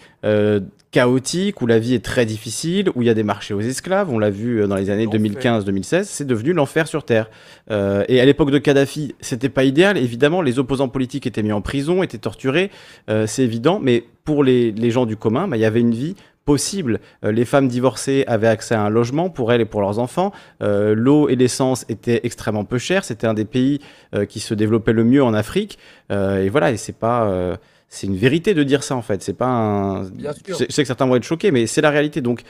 chaotique, 0.91 1.61
où 1.61 1.67
la 1.67 1.77
vie 1.77 1.93
est 1.93 2.03
très 2.05 2.25
difficile, 2.25 2.89
où 2.95 3.01
il 3.01 3.05
y 3.05 3.09
a 3.09 3.13
des 3.13 3.23
marchés 3.23 3.53
aux 3.53 3.59
esclaves. 3.59 4.09
On 4.09 4.17
l'a 4.17 4.29
vu 4.29 4.65
dans 4.65 4.77
les 4.77 4.89
années 4.89 5.05
L'enfer. 5.05 5.61
2015-2016. 5.61 6.03
C'est 6.05 6.25
devenu 6.25 6.53
l'enfer 6.53 6.87
sur 6.87 7.03
Terre. 7.03 7.29
Euh, 7.69 8.05
et 8.07 8.21
à 8.21 8.25
l'époque 8.25 8.49
de 8.49 8.59
Kadhafi, 8.59 9.13
c'était 9.19 9.49
pas 9.49 9.65
idéal. 9.65 9.97
Évidemment, 9.97 10.41
les 10.41 10.57
opposants 10.57 10.87
politiques 10.87 11.27
étaient 11.27 11.43
mis 11.43 11.51
en 11.51 11.59
prison, 11.61 12.01
étaient 12.01 12.17
torturés. 12.17 12.71
euh, 13.09 13.27
c'est 13.27 13.43
évident. 13.43 13.79
Mais 13.83 14.05
pour 14.23 14.43
les, 14.43 14.71
les 14.71 14.89
gens 14.89 15.05
du 15.05 15.17
commun, 15.17 15.49
bah, 15.49 15.57
il 15.57 15.59
y 15.59 15.65
avait 15.65 15.81
une 15.81 15.93
vie 15.93 16.15
possible. 16.45 16.99
Euh, 17.23 17.31
les 17.31 17.43
femmes 17.43 17.67
divorcées 17.67 18.23
avaient 18.27 18.47
accès 18.47 18.75
à 18.75 18.81
un 18.81 18.89
logement 18.89 19.29
pour 19.29 19.51
elles 19.51 19.61
et 19.61 19.65
pour 19.65 19.81
leurs 19.81 19.99
enfants. 19.99 20.31
Euh, 20.61 20.93
L'eau 20.95 21.27
et 21.27 21.35
l'essence 21.35 21.85
étaient 21.89 22.21
extrêmement 22.23 22.63
peu 22.63 22.77
chères. 22.77 23.03
C'était 23.03 23.27
un 23.27 23.33
des 23.33 23.45
pays 23.45 23.79
euh, 24.13 24.25
qui 24.25 24.39
se 24.39 24.53
développait 24.53 24.93
le 24.93 25.03
mieux 25.03 25.23
en 25.23 25.33
Afrique. 25.33 25.77
Et 26.11 26.49
voilà, 26.49 26.71
et 26.71 26.77
c'est 26.77 26.95
pas. 26.95 27.57
c'est 27.89 28.05
une 28.05 28.15
vérité 28.15 28.53
de 28.53 28.61
dire 28.61 28.83
ça 28.83 28.95
en 28.95 29.01
fait. 29.01 29.23
C'est 29.23 29.33
pas 29.33 29.47
un. 29.47 30.03
Je 30.03 30.53
sais, 30.69 30.83
que 30.83 30.87
certains 30.87 31.07
vont 31.07 31.15
être 31.15 31.23
choqués, 31.23 31.49
mais 31.49 31.65
c'est 31.65 31.81
la 31.81 31.89
réalité. 31.89 32.21
Donc 32.21 32.43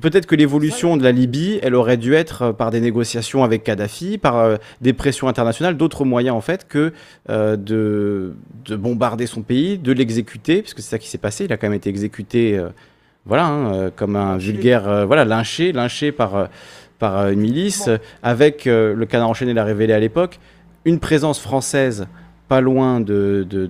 peut-être 0.00 0.26
que 0.26 0.34
l'évolution 0.34 0.96
de 0.96 1.02
la 1.02 1.12
Libye, 1.12 1.58
elle 1.62 1.74
aurait 1.74 1.96
dû 1.96 2.14
être 2.14 2.42
euh, 2.42 2.52
par 2.52 2.70
des 2.70 2.80
négociations 2.80 3.44
avec 3.44 3.64
Kadhafi, 3.64 4.18
par 4.18 4.36
euh, 4.36 4.56
des 4.80 4.92
pressions 4.92 5.28
internationales, 5.28 5.76
d'autres 5.76 6.04
moyens 6.04 6.36
en 6.36 6.40
fait 6.40 6.66
que 6.66 6.92
euh, 7.28 7.56
de, 7.56 8.34
de 8.64 8.76
bombarder 8.76 9.26
son 9.26 9.42
pays, 9.42 9.78
de 9.78 9.92
l'exécuter, 9.92 10.62
puisque 10.62 10.80
c'est 10.80 10.90
ça 10.90 10.98
qui 10.98 11.08
s'est 11.08 11.18
passé. 11.18 11.44
Il 11.44 11.52
a 11.52 11.56
quand 11.56 11.68
même 11.68 11.76
été 11.76 11.90
exécuté, 11.90 12.60
voilà, 13.26 13.46
hein, 13.46 13.74
euh, 13.74 13.90
comme 13.94 14.16
un 14.16 14.36
vulgaire, 14.36 14.88
euh, 14.88 15.04
voilà, 15.04 15.24
lynché, 15.24 15.72
lynché 15.72 16.12
par 16.12 16.36
euh, 16.36 16.46
par 16.98 17.30
une 17.30 17.40
milice, 17.40 17.90
avec 18.22 18.64
le 18.66 19.04
canard 19.06 19.28
enchaîné 19.28 19.54
l'a 19.54 19.64
révélé 19.64 19.92
à 19.92 19.98
l'époque, 19.98 20.38
une 20.84 21.00
présence 21.00 21.40
française 21.40 22.06
pas 22.46 22.60
loin 22.60 23.00
de, 23.00 23.44
de, 23.50 23.68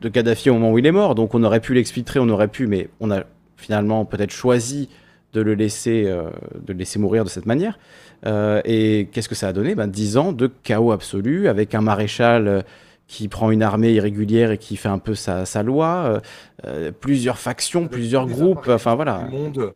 de 0.00 0.08
Kadhafi 0.08 0.50
au 0.50 0.54
moment 0.54 0.72
où 0.72 0.78
il 0.78 0.86
est 0.86 0.90
mort. 0.90 1.14
Donc 1.14 1.36
on 1.36 1.44
aurait 1.44 1.60
pu 1.60 1.72
l'exfiltrer, 1.72 2.18
on 2.18 2.28
aurait 2.28 2.48
pu, 2.48 2.66
mais 2.66 2.88
on 2.98 3.12
a 3.12 3.22
finalement 3.56 4.04
peut-être 4.04 4.32
choisi 4.32 4.88
de 5.34 5.40
le 5.40 5.54
laisser, 5.54 6.04
euh, 6.06 6.30
de 6.66 6.72
le 6.72 6.78
laisser 6.78 6.98
mourir 6.98 7.24
de 7.24 7.28
cette 7.28 7.46
manière. 7.46 7.78
Euh, 8.26 8.60
et 8.64 9.08
qu'est-ce 9.12 9.28
que 9.28 9.34
ça 9.34 9.48
a 9.48 9.52
donné? 9.52 9.74
Ben, 9.74 9.88
10 9.88 10.16
ans 10.16 10.32
de 10.32 10.50
chaos 10.62 10.92
absolu, 10.92 11.48
avec 11.48 11.74
un 11.74 11.80
maréchal 11.80 12.64
qui 13.06 13.28
prend 13.28 13.50
une 13.50 13.62
armée 13.62 13.92
irrégulière 13.92 14.50
et 14.50 14.58
qui 14.58 14.76
fait 14.76 14.88
un 14.88 14.98
peu 14.98 15.14
sa, 15.14 15.44
sa 15.44 15.62
loi, 15.62 16.04
euh, 16.06 16.20
euh, 16.66 16.92
plusieurs 16.92 17.38
factions, 17.38 17.86
plusieurs 17.88 18.26
groupes, 18.26 18.68
enfin 18.68 18.94
voilà. 18.94 19.18
monde, 19.30 19.72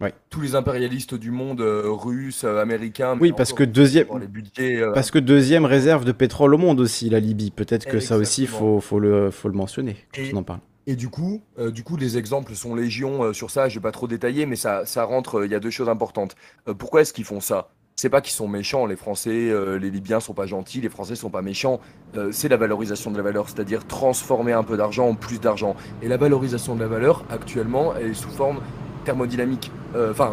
Ouais. 0.00 0.14
tous 0.30 0.40
les 0.40 0.54
impérialistes 0.54 1.14
du 1.14 1.30
monde, 1.30 1.60
euh, 1.60 1.82
russes, 1.90 2.44
euh, 2.44 2.62
américains. 2.62 3.18
Oui, 3.20 3.32
parce 3.36 3.52
que 3.52 3.64
deuxième, 3.64 4.06
les 4.18 4.28
budgets. 4.28 4.80
euh, 4.80 4.92
parce 4.92 5.10
que 5.10 5.18
deuxième 5.18 5.66
réserve 5.66 6.06
de 6.06 6.12
pétrole 6.12 6.54
au 6.54 6.58
monde 6.58 6.80
aussi, 6.80 7.10
la 7.10 7.20
Libye. 7.20 7.50
Peut-être 7.50 7.84
que 7.86 8.00
ça 8.00 8.16
aussi, 8.16 8.46
faut, 8.46 8.80
faut, 8.80 8.98
le, 8.98 9.30
faut 9.30 9.48
le 9.48 9.54
mentionner 9.54 9.96
quand 10.14 10.22
Et- 10.22 10.32
on 10.34 10.38
en 10.38 10.42
parle. 10.42 10.60
Et 10.86 10.96
du 10.96 11.10
coup, 11.10 11.42
euh, 11.58 11.70
du 11.70 11.82
coup, 11.84 11.98
les 11.98 12.16
exemples 12.16 12.54
sont 12.54 12.74
légion 12.74 13.22
euh, 13.24 13.32
sur 13.34 13.50
ça. 13.50 13.68
Je 13.68 13.74
vais 13.74 13.82
pas 13.82 13.92
trop 13.92 14.08
détailler, 14.08 14.46
mais 14.46 14.56
ça, 14.56 14.86
ça 14.86 15.04
rentre. 15.04 15.40
euh, 15.40 15.46
Il 15.46 15.52
y 15.52 15.54
a 15.54 15.60
deux 15.60 15.70
choses 15.70 15.90
importantes. 15.90 16.34
Pourquoi 16.78 17.02
est-ce 17.02 17.12
qu'ils 17.12 17.26
font 17.26 17.40
ça? 17.40 17.68
C'est 18.00 18.08
pas 18.08 18.22
qu'ils 18.22 18.32
sont 18.32 18.48
méchants. 18.48 18.86
Les 18.86 18.96
Français, 18.96 19.50
euh, 19.50 19.78
les 19.78 19.90
Libyens 19.90 20.20
sont 20.20 20.32
pas 20.32 20.46
gentils. 20.46 20.80
Les 20.80 20.88
Français 20.88 21.16
sont 21.16 21.28
pas 21.28 21.42
méchants. 21.42 21.80
Euh, 22.16 22.30
c'est 22.32 22.48
la 22.48 22.56
valorisation 22.56 23.10
de 23.10 23.18
la 23.18 23.22
valeur, 23.22 23.50
c'est-à-dire 23.50 23.86
transformer 23.86 24.54
un 24.54 24.62
peu 24.62 24.78
d'argent 24.78 25.06
en 25.06 25.14
plus 25.14 25.38
d'argent. 25.38 25.76
Et 26.00 26.08
la 26.08 26.16
valorisation 26.16 26.74
de 26.74 26.80
la 26.80 26.86
valeur, 26.86 27.26
actuellement, 27.28 27.92
elle 27.94 28.12
est 28.12 28.14
sous 28.14 28.30
forme 28.30 28.60
thermodynamique, 29.04 29.70
euh, 29.94 30.12
enfin 30.12 30.32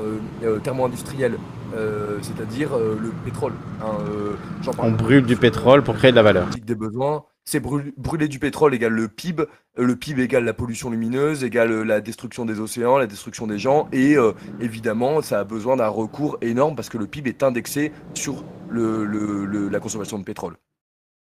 thermo-industrielle, 0.64 1.38
euh, 1.76 2.18
c'est-à-dire 2.22 2.76
euh, 2.76 2.98
le 3.02 3.10
pétrole. 3.26 3.54
hein, 3.82 3.98
euh, 4.10 4.34
On 4.80 4.92
brûle 4.92 5.26
du 5.26 5.36
pétrole 5.36 5.84
pour 5.84 5.96
créer 5.96 6.12
de 6.12 6.16
la 6.16 6.24
valeur. 6.24 6.48
des 6.66 6.76
besoins. 6.76 7.26
C'est 7.46 7.62
brûler, 7.62 7.94
brûler 7.96 8.28
du 8.28 8.40
pétrole 8.40 8.74
égale 8.76 8.92
le 8.92 9.08
PIB, 9.08 9.44
euh, 9.80 9.86
le 9.86 9.96
PIB 9.96 10.24
égale 10.24 10.44
la 10.44 10.54
pollution 10.54 10.90
lumineuse, 10.90 11.44
égale 11.46 11.72
euh, 11.72 11.84
la 11.84 12.02
destruction 12.02 12.46
des 12.46 12.60
océans, 12.60 12.98
la 12.98 13.08
destruction 13.08 13.48
des 13.48 13.58
gens, 13.58 13.88
et 13.94 14.18
euh, 14.18 14.34
évidemment, 14.60 15.22
ça 15.22 15.40
a 15.40 15.44
besoin 15.46 15.78
d'un 15.78 15.88
recours 15.88 16.38
énorme 16.42 16.76
parce 16.76 16.90
que 16.90 16.98
le 16.98 17.08
PIB 17.08 17.30
est 17.30 17.44
indexé 17.44 17.94
sur 18.14 18.44
le, 18.70 19.06
le- 19.06 19.46
le- 19.46 19.70
la 19.70 19.80
consommation 19.80 20.20
de 20.20 20.26
pétrole 20.26 20.56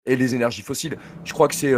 et 0.07 0.17
les 0.17 0.35
énergies 0.35 0.63
fossiles. 0.63 0.97
Je 1.25 1.33
crois 1.33 1.47
que 1.47 1.55
c'est 1.55 1.75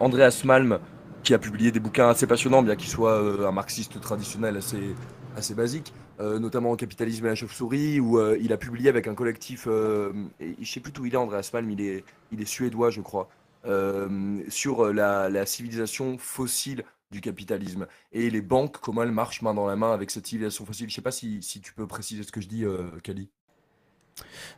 Andreas 0.00 0.42
Malm 0.44 0.78
qui 1.22 1.34
a 1.34 1.38
publié 1.38 1.70
des 1.70 1.80
bouquins 1.80 2.08
assez 2.08 2.26
passionnants, 2.26 2.62
bien 2.62 2.76
qu'il 2.76 2.88
soit 2.88 3.12
euh, 3.22 3.46
un 3.46 3.52
marxiste 3.52 4.00
traditionnel 4.00 4.56
assez, 4.56 4.94
assez 5.36 5.54
basique, 5.54 5.92
notamment 6.20 6.70
au 6.72 6.76
Capitalisme 6.76 7.26
et 7.26 7.28
la 7.30 7.34
chauve-souris, 7.34 8.00
où 8.00 8.18
euh, 8.18 8.36
il 8.40 8.52
a 8.52 8.56
publié 8.56 8.88
avec 8.88 9.06
un 9.06 9.14
collectif, 9.14 9.66
euh, 9.66 10.12
et 10.40 10.54
je 10.60 10.70
sais 10.70 10.80
plus 10.80 10.92
où 11.00 11.06
il 11.06 11.14
est, 11.14 11.16
Andreas 11.16 11.50
Malm, 11.52 11.70
il 11.70 11.80
est, 11.80 12.04
il 12.32 12.40
est 12.40 12.46
suédois, 12.46 12.90
je 12.90 13.00
crois, 13.00 13.28
euh, 13.66 14.42
sur 14.48 14.86
euh, 14.86 14.92
la, 14.92 15.46
civilisation 15.46 16.16
fossile 16.18 16.84
du 17.10 17.20
capitalisme 17.20 17.86
et 18.12 18.30
les 18.30 18.40
banques, 18.40 18.78
comment 18.80 19.02
elles 19.02 19.12
marchent 19.12 19.42
main 19.42 19.54
dans 19.54 19.66
la 19.66 19.76
main 19.76 19.92
avec 19.92 20.10
cette 20.10 20.26
civilisation 20.26 20.64
fossile. 20.64 20.88
Je 20.88 20.94
sais 20.94 21.02
pas 21.02 21.10
si, 21.10 21.42
si 21.42 21.60
tu 21.60 21.72
peux 21.74 21.86
préciser 21.86 22.22
ce 22.22 22.32
que 22.32 22.40
je 22.40 22.48
dis, 22.48 22.64
euh, 22.64 22.88
Kali. 23.02 23.28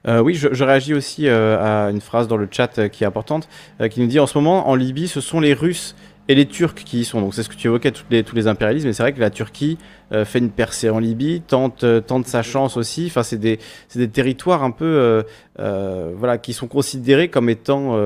Euh, 0.07 0.21
oui, 0.21 0.35
je, 0.35 0.65
réagis 0.65 0.95
aussi 0.95 1.29
euh, 1.29 1.59
à 1.61 1.91
une 1.91 2.01
phrase 2.01 2.27
dans 2.29 2.37
le 2.37 2.49
chat 2.51 2.79
euh, 2.79 2.89
qui 2.89 3.05
est 3.05 3.07
importante, 3.07 3.49
euh, 3.81 3.89
qui 3.89 4.01
nous 4.01 4.07
dit 4.07 4.19
en 4.19 4.27
ce 4.27 4.37
moment 4.37 4.69
en 4.69 4.75
Libye, 4.75 5.09
ce 5.09 5.21
sont 5.21 5.41
les 5.41 5.55
Russes 5.55 5.95
et 6.29 6.35
les 6.35 6.47
Turcs 6.47 6.75
qui 6.75 7.01
y 7.01 7.05
sont. 7.05 7.21
Donc 7.21 7.35
c'est 7.35 7.43
ce 7.43 7.49
que 7.49 7.55
tu 7.55 7.67
évoquais, 7.67 7.91
toutes 7.91 8.11
les, 8.11 8.23
tous 8.23 8.37
les 8.37 8.47
impérialismes. 8.47 8.89
Et 8.89 8.93
c'est 8.93 9.03
vrai 9.03 9.13
que 9.13 9.21
la 9.21 9.31
Turquie 9.31 9.79
euh, 10.13 10.25
fait 10.25 10.39
une 10.39 10.51
percée 10.51 10.91
en 10.91 10.99
Libye, 10.99 11.43
tente, 11.43 11.85
euh, 11.85 12.01
tente 12.01 12.27
sa 12.27 12.43
chance 12.43 12.77
aussi. 12.77 13.07
Enfin, 13.07 13.23
c'est 13.23 13.39
des, 13.39 13.59
des 13.95 14.09
territoires 14.09 14.63
un 14.63 14.71
peu, 14.71 15.25
euh, 15.59 16.13
voilà, 16.17 16.39
qui 16.39 16.53
sont 16.53 16.69
considérés 16.69 17.29
comme 17.29 17.49
étant 17.49 17.99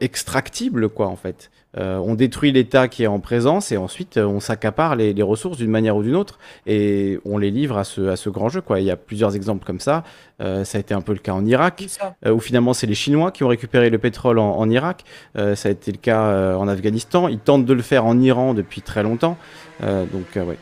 extractibles, 0.00 0.88
quoi, 0.88 1.08
en 1.08 1.16
fait. 1.16 1.50
Euh, 1.78 1.98
on 1.98 2.14
détruit 2.14 2.52
l'État 2.52 2.88
qui 2.88 3.02
est 3.02 3.06
en 3.06 3.20
présence 3.20 3.70
et 3.70 3.76
ensuite 3.76 4.16
euh, 4.16 4.24
on 4.24 4.40
s'accapare 4.40 4.96
les, 4.96 5.12
les 5.12 5.22
ressources 5.22 5.58
d'une 5.58 5.70
manière 5.70 5.96
ou 5.96 6.02
d'une 6.02 6.16
autre 6.16 6.38
et 6.66 7.18
on 7.24 7.38
les 7.38 7.50
livre 7.50 7.76
à 7.76 7.84
ce, 7.84 8.08
à 8.08 8.16
ce 8.16 8.30
grand 8.30 8.48
jeu. 8.48 8.60
Quoi. 8.60 8.80
Il 8.80 8.86
y 8.86 8.90
a 8.90 8.96
plusieurs 8.96 9.36
exemples 9.36 9.64
comme 9.66 9.80
ça. 9.80 10.02
Euh, 10.40 10.64
ça 10.64 10.78
a 10.78 10.80
été 10.80 10.94
un 10.94 11.00
peu 11.00 11.12
le 11.12 11.18
cas 11.18 11.32
en 11.32 11.44
Irak, 11.44 11.86
euh, 12.24 12.32
où 12.32 12.40
finalement 12.40 12.72
c'est 12.72 12.86
les 12.86 12.94
Chinois 12.94 13.30
qui 13.30 13.44
ont 13.44 13.48
récupéré 13.48 13.90
le 13.90 13.98
pétrole 13.98 14.38
en, 14.38 14.56
en 14.56 14.70
Irak. 14.70 15.04
Ça 15.34 15.68
a 15.68 15.72
été 15.72 15.92
le 15.92 15.98
cas 15.98 16.56
en 16.56 16.68
Afghanistan. 16.68 17.28
Ils 17.28 17.38
tentent 17.38 17.66
de 17.66 17.72
le 17.72 17.82
faire 17.82 18.06
en 18.06 18.18
Iran 18.18 18.54
depuis 18.54 18.80
très 18.80 19.02
longtemps. 19.02 19.36
Donc 19.80 20.26
ouais, 20.34 20.58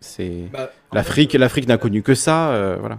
c'est 0.00 0.44
l'Afrique. 0.92 1.34
L'Afrique 1.34 1.68
n'a 1.68 1.78
connu 1.78 2.02
que 2.02 2.14
ça. 2.14 2.76
voilà. 2.80 2.98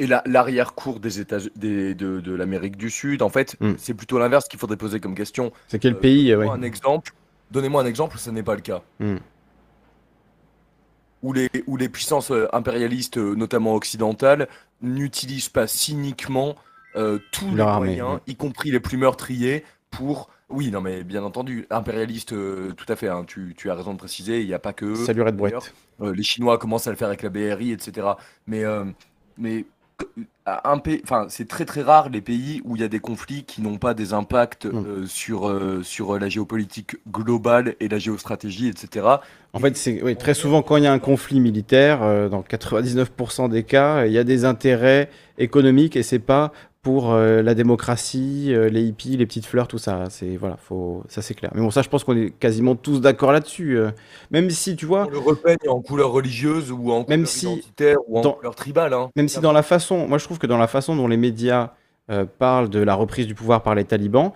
Et 0.00 0.06
la- 0.06 0.22
l'arrière-cour 0.26 1.00
des 1.00 1.18
États 1.20 1.38
des, 1.56 1.94
de, 1.94 2.20
de 2.20 2.34
l'Amérique 2.34 2.76
du 2.76 2.88
Sud, 2.90 3.20
en 3.22 3.28
fait, 3.30 3.56
Mm. 3.60 3.72
c'est 3.78 3.94
plutôt 3.94 4.18
l'inverse 4.18 4.46
qu'il 4.48 4.58
faudrait 4.58 4.76
poser 4.76 5.00
comme 5.00 5.14
question. 5.16 5.52
C'est 5.66 5.78
quel 5.80 5.94
Euh, 5.94 6.00
pays 6.00 6.26
ouais. 6.34 6.44
Donnez-moi 6.46 6.54
un 6.54 6.62
exemple. 6.62 7.12
Donnez-moi 7.50 7.82
un 7.82 7.86
exemple, 7.86 8.18
ce 8.18 8.30
n'est 8.30 8.42
pas 8.44 8.54
le 8.54 8.60
cas. 8.60 8.82
Mm. 9.00 9.16
Où 11.22 11.32
les, 11.32 11.50
où 11.66 11.76
les 11.76 11.88
puissances 11.88 12.30
euh, 12.30 12.46
impérialistes, 12.52 13.18
euh, 13.18 13.34
notamment 13.34 13.74
occidentales, 13.74 14.46
n'utilisent 14.82 15.48
pas 15.48 15.66
cyniquement 15.66 16.54
euh, 16.94 17.18
tous 17.32 17.52
les 17.54 17.60
armée, 17.60 17.86
moyens, 17.96 18.14
ouais. 18.14 18.20
y 18.28 18.36
compris 18.36 18.70
les 18.70 18.80
plus 18.80 18.96
meurtriers, 18.98 19.64
pour. 19.90 20.30
Oui, 20.48 20.70
non, 20.70 20.80
mais 20.80 21.02
bien 21.02 21.24
entendu, 21.24 21.66
impérialiste, 21.70 22.32
euh, 22.32 22.72
tout 22.72 22.86
à 22.88 22.94
fait, 22.96 23.08
hein, 23.08 23.24
tu, 23.26 23.54
tu 23.56 23.68
as 23.68 23.74
raison 23.74 23.92
de 23.94 23.98
préciser, 23.98 24.40
il 24.42 24.46
n'y 24.46 24.54
a 24.54 24.58
pas 24.60 24.72
que. 24.72 24.94
Salut 24.94 25.22
Red. 25.22 25.38
Euh, 26.00 26.14
les 26.14 26.22
Chinois 26.22 26.56
commencent 26.56 26.86
à 26.86 26.90
le 26.90 26.96
faire 26.96 27.08
avec 27.08 27.22
la 27.22 27.28
BRI, 27.30 27.72
etc. 27.72 28.06
Mais, 28.46 28.64
euh, 28.64 28.84
mais 29.36 29.66
un 30.64 30.78
pays, 30.78 31.00
enfin, 31.04 31.26
c'est 31.28 31.48
très 31.48 31.64
très 31.64 31.82
rare 31.82 32.08
les 32.08 32.20
pays 32.20 32.62
où 32.64 32.76
il 32.76 32.82
y 32.82 32.84
a 32.84 32.88
des 32.88 33.00
conflits 33.00 33.44
qui 33.44 33.60
n'ont 33.60 33.78
pas 33.78 33.94
des 33.94 34.12
impacts 34.12 34.66
Mm. 34.66 34.86
euh, 34.86 35.06
sur, 35.06 35.48
euh, 35.48 35.82
sur 35.82 36.18
la 36.18 36.28
géopolitique 36.28 36.96
globale 37.10 37.74
et 37.80 37.88
la 37.88 37.98
géostratégie, 37.98 38.68
etc. 38.68 39.06
En 39.52 39.60
fait, 39.60 39.76
c'est 39.76 40.02
oui, 40.02 40.16
très 40.16 40.34
souvent 40.34 40.62
quand 40.62 40.76
il 40.76 40.84
y 40.84 40.86
a 40.86 40.92
un 40.92 40.98
conflit 40.98 41.40
militaire, 41.40 42.02
euh, 42.02 42.28
dans 42.28 42.42
99% 42.42 43.48
des 43.48 43.62
cas, 43.62 44.06
il 44.06 44.12
y 44.12 44.18
a 44.18 44.24
des 44.24 44.44
intérêts 44.44 45.10
économiques 45.38 45.96
et 45.96 46.02
c'est 46.02 46.18
pas 46.18 46.52
pour 46.88 47.12
euh, 47.12 47.42
la 47.42 47.52
démocratie, 47.54 48.46
euh, 48.54 48.70
les 48.70 48.82
hippies, 48.82 49.18
les 49.18 49.26
petites 49.26 49.44
fleurs, 49.44 49.68
tout 49.68 49.76
ça. 49.76 50.04
C'est 50.08 50.38
voilà, 50.38 50.56
faut, 50.56 51.02
ça 51.08 51.20
c'est 51.20 51.34
clair. 51.34 51.50
Mais 51.54 51.60
bon, 51.60 51.70
ça, 51.70 51.82
je 51.82 51.88
pense 51.90 52.02
qu'on 52.02 52.16
est 52.16 52.30
quasiment 52.30 52.76
tous 52.76 53.02
d'accord 53.02 53.30
là-dessus. 53.30 53.76
euh. 53.76 53.90
même 54.30 54.48
si 54.48 54.74
tu 54.74 54.86
vois, 54.86 55.04
On 55.06 55.10
le 55.10 55.18
repeigne 55.18 55.58
en 55.68 55.82
couleur 55.82 56.10
religieuse 56.12 56.72
ou 56.72 56.90
en 56.90 57.00
Même 57.00 57.20
couleur 57.20 57.26
si 57.28 57.46
identitaire 57.46 57.96
ou 58.06 58.18
en 58.18 58.22
dans- 58.22 58.32
couleur 58.32 58.54
tribale. 58.54 58.94
hein. 58.94 59.10
Même 59.16 59.28
si 59.28 59.38
dans 59.40 59.52
la 59.52 59.62
façon, 59.62 60.08
moi 60.08 60.16
je 60.16 60.24
trouve 60.24 60.38
que 60.38 60.46
dans 60.46 60.56
la 60.56 60.66
façon 60.66 60.96
dont 60.96 61.08
les 61.08 61.18
médias 61.18 61.72
parlent 62.38 62.70
de 62.70 62.78
la 62.80 62.94
reprise 62.94 63.26
du 63.26 63.34
pouvoir 63.34 63.62
par 63.62 63.74
les 63.74 63.84
talibans, 63.84 64.32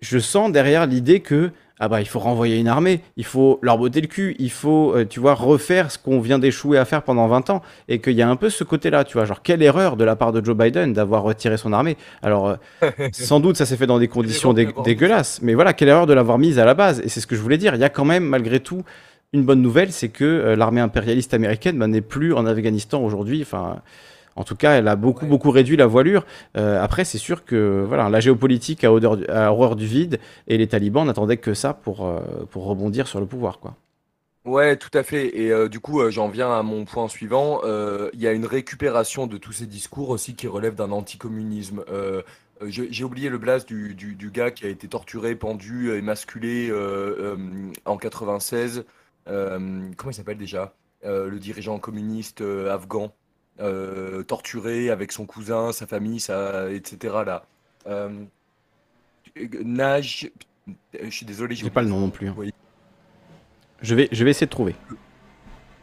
je 0.00 0.18
sens 0.18 0.50
derrière 0.50 0.86
l'idée 0.88 1.20
que 1.20 1.52
ah 1.80 1.88
bah 1.88 2.00
il 2.00 2.06
faut 2.06 2.20
renvoyer 2.20 2.58
une 2.58 2.68
armée, 2.68 3.00
il 3.16 3.24
faut 3.24 3.58
leur 3.62 3.78
botter 3.78 4.00
le 4.00 4.06
cul, 4.06 4.36
il 4.38 4.50
faut 4.50 4.94
euh, 4.94 5.04
tu 5.04 5.18
vois 5.18 5.34
refaire 5.34 5.90
ce 5.90 5.98
qu'on 5.98 6.20
vient 6.20 6.38
d'échouer 6.38 6.78
à 6.78 6.84
faire 6.84 7.02
pendant 7.02 7.26
20 7.26 7.50
ans. 7.50 7.62
Et 7.88 8.00
qu'il 8.00 8.12
y 8.14 8.22
a 8.22 8.28
un 8.28 8.36
peu 8.36 8.48
ce 8.48 8.62
côté-là, 8.62 9.04
tu 9.04 9.14
vois, 9.14 9.24
genre 9.24 9.42
quelle 9.42 9.62
erreur 9.62 9.96
de 9.96 10.04
la 10.04 10.14
part 10.14 10.32
de 10.32 10.44
Joe 10.44 10.56
Biden 10.56 10.92
d'avoir 10.92 11.22
retiré 11.24 11.56
son 11.56 11.72
armée. 11.72 11.96
Alors 12.22 12.48
euh, 12.48 12.90
sans 13.12 13.40
doute 13.40 13.56
ça 13.56 13.66
s'est 13.66 13.76
fait 13.76 13.86
dans 13.86 13.98
des 13.98 14.08
conditions 14.08 14.52
dé- 14.52 14.68
dégueulasses, 14.84 15.40
mais 15.42 15.54
voilà, 15.54 15.72
quelle 15.72 15.88
erreur 15.88 16.06
de 16.06 16.12
l'avoir 16.14 16.38
mise 16.38 16.58
à 16.58 16.64
la 16.64 16.74
base. 16.74 17.00
Et 17.00 17.08
c'est 17.08 17.20
ce 17.20 17.26
que 17.26 17.34
je 17.34 17.40
voulais 17.40 17.58
dire, 17.58 17.74
il 17.74 17.80
y 17.80 17.84
a 17.84 17.88
quand 17.90 18.04
même 18.04 18.24
malgré 18.24 18.60
tout 18.60 18.84
une 19.32 19.42
bonne 19.42 19.60
nouvelle, 19.62 19.90
c'est 19.90 20.10
que 20.10 20.24
euh, 20.24 20.54
l'armée 20.56 20.80
impérialiste 20.80 21.34
américaine 21.34 21.76
bah, 21.76 21.88
n'est 21.88 22.00
plus 22.00 22.34
en 22.34 22.46
Afghanistan 22.46 23.02
aujourd'hui, 23.02 23.42
enfin 23.42 23.78
en 24.36 24.44
tout 24.44 24.56
cas, 24.56 24.72
elle 24.72 24.88
a 24.88 24.96
beaucoup, 24.96 25.24
Ouais. 25.24 25.28
beaucoup 25.28 25.50
réduit 25.50 25.76
la 25.76 25.86
voilure. 25.86 26.24
Euh, 26.56 26.82
après, 26.82 27.04
c'est 27.04 27.18
sûr 27.18 27.44
que 27.44 27.84
voilà, 27.86 28.08
la 28.08 28.20
géopolitique 28.20 28.84
a, 28.84 28.92
odeur 28.92 29.16
du- 29.16 29.26
a 29.26 29.52
horreur 29.52 29.76
du 29.76 29.86
vide 29.86 30.18
et 30.48 30.58
les 30.58 30.66
talibans 30.68 31.06
n'attendaient 31.06 31.36
que 31.36 31.54
ça 31.54 31.74
pour, 31.74 32.06
euh, 32.06 32.20
pour 32.50 32.64
rebondir 32.66 33.06
sur 33.06 33.20
le 33.20 33.26
pouvoir. 33.26 33.58
Quoi. 33.60 33.74
Ouais, 34.44 34.76
tout 34.76 34.90
à 34.92 35.02
fait. 35.02 35.38
Et 35.38 35.50
euh, 35.52 35.68
du 35.68 35.80
coup, 35.80 36.00
euh, 36.00 36.10
j'en 36.10 36.28
viens 36.28 36.52
à 36.52 36.62
mon 36.62 36.84
point 36.84 37.08
suivant. 37.08 37.60
Euh, 37.64 38.10
Il 38.12 38.20
y 38.20 38.26
a 38.26 38.32
une 38.32 38.44
récupération 38.44 39.26
de 39.26 39.38
tous 39.38 39.52
ces 39.52 39.66
discours 39.66 40.10
aussi 40.10 40.34
qui 40.34 40.46
relèvent 40.48 40.74
d'un 40.74 40.92
anticommunisme. 40.92 41.82
J'ai 42.66 43.04
oublié 43.04 43.28
le 43.30 43.38
blast 43.38 43.66
du, 43.68 43.94
du, 43.94 44.14
du 44.14 44.30
gars 44.30 44.50
qui 44.50 44.64
a 44.64 44.68
été 44.68 44.86
torturé, 44.88 45.34
pendu, 45.34 45.92
émasculé 45.92 46.70
en 47.84 47.96
96. 47.96 48.84
Euh, 49.28 49.58
comment 49.96 50.10
il 50.10 50.14
s'appelle 50.14 50.38
déjà? 50.38 50.74
Le 51.04 51.36
dirigeant 51.38 51.78
communiste 51.78 52.42
afghan, 52.70 53.12
euh, 53.60 54.22
torturé 54.22 54.90
avec 54.90 55.12
son 55.12 55.26
cousin, 55.26 55.72
sa 55.72 55.86
famille, 55.86 56.20
sa, 56.20 56.70
etc. 56.70 57.14
Là. 57.26 57.46
Euh, 57.86 58.24
Nage, 59.64 60.30
je 61.02 61.10
suis 61.10 61.26
désolé, 61.26 61.54
J'ai 61.56 61.70
pas 61.70 61.82
le 61.82 61.88
nom 61.88 62.00
non 62.00 62.10
plus. 62.10 62.28
hein. 62.28 62.34
Oui. 62.36 62.52
Je 63.82 63.94
vais, 63.94 64.08
je 64.12 64.24
vais 64.24 64.30
essayer 64.30 64.46
de 64.46 64.50
trouver. 64.50 64.74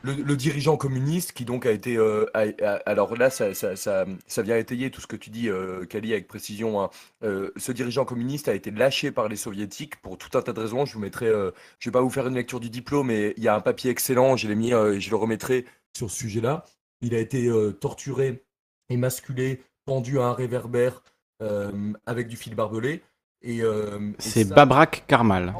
Le, 0.03 0.13
le 0.13 0.35
dirigeant 0.35 0.77
communiste 0.77 1.31
qui 1.33 1.45
donc 1.45 1.67
a 1.67 1.71
été... 1.71 1.95
euh, 1.97 2.25
a- 2.33 2.45
a- 2.65 2.77
alors 2.87 3.15
là, 3.15 3.29
ça, 3.29 3.53
ça, 3.53 3.75
ça, 3.75 4.05
ça 4.25 4.41
vient 4.41 4.57
étayer 4.57 4.89
tout 4.89 4.99
ce 5.01 5.05
que 5.05 5.15
tu 5.15 5.29
dis, 5.29 5.49
Kali, 5.89 6.11
avec 6.13 6.27
précision. 6.27 6.81
hein. 6.81 6.89
Ce 7.21 7.71
dirigeant 7.71 8.05
communiste 8.05 8.47
a 8.47 8.55
été 8.55 8.71
lâché 8.71 9.11
par 9.11 9.27
les 9.27 9.35
soviétiques 9.35 9.97
pour 9.97 10.17
tout 10.17 10.35
un 10.37 10.41
tas 10.41 10.53
de 10.53 10.59
raisons. 10.59 10.85
Je 10.85 10.93
vous 10.93 10.99
mettrai... 10.99 11.27
je 11.27 11.89
vais 11.89 11.91
pas 11.91 12.01
vous 12.01 12.09
faire 12.09 12.25
une 12.27 12.35
lecture 12.35 12.59
du 12.59 12.69
diplôme, 12.71 13.07
mais 13.07 13.33
il 13.37 13.43
y 13.43 13.47
a 13.47 13.55
un 13.55 13.61
papier 13.61 13.91
excellent, 13.91 14.35
je 14.37 14.47
l'ai 14.47 14.55
mis, 14.55 14.69
je 14.71 15.09
le 15.09 15.15
remettrai 15.15 15.65
sur 15.95 16.09
ce 16.09 16.17
sujet-là. 16.17 16.65
Il 17.01 17.15
a 17.15 17.19
été 17.19 17.47
euh, 17.47 17.71
torturé, 17.71 18.43
émasculé, 18.89 19.63
pendu 19.85 20.19
à 20.19 20.25
un 20.25 20.33
réverbère 20.33 21.03
euh, 21.41 21.93
avec 22.05 22.27
du 22.27 22.35
fil 22.37 22.55
barbelé. 22.55 23.01
Et, 23.41 23.61
euh, 23.63 24.11
C'est 24.19 24.43
ça- 24.43 24.53
Babrak 24.55 25.05
Karmal. 25.07 25.53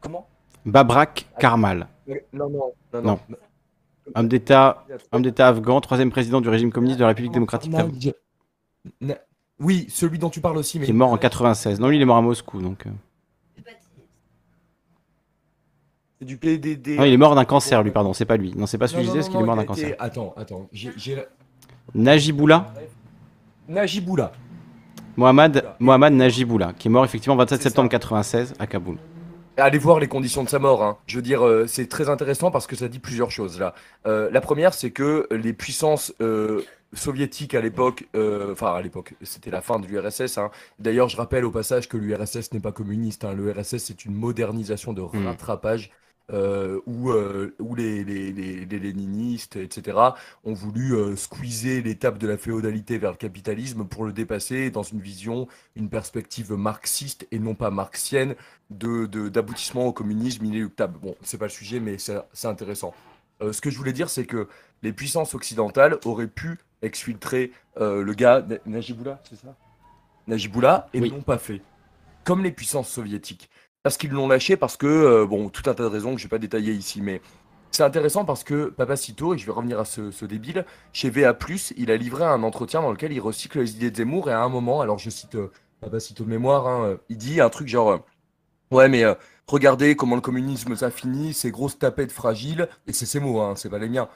Comment? 0.00 0.26
Babrak 0.64 1.26
Karmal, 1.38 1.86
Non, 2.32 2.48
non, 2.48 2.48
non, 2.48 3.02
Non. 3.02 3.02
non. 3.28 3.36
homme 4.14 4.28
d'État 4.28 4.84
homme 5.12 5.22
d'État 5.22 5.48
afghan, 5.48 5.80
troisième 5.80 6.10
président 6.10 6.40
du 6.40 6.48
régime 6.48 6.72
communiste 6.72 6.98
de 6.98 7.04
la 7.04 7.08
République 7.08 7.32
démocratique 7.32 7.72
Oui, 9.60 9.86
celui 9.90 10.18
dont 10.18 10.30
tu 10.30 10.40
parles 10.40 10.56
aussi, 10.56 10.78
mais 10.78 10.86
qui 10.86 10.90
est 10.90 10.94
mort 10.94 11.12
en 11.12 11.18
96. 11.18 11.78
Non, 11.80 11.88
lui, 11.88 11.96
il 11.96 12.02
est 12.02 12.06
mort 12.06 12.16
à 12.16 12.22
Moscou. 12.22 12.60
Donc, 12.62 12.86
euh. 12.86 12.90
C'est 16.18 16.24
du 16.24 16.36
PDD. 16.36 16.96
Non, 16.96 17.04
il 17.04 17.12
est 17.12 17.16
mort 17.16 17.34
d'un 17.34 17.44
cancer, 17.44 17.82
lui, 17.82 17.90
pardon. 17.90 18.12
C'est 18.12 18.24
pas 18.24 18.36
lui. 18.36 18.52
Non, 18.56 18.66
c'est 18.66 18.78
pas 18.78 18.86
Non, 18.86 18.92
celui 18.92 19.02
que 19.02 19.08
je 19.08 19.08
non, 19.08 19.12
disais, 19.14 19.18
parce 19.20 19.28
qu'il 19.30 19.40
est 19.40 19.46
mort 19.46 19.56
d'un 19.56 19.64
cancer. 19.64 19.94
Attends, 19.98 20.34
attends. 20.36 20.68
J'ai. 20.72 20.92
Najiboullah 21.94 22.72
Najiboullah. 23.68 24.32
Mohamed, 25.16 25.64
Mohamed 25.80 26.12
Najiboullah, 26.14 26.72
qui 26.78 26.88
est 26.88 26.90
mort 26.90 27.04
effectivement 27.04 27.36
27 27.36 27.58
C'est 27.58 27.68
septembre 27.68 27.86
ça. 27.86 27.98
96 27.98 28.54
à 28.58 28.66
Kaboul. 28.66 28.96
Allez 29.56 29.78
voir 29.78 29.98
les 29.98 30.08
conditions 30.08 30.44
de 30.44 30.48
sa 30.50 30.58
mort. 30.58 30.82
hein. 30.84 30.98
Je 31.06 31.16
veux 31.16 31.22
dire, 31.22 31.46
euh, 31.46 31.66
c'est 31.66 31.88
très 31.88 32.10
intéressant 32.10 32.50
parce 32.50 32.66
que 32.66 32.76
ça 32.76 32.88
dit 32.88 32.98
plusieurs 32.98 33.30
choses 33.30 33.58
là. 33.58 33.74
Euh, 34.06 34.28
la 34.30 34.42
première, 34.42 34.74
c'est 34.74 34.90
que 34.90 35.26
les 35.30 35.54
puissances 35.54 36.12
euh, 36.20 36.60
soviétiques 36.92 37.54
à 37.54 37.62
l'époque, 37.62 38.04
enfin 38.14 38.74
à 38.74 38.82
l'époque, 38.82 39.14
c'était 39.22 39.50
la 39.50 39.62
fin 39.62 39.78
de 39.78 39.86
l'URSS. 39.86 40.36
hein. 40.36 40.50
D'ailleurs, 40.78 41.08
je 41.08 41.16
rappelle 41.16 41.46
au 41.46 41.50
passage 41.50 41.88
que 41.88 41.96
l'URSS 41.96 42.52
n'est 42.52 42.60
pas 42.60 42.72
communiste. 42.72 43.24
hein. 43.24 43.32
L'URSS, 43.32 43.78
c'est 43.78 44.04
une 44.04 44.14
modernisation 44.14 44.92
de 44.92 45.00
Mm. 45.00 45.26
rattrapage. 45.26 45.90
Euh, 46.32 46.80
où, 46.86 47.10
euh, 47.10 47.54
où 47.60 47.74
les, 47.74 48.02
les, 48.04 48.32
les, 48.32 48.64
les 48.64 48.78
léninistes, 48.78 49.56
etc., 49.56 49.96
ont 50.44 50.54
voulu 50.54 50.94
euh, 50.94 51.14
squeezer 51.16 51.82
l'étape 51.82 52.18
de 52.18 52.26
la 52.26 52.36
féodalité 52.36 52.98
vers 52.98 53.12
le 53.12 53.16
capitalisme 53.16 53.84
pour 53.84 54.04
le 54.04 54.12
dépasser 54.12 54.70
dans 54.70 54.82
une 54.82 55.00
vision, 55.00 55.46
une 55.76 55.88
perspective 55.88 56.52
marxiste 56.54 57.26
et 57.30 57.38
non 57.38 57.54
pas 57.54 57.70
marxienne 57.70 58.34
de, 58.70 59.06
de- 59.06 59.28
d'aboutissement 59.28 59.86
au 59.86 59.92
communisme 59.92 60.44
inéluctable. 60.44 60.98
Bon, 61.00 61.14
c'est 61.22 61.38
pas 61.38 61.46
le 61.46 61.50
sujet, 61.50 61.78
mais 61.80 61.96
c'est, 61.98 62.18
intéressant. 62.44 62.92
Euh, 63.42 63.52
ce 63.52 63.60
que 63.60 63.70
je 63.70 63.78
voulais 63.78 63.92
dire, 63.92 64.10
c'est 64.10 64.26
que 64.26 64.48
les 64.82 64.92
puissances 64.92 65.34
occidentales 65.34 65.98
auraient 66.04 66.26
pu 66.26 66.58
exfiltrer 66.82 67.52
euh, 67.80 68.02
le 68.02 68.14
gars 68.14 68.42
Na- 68.42 68.56
Najiboullah, 68.66 69.20
c'est 69.28 69.36
ça? 69.36 69.54
Najiboullah, 70.26 70.88
et 70.92 71.00
Oui. 71.00 71.10
ne 71.10 71.16
l'ont 71.16 71.22
pas 71.22 71.38
fait. 71.38 71.60
Comme 72.24 72.42
les 72.42 72.50
puissances 72.50 72.88
soviétiques. 72.88 73.48
Parce 73.86 73.98
qu'ils 73.98 74.10
l'ont 74.10 74.26
lâché, 74.26 74.56
parce 74.56 74.76
que, 74.76 74.84
euh, 74.88 75.26
bon, 75.26 75.48
tout 75.48 75.62
un 75.70 75.74
tas 75.74 75.84
de 75.84 75.88
raisons 75.88 76.12
que 76.12 76.18
je 76.20 76.24
vais 76.24 76.28
pas 76.28 76.38
détailler 76.40 76.72
ici, 76.72 77.00
mais 77.00 77.20
c'est 77.70 77.84
intéressant 77.84 78.24
parce 78.24 78.42
que 78.42 78.64
Papacito, 78.70 79.32
et 79.32 79.38
je 79.38 79.46
vais 79.46 79.52
revenir 79.52 79.78
à 79.78 79.84
ce, 79.84 80.24
débile, 80.24 80.66
chez 80.92 81.08
VA, 81.08 81.38
il 81.76 81.92
a 81.92 81.96
livré 81.96 82.24
un 82.24 82.42
entretien 82.42 82.82
dans 82.82 82.90
lequel 82.90 83.12
il 83.12 83.20
recycle 83.20 83.60
les 83.60 83.76
idées 83.76 83.92
de 83.92 83.96
Zemmour, 83.98 84.28
et 84.28 84.32
à 84.32 84.42
un 84.42 84.48
moment, 84.48 84.80
alors 84.80 84.98
je 84.98 85.08
cite 85.08 85.36
euh, 85.36 85.52
Papacito 85.80 86.24
de 86.24 86.28
mémoire, 86.28 86.66
hein, 86.66 86.84
euh, 86.84 86.96
il 87.10 87.16
dit 87.16 87.40
un 87.40 87.48
truc 87.48 87.68
genre. 87.68 87.90
euh, 87.92 87.98
Ouais, 88.72 88.88
mais 88.88 89.04
regardez 89.46 89.94
comment 89.94 90.16
le 90.16 90.20
communisme 90.20 90.74
ça 90.74 90.90
finit, 90.90 91.32
ces 91.32 91.52
grosses 91.52 91.78
tapettes 91.78 92.10
fragiles, 92.10 92.68
et 92.88 92.92
c'est 92.92 93.06
ces 93.06 93.20
mots, 93.20 93.40
hein, 93.40 93.54
c'est 93.54 93.70
pas 93.70 93.78
les 93.78 93.88
miens. 93.88 94.08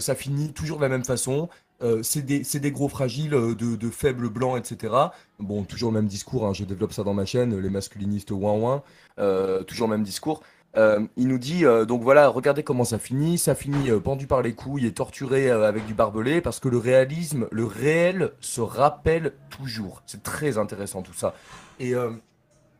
Ça 0.00 0.14
finit 0.14 0.52
toujours 0.52 0.76
de 0.76 0.82
la 0.82 0.90
même 0.90 1.06
façon. 1.06 1.48
Euh, 1.82 2.02
c'est 2.02 2.22
des, 2.22 2.42
des 2.42 2.72
gros 2.72 2.88
fragiles 2.88 3.34
euh, 3.34 3.54
de, 3.54 3.76
de 3.76 3.90
faibles 3.90 4.28
blancs, 4.28 4.58
etc. 4.58 4.94
Bon, 5.38 5.64
toujours 5.64 5.90
le 5.90 6.00
même 6.00 6.06
discours, 6.08 6.46
hein, 6.46 6.52
je 6.52 6.64
développe 6.64 6.92
ça 6.92 7.02
dans 7.02 7.14
ma 7.14 7.24
chaîne, 7.24 7.58
les 7.58 7.70
masculinistes 7.70 8.30
ouin 8.30 8.52
ouin, 8.54 8.82
euh, 9.18 9.62
toujours 9.64 9.88
le 9.88 9.96
même 9.96 10.04
discours. 10.04 10.42
Euh, 10.76 11.06
il 11.16 11.28
nous 11.28 11.38
dit, 11.38 11.62
donc 11.86 12.02
voilà, 12.02 12.28
regardez 12.28 12.64
comment 12.64 12.82
ça 12.82 12.98
finit. 12.98 13.38
Ça 13.38 13.54
finit 13.54 13.92
pendu 14.00 14.26
par 14.26 14.42
les 14.42 14.54
couilles 14.54 14.86
et 14.86 14.92
torturé 14.92 15.48
avec 15.50 15.86
du 15.86 15.94
barbelé, 15.94 16.40
parce 16.40 16.58
que 16.58 16.68
le 16.68 16.78
réalisme, 16.78 17.46
le 17.52 17.64
réel 17.64 18.32
se 18.40 18.60
rappelle 18.60 19.34
toujours. 19.50 20.02
C'est 20.06 20.24
très 20.24 20.58
intéressant 20.58 21.02
tout 21.02 21.14
ça. 21.14 21.34
Et, 21.78 21.94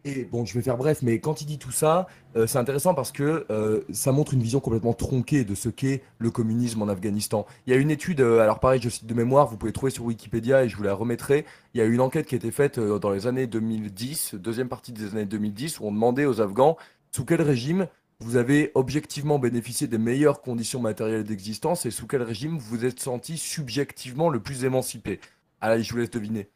et 0.06 0.24
bon, 0.24 0.44
je 0.44 0.52
vais 0.52 0.60
faire 0.60 0.76
bref, 0.76 1.01
mais 1.01 1.18
quand 1.18 1.40
il 1.40 1.47
dit 1.47 1.59
tout 1.59 1.70
ça, 1.70 2.06
euh, 2.36 2.47
c'est 2.47 2.59
intéressant 2.59 2.94
parce 2.94 3.10
que 3.10 3.47
euh, 3.51 3.81
ça 3.90 4.12
montre 4.12 4.35
une 4.35 4.43
vision 4.43 4.60
complètement 4.60 4.93
tronquée 4.93 5.44
de 5.44 5.55
ce 5.55 5.70
qu'est 5.70 6.02
le 6.18 6.31
communisme 6.31 6.82
en 6.82 6.89
Afghanistan. 6.89 7.47
Il 7.66 7.72
y 7.72 7.76
a 7.76 7.78
une 7.78 7.90
étude, 7.90 8.20
euh, 8.20 8.40
alors 8.40 8.60
pareil, 8.60 8.82
je 8.82 8.90
cite 8.90 9.06
de 9.06 9.14
mémoire, 9.14 9.47
vous 9.47 9.56
pouvez 9.56 9.72
trouver 9.72 9.90
sur 9.90 10.05
Wikipédia 10.05 10.64
et 10.64 10.68
je 10.68 10.76
vous 10.76 10.82
la 10.82 10.93
remettrai. 10.93 11.47
Il 11.72 11.78
y 11.78 11.81
a 11.81 11.86
une 11.86 12.02
enquête 12.02 12.26
qui 12.26 12.35
a 12.35 12.36
été 12.36 12.51
faite 12.51 12.78
dans 12.78 13.10
les 13.10 13.26
années 13.26 13.47
2010, 13.47 14.35
deuxième 14.35 14.68
partie 14.68 14.93
des 14.93 15.12
années 15.12 15.24
2010, 15.24 15.81
où 15.81 15.86
on 15.86 15.93
demandait 15.93 16.26
aux 16.26 16.43
Afghans 16.43 16.76
sous 17.10 17.24
quel 17.24 17.40
régime 17.40 17.86
vous 18.20 18.36
avez 18.36 18.72
objectivement 18.74 19.39
bénéficié 19.39 19.86
des 19.86 19.98
meilleures 19.98 20.43
conditions 20.43 20.81
matérielles 20.81 21.24
d'existence 21.24 21.86
et 21.86 21.90
sous 21.90 22.06
quel 22.06 22.22
régime 22.22 22.59
vous 22.59 22.76
vous 22.76 22.85
êtes 22.85 23.01
senti 23.01 23.39
subjectivement 23.39 24.28
le 24.28 24.40
plus 24.40 24.64
émancipé. 24.64 25.18
Allez, 25.62 25.82
je 25.82 25.93
vous 25.93 25.98
laisse 25.98 26.10
deviner. 26.10 26.48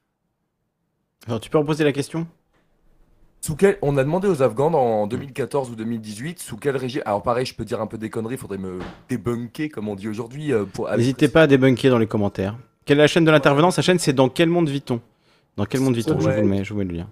Alors, 1.27 1.41
tu 1.41 1.49
peux 1.49 1.59
reposer 1.59 1.85
la 1.85 1.93
question? 1.93 2.27
Sous 3.41 3.57
quel... 3.57 3.79
On 3.83 3.97
a 3.97 4.05
demandé 4.05 4.29
aux 4.29 4.43
Afghans 4.43 4.73
en 4.75 5.07
2014 5.07 5.71
ou 5.71 5.77
2018 5.77 6.39
sous 6.41 6.57
quel 6.57 6.77
régime. 6.77 7.03
Alors 7.07 7.23
pareil, 7.23 7.47
je 7.47 7.55
peux 7.55 7.65
dire 7.65 7.81
un 7.81 7.87
peu 7.87 7.97
des 7.99 8.11
conneries, 8.11 8.35
il 8.35 8.39
faudrait 8.39 8.59
me 8.59 8.79
débunker 9.09 9.69
comme 9.69 9.89
on 9.89 9.95
dit 9.95 10.09
aujourd'hui. 10.09 10.53
euh, 10.53 10.65
pour... 10.65 10.91
N'hésitez 10.91 11.29
pas 11.29 11.43
à 11.43 11.47
débunker 11.47 11.91
dans 11.91 11.99
les 11.99 12.07
commentaires. 12.07 12.57
Quelle 12.85 12.99
est 12.99 13.03
la 13.03 13.07
chaîne 13.07 13.25
de 13.25 13.31
l'intervenant? 13.31 13.71
Sa 13.71 13.83
chaîne, 13.83 13.99
c'est 13.99 14.13
dans 14.13 14.29
quel 14.29 14.49
monde 14.49 14.69
vit-on? 14.69 15.01
Dans 15.57 15.65
quel 15.67 15.81
monde 15.81 15.95
vit-on? 15.95 16.19
Je 16.19 16.29
vous 16.29 16.37
le 16.37 16.43
mets, 16.49 16.65
je 16.65 16.73
vous 16.73 16.79
mets 16.79 16.85
le 16.85 16.95
lien. 16.95 17.09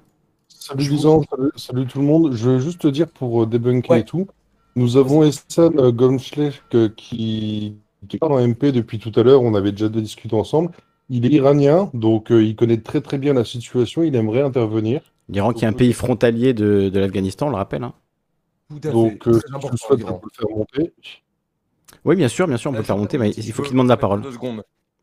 Salut 0.48 0.84
salut, 0.98 1.50
salut 1.54 1.86
tout 1.86 2.00
le 2.00 2.04
monde. 2.06 2.32
Je 2.34 2.50
veux 2.50 2.58
juste 2.58 2.80
te 2.80 2.88
dire 2.88 3.08
pour 3.08 3.42
euh, 3.42 3.46
débunker 3.46 3.90
Ouais. 3.90 4.00
et 4.00 4.04
tout, 4.04 4.26
nous 4.74 4.96
avons 4.96 5.22
Essan 5.22 5.78
euh, 5.78 5.92
Gomschlech 5.92 6.62
qui, 6.96 7.76
qui 8.08 8.16
est 8.16 8.18
pas 8.18 8.26
en 8.28 8.40
MP 8.46 8.72
depuis 8.72 8.98
tout 8.98 9.12
à 9.14 9.22
l'heure, 9.22 9.42
on 9.42 9.54
avait 9.54 9.70
déjà 9.70 9.88
discuté 9.88 10.34
ensemble. 10.34 10.70
Il 11.08 11.24
est 11.24 11.28
iranien, 11.30 11.88
donc 11.94 12.32
euh, 12.32 12.42
il 12.42 12.56
connaît 12.56 12.78
très 12.78 13.00
très 13.00 13.16
bien 13.18 13.32
la 13.34 13.44
situation, 13.44 14.02
il 14.02 14.16
aimerait 14.16 14.42
intervenir. 14.42 15.00
L'Iran 15.28 15.52
qui 15.52 15.64
est 15.64 15.68
un 15.68 15.72
pays 15.72 15.92
frontalier 15.92 16.54
de, 16.54 16.88
de 16.88 17.00
l'Afghanistan, 17.00 17.48
on 17.48 17.50
le 17.50 17.56
rappelle. 17.56 17.82
hein. 17.82 17.94
Tout 18.68 18.80
à 18.88 18.90
Donc 18.90 19.24
fait. 19.24 19.30
euh, 19.30 19.40
si 19.40 19.54
important, 19.54 19.76
on 19.90 19.96
peut 20.18 20.28
le 20.32 20.46
faire 20.46 20.56
monter. 20.56 20.92
Oui, 22.04 22.16
bien 22.16 22.28
sûr, 22.28 22.46
bien 22.46 22.56
sûr, 22.56 22.70
on 22.70 22.74
peut 22.74 22.78
le 22.80 22.84
faire 22.84 22.96
monter, 22.96 23.18
mais 23.18 23.30
il 23.30 23.52
faut 23.52 23.62
qu'il 23.62 23.72
demande 23.72 23.88
la 23.88 23.96
parole. 23.96 24.20
t'appelle 24.20 24.32
deux 24.32 24.36
secondes. 24.36 24.62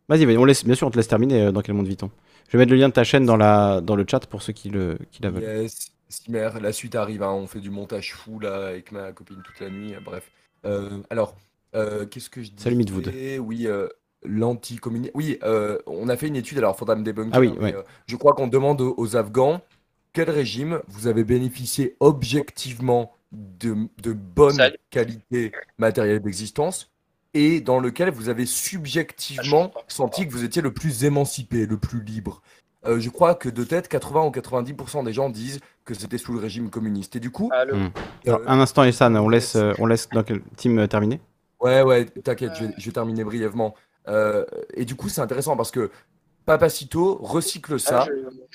Vas-y, 0.09 0.37
on 0.37 0.45
laisse, 0.45 0.65
bien 0.65 0.75
sûr, 0.75 0.87
on 0.87 0.91
te 0.91 0.97
laisse 0.97 1.07
terminer 1.07 1.43
euh, 1.43 1.51
dans 1.51 1.61
quel 1.61 1.75
monde 1.75 1.87
vit-on. 1.87 2.11
Je 2.47 2.57
vais 2.57 2.63
mettre 2.63 2.71
le 2.71 2.77
lien 2.77 2.89
de 2.89 2.93
ta 2.93 3.03
chaîne 3.03 3.25
dans, 3.25 3.37
la, 3.37 3.79
dans 3.81 3.95
le 3.95 4.05
chat 4.09 4.25
pour 4.27 4.41
ceux 4.41 4.53
qui, 4.53 4.69
le, 4.69 4.97
qui 5.11 5.23
la 5.23 5.29
veulent. 5.29 5.43
Yes, 5.43 5.91
Simer, 6.09 6.49
la 6.61 6.73
suite 6.73 6.95
arrive, 6.95 7.23
hein, 7.23 7.31
on 7.31 7.47
fait 7.47 7.61
du 7.61 7.69
montage 7.69 8.13
fou 8.13 8.39
là 8.39 8.67
avec 8.67 8.91
ma 8.91 9.11
copine 9.13 9.41
toute 9.43 9.59
la 9.59 9.69
nuit, 9.69 9.95
euh, 9.95 9.99
bref. 10.03 10.29
Euh, 10.65 10.99
alors, 11.09 11.35
euh, 11.75 12.05
qu'est-ce 12.05 12.29
que 12.29 12.43
je 12.43 12.51
dis 12.51 12.61
Salut, 12.61 12.75
Midwood. 12.75 13.11
Oui, 13.39 13.65
euh, 13.65 13.87
l'anticommunisme. 14.23 15.11
Oui, 15.15 15.37
euh, 15.43 15.77
on 15.87 16.09
a 16.09 16.17
fait 16.17 16.27
une 16.27 16.35
étude, 16.35 16.57
alors 16.57 16.77
faudra 16.77 16.95
me 16.95 17.03
débunker. 17.03 17.31
Ah 17.35 17.39
oui, 17.39 17.47
hein, 17.49 17.55
mais, 17.59 17.63
ouais. 17.67 17.75
euh, 17.75 17.83
je 18.07 18.15
crois 18.17 18.33
qu'on 18.33 18.47
demande 18.47 18.81
aux 18.81 19.15
Afghans 19.15 19.61
quel 20.13 20.29
régime 20.29 20.79
vous 20.87 21.07
avez 21.07 21.23
bénéficié 21.23 21.95
objectivement 21.99 23.11
de, 23.31 23.75
de 24.01 24.13
bonne 24.13 24.53
Salut. 24.53 24.77
qualité 24.91 25.51
matérielle 25.77 26.21
d'existence 26.21 26.91
et 27.33 27.61
dans 27.61 27.79
lequel 27.79 28.11
vous 28.11 28.29
avez 28.29 28.45
subjectivement 28.45 29.71
senti 29.87 30.27
que 30.27 30.31
vous 30.31 30.43
étiez 30.43 30.61
le 30.61 30.71
plus 30.73 31.03
émancipé, 31.03 31.65
le 31.65 31.77
plus 31.77 32.03
libre? 32.03 32.41
Euh, 32.85 32.99
je 32.99 33.09
crois 33.09 33.33
que 33.33 33.49
de 33.49 33.63
tête, 33.63 33.87
80 33.87 34.25
ou 34.25 34.29
90% 34.29 35.03
des 35.05 35.13
gens 35.13 35.29
disent 35.29 35.61
que 35.85 35.93
c'était 35.93 36.17
sous 36.17 36.33
le 36.33 36.39
régime 36.39 36.69
communiste. 36.69 37.15
Et 37.15 37.19
du 37.19 37.31
coup, 37.31 37.49
Hmm. 37.71 37.73
euh, 37.73 37.89
Alors, 38.27 38.41
un 38.45 38.59
instant, 38.59 38.83
Essan, 38.83 39.15
on 39.17 39.29
laisse, 39.29 39.55
euh, 39.55 39.73
on 39.79 39.85
laisse 39.85 40.09
dans 40.09 40.23
quel 40.23 40.41
team 40.57 40.77
euh, 40.79 40.87
terminer? 40.87 41.21
Ouais, 41.61 41.81
ouais, 41.81 42.05
t'inquiète, 42.05 42.51
je 42.55 42.65
vais, 42.65 42.73
je 42.77 42.85
vais 42.85 42.91
terminer 42.91 43.23
brièvement. 43.23 43.73
Euh, 44.09 44.45
et 44.73 44.83
du 44.85 44.95
coup, 44.95 45.07
c'est 45.07 45.21
intéressant 45.21 45.55
parce 45.55 45.71
que 45.71 45.89
Papacito 46.45 47.19
recycle 47.21 47.79
ça 47.79 48.05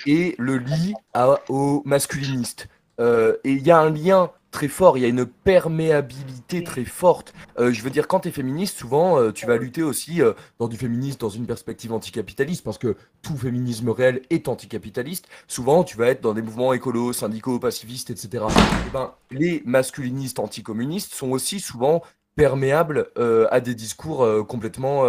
et 0.07 0.35
le 0.39 0.59
lie 0.59 0.95
à, 1.15 1.39
aux 1.49 1.83
masculinistes. 1.85 2.69
Euh, 3.01 3.37
et 3.45 3.53
il 3.53 3.67
y 3.67 3.71
a 3.71 3.79
un 3.79 3.91
lien 3.91 4.31
très 4.51 4.69
fort, 4.69 4.97
il 4.97 5.03
y 5.03 5.05
a 5.05 5.09
une 5.09 5.27
perméabilité 5.27 6.65
très 6.65 6.85
forte. 6.85 7.35
Euh, 7.59 7.71
je 7.71 7.83
veux 7.83 7.91
dire, 7.91 8.09
quand 8.09 8.21
tu 8.21 8.29
es 8.29 8.33
féministe, 8.33 8.79
souvent, 8.79 9.19
euh, 9.19 9.31
tu 9.31 9.47
vas 9.47 9.57
lutter 9.59 9.83
aussi 9.83 10.21
dans 10.59 10.69
du 10.69 10.77
féminisme 10.77 11.19
dans 11.19 11.29
une 11.29 11.47
perspective 11.47 11.93
anticapitaliste, 11.93 12.65
parce 12.65 12.79
que 12.79 12.97
tout 13.23 13.37
féminisme 13.37 13.91
réel 13.91 14.23
est 14.31 14.49
anticapitaliste. 14.49 15.27
Souvent, 15.47 15.85
tu 15.85 15.97
vas 15.97 16.09
être 16.09 16.23
dans 16.23 16.35
des 16.35 16.43
mouvements 16.43 16.73
écolos, 16.73 17.13
syndicaux, 17.13 17.59
pacifistes, 17.59 18.11
etc. 18.11 18.45
Eh 18.87 18.91
ben, 18.91 19.13
les 19.31 19.63
masculinistes 19.65 20.39
anticommunistes 20.39 21.15
sont 21.15 21.31
aussi 21.31 21.61
souvent 21.61 22.03
perméables 22.37 23.09
à 23.51 23.61
des 23.61 23.75
discours 23.75 24.27
complètement... 24.47 25.05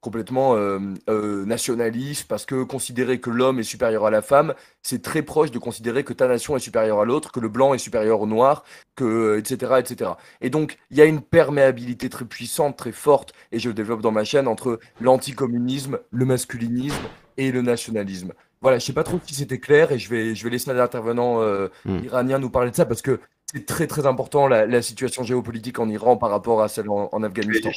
euh, 0.00 0.10
complètement 0.10 0.56
euh, 0.56 0.78
euh, 1.08 1.44
nationalistes, 1.44 2.26
parce 2.28 2.46
que 2.46 2.62
considérer 2.62 3.20
que 3.20 3.30
l'homme 3.30 3.58
est 3.58 3.64
supérieur 3.64 4.06
à 4.06 4.10
la 4.10 4.22
femme, 4.22 4.54
c'est 4.82 5.02
très 5.02 5.22
proche 5.22 5.50
de 5.50 5.58
considérer 5.58 6.04
que 6.04 6.12
ta 6.12 6.28
nation 6.28 6.56
est 6.56 6.60
supérieure 6.60 7.00
à 7.00 7.04
l'autre, 7.04 7.32
que 7.32 7.40
le 7.40 7.48
blanc 7.48 7.74
est 7.74 7.78
supérieur 7.78 8.20
au 8.20 8.26
noir, 8.26 8.64
que, 8.96 9.38
etc., 9.38 9.74
etc. 9.78 10.12
Et 10.40 10.50
donc, 10.50 10.78
il 10.90 10.96
y 10.96 11.02
a 11.02 11.04
une 11.04 11.20
perméabilité 11.20 12.08
très 12.08 12.24
puissante, 12.24 12.76
très 12.76 12.92
forte, 12.92 13.32
et 13.52 13.58
je 13.58 13.68
le 13.68 13.74
développe 13.74 14.02
dans 14.02 14.12
ma 14.12 14.24
chaîne, 14.24 14.48
entre 14.48 14.80
l'anticommunisme, 15.00 15.98
le 16.10 16.24
masculinisme 16.24 17.08
et 17.36 17.52
le 17.52 17.62
nationalisme. 17.62 18.32
Voilà, 18.62 18.78
je 18.78 18.84
sais 18.84 18.92
pas 18.92 19.04
trop 19.04 19.18
si 19.24 19.34
c'était 19.34 19.58
clair, 19.58 19.92
et 19.92 19.98
je 19.98 20.10
vais, 20.10 20.34
je 20.34 20.44
vais 20.44 20.50
laisser 20.50 20.72
l'intervenant 20.72 21.40
euh, 21.40 21.68
Hmm. 21.84 22.04
iranien 22.04 22.38
nous 22.38 22.50
parler 22.50 22.70
de 22.70 22.76
ça, 22.76 22.84
parce 22.84 23.02
que 23.02 23.20
c'est 23.52 23.66
très 23.66 23.86
très 23.86 24.06
important 24.06 24.46
la, 24.46 24.66
la 24.66 24.82
situation 24.82 25.22
géopolitique 25.24 25.78
en 25.78 25.88
Iran 25.88 26.16
par 26.16 26.30
rapport 26.30 26.62
à 26.62 26.68
celle 26.68 26.88
en, 26.88 27.08
en 27.12 27.22
Afghanistan. 27.22 27.70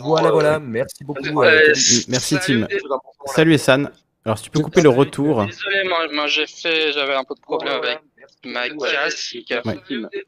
Voilà, 0.00 0.30
voilà, 0.30 0.58
merci 0.60 1.04
beaucoup. 1.04 1.42
Euh, 1.42 1.46
euh, 1.68 1.72
Merci, 2.08 2.36
Salut, 2.36 2.66
Tim. 2.66 2.78
Salut, 3.26 3.54
Essan. 3.54 3.90
Alors, 4.24 4.38
si 4.38 4.44
tu 4.44 4.50
peux 4.50 4.60
couper 4.60 4.80
le 4.80 4.88
retour. 4.88 5.44
Désolé, 5.44 5.84
moi, 5.88 5.98
moi, 6.12 6.26
j'ai 6.28 6.46
fait, 6.46 6.92
j'avais 6.92 7.14
un 7.14 7.24
peu 7.24 7.34
de 7.34 7.40
problème 7.40 7.74
avec 7.82 8.00
ma 8.44 8.68
casque. 8.70 9.36
Ouais. 9.66 9.80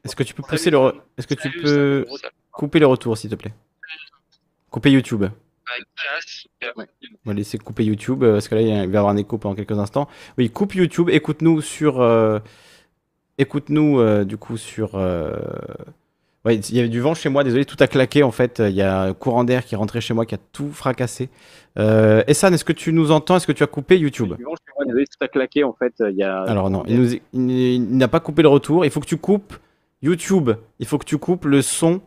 Est-ce 0.03 0.15
que 0.15 0.23
tu 0.23 0.33
peux 0.33 0.43
pousser 0.43 0.69
le. 0.69 0.77
re- 0.77 0.95
Est-ce 1.17 1.27
que 1.27 1.33
tu 1.33 1.49
peux 1.49 2.05
couper 2.51 2.79
le 2.79 2.87
retour, 2.87 3.17
s'il 3.17 3.29
te 3.29 3.35
plaît? 3.35 3.53
Couper 4.69 4.91
YouTube. 4.91 5.25
On 6.75 6.83
va 7.25 7.33
laisser 7.33 7.57
couper 7.57 7.83
YouTube 7.83 8.23
euh, 8.23 8.33
parce 8.33 8.47
que 8.47 8.55
là 8.55 8.61
il 8.61 8.67
va 8.69 8.73
y 8.83 8.97
avoir 8.97 9.09
un 9.09 9.17
écho 9.17 9.37
pendant 9.37 9.55
quelques 9.55 9.77
instants. 9.77 10.07
Oui, 10.37 10.49
coupe 10.49 10.75
YouTube, 10.75 11.09
écoute-nous 11.09 11.61
sur. 11.61 11.99
euh, 12.01 12.39
Écoute-nous 13.37 13.99
euh, 13.99 14.23
du 14.25 14.37
coup 14.37 14.57
sur. 14.57 14.91
euh, 14.95 15.33
Ouais, 16.45 16.55
il 16.55 16.75
y 16.75 16.79
avait 16.79 16.87
du 16.87 17.01
vent 17.01 17.13
chez 17.13 17.27
moi, 17.27 17.43
désolé, 17.43 17.65
tout 17.65 17.75
a 17.81 17.87
claqué 17.87 18.23
en 18.23 18.31
fait. 18.31 18.59
Il 18.65 18.73
y 18.75 18.81
a 18.81 19.01
un 19.01 19.13
courant 19.13 19.43
d'air 19.43 19.65
qui 19.65 19.75
est 19.75 19.77
rentré 19.77 19.99
chez 19.99 20.13
moi 20.13 20.25
qui 20.25 20.33
a 20.33 20.37
tout 20.53 20.71
fracassé. 20.71 21.27
Euh, 21.77 22.23
Essan, 22.27 22.53
est-ce 22.53 22.63
que 22.63 22.71
tu 22.71 22.93
nous 22.93 23.11
entends? 23.11 23.35
Est-ce 23.35 23.45
que 23.47 23.51
tu 23.51 23.63
as 23.63 23.67
coupé 23.67 23.97
YouTube? 23.99 24.33
Désolé, 24.85 25.05
tout 25.05 25.17
a 25.25 25.27
claqué 25.27 25.65
en 25.65 25.73
fait. 25.73 25.95
Il 25.99 26.15
y 26.15 26.23
a... 26.23 26.43
Alors 26.43 26.69
non, 26.69 26.83
il, 26.87 27.01
nous- 27.01 27.11
il- 27.33 27.51
il 27.51 27.97
n'a 27.97 28.07
pas 28.07 28.21
coupé 28.21 28.43
le 28.43 28.47
retour. 28.47 28.85
Il 28.85 28.91
faut 28.91 29.01
que 29.01 29.05
tu 29.07 29.17
coupes 29.17 29.55
YouTube. 30.01 30.51
Il 30.79 30.85
faut 30.87 30.97
que 30.97 31.03
tu 31.05 31.17
coupes 31.17 31.43
le 31.45 31.61
son. 31.61 31.99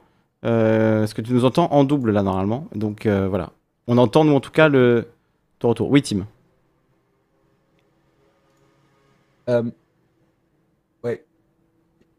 Euh, 0.46 1.00
parce 1.00 1.12
que 1.12 1.20
tu 1.20 1.34
nous 1.34 1.44
entends 1.44 1.70
en 1.72 1.84
double 1.84 2.10
là 2.12 2.22
normalement? 2.22 2.66
Donc 2.74 3.04
euh, 3.04 3.28
voilà. 3.28 3.50
On 3.88 3.98
entend 3.98 4.24
nous 4.24 4.32
en 4.34 4.40
tout 4.40 4.52
cas 4.52 4.68
le 4.70 5.08
ton 5.58 5.68
retour. 5.68 5.90
Oui, 5.90 6.00
Tim. 6.00 6.24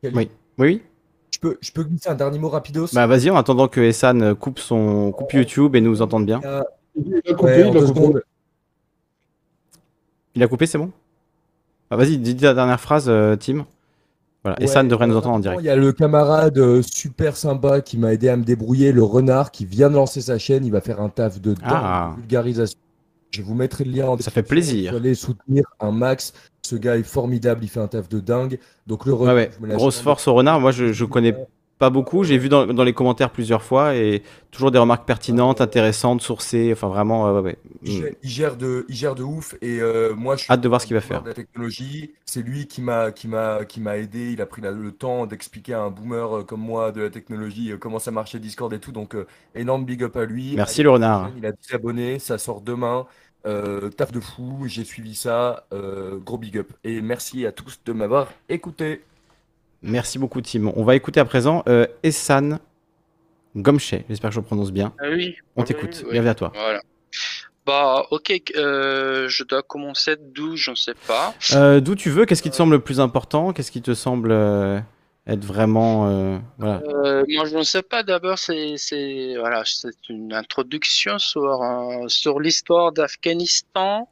Euh, 0.05 0.11
Oui. 0.13 0.29
Oui. 0.57 0.81
Je 1.33 1.39
peux, 1.39 1.57
je 1.61 1.71
peux 1.71 1.83
glisser 1.83 2.09
un 2.09 2.15
dernier 2.15 2.39
mot 2.39 2.49
rapidos 2.49 2.87
Bah 2.93 3.07
vas-y 3.07 3.29
en 3.29 3.35
attendant 3.37 3.67
que 3.67 3.79
Essan 3.81 4.35
coupe 4.35 4.59
son 4.59 5.11
coupe 5.11 5.31
YouTube 5.33 5.75
et 5.75 5.81
nous 5.81 6.01
entende 6.01 6.25
bien. 6.25 6.41
Euh, 6.43 6.61
Il 6.95 7.15
a 7.15 7.33
coupé, 7.33 7.63
ouais, 7.63 7.69
il 7.71 7.77
a 7.77 7.91
coupé. 7.93 8.19
Il 10.35 10.43
a 10.43 10.47
coupé, 10.47 10.65
c'est 10.65 10.77
bon? 10.77 10.91
Ah, 11.89 11.95
Vas-y, 11.97 12.17
dis 12.17 12.35
la 12.35 12.53
dernière 12.53 12.79
phrase, 12.79 13.05
euh, 13.09 13.35
Tim. 13.35 13.65
Voilà. 14.43 14.57
Ouais, 14.59 14.65
Essan 14.65 14.87
devrait 14.87 15.07
nous 15.07 15.15
euh, 15.15 15.17
entendre 15.19 15.35
en 15.35 15.39
direct. 15.39 15.61
Il 15.61 15.65
y 15.65 15.69
a 15.69 15.75
le 15.75 15.91
camarade 15.93 16.57
euh, 16.57 16.81
super 16.81 17.35
sympa 17.37 17.81
qui 17.81 17.97
m'a 17.97 18.13
aidé 18.13 18.27
à 18.29 18.37
me 18.37 18.43
débrouiller, 18.43 18.91
le 18.91 19.03
renard 19.03 19.51
qui 19.51 19.65
vient 19.65 19.89
de 19.89 19.95
lancer 19.95 20.21
sa 20.21 20.37
chaîne. 20.37 20.65
Il 20.65 20.71
va 20.71 20.81
faire 20.81 21.01
un 21.01 21.09
taf 21.09 21.39
de 21.41 21.53
dingue, 21.53 21.63
Ah. 21.65 22.13
de 22.15 22.21
vulgarisation. 22.21 22.77
Je 23.31 23.41
vous 23.41 23.53
mettrai 23.55 23.83
le 23.85 23.91
lien 23.91 24.07
en 24.07 24.17
Ça 24.17 24.31
fait 24.31 24.43
plaisir. 24.43 24.91
Vous 24.91 24.97
allez 24.97 25.15
soutenir 25.15 25.63
un 25.79 25.91
max. 25.91 26.33
Ce 26.63 26.75
gars 26.75 26.97
est 26.97 27.03
formidable, 27.03 27.63
il 27.63 27.69
fait 27.69 27.79
un 27.79 27.87
taf 27.87 28.09
de 28.09 28.19
dingue. 28.19 28.59
Donc 28.87 29.05
le 29.05 29.13
Ouais, 29.13 29.19
renard, 29.19 29.35
ouais. 29.35 29.51
me 29.59 29.67
la 29.67 29.75
Grosse 29.75 29.99
force 30.01 30.27
au 30.27 30.33
renard. 30.33 30.59
Moi, 30.59 30.71
je, 30.71 30.91
je 30.93 31.05
connais 31.05 31.33
pas 31.81 31.89
beaucoup. 31.89 32.23
J'ai 32.23 32.37
vu 32.37 32.47
dans, 32.49 32.65
dans 32.67 32.83
les 32.83 32.93
commentaires 32.93 33.31
plusieurs 33.31 33.63
fois 33.63 33.95
et 33.95 34.23
toujours 34.51 34.71
des 34.71 34.79
remarques 34.79 35.05
pertinentes, 35.07 35.61
intéressantes, 35.61 36.21
sourcées. 36.21 36.69
Enfin, 36.71 36.87
vraiment, 36.87 37.27
euh, 37.27 37.41
ouais, 37.41 37.41
ouais. 37.41 37.57
Il 37.83 37.91
Mm. 37.91 37.91
gère, 37.91 38.13
il 38.23 38.29
gère 38.29 38.57
de, 38.57 38.85
il 38.89 38.95
gère 38.95 39.15
de 39.15 39.23
ouf 39.23 39.55
et 39.61 39.81
euh, 39.81 40.13
moi 40.15 40.35
je 40.37 40.43
suis 40.43 40.53
Hâte 40.53 40.61
de 40.61 40.67
voir 40.69 40.79
ce 40.81 40.85
qu'il 40.87 40.93
va 40.95 41.01
faire. 41.01 41.23
de 41.23 41.27
la 41.29 41.33
technologie. 41.33 42.13
C'est 42.25 42.43
lui 42.43 42.67
qui 42.67 42.81
m'a 42.81 43.11
qui 43.11 43.27
m'a 43.27 43.65
qui 43.65 43.81
m'a 43.81 43.97
aidé. 43.97 44.31
Il 44.33 44.41
a 44.41 44.45
pris 44.45 44.61
la- 44.61 44.71
le 44.71 44.91
temps 44.91 45.25
d'expliquer 45.25 45.73
à 45.73 45.81
un 45.81 45.89
boomer 45.89 46.37
euh, 46.39 46.43
comme 46.43 46.61
moi 46.61 46.91
de 46.91 47.01
la 47.01 47.09
technologie 47.09 47.73
comment 47.81 47.99
ça 47.99 48.11
marchait 48.11 48.39
Discord 48.39 48.71
et 48.73 48.79
tout. 48.79 48.91
Donc 48.91 49.15
euh, 49.15 49.25
énorme 49.55 49.83
big 49.85 50.03
up 50.03 50.15
à 50.17 50.25
lui. 50.25 50.53
Merci, 50.55 50.83
le 50.83 50.91
renard. 50.91 51.31
Il 51.37 51.45
a 51.45 51.51
10 51.51 51.73
abonnés, 51.73 52.19
ça 52.19 52.37
sort 52.37 52.61
demain. 52.61 53.07
Taf 53.43 54.11
de 54.11 54.19
fou, 54.19 54.65
j'ai 54.67 54.83
suivi 54.83 55.15
ça. 55.15 55.65
gros 56.25 56.37
big 56.37 56.57
up 56.59 56.71
et 56.83 57.01
merci 57.01 57.45
à 57.47 57.51
tous 57.51 57.79
de 57.85 57.93
m'avoir 57.93 58.27
écouté. 58.49 59.01
Merci 59.81 60.19
beaucoup, 60.19 60.41
Tim. 60.41 60.71
On 60.75 60.83
va 60.83 60.95
écouter 60.95 61.19
à 61.19 61.25
présent 61.25 61.63
euh, 61.67 61.87
Essan 62.03 62.59
Gomche. 63.55 63.95
J'espère 64.09 64.29
que 64.29 64.35
je 64.35 64.39
le 64.39 64.45
prononce 64.45 64.71
bien. 64.71 64.93
Ah 64.99 65.05
oui. 65.09 65.35
On 65.55 65.63
t'écoute. 65.63 66.01
oui. 66.05 66.11
Bienvenue 66.11 66.29
à 66.29 66.35
toi. 66.35 66.51
Voilà. 66.53 66.81
Bah, 67.65 68.05
ok, 68.11 68.33
euh, 68.55 69.27
je 69.27 69.43
dois 69.43 69.61
commencer 69.61 70.15
d'où, 70.19 70.55
je 70.55 70.71
ne 70.71 70.75
sais 70.75 70.95
pas. 71.07 71.33
Euh, 71.53 71.79
D'où 71.79 71.95
tu 71.95 72.09
veux? 72.09 72.25
Qu'est-ce 72.25 72.41
qui 72.41 72.49
te 72.49 72.55
semble 72.55 72.73
le 72.73 72.79
plus 72.79 72.99
important? 72.99 73.53
Qu'est-ce 73.53 73.71
qui 73.71 73.81
te 73.83 73.93
semble 73.93 74.31
euh, 74.31 74.79
être 75.27 75.43
vraiment. 75.45 76.07
euh, 76.09 76.37
voilà. 76.57 76.81
Euh, 76.87 77.23
moi, 77.29 77.45
je 77.45 77.55
ne 77.57 77.63
sais 77.63 77.83
pas. 77.83 78.01
D'abord, 78.01 78.39
c'est, 78.39 79.35
voilà, 79.37 79.61
c'est 79.65 80.09
une 80.09 80.33
introduction 80.33 81.19
sur, 81.19 81.61
euh, 81.61 82.07
sur 82.07 82.39
l'histoire 82.39 82.91
d'Afghanistan 82.91 84.09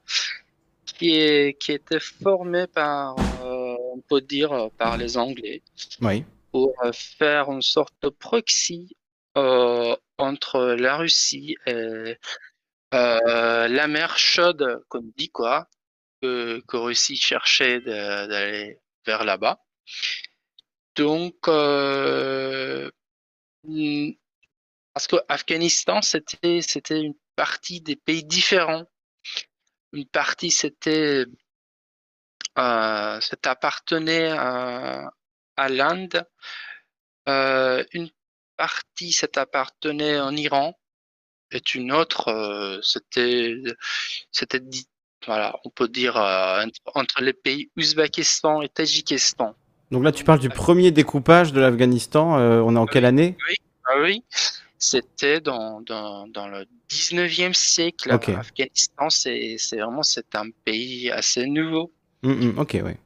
qui 0.86 1.16
est, 1.18 1.58
qui 1.60 1.72
était 1.72 2.00
formée 2.00 2.68
par, 2.68 3.18
euh, 3.18 3.24
on 4.00 4.02
peut 4.02 4.22
dire, 4.22 4.52
euh, 4.54 4.70
par 4.78 4.98
les 4.98 5.18
Anglais 5.18 5.62
Oui. 6.02 6.24
pour 6.52 6.74
euh, 6.84 6.92
faire 6.94 7.52
une 7.52 7.62
sorte 7.62 7.94
de 8.02 8.10
proxy 8.10 8.96
euh, 9.38 9.96
entre 10.18 10.60
la 10.80 10.98
Russie 10.98 11.58
et 11.66 12.18
euh, 12.94 13.68
la 13.68 13.88
mer 13.88 14.18
chaude, 14.18 14.84
comme 14.88 15.12
dit 15.18 15.30
quoi, 15.30 15.68
que, 16.22 16.62
que 16.68 16.78
Russie 16.78 17.18
cherchait 17.18 17.82
d'aller 17.82 18.80
vers 19.06 19.24
là-bas. 19.24 19.60
Donc, 20.96 21.48
euh, 21.48 22.90
parce 24.94 25.08
que 25.08 25.18
Afghanistan, 25.28 26.02
c'était 26.02 27.02
une 27.02 27.16
partie 27.36 27.82
des 27.82 27.96
pays 27.96 28.24
différents 28.24 28.86
une 29.94 30.06
partie 30.06 30.52
c'était 30.52 31.26
euh, 32.60 33.20
ça 33.22 33.38
appartenait 33.46 34.32
à, 34.32 35.12
à 35.56 35.70
l'Inde, 35.70 36.24
euh, 37.28 37.84
une 37.94 38.10
partie 38.58 39.12
ça 39.12 39.28
appartenait 39.36 40.20
en 40.20 40.36
Iran, 40.36 40.78
et 41.52 41.62
une 41.74 41.92
autre 41.92 42.28
euh, 42.28 42.80
c'était 42.84 43.56
c'était 44.32 44.60
dit 44.60 44.88
voilà 45.26 45.56
on 45.66 45.70
peut 45.70 45.88
dire 45.88 46.18
euh, 46.18 46.66
entre, 46.96 47.22
les 47.22 47.34
pays 47.34 47.70
Ouzbékistan 47.78 48.62
et 48.62 48.70
Tadjikistan. 48.70 49.56
Donc 49.92 50.04
là, 50.04 50.12
tu 50.12 50.24
parles 50.24 50.40
du 50.40 50.50
premier 50.50 50.92
découpage 50.92 51.52
de 51.52 51.60
l'Afghanistan. 51.60 52.38
euh, 52.38 52.62
on 52.62 52.76
est 52.76 52.80
en 52.80 52.86
quelle 52.86 53.06
année? 53.06 53.36
Ah 53.86 54.00
oui, 54.02 54.24
c'était 54.78 55.42
dans, 55.42 55.82
dans, 55.82 56.28
dans 56.28 56.48
le 56.48 56.68
19e 56.92 57.54
siècle. 57.54 58.10
L'Afghanistan, 58.10 59.10
c'est 59.10 59.56
c'est 59.58 59.78
vraiment 59.78 60.04
c'est 60.04 60.36
un 60.36 60.52
pays 60.64 61.10
assez 61.10 61.48
nouveau, 61.48 61.92
Hum, 62.24 62.42
hum, 62.42 62.60
Ok, 62.60 62.78
ouais. 62.84 62.98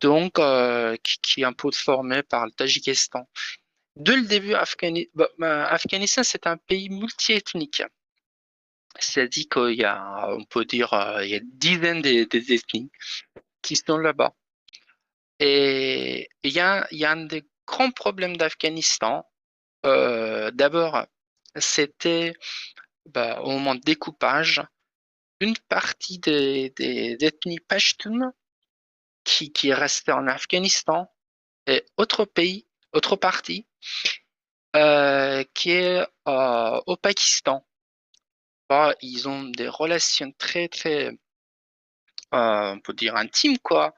donc 0.00 0.38
euh, 0.38 0.96
qui, 1.02 1.42
est 1.42 1.44
un 1.44 1.52
peu 1.52 1.70
formé 1.72 2.22
par 2.22 2.46
le 2.46 2.52
Tadjikistan. 2.52 3.28
Dès 3.96 4.16
le 4.16 4.26
début, 4.26 4.54
Afghani- 4.54 5.10
bah, 5.14 5.28
bah, 5.38 5.66
Afghanistan, 5.68 6.22
c'est 6.24 6.46
un 6.46 6.56
pays 6.56 6.88
multiethnique. 6.90 7.82
C'est-à-dire 8.98 9.46
qu'il 9.50 9.74
y 9.76 9.84
a, 9.84 10.28
on 10.30 10.44
peut 10.44 10.64
dire, 10.64 10.92
euh, 10.94 11.24
il 11.24 11.30
y 11.30 11.34
a 11.34 11.38
une 11.38 11.50
dizaine 11.54 12.02
des 12.02 12.52
ethnies 12.52 12.90
qui 13.62 13.76
sont 13.76 13.98
là-bas. 13.98 14.34
Et 15.40 16.28
il 16.42 16.52
y 16.52 16.60
a, 16.60 16.86
un 17.10 17.24
des 17.24 17.44
grands 17.66 17.90
problèmes 17.90 18.36
d'Afghanistan. 18.36 19.26
Euh, 19.86 20.50
D'abord, 20.52 21.06
c'était 21.56 22.34
bah, 23.06 23.40
au 23.40 23.50
moment 23.50 23.74
du 23.74 23.80
découpage, 23.80 24.62
une 25.40 25.56
partie 25.68 26.18
des, 26.18 26.72
ethnies 27.20 27.60
Pashtun 27.60 28.32
qui, 29.24 29.52
qui 29.52 29.70
est 29.70 29.74
restée 29.74 30.12
en 30.12 30.26
Afghanistan 30.26 31.10
et 31.66 31.84
autre 31.96 32.24
pays, 32.24 32.66
autre 32.92 33.16
partie 33.16 33.66
euh, 34.76 35.44
qui 35.54 35.72
est 35.72 36.06
euh, 36.28 36.80
au 36.86 36.96
Pakistan. 36.96 37.66
Bah, 38.68 38.94
ils 39.02 39.28
ont 39.28 39.44
des 39.44 39.68
relations 39.68 40.32
très 40.38 40.68
très, 40.68 41.08
euh, 41.08 42.72
on 42.74 42.80
peut 42.80 42.94
dire 42.94 43.16
intimes 43.16 43.58
quoi. 43.58 43.94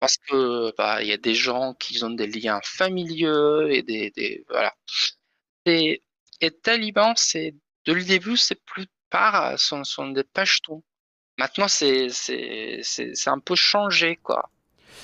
Parce 0.00 0.16
que 0.18 0.74
bah, 0.76 1.02
il 1.02 1.08
y 1.08 1.12
a 1.12 1.18
des 1.18 1.34
gens 1.34 1.74
qui 1.74 2.02
ont 2.04 2.10
des 2.10 2.26
liens 2.26 2.60
familiaux 2.64 3.68
et 3.68 3.82
des, 3.82 4.44
voilà. 4.48 4.74
Et, 5.66 6.02
et 6.40 6.50
talibans, 6.52 7.14
c'est 7.16 7.54
de 7.86 7.92
le 7.92 8.04
début, 8.04 8.36
c'est 8.36 8.62
plupart 8.64 9.58
sont, 9.58 9.84
sont 9.84 10.08
des 10.08 10.24
Pashtuns. 10.24 10.82
Maintenant, 11.38 11.68
c'est 11.68 12.08
c'est 12.10 12.80
c'est 12.82 13.12
c'est 13.14 13.30
un 13.30 13.38
peu 13.38 13.54
changé 13.54 14.18
quoi. 14.22 14.48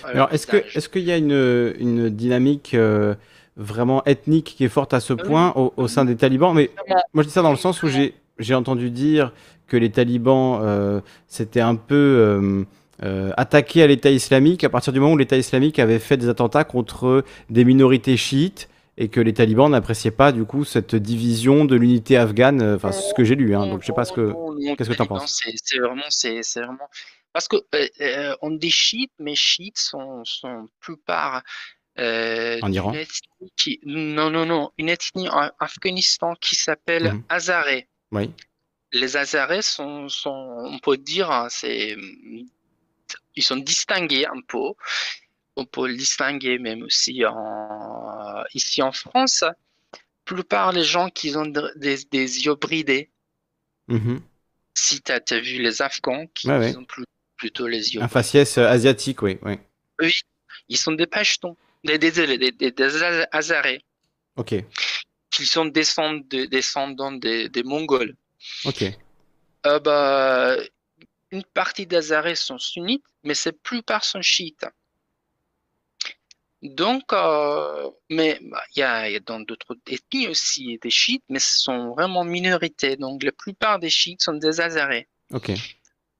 Alors, 0.03 0.29
est-ce 0.33 0.47
que 0.47 0.57
est-ce 0.77 0.89
qu'il 0.89 1.05
y 1.05 1.13
a 1.13 1.17
une, 1.17 1.75
une 1.79 2.11
dynamique 2.11 2.75
euh, 2.75 3.15
vraiment 3.57 4.05
ethnique 4.05 4.55
qui 4.57 4.65
est 4.65 4.69
forte 4.69 4.93
à 4.93 5.01
ce 5.01 5.13
point 5.15 5.53
au, 5.55 5.73
au 5.77 5.89
sein 5.89 6.05
des 6.05 6.17
talibans? 6.17 6.53
Mais 6.53 6.71
moi, 7.15 7.23
je 7.23 7.29
dis 7.29 7.35
ça 7.35 7.43
dans 7.43 7.53
le 7.53 7.57
sens 7.57 7.83
où 7.83 7.89
j'ai 7.89 8.15
j'ai 8.39 8.55
entendu 8.55 8.91
dire 8.91 9.33
que 9.67 9.77
les 9.77 9.91
talibans 9.91 10.61
euh, 10.63 11.01
s'étaient 11.27 11.61
un 11.61 11.77
peu 11.77 11.95
euh, 11.95 12.65
euh, 13.03 13.33
attaqués 13.37 13.83
à 13.83 13.87
l'État 13.87 14.11
islamique 14.11 14.65
à 14.65 14.69
partir 14.69 14.93
du 14.93 15.01
moment 15.01 15.13
où 15.15 15.17
l'État 15.17 15.37
islamique 15.37 15.79
avait 15.79 15.99
fait 15.99 16.17
des 16.17 16.29
attentats 16.29 16.65
contre 16.65 17.25
des 17.51 17.65
minorités 17.65 18.17
chiites 18.17 18.69
et 18.97 19.09
que 19.09 19.21
les 19.21 19.35
talibans 19.35 19.71
n'appréciaient 19.71 20.11
pas 20.11 20.33
du 20.33 20.45
coup 20.45 20.65
cette 20.65 20.95
division 20.95 21.65
de 21.65 21.75
l'unité 21.77 22.17
afghane. 22.17 22.63
euh, 22.63 22.77
Enfin, 22.77 22.93
c'est 22.93 23.09
ce 23.09 23.15
que 23.15 23.25
j'ai 23.25 23.35
lu. 23.35 23.55
Hein, 23.57 23.67
donc, 23.67 23.83
je 23.83 23.87
sais 23.87 23.93
pas 23.93 24.05
ce 24.05 24.13
que. 24.13 24.33
Qu'est-ce 24.77 24.89
que 24.91 24.95
t'en 24.95 25.05
Taliban, 25.07 25.19
penses 25.21 25.43
C'est 25.63 25.79
vraiment, 25.79 26.05
c'est 26.11 26.41
vraiment 26.57 26.89
parce 27.33 27.49
que 27.49 27.57
euh, 27.75 27.89
euh, 28.01 28.37
on 28.43 28.51
dit 28.53 28.71
chiites, 28.71 29.13
mais 29.19 29.35
chiites 29.35 29.79
sont 29.79 30.25
sont 30.25 30.69
plupart 30.81 31.43
euh, 31.99 32.59
En 32.63 32.71
Iran 32.73 32.93
qui 33.57 33.81
non 33.85 34.31
non 34.31 34.47
non 34.47 34.71
une 34.79 34.89
ethnie 34.89 35.29
en 35.29 35.51
Afghanistan 35.59 36.35
qui 36.41 36.55
s'appelle 36.55 37.13
Mhm. 37.15 37.23
Hazaré. 37.29 37.89
Oui. 38.13 38.31
Les 38.93 39.17
Hazarés 39.17 39.63
sont 39.63 40.09
sont 40.09 40.57
on 40.61 40.79
peut 40.79 40.97
dire 40.97 41.31
hein, 41.31 41.49
c'est 41.51 41.97
ils 43.37 43.43
sont 43.43 43.57
distingués 43.57 44.27
un 44.27 44.41
peu. 44.47 44.71
On 45.57 45.65
peut 45.65 45.87
le 45.89 45.97
distinguer 45.97 46.59
même 46.59 46.83
aussi 46.83 47.25
en 47.25 48.45
ici 48.55 48.83
en 48.83 48.93
France. 48.93 49.45
Plupart 50.25 50.73
des 50.73 50.85
gens 50.85 51.11
qui 51.11 51.37
ont 51.37 51.47
de- 51.47 51.73
des 51.77 51.99
des 52.11 52.45
yeux 52.47 52.55
bridés 52.57 53.11
Mhm. 53.89 54.21
si 54.75 55.01
tu 55.03 55.13
as, 55.13 55.41
vu 55.41 55.63
les 55.63 55.83
Afghans 55.83 56.27
qui, 56.35 56.49
ouais. 56.49 56.75
ont 56.77 56.85
plus- 56.85 57.05
plutôt 57.37 57.67
les 57.67 57.95
yeux, 57.95 58.03
Un 58.03 58.09
faciès 58.09 58.57
euh, 58.59 58.67
asiatique, 58.67 59.21
oui. 59.23 59.39
oui. 59.43 59.59
ils 60.69 60.79
sont 60.79 60.93
des 60.93 61.07
Pashtuns, 61.07 61.57
des, 61.85 61.99
désolé, 61.99 62.39
des, 62.39 62.51
des, 62.53 62.73
des 62.73 63.03
Az- 63.03 63.27
Hazarés, 63.33 63.85
Ok. 64.37 64.55
qui 65.31 65.45
sont 65.47 65.67
descendants, 65.67 66.25
de- 66.31 66.47
descendants 66.47 67.13
des, 67.13 67.49
des 67.51 67.63
Mongols. 67.63 68.17
Ok. 68.65 68.83
Euh, 69.67 69.79
bah, 69.81 70.57
une 71.31 71.45
partie 71.45 71.87
des 71.87 71.97
Hazarés 71.97 72.35
sont 72.37 72.59
sunnites, 72.59 73.05
mais 73.25 73.35
c'est 73.35 73.53
plupart 73.53 74.05
sont 74.05 74.23
chiites. 74.23 74.65
Donc, 76.65 77.13
euh, 77.13 77.91
mais 78.09 78.41
bah, 78.41 78.63
il 78.75 78.81
y 78.81 78.83
a, 78.83 79.11
y 79.11 79.17
a 79.17 79.21
dans 79.21 79.39
d'autres 79.41 79.77
ethnies 79.87 80.29
aussi 80.29 80.79
des 80.83 80.89
chiites, 80.89 81.23
mais 81.29 81.39
ce 81.39 81.61
sont 81.61 81.91
vraiment 81.91 82.25
minorités. 82.25 82.97
Donc, 82.97 83.23
la 83.23 83.33
plupart 83.33 83.79
des 83.79 83.91
chiites 83.91 84.23
sont 84.23 84.33
des 84.33 84.63
Hazarés. 84.63 85.07
Ok. 85.31 85.53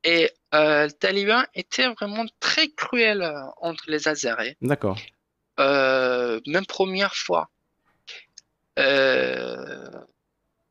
Et 0.05 0.31
euh, 0.55 0.85
le 0.85 0.93
taliban 0.93 1.43
était 1.55 1.89
vraiment 1.89 2.27
très 2.41 2.69
cruel 2.69 3.23
euh, 3.23 3.41
entre 3.63 3.85
les 3.89 4.07
Hazarés. 4.07 4.59
D'accord. 4.61 5.01
Euh, 5.61 6.39
même 6.47 6.67
première 6.67 7.15
fois. 7.15 7.49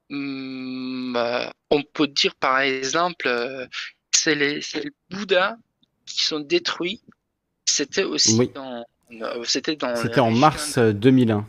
Hum, 0.09 1.15
euh, 1.17 1.49
on 1.71 1.81
peut 1.81 2.07
dire 2.07 2.35
par 2.35 2.59
exemple, 2.59 3.67
c'est 4.11 4.35
le 4.35 4.59
Bouddha 5.09 5.57
qui 6.05 6.23
sont 6.23 6.41
détruits. 6.41 7.01
C'était 7.65 8.03
aussi 8.03 8.37
Oui. 8.37 8.49
dans, 8.53 8.85
c'était 9.45 9.75
dans 9.75 9.95
C'était 9.95 10.19
en 10.19 10.27
région- 10.27 10.39
mars 10.39 10.77
euh, 10.77 10.91
2001. 10.93 11.45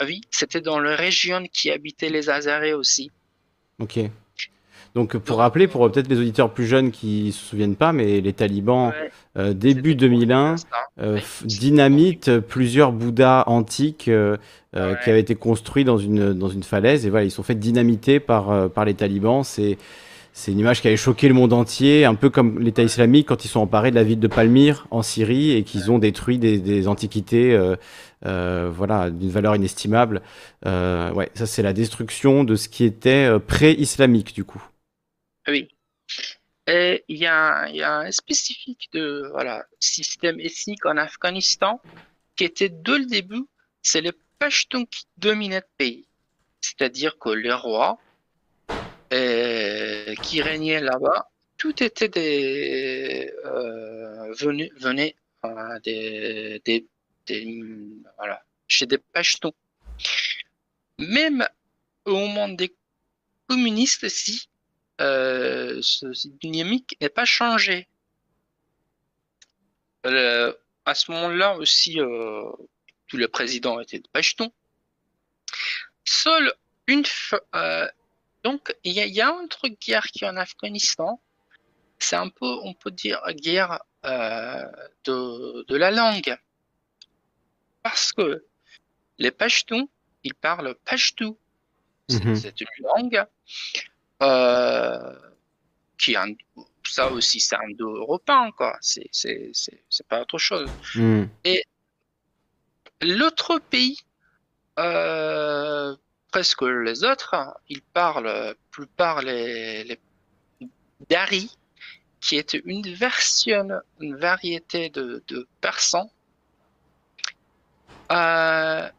Ah 0.00 0.04
oui, 0.06 0.20
c'était 0.30 0.60
dans 0.60 0.78
la 0.80 0.96
région 0.96 1.44
qui 1.52 1.70
habitaient 1.70 2.08
les 2.10 2.28
Hazarés 2.28 2.74
aussi. 2.74 3.10
Ok. 3.78 4.00
Donc 4.94 5.16
pour 5.16 5.38
rappeler, 5.38 5.66
pour 5.66 5.84
euh, 5.84 5.88
peut-être 5.88 6.08
les 6.08 6.18
auditeurs 6.18 6.52
plus 6.54 6.66
jeunes 6.66 6.90
qui 6.92 7.32
se 7.32 7.44
souviennent 7.44 7.74
pas, 7.74 7.92
mais 7.92 8.20
les 8.20 8.32
talibans, 8.32 8.90
Ouais, 8.90 9.10
euh, 9.38 9.52
début 9.52 9.90
c'était 9.90 10.06
pour 10.06 10.10
2001, 10.10 10.56
ça. 10.56 10.66
euh, 11.00 11.14
Oui, 11.14 11.20
f- 11.20 11.22
c'était 11.42 11.54
dynamitent 11.58 12.28
euh, 12.28 12.40
plusieurs 12.40 12.92
Bouddhas 12.92 13.42
antiques 13.48 14.06
euh, 14.08 14.36
euh, 14.76 14.92
Ouais. 14.92 14.98
qui 15.02 15.10
avaient 15.10 15.20
été 15.20 15.34
construits 15.34 15.84
dans 15.84 15.98
une, 15.98 16.32
dans 16.32 16.48
une 16.48 16.62
falaise. 16.62 17.06
Et 17.06 17.10
voilà, 17.10 17.24
ils 17.24 17.30
sont 17.32 17.42
fait 17.42 17.56
dynamiter 17.56 18.20
par, 18.20 18.50
euh, 18.50 18.68
par 18.68 18.84
les 18.84 18.94
talibans. 18.94 19.42
C'est, 19.42 19.78
c'est 20.36 20.50
une 20.50 20.58
image 20.58 20.82
qui 20.82 20.88
avait 20.88 20.96
choqué 20.96 21.28
le 21.28 21.34
monde 21.34 21.52
entier, 21.52 22.04
un 22.04 22.16
peu 22.16 22.28
comme 22.28 22.58
l'État 22.58 22.82
islamique 22.82 23.28
quand 23.28 23.44
ils 23.44 23.48
sont 23.48 23.60
emparés 23.60 23.92
de 23.92 23.94
la 23.94 24.02
ville 24.02 24.18
de 24.18 24.26
Palmyre 24.26 24.88
en 24.90 25.00
Syrie 25.00 25.52
et 25.52 25.62
qu'ils 25.62 25.92
ont 25.92 26.00
détruit 26.00 26.38
des, 26.38 26.88
antiquités 26.88 27.52
euh, 27.52 27.76
euh, 28.26 28.68
voilà, 28.68 29.10
d'une 29.10 29.30
valeur 29.30 29.54
inestimable. 29.54 30.22
Euh, 30.66 31.12
ouais, 31.12 31.30
ça 31.34 31.46
c'est 31.46 31.62
la 31.62 31.72
destruction 31.72 32.42
de 32.42 32.56
ce 32.56 32.68
qui 32.68 32.82
était 32.82 33.30
pré-islamique 33.46 34.34
du 34.34 34.42
coup. 34.44 34.60
Oui. 35.46 35.68
Il 36.66 37.00
y 37.06 37.26
a, 37.26 37.68
y 37.68 37.82
a 37.82 37.98
un 37.98 38.10
spécifique 38.10 38.88
de 38.92 39.28
voilà, 39.30 39.64
système 39.78 40.40
ethnique 40.40 40.84
en 40.84 40.96
Afghanistan 40.96 41.80
qui 42.34 42.42
était 42.42 42.70
dès 42.70 42.98
le 42.98 43.06
début, 43.06 43.46
c'est 43.82 44.00
les 44.00 44.12
Pashtuns 44.40 44.86
qui 44.86 45.04
dominaient 45.16 45.60
le 45.60 45.74
pays. 45.78 46.08
C'est-à-dire 46.60 47.18
que 47.20 47.28
les 47.28 47.52
rois 47.52 47.98
euh, 49.12 50.14
qui 50.16 50.42
régnaient 50.42 50.80
là-bas, 50.80 51.30
tout 51.56 51.82
était 51.82 52.08
des 52.08 53.32
euh, 53.44 54.32
venus, 54.34 54.70
venaient 54.76 55.14
euh, 55.44 55.78
des, 55.80 56.60
des, 56.64 56.86
des- 57.26 57.62
voilà, 58.16 58.42
chez 58.66 58.86
des 58.86 58.98
Pashtuns. 58.98 59.52
Même 60.98 61.46
au 62.04 62.16
moment 62.16 62.48
des 62.48 62.74
communistes 63.48 64.04
aussi, 64.04 64.48
euh, 65.00 65.80
ce, 65.82 66.06
dynamique 66.40 66.96
n'est 67.00 67.08
pas 67.08 67.24
changée. 67.24 67.88
Euh, 70.06 70.52
à 70.84 70.94
ce 70.94 71.10
moment-là 71.12 71.56
aussi, 71.56 71.98
tous 73.06 73.16
les 73.16 73.28
présidents 73.28 73.80
étaient 73.80 73.98
de 74.00 74.08
Pashtun. 74.12 74.50
Seule 76.04 76.52
une 76.86 77.04
donc 78.44 78.74
il 78.84 78.92
y, 78.92 79.00
a- 79.00 79.06
il 79.06 79.14
y 79.14 79.20
a 79.20 79.28
un 79.34 79.46
truc 79.48 79.80
guerre 79.80 80.06
qui 80.06 80.24
est 80.24 80.28
en 80.28 80.36
Afghanistan. 80.36 81.20
C'est 81.98 82.16
un 82.16 82.28
peu, 82.28 82.46
on 82.62 82.74
peut 82.74 82.90
dire, 82.90 83.20
guerre 83.34 83.82
euh, 84.04 84.62
de, 85.04 85.64
de 85.66 85.76
la 85.76 85.90
langue. 85.90 86.36
Parce 87.82 88.12
que 88.12 88.44
les 89.18 89.30
Pashtuns, 89.30 89.88
ils 90.22 90.34
parlent 90.34 90.74
Pashtu. 90.84 91.28
C'est 92.08 92.24
Mhm. 92.24 92.34
c'est 92.36 92.60
une 92.60 92.84
langue 92.84 93.24
euh, 94.22 95.18
qui 95.98 96.14
un- 96.16 96.34
ça 96.86 97.10
aussi, 97.10 97.40
c'est 97.40 97.56
indo-européen, 97.56 98.50
quoi. 98.52 98.76
C'est, 98.80 99.08
c'est, 99.10 99.50
c'est, 99.54 99.82
c'est 99.88 100.06
pas 100.06 100.20
autre 100.20 100.36
chose. 100.38 100.68
Hmm. 100.94 101.24
L'autre 103.00 103.58
pays, 103.58 103.98
euh, 104.78 105.96
presque 106.34 106.62
les 106.62 107.04
autres, 107.04 107.36
ils 107.68 107.80
parlent, 107.80 108.56
plupart 108.72 109.22
les, 109.22 109.84
les 109.84 110.00
dari, 111.08 111.48
qui 112.20 112.34
est 112.36 112.54
une 112.54 112.82
version, 112.92 113.68
une 114.00 114.16
variété 114.16 114.90
de, 114.90 115.22
persan. 115.60 116.10
Euh, 118.10 118.90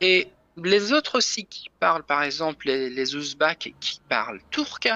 et 0.00 0.36
les 0.56 0.92
autres 0.92 1.18
aussi 1.18 1.46
qui 1.46 1.70
parlent, 1.78 2.02
par 2.02 2.24
exemple, 2.24 2.66
les, 2.66 2.90
les 2.90 3.04
qui 3.04 4.00
parlent 4.08 4.40
turc, 4.50 4.88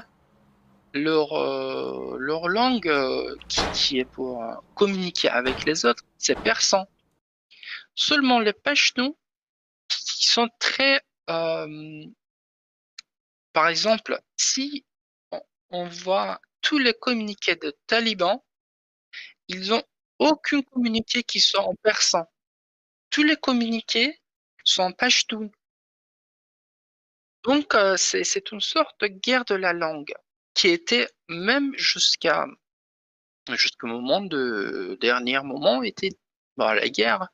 leur, 0.94 1.32
euh, 1.34 2.16
leur 2.18 2.48
langue 2.48 2.88
euh, 2.88 3.36
qui, 3.46 3.70
qui 3.70 3.98
est 4.00 4.05
pour 4.05 4.42
communiquer 4.74 5.28
avec 5.28 5.64
les 5.64 5.84
autres, 5.86 6.02
c'est 6.16 6.42
persan. 6.42 6.86
Seulement 7.94 8.40
les 8.40 8.52
Pashtuns 8.52 9.14
qui 9.88 10.26
sont 10.26 10.48
très... 10.59 11.02
euh, 11.28 12.05
par 13.52 13.68
exemple, 13.68 14.18
si 14.38 14.86
on- 15.70 15.86
voit 15.88 16.40
tous 16.62 16.78
les 16.78 16.94
communiqués 16.94 17.56
de 17.56 17.76
talibans, 17.86 18.40
ils 19.48 19.72
ont 19.74 19.82
aucun 20.20 20.62
communiqué 20.62 21.24
qui 21.24 21.40
soit 21.40 21.64
en 21.66 21.74
persan. 21.82 22.24
Tous 23.10 23.22
les 23.24 23.36
communiqués 23.36 24.20
sont 24.64 24.82
en 24.84 24.92
pashtun. 24.92 25.50
Donc, 27.42 27.74
euh, 27.74 27.96
c'est 27.96 28.52
une 28.52 28.60
sorte 28.60 29.00
de 29.00 29.09
guerre 29.09 29.44
de 29.44 29.56
la 29.56 29.72
langue 29.72 30.14
qui 30.55 30.68
était 30.68 31.09
même 31.28 31.72
jusqu'à 31.76 32.46
jusqu'au 33.50 33.86
moment 33.86 34.20
de 34.20 34.96
dernier 35.00 35.40
moment 35.42 35.82
était 35.82 36.10
bon, 36.56 36.68
la 36.70 36.88
guerre. 36.88 37.28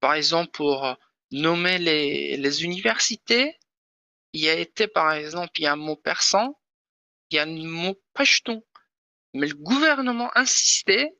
Par 0.00 0.14
exemple, 0.14 0.50
pour 0.52 0.96
nommer 1.30 1.78
les, 1.78 2.64
universités, 2.64 3.58
il 4.32 4.42
y 4.42 4.48
a 4.48 4.54
été 4.54 4.88
par 4.88 5.12
exemple, 5.12 5.52
il 5.58 5.64
y 5.64 5.66
a 5.66 5.72
un 5.72 5.76
mot 5.76 5.96
persan, 5.96 6.54
il 7.30 7.36
y 7.36 7.38
a 7.38 7.42
un 7.44 7.46
mot 7.46 8.00
pashtun. 8.14 8.60
Mais 9.34 9.46
le 9.48 9.54
gouvernement 9.54 10.30
insistait 10.36 11.16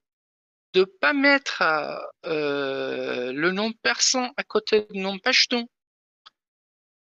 de 0.74 0.84
pas 0.84 1.12
mettre 1.12 1.62
euh, 1.62 1.98
euh, 2.26 3.32
le 3.32 3.52
nom 3.52 3.72
persan 3.72 4.32
à 4.36 4.44
côté 4.44 4.86
du 4.90 5.00
nom 5.00 5.18
pashtun. 5.18 5.64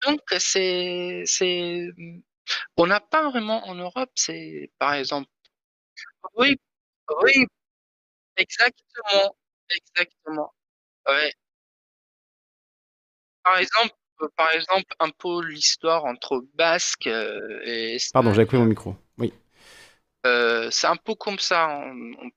Donc 0.05 0.21
c'est 0.39 1.23
c'est 1.25 1.87
on 2.77 2.87
n'a 2.87 2.99
pas 2.99 3.29
vraiment 3.29 3.65
en 3.67 3.75
Europe, 3.75 4.11
c'est 4.15 4.71
par 4.79 4.93
exemple 4.93 5.29
oui 6.37 6.57
oui 7.23 7.45
exactement 8.37 9.35
exactement 9.69 10.53
ouais 11.07 11.33
par 13.45 13.57
exemple 13.59 13.95
euh, 14.21 14.27
par 14.37 14.51
exemple 14.51 14.93
un 14.99 15.09
peu 15.09 15.43
l'histoire 15.45 16.05
entre 16.05 16.45
basque 16.55 17.07
euh, 17.07 17.59
et 17.65 17.97
Pardon, 18.13 18.33
j'avais 18.33 18.45
coupé 18.45 18.57
mon 18.57 18.65
micro. 18.65 18.95
Oui. 19.17 19.33
Euh, 20.25 20.69
c'est 20.71 20.87
un 20.87 20.95
peu 20.95 21.15
comme 21.15 21.39
ça, 21.39 21.65
un, 21.65 22.29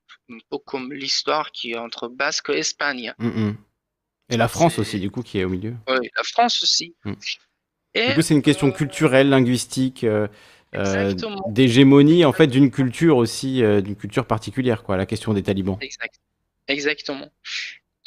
peu 0.50 0.58
comme 0.58 0.92
l'histoire 0.92 1.52
qui 1.52 1.72
est 1.72 1.78
entre 1.78 2.08
Basque 2.08 2.50
et 2.50 2.58
Espagne. 2.58 3.14
Mm, 3.18 3.28
mm. 3.28 3.56
Et 4.30 4.36
la 4.36 4.48
France 4.48 4.78
aussi, 4.78 5.00
du 5.00 5.10
coup, 5.10 5.22
qui 5.22 5.38
est 5.38 5.44
au 5.44 5.48
milieu. 5.48 5.74
Oui, 5.88 6.10
la 6.14 6.22
France 6.22 6.62
aussi. 6.62 6.94
Mm. 7.04 7.12
Et 7.94 8.08
Du 8.08 8.14
coup, 8.14 8.22
c'est 8.22 8.34
une 8.34 8.42
question 8.42 8.70
culturelle, 8.70 9.30
linguistique, 9.30 10.04
euh, 10.04 10.28
euh, 10.74 11.14
d'hégémonie, 11.48 12.26
en 12.26 12.32
fait, 12.34 12.46
d'une 12.48 12.70
culture 12.70 13.16
aussi, 13.16 13.62
d'une 13.62 13.96
culture 13.96 14.26
particulière, 14.26 14.82
quoi, 14.82 14.98
la 14.98 15.06
question 15.06 15.32
des 15.32 15.42
talibans. 15.42 15.78
Exact. 15.80 16.20
Exactement. 16.66 17.30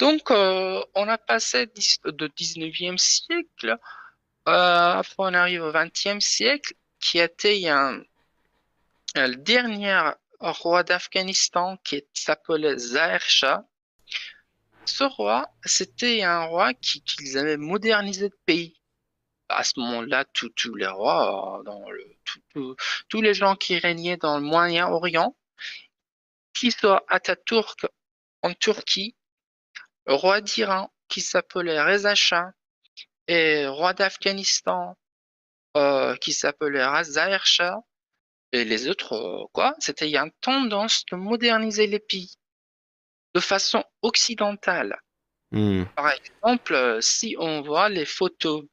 Donc, 0.01 0.31
euh, 0.31 0.83
on 0.95 1.07
a 1.07 1.19
passé 1.19 1.67
de 1.67 2.27
19e 2.27 2.97
siècle, 2.97 3.77
euh, 4.47 4.93
après 5.01 5.15
on 5.19 5.33
arrive 5.35 5.61
au 5.61 5.71
20e 5.71 6.19
siècle, 6.19 6.73
qui 6.99 7.19
était 7.19 7.69
un- 7.69 8.01
le 9.13 9.35
dernier 9.35 10.09
roi 10.39 10.81
d'Afghanistan 10.81 11.77
qui 11.83 12.03
s'appelait 12.13 12.79
Zahir 12.79 13.21
Shah. 13.21 13.63
Ce 14.85 15.03
roi, 15.03 15.47
c'était 15.65 16.23
un 16.23 16.45
roi 16.45 16.73
qui, 16.73 17.03
qu'ils 17.03 17.37
avaient 17.37 17.57
modernisé 17.57 18.29
le 18.29 18.39
pays. 18.47 18.81
À 19.49 19.63
ce 19.63 19.79
moment-là, 19.81 20.25
tous 20.33 20.73
les 20.73 20.87
rois, 20.87 21.61
euh, 22.55 22.73
tous 23.07 23.21
les 23.21 23.35
gens 23.35 23.55
qui 23.55 23.77
régnaient 23.77 24.17
dans 24.17 24.39
le 24.39 24.45
Moyen-Orient, 24.45 25.35
qui 26.55 26.71
soit 26.71 27.05
Atatürk 27.07 27.85
en 28.41 28.53
Turquie, 28.55 29.15
roi 30.07 30.41
d'Iran 30.41 30.91
qui 31.07 31.21
s'appelait 31.21 31.81
Reza 31.81 32.15
Shah 32.15 32.51
et 33.27 33.67
roi 33.67 33.93
d'Afghanistan 33.93 34.97
euh, 35.77 36.15
qui 36.17 36.33
s'appelait 36.33 36.85
Zahir 37.03 37.45
Shah 37.45 37.79
et 38.51 38.65
les 38.65 38.89
autres 38.89 39.13
euh, 39.13 39.45
quoi, 39.53 39.73
c'était 39.79 40.07
il 40.07 40.11
y 40.11 40.17
a 40.17 40.23
une 40.23 40.31
tendance 40.41 41.05
de 41.11 41.15
moderniser 41.15 41.87
les 41.87 41.99
pays 41.99 42.33
de 43.33 43.39
façon 43.39 43.83
occidentale. 44.01 44.99
Mm. 45.51 45.83
Par 45.95 46.11
exemple, 46.11 46.73
euh, 46.73 46.99
si 46.99 47.35
on 47.39 47.61
voit 47.61 47.89
les 47.89 48.05
photos, 48.05 48.65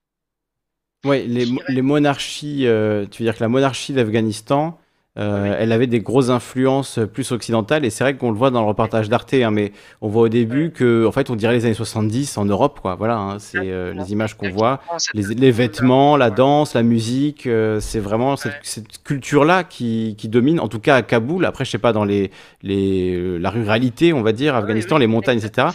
Ouais, 1.04 1.22
les, 1.22 1.44
Qui 1.44 1.58
les 1.68 1.82
monarchies, 1.82 2.66
euh, 2.66 3.06
tu 3.06 3.22
veux 3.22 3.28
dire 3.28 3.36
que 3.36 3.44
la 3.44 3.48
monarchie 3.48 3.92
d'Afghanistan, 3.92 4.80
euh, 5.18 5.50
Oui. 5.50 5.56
elle 5.58 5.72
avait 5.72 5.86
des 5.86 6.00
grosses 6.00 6.30
influences 6.30 6.98
plus 7.12 7.32
occidentales, 7.32 7.84
et 7.84 7.90
c'est 7.90 8.04
vrai 8.04 8.16
qu'on 8.16 8.30
le 8.30 8.36
voit 8.36 8.50
dans 8.50 8.60
le 8.62 8.68
reportage 8.68 9.08
d'Arte, 9.08 9.34
hein, 9.34 9.50
mais 9.50 9.72
on 10.00 10.08
voit 10.08 10.22
au 10.22 10.28
début 10.28 10.70
que, 10.70 11.06
en 11.06 11.12
fait, 11.12 11.30
on 11.30 11.36
dirait 11.36 11.54
les 11.54 11.64
années 11.64 11.74
70 11.74 12.38
en 12.38 12.44
Europe, 12.44 12.80
quoi. 12.80 12.94
Voilà, 12.94 13.16
hein, 13.16 13.38
c'est 13.38 13.58
euh, 13.58 13.92
les 13.94 14.12
images 14.12 14.34
qu'on 14.36 14.50
voit. 14.50 14.80
Les, 15.14 15.22
les 15.34 15.50
vêtements, 15.50 16.16
la 16.16 16.30
danse, 16.30 16.74
la 16.74 16.82
musique, 16.82 17.46
euh, 17.46 17.80
c'est 17.80 18.00
vraiment 18.00 18.36
cette, 18.36 19.02
culture-là 19.04 19.64
qui, 19.64 20.14
qui 20.18 20.28
domine, 20.28 20.60
en 20.60 20.68
tout 20.68 20.80
cas 20.80 20.96
à 20.96 21.02
Kaboul. 21.02 21.44
Après, 21.44 21.64
je 21.64 21.70
sais 21.70 21.78
pas, 21.78 21.92
dans 21.92 22.04
les, 22.04 22.30
les, 22.62 23.14
euh, 23.14 23.38
la 23.38 23.50
ruralité, 23.50 24.12
on 24.12 24.22
va 24.22 24.32
dire, 24.32 24.54
Afghanistan, 24.54 24.98
les 24.98 25.06
montagnes, 25.06 25.38
etc. 25.38 25.68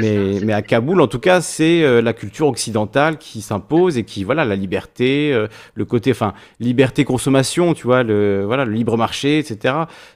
Mais, 0.00 0.52
à. 0.52 0.62
Kaboul, 0.62 1.00
en 1.00 1.06
tout 1.06 1.18
cas, 1.18 1.40
c'est 1.40 1.82
euh, 1.82 2.00
la 2.00 2.12
culture 2.12 2.46
occidentale 2.46 3.18
qui 3.18 3.40
s'impose 3.40 3.98
et 3.98 4.04
qui, 4.04 4.24
voilà, 4.24 4.44
la 4.44 4.56
liberté, 4.56 5.32
euh, 5.32 5.48
le 5.74 5.84
côté, 5.84 6.10
enfin, 6.10 6.34
liberté 6.60 7.04
consommation, 7.04 7.74
tu 7.74 7.84
vois, 7.84 8.02
le, 8.02 8.44
voilà, 8.44 8.64
le 8.64 8.72
libre 8.72 8.96
marché, 8.96 9.38
etc., 9.38 9.74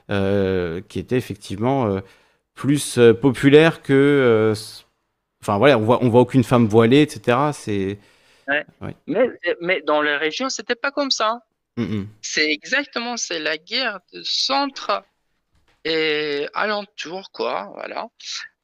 euh, 0.09 0.81
qui 0.87 0.99
était 0.99 1.17
effectivement 1.17 1.99
plus 2.53 2.99
populaire 3.21 3.81
que, 3.81 4.53
enfin, 5.41 5.57
voilà, 5.57 5.77
on 5.77 5.81
voit, 5.81 6.03
on 6.03 6.09
voit 6.09 6.21
aucune 6.21 6.43
femme 6.43 6.67
voilée, 6.67 7.01
etc. 7.01 7.37
C'est, 7.53 7.97
Mais, 9.07 9.29
mais 9.61 9.81
dans 9.81 10.01
les 10.01 10.15
régions, 10.15 10.49
c'était 10.49 10.75
pas 10.75 10.91
comme 10.91 11.11
ça. 11.11 11.39
Mm, 11.77 11.83
mm. 11.83 12.07
C'est 12.21 12.51
exactement, 12.51 13.17
c'est 13.17 13.39
la 13.39 13.57
guerre 13.57 13.99
de 14.13 14.21
centre 14.23 15.03
et 15.85 16.47
alentour, 16.53 17.31
quoi, 17.31 17.71
voilà, 17.73 18.07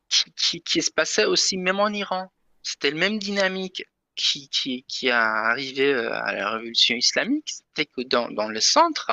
qui, 0.09 0.81
se 0.81 0.91
passait 0.91 1.25
aussi 1.25 1.57
même 1.57 1.79
en 1.79 1.89
Iran. 1.89 2.31
C'était 2.63 2.91
le 2.91 2.97
même 2.97 3.19
dynamique 3.19 3.83
qui, 4.15 5.09
a 5.09 5.49
arrivé 5.49 5.93
euh, 5.93 6.13
à 6.13 6.33
la 6.33 6.51
révolution 6.51 6.95
islamique. 6.95 7.49
C'était 7.49 7.85
que 7.85 8.01
dans, 8.01 8.49
le 8.49 8.59
centre, 8.59 9.11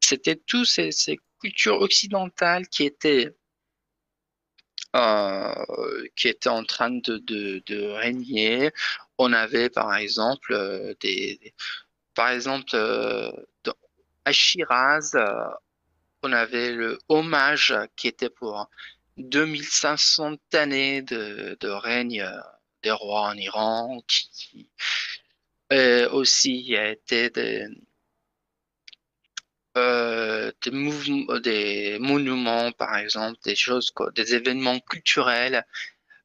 c'était 0.00 0.36
tous 0.36 0.64
ces, 0.64 0.90
cultures 1.40 1.80
occidentales 1.80 2.68
qui 2.68 2.84
étaient, 2.84 3.34
euh, 4.94 5.54
en 6.46 6.64
train 6.64 6.90
de, 6.90 7.92
régner. 7.94 8.70
On 9.18 9.32
avait, 9.32 9.70
par 9.70 9.94
exemple, 9.96 10.52
euh, 10.52 10.94
à 14.24 14.32
Shiraz, 14.32 15.16
on 16.22 16.32
avait 16.32 16.72
le 16.72 16.98
hommage 17.08 17.74
qui 17.96 18.08
était 18.08 18.30
pour 18.30 18.68
2500 19.28 20.36
années 20.54 21.02
de, 21.02 21.68
règne 21.68 22.22
euh, 22.22 22.40
des 22.82 22.90
rois 22.90 23.28
en 23.28 23.36
Iran, 23.36 24.02
qui, 24.06 24.68
et 25.70 26.04
aussi 26.06 26.76
a 26.76 26.90
été 26.90 27.30
des, 27.30 27.66
euh, 29.76 30.50
des 30.62 30.72
mouvements, 30.72 31.38
des 31.38 31.98
monuments, 32.00 32.72
par 32.72 32.96
exemple, 32.96 33.38
des 33.44 33.54
choses, 33.54 33.90
quoi, 33.92 34.10
des 34.10 34.34
événements 34.34 34.80
culturels 34.80 35.64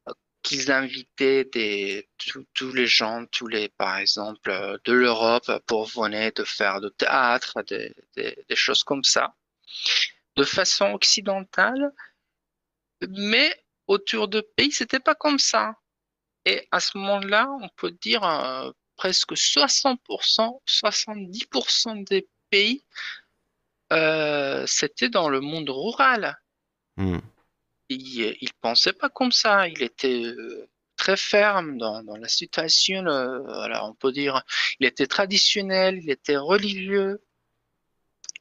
euh, 0.08 0.12
qu'ils 0.42 0.72
invitaient 0.72 1.44
des, 1.44 2.08
tous 2.54 2.72
les 2.72 2.86
gens, 2.88 3.24
tous 3.26 3.46
les, 3.46 3.68
par 3.68 3.98
exemple, 3.98 4.50
euh, 4.50 4.78
de 4.84 4.92
l'Europe 4.92 5.50
pour 5.66 5.86
venir 5.86 6.32
de 6.34 6.44
faire 6.44 6.80
de 6.80 6.88
théâtre, 6.88 7.62
des, 7.68 7.94
des 8.16 8.56
choses 8.56 8.82
comme 8.82 9.04
ça, 9.04 9.34
de 10.36 10.44
façon 10.44 10.92
occidentale, 10.92 11.92
mais 13.08 13.54
autour 13.86 14.28
de 14.28 14.40
pays, 14.40 14.72
c'était 14.72 15.00
pas 15.00 15.14
comme 15.14 15.38
ça. 15.38 15.76
Et 16.44 16.66
à 16.70 16.80
ce 16.80 16.96
moment-là, 16.98 17.48
on 17.60 17.68
peut 17.76 17.90
dire 17.90 18.22
euh, 18.24 18.70
presque 18.96 19.32
60%, 19.36 20.60
70% 20.66 22.04
des 22.04 22.28
pays 22.50 22.84
euh, 23.92 24.64
c'était 24.66 25.08
dans 25.08 25.28
le 25.28 25.40
monde 25.40 25.70
rural. 25.70 26.36
Hmm. 26.96 27.18
Il, 27.88 28.36
il 28.40 28.52
pensait 28.60 28.92
pas 28.92 29.08
comme 29.08 29.32
ça. 29.32 29.68
Il 29.68 29.82
était 29.82 30.24
euh, 30.24 30.68
très 30.96 31.16
ferme 31.16 31.78
dans, 31.78 32.02
dans 32.02 32.16
la 32.16 32.28
situation. 32.28 33.06
euh, 33.06 33.38
voilà, 33.42 33.84
on 33.86 33.94
peut 33.94 34.12
dire, 34.12 34.42
il 34.80 34.86
était 34.86 35.06
traditionnel, 35.06 35.98
il 36.02 36.10
était 36.10 36.36
religieux. 36.36 37.22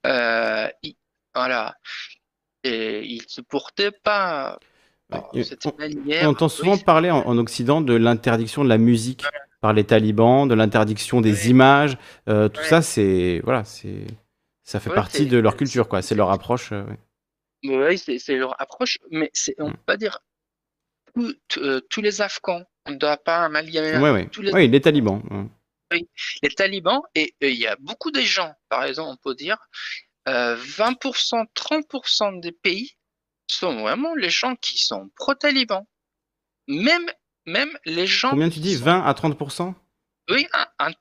Euh, 0.06 0.69
il- 0.84 0.95
voilà. 1.34 1.77
Et 2.68 3.06
il 3.06 3.22
se 3.28 3.42
portait 3.42 3.92
pas 3.92 4.58
Ouais, 5.12 5.22
et 5.36 5.44
cette 5.44 5.66
on- 5.68 5.74
manière. 5.78 6.24
On 6.28 6.32
entend 6.32 6.50
souvent 6.50 6.74
Oui, 6.74 6.84
parler 6.84 7.12
en, 7.12 7.20
en 7.20 7.38
Occident 7.38 7.80
de 7.80 7.94
l'interdiction 7.94 8.64
de 8.64 8.70
la 8.70 8.80
musique 8.80 9.24
par 9.62 9.72
les 9.74 9.84
talibans, 9.84 10.48
de 10.48 10.56
l'interdiction 10.56 11.22
des 11.22 11.44
Ouais. 11.46 11.50
images. 11.52 11.96
euh, 12.28 12.50
tout 12.50 12.62
Ouais. 12.62 12.68
ça, 12.68 12.82
c'est 12.82 13.40
voilà, 13.44 13.64
c'est 13.64 14.06
ça 14.64 14.80
fait 14.80 14.90
partie 14.90 15.28
de 15.28 15.38
leur 15.38 15.56
culture, 15.58 15.88
quoi. 15.88 16.02
C'est 16.02 16.16
leur 16.16 16.32
approche. 16.32 16.72
euh. 16.72 16.84
Oui, 17.64 17.98
c'est 18.00 18.36
leur 18.36 18.60
approche, 18.60 18.98
mais 19.12 19.32
on 19.60 19.70
Mm. 19.70 19.72
peut 19.74 19.78
pas 19.86 19.98
dire 19.98 20.20
tout- 21.16 21.36
euh, 21.58 21.82
tous 21.90 22.02
les 22.02 22.22
Afghans. 22.22 22.64
On 22.88 22.92
ne 22.92 22.98
doit 22.98 23.18
pas 23.18 23.46
amalgamer 23.46 23.98
Ouais, 24.00 24.28
tous 24.28 24.42
les, 24.42 24.52
Ouais, 24.54 24.68
les 24.68 24.82
talibans. 24.82 25.22
les 25.92 26.50
talibans. 26.50 27.02
Et 27.16 27.34
euh, 27.44 27.50
il 27.50 27.58
y 27.60 27.68
a 27.68 27.76
beaucoup 27.80 28.12
de 28.12 28.22
gens, 28.22 28.54
par 28.70 28.84
exemple, 28.86 29.10
on 29.12 29.18
peut 29.30 29.36
dire, 29.36 29.58
euh, 30.27 30.56
20%, 30.56 31.45
30% 31.56 32.39
des 32.39 32.52
pays 32.52 32.91
sont 33.47 33.81
vraiment 33.81 34.15
les 34.15 34.30
gens 34.30 34.56
qui 34.56 34.77
sont 34.77 35.10
pro-talibans. 35.15 35.85
Même, 36.68 37.06
même 37.45 37.69
les 37.85 38.07
gens. 38.07 38.31
Combien 38.31 38.49
tu 38.49 38.60
dis 38.60 38.76
sont- 38.76 38.85
20 38.85 39.03
à 39.06 39.14
30% 39.14 39.76
Oui, 40.31 40.47
un- 40.53 40.68
un- 40.80 40.91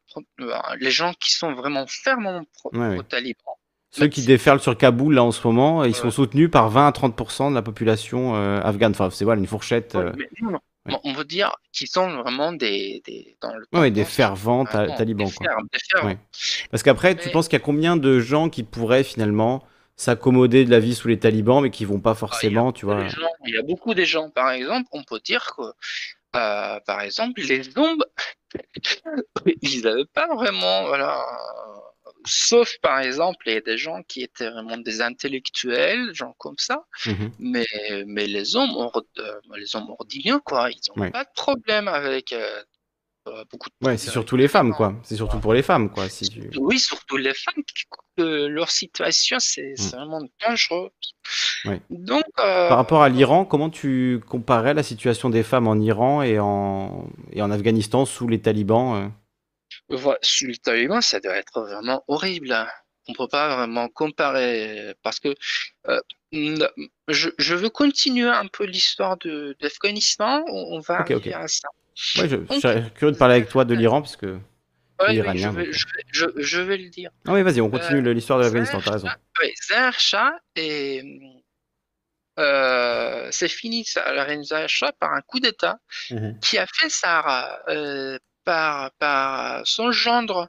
euh, 0.43 0.53
les 0.79 0.91
gens 0.91 1.15
qui 1.19 1.31
sont 1.31 1.55
vraiment 1.55 1.87
fermement 1.87 2.45
pro- 2.53 2.71
pro-talibans. 2.95 3.55
Ceux 3.93 4.09
qui 4.09 4.23
déferlent 4.27 4.61
sur 4.61 4.77
Kaboul 4.77 5.15
là 5.15 5.23
en 5.23 5.31
ce 5.31 5.47
moment, 5.47 5.85
ils 5.85 5.95
sont 5.95 6.11
soutenus 6.11 6.51
par 6.51 6.69
20 6.69 6.89
à 6.89 6.93
30% 6.93 7.49
de 7.51 7.55
la 7.55 7.63
population 7.63 8.35
euh, 8.35 8.61
afghane. 8.61 8.91
Enfin, 8.91 9.09
c'est 9.11 9.25
voilà 9.25 9.39
une 9.41 9.47
fourchette. 9.47 9.95
Ouais, 9.95 10.01
euh, 10.03 10.13
mais 10.17 10.29
non, 10.41 10.51
non. 10.51 10.61
Ouais. 10.87 10.95
On 11.05 11.13
veut 11.13 11.25
dire 11.25 11.53
qu'ils 11.73 11.89
sont 11.89 12.09
vraiment 12.23 12.53
des, 12.53 13.03
des 13.07 13.37
dans 13.41 13.55
le 13.55 13.67
ouais, 13.73 13.91
des 13.91 14.05
fervents 14.05 14.65
ta- 14.65 14.89
talibans. 14.97 15.27
des 15.29 15.33
Quoi. 15.35 15.47
fermes, 15.47 15.69
des 15.73 15.79
fermes. 15.91 16.07
Ouais. 16.09 16.19
Parce 16.71 16.83
qu'après, 16.83 17.17
tu 17.17 17.31
penses 17.31 17.49
qu'il 17.49 17.59
y 17.59 17.63
a 17.63 17.65
combien 17.65 17.97
de 17.97 18.21
gens 18.21 18.49
qui 18.49 18.63
pourraient 18.63 19.05
finalement 19.05 19.65
s'accommoder 19.97 20.65
de 20.65 20.71
la 20.71 20.81
vie 20.81 20.95
sous 20.95 21.09
les 21.09 21.19
talibans, 21.19 21.63
mais 21.63 21.71
qui 21.71 21.85
vont 21.85 22.01
pas 22.01 22.15
forcément, 22.15 22.73
tu 22.73 22.85
vois? 22.85 23.07
Gens- 23.09 23.21
il 23.47 23.55
y 23.55 23.59
a 23.59 23.63
beaucoup 23.63 23.95
de 23.95 24.03
gens, 24.05 24.29
par 24.31 24.51
exemple, 24.51 24.89
on 24.93 25.05
peut 25.05 25.21
dire 25.21 25.55
que, 25.57 25.63
euh, 26.37 26.81
par 26.81 27.01
exemple, 27.01 27.41
les 27.41 27.63
zombies, 27.63 28.03
ils 29.63 29.83
n'avaient 29.83 30.05
pas 30.13 30.27
vraiment, 30.35 30.87
voilà, 30.89 31.25
sauf 32.27 32.71
par 32.83 33.01
exemple, 33.01 33.45
il 33.47 33.55
y 33.55 33.57
a 33.57 33.61
des 33.61 33.79
gens 33.79 34.03
qui 34.03 34.23
étaient 34.23 34.51
vraiment 34.51 34.77
des 34.79 35.01
intellectuels, 35.01 36.15
gens 36.15 36.35
comme 36.39 36.59
ça, 36.59 36.85
Mhm. 37.07 37.31
mais, 37.39 37.67
mais 38.07 38.27
les 38.27 38.57
hommes, 38.57 38.71
euh, 39.19 39.41
les 39.57 39.77
hommes 39.77 39.91
ordinaires, 39.91 40.41
quoi, 40.45 40.71
ils 40.71 40.79
n'ont 40.89 41.03
Ouais. 41.03 41.11
pas 41.11 41.25
de 41.25 41.31
problème 41.35 41.89
avec 41.89 42.33
euh, 42.33 42.63
euh, 43.27 43.45
beaucoup 43.51 43.71
de 43.71 43.87
Ouais, 43.87 43.97
c'est 43.97 44.11
surtout 44.11 44.37
les 44.37 44.49
femmes, 44.49 44.75
quoi. 44.75 44.95
C'est 45.03 45.17
surtout 45.17 45.39
pour 45.39 45.55
les 45.55 45.63
femmes, 45.63 45.91
quoi. 45.91 46.09
Si 46.11 46.29
tu... 46.29 46.51
Oui, 46.59 46.79
surtout 46.79 47.17
les 47.17 47.33
femmes, 47.33 47.63
leur 48.19 48.71
situation, 48.71 49.39
c'est 49.41 49.75
c'est 49.77 49.97
vraiment 49.97 50.21
dangereux. 50.47 50.91
Mm. 51.65 51.69
Ouais. 51.71 51.81
Donc, 51.89 52.25
Par 52.37 52.77
rapport 52.77 53.03
à 53.03 53.09
l'Iran, 53.09 53.45
comment 53.47 53.71
tu 53.71 54.21
comparais 54.29 54.75
la 54.75 54.83
situation 54.83 55.31
des 55.31 55.43
femmes 55.43 55.67
en 55.69 55.77
Iran 55.77 56.21
et 56.23 56.39
en, 56.39 57.09
et 57.33 57.41
en 57.41 57.51
Afghanistan 57.51 58.05
sous 58.05 58.29
les 58.29 58.41
talibans 58.41 59.11
euh 59.91 59.97
Voilà, 59.97 60.19
sous 60.23 60.47
les 60.47 60.57
talibans, 60.57 61.03
ça 61.03 61.21
doit 61.21 61.37
être 61.37 61.61
vraiment 61.61 62.05
horrible. 62.09 62.55
On 63.07 63.13
peut 63.13 63.29
pas 63.29 63.55
vraiment 63.55 63.89
comparer 63.89 64.95
parce 65.03 65.21
que 65.21 65.35
euh, 65.89 66.01
je, 67.09 67.29
je 67.39 67.55
veux 67.55 67.69
continuer 67.69 68.29
un 68.29 68.47
peu 68.47 68.65
l'histoire 68.65 69.19
de 69.19 69.57
d'Afghanistan. 69.61 70.43
On, 70.49 70.77
on 70.77 70.81
va 70.81 71.03
Ok, 71.03 71.11
arriver 71.11 71.35
à 71.35 71.49
ça. 71.49 71.69
Ouais, 72.17 72.29
je, 72.29 72.37
serais 72.61 72.91
curieux 72.95 73.13
de 73.13 73.19
parler 73.19 73.37
avec 73.37 73.49
toi 73.49 73.65
de 73.65 73.75
l'Iran, 73.75 74.01
parce 74.03 74.17
que. 74.17 74.39
Ouais, 75.01 75.09
oui, 75.09 75.15
iranien, 75.17 75.51
je, 75.53 75.57
vais, 75.57 75.65
donc. 75.65 75.75
je, 75.75 75.87
vais, 75.87 76.03
je, 76.13 76.25
je 76.43 76.61
vais 76.61 76.77
le 76.77 76.89
dire. 76.89 77.11
Ah 77.27 77.33
oui, 77.33 77.43
vas-y, 77.43 77.61
on 77.61 77.71
continue 77.71 78.07
Euh, 78.07 78.13
l'histoire 78.13 78.39
de 78.39 78.45
l'Afghanistan, 78.45 78.81
t'as 78.81 78.93
raison. 78.93 79.09
Oui, 79.41 79.53
Zahir 79.69 79.99
Shah 79.99 80.33
euh, 82.37 83.29
c'est 83.31 83.49
fini 83.49 83.85
ça, 83.85 84.13
la 84.13 84.25
reine 84.25 84.43
Zahir 84.43 84.69
Shah 84.69 84.93
par 84.99 85.13
un 85.13 85.21
coup 85.21 85.39
d'État 85.39 85.79
Mhm. 86.11 86.39
qui 86.41 86.59
a 86.59 86.67
fait 86.67 86.89
euh, 87.69 88.19
par, 88.45 89.67
son 89.67 89.93
gendre, 89.93 90.49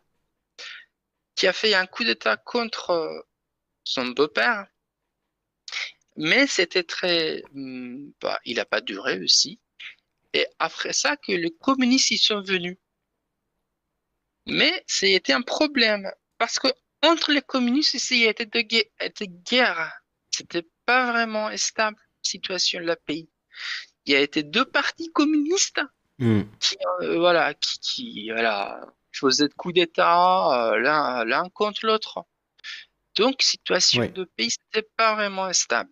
qui 1.35 1.47
a 1.47 1.53
fait 1.53 1.73
un 1.73 1.85
coup 1.85 2.03
d'État 2.03 2.38
contre 2.38 2.91
euh, 2.91 3.22
son 3.84 4.07
beau-père. 4.07 4.67
Mais 6.15 6.47
c'était 6.47 6.84
très... 6.84 7.43
hum, 7.53 8.13
bah, 8.22 8.39
il 8.45 8.57
n'a 8.57 8.65
pas 8.65 8.81
duré 8.81 9.19
aussi. 9.22 9.59
Et 10.34 10.47
après 10.59 10.93
ça, 10.93 11.17
que 11.17 11.31
les 11.31 11.51
communistes 11.51 12.11
y 12.11 12.17
sont 12.17 12.41
venus. 12.41 12.77
Mais 14.45 14.84
c'était 14.88 15.34
un 15.34 15.41
problème. 15.41 16.11
Parce 16.38 16.59
que 16.59 16.67
entre 17.01 17.31
les 17.31 17.41
communistes, 17.41 18.11
il 18.11 18.19
y 18.19 18.27
a 18.27 18.31
été 18.31 18.45
de 18.45 18.61
guerre. 18.61 18.85
Était 18.99 19.27
guerre. 19.27 19.93
C'était 20.31 20.67
pas 20.85 21.11
vraiment 21.11 21.55
stable, 21.57 21.97
situation 22.22 22.80
de 22.80 22.85
la 22.85 22.95
pays. 22.95 23.30
Il 24.05 24.13
y 24.13 24.15
a 24.15 24.22
été 24.22 24.43
deux 24.43 24.65
partis 24.65 25.11
communistes 25.11 25.81
Hmm. 26.20 26.42
qui, 26.60 26.78
euh, 27.02 27.18
voilà, 27.20 27.54
qui, 27.54 27.80
qui 27.80 28.30
voilà, 28.32 28.80
faisaient 29.12 29.48
de 29.50 29.54
coups 29.54 29.74
d'État 29.74 30.72
euh, 30.74 30.78
l'un 31.26 31.50
contre 31.54 31.86
l'autre. 31.86 32.24
Donc, 33.18 33.36
situation 33.42 34.04
de 34.14 34.24
pays, 34.38 34.50
c'était 34.52 34.88
pas 34.98 35.16
vraiment 35.16 35.52
stable. 35.54 35.90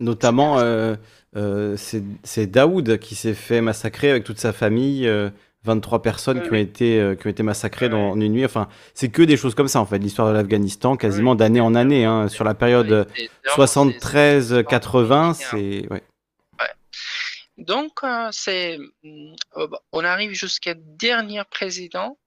Notamment, 0.00 0.58
euh, 0.58 0.96
euh, 1.36 1.76
c'est 1.76 2.46
Daoud 2.46 2.98
qui 2.98 3.14
s'est 3.14 3.34
fait 3.34 3.60
massacrer 3.62 4.10
avec 4.10 4.24
toute 4.24 4.38
sa 4.38 4.52
famille. 4.52 5.06
euh, 5.06 5.30
23 5.64 6.00
personnes 6.00 6.40
qui 6.42 6.50
ont 6.52 6.54
été, 6.54 7.16
qui 7.18 7.26
ont 7.26 7.30
été 7.30 7.42
massacrées 7.42 7.88
dans 7.88 8.10
en 8.12 8.20
une 8.20 8.32
nuit. 8.32 8.44
Enfin, 8.44 8.68
c'est 8.94 9.08
que 9.08 9.22
des 9.22 9.36
choses 9.36 9.56
comme 9.56 9.66
ça, 9.66 9.80
en 9.80 9.86
fait, 9.86 9.98
l'histoire 9.98 10.28
de 10.28 10.32
l'Afghanistan, 10.34 10.96
quasiment 10.96 11.34
d'année 11.34 11.60
en 11.60 11.74
année. 11.74 12.04
hein, 12.04 12.28
sur 12.28 12.44
la 12.44 12.54
période 12.54 12.88
Ouais, 12.88 13.04
c'est- 13.16 13.22
vraiment, 13.24 13.32
c'est- 13.42 13.52
73-80, 13.54 15.34
c'est- 15.34 15.44
c'est. 15.82 15.92
Ouais. 15.92 16.02
Donc, 17.58 17.92
euh, 18.04 18.28
c'est, 18.32 18.78
euh, 19.04 19.68
on 19.92 20.04
arrive 20.04 20.32
jusqu'à 20.32 20.74
dernier 20.74 21.42
président 21.50 22.18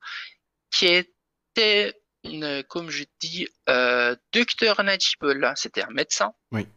qui 0.71 0.87
était, 0.87 1.93
comme 2.67 2.89
je 2.89 3.03
dis, 3.19 3.47
euh, 3.69 4.15
docteur 4.33 4.83
Najibullah, 4.83 5.55
c'était 5.55 5.83
un 5.83 5.91
médecin. 5.91 6.33
Oui. 6.51 6.67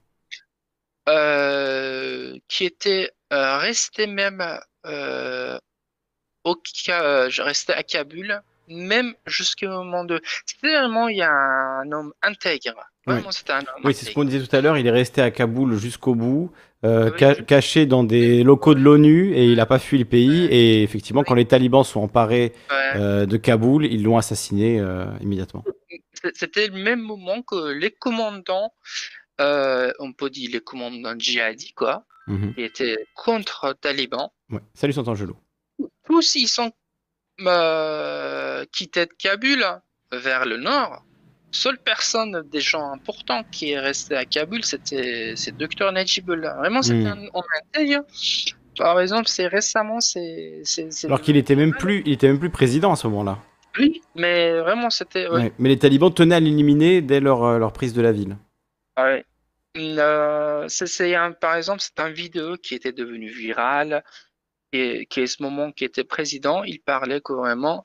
Euh, 1.09 2.39
qui 2.47 2.65
était 2.65 3.11
euh, 3.33 3.59
resté 3.59 4.07
même 4.07 4.41
au 6.45 6.55
Ka- 6.85 7.29
je 7.29 7.43
restais 7.43 7.73
à 7.73 7.83
Kaboul, 7.83 8.41
même 8.69 9.15
jusqu'au 9.27 9.69
moment 9.69 10.05
de. 10.05 10.21
C'était 10.47 10.69
vraiment 10.69 11.09
il 11.09 11.17
y 11.17 11.23
a 11.23 11.33
un 11.33 11.91
homme 11.93 12.13
intègre. 12.23 12.89
Vraiment, 13.07 13.33
c'était 13.33 13.53
un 13.53 13.61
homme 13.61 13.83
Oui, 13.85 13.95
c'est 13.95 14.07
ce 14.07 14.13
qu'on 14.13 14.25
disait 14.25 14.47
tout 14.47 14.55
à 14.55 14.61
l'heure. 14.61 14.79
Il 14.79 14.87
est 14.87 14.91
resté 14.93 15.23
à 15.23 15.31
Kaboul 15.33 15.77
jusqu'au 15.77 16.15
bout, 16.15 16.53
euh, 16.85 17.11
ca- 17.19 17.35
caché 17.37 17.87
dans 17.87 18.05
des 18.05 18.43
locaux 18.43 18.75
de 18.75 18.81
l'ONU, 18.81 19.33
et 19.35 19.47
il 19.47 19.57
n'a 19.57 19.67
pas 19.67 19.79
fui 19.79 19.99
le 19.99 20.05
pays. 20.05 20.47
Et 20.47 20.83
effectivement, 20.83 21.23
quand 21.23 21.35
les 21.35 21.45
talibans 21.47 21.85
sont 21.85 22.01
emparés 22.01 22.53
euh, 22.97 23.25
de 23.27 23.37
Kaboul, 23.37 23.87
ils 23.87 24.03
l'ont 24.03 24.17
assassiné 24.19 24.81
euh, 24.81 25.07
immédiatement. 25.21 25.65
C'était 26.35 26.69
le 26.69 26.75
même 26.83 27.01
moment 27.01 27.43
que 27.43 27.73
les 27.73 27.91
commandants, 27.91 28.73
on 29.39 30.13
peut 30.17 30.31
dire 30.31 30.51
les 30.53 30.61
commandants 30.61 31.15
djihadis, 31.19 31.73
quoi, 31.75 32.05
Mhm. 32.29 32.55
qui 32.55 32.63
étaient 32.63 32.97
contre 33.17 33.75
talibans. 33.81 34.29
Ouais. 34.51 34.61
Salut, 34.75 34.93
Sant'Angelo. 34.93 35.37
Tous 36.07 36.35
ils 36.37 36.47
sont 36.49 36.71
quittés 38.73 39.07
de 39.07 39.13
Kaboul 39.19 39.65
vers 40.13 40.45
le 40.47 40.57
nord. 40.59 41.05
Seule 41.53 41.79
personne 41.79 42.43
des 42.51 42.61
gens 42.61 42.93
importants 42.93 43.45
qui 43.53 43.73
est 43.73 43.79
resté 43.79 44.17
à 44.17 44.25
Kaboul, 44.25 44.65
c'était 44.65 45.35
c'est 45.37 45.57
Dr 45.57 45.93
Najibullah. 45.93 46.55
Vraiment, 46.57 46.83
c'était 46.83 47.05
Mm. 47.11 47.29
un 47.35 47.43
intègre. 47.61 48.03
Par 48.79 48.99
exemple, 49.01 49.29
c'est 49.29 49.47
récemment, 49.47 50.01
c'est 50.01 50.63
Alors 51.05 51.21
qu'il 51.21 51.37
était 51.37 51.55
même 51.55 51.75
plus, 51.75 52.03
il 52.07 52.13
était 52.13 52.27
même 52.27 52.39
plus 52.41 52.49
président 52.51 52.93
à 52.93 52.97
ce 52.97 53.07
moment-là. 53.09 53.39
lui, 53.77 54.03
mais 54.15 54.59
vraiment, 54.61 54.91
c'était 54.91 55.29
ouais. 55.29 55.35
Ouais. 55.45 55.53
Mais 55.59 55.69
les 55.71 55.79
talibans 55.79 56.13
tenaient 56.13 56.35
à 56.37 56.41
l'éliminer 56.41 57.01
dès 57.03 57.21
leur, 57.21 57.45
euh, 57.45 57.59
leur 57.59 57.73
prise 57.73 57.93
de 57.95 58.03
la 58.03 58.13
ville. 58.13 58.37
Ouais. 58.99 59.25
Euh, 59.79 60.67
c'est, 60.69 61.15
un, 61.15 61.33
par 61.33 61.57
exemple, 61.57 61.81
c'est 61.81 61.99
un 62.01 62.11
vidéo 62.11 62.57
qui 62.57 62.75
était 62.75 62.93
devenu 62.93 63.29
viral 63.31 64.05
et 64.73 65.07
qui 65.07 65.21
est 65.21 65.27
ce 65.27 65.43
moment 65.43 65.71
qui 65.73 65.85
était 65.85 66.05
président, 66.05 66.63
il 66.65 66.81
parlait 66.81 67.21
que 67.23 67.33
vraiment, 67.33 67.83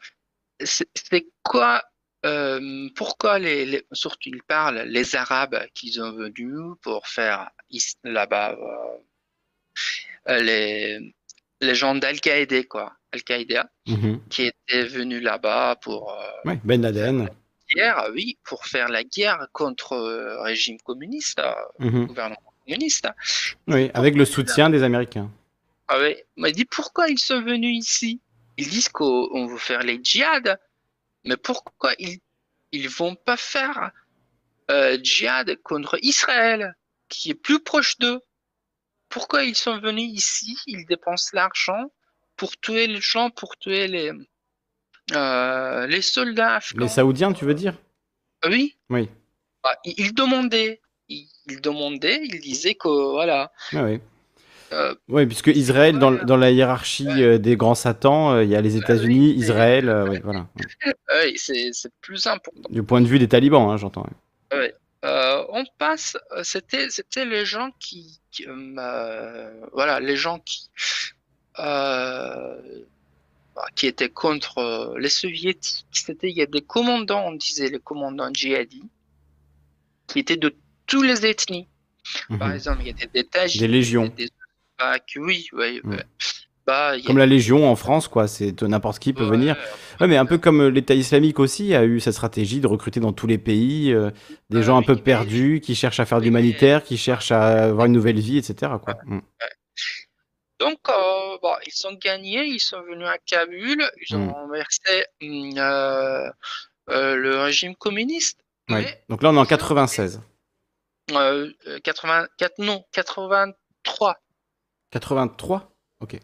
c'est 0.61 1.27
quoi, 1.43 1.81
euh, 2.25 2.89
pourquoi 2.95 3.39
les, 3.39 3.65
les- 3.65 3.85
surtout 3.91 4.29
il 4.29 4.41
parle 4.43 4.79
les 4.87 5.15
Arabes 5.15 5.59
qui 5.73 5.91
sont 5.93 6.11
venus 6.13 6.75
pour 6.81 7.07
faire 7.07 7.49
là-bas 8.03 8.53
euh, 8.53 8.97
euh, 10.29 10.39
les 10.41 11.13
les 11.61 11.73
gens 11.75 11.95
d'Al-Qaïda 11.95 12.63
quoi, 12.63 12.93
Al-Qaïda 13.11 13.69
Mhm. 13.87 14.19
qui 14.29 14.43
étaient 14.43 14.85
venus 14.85 15.23
là-bas 15.23 15.77
pour 15.81 16.11
euh, 16.11 16.23
Ouais, 16.45 16.59
Ben 16.63 16.81
Laden. 16.81 17.29
guerre, 17.75 18.09
oui, 18.13 18.37
pour 18.43 18.65
faire 18.65 18.89
la 18.89 19.03
guerre 19.03 19.47
contre 19.53 19.95
le 19.95 20.39
régime 20.41 20.77
communiste, 20.81 21.39
euh, 21.39 21.53
Mhm. 21.79 22.05
gouvernement 22.07 22.53
communiste. 22.65 23.07
Oui, 23.67 23.89
avec 23.93 24.15
le 24.15 24.25
soutien 24.25 24.69
des 24.69 24.83
Américains. 24.83 25.31
Ah 25.87 25.97
ouais. 25.99 26.25
On 26.37 26.41
m'a 26.41 26.51
dit 26.51 26.65
pourquoi 26.65 27.07
ils 27.09 27.17
sont 27.19 27.41
venus 27.41 27.77
ici? 27.85 28.21
Ils 28.57 28.67
disent 28.69 28.89
qu'on 28.89 29.27
on 29.31 29.47
veut 29.47 29.57
faire 29.57 29.81
les 29.83 29.99
djihad, 30.03 30.59
mais 31.27 31.37
pourquoi 31.37 31.93
ils 31.99 32.19
ils 32.71 32.89
vont 32.89 33.15
pas 33.15 33.37
faire 33.37 33.91
euh, 34.71 34.97
djihad 35.01 35.55
contre 35.63 35.97
Israël, 36.01 36.75
qui 37.07 37.31
est 37.31 37.35
plus 37.35 37.61
proche 37.61 37.97
d'eux? 37.99 38.19
Pourquoi 39.09 39.43
ils 39.45 39.55
sont 39.55 39.79
venus 39.79 40.11
ici? 40.11 40.57
Ils 40.67 40.85
dépensent 40.85 41.29
l'argent 41.33 41.91
pour 42.35 42.57
tuer 42.57 42.87
les 42.87 42.99
gens, 42.99 43.29
pour 43.29 43.57
tuer 43.57 43.87
les 43.87 44.11
euh, 45.13 45.87
les 45.87 46.01
soldats 46.01 46.55
afghans. 46.55 46.79
Les 46.79 46.89
Saoudiens, 46.89 47.31
tu 47.31 47.45
veux 47.45 47.53
dire? 47.53 47.75
Oui. 48.45 48.75
Oui. 48.89 49.09
Ah, 49.63 49.75
ils, 49.85 50.13
demandaient, 50.13 50.81
ils, 51.07 51.29
ils 51.45 51.61
demandaient, 51.61 52.19
ils 52.23 52.41
disaient 52.41 52.75
que 52.75 52.89
voilà. 53.11 53.51
Ah 53.73 53.83
oui. 53.83 54.01
Euh, 54.73 54.95
Oui, 55.07 55.25
puisque 55.25 55.47
Israël, 55.47 55.97
dans, 55.99 56.11
dans 56.11 56.37
la 56.37 56.51
hiérarchie 56.51 57.07
euh, 57.07 57.37
des 57.37 57.55
grands 57.55 57.75
satans, 57.75 58.31
euh, 58.33 58.43
il 58.43 58.49
y 58.49 58.55
a 58.55 58.61
les 58.61 58.75
États-Unis, 58.77 59.31
Israël, 59.31 59.89
euh, 59.89 60.09
oui, 60.09 60.19
voilà. 60.23 60.47
ouais, 61.09 61.33
c'est 61.35 61.71
plus 62.01 62.25
important. 62.27 62.69
Du 62.69 62.83
point 62.83 63.01
de 63.01 63.07
vue 63.07 63.19
des 63.19 63.27
talibans, 63.27 63.69
hein, 63.69 63.77
j'entends. 63.77 64.05
Ouais. 64.51 64.73
On 65.49 65.63
passe, 65.77 66.17
c'était 66.43 66.89
c'était 66.89 67.25
les 67.25 67.45
gens 67.45 67.69
qui, 67.79 68.19
qui, 68.31 68.45
voilà, 69.73 69.99
les 70.01 70.17
gens 70.17 70.39
qui 70.39 70.69
bah, 73.55 73.65
qui 73.75 73.87
étaient 73.87 74.09
contre 74.09 74.95
les 74.99 75.09
soviétiques. 75.09 75.85
C'était 75.91 76.29
il 76.29 76.37
y 76.37 76.41
a 76.41 76.45
des 76.45 76.61
commandants, 76.61 77.25
on 77.27 77.31
disait 77.33 77.69
les 77.69 77.79
commandants 77.79 78.29
djihadis, 78.33 78.83
qui 80.07 80.19
étaient 80.19 80.37
de 80.37 80.53
tous 80.85 81.01
les 81.01 81.25
ethnies. 81.25 81.67
Par 82.39 82.47
Mhm. 82.49 82.53
exemple, 82.55 82.81
il 82.81 82.87
y 82.87 82.91
avait 82.91 83.07
des 83.13 83.23
Tadjiks, 83.25 83.59
Des 83.59 83.67
légions. 83.67 84.07
des 84.15 84.29
Ouzbeks, 84.79 85.13
oui, 85.17 85.47
oui, 85.53 85.81
ouais. 85.83 86.03
Bah, 86.65 86.89
a- 86.89 86.99
Comme 87.01 87.17
la 87.17 87.25
Légion 87.25 87.69
en 87.69 87.75
France, 87.77 88.07
quoi. 88.09 88.27
C'est 88.27 88.61
n'importe 88.63 88.99
qui 88.99 89.13
peut 89.13 89.23
Ouais, 89.23 89.29
venir. 89.29 89.55
Ouais, 90.01 90.07
mais 90.07 90.17
un 90.17 90.25
peu 90.25 90.37
comme 90.37 90.61
euh, 90.61 90.69
l'État 90.69 90.93
islamique 90.95 91.39
aussi 91.39 91.73
a 91.73 91.85
eu 91.85 91.99
cette 92.01 92.13
stratégie 92.13 92.59
de 92.59 92.67
recruter 92.67 92.99
dans 92.99 93.13
tous 93.13 93.25
les 93.27 93.37
pays 93.37 93.93
euh, 93.93 94.11
des 94.49 94.59
Ah 94.59 94.61
gens 94.63 94.77
un 94.77 94.81
peu 94.83 94.97
perdus, 94.97 95.61
qui 95.63 95.75
cherchent 95.75 96.01
à 96.01 96.05
faire 96.05 96.19
de 96.19 96.25
l'humanitaire, 96.25 96.83
qui 96.83 96.97
cherchent 96.97 97.31
à 97.31 97.65
avoir 97.65 97.85
une 97.85 97.93
nouvelle 97.93 98.19
vie, 98.19 98.37
etc. 98.37 98.73
Quoi. 98.83 98.95
Mm. 99.05 99.19
Donc, 100.59 100.79
euh, 100.89 101.37
bon, 101.41 101.53
ils 101.65 101.87
ont 101.87 101.93
gagné, 101.93 102.43
ils 102.45 102.59
sont 102.59 102.81
venus 102.81 103.07
à 103.07 103.17
Kaboul, 103.19 103.83
ils 104.09 104.15
ont 104.15 104.25
Mm. 104.25 104.29
renversé 104.31 105.05
euh, 105.23 106.29
euh, 106.89 107.15
le 107.15 107.37
régime 107.43 107.75
communiste. 107.75 108.39
Donc 109.07 109.23
là, 109.23 109.29
on 109.29 109.35
est 109.35 109.39
en 109.39 109.45
96. 109.45 110.19
euh, 111.13 111.49
euh, 111.67 111.79
84, 111.81 112.55
non, 112.59 112.83
83. 112.91 114.17
83 114.91 115.71
Ok. 115.99 116.15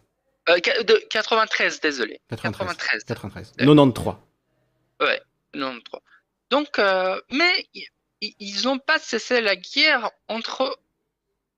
Euh, 0.49 0.59
qua- 0.59 0.83
de, 0.83 0.95
93, 1.09 1.79
désolé. 1.81 2.19
93. 2.29 3.03
93. 3.03 3.03
93. 3.05 3.51
93. 3.57 4.15
Ouais, 5.01 5.21
93. 5.53 6.01
Donc, 6.49 6.79
euh, 6.79 7.19
mais 7.31 7.67
ils 8.21 8.63
n'ont 8.65 8.77
pas 8.79 8.99
cessé 8.99 9.41
la 9.41 9.55
guerre 9.55 10.11
entre, 10.27 10.77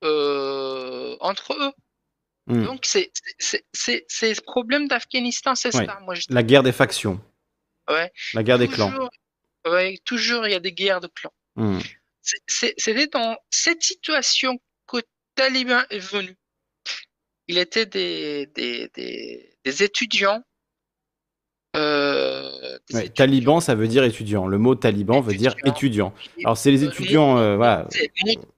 euh, 0.03 1.17
entre 1.19 1.53
eux. 1.53 1.71
Mm. 2.47 2.63
Donc, 2.65 2.85
c'est 2.85 3.11
ce 3.39 4.41
problème 4.41 4.87
d'Afghanistan, 4.87 5.55
c'est 5.55 5.75
Ouais. 5.75 5.85
ça. 5.85 5.99
Moi, 6.01 6.13
je 6.15 6.25
La 6.29 6.43
guerre 6.43 6.63
des 6.63 6.71
factions. 6.71 7.19
Ouais. 7.89 8.11
La 8.33 8.43
guerre 8.43 8.59
des 8.59 8.67
clans. 8.67 8.91
Ouais, 9.67 9.99
toujours 10.05 10.45
il 10.45 10.51
y 10.51 10.55
a 10.55 10.59
des 10.59 10.71
guerres 10.73 11.01
de 11.01 11.07
clans. 11.07 11.33
Mm. 11.55 11.79
C'est- 12.47 12.73
C'était 12.77 13.07
dans 13.07 13.35
cette 13.49 13.83
situation 13.83 14.59
que 14.87 14.97
Taliban 15.35 15.83
est 15.89 15.99
venu. 15.99 16.35
Il 17.47 17.57
était 17.57 17.85
des, 17.85 18.47
des, 18.55 18.89
des, 18.95 19.49
des 19.63 19.83
étudiants. 19.83 20.43
euh, 21.75 22.49
des 22.89 22.95
Ouais, 22.95 22.99
étudiants. 23.05 23.13
Taliban, 23.15 23.59
ça 23.59 23.75
veut 23.75 23.87
dire 23.87 24.03
étudiant. 24.03 24.47
Le 24.47 24.57
mot 24.57 24.75
taliban 24.75 25.21
veut 25.21 25.33
dire 25.35 25.55
Étudiant. 25.65 26.13
Alors, 26.43 26.57
c'est 26.57 26.71
les 26.71 26.83
étudiants, 26.83 27.37
euh, 27.37 27.55
voilà. 27.57 27.87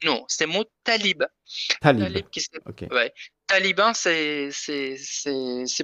Non, 0.06 0.24
c'est 0.28 0.46
le 0.46 0.52
mot 0.54 0.64
talib. 0.84 1.24
Talib. 1.82 2.04
Talib 2.04 2.30
qui 2.30 2.42
se- 2.42 2.50
Ok. 2.66 2.86
ouais. 2.92 3.14
Taliban, 3.48 3.94
c'est 3.94 4.50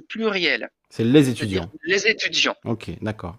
pluriel. 0.08 0.70
C'est 0.90 1.04
les 1.04 1.28
étudiants. 1.28 1.70
Les 1.84 2.06
étudiants. 2.06 2.56
Ok, 2.64 2.90
d'accord. 3.02 3.36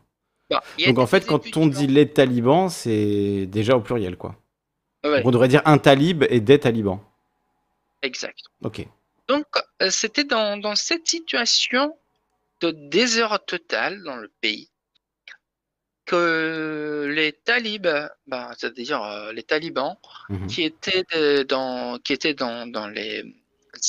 Bon, 0.49 0.57
a 0.57 0.85
Donc 0.87 0.99
en 0.99 1.07
fait, 1.07 1.25
quand 1.25 1.57
on 1.57 1.67
dit 1.67 1.87
les 1.87 2.07
talibans, 2.11 2.69
c'est 2.69 3.45
déjà 3.47 3.75
au 3.77 3.81
pluriel, 3.81 4.15
quoi. 4.17 4.35
Ouais, 5.03 5.21
on 5.23 5.31
devrait 5.31 5.47
dire 5.47 5.61
un 5.65 5.77
talib 5.77 6.23
et 6.29 6.39
des 6.39 6.59
talibans. 6.59 6.99
exact. 8.01 8.39
Ok. 8.63 8.85
Donc, 9.27 9.45
euh, 9.81 9.89
c'était 9.89 10.23
dans, 10.23 10.57
dans 10.57 10.75
cette 10.75 11.07
situation 11.07 11.97
de 12.61 12.71
désordre 12.71 13.43
total 13.45 14.01
dans 14.03 14.15
le 14.17 14.29
pays 14.41 14.69
que 16.05 17.11
les 17.13 17.33
talibs, 17.33 17.87
bah, 18.27 18.51
c'est-à-dire 18.57 19.01
euh, 19.01 19.33
les 19.33 19.43
talibans, 19.43 19.97
Mhm. 20.29 20.47
qui 20.47 20.63
étaient, 20.63 21.03
de- 21.11 21.43
dans, 21.43 21.97
qui 21.99 22.13
étaient 22.13 22.35
dans, 22.35 22.67
dans 22.67 22.87
les 22.87 23.23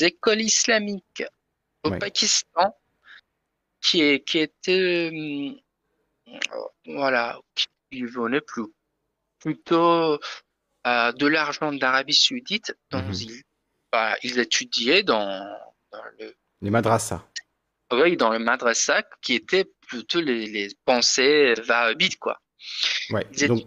écoles 0.01 0.41
islamiques 0.41 1.25
au 1.85 1.91
Ouais. 1.91 1.99
Pakistan, 1.99 2.75
qui, 3.83 4.23
qui 4.25 4.39
étaient, 4.39 5.11
euh, 5.13 6.33
voilà, 6.87 7.39
qui 7.91 8.03
venaient 8.03 8.41
plus, 8.41 8.65
plutôt 9.39 10.19
euh, 10.87 11.13
de 11.13 11.27
l'argent 11.27 11.73
d'Arabie 11.73 12.15
Saoudite, 12.15 12.75
dont 12.91 13.03
Mhm. 13.03 13.13
ils, 13.13 13.43
bah, 13.97 14.15
ils 14.23 14.39
étudiaient 14.39 15.03
dans, 15.03 15.43
dans 15.91 16.03
le 16.19 16.35
Les 16.61 16.71
madrasas. 16.71 17.23
oui, 17.93 18.19
dans 18.19 18.29
le 18.29 18.39
madrasa, 18.39 19.03
qui 19.23 19.35
était 19.35 19.65
plutôt 19.89 20.21
les, 20.21 20.47
les 20.47 20.69
pensées 20.85 21.55
wahhabites, 21.67 22.19
quoi. 22.19 22.39
Ouais. 23.11 23.27
Ils 23.39 23.65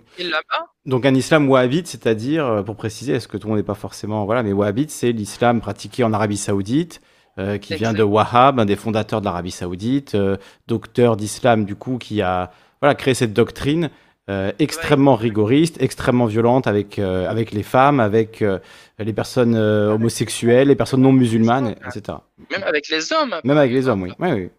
Donc, 0.85 1.06
un 1.08 1.16
islam 1.16 1.49
wahhabite, 1.49 1.88
c'est-à-dire, 1.88 2.45
euh, 2.45 2.61
pour 2.61 2.75
préciser, 2.75 3.14
est-ce 3.14 3.27
que 3.27 3.38
tout 3.38 3.48
le 3.48 3.53
monde 3.53 3.59
n'est 3.59 3.66
pas 3.66 3.74
forcément... 3.74 4.25
Voilà, 4.25 4.43
mais 4.43 4.53
wahhabite, 4.53 4.91
c'est 4.91 5.11
l'islam 5.11 5.61
pratiqué 5.61 6.03
en 6.03 6.14
Arabie 6.14 6.38
Saoudite, 6.38 7.01
euh, 7.40 7.58
qui 7.58 7.74
vient 7.75 7.93
de. 7.93 8.03
Wahhab, 8.03 8.59
un 8.59 8.66
des 8.66 8.75
fondateurs 8.75 9.22
de 9.22 9.25
l'Arabie 9.25 9.51
Saoudite, 9.51 10.14
euh, 10.14 10.38
docteur 10.67 11.17
d'islam, 11.17 11.66
du 11.66 11.75
coup, 11.75 11.98
qui 11.98 12.22
a 12.22 12.51
voilà, 12.82 12.93
créé 12.93 13.16
cette 13.16 13.33
doctrine 13.33 13.90
euh, 14.30 14.51
extrêmement 14.59 15.16
rigoriste, 15.16 15.82
extrêmement 15.82 16.27
violente 16.27 16.67
avec, 16.67 16.99
euh, 16.99 17.27
avec 17.27 17.51
les 17.51 17.64
femmes, 17.64 17.99
avec 17.99 18.43
euh, 18.43 18.59
les 18.99 19.11
personnes 19.11 19.56
homosexuelles, 19.56 20.67
les 20.67 20.75
personnes 20.75 21.01
non 21.01 21.11
musulmanes, 21.11 21.75
etc. 21.88 22.19
Même 22.51 22.61
avec 22.61 22.90
les 22.90 23.11
hommes. 23.11 23.35
Même 23.43 23.58
avec 23.58 23.72
les 23.72 23.88
hommes, 23.88 24.03
oui. 24.03 24.11
oui, 24.19 24.30
oui. 24.32 24.49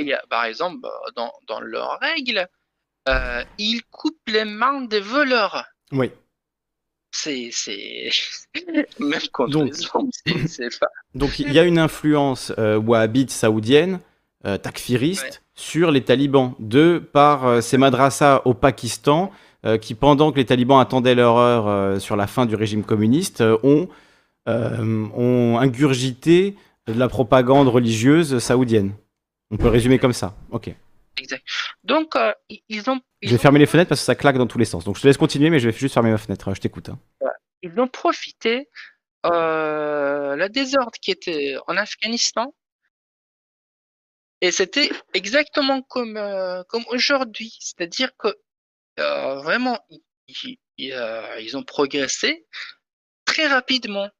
Il 0.00 0.08
y 0.08 0.12
a, 0.12 0.20
par 0.28 0.44
exemple, 0.44 0.80
bah, 0.82 0.90
dans, 1.14 1.30
dans 1.46 1.60
leurs 1.60 2.00
règles, 2.00 2.48
ils 3.58 3.82
coupent 3.92 4.26
les 4.26 4.44
mains 4.44 4.80
des 4.80 5.00
voleurs. 5.00 5.66
Oui. 5.92 6.10
C'est. 7.12 7.50
Même 8.98 9.20
contre 9.32 9.50
Donc- 9.50 9.68
les 9.68 9.86
hommes, 9.94 10.10
c'est, 10.48 10.80
pas... 10.80 10.88
Donc 11.14 11.38
il 11.38 11.52
y 11.52 11.60
a 11.60 11.62
une 11.62 11.78
influence 11.78 12.52
wahhabite 12.58 13.30
saoudienne, 13.30 14.00
euh, 14.46 14.58
takfiriste, 14.58 15.22
Ouais. 15.24 15.30
sur 15.54 15.90
les 15.90 16.02
talibans, 16.02 16.54
de 16.58 16.98
par 17.12 17.46
euh, 17.46 17.60
ces 17.60 17.78
madrasas 17.78 18.42
au 18.44 18.54
Pakistan, 18.54 19.30
euh, 19.64 19.78
qui 19.78 19.94
pendant 19.94 20.32
que 20.32 20.36
les 20.38 20.44
talibans 20.46 20.80
attendaient 20.80 21.14
leur 21.14 21.36
heure 21.36 21.68
euh, 21.68 21.98
sur 21.98 22.16
la 22.16 22.26
fin 22.26 22.46
du 22.46 22.54
régime 22.56 22.82
communiste, 22.84 23.42
ont, 23.62 23.88
ont 24.46 25.58
ingurgité 25.60 26.56
de 26.88 26.94
la 26.98 27.08
propagande 27.08 27.68
religieuse 27.68 28.38
saoudienne. 28.38 28.92
On 29.52 29.56
peut 29.56 29.64
le 29.64 29.70
résumer 29.70 29.98
comme 30.00 30.12
ça. 30.12 30.34
Ok. 30.50 30.74
Exact. 31.18 31.44
Donc, 31.84 32.14
ils- 32.48 32.62
ils 32.68 32.90
ont... 32.90 32.98
Je 33.22 33.28
vais 33.28 33.36
ont 33.36 33.38
fermer 33.38 33.58
les 33.60 33.66
fenêtres 33.66 33.90
parce 33.90 34.00
que 34.00 34.04
ça 34.06 34.14
claque 34.16 34.38
dans 34.38 34.46
tous 34.48 34.58
les 34.58 34.64
sens. 34.64 34.82
Donc 34.84 34.96
je 34.96 35.02
te 35.02 35.06
laisse 35.06 35.16
continuer, 35.18 35.50
mais 35.50 35.60
je 35.60 35.68
vais 35.68 35.76
juste 35.76 35.94
fermer 35.94 36.10
ma 36.10 36.18
fenêtre. 36.18 36.52
Je 36.54 36.60
t'écoute. 36.60 36.88
hein. 36.88 36.98
ils 37.62 37.78
ont 37.78 37.86
profité 37.86 38.68
la 39.24 40.48
désordre 40.48 40.92
qui 41.00 41.10
était 41.12 41.54
en 41.68 41.76
Afghanistan. 41.76 42.52
Et 44.42 44.50
c'était 44.50 44.90
exactement 45.14 45.82
comme, 45.82 46.16
euh, 46.16 46.64
aujourd'hui. 46.88 47.56
C'est-à-dire 47.60 48.10
que 48.16 48.36
euh, 48.98 49.36
vraiment, 49.36 49.78
euh, 49.88 51.40
ils 51.40 51.56
ont 51.56 51.62
progressé 51.62 52.44
très 53.24 53.46
rapidement 53.46 54.10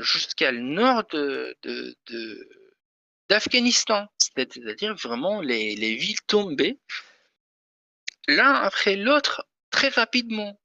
jusqu'à 0.00 0.52
le 0.52 0.60
nord 0.60 1.02
d'Afghanistan. 3.28 4.06
C'est-à-dire 4.18 4.94
vraiment 4.94 5.40
les, 5.40 5.74
les 5.74 5.96
villes 5.96 6.22
tombées 6.28 6.78
l'un 8.28 8.54
après 8.54 8.94
l'autre 8.94 9.48
très 9.70 9.88
rapidement. 9.88 10.60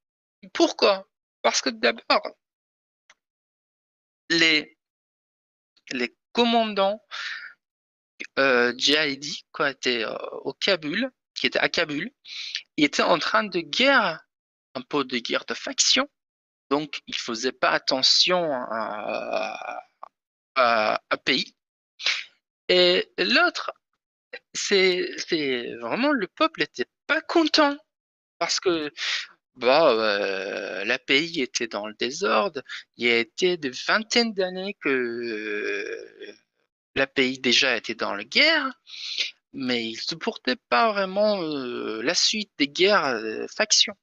Pourquoi? 0.52 1.08
Parce 1.42 1.60
que 1.60 1.70
d'abord, 1.70 2.36
les 4.30 4.76
commandants 6.32 7.02
euh, 8.38 8.72
djihadis 8.76 9.44
qui 9.54 9.62
étaient 9.62 10.04
euh, 10.04 10.16
au 10.44 10.52
Kaboul, 10.52 11.10
qui 11.34 11.46
était 11.46 11.58
à 11.58 11.68
Kaboul, 11.68 12.10
il 12.76 12.84
était 12.84 13.02
en 13.02 13.18
train 13.18 13.44
de 13.44 13.60
guerre, 13.60 14.20
un 14.74 14.82
peu 14.82 15.04
de 15.04 15.18
guerre 15.18 15.44
de 15.46 15.54
faction. 15.54 16.08
Donc, 16.70 17.00
il 17.06 17.16
faisait 17.16 17.52
pas 17.52 17.70
attention 17.70 18.52
à, 18.52 19.80
à, 20.56 21.16
pays. 21.24 21.54
Et 22.68 23.08
l'autre, 23.18 23.72
c'est 24.52 25.06
vraiment 25.80 26.12
le 26.12 26.26
peuple 26.28 26.62
était 26.62 26.86
pas 27.06 27.20
content 27.20 27.76
parce 28.38 28.60
que 28.60 28.92
bah 29.56 29.90
euh, 29.92 30.84
la 30.84 30.98
pays 30.98 31.40
était 31.40 31.66
dans 31.68 31.86
le 31.86 31.94
désordre. 31.94 32.62
Il 32.96 33.06
y 33.06 33.10
a 33.10 33.18
été 33.18 33.56
des 33.56 33.70
vingtaines 33.70 34.34
d'années 34.34 34.76
que 34.80 34.88
euh, 34.88 36.32
la 36.96 37.06
pays 37.06 37.38
déjà 37.38 37.76
était 37.76 37.94
dans 37.94 38.14
la 38.14 38.24
guerre, 38.24 38.72
mais 39.52 39.86
il 39.86 39.96
supportait 39.96 40.56
pas 40.68 40.92
vraiment 40.92 41.42
euh, 41.42 42.02
la 42.02 42.14
suite 42.14 42.50
des 42.58 42.68
guerres 42.68 43.04
euh, 43.04 43.46
factions. 43.48 43.94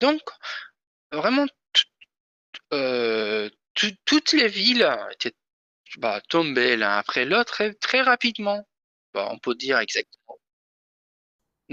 Donc 0.00 0.20
vraiment 1.10 1.46
euh, 2.72 3.50
tout- 3.74 3.96
toutes 4.04 4.32
les 4.32 4.48
villes 4.48 4.88
étaient 5.12 5.34
bah, 5.98 6.20
tombées 6.28 6.76
l'un 6.76 6.96
après 6.98 7.24
l'autre 7.24 7.52
très, 7.52 7.74
très 7.74 8.02
rapidement. 8.02 8.66
Bah, 9.14 9.28
on 9.30 9.38
peut 9.38 9.54
dire 9.54 9.78
exactement. 9.78 10.38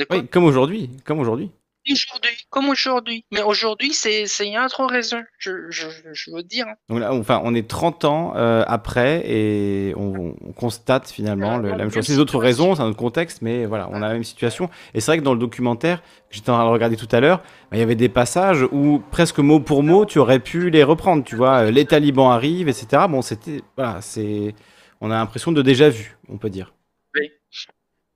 Oui, 0.09 0.27
comme 0.29 0.45
aujourd'hui, 0.45 0.89
comme 1.05 1.19
aujourd'hui. 1.19 1.51
Aujourd'hui, 1.89 2.45
comme 2.49 2.69
aujourd'hui. 2.69 3.25
Mais 3.31 3.41
aujourd'hui, 3.41 3.93
c'est 3.93 4.23
il 4.39 4.51
y 4.51 4.55
a 4.57 4.67
trop 4.69 4.85
raison, 4.87 5.23
je, 5.37 5.69
je, 5.69 5.87
je 6.11 6.31
veux 6.31 6.43
dire. 6.43 6.65
Donc 6.89 6.99
là, 6.99 7.13
enfin, 7.13 7.41
on 7.43 7.55
est 7.55 7.67
30 7.67 8.05
ans 8.05 8.33
euh, 8.35 8.63
après 8.67 9.23
et 9.25 9.93
on, 9.95 10.35
on 10.45 10.51
constate 10.51 11.09
finalement 11.09 11.57
le- 11.57 11.69
la 11.69 11.77
même 11.77 11.91
chose. 11.91 12.05
C'est 12.05 12.15
d'autres 12.15 12.37
raisons, 12.37 12.75
c'est 12.75 12.81
un 12.81 12.87
autre 12.87 12.97
contexte, 12.97 13.41
mais 13.41 13.65
voilà, 13.65 13.87
on 13.91 13.95
a 14.01 14.07
la 14.07 14.13
même 14.13 14.23
situation. 14.23 14.69
Et 14.93 14.99
c'est 14.99 15.11
vrai 15.11 15.17
que 15.19 15.23
dans 15.23 15.33
le 15.33 15.39
documentaire 15.39 16.01
j'étais 16.29 16.51
en 16.51 16.55
train 16.55 16.65
de 16.65 16.69
regarder 16.69 16.95
tout 16.95 17.07
à 17.11 17.19
l'heure, 17.21 17.39
bah, 17.39 17.77
il 17.77 17.79
y 17.79 17.83
avait 17.83 17.95
des 17.95 18.09
passages 18.09 18.63
où 18.71 19.01
presque 19.11 19.39
mot 19.39 19.59
pour 19.59 19.81
mot, 19.81 20.05
tu 20.05 20.19
aurais 20.19 20.39
pu 20.39 20.69
les 20.69 20.83
reprendre. 20.83 21.23
Tu 21.23 21.35
vois, 21.35 21.65
euh, 21.65 21.71
les 21.71 21.85
talibans 21.85 22.29
arrivent, 22.31 22.67
etc. 22.69 23.05
Bon, 23.09 23.21
c'était 23.23 23.61
voilà, 23.77 24.01
c'est, 24.01 24.53
on 25.01 25.09
a 25.09 25.15
l'impression 25.15 25.51
de 25.51 25.61
déjà 25.63 25.89
vu, 25.89 26.17
on 26.27 26.37
peut 26.37 26.49
dire. 26.51 26.73
Oui. 27.15 27.31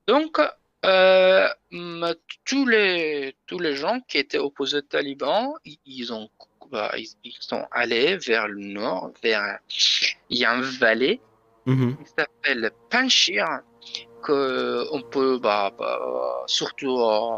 Donc, 0.08 0.40
euh, 0.86 1.48
m- 1.72 2.14
tous 2.46 2.66
les 2.68 3.36
tous 3.48 3.60
les 3.60 3.76
gens 3.76 4.00
qui 4.08 4.18
étaient 4.18 4.38
opposés 4.38 4.78
aux 4.78 4.82
talibans, 4.82 5.54
ils, 5.86 6.12
ont 6.14 6.30
bah, 6.72 6.92
ils, 6.98 7.08
ils 7.24 7.36
sont 7.40 7.66
allés 7.72 8.18
vers 8.18 8.48
le 8.48 8.60
nord, 8.66 9.12
vers 9.24 9.60
il 10.30 10.38
y 10.38 10.46
a 10.46 10.52
un 10.52 10.62
vallée 10.62 11.22
Mhm. 11.66 11.96
qui 11.98 12.12
s'appelle 12.18 12.72
Panchir 12.90 13.46
que 14.22 14.86
on 14.92 15.02
peut 15.02 15.40
bah, 15.40 15.72
bah, 15.78 16.44
surtout 16.48 17.00
euh, 17.00 17.38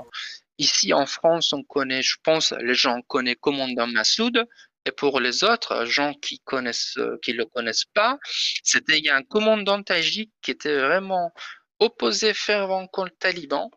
ici 0.57 0.93
en 0.93 1.05
France 1.05 1.53
on 1.53 1.61
connaît 1.61 2.01
je 2.01 2.15
pense 2.23 2.51
les 2.59 2.73
gens 2.73 3.01
connaissent 3.03 3.37
commandant 3.39 3.85
Massoud 3.85 4.43
et 4.87 4.91
pour 4.91 5.19
les 5.19 5.43
autres 5.43 5.85
gens 5.85 6.13
qui 6.15 6.39
connaissent 6.39 6.97
qui 7.21 7.33
le 7.33 7.45
connaissent 7.45 7.85
pas 7.93 8.17
c'était 8.63 8.97
il 8.97 9.05
y 9.05 9.09
a 9.09 9.15
un 9.15 9.21
commandant 9.23 9.83
tagik 9.83 10.31
qui 10.41 10.49
était 10.51 10.75
vraiment 10.79 11.31
opposé 11.79 12.33
fervent 12.33 12.87
contre 12.87 13.11
le 13.11 13.17
taliban 13.17 13.71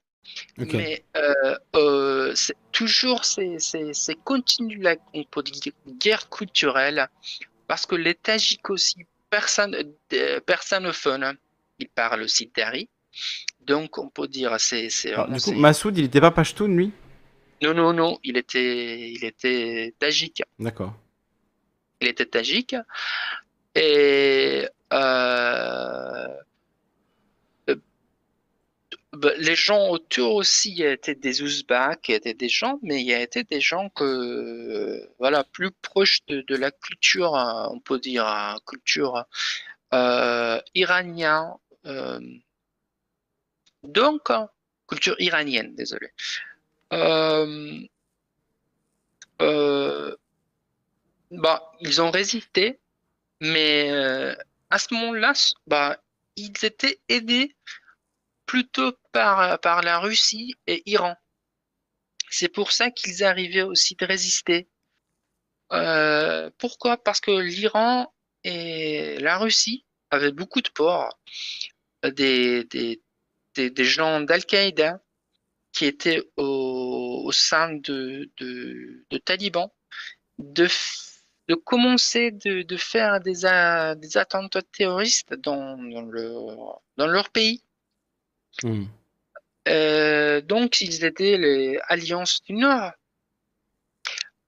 Ok. 0.60 0.74
mais 0.74 1.04
euh, 1.16 1.56
euh, 1.76 2.34
toujours 2.70 3.24
c'est 3.24 3.56
continue 4.24 4.76
la 4.76 4.96
on 5.14 5.24
peut 5.24 5.42
dire, 5.42 5.72
guerre 5.86 6.28
culturelle 6.28 7.08
parce 7.66 7.86
que 7.86 7.94
les 7.94 8.14
Tajiks 8.14 8.68
aussi 8.68 9.06
personne 9.30 9.74
euh, 10.12 10.40
personophones 10.40 11.36
ils 11.78 11.88
parlent 11.88 12.22
aussi 12.22 12.50
dari 12.54 12.88
donc 13.62 13.96
on 13.98 14.08
peut 14.10 14.28
dire 14.28 14.54
c'est 14.60 14.88
du 14.88 15.14
coup, 15.14 15.38
c'est- 15.38 15.54
Massoud, 15.54 15.96
il 15.96 16.04
était 16.04 16.20
pas 16.20 16.30
Pashtun, 16.30 16.68
lui? 16.68 16.92
Non 17.62 17.72
non 17.74 17.92
non 17.94 18.18
il 18.22 18.36
était 18.36 19.10
il 19.10 19.24
était 19.24 19.94
Tajik 19.98 20.42
D'accord. 20.58 20.94
il 22.00 22.08
était 22.08 22.26
Tajik 22.26 22.76
et 23.74 24.68
euh, 24.92 26.28
bah, 29.18 29.32
les 29.38 29.56
gens 29.56 29.88
autour 29.90 30.34
aussi 30.36 30.82
étaient 30.82 31.14
des 31.16 31.42
Ouzbeks, 31.42 32.10
étaient 32.10 32.34
des 32.34 32.48
gens, 32.48 32.78
mais 32.82 33.00
il 33.00 33.06
y 33.06 33.14
a 33.14 33.20
été 33.20 33.42
des 33.44 33.60
gens 33.60 33.88
que, 33.90 34.04
euh, 34.04 35.14
voilà, 35.18 35.42
plus 35.44 35.70
proches 35.72 36.20
de, 36.28 36.56
la 36.56 36.70
culture, 36.70 37.34
euh, 37.36 37.66
on 37.70 37.80
peut 37.80 37.98
dire, 37.98 38.26
euh, 38.28 38.54
culture 38.66 39.24
euh, 39.94 40.60
iranienne. 40.74 41.52
euh, 41.86 42.20
donc, 43.82 44.30
euh, 44.30 44.46
culture 44.88 45.16
iranienne, 45.20 45.74
désolé. 45.74 46.08
Bah, 51.30 51.72
ils 51.80 52.00
ont 52.00 52.10
résisté, 52.10 52.78
mais 53.40 53.90
à 54.70 54.78
ce 54.78 54.94
moment-là, 54.94 55.32
bah, 55.66 55.98
ils 56.36 56.64
étaient 56.64 57.00
aidés 57.08 57.54
plutôt 58.48 58.92
par, 59.12 59.60
par 59.60 59.82
la 59.82 60.00
Russie 60.00 60.56
et 60.66 60.82
Iran. 60.90 61.14
C'est 62.30 62.48
pour 62.48 62.72
ça 62.72 62.90
qu'ils 62.90 63.22
arrivaient 63.22 63.62
aussi 63.62 63.94
de 63.94 64.04
résister. 64.06 64.68
Euh, 65.72 66.50
pourquoi? 66.58 66.96
Parce 66.96 67.20
que 67.20 67.30
l'Iran 67.30 68.12
et 68.42 69.18
la 69.20 69.38
Russie 69.38 69.84
avaient 70.10 70.32
beaucoup 70.32 70.62
de 70.62 70.70
ports, 70.70 71.18
des, 72.02 72.64
des, 72.64 73.02
des, 73.54 73.84
gens 73.84 74.20
d'Al-Qaïda 74.22 75.02
qui 75.72 75.84
étaient 75.84 76.22
au, 76.36 77.22
au 77.26 77.32
sein 77.32 77.74
de, 77.74 78.30
de, 78.38 79.04
de 79.10 79.18
talibans, 79.18 79.70
de, 80.38 80.68
de 81.48 81.54
commencer 81.54 82.30
de, 82.30 82.62
de 82.62 82.76
faire 82.78 83.20
des, 83.20 83.44
a- 83.44 83.94
des 83.94 84.16
attentats 84.16 84.62
terroristes 84.62 85.34
dans, 85.34 85.76
dans 86.96 87.06
leur 87.06 87.28
pays. 87.30 87.62
Mhm. 88.64 88.88
Euh, 89.68 90.40
donc, 90.40 90.80
ils 90.80 91.04
étaient 91.04 91.36
les 91.36 91.78
Alliances 91.88 92.42
du 92.44 92.54
Nord. 92.54 92.92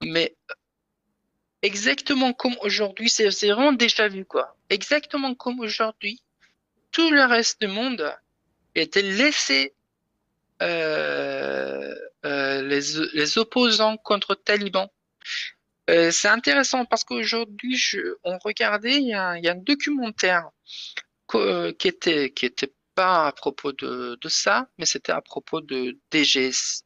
Mais 0.03 0.35
exactement 1.63 2.33
comme 2.33 2.57
aujourd'hui, 2.63 3.11
c'est 3.11 3.29
vraiment 3.29 3.73
déjà 3.73 4.09
vu, 4.09 4.25
quoi. 4.25 4.57
Exactement 4.71 5.35
comme 5.35 5.61
aujourd'hui, 5.61 6.23
tout 6.91 7.11
le 7.11 7.25
reste 7.25 7.61
du 7.61 7.67
monde 7.67 8.15
était 8.75 9.03
laissé 9.03 9.75
euh, 10.63 11.95
euh, 12.27 12.63
les, 12.63 12.81
les 13.15 13.39
opposants 13.39 13.97
contre 13.97 14.35
talibans. 14.35 14.89
Euh, 15.89 16.11
c'est 16.11 16.29
intéressant 16.29 16.85
parce 16.85 17.03
qu'aujourd'hui, 17.03 17.83
on 18.25 18.39
regardait, 18.39 18.97
il 18.97 19.07
y 19.07 19.11
y 19.11 19.15
a 19.15 19.33
un 19.33 19.55
documentaire 19.57 20.51
qui 21.79 21.89
était, 21.89 22.31
qui 22.31 22.47
était 22.47 22.73
pas 23.01 23.29
à 23.29 23.33
propos 23.33 23.73
de, 23.73 24.19
de 24.21 24.29
ça, 24.29 24.69
mais 24.77 24.85
c'était 24.93 25.13
à 25.13 25.23
propos 25.23 25.61
de 25.63 25.97
DGSE. 26.13 26.85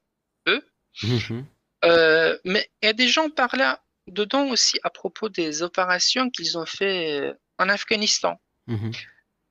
Mhm. 1.03 1.45
Euh, 1.85 2.39
mais 2.45 2.71
il 2.81 2.87
y 2.87 2.89
a 2.89 2.93
des 2.93 3.09
gens 3.09 3.31
par 3.31 3.57
là 3.57 3.83
dedans 4.07 4.47
aussi 4.55 4.79
à 4.85 4.91
propos 4.91 5.29
des 5.29 5.63
opérations 5.63 6.31
qu'ils 6.31 6.57
ont 6.57 6.67
fait 6.67 7.21
euh, 7.21 7.33
en 7.59 7.69
Afghanistan. 7.69 8.41
Mhm. 8.69 8.93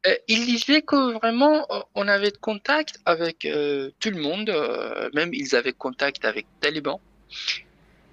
Euh, 0.05 0.15
il 0.27 0.45
disait 0.45 0.81
que 0.81 1.13
vraiment 1.19 1.67
on 1.95 2.07
avait 2.07 2.31
contact 2.31 2.99
avec 3.05 3.43
euh, 3.43 3.91
tout 3.99 4.09
le 4.09 4.21
monde, 4.21 4.49
euh, 4.49 5.09
même 5.13 5.33
ils 5.33 5.53
avaient 5.55 5.77
contact 5.85 6.23
avec 6.23 6.45
les 6.45 6.59
talibans. 6.61 6.99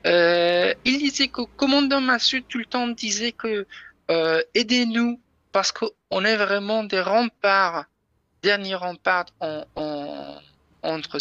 Il 0.04 0.98
disait 0.98 1.28
que 1.28 1.42
commandant 1.56 2.00
Massoud 2.00 2.44
tout 2.48 2.58
le 2.58 2.64
temps 2.74 2.88
disait 2.88 3.32
que 3.32 3.66
aidez-nous 4.54 5.20
parce 5.52 5.70
qu'on 5.72 6.24
est 6.24 6.36
vraiment 6.36 6.82
des 6.84 7.00
remparts, 7.00 7.86
en, 9.40 9.64
en- 9.76 10.38
entre 10.82 11.18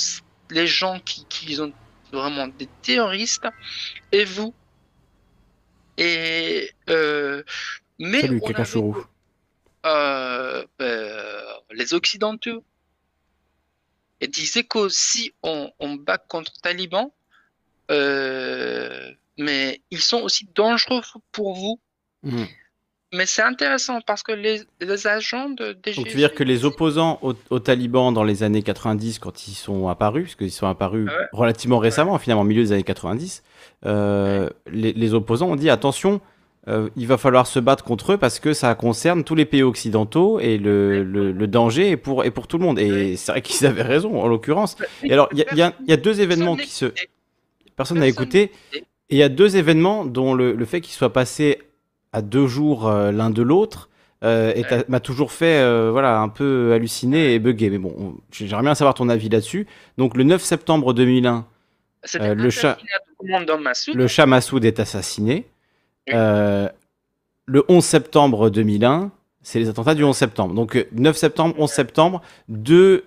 les 0.50 0.68
gens 0.68 1.00
qui, 1.02 1.26
qui 1.26 1.56
sont 1.56 1.74
vraiment 2.12 2.48
des 2.48 2.68
terroristes 2.82 3.48
et 4.12 4.26
vous. 4.26 4.54
Et 5.98 6.72
euh, 6.90 7.44
mais 8.00 8.22
Salut, 8.22 8.40
on 8.42 8.46
avait- 8.46 8.54
Kakachourou. 8.54 9.06
euh, 9.86 10.66
euh, 10.82 11.44
les 11.72 11.94
Occidentaux 11.94 12.64
et 14.22 14.28
disaient 14.28 14.64
que 14.64 14.90
si 14.90 15.34
on, 15.44 15.72
on 15.80 15.96
bat 15.96 16.18
contre 16.18 16.52
les 16.56 16.62
talibans, 16.62 17.12
euh, 17.92 19.12
mais 19.38 19.82
ils 19.92 20.02
sont 20.02 20.22
aussi 20.22 20.48
dangereux 20.56 21.02
pour 21.32 21.54
vous. 21.56 21.80
Mhm. 22.24 22.48
Mais 23.14 23.26
c'est 23.26 23.42
intéressant 23.42 24.02
parce 24.06 24.22
que 24.22 24.32
les, 24.32 24.62
les 24.82 25.08
agents 25.08 25.50
de. 25.50 25.74
Donc, 25.74 25.82
tu 25.84 26.02
veux 26.12 26.16
dire 26.16 26.34
que 26.36 26.44
les 26.44 26.64
opposants 26.66 27.18
aux, 27.24 27.34
aux 27.50 27.60
talibans 27.60 28.14
dans 28.14 28.24
les 28.24 28.44
années 28.44 28.62
90, 28.62 29.18
quand 29.20 29.48
ils 29.48 29.54
sont 29.56 29.88
apparus, 29.88 30.26
parce 30.26 30.36
qu'ils 30.36 30.52
sont 30.52 30.68
apparus 30.68 31.08
Ouais. 31.10 31.26
relativement 31.32 31.80
récemment, 31.80 32.18
finalement, 32.20 32.44
au 32.44 32.46
milieu 32.46 32.62
des 32.64 32.72
années 32.72 32.84
90, 32.84 33.44
euh, 33.88 34.50
les, 34.72 34.94
les 34.94 35.14
opposants 35.16 35.48
ont 35.50 35.56
dit 35.56 35.72
attention, 35.72 36.22
euh, 36.68 36.90
il 36.96 37.08
va 37.08 37.18
falloir 37.18 37.48
se 37.48 37.58
battre 37.60 37.84
contre 37.84 38.12
eux 38.14 38.18
parce 38.18 38.40
que 38.40 38.54
ça 38.54 38.76
concerne 38.76 39.24
tous 39.24 39.34
les 39.34 39.46
pays 39.46 39.64
occidentaux 39.64 40.40
et 40.40 40.60
le, 40.60 41.04
le- 41.04 41.32
le 41.32 41.48
danger 41.48 41.90
est 41.90 41.98
pour, 41.98 42.26
est 42.26 42.32
pour 42.32 42.48
tout 42.48 42.60
le 42.60 42.64
monde. 42.66 42.78
Et 42.78 43.16
c'est 43.18 43.32
vrai 43.32 43.42
qu'ils 43.42 43.66
avaient 43.66 43.82
raison 43.82 44.22
en 44.22 44.28
l'occurrence. 44.28 44.76
Et 45.04 45.12
alors, 45.14 45.30
il 45.32 45.40
y, 45.40 45.46
y 45.60 45.72
y 45.88 45.94
a 45.94 45.98
deux 45.98 46.22
événements 46.22 46.56
qui 46.58 46.70
se. 46.70 46.94
Personne 47.76 48.00
n'a 48.00 48.08
écouté. 48.08 48.52
Et 48.74 49.16
il 49.16 49.18
y 49.18 49.24
a 49.24 49.30
deux 49.30 49.58
événements 49.58 50.06
dont 50.06 50.36
le, 50.36 50.54
le 50.54 50.66
fait 50.66 50.82
qu'ils 50.82 50.94
soient 50.94 51.12
passés 51.14 51.60
à 52.14 52.22
deux 52.22 52.48
jours 52.48 52.88
euh, 52.88 53.12
l'un 53.12 53.30
de 53.30 53.42
l'autre 53.42 53.90
euh, 54.24 54.52
Ouais. 54.54 54.84
m'a 54.90 55.00
toujours 55.00 55.32
fait 55.32 55.60
euh, 55.60 55.90
voilà, 55.92 56.20
un 56.20 56.28
peu 56.30 56.74
halluciner 56.74 57.34
et 57.34 57.40
bugger. 57.40 57.70
Mais 57.70 57.78
bon, 57.78 57.94
on- 57.98 58.14
j'aimerais 58.32 58.64
bien 58.64 58.76
savoir 58.76 58.94
ton 58.94 59.08
avis 59.10 59.30
là-dessus. 59.30 59.66
Donc, 59.98 60.18
le 60.18 60.24
9 60.24 60.42
septembre 60.44 60.94
2001, 60.94 61.46
C'était 62.04 62.30
Euh, 62.30 62.34
le 62.36 62.50
chat- 62.50 62.78
Massoud. 63.62 63.96
le 63.96 64.26
Massoud 64.26 64.64
est 64.66 64.80
assassiné. 64.80 65.46
Oui. 66.08 66.14
Le 67.46 67.64
11 67.68 67.84
septembre 67.84 68.50
2001, 68.50 69.12
c'est 69.42 69.60
les 69.60 69.70
attentats 69.70 69.96
du 69.96 70.04
11 70.04 70.16
septembre. 70.16 70.54
Donc 70.54 70.76
euh, 70.76 70.84
9 70.94 71.18
septembre, 71.18 71.56
11 71.58 71.70
septembre, 71.72 72.22
deux 72.48 73.06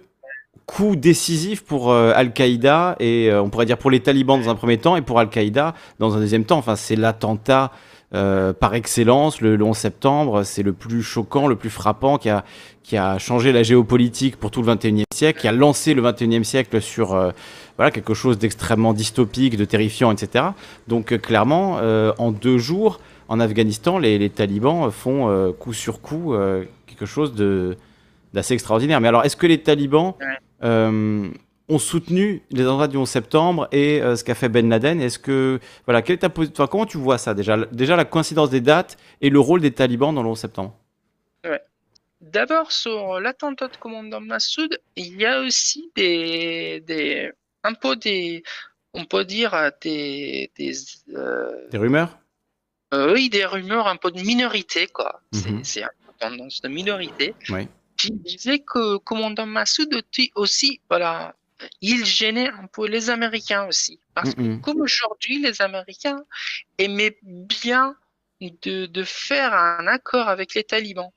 coups 0.67 0.97
décisifs 0.99 1.63
pour 1.65 1.93
Al-Qaïda 1.93 2.97
et 3.01 3.31
on 3.35 3.51
pourrait 3.51 3.67
dire 3.67 3.79
pour 3.79 3.91
les 3.91 4.01
talibans 4.01 4.41
dans 4.41 4.49
un 4.51 4.55
premier 4.55 4.79
temps 4.79 4.97
et 4.97 5.03
pour 5.03 5.19
Al-Qaïda 5.19 5.75
dans 5.99 6.17
un 6.17 6.21
deuxième 6.21 6.45
temps. 6.45 6.59
Enfin, 6.59 6.77
c'est 6.77 6.97
l'attentat 6.97 7.71
euh, 8.15 8.53
par 8.53 8.75
excellence, 8.75 9.41
le, 9.41 9.57
le 9.57 9.65
11 9.65 9.77
septembre. 9.77 10.43
C'est 10.45 10.63
le 10.63 10.73
plus 10.73 11.03
choquant, 11.03 11.47
le 11.47 11.57
plus 11.57 11.71
frappant 11.71 12.19
qui 12.19 12.29
a, 12.29 12.45
qui 12.83 12.97
a 12.97 13.19
changé 13.19 13.53
la 13.53 13.63
géopolitique 13.63 14.37
pour 14.37 14.51
tout 14.51 14.63
le 14.63 14.73
21e 14.75 15.05
siècle, 15.13 15.41
qui 15.41 15.49
a 15.49 15.53
lancé 15.53 15.95
le 15.95 16.03
21e 16.03 16.45
siècle 16.45 16.81
sur 16.81 17.15
euh, 17.15 17.31
voilà, 17.77 17.91
quelque 17.91 18.15
chose 18.15 18.39
d'extrêmement 18.39 18.93
dystopique, 18.93 19.57
de 19.57 19.65
terrifiant, 19.65 20.13
etc. 20.13 20.47
Donc 20.89 21.13
euh, 21.13 21.19
clairement, 21.19 21.81
en 22.19 22.33
deux 22.33 22.59
jours, 22.59 23.01
en 23.29 23.41
Afghanistan, 23.41 23.99
les, 23.99 24.19
les 24.19 24.31
talibans 24.31 24.91
font 24.91 25.53
coup 25.59 25.73
sur 25.73 26.01
coup 26.01 26.35
quelque 26.87 27.07
chose 27.07 27.35
de 27.35 27.77
d'assez 28.33 28.55
extraordinaire. 28.55 29.01
Mais 29.01 29.09
alors, 29.09 29.25
est-ce 29.25 29.37
que 29.37 29.47
les 29.47 29.59
talibans 29.59 30.15
euh, 30.65 31.29
ont 31.73 31.79
soutenu 31.79 32.43
les 32.51 32.63
attentats 32.63 32.89
du 32.89 32.97
11 32.97 33.09
septembre 33.09 33.69
et 33.73 34.01
euh, 34.03 34.17
ce 34.17 34.25
qu'a 34.25 34.35
fait 34.35 34.49
Ben 34.49 34.69
Laden 34.69 35.01
Est-ce 35.01 35.19
que 35.19 35.59
voilà, 35.87 36.03
quelle 36.03 36.15
est 36.15 36.19
ta 36.19 36.29
enfin, 36.37 36.67
comment 36.67 36.87
tu 36.87 36.99
vois 36.99 37.19
ça 37.19 37.35
déjà 37.35 37.57
Déjà 37.73 37.97
la 37.97 38.05
coïncidence 38.05 38.51
des 38.51 38.61
dates 38.61 38.97
et 39.21 39.31
le 39.31 39.41
rôle 39.41 39.61
des 39.61 39.73
talibans 39.73 40.15
dans 40.15 40.23
le 40.23 40.29
11 40.29 40.39
septembre? 40.39 40.75
D'abord, 42.21 42.71
sur 42.71 43.19
l'attentat 43.19 43.67
de 43.67 43.77
commandant 43.77 44.21
Massoud, 44.21 44.79
il 44.95 45.21
y 45.21 45.27
a 45.27 45.41
aussi 45.41 45.91
des, 45.97 46.81
des, 46.87 47.33
un 47.65 47.75
peu 47.75 47.97
des, 47.97 48.45
on 48.95 49.05
peut 49.05 49.25
dire 49.25 49.53
des, 49.81 50.53
des, 50.57 50.73
euh, 51.17 51.51
Des 51.71 51.79
rumeurs? 51.79 52.17
Euh, 52.95 53.13
oui, 53.13 53.29
des 53.29 53.45
rumeurs 53.45 53.89
un 53.89 53.97
peu 53.97 54.13
de 54.13 54.21
minorité, 54.21 54.87
quoi. 54.87 55.21
C'est- 55.33 55.51
Mhm. 55.51 55.65
C'est 55.65 55.83
une 55.83 55.89
tendance 56.21 56.61
de 56.63 56.69
minorité. 56.69 57.35
Oui. 57.49 57.67
Qui 57.97 58.13
disait 58.13 58.61
que 58.61 58.99
commandant 58.99 59.47
Massoud 59.47 59.89
aussi, 60.37 60.81
voilà, 60.89 61.35
il 61.81 62.05
gênait 62.05 62.49
un 62.49 62.67
peu 62.73 62.87
les 62.87 63.11
Américains 63.11 63.67
aussi. 63.67 64.01
Parce 64.15 64.35
que 64.35 64.57
comme 64.61 64.81
aujourd'hui, 64.81 65.41
les 65.43 65.63
Américains 65.63 66.23
aimaient 66.79 67.19
bien 67.23 67.97
de, 68.41 68.87
de 68.87 69.05
faire 69.05 69.55
un 69.55 69.87
accord 69.87 70.29
avec 70.29 70.55
les 70.55 70.65
talibans. 70.65 71.11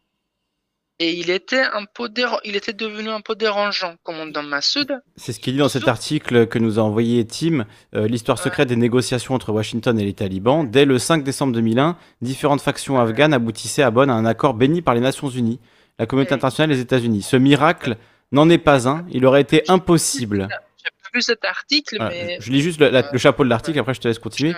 Et 0.98 1.11
il 1.11 1.30
était 1.30 1.61
un 1.61 1.83
peu 1.93 2.09
il 2.45 2.56
était 2.56 2.72
devenu 2.72 3.09
un 3.09 3.19
peu 3.19 3.35
dérangeant, 3.35 3.95
commandant 4.03 4.43
Massoud. 4.43 5.01
C'est 5.17 5.33
ce 5.33 5.41
qu'il 5.41 5.53
dit 5.53 5.59
dans 5.59 5.67
cet 5.67 5.90
article 5.90 6.48
que 6.48 6.57
nous 6.57 6.80
a 6.80 6.83
envoyé 6.83 7.25
Tim, 7.25 7.65
euh, 7.93 8.07
l'histoire 8.07 8.40
secrète 8.40 8.69
des 8.69 8.77
négociations 8.77 9.33
entre 9.33 9.51
Washington 9.51 9.99
et 9.99 10.06
les 10.06 10.14
talibans. 10.14 10.69
Dès 10.69 10.85
le 10.85 10.98
5 10.98 11.22
décembre 11.25 11.51
2001, 11.51 11.98
différentes 12.22 12.61
factions 12.61 12.98
afghanes 12.98 13.33
aboutissaient 13.33 13.83
à 13.83 13.91
Bonn 13.91 14.09
à 14.09 14.14
un 14.14 14.25
accord 14.25 14.53
béni 14.53 14.82
par 14.82 14.95
les 14.95 15.01
Nations 15.01 15.27
Unies, 15.27 15.59
la 15.99 16.06
communauté 16.06 16.33
internationale 16.33 16.72
et 16.72 16.75
les 16.75 16.82
États-Unis. 16.82 17.24
Ce 17.24 17.35
miracle 17.35 17.98
n'en 18.35 18.49
est 18.49 18.57
pas 18.59 18.88
un, 18.88 19.05
il 19.11 19.25
aurait 19.25 19.41
été 19.41 19.64
impossible. 19.67 20.47
J'ai 20.77 20.89
pas 21.01 21.09
vu 21.14 21.22
cet 21.22 21.43
article, 21.45 21.97
mais 22.09 22.38
je 22.39 22.51
lis 22.51 22.61
juste 22.61 22.80
le, 22.80 22.89
la- 22.89 23.09
le 23.11 23.17
chapeau 23.17 23.43
de 23.43 23.49
l'article, 23.49 23.80
après 23.80 23.93
je 23.95 24.01
te 24.01 24.07
laisse 24.07 24.19
continuer. 24.19 24.53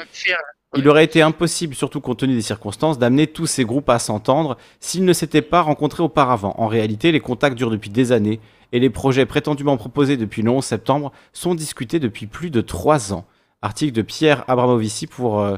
Il 0.75 0.89
aurait 0.89 1.05
été 1.05 1.21
impossible, 1.21 1.73
surtout 1.75 2.01
compte 2.01 2.19
tenu 2.19 2.35
des 2.35 2.41
circonstances, 2.41 2.99
d'amener 2.99 3.27
tous 3.27 3.45
ces 3.45 3.63
groupes 3.63 3.89
à 3.89 3.99
s'entendre 3.99 4.57
s'ils 4.81 5.05
ne 5.05 5.13
s'étaient 5.13 5.41
pas 5.41 5.61
rencontrés 5.61 6.03
auparavant. 6.03 6.53
En 6.57 6.67
réalité, 6.67 7.13
les 7.13 7.21
contacts 7.21 7.55
durent 7.55 7.69
depuis 7.71 7.89
des 7.89 8.11
années 8.11 8.41
et 8.73 8.79
les 8.81 8.89
projets 8.89 9.25
prétendument 9.25 9.77
proposés 9.77 10.17
depuis 10.17 10.41
le 10.41 10.49
11 10.51 10.65
septembre 10.65 11.13
sont 11.31 11.55
discutés 11.55 11.99
depuis 11.99 12.27
plus 12.27 12.49
de 12.49 12.59
trois 12.59 13.13
ans. 13.13 13.25
Article 13.61 13.93
de 13.93 14.01
Pierre 14.01 14.43
Abramovici 14.49 15.07
pour 15.07 15.39
euh, 15.39 15.55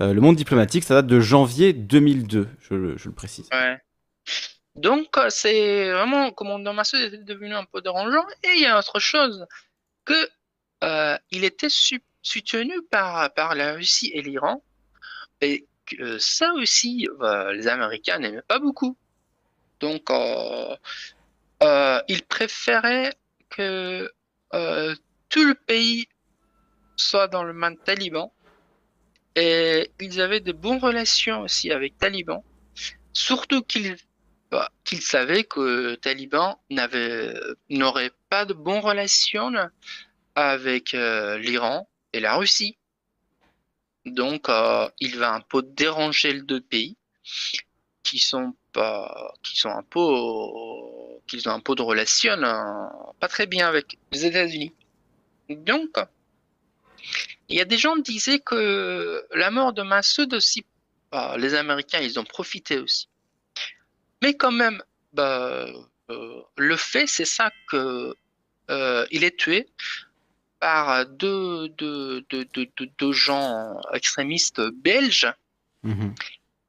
euh, 0.00 0.12
Le 0.12 0.20
Monde 0.20 0.34
diplomatique, 0.36 0.82
ça 0.82 0.94
date 0.94 1.06
de 1.06 1.20
janvier 1.20 1.72
2002, 1.72 2.48
je, 2.60 2.74
le- 2.74 2.98
je 2.98 3.08
le 3.08 3.14
précise. 3.14 3.48
Ouais. 3.52 3.78
Donc, 4.78 5.16
euh, 5.16 5.28
c'est 5.28 5.90
vraiment, 5.90 6.30
commandant 6.30 6.72
Massoud 6.72 7.00
était 7.00 7.18
devenu 7.18 7.54
un 7.54 7.64
peu 7.64 7.80
dérangeant. 7.80 8.26
Et 8.44 8.50
il 8.56 8.62
y 8.62 8.66
a 8.66 8.78
autre 8.78 9.00
chose, 9.00 9.46
que 10.04 10.14
euh, 10.84 11.18
il 11.32 11.44
était 11.44 11.68
soutenu 12.22 12.74
par, 12.90 13.32
par 13.34 13.54
la 13.56 13.74
Russie 13.74 14.10
et 14.14 14.22
l'Iran. 14.22 14.62
Et 15.40 15.66
que 15.86 16.18
ça 16.18 16.52
aussi, 16.54 17.08
euh, 17.20 17.52
les 17.52 17.66
Américains 17.66 18.18
n'aimaient 18.18 18.42
pas 18.42 18.60
beaucoup. 18.60 18.96
Donc, 19.80 20.10
euh, 20.10 20.76
euh, 21.62 22.00
ils 22.08 22.24
préféraient 22.24 23.14
que 23.50 24.12
euh, 24.54 24.94
tout 25.28 25.44
le 25.44 25.54
pays 25.54 26.08
soit 26.96 27.26
dans 27.26 27.42
le 27.42 27.52
main 27.52 27.74
taliban. 27.74 28.32
Et 29.34 29.90
ils 30.00 30.20
avaient 30.20 30.40
de 30.40 30.52
bonnes 30.52 30.78
relations 30.80 31.40
aussi 31.42 31.70
avec 31.72 31.98
talibans. 31.98 32.42
Surtout 33.12 33.62
qu'ils 33.62 33.96
bah, 34.50 34.70
qu'ils 34.84 35.02
savaient 35.02 35.44
que 35.44 35.94
Taliban 35.96 36.60
n'aurait 36.70 38.12
pas 38.30 38.44
de 38.44 38.54
bonnes 38.54 38.80
relations 38.80 39.52
avec 40.34 40.94
euh, 40.94 41.38
l'Iran 41.38 41.88
et 42.12 42.20
la 42.20 42.36
Russie. 42.36 42.78
Donc, 44.06 44.48
euh, 44.48 44.88
il 45.00 45.18
va 45.18 45.34
un 45.34 45.40
peu 45.40 45.62
déranger 45.62 46.32
les 46.32 46.42
deux 46.42 46.60
pays 46.60 46.96
qui 48.02 48.18
sont 48.18 48.54
pas, 48.72 49.34
qui 49.42 49.58
sont 49.58 49.68
un 49.68 49.82
peu, 49.82 50.00
qui 51.26 51.46
ont 51.46 51.52
un 51.52 51.60
peu 51.60 51.74
de 51.74 51.82
relations 51.82 52.42
euh, 52.42 52.86
pas 53.20 53.28
très 53.28 53.46
bien 53.46 53.68
avec 53.68 53.98
les 54.12 54.24
États-Unis. 54.24 54.72
Donc, 55.50 55.90
il 57.48 57.56
y 57.56 57.60
a 57.60 57.66
des 57.66 57.76
gens 57.76 57.96
qui 57.96 58.12
disaient 58.12 58.38
que 58.38 59.26
la 59.34 59.50
mort 59.50 59.72
de 59.74 59.82
Massoud 59.82 60.32
aussi, 60.32 60.64
bah, 61.10 61.36
les 61.36 61.54
Américains, 61.54 62.00
ils 62.00 62.18
ont 62.18 62.24
profité 62.24 62.78
aussi. 62.78 63.08
Mais 64.22 64.34
quand 64.34 64.52
même, 64.52 64.82
bah, 65.12 65.66
euh, 66.10 66.42
le 66.56 66.76
fait, 66.76 67.06
c'est 67.06 67.24
ça 67.24 67.50
que 67.70 68.14
euh, 68.70 69.06
il 69.10 69.24
est 69.24 69.36
tué 69.36 69.68
par 70.60 71.06
deux, 71.06 71.68
deux, 71.70 72.22
deux, 72.30 72.46
deux, 72.98 73.12
gens 73.12 73.80
extrémistes 73.92 74.60
belges 74.82 75.32
Mhm. 75.84 76.12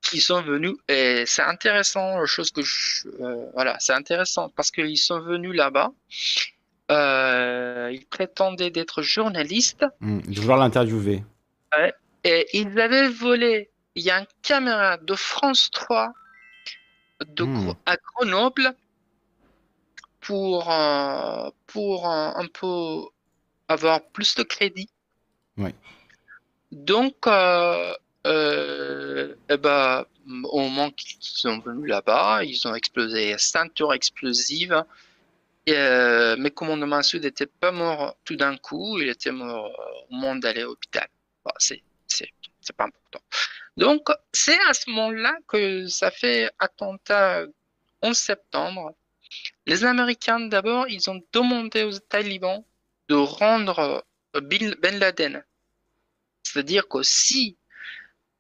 qui 0.04 0.22
sont 0.22 0.44
venus 0.44 0.76
et 0.88 1.24
c'est 1.26 1.42
intéressant 1.42 2.24
chose 2.28 2.52
que 2.52 2.62
je, 2.62 3.08
euh, 3.20 3.50
voilà 3.56 3.76
c'est 3.80 3.94
intéressant 3.94 4.50
parce 4.50 4.70
qu'ils 4.70 5.00
sont 5.00 5.20
venus 5.20 5.56
là-bas 5.56 5.92
ils 6.90 8.06
prétendaient 8.12 8.70
d'être 8.70 9.02
journalistes. 9.02 9.84
Je 10.02 10.08
vais 10.08 10.42
vouloir 10.42 10.60
l'interviewer. 10.60 11.24
et 12.24 12.46
ils 12.54 12.80
avaient 12.80 13.10
volé 13.10 13.72
il 13.96 14.04
y 14.04 14.12
a 14.12 14.20
une 14.20 14.28
caméra 14.44 14.98
de 14.98 15.16
France 15.16 15.70
3 15.72 16.14
de 17.26 17.44
Hmm. 17.44 17.74
À 17.86 17.98
Grenoble 17.98 18.76
pour 20.22 20.72
euh, 20.72 21.50
pour 21.68 22.10
euh, 22.10 22.32
un 22.36 22.48
peu 22.48 23.04
avoir 23.68 24.02
plus 24.02 24.36
de 24.36 24.44
crédit 24.44 24.90
donc 26.72 27.28
euh, 27.28 27.94
euh, 28.28 29.36
eh 29.50 29.58
ben, 29.58 30.06
au 30.44 30.60
moment 30.60 30.92
qu'ils 30.92 31.18
sont 31.20 31.60
venus 31.60 31.90
là-bas, 31.90 32.44
ils 32.44 32.68
ont 32.68 32.76
explosé 32.76 33.36
ceinture 33.38 33.94
explosive. 33.94 34.84
Et, 35.66 35.76
mais 36.38 36.52
commandement 36.52 36.98
Massoud 36.98 37.24
n'était 37.24 37.46
pas 37.46 37.72
mort 37.72 38.16
tout 38.24 38.36
d'un 38.36 38.58
coup, 38.58 38.98
il 39.00 39.10
était 39.10 39.32
mort 39.32 39.72
au 40.10 40.16
moment 40.16 40.36
d'aller 40.36 40.62
à 40.62 40.66
l'hôpital. 40.66 41.08
Bon, 41.44 41.52
c'est, 41.58 41.84
c'est, 42.08 42.30
c'est 42.62 42.76
pas 42.76 42.86
important. 42.86 43.20
Donc, 43.80 44.10
c'est 44.34 44.60
à 44.70 44.74
ce 44.74 44.90
moment-là 44.90 45.34
que 45.48 45.88
ça 45.88 46.12
fait 46.12 46.52
attentat 46.60 47.46
11 48.02 48.18
septembre. 48.18 48.94
Les 49.66 49.86
Américains, 49.86 50.42
d'abord, 50.42 50.86
ils 50.90 51.10
ont 51.10 51.22
demandé 51.34 51.84
aux 51.84 51.98
talibans 52.00 52.64
de 53.08 53.16
rendre 53.16 54.04
euh, 54.36 54.42
Bin 54.42 54.72
Ben 54.82 55.00
Laden. 55.00 55.44
C'est-à-dire 56.44 56.88
que 56.88 57.04
si 57.04 57.58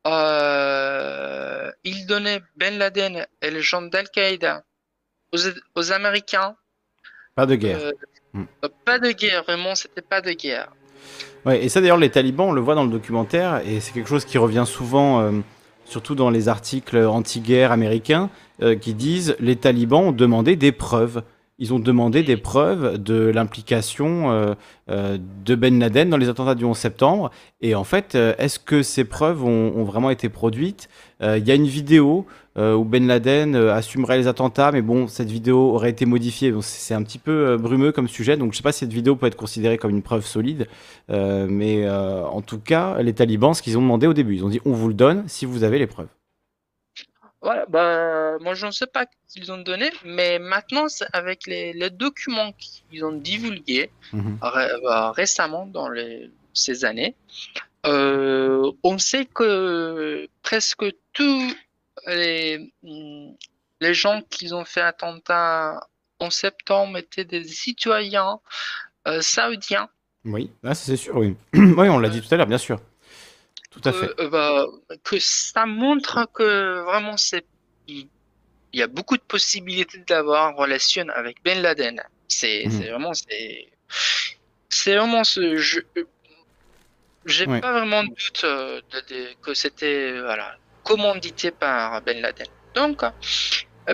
euh, 0.07 1.71
ils 1.83 2.05
donnaient 2.05 2.41
Ben 2.55 2.77
Laden 2.77 3.25
et 3.41 3.51
les 3.51 3.61
gens 3.61 3.81
d'Al-Qaïda 3.81 4.63
aux, 5.31 5.37
aux 5.75 5.91
Américains, 5.91 6.55
Pas 7.35 7.45
de 7.45 7.55
guerre. 7.55 7.79
euh, 7.79 7.91
Mm. 8.31 8.45
pas 8.85 8.99
de 8.99 9.11
guerre, 9.11 9.43
vraiment, 9.43 9.73
c'était 9.73 10.03
pas 10.03 10.21
de 10.21 10.31
guerre. 10.33 10.71
Et 11.51 11.69
ça 11.69 11.81
d'ailleurs, 11.81 11.97
les 11.97 12.09
talibans, 12.09 12.49
on 12.49 12.51
le 12.51 12.61
voit 12.61 12.75
dans 12.75 12.83
le 12.83 12.91
documentaire, 12.91 13.61
et 13.65 13.79
c'est 13.79 13.93
quelque 13.93 14.09
chose 14.09 14.25
qui 14.25 14.37
revient 14.37 14.65
souvent, 14.65 15.21
euh, 15.21 15.31
surtout 15.85 16.13
dans 16.13 16.29
les 16.29 16.49
articles 16.49 16.97
anti-guerre 16.97 17.71
américains, 17.71 18.29
euh, 18.61 18.75
qui 18.75 18.93
disent 18.93 19.35
les 19.39 19.55
talibans 19.55 20.07
ont 20.07 20.11
demandé 20.11 20.55
des 20.55 20.71
preuves. 20.71 21.23
Ils 21.61 21.73
ont 21.73 21.79
demandé 21.79 22.23
des 22.23 22.37
preuves 22.37 22.97
de 22.97 23.31
l'implication 23.33 24.31
euh, 24.31 24.53
euh, 24.89 25.17
de 25.45 25.55
Ben 25.55 25.77
Laden 25.77 26.09
dans 26.09 26.15
les 26.15 26.29
attentats 26.29 26.55
du 26.55 26.63
11 26.63 26.77
septembre. 26.77 27.31
Et 27.59 27.75
en 27.75 27.83
fait, 27.83 28.15
euh, 28.15 28.33
est-ce 28.37 28.59
que 28.59 28.81
ces 28.81 29.03
preuves 29.03 29.43
ont, 29.43 29.73
ont 29.75 29.83
vraiment 29.83 30.09
été 30.09 30.29
produites? 30.29 30.87
Euh, 31.21 31.37
Il 31.37 31.45
y 31.45 31.51
a 31.51 31.55
une 31.55 31.67
vidéo 31.67 32.25
euh, 32.57 32.75
où 32.75 32.85
Ben 32.85 33.05
Laden 33.05 33.55
assumerait 33.55 34.17
les 34.17 34.27
attentats, 34.27 34.71
mais 34.71 34.81
bon, 34.81 35.07
cette 35.07 35.29
vidéo 35.29 35.73
aurait 35.73 35.89
été 35.89 36.05
modifiée. 36.05 36.51
Donc 36.51 36.63
c'est 36.63 36.93
un 36.93 37.03
petit 37.03 37.19
peu 37.19 37.57
brumeux 37.57 37.91
comme 37.91 38.07
sujet. 38.07 38.37
Donc 38.37 38.53
je 38.53 38.57
sais 38.57 38.63
pas 38.63 38.71
si 38.71 38.79
cette 38.79 38.93
vidéo 38.93 39.17
peut 39.17 39.27
être 39.27 39.35
considérée 39.35 39.77
comme 39.77 39.91
une 39.91 40.01
preuve 40.01 40.25
solide. 40.25 40.67
Mais 41.09 41.89
en 41.89 42.41
tout 42.41 42.59
cas, 42.59 43.01
les 43.01 43.13
talibans, 43.13 43.53
ce 43.53 43.61
qu'ils 43.61 43.77
ont 43.77 43.81
demandé 43.81 44.07
au 44.07 44.13
début, 44.13 44.35
ils 44.35 44.45
ont 44.45 44.49
dit 44.49 44.61
on 44.65 44.71
vous 44.71 44.87
le 44.87 44.93
donne 44.93 45.23
si 45.27 45.45
vous 45.45 45.63
avez 45.63 45.79
les 45.79 45.87
preuves. 45.87 46.07
Voilà, 47.41 47.65
bah, 47.67 48.37
moi 48.41 48.53
je 48.53 48.65
ne 48.65 48.71
sais 48.71 48.87
pas 48.87 49.05
qu'ils 49.29 49.51
ont 49.51 49.57
donné, 49.59 49.89
mais 50.03 50.39
maintenant 50.39 50.87
avec 51.13 51.47
les, 51.47 51.71
les 51.73 51.89
documents 51.89 52.51
qu'ils 52.53 53.05
ont 53.05 53.13
divulgués 53.13 53.91
Mhm. 54.11 54.39
ré- 54.41 54.81
bah, 54.83 55.11
récemment 55.11 55.65
dans 55.65 55.87
les, 55.89 56.29
ces 56.53 56.83
années, 56.83 57.15
euh, 57.85 58.69
on 58.83 58.97
sait 58.97 59.25
que 59.25 60.27
presque 60.43 60.85
tous 61.13 61.53
les, 62.07 62.73
mm, 62.83 63.31
les 63.81 63.93
gens 63.93 64.21
qui 64.29 64.51
ont 64.53 64.65
fait 64.65 64.81
attentat 64.81 65.87
en 66.19 66.29
septembre 66.29 66.97
étaient 66.97 67.23
des 67.25 67.43
citoyens 67.45 68.39
euh, 69.07 69.21
saoudiens. 69.21 69.87
Oui, 70.25 70.51
ah, 70.65 70.75
c'est 70.75 70.97
sûr, 70.97 71.15
oui. 71.15 71.37
oui, 71.53 71.87
on 71.89 71.99
l'a 71.99 72.09
dit 72.09 72.21
tout 72.21 72.33
à 72.33 72.37
l'heure, 72.37 72.47
bien 72.47 72.57
sûr. 72.57 72.81
Tout 73.81 73.89
à 73.89 73.91
que, 73.91 73.97
fait. 73.97 74.19
euh, 74.21 74.29
bah, 74.29 74.65
que 75.03 75.17
ça 75.19 75.65
montre 75.65 76.27
que 76.33 76.81
vraiment 76.83 77.17
c'est 77.17 77.45
il 77.87 78.07
y 78.73 78.83
a 78.83 78.87
beaucoup 78.87 79.17
de 79.17 79.21
possibilités 79.23 79.99
d'avoir 80.07 80.51
une 80.51 80.57
relation 80.57 81.07
avec 81.09 81.41
Ben 81.43 81.61
Laden. 81.61 82.01
C'est 82.27 82.65
c'est 82.69 82.89
vraiment 82.89 83.13
c'est 83.13 83.67
c'est 84.69 84.95
vraiment 84.95 85.23
ce 85.23 85.55
je 85.57 85.79
j'ai 87.25 87.47
Ouais. 87.47 87.59
pas 87.61 87.73
vraiment 87.73 88.03
de 88.03 88.09
doute 88.09 88.41
euh, 88.43 88.81
de- 88.91 89.01
de- 89.13 89.33
que 89.41 89.53
c'était 89.53 90.11
euh, 90.13 90.21
voilà 90.23 90.57
commandité 90.83 91.51
par 91.51 92.01
Ben 92.01 92.21
Laden. 92.21 92.47
Donc 92.75 93.03
euh, 93.03 93.09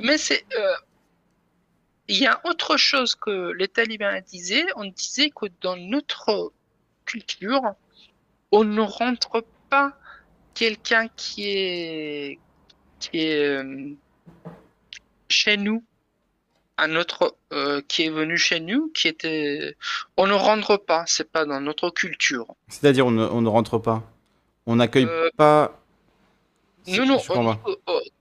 mais 0.03 0.17
c'est 0.17 0.45
euh, 0.57 0.75
il 2.07 2.17
y 2.17 2.27
a 2.27 2.39
autre 2.43 2.77
chose 2.77 3.15
que 3.15 3.51
les 3.53 3.67
talibans 3.67 4.21
disaient, 4.21 4.65
on 4.75 4.85
disait 4.85 5.31
que 5.31 5.47
dans 5.61 5.75
notre 5.75 6.53
culture, 7.05 7.63
on 8.51 8.63
ne 8.63 8.81
rentre 8.81 9.43
pas 9.69 9.93
quelqu'un 10.53 11.07
qui 11.15 11.49
est 11.49 12.39
qui 12.99 13.19
est 13.19 13.39
euh, 13.39 13.89
chez 15.29 15.57
nous, 15.57 15.83
un 16.77 16.95
autre 16.95 17.35
euh, 17.53 17.81
qui 17.87 18.03
est 18.03 18.09
venu 18.09 18.37
chez 18.37 18.59
nous, 18.59 18.91
qui 18.93 19.07
était, 19.07 19.75
on 20.17 20.27
ne 20.27 20.33
rentre 20.33 20.77
pas, 20.77 21.03
c'est 21.07 21.29
pas 21.31 21.45
dans 21.45 21.59
notre 21.61 21.89
culture. 21.89 22.47
C'est-à-dire, 22.67 23.05
on 23.05 23.11
ne, 23.11 23.25
on 23.25 23.41
ne 23.41 23.49
rentre 23.49 23.77
pas. 23.77 24.03
On 24.65 24.77
n'accueille 24.77 25.05
Euh, 25.09 25.29
pas. 25.37 25.79
Nous, 26.87 27.05
nous, 27.05 27.15
on- 27.29 27.57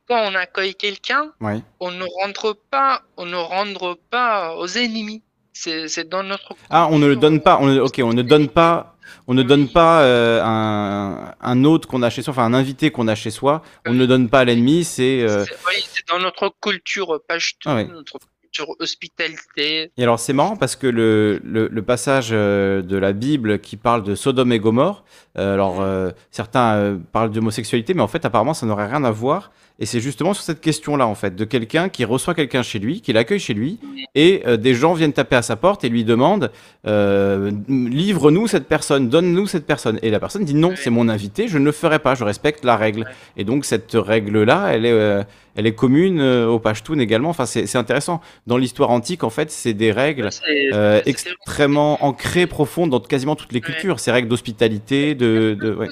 quand 0.06 0.31
on 0.31 0.34
accueille 0.34 0.74
quelqu'un, 0.74 1.32
on 1.81 1.90
ne 1.90 2.05
rentre 2.23 2.56
pas, 2.70 3.02
on 3.16 3.26
ne 3.26 3.36
rentre 3.36 3.98
pas 4.10 4.55
aux 4.56 4.68
ennemis. 4.68 5.23
C'est 5.52 6.08
dans 6.08 6.23
notre 6.23 6.55
Ah, 6.68 6.89
on 6.90 6.98
ne 6.98 7.06
le 7.06 7.14
culture. 7.14 7.20
donne 7.31 7.40
pas. 7.40 7.58
On 7.60 7.76
ok, 7.78 8.00
on 8.02 8.12
ne 8.12 8.23
donne 8.23 8.48
pas. 8.48 8.93
On 9.26 9.34
ne 9.34 9.42
donne 9.42 9.68
pas 9.68 10.02
euh, 10.02 10.41
un, 10.42 11.34
un 11.41 11.65
hôte 11.65 11.86
qu'on 11.86 12.02
a 12.02 12.10
chez 12.10 12.23
soi, 12.23 12.33
enfin 12.33 12.44
un 12.44 12.55
invité 12.55 12.91
qu'on 12.91 13.08
a 13.08 13.15
chez 13.15 13.31
soi. 13.31 13.62
On 13.86 13.92
ne 13.94 14.07
donne 14.07 14.28
pas 14.28 14.41
à 14.41 14.44
l'ennemi. 14.44 14.84
C'est. 14.84 15.23
euh, 15.23 15.44
C'est 15.44 15.57
oui, 15.66 15.84
c'est 15.92 16.07
dans 16.08 16.18
notre 16.18 16.55
culture, 16.60 17.20
pas 17.28 17.39
juste 17.39 17.60
Ah 17.66 17.74
ouais. 17.76 17.84
notre 17.86 18.18
culture 18.55 18.74
hospitalité. 18.78 19.91
Et 19.97 20.02
alors 20.02 20.18
c'est 20.18 20.33
marrant 20.33 20.57
parce 20.57 20.76
que 20.76 20.86
le, 20.86 21.41
le, 21.44 21.68
le 21.68 21.83
passage 21.83 22.28
euh, 22.33 22.83
de 22.83 22.97
la 22.97 23.12
Bible 23.12 23.58
qui 23.58 23.76
parle 23.76 24.02
de 24.02 24.15
Sodome 24.15 24.52
et 24.52 24.58
Gomorre, 24.58 25.05
euh, 25.39 25.55
alors 25.55 25.81
euh, 25.81 26.10
certains 26.31 26.74
euh, 26.74 26.97
parlent 27.12 27.31
d'homosexualité, 27.31 27.94
mais 27.94 28.02
en 28.02 28.08
fait 28.08 28.24
apparemment 28.24 28.55
ça 28.55 28.66
n'aurait 28.66 28.86
rien 28.86 29.05
à 29.05 29.10
voir. 29.10 29.50
Et 29.81 29.86
c'est 29.86 29.99
justement 29.99 30.34
sur 30.34 30.44
cette 30.44 30.60
question-là 30.60 31.05
en 31.05 31.16
fait, 31.16 31.34
de 31.34 31.44
quelqu'un 31.44 31.89
qui 31.89 32.05
reçoit 32.05 32.34
quelqu'un 32.34 32.62
chez 32.62 32.78
lui, 32.78 33.00
qui 33.00 33.12
l'accueille 33.12 33.41
chez 33.41 33.55
lui, 33.55 33.81
et 34.15 34.44
des 34.57 34.73
gens 34.73 34.94
viennent 34.94 35.12
taper 35.12 35.34
à 35.34 35.42
sa 35.42 35.57
porte 35.57 35.83
et 35.83 35.89
lui 35.89 36.05
demandent 36.05 36.52
livre-nous 36.84 38.47
cette 38.47 38.68
personne, 38.68 39.08
donne-nous 39.08 39.49
cette 39.49 39.66
personne. 39.66 39.99
Et 40.02 40.10
la 40.10 40.20
personne 40.20 40.44
dit 40.44 40.55
non, 40.55 40.74
c'est 40.76 40.91
mon 40.91 41.08
invité, 41.08 41.49
je 41.49 41.58
ne 41.58 41.65
le 41.65 41.73
ferai 41.73 41.99
pas, 41.99 42.15
je 42.15 42.23
respecte 42.23 42.65
la 42.65 42.76
règle. 42.76 43.05
Et 43.36 43.42
donc 43.42 43.65
cette 43.65 43.94
règle-là, 43.94 44.68
elle 44.73 44.86
est, 44.86 45.26
elle 45.57 45.66
est 45.66 45.74
commune 45.74 46.20
euh, 46.20 46.47
au 46.47 46.58
Pashtun 46.58 46.99
également. 46.99 47.31
Enfin 47.31 47.47
c'est 47.47 47.76
intéressant. 47.76 48.20
Dans 48.47 48.57
l'histoire 48.57 48.91
antique, 48.91 49.24
en 49.24 49.31
fait, 49.31 49.50
c'est 49.50 49.74
des 49.74 49.92
règles 49.92 50.28
euh, 50.73 51.00
extrêmement 51.07 52.05
ancrées, 52.05 52.47
profondes 52.47 52.91
dans 52.91 53.00
quasiment 53.00 53.36
toutes 53.36 53.52
les 53.52 53.60
Ouais. 53.60 53.66
cultures. 53.66 54.00
Ces 54.00 54.10
règles 54.12 54.28
d'hospitalité, 54.28 55.15
de, 55.15 55.57
de 55.60 55.73
ouais. 55.74 55.89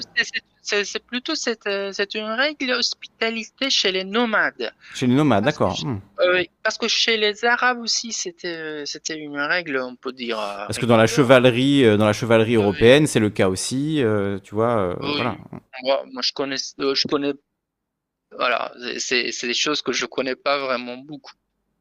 C'est- 0.65 0.99
plutôt 1.05 1.35
cette, 1.35 1.67
euh, 1.67 1.89
c'est 1.91 2.15
une 2.15 2.23
règle 2.23 2.71
hospitalité 2.71 3.69
chez 3.69 3.91
les 3.91 4.05
nomades. 4.05 4.71
chez 4.95 5.07
les 5.07 5.13
nomades, 5.13 5.43
d'accord. 5.43 5.77
Hmm. 5.83 5.97
Euh, 6.21 6.41
parce 6.63 6.77
que 6.77 6.87
chez 6.87 7.17
les 7.17 7.43
Arabes 7.43 7.79
aussi, 7.81 8.13
c'était 8.13 8.83
c'était 8.85 9.17
une 9.17 9.37
règle, 9.37 9.77
on 9.83 9.95
peut 9.95 10.13
dire. 10.13 10.37
Parce 10.37 10.77
que 10.79 10.85
dans 10.85 10.95
la 10.95 11.07
chevalerie, 11.07 11.97
dans 11.97 12.05
la 12.05 12.13
chevalerie 12.13 12.55
Ah 12.55 12.59
oui. 12.59 12.63
européenne, 12.63 13.07
c'est 13.07 13.19
le 13.19 13.29
cas 13.29 13.49
aussi. 13.49 14.01
tu 14.43 14.55
vois, 14.55 14.95
Oui. 15.01 15.11
voilà. 15.15 15.35
Moi, 15.83 16.03
moi, 16.13 16.21
je 16.23 16.31
connais, 16.31 16.55
je 16.57 17.07
connais. 17.09 17.33
Voilà, 18.37 18.71
c'est- 18.97 19.31
des 19.45 19.53
choses 19.53 19.81
que 19.81 19.91
je 19.91 20.05
connais 20.05 20.35
pas 20.35 20.57
vraiment 20.59 20.97
beaucoup. 20.97 21.31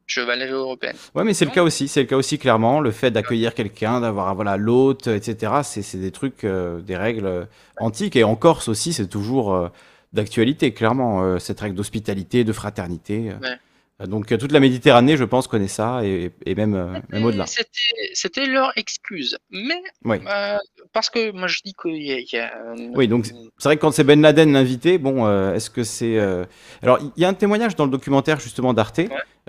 Chevalerie 0.06 0.50
européenne. 0.50 0.96
Ouais, 1.14 1.24
mais 1.24 1.32
c'est 1.32 1.44
le 1.46 1.52
cas 1.52 1.62
aussi. 1.62 1.88
C'est 1.88 2.00
le 2.00 2.06
cas 2.06 2.16
aussi 2.16 2.38
clairement. 2.38 2.80
Le 2.80 2.90
fait 2.90 3.10
d'accueillir 3.10 3.54
quelqu'un, 3.54 4.00
d'avoir 4.00 4.34
voilà 4.34 4.56
l'hôte, 4.56 5.06
etc. 5.06 5.60
C'est 5.62 5.96
des 5.98 6.10
trucs, 6.10 6.44
euh, 6.44 6.80
des 6.80 6.96
règles 6.96 7.26
euh, 7.26 7.44
antiques. 7.78 8.16
Et 8.16 8.24
en 8.24 8.34
Corse 8.36 8.68
aussi, 8.68 8.92
c'est 8.92 9.06
toujours 9.06 9.54
euh, 9.54 9.68
d'actualité, 10.12 10.74
clairement. 10.74 11.22
euh, 11.22 11.38
cette 11.38 11.60
règle 11.60 11.76
d'hospitalité, 11.76 12.44
de 12.44 12.52
fraternité. 12.52 13.30
Ouais. 13.40 14.06
Donc 14.06 14.26
toute 14.36 14.50
la 14.52 14.58
Méditerranée, 14.60 15.16
je 15.16 15.24
pense, 15.24 15.46
connaît 15.46 15.68
ça 15.68 16.04
et, 16.04 16.32
et 16.44 16.54
même, 16.56 17.00
même 17.10 17.24
au-delà. 17.24 17.46
C'était 17.46 17.70
c'était 18.12 18.46
leur 18.46 18.72
excuse. 18.76 19.38
Mais. 19.50 19.80
Parce 20.92 21.10
que 21.10 21.32
moi 21.32 21.46
je 21.48 21.60
dis 21.64 21.74
qu'il 21.80 22.02
y 22.02 22.12
a, 22.12 22.18
y 22.20 22.36
a, 22.38 22.52
euh, 22.56 22.88
Oui, 22.94 23.08
donc 23.08 23.26
c'est 23.26 23.68
vrai 23.68 23.76
que 23.76 23.80
quand 23.80 23.90
c'est 23.92 24.04
Ben 24.04 24.20
Laden 24.20 24.52
l'invité, 24.52 24.98
bon, 24.98 25.26
euh, 25.26 25.54
est-ce 25.54 25.70
que 25.70 25.84
c'est. 25.84 26.18
euh, 26.18 26.44
Alors, 26.82 26.98
il 27.16 27.22
y 27.22 27.24
a 27.24 27.28
un 27.28 27.34
témoignage 27.34 27.76
dans 27.76 27.84
le 27.84 27.90
documentaire 27.90 28.40
justement 28.40 28.74
d'Arte, 28.74 29.00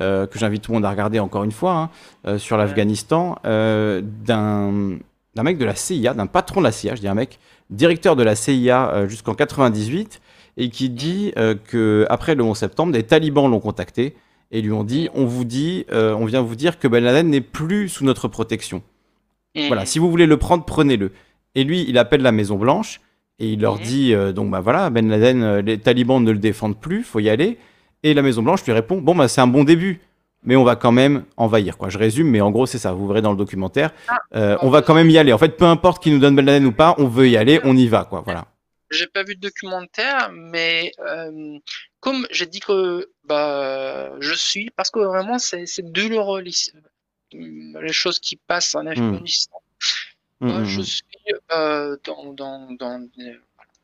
euh, 0.01 0.25
que 0.27 0.39
j'invite 0.39 0.63
tout 0.63 0.72
le 0.72 0.75
monde 0.77 0.85
à 0.85 0.89
regarder 0.89 1.19
encore 1.19 1.43
une 1.43 1.51
fois, 1.51 1.89
hein, 2.25 2.38
sur 2.38 2.57
l'Afghanistan, 2.57 3.35
d'un 3.43 4.97
d'un 5.35 5.41
mec 5.43 5.57
de 5.57 5.65
la 5.65 5.75
CIA, 5.75 6.13
d'un 6.13 6.27
patron 6.27 6.61
de 6.61 6.65
la 6.65 6.72
CIA, 6.72 6.93
je 6.95 7.01
dis 7.01 7.07
un 7.07 7.15
mec, 7.15 7.39
directeur 7.72 8.15
de 8.15 8.22
la 8.23 8.35
CIA 8.35 9.07
jusqu'en 9.07 9.33
98, 9.33 10.22
et 10.57 10.69
qui 10.69 10.89
dit 10.89 11.33
euh, 11.38 11.55
que 11.55 12.05
après 12.09 12.35
le 12.35 12.43
11 12.43 12.55
septembre, 12.55 12.93
des 12.93 13.01
talibans 13.03 13.49
l'ont 13.49 13.59
contacté 13.59 14.15
et 14.51 14.61
lui 14.61 14.72
ont 14.72 14.83
dit 14.83 15.09
on 15.15 15.25
vous 15.25 15.43
dit, 15.45 15.85
euh, 15.91 16.13
on 16.13 16.25
vient 16.25 16.41
vous 16.41 16.55
dire 16.55 16.77
que 16.77 16.88
Ben 16.88 17.03
Laden 17.03 17.27
n'est 17.30 17.41
plus 17.41 17.89
sous 17.89 18.05
notre 18.05 18.27
protection. 18.27 18.83
Voilà, 19.67 19.85
si 19.85 19.99
vous 19.99 20.09
voulez 20.09 20.25
le 20.25 20.38
prendre, 20.38 20.63
prenez-le. 20.65 21.11
Et 21.56 21.64
lui, 21.64 21.85
il 21.88 21.98
appelle 21.98 22.22
la 22.22 22.32
Maison 22.32 22.56
Blanche 22.57 22.99
et 23.40 23.48
il 23.49 23.61
leur 23.61 23.77
dit 23.80 24.14
euh, 24.14 24.32
donc 24.32 24.49
bah 24.51 24.59
voilà, 24.59 24.90
Ben 24.90 25.07
Laden, 25.09 25.43
euh, 25.43 25.61
les 25.61 25.77
talibans 25.80 26.23
ne 26.23 26.32
le 26.32 26.38
défendent 26.40 26.80
plus, 26.80 27.03
faut 27.03 27.19
y 27.19 27.30
aller. 27.30 27.57
Et 28.03 28.14
la 28.14 28.22
Maison 28.22 28.41
Blanche 28.43 28.64
lui 28.65 28.72
répond 28.73 28.99
bon 29.01 29.15
bah 29.15 29.27
c'est 29.27 29.41
un 29.41 29.48
bon 29.48 29.64
début, 29.64 30.01
mais 30.43 30.56
on 30.56 30.64
va 30.64 30.75
quand 30.75 30.91
même 30.91 31.23
envahir 31.38 31.77
quoi. 31.77 31.90
Je 31.90 31.98
résume, 31.98 32.30
mais 32.30 32.41
en 32.41 32.51
gros 32.51 32.65
c'est 32.65 32.77
ça. 32.80 32.91
Vous 32.93 33.07
verrez 33.07 33.22
dans 33.22 33.32
le 33.32 33.38
documentaire, 33.38 33.91
Ah, 34.07 34.17
Euh, 34.35 34.57
on 34.61 34.69
va 34.69 34.82
quand 34.82 34.93
même 34.95 35.09
y 35.09 35.17
aller. 35.17 35.32
En 35.33 35.38
fait, 35.38 35.56
peu 35.57 35.65
importe 35.65 36.01
qui 36.03 36.11
nous 36.11 36.19
donne 36.19 36.35
Ben 36.35 36.45
Laden 36.45 36.65
ou 36.65 36.72
pas, 36.72 36.95
on 36.98 37.07
veut 37.07 37.30
y 37.30 37.38
aller, 37.38 37.59
on 37.64 37.75
y 37.77 37.88
va 37.88 38.06
quoi. 38.06 38.22
Voilà. 38.25 38.45
J'ai 38.91 39.07
pas 39.07 39.23
vu 39.23 39.35
de 39.35 39.41
documentaire, 39.41 40.32
mais 40.33 40.91
euh, 40.99 41.57
comme 41.99 42.27
j'ai 42.30 42.45
dit 42.45 42.59
que 42.59 43.07
bah 43.25 44.11
je 44.19 44.33
suis, 44.33 44.69
parce 44.75 44.91
que 44.91 44.99
vraiment 44.99 45.40
c'est 45.40 45.65
douloureux 45.82 46.41
les, 46.41 46.51
les 47.32 47.93
choses 47.93 48.19
qui 48.19 48.35
passent 48.35 48.75
en 48.75 48.85
Afghanistan. 48.85 49.57
Mm, 49.57 50.12
Moi, 50.43 50.59
mm, 50.59 50.65
je 50.65 50.81
mm. 50.81 50.83
suis 50.83 51.03
euh, 51.51 51.97
dans 52.03 52.33
dans 52.33 52.72
dans 52.81 52.99
euh, 53.19 53.38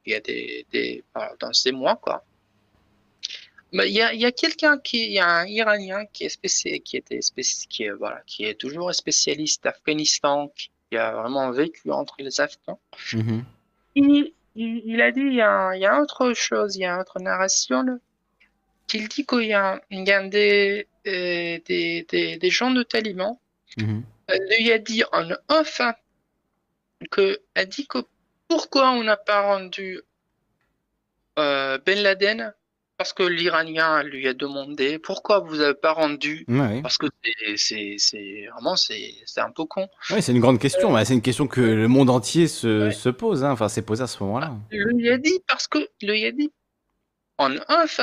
il 0.06 0.12
y 0.14 0.16
a 0.16 0.20
des 0.20 0.66
des 0.72 1.04
dans 1.40 1.54
ces 1.54 1.72
mois 1.72 1.96
quoi. 1.96 2.24
Mais 3.72 3.88
il 3.90 3.96
y 3.96 4.02
a 4.02 4.14
il 4.14 4.20
y 4.20 4.26
a 4.26 4.32
quelqu'un 4.32 4.78
qui 4.78 5.06
il 5.06 5.14
y 5.14 5.20
a 5.20 5.30
un 5.42 5.46
Iranien 5.46 6.06
qui 6.14 6.26
est 6.26 6.30
spécial 6.30 6.80
qui 6.82 6.98
était 6.98 7.22
spécial 7.22 7.68
qui 7.70 7.84
est 7.84 7.92
voilà 7.92 8.22
qui 8.26 8.44
est 8.46 8.56
toujours 8.56 8.94
spécialiste 8.94 9.64
d'Afghanistan 9.64 10.52
qui 10.90 10.98
a 10.98 11.12
vraiment 11.12 11.52
vécu 11.52 11.92
entre 11.92 12.16
les 12.20 12.42
Afghans. 12.42 12.80
Mhm. 13.14 13.44
Il, 13.96 14.34
il, 14.56 14.82
il 14.86 15.02
a 15.02 15.12
dit, 15.12 15.22
il 15.22 15.36
y 15.36 15.42
a, 15.42 15.76
il 15.76 15.82
y 15.82 15.86
a 15.86 16.02
autre 16.02 16.34
chose, 16.34 16.76
il 16.76 16.82
y 16.82 16.86
a 16.86 17.00
autre 17.00 17.20
narration, 17.20 17.84
là, 17.84 17.98
qu'il 18.88 19.08
dit 19.08 19.26
qu'il 19.26 19.44
y 19.44 19.54
a, 19.54 19.82
il 19.92 20.08
y 20.08 20.12
a 20.12 20.28
des, 20.28 20.88
euh, 21.08 21.60
des, 21.66 22.06
des, 22.10 22.38
des 22.38 22.50
gens 22.50 22.72
de 22.72 22.84
talibans, 22.84 23.38
Mhm. 23.78 24.04
euh, 24.32 24.38
lui 24.58 24.72
a 24.72 24.80
dit 24.80 25.04
en 25.14 25.30
off 25.48 25.82
que, 27.12 27.40
a 27.56 27.66
dit 27.66 27.88
que 27.88 28.00
pourquoi 28.48 28.92
on 28.92 29.04
n'a 29.04 29.18
pas 29.18 29.42
rendu 29.42 30.02
euh, 31.38 31.78
Ben 31.86 32.00
Laden? 32.02 32.54
Parce 32.98 33.14
que 33.14 33.24
l'Iranien 33.24 34.04
lui 34.04 34.28
a 34.28 34.34
demandé 34.34 35.00
pourquoi 35.00 35.40
vous 35.40 35.56
n'avez 35.58 35.74
pas 35.74 35.94
rendu? 35.94 36.44
Ouais. 36.50 36.82
parce 36.82 36.98
que 36.98 37.06
c'est- 37.56 37.96
vraiment 38.52 38.76
c'est 38.76 39.14
un 39.38 39.52
peu 39.52 39.64
con. 39.64 39.88
Ouais, 40.10 40.22
c'est 40.22 40.34
une 40.34 40.42
grande 40.42 40.60
question. 40.60 40.92
bah, 40.92 41.06
c'est 41.06 41.14
une 41.14 41.22
question 41.22 41.48
que 41.48 41.62
le 41.62 41.88
monde 41.88 42.10
entier 42.10 42.50
se, 42.50 42.88
Ouais. 42.88 42.92
se 42.92 43.08
pose. 43.08 43.46
hein. 43.46 43.52
Enfin, 43.52 43.70
s'est 43.70 43.84
posé 43.84 44.04
à 44.04 44.08
ce 44.08 44.22
moment-là. 44.24 44.54
Il 44.72 44.82
lui 44.84 45.10
a 45.10 45.18
dit 45.18 45.40
parce 45.48 45.68
que 45.70 45.78
il 46.02 46.10
lui 46.12 46.26
a 46.26 46.32
dit 46.34 46.52
en 47.38 47.56
off, 47.70 48.02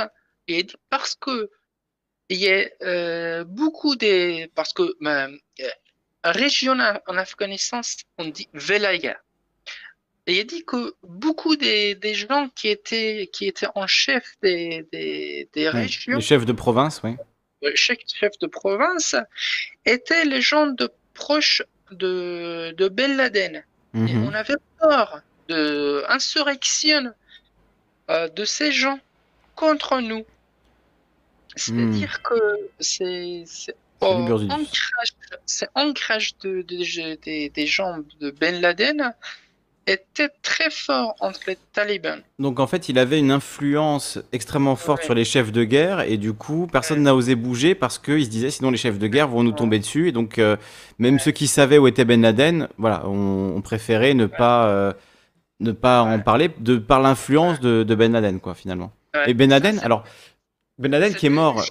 il 0.49 0.59
a 0.61 0.63
dit 0.63 0.77
parce 0.89 1.15
que 1.17 1.51
il 2.31 2.39
y 2.39 2.49
a 2.51 2.67
euh, 2.83 3.45
beaucoup 3.45 3.97
des 3.97 4.51
parce 4.55 4.73
que 4.73 4.83
euh, 4.83 5.37
région 6.33 6.77
en 7.07 7.17
Afghanistan 7.17 7.81
on 8.19 8.27
dit 8.27 8.49
Velaya. 8.53 9.17
Et 10.29 10.41
il 10.41 10.47
dit 10.47 10.65
que 10.65 10.95
beaucoup 11.05 11.55
des, 11.57 11.95
des 11.95 12.15
gens 12.15 12.49
qui 12.55 12.69
étaient 12.69 13.29
qui 13.33 13.47
étaient 13.47 13.69
en 13.77 13.87
chef 13.87 14.25
des, 14.43 14.87
des, 14.93 15.49
des 15.53 15.65
Ouais. 15.67 15.83
régions 15.83 16.17
Les 16.17 16.23
chefs 16.23 16.45
de 16.47 16.53
province, 16.53 17.01
oui. 17.05 17.15
euh, 17.65 17.71
chaque 17.75 18.03
chef 18.07 18.37
de 18.41 18.47
province 18.49 19.15
étaient 19.85 20.25
les 20.25 20.41
gens 20.43 20.67
de 20.67 20.91
proches 21.15 21.63
de, 21.93 22.75
de 22.77 22.89
Ben 22.89 23.17
Laden. 23.17 23.57
Et 23.95 23.99
Mhm. 23.99 24.25
on 24.29 24.33
avait 24.35 24.57
peur 24.81 25.23
de 25.49 26.05
insurrection 26.09 27.13
euh, 28.11 28.29
de 28.29 28.45
ces 28.45 28.73
gens 28.73 28.99
contre 29.55 30.01
nous. 30.01 30.25
C'est-à-dire 31.55 32.21
que 32.23 32.35
c'est 32.81 33.45
oh, 34.01 34.27
c'est 35.47 35.69
ancrage 35.75 36.37
de, 36.43 36.63
de- 36.63 37.17
des, 37.23 37.49
des 37.51 37.67
gens 37.67 37.99
de 38.21 38.31
Ben 38.31 38.61
Laden 38.61 39.13
était 39.89 40.31
très 40.43 40.69
fort 40.71 41.15
entre 41.21 41.39
les 41.47 41.57
talibans. 41.73 42.21
Donc 42.41 42.59
en 42.59 42.67
fait, 42.67 42.89
il 42.89 42.99
avait 42.99 43.21
une 43.21 43.31
influence 43.31 44.19
extrêmement 44.33 44.75
forte 44.75 45.01
Ouais. 45.01 45.05
sur 45.05 45.15
les 45.15 45.25
chefs 45.25 45.53
de 45.53 45.63
guerre 45.63 46.01
et 46.01 46.17
du 46.17 46.33
coup, 46.33 46.67
personne 46.71 47.03
n'a 47.03 47.15
osé 47.15 47.37
bouger 47.37 47.77
parce 47.77 47.99
qu'il 47.99 48.25
se 48.25 48.29
disait 48.31 48.51
sinon 48.51 48.71
les 48.73 48.79
chefs 48.79 48.99
de 48.99 49.07
guerre 49.07 49.29
vont 49.29 49.45
nous 49.45 49.53
tomber 49.53 49.79
dessus. 49.79 50.09
Et 50.09 50.13
donc 50.13 50.39
euh, 50.41 50.57
même 50.99 51.21
ceux 51.21 51.31
qui 51.31 51.47
savaient 51.47 51.79
où 51.79 51.87
était 51.87 52.05
Ben 52.05 52.21
Laden, 52.21 52.69
voilà, 52.79 53.07
on, 53.07 53.55
on 53.57 53.61
préférait 53.63 54.15
ne 54.15 54.27
pas 54.27 54.67
euh, 54.69 54.93
ne 55.61 55.71
pas 55.71 56.03
en 56.03 56.19
parler 56.19 56.51
de 56.59 56.79
par 56.79 57.01
l'influence 57.01 57.61
de, 57.61 57.85
de 57.85 57.95
Ben 57.95 58.11
Laden 58.13 58.41
quoi 58.41 58.55
finalement. 58.57 58.93
Et 59.29 59.35
Ben 59.35 59.49
Laden, 59.51 59.79
alors 59.85 60.03
Ben 60.79 60.91
Laden 60.91 61.15
qui 61.15 61.27
est 61.27 61.31
mort, 61.31 61.65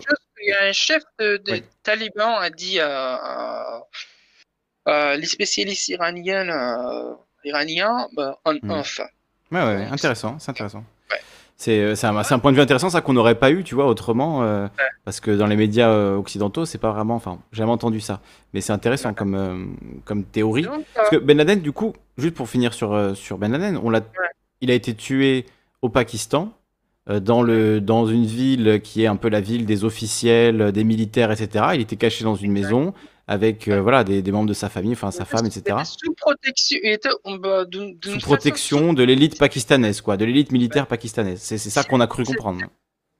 y 0.49 0.53
a 0.53 0.63
un 0.69 0.71
chef 0.73 1.03
de- 1.19 1.37
des 1.37 1.51
Ouais. 1.51 1.63
talibans 1.83 2.35
a 2.39 2.49
dit 2.49 2.79
à, 2.79 3.15
à- 3.15 3.83
à 4.85 5.17
les 5.17 5.25
spécialistes 5.25 5.87
iraniens, 5.89 6.47
euh, 6.49 7.13
iraniens 7.43 8.07
bah, 8.15 8.37
en 8.45 8.55
off. 8.69 8.99
Ouais, 9.51 9.59
ouais, 9.63 9.85
intéressant, 9.91 10.37
c'est 10.39 10.51
intéressant. 10.51 10.83
C'est 11.57 11.79
euh, 11.79 11.95
un, 12.03 12.17
un 12.17 12.39
point 12.39 12.51
de 12.51 12.57
vue 12.57 12.61
intéressant, 12.61 12.89
ça 12.89 12.99
qu'on 12.99 13.13
n'aurait 13.13 13.35
pas 13.39 13.49
eu, 13.49 13.63
tu 13.63 13.75
vois, 13.75 13.85
autrement, 13.87 14.43
euh, 14.43 14.67
parce 15.05 15.21
que 15.21 15.31
dans 15.31 15.47
les 15.47 15.55
médias 15.55 15.89
euh, 15.89 16.15
occidentaux, 16.17 16.65
c'est 16.65 16.79
pas 16.79 16.91
vraiment, 16.91 17.15
enfin, 17.15 17.39
j'ai 17.53 17.59
jamais 17.59 17.71
entendu 17.71 18.01
ça, 18.01 18.19
mais 18.53 18.59
c'est 18.59 18.73
intéressant 18.73 19.13
comme, 19.13 19.35
euh, 19.35 19.65
comme 20.03 20.25
théorie. 20.25 20.63
Donc, 20.63 20.83
Parce 20.93 21.13
euh, 21.13 21.17
que 21.19 21.23
Ben 21.23 21.37
Laden, 21.37 21.61
du 21.61 21.71
coup, 21.71 21.93
juste 22.17 22.33
pour 22.35 22.49
finir 22.49 22.73
sur, 22.73 22.91
euh, 22.93 23.13
sur 23.13 23.37
Ben 23.37 23.53
Laden, 23.53 23.77
on 23.81 23.89
l'a, 23.89 24.01
il 24.59 24.69
a 24.69 24.73
été 24.73 24.93
tué 24.95 25.45
au 25.81 25.87
Pakistan, 25.87 26.51
euh, 26.51 26.51
dans, 27.07 27.41
le, 27.43 27.81
dans 27.81 28.07
une 28.07 28.25
ville 28.25 28.81
qui 28.83 29.03
est 29.03 29.07
un 29.07 29.15
peu 29.15 29.29
la 29.29 29.41
ville 29.41 29.65
des 29.65 29.83
officiels, 29.83 30.61
euh, 30.61 30.71
des 30.71 30.83
militaires, 30.83 31.31
etc. 31.31 31.65
Il 31.75 31.81
était 31.81 31.95
caché 31.97 32.23
dans 32.23 32.35
une 32.35 32.51
maison 32.51 32.93
avec 33.27 33.67
euh, 33.67 33.81
voilà, 33.81 34.03
des, 34.03 34.21
des 34.21 34.31
membres 34.31 34.47
de 34.49 34.53
sa 34.53 34.69
famille, 34.69 34.93
enfin 34.93 35.11
sa 35.11 35.25
femme, 35.25 35.45
etc. 35.45 35.77
Sous 35.83 36.13
protection, 36.13 36.77
il 36.83 36.91
était 36.91 37.09
bah, 37.39 37.65
Sous 38.03 38.11
façon 38.11 38.19
protection 38.19 38.93
de 38.93 39.03
l'élite 39.03 39.37
pakistanaise, 39.39 40.01
quoi, 40.01 40.15
de 40.17 40.25
l'élite 40.25 40.51
militaire 40.51 40.85
pakistanaise. 40.87 41.39
C'est 41.41 41.57
ça 41.57 41.83
qu'on 41.83 42.01
a 42.01 42.07
cru 42.07 42.23
comprendre. 42.23 42.61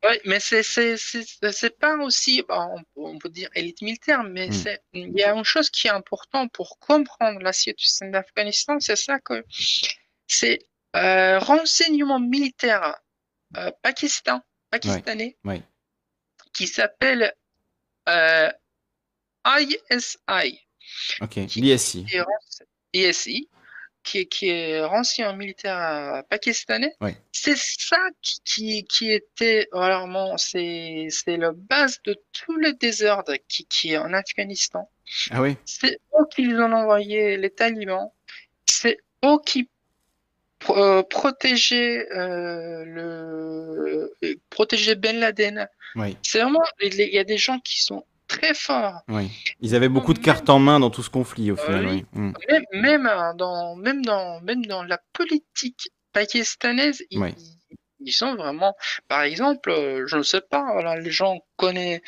Ouais, 0.04 0.22
mais 0.26 0.40
c'est 0.40 1.80
pas 1.80 1.98
aussi 1.98 2.44
bah, 2.48 2.68
on, 2.72 2.78
peut- 2.78 2.86
on 3.16 3.18
peut 3.18 3.30
dire 3.30 3.50
élite 3.56 3.82
militaire, 3.82 4.24
mais 4.24 4.50
Mm. 4.50 4.54
c'est 4.54 4.82
il 4.94 5.12
y 5.18 5.24
a 5.24 5.34
une 5.34 5.44
chose 5.44 5.72
qui 5.72 5.88
est 5.88 5.92
importante 5.92 6.52
pour 6.54 6.78
comprendre 6.78 7.40
la 7.42 7.52
situation 7.54 8.12
d'Afghanistan, 8.12 8.78
c'est 8.80 8.96
ça 8.96 9.20
que 9.20 9.44
c'est 10.28 10.60
euh, 10.96 11.40
renseignement 11.40 12.20
militaire 12.20 12.96
euh, 13.58 13.72
Pakistan 13.82 14.42
pakistanais 14.70 15.38
qui 16.54 16.68
s'appelle 16.68 17.34
euh, 18.10 18.52
ISI 19.46 19.78
l'ISI. 21.56 22.06
qui 22.06 22.18
est 22.18 23.10
ISI 23.10 23.50
qui 24.06 24.20
est, 24.20 24.26
qui 24.28 24.48
est 24.48 24.86
renseignement 24.86 25.36
militaire 25.36 25.78
euh, 25.78 26.22
pakistanais. 26.30 26.94
C'est 27.32 27.58
ça 27.58 27.98
qui, 28.22 28.40
qui, 28.46 28.86
qui 28.86 29.12
était 29.12 29.68
vraiment, 29.72 30.38
c'est, 30.38 31.08
c'est 31.10 31.38
la 31.38 31.52
base 31.54 32.00
de 32.06 32.16
tout 32.32 32.56
le 32.56 32.74
désordre 32.74 33.34
qui, 33.48 33.66
qui 33.66 33.94
est 33.94 33.98
en 33.98 34.14
Afghanistan. 34.14 34.90
Ah 35.32 35.42
oui 35.42 35.58
C'est 35.66 36.00
eux 36.18 36.26
qui 36.34 36.48
ont 36.54 36.72
envoyé 36.72 37.38
les 37.38 37.50
talibans. 37.50 38.12
C'est 38.68 39.00
eux 39.26 39.40
qui 39.46 39.70
euh, 40.70 41.04
protégeaient 41.04 42.08
euh, 42.12 42.84
le, 42.86 44.14
euh, 44.24 44.36
protégeaient 44.50 44.96
Ben 44.96 45.20
Laden. 45.20 45.68
Oui, 45.96 46.18
C'est 46.22 46.42
vraiment, 46.42 46.64
il 46.82 46.96
y 46.96 47.18
a- 47.18 47.24
des 47.24 47.38
gens 47.38 47.60
qui 47.60 47.82
sont 47.82 48.06
très 48.28 48.54
forts. 48.54 49.02
oui. 49.08 49.30
Ils 49.62 49.76
avaient 49.76 49.90
beaucoup 49.90 50.14
de 50.14 50.20
cartes 50.20 50.50
en 50.50 50.60
main 50.60 50.80
dans 50.80 50.90
tout 50.90 51.04
ce 51.04 51.10
conflit, 51.10 51.52
au 51.52 51.56
final. 51.56 51.86
Oui. 51.88 52.06
Mm. 52.14 52.32
Même, 52.50 52.64
même, 52.74 53.12
dans, 53.38 53.76
même, 53.76 54.04
dans, 54.04 54.42
même 54.42 54.66
dans 54.66 54.84
la 54.84 55.00
politique 55.14 55.90
pakistanaise, 56.12 57.04
ils, 57.12 58.12
sont 58.12 58.36
vraiment. 58.36 58.76
Par 59.08 59.22
exemple, 59.22 59.74
je 60.08 60.18
ne 60.18 60.24
sais 60.24 60.42
pas, 60.42 60.64
voilà, 60.74 61.00
les 61.00 61.12
gens 61.12 61.40
connaissent 61.56 62.02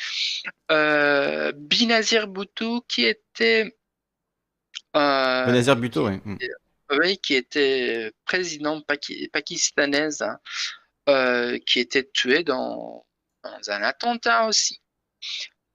Binazir 0.68 2.28
Bhutto 2.28 2.82
qui 2.88 3.04
était. 3.04 3.76
Benazir 4.94 5.76
Bhutto, 5.76 6.08
oui. 6.08 6.20
Mm. 6.24 6.36
Qui 7.22 7.34
était 7.34 8.12
président 8.24 8.80
paki- 8.80 9.30
pakistanaise, 9.30 10.22
hein, 10.22 10.38
euh, 11.08 11.58
qui 11.66 11.80
était 11.80 12.08
tué 12.12 12.44
dans, 12.44 13.04
un 13.44 13.82
attentat 13.82 14.46
aussi. 14.46 14.80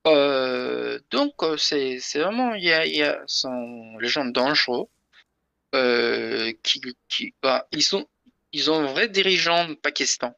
Euh, 0.08 1.00
donc, 1.12 1.44
euh, 1.44 1.58
c'est 1.58 2.00
vraiment, 2.16 2.54
il 2.56 2.64
y 2.64 2.72
a, 2.72 2.86
y 2.86 3.04
sont 3.28 3.98
les 4.00 4.10
gens 4.10 4.26
dangereux 4.26 4.88
bah, 7.42 7.68
ils 7.72 7.84
sont, 7.84 8.08
ils 8.52 8.70
ont 8.72 8.76
un 8.76 8.86
vrai 8.86 9.10
dirigeant 9.10 9.74
Pakistan. 9.76 10.36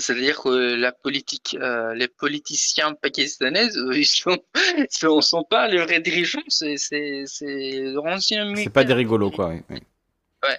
C'est-à-dire 0.00 0.40
que 0.40 0.74
la 0.74 0.92
politique, 0.92 1.56
euh, 1.60 1.94
les 1.94 2.08
politiciens 2.08 2.94
pakistanais, 2.94 3.68
eux, 3.76 3.96
ils 3.96 4.04
sont, 4.06 4.38
sont, 5.20 5.44
pas 5.44 5.68
les 5.68 5.78
vrais 5.78 6.00
dirigeants, 6.00 6.42
c'est 6.48 6.76
c'est 6.76 7.24
c'est 7.26 8.70
pas 8.72 8.84
des 8.84 8.94
rigolos, 8.94 9.30
quoi. 9.30 9.48
oui, 9.50 9.62
oui. 9.70 9.78
Ouais. 10.42 10.56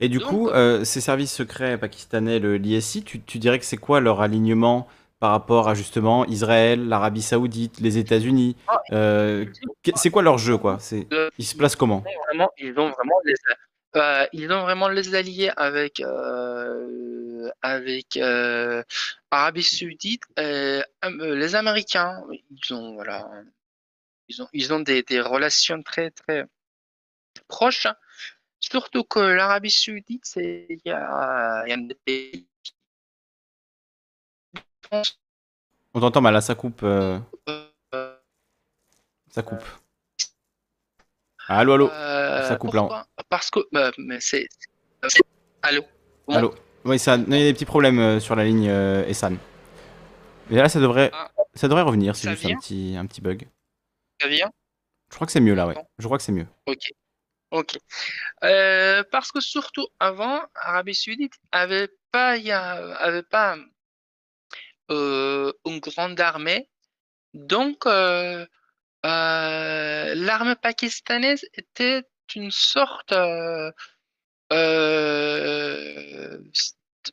Et 0.00 0.08
du 0.08 0.18
Donc, 0.18 0.28
coup, 0.28 0.48
euh, 0.48 0.84
ces 0.84 1.00
services 1.00 1.32
secrets 1.32 1.78
pakistanais, 1.78 2.38
l'ISI, 2.38 3.02
tu, 3.04 3.20
tu 3.22 3.38
dirais 3.38 3.58
que 3.58 3.64
c'est 3.64 3.76
quoi 3.76 4.00
leur 4.00 4.20
alignement 4.20 4.88
par 5.20 5.32
rapport 5.32 5.68
à 5.68 5.74
justement 5.74 6.24
Israël, 6.26 6.88
l'Arabie 6.88 7.22
Saoudite, 7.22 7.78
les 7.80 7.98
États-Unis? 7.98 8.56
Ah, 8.66 8.80
Euh, 8.92 9.44
C'est 9.94 10.10
quoi 10.10 10.22
leur 10.22 10.38
jeu, 10.38 10.56
quoi? 10.56 10.78
Euh, 11.12 11.30
Ils 11.38 11.44
se 11.44 11.54
placent 11.54 11.76
comment? 11.76 12.02
ils 12.58 12.70
ont 12.78 12.90
vraiment 12.90 13.20
les, 13.24 13.34
euh, 13.96 14.26
ils 14.32 14.50
ont 14.52 14.62
vraiment 14.62 14.88
les 14.88 15.14
alliés 15.14 15.50
avec, 15.56 16.00
euh, 16.00 17.50
avec 17.62 18.16
euh, 18.16 18.82
Arabie 19.30 19.62
Saoudite, 19.62 20.22
euh, 20.38 20.82
les 21.02 21.54
Américains. 21.54 22.22
Ils 22.50 22.74
ont, 22.74 22.94
voilà, 22.94 23.28
ils 24.28 24.42
ont, 24.42 24.48
ils 24.52 24.72
ont 24.72 24.80
des, 24.80 25.02
des 25.02 25.20
relations 25.20 25.82
très, 25.82 26.10
très 26.10 26.46
proches. 27.48 27.88
Surtout 28.60 29.04
que 29.04 29.18
l'Arabie 29.18 29.70
Saoudite, 29.70 30.24
c'est, 30.24 30.66
il 30.68 30.80
y 30.84 30.90
a, 30.90 31.64
il 31.66 31.70
y 31.70 31.72
a 31.72 31.76
des 31.76 31.94
pays 31.94 32.46
On 35.92 36.00
t'entend 36.00 36.20
mal, 36.20 36.34
là, 36.34 36.40
ça 36.40 36.54
coupe. 36.54 36.84
ça 39.30 39.42
coupe. 39.42 39.64
Allô, 41.52 41.72
allô 41.74 41.90
euh, 41.90 42.46
Ça 42.48 42.56
coupe 42.56 42.74
là. 42.74 43.06
Parce 43.28 43.50
que, 43.50 43.60
bah, 43.72 43.90
mais 43.98 44.20
c'est, 44.20 44.46
allô. 45.62 45.82
Bon. 46.28 46.34
Allô 46.36 46.54
Oui, 46.84 46.98
ça, 46.98 47.16
il 47.16 47.34
y 47.34 47.42
a 47.42 47.44
des 47.46 47.52
petits 47.54 47.64
problèmes 47.64 47.98
euh, 47.98 48.20
sur 48.20 48.36
la 48.36 48.44
ligne 48.44 48.68
euh, 48.68 49.04
Essan. 49.06 49.36
Mais 50.48 50.56
là, 50.58 50.68
ça 50.68 50.78
devrait, 50.78 51.10
Ah. 51.12 51.30
ça 51.54 51.66
devrait 51.66 51.82
revenir, 51.82 52.14
c'est 52.14 52.30
juste 52.30 52.46
un 52.46 52.56
petit, 52.56 52.94
un 52.96 53.04
petit 53.06 53.20
bug. 53.20 53.48
Ça 54.20 54.28
vient 54.28 54.50
Je 55.10 55.14
crois 55.16 55.26
que 55.26 55.32
c'est 55.32 55.40
mieux 55.40 55.54
là, 55.54 55.66
ouais. 55.66 55.74
Bon. 55.74 55.84
Je 55.98 56.04
crois 56.06 56.18
que 56.18 56.22
c'est 56.24 56.32
mieux. 56.32 56.46
Ok. 56.66 56.82
Ok. 57.50 57.78
Euh, 58.44 59.02
parce 59.10 59.32
que 59.32 59.40
surtout 59.40 59.88
avant, 59.98 60.40
Arabie 60.54 60.94
Saoudite 60.94 61.34
avait 61.50 61.88
pas, 62.12 62.36
y 62.36 62.52
a- 62.52 62.94
avait 62.98 63.24
pas 63.24 63.56
euh, 64.90 65.52
une 65.66 65.80
grande 65.80 66.20
armée. 66.20 66.68
Donc, 67.34 67.86
euh, 67.86 68.46
l'armée 69.04 70.56
pakistanaise 70.56 71.44
était 71.54 72.04
une 72.34 72.50
sorte, 72.50 73.12
euh, 73.12 73.70
euh, 74.52 76.38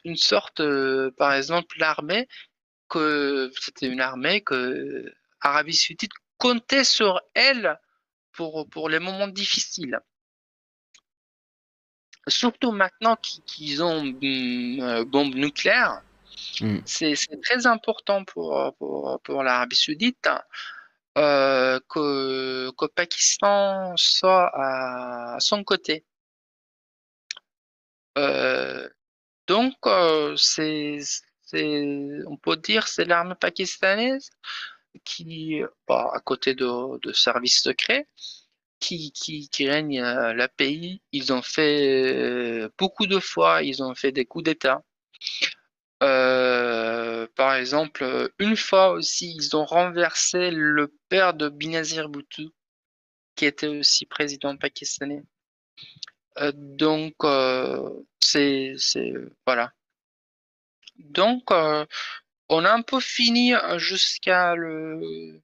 une 0.04 0.16
sorte, 0.16 0.60
euh, 0.60 1.12
par 1.18 1.34
exemple, 1.34 1.78
l'armée 1.80 2.28
que 2.90 3.52
c'était 3.60 3.88
une 3.88 4.02
armée 4.02 4.42
que 4.42 5.12
Arabie 5.42 5.76
Saoudite 5.76 6.12
comptait 6.38 6.84
sur 6.84 7.22
elle 7.34 7.80
pour, 8.32 8.70
pour 8.70 8.90
les 8.90 9.00
moments 9.00 9.28
difficiles. 9.28 10.00
Surtout 12.28 12.72
maintenant 12.72 13.16
qu'ils 13.16 13.84
ont 13.84 14.04
une 14.04 14.82
euh, 14.82 15.06
bombe 15.06 15.36
nucléaire, 15.36 16.02
Mm. 16.62 16.78
c'est 16.86 17.16
c'est 17.16 17.42
très 17.42 17.68
important 17.68 18.24
pour, 18.26 18.74
pour, 18.78 19.20
pour 19.24 19.44
l'Arabie 19.44 19.76
Saoudite 19.76 20.30
euh, 21.18 21.80
que, 21.90 22.72
que 22.78 22.86
Pakistan 22.86 23.94
soit 23.98 24.52
à 24.54 25.40
son 25.40 25.64
côté. 25.64 26.06
Euh, 28.18 28.88
donc, 29.48 29.76
euh, 29.86 30.36
c'est, 30.38 31.00
on 32.28 32.38
peut 32.38 32.58
dire 32.58 32.88
c'est 32.88 33.06
l'armée 33.06 33.36
pakistanaise 33.36 34.30
qui, 35.04 35.62
bah, 35.88 36.10
à 36.14 36.20
côté 36.20 36.56
de, 36.56 37.00
de 37.00 37.14
services 37.14 37.62
secrets, 37.62 38.08
qui, 38.80 39.12
qui, 39.12 39.50
qui 39.50 39.70
règne 39.70 40.02
le 40.02 40.48
pays. 40.48 41.02
Ils 41.12 41.34
ont 41.34 41.42
fait 41.42 42.70
beaucoup 42.78 43.08
de 43.08 43.20
fois, 43.20 43.64
ils 43.64 43.82
ont 43.84 43.96
fait 43.96 44.12
des 44.12 44.26
coups 44.26 44.46
d'État. 44.46 44.84
Euh, 46.04 47.28
par 47.36 47.56
exemple, 47.56 48.32
une 48.40 48.56
fois 48.56 48.92
aussi, 48.92 49.34
ils 49.36 49.56
ont 49.56 49.66
renversé 49.66 50.52
le 50.52 50.94
père 51.10 51.34
de 51.34 51.50
Benazir 51.50 52.10
Bhutto, 52.10 52.44
qui 53.36 53.46
était 53.46 53.68
aussi 53.68 54.06
président 54.06 54.56
pakistanais. 54.58 55.24
Euh, 56.40 56.52
donc, 56.54 57.16
euh, 57.24 57.90
c'est, 58.20 58.76
voilà. 59.46 59.74
Donc, 60.98 61.52
on 61.52 62.66
a 62.66 62.72
un 62.72 62.82
peu 62.82 63.00
fini 63.00 63.54
jusqu'à 63.78 64.56
le, 64.56 65.42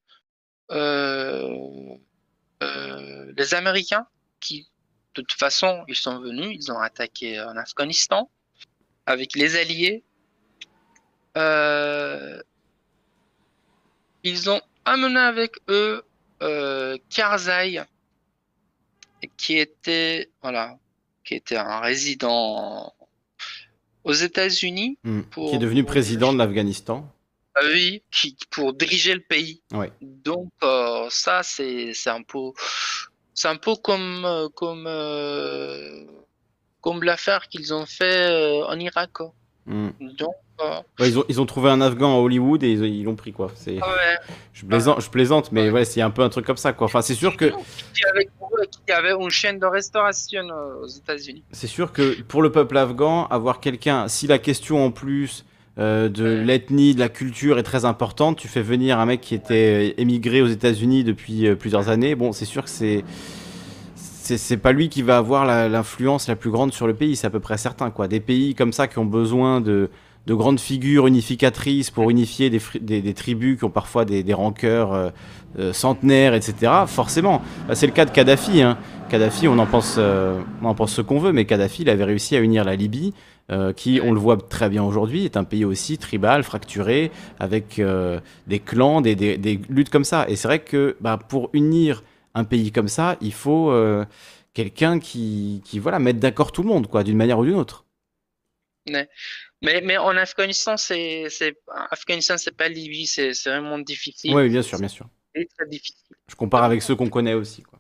les 3.38 3.54
Américains 3.54 4.08
qui, 4.40 4.70
de 5.16 5.22
toute 5.22 5.34
façon, 5.34 5.84
ils 5.88 5.96
sont 5.96 6.20
venus, 6.20 6.50
ils 6.54 6.72
ont 6.72 6.80
attaqué 6.80 7.40
en 7.42 7.56
Afghanistan 7.58 8.30
avec 9.06 9.36
les 9.36 9.56
Alliés. 9.56 10.04
Euh, 11.38 12.42
ils 14.24 14.50
ont 14.50 14.62
amené 14.86 15.20
avec 15.20 15.56
eux 15.70 16.04
euh, 16.42 16.98
Karzai, 17.10 17.82
qui 19.38 19.58
était, 19.58 20.30
voilà, 20.42 20.78
qui 21.24 21.36
était 21.36 21.56
un 21.58 21.80
résident 21.80 22.94
aux 24.04 24.14
États-Unis. 24.14 24.98
Mm. 25.04 25.22
Pour- 25.24 25.50
Qui 25.50 25.56
est 25.56 25.60
devenu 25.60 25.84
président 25.84 26.34
de 26.34 26.38
l'Afghanistan. 26.38 27.10
Ah 27.56 27.62
oui, 27.72 28.02
qui, 28.12 28.36
pour 28.50 28.74
diriger 28.74 29.14
le 29.14 29.22
pays. 29.22 29.62
Ouais. 29.72 29.92
Donc 30.02 30.52
euh, 30.64 31.08
ça, 31.10 31.42
c'est 31.44 31.94
un 32.08 32.24
peu, 32.24 32.52
c'est 33.36 33.48
un 33.48 33.58
peu 33.58 33.76
comme 33.76 34.50
comme 34.56 34.90
comme 36.82 37.04
l'affaire 37.04 37.48
qu'ils 37.50 37.74
ont 37.74 37.86
fait 37.86 38.64
en 38.68 38.78
Irak. 38.80 39.12
quoi. 39.14 39.34
Mm. 39.68 39.90
Donc 40.18 40.34
Ouais, 41.00 41.10
ils, 41.10 41.20
ont, 41.20 41.24
ils 41.30 41.42
ont 41.42 41.46
trouvé 41.46 41.70
un 41.70 41.82
Afghan 41.82 42.16
à 42.16 42.20
Hollywood 42.20 42.64
et 42.64 42.72
ils 42.72 43.04
l'ont 43.04 43.16
pris, 43.16 43.32
quoi. 43.34 43.52
C'est... 43.56 43.74
ouais. 43.74 43.82
Je 44.54 44.66
plaisante, 44.66 45.02
je 45.02 45.10
plaisante 45.10 45.52
mais 45.52 45.70
ouais, 45.70 45.86
c'est 45.86 46.02
un 46.02 46.10
peu 46.12 46.22
un 46.22 46.30
truc 46.30 46.46
comme 46.46 46.58
ça, 46.58 46.74
quoi. 46.74 46.86
Enfin, 46.86 47.02
c'est 47.02 47.16
sûr 47.16 47.36
que, 47.38 47.46
avait, 47.46 48.30
qui 48.86 48.92
avait 48.92 49.14
une 49.20 49.30
chaîne 49.30 49.60
de 49.60 49.66
restauration 49.66 50.44
euh, 50.50 50.84
aux 50.84 50.88
États-Unis? 50.88 51.44
c'est 51.52 51.68
sûr 51.68 51.92
que 51.92 52.22
pour 52.24 52.42
le 52.42 52.52
peuple 52.52 52.78
afghan, 52.78 53.26
avoir 53.28 53.60
quelqu'un, 53.60 54.08
si 54.08 54.28
la 54.28 54.38
question 54.40 54.86
en 54.86 54.92
plus 54.92 55.46
euh, 55.80 56.08
de 56.10 56.26
l'ethnie, 56.26 56.94
de 56.94 57.00
la 57.00 57.10
culture 57.10 57.58
est 57.58 57.64
très 57.64 57.84
importante, 57.86 58.38
tu 58.38 58.48
fais 58.48 58.62
venir 58.62 59.00
un 59.00 59.06
mec 59.08 59.22
qui 59.22 59.34
était 59.34 59.96
émigré 59.98 60.42
aux 60.44 60.48
États-Unis 60.48 61.04
depuis 61.04 61.48
euh, 61.48 61.56
plusieurs 61.56 61.90
années, 61.90 62.14
bon, 62.16 62.32
c'est 62.32 62.46
sûr 62.46 62.64
que 62.64 62.70
c'est. 62.70 63.04
C'est 64.26 64.56
pas 64.56 64.72
lui 64.72 64.88
qui 64.88 65.02
va 65.02 65.18
avoir 65.18 65.46
la- 65.46 65.68
l'influence 65.68 66.30
la 66.30 66.38
plus 66.38 66.50
grande 66.50 66.72
sur 66.74 66.88
le 66.88 66.94
pays, 66.94 67.18
c'est 67.18 67.28
à 67.28 67.30
peu 67.30 67.42
près 67.42 67.58
certain, 67.58 67.92
quoi. 67.92 68.08
Des 68.08 68.22
pays 68.22 68.56
comme 68.56 68.72
ça 68.72 68.88
qui 68.88 68.98
ont 68.98 69.04
besoin 69.06 69.60
de, 69.60 69.90
de 70.26 70.34
grandes 70.34 70.60
figures 70.60 71.08
unificatrices 71.08 71.92
pour 71.92 72.10
unifier 72.10 72.50
des, 72.50 73.14
tribus 73.14 73.58
qui 73.58 73.66
ont 73.66 73.70
parfois 73.70 74.06
des, 74.06 74.24
des 74.24 74.34
rancœurs 74.34 74.94
euh, 74.94 75.10
euh, 75.60 75.74
centenaires, 75.74 76.34
etc. 76.34 76.72
Forcément, 76.88 77.42
Bah, 77.68 77.76
c'est 77.76 77.88
le 77.88 77.92
cas 77.92 78.06
de 78.06 78.12
Kadhafi. 78.12 78.62
Hein. 78.62 78.78
Kadhafi, 79.10 79.48
on 79.48 79.60
en 79.60 79.66
pense, 79.66 79.96
euh, 79.98 80.40
on 80.62 80.68
en 80.68 80.76
pense 80.76 80.94
ce 80.94 81.02
qu'on 81.02 81.20
veut, 81.20 81.34
mais 81.34 81.46
Kadhafi, 81.46 81.82
il 81.82 81.90
avait 81.90 82.06
réussi 82.06 82.36
à 82.36 82.40
unir 82.40 82.64
la 82.64 82.76
Libye, 82.76 83.14
qui, 83.76 84.00
on 84.02 84.14
le 84.14 84.20
voit 84.20 84.38
très 84.38 84.68
bien 84.68 84.84
aujourd'hui, 84.84 85.26
est 85.26 85.38
un 85.38 85.44
pays 85.44 85.64
aussi 85.64 86.00
tribal, 86.00 86.44
fracturé, 86.44 87.12
avec 87.40 87.80
des 88.48 88.60
clans, 88.60 89.02
des, 89.02 89.62
luttes 89.70 89.92
comme 89.92 90.06
ça. 90.06 90.26
Et 90.28 90.36
c'est 90.36 90.48
vrai 90.48 90.58
que 90.58 90.96
bah, 91.02 91.20
pour 91.20 91.52
unir 91.54 92.04
un 92.34 92.46
pays 92.46 92.72
comme 92.72 92.88
ça, 92.88 93.16
il 93.22 93.34
faut 93.34 93.72
quelqu'un 94.56 94.98
qui, 94.98 95.62
qui 95.66 95.78
voilà, 95.78 96.00
mette 96.00 96.18
d'accord 96.18 96.52
tout 96.52 96.64
le 96.64 96.70
monde, 96.70 96.88
quoi, 96.88 97.04
d'une 97.04 97.18
manière 97.18 97.38
ou 97.38 97.46
d'une 97.46 97.56
autre. 97.56 97.86
Mais, 99.64 99.82
mais 99.82 99.98
en 99.98 100.16
Afghanistan, 100.18 100.78
c'est, 100.78 101.28
c'est, 101.30 101.58
Afghanistan, 101.90 102.38
c'est 102.38 102.56
pas 102.56 102.68
Libye, 102.68 103.08
c'est, 103.08 103.34
c'est 103.34 103.50
vraiment 103.50 103.80
difficile. 103.80 104.36
Oui, 104.36 104.50
bien 104.50 104.62
sûr, 104.62 104.78
bien 104.78 104.90
sûr. 104.90 105.08
C'est 105.34 105.48
très 105.58 105.68
difficile. 105.68 106.16
Je 106.30 106.36
compare 106.36 106.64
avec 106.64 106.82
ceux 106.82 106.96
qu'on 106.96 107.10
connaît 107.10 107.34
aussi. 107.34 107.64
Quoi. 107.64 107.80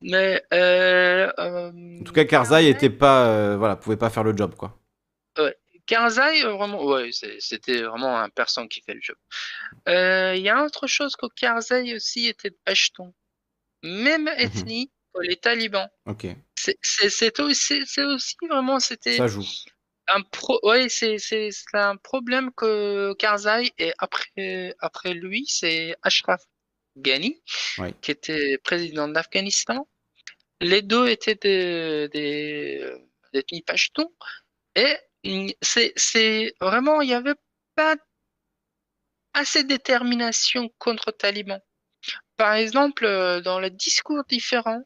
Mais, 0.00 0.42
euh, 0.52 1.30
euh, 1.38 2.00
En 2.00 2.04
tout 2.04 2.12
cas, 2.12 2.24
Karzai 2.24 2.68
était 2.68 2.90
pas, 2.90 3.26
euh, 3.26 3.56
voilà, 3.56 3.76
pouvait 3.76 3.96
pas 3.96 4.10
faire 4.10 4.24
le 4.24 4.36
job, 4.36 4.54
quoi. 4.54 4.78
Karzai, 5.86 6.44
euh, 6.44 6.52
vraiment, 6.52 6.84
ouais, 6.84 7.08
c'était 7.38 7.80
vraiment 7.80 8.18
un 8.20 8.28
personne 8.28 8.68
qui 8.68 8.82
fait 8.82 8.92
le 8.92 9.00
job. 9.02 9.16
Il 9.86 10.42
y 10.42 10.50
a 10.50 10.62
autre 10.62 10.86
chose 10.86 11.16
que 11.16 11.24
Karzai 11.34 11.94
aussi 11.94 12.26
était 12.26 12.50
Pashtun. 12.50 13.10
Même 13.82 14.28
ethnie 14.36 14.90
que 15.14 15.22
les 15.22 15.36
talibans. 15.36 15.88
Ok, 16.04 16.26
C'est 16.54 17.40
aussi, 17.40 17.82
c'est 17.86 18.04
aussi 18.04 18.36
vraiment, 18.50 18.80
c'était 18.80 19.16
ça 19.16 19.28
joue. 19.28 19.46
Un 20.14 20.22
pro, 20.22 20.58
ouais, 20.62 20.88
c'est 20.88 21.18
c'est 21.18 21.50
c'est 21.50 21.76
un 21.78 21.96
problème 21.96 22.52
que 22.54 23.14
Karzai 23.14 23.72
et 23.78 23.92
après 23.98 24.74
après 24.80 25.14
lui, 25.14 25.46
c'est 25.48 25.96
Ashraf 26.02 26.42
Ghani 26.96 27.42
Ouais. 27.78 27.94
qui 28.02 28.10
était 28.12 28.58
président 28.58 29.08
d'Afghanistan. 29.08 29.88
Les 30.60 30.82
deux 30.82 31.08
étaient 31.08 31.36
des 31.36 32.08
des 32.10 32.78
euh, 32.82 32.98
d'ethnie 33.32 33.62
Pashtun 33.62 34.06
et 34.74 34.96
c'est 35.62 35.92
c'est 35.96 36.54
vraiment 36.60 37.00
il 37.02 37.10
y 37.10 37.14
avait 37.14 37.34
pas 37.74 37.96
assez 39.34 39.62
de 39.62 39.68
détermination 39.68 40.68
contre 40.78 41.12
talibans. 41.12 41.60
Par 42.36 42.54
exemple, 42.54 43.04
euh, 43.04 43.40
dans 43.40 43.60
les 43.60 43.70
discours 43.70 44.24
différents, 44.28 44.82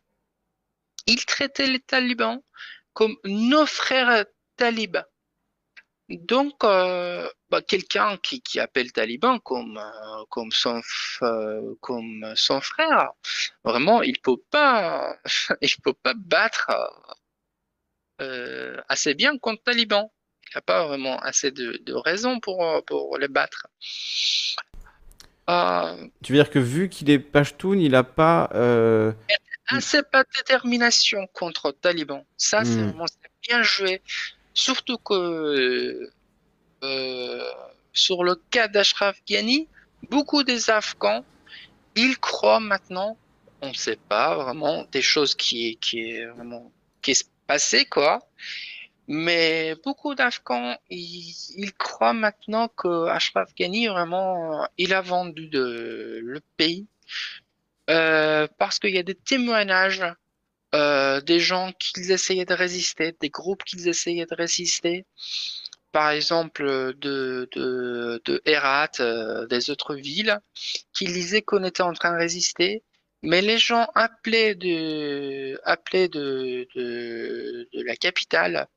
ils 1.07 1.25
traitaient 1.27 1.67
les 1.67 1.81
talibans 1.81 2.41
comme 2.93 3.17
nos 3.25 3.67
frères 3.67 4.25
talibans. 4.57 5.05
Donc, 6.13 6.63
euh, 6.65 7.29
bah, 7.51 7.63
quelqu'un 7.63 8.19
qui, 8.19 8.43
qui 8.43 8.61
appelle 8.61 8.93
taliban 8.93 9.39
comme, 9.39 9.79
euh, 9.79 10.25
comme, 10.31 10.53
son, 10.53 10.81
f- 10.81 11.19
euh, 11.25 11.75
comme 11.81 12.33
son 12.37 12.61
frère, 12.61 13.11
vraiment, 13.65 14.03
il 14.03 14.19
peut 14.21 14.37
pas, 14.51 15.17
il 15.63 15.75
peut 15.83 15.95
pas 15.95 16.15
battre 16.15 16.71
assez 18.89 19.15
bien 19.15 19.39
contre 19.39 19.63
taliban. 19.65 20.13
Il 20.51 20.57
n'a 20.57 20.61
pas 20.63 20.87
vraiment 20.87 21.19
assez 21.21 21.51
de, 21.51 21.79
de 21.83 21.95
raisons 21.95 22.41
pour, 22.41 22.83
pour 22.87 23.17
les 23.19 23.29
battre. 23.29 23.67
Tu 26.23 26.33
veux 26.33 26.39
dire 26.39 26.51
que 26.51 26.59
vu 26.59 26.89
qu'il 26.89 27.11
est 27.11 27.19
Pashtun, 27.19 27.77
il 27.79 27.95
a 27.95 28.05
pas. 28.05 28.49
assez 29.69 30.03
pas 30.03 30.23
de 30.25 30.29
détermination 30.39 31.27
contre 31.33 31.73
taliban. 31.73 32.25
Ça, 32.37 32.65
c'est 32.65 32.83
Hmm. 32.83 32.87
vraiment 32.87 33.07
c'est 33.07 33.31
bien 33.49 33.63
joué. 33.63 34.03
Surtout 34.55 34.99
que 34.99 36.11
euh, 36.83 37.51
sur 37.93 38.25
le 38.25 38.35
cas 38.51 38.69
d'Ashraf 38.69 39.19
Ghani, 39.27 39.69
beaucoup 40.11 40.43
des 40.43 40.71
Afghans, 40.71 41.25
ils 41.95 42.19
croient 42.19 42.61
maintenant, 42.61 43.17
on 43.61 43.69
ne 43.69 43.75
sait 43.75 43.99
pas 44.09 44.37
vraiment, 44.37 44.85
des 44.93 45.03
choses 45.03 45.35
qui, 45.35 45.77
qui 45.77 46.25
vraiment 46.25 46.73
qui 47.03 47.13
est 47.13 47.29
passé 47.47 47.85
quoi. 47.85 48.21
Mais 49.09 49.75
beaucoup 49.85 50.15
d'Afghans, 50.15 50.77
ils, 50.89 51.35
ils 51.57 51.75
croient 51.75 52.13
maintenant 52.13 52.69
que 52.69 53.09
Ashraf 53.09 53.55
Ghani 53.55 53.89
vraiment, 53.89 54.67
il 54.79 54.95
a 54.95 55.01
vendu 55.01 55.49
de, 55.49 56.21
le 56.23 56.41
pays 56.57 56.87
euh, 57.91 58.47
parce 58.59 58.79
qu'il 58.79 58.95
y 58.95 58.99
a 58.99 59.03
des 59.03 59.17
témoignages 59.17 60.03
euh, 60.03 60.13
des 61.23 61.41
gens 61.41 61.73
qui 61.79 62.01
essayaient 62.13 62.45
de 62.45 62.55
résister, 62.55 63.15
des 63.21 63.31
groupes 63.31 63.65
qui 63.65 63.89
essayaient 63.89 64.27
de 64.27 64.35
résister, 64.35 65.07
par 65.93 66.11
exemple 66.11 66.65
de, 66.99 67.49
de, 67.53 68.23
de 68.25 68.43
Herat, 68.45 68.91
euh, 69.01 69.47
des 69.47 69.71
autres 69.71 69.95
villes, 69.95 70.39
qui 70.93 71.07
disaient 71.07 71.43
qu'on 71.43 71.65
était 71.65 71.83
en 71.83 71.93
train 71.93 72.13
de 72.13 72.19
résister, 72.19 72.83
Mais 73.23 73.43
les 73.43 73.59
gens 73.59 73.87
appelés 73.95 74.55
de, 74.57 75.59
la 77.73 77.97
capitale 77.97 78.69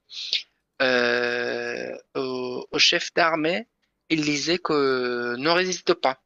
euh, 0.81 1.95
au, 2.15 2.67
au 2.71 2.79
chef 2.79 3.13
d'armée, 3.13 3.67
ils 4.09 4.21
disaient 4.23 4.59
que 4.59 5.35
ne 5.37 5.49
résiste 5.49 5.93
pas. 5.95 6.19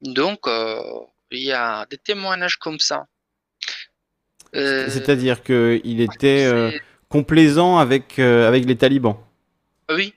Donc, 0.00 0.46
euh, 0.46 0.82
il 1.30 1.42
y 1.42 1.52
a 1.52 1.86
des 1.86 1.98
témoignages 1.98 2.56
comme 2.56 2.78
ça. 2.78 3.06
Euh, 4.54 4.88
C'est-à-dire 4.88 5.42
qu'il 5.42 6.00
était 6.00 6.44
euh, 6.46 6.70
complaisant 7.08 7.78
avec, 7.78 8.18
euh, 8.18 8.48
avec 8.48 8.64
les 8.64 8.76
talibans. 8.76 9.16
Oui, 9.90 10.14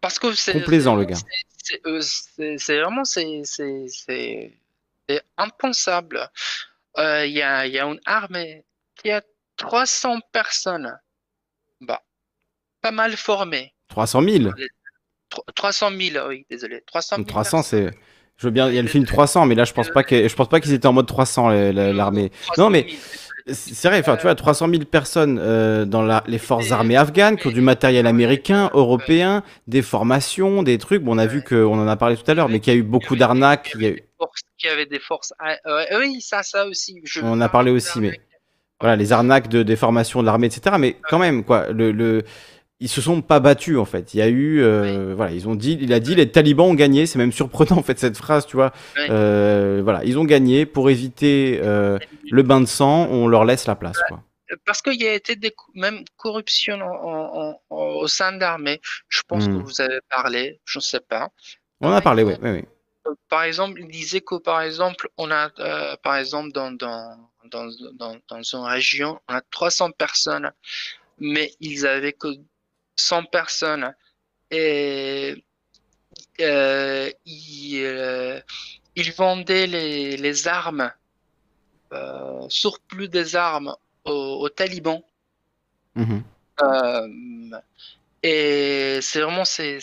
parce 0.00 0.18
que 0.18 0.32
c'est 0.34 0.52
Complaisant, 0.52 0.94
le 0.96 1.04
gars. 1.04 1.16
c'est- 1.58 2.78
vraiment 2.80 3.04
c'est 3.04 4.52
impensable. 5.38 6.28
Euh, 6.98 7.26
Il 7.26 7.32
y 7.32 7.42
a 7.42 7.66
il 7.66 7.72
y 7.72 7.78
a 7.78 7.84
une 7.86 8.00
armée 8.04 8.64
qui 9.02 9.10
a 9.10 9.22
300 9.56 10.20
personnes, 10.32 10.98
bah 11.80 12.02
pas 12.80 12.90
mal 12.90 13.16
formées. 13.16 13.72
300 13.88 14.22
000. 14.22 14.52
Tro- 15.30 15.44
300 15.54 15.90
000, 15.98 16.28
oui, 16.28 16.44
désolé, 16.50 16.82
300 16.86 17.16
000 17.16 17.26
300, 17.26 17.58
personnes. 17.62 17.90
c'est. 17.90 17.98
Je 18.36 18.46
veux 18.46 18.50
bien, 18.50 18.68
il 18.68 18.74
y 18.74 18.78
a 18.78 18.82
le 18.82 18.88
film 18.88 19.04
300, 19.06 19.46
mais 19.46 19.54
là, 19.54 19.64
je 19.64 19.72
pense 19.72 19.88
pas 19.90 20.02
que, 20.02 20.26
je 20.26 20.34
pense 20.34 20.48
pas 20.48 20.60
qu'ils 20.60 20.72
étaient 20.72 20.86
en 20.88 20.92
mode 20.92 21.06
300, 21.06 21.48
la- 21.48 21.72
la- 21.72 21.92
l'armée. 21.92 22.30
300 22.30 22.62
Non, 22.62 22.70
mais 22.70 22.86
000. 22.88 23.00
C'est 23.46 23.88
vrai, 23.88 23.98
enfin, 24.00 24.16
tu 24.16 24.22
vois, 24.22 24.34
300 24.34 24.68
000 24.68 24.84
personnes 24.84 25.38
euh, 25.40 25.84
dans 25.84 26.02
la- 26.02 26.22
les 26.26 26.38
forces 26.38 26.70
armées 26.72 26.96
afghanes 26.96 27.36
qui 27.36 27.46
ont 27.48 27.50
du 27.52 27.60
matériel 27.60 28.06
américain, 28.06 28.70
européen, 28.74 29.42
des 29.66 29.82
formations, 29.82 30.62
des 30.62 30.78
trucs. 30.78 31.02
Bon, 31.02 31.14
on 31.14 31.18
a 31.18 31.26
vu 31.26 31.42
qu'on 31.42 31.78
en 31.78 31.88
a 31.88 31.96
parlé 31.96 32.16
tout 32.16 32.30
à 32.30 32.34
l'heure, 32.34 32.48
mais 32.48 32.60
qu'il 32.60 32.72
y 32.72 32.76
a 32.76 32.78
eu 32.78 32.82
beaucoup 32.82 33.16
d'arnaques. 33.16 33.72
Il 33.74 33.80
y 33.82 33.84
a 33.84 33.88
avait 33.88 33.96
eu- 33.98 34.00
des 34.00 34.06
forces, 34.18 34.40
qui 34.58 34.68
avaient 34.68 34.86
des 34.86 34.98
forces. 35.00 35.32
ouais, 35.40 35.86
oui, 35.98 36.20
ça, 36.20 36.42
ça 36.42 36.66
aussi. 36.66 37.00
je 37.04 37.20
On 37.20 37.32
en 37.32 37.40
a 37.40 37.48
parlé 37.48 37.70
aussi, 37.70 38.00
mais-. 38.00 38.20
Voilà, 38.80 38.96
les 38.96 39.12
arnaques 39.12 39.48
de, 39.48 39.62
des 39.62 39.76
formations 39.76 40.20
de 40.22 40.26
l'armée, 40.26 40.48
etc. 40.48 40.76
Mais 40.78 40.96
quand 41.08 41.20
même, 41.20 41.44
quoi, 41.44 41.68
le, 41.70 41.92
le- 41.92 42.24
ils 42.82 42.88
se 42.88 43.00
sont 43.00 43.22
pas 43.22 43.40
battus, 43.40 43.78
en 43.78 43.84
fait. 43.84 44.12
Il 44.14 44.18
y 44.18 44.22
a 44.22 44.28
eu, 44.28 44.60
euh, 44.62 45.14
voilà, 45.16 45.32
ils 45.32 45.48
ont 45.48 45.54
dit, 45.54 45.78
il 45.80 45.92
a 45.92 46.00
dit, 46.00 46.14
les 46.14 46.30
talibans 46.30 46.66
ont 46.66 46.74
gagné. 46.74 47.06
C'est 47.06 47.18
même 47.18 47.32
surprenant, 47.32 47.78
en 47.78 47.82
fait, 47.82 47.98
cette 47.98 48.16
phrase, 48.16 48.46
tu 48.46 48.56
vois. 48.56 48.72
Euh, 49.08 49.80
voilà, 49.82 50.04
ils 50.04 50.18
ont 50.18 50.24
gagné 50.24 50.66
pour 50.66 50.90
éviter 50.90 51.60
euh, 51.62 51.98
le 52.30 52.42
bain 52.42 52.60
de 52.60 52.66
sang. 52.66 53.06
On 53.10 53.26
leur 53.28 53.44
laisse 53.44 53.66
la 53.66 53.74
place, 53.76 53.98
quoi. 54.08 54.22
Parce 54.66 54.82
qu'il 54.82 55.00
y 55.00 55.06
a 55.08 55.14
été 55.14 55.34
des, 55.34 55.54
même 55.74 56.04
corruption 56.16 56.74
en- 56.82 57.08
en- 57.50 57.60
en- 57.70 57.76
au 58.02 58.06
sein 58.06 58.32
de 58.32 58.38
l'armée. 58.40 58.80
Je 59.08 59.22
pense 59.26 59.48
Hmm. 59.48 59.58
que 59.58 59.62
vous 59.64 59.80
avez 59.80 60.00
parlé, 60.10 60.60
je 60.66 60.78
ne 60.78 60.82
sais 60.82 61.00
pas. 61.00 61.30
On 61.80 61.88
en 61.88 61.92
a 61.92 62.00
parlé, 62.02 62.22
oui, 62.24 62.34
Par 63.30 63.42
exemple, 63.44 63.80
il 63.80 63.88
disait 63.88 64.20
que 64.20 64.36
par 64.38 64.60
exemple, 64.62 65.08
on 65.16 65.30
a, 65.30 65.48
par 66.02 66.16
exemple, 66.16 66.52
dans, 66.52 66.70
dans, 66.70 67.16
dans, 67.50 67.68
dans, 67.94 68.16
dans 68.28 68.42
une 68.42 68.60
région, 68.64 69.18
on 69.28 69.34
a 69.34 69.40
300 69.50 69.90
personnes, 69.92 70.52
mais 71.18 71.50
ils 71.60 71.86
avaient 71.86 72.12
que 72.12 72.28
100 72.96 73.24
personnes. 73.24 73.94
Et 74.50 75.42
euh, 76.40 77.10
ils, 77.24 77.82
euh, 77.84 78.40
ils 78.96 79.12
vendaient 79.12 79.66
les, 79.66 80.16
les 80.16 80.48
armes, 80.48 80.90
euh, 81.92 82.46
surplus 82.48 83.08
des 83.08 83.36
armes 83.36 83.74
aux, 84.04 84.40
aux 84.40 84.48
talibans. 84.48 85.02
Mhm. 85.94 86.22
Euh, 86.62 87.60
et 88.22 88.98
c'est 89.02 89.20
vraiment, 89.20 89.44
c'est, 89.44 89.78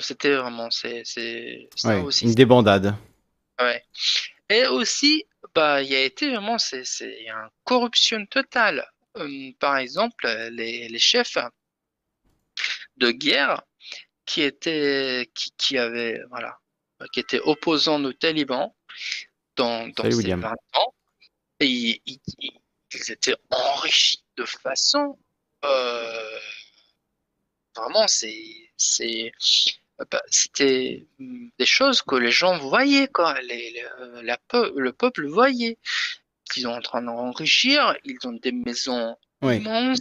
c'était 0.00 0.36
vraiment, 0.36 0.70
c'est, 0.70 1.02
c'est, 1.04 1.68
ça 1.74 1.88
Ouais, 1.88 2.02
aussi. 2.02 2.24
une 2.24 2.34
débandade. 2.34 2.94
Ouais. 3.60 3.84
Et 4.48 4.66
aussi, 4.66 5.24
bah, 5.54 5.82
il 5.82 5.90
y 5.90 5.94
a 5.94 6.02
été 6.04 6.30
vraiment, 6.30 6.58
c'est, 6.58 6.84
une 7.02 7.48
corruption 7.64 8.24
totale. 8.26 8.86
Par 9.58 9.78
exemple, 9.78 10.28
les, 10.52 10.88
les 10.88 10.98
chefs 10.98 11.36
de 12.98 13.10
guerre 13.10 13.62
qui 14.26 14.42
étaient, 14.42 15.30
qui, 15.34 15.50
qui 15.56 15.78
avaient, 15.78 16.20
voilà, 16.30 16.58
qui 17.12 17.20
étaient 17.20 17.40
opposants 17.40 18.02
aux 18.04 18.12
talibans 18.12 18.72
dans, 19.56 19.88
dans 19.88 20.04
ces 20.04 20.14
William. 20.16 20.40
20 20.40 20.50
ans, 20.74 20.94
et 21.60 21.66
ils, 21.66 22.00
ils- 22.06 22.20
ils- 22.40 23.10
étaient 23.10 23.36
enrichis 23.50 24.22
de 24.36 24.44
façon, 24.44 25.18
euh, 25.64 26.38
vraiment, 27.76 28.06
c'est, 28.08 28.70
c'est, 28.76 29.32
bah, 30.10 30.22
c'était 30.28 31.06
hum, 31.20 31.50
des 31.58 31.66
choses 31.66 32.02
que 32.02 32.14
les 32.16 32.30
gens 32.30 32.58
voyaient, 32.58 33.08
quoi. 33.08 33.40
Les, 33.42 33.70
les- 33.72 33.86
euh, 34.00 34.22
la 34.22 34.38
peu- 34.48 34.72
le 34.76 34.92
peuple 34.92 35.26
voyait. 35.26 35.78
Ils 36.56 36.62
sont 36.62 36.68
en 36.70 36.80
train 36.80 37.02
d'enrichir, 37.02 37.94
ils 38.04 38.16
ont 38.24 38.32
des 38.32 38.52
maisons 38.52 39.16
Oui. 39.42 39.56
immenses. 39.58 40.00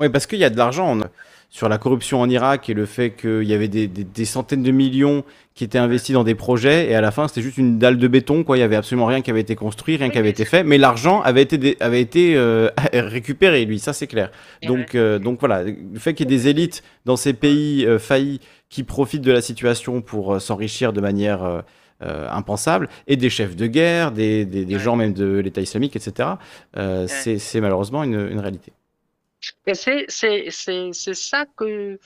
Oui, 0.00 0.08
parce 0.08 0.26
qu'il 0.26 0.38
y 0.40 0.44
a 0.44 0.50
de 0.50 0.56
l'argent 0.56 0.98
en- 1.00 1.10
sur 1.52 1.68
la 1.68 1.78
corruption 1.78 2.20
en 2.20 2.28
Irak 2.30 2.70
et 2.70 2.74
le 2.74 2.86
fait 2.86 3.10
qu'il 3.10 3.42
y 3.42 3.52
avait 3.54 3.66
des, 3.68 3.88
des- 3.88 4.04
des 4.04 4.24
centaines 4.24 4.62
de 4.62 4.70
millions 4.70 5.24
qui 5.54 5.64
étaient 5.64 5.78
investis 5.78 6.14
dans 6.14 6.22
des 6.22 6.36
projets 6.36 6.88
et 6.88 6.94
à 6.94 7.00
la 7.00 7.10
fin 7.10 7.26
c'était 7.26 7.42
juste 7.42 7.58
une 7.58 7.76
dalle 7.78 7.98
de 7.98 8.06
béton, 8.08 8.44
quoi. 8.44 8.56
Il 8.56 8.60
y 8.60 8.62
avait 8.62 8.76
absolument 8.76 9.06
rien 9.06 9.20
qui 9.20 9.30
avait 9.32 9.40
été 9.40 9.56
construit, 9.56 9.96
rien 9.96 10.06
Oui, 10.06 10.12
qui 10.12 10.18
avait 10.18 10.30
été 10.30 10.44
fait, 10.44 10.62
mais 10.62 10.78
l'argent 10.78 11.20
avait 11.22 11.42
été, 11.42 11.58
dé- 11.58 11.76
avait 11.80 12.00
été 12.00 12.36
euh, 12.36 12.68
récupéré, 12.92 13.64
lui, 13.64 13.78
ça 13.80 13.92
c'est 13.92 14.06
clair. 14.06 14.30
Donc, 14.62 14.94
euh, 14.94 15.18
donc 15.18 15.40
voilà, 15.40 15.64
le 15.64 15.74
fait 15.98 16.14
qu'il 16.14 16.30
y 16.30 16.32
ait 16.32 16.36
des 16.38 16.48
élites 16.48 16.82
dans 17.04 17.16
ces 17.16 17.32
pays 17.32 17.84
euh, 17.84 17.98
faillis 17.98 18.40
qui 18.68 18.84
profitent 18.84 19.22
de 19.22 19.32
la 19.32 19.40
situation 19.42 20.00
pour 20.02 20.34
euh, 20.34 20.38
s'enrichir 20.38 20.92
de 20.92 21.00
manière 21.00 21.42
euh, 22.02 22.28
impensable, 22.30 22.88
et 23.08 23.16
des 23.16 23.28
chefs 23.28 23.56
de 23.56 23.66
guerre, 23.66 24.12
des, 24.12 24.46
des- 24.46 24.64
Ouais. 24.64 24.78
gens 24.78 24.96
même 24.96 25.12
de 25.12 25.38
l'État 25.40 25.60
islamique, 25.60 25.96
etc., 25.96 26.30
euh, 26.78 27.02
Ouais. 27.02 27.08
c'est 27.08 27.38
c'est 27.38 27.60
malheureusement 27.60 28.04
une, 28.04 28.28
une 28.30 28.38
réalité. 28.38 28.72
Et 29.66 29.74
c'est, 29.74 30.04
c'est, 30.08 30.46
c'est, 30.50 30.90
c'est 30.92 31.14
ça 31.14 31.46
que 31.56 31.98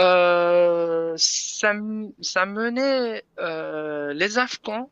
euh, 0.00 1.14
ça, 1.16 1.72
ça 2.20 2.46
menait 2.46 3.24
euh, 3.38 4.12
les 4.12 4.38
Afghans 4.38 4.90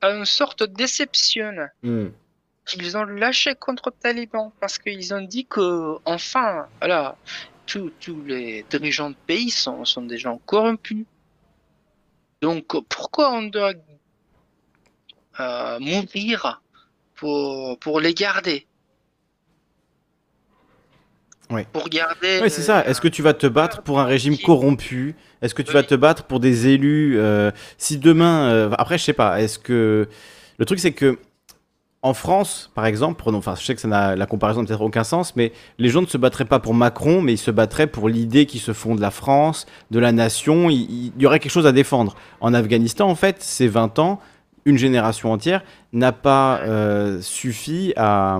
à 0.00 0.10
une 0.10 0.24
sorte 0.24 0.62
de 0.62 0.66
déception 0.66 1.68
Hmm. 1.82 2.08
qu'ils 2.66 2.96
ont 2.96 3.04
lâché 3.04 3.54
contre 3.54 3.90
les 3.90 4.00
talibans 4.00 4.52
parce 4.60 4.78
qu'ils 4.78 5.14
ont 5.14 5.20
dit 5.22 5.46
que, 5.46 5.96
enfin, 6.04 6.68
voilà, 6.80 7.16
tous, 7.66 7.90
tous 8.00 8.22
les 8.24 8.64
dirigeants 8.70 9.10
de 9.10 9.16
pays 9.26 9.50
sont, 9.50 9.84
sont 9.84 10.02
des 10.02 10.18
gens 10.18 10.38
corrompus. 10.44 11.06
Donc, 12.40 12.66
pourquoi 12.88 13.32
on 13.32 13.42
doit 13.42 13.74
euh, 15.40 15.78
mourir 15.80 16.62
pour, 17.16 17.78
pour 17.80 18.00
les 18.00 18.14
garder? 18.14 18.67
Pour 21.72 21.88
garder. 21.88 22.40
Oui, 22.42 22.50
c'est 22.50 22.62
ça. 22.62 22.84
Est-ce 22.86 23.00
que 23.00 23.08
tu 23.08 23.22
vas 23.22 23.32
te 23.34 23.46
battre 23.46 23.82
pour 23.82 24.00
un 24.00 24.04
régime 24.04 24.36
corrompu? 24.38 25.14
Est-ce 25.40 25.54
que 25.54 25.62
tu 25.62 25.68
Oui. 25.70 25.74
vas 25.74 25.82
te 25.82 25.94
battre 25.94 26.24
pour 26.24 26.40
des 26.40 26.68
élus 26.68 27.18
euh, 27.18 27.50
Si 27.78 27.96
demain, 27.98 28.50
euh, 28.50 28.70
après, 28.76 28.98
je 28.98 29.04
sais 29.04 29.12
pas. 29.12 29.40
Est-ce 29.40 29.58
que 29.58 30.08
le 30.58 30.64
truc, 30.64 30.78
c'est 30.78 30.92
que 30.92 31.18
en 32.02 32.14
France, 32.14 32.70
par 32.74 32.86
exemple, 32.86 33.16
prenons, 33.18 33.38
enfin, 33.38 33.54
je 33.58 33.64
sais 33.64 33.74
que 33.74 33.80
ça 33.80 33.88
n'a 33.88 34.14
la 34.14 34.26
comparaison 34.26 34.60
n'a 34.62 34.68
peut-être 34.68 34.82
aucun 34.82 35.02
sens, 35.04 35.34
mais 35.34 35.52
les 35.78 35.88
gens 35.88 36.00
ne 36.00 36.06
se 36.06 36.16
battraient 36.16 36.44
pas 36.44 36.60
pour 36.60 36.72
Macron, 36.74 37.22
mais 37.22 37.32
ils 37.32 37.38
se 37.38 37.50
battraient 37.50 37.88
pour 37.88 38.08
l'idée 38.08 38.46
qui 38.46 38.58
se 38.60 38.72
font 38.72 38.94
de 38.94 39.00
la 39.00 39.10
France, 39.10 39.66
de 39.90 39.98
la 39.98 40.12
nation. 40.12 40.70
Il, 40.70 41.12
il 41.16 41.22
y 41.22 41.26
aurait 41.26 41.40
quelque 41.40 41.50
chose 41.50 41.66
à 41.66 41.72
défendre. 41.72 42.14
En 42.40 42.54
Afghanistan, 42.54 43.08
en 43.08 43.16
fait, 43.16 43.42
ces 43.42 43.66
20 43.68 43.98
ans, 43.98 44.20
une 44.64 44.78
génération 44.78 45.32
entière 45.32 45.62
n'a 45.92 46.12
pas 46.12 46.60
euh, 46.60 47.20
suffi 47.20 47.92
à, 47.96 48.38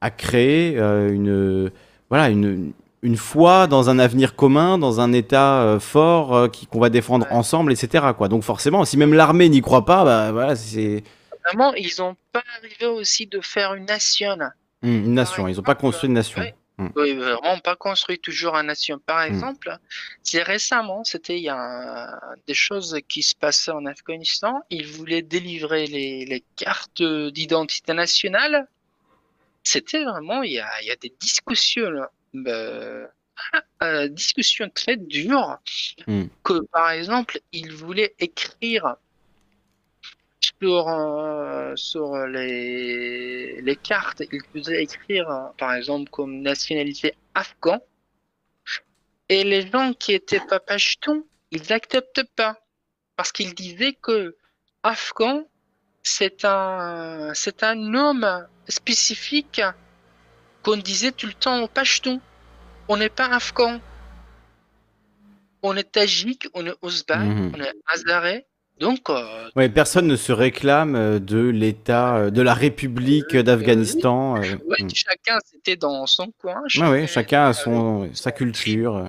à 0.00 0.10
créer 0.10 0.78
une 0.78 1.70
voilà 2.10 2.28
une, 2.28 2.72
une 3.02 3.16
foi 3.16 3.66
dans 3.66 3.90
un 3.90 3.98
avenir 3.98 4.34
commun, 4.36 4.78
dans 4.78 5.00
un 5.00 5.12
État 5.12 5.62
euh, 5.62 5.80
fort 5.80 6.34
euh, 6.36 6.48
qui- 6.48 6.66
qu'on 6.66 6.80
va 6.80 6.88
défendre 6.90 7.26
ensemble, 7.30 7.72
etc. 7.72 8.06
Quoi. 8.16 8.28
Donc 8.28 8.42
forcément, 8.42 8.84
si 8.84 8.96
même 8.96 9.12
l'armée 9.14 9.48
n'y 9.48 9.60
croit 9.60 9.84
pas, 9.84 10.04
bah, 10.04 10.32
voilà, 10.32 10.56
c'est 10.56 11.02
Vraiment, 11.44 11.72
ils 11.74 11.92
n'ont 12.00 12.16
pas 12.32 12.42
arrivé 12.58 12.86
aussi 12.86 13.26
de 13.26 13.40
faire 13.40 13.74
une 13.74 13.84
nation. 13.86 14.36
Hum, 14.82 14.90
une 15.04 15.14
nation. 15.14 15.46
Ils 15.46 15.56
n'ont 15.56 15.62
pas 15.62 15.76
construit 15.76 16.08
une 16.08 16.14
nation. 16.14 16.40
ouais. 16.40 16.54
Oui, 16.94 17.14
vraiment 17.14 17.58
pas 17.64 17.74
construit 17.76 18.18
toujours 18.18 18.54
une 18.56 18.66
nation. 18.66 18.98
Par 19.06 19.20
Hmm. 19.24 19.28
exemple, 19.32 19.78
c'est 20.22 20.42
récemment, 20.42 21.04
c'était 21.04 21.36
il 21.38 21.44
y 21.44 21.48
a 21.48 21.56
un- 21.56 22.18
des 22.46 22.52
choses 22.52 22.98
qui 23.08 23.22
se 23.22 23.34
passaient 23.34 23.70
en 23.70 23.86
Afghanistan. 23.86 24.60
Ils 24.70 24.86
voulaient 24.86 25.22
délivrer 25.22 25.86
les, 25.86 26.26
les 26.26 26.44
cartes 26.56 27.02
d'identité 27.02 27.94
nationale. 27.94 28.66
C'était 29.72 30.04
vraiment, 30.04 30.44
il 30.44 30.52
y 30.52 30.60
a, 30.60 30.70
il 30.82 30.86
y 30.86 30.92
a 30.92 30.96
des 30.96 31.12
discussions, 31.18 31.90
là, 31.90 32.12
euh, 32.36 33.04
euh, 33.82 34.06
discussions 34.06 34.70
très 34.72 34.96
dures, 34.96 35.58
Hmm. 36.06 36.26
que 36.44 36.60
par 36.70 36.90
exemple, 36.92 37.40
ils 37.50 37.72
voulaient 37.72 38.14
écrire 38.20 38.94
sur, 40.40 40.88
euh, 40.88 41.74
sur 41.74 42.16
les, 42.28 43.60
les 43.60 43.76
cartes, 43.76 44.22
ils 44.30 44.40
faisaient 44.52 44.84
écrire, 44.84 45.26
par 45.58 45.74
exemple, 45.74 46.10
comme 46.10 46.42
nationalité 46.42 47.14
afghan. 47.34 47.80
Et 49.28 49.42
les 49.42 49.68
gens 49.72 49.92
qui 49.94 50.12
étaient 50.12 50.46
pas 50.48 50.60
pashtuns, 50.60 51.24
ils 51.50 51.62
n'acceptent 51.68 52.28
pas. 52.36 52.54
Parce 53.16 53.32
qu'ils 53.32 53.54
disaient 53.54 53.96
que 54.00 54.36
afghan, 54.84 55.44
c'est 56.04 56.44
un, 56.44 57.32
c'est 57.34 57.64
un 57.64 57.74
nom 57.74 58.14
spécifique 58.68 59.60
qu'on 60.62 60.76
disait 60.76 61.12
tout 61.12 61.26
le 61.26 61.32
temps 61.34 61.62
au 61.62 61.68
Pashtun. 61.68 62.20
On 62.88 62.96
n'est 62.96 63.08
pas 63.08 63.26
afghan. 63.26 63.80
On 65.62 65.76
est 65.76 65.90
tagik, 65.90 66.46
on 66.54 66.66
est 66.66 66.74
ouzbek, 66.82 67.16
Mhm. 67.18 67.52
on 67.56 67.60
est 67.60 67.72
azaré. 67.86 68.46
Donc, 68.78 69.08
euh, 69.08 69.48
Ouais, 69.56 69.70
personne 69.70 70.06
ne 70.06 70.16
se 70.16 70.32
réclame 70.32 70.94
euh, 70.96 71.18
de 71.18 71.38
l'État, 71.48 72.16
euh, 72.16 72.30
de 72.30 72.42
la 72.42 72.52
République 72.52 73.34
d'Afghanistan. 73.34 74.36
euh, 74.36 74.56
ouais, 74.66 74.82
mm. 74.84 74.90
chacun 74.94 75.38
c'était 75.50 75.76
dans 75.76 76.06
son 76.06 76.30
coin. 76.38 76.60
Ouais, 76.78 76.88
ouais, 76.88 77.06
chacun 77.06 77.06
chacun 77.06 77.44
a 77.48 77.52
son, 77.54 78.10
sa 78.14 78.32
culture. 78.32 79.08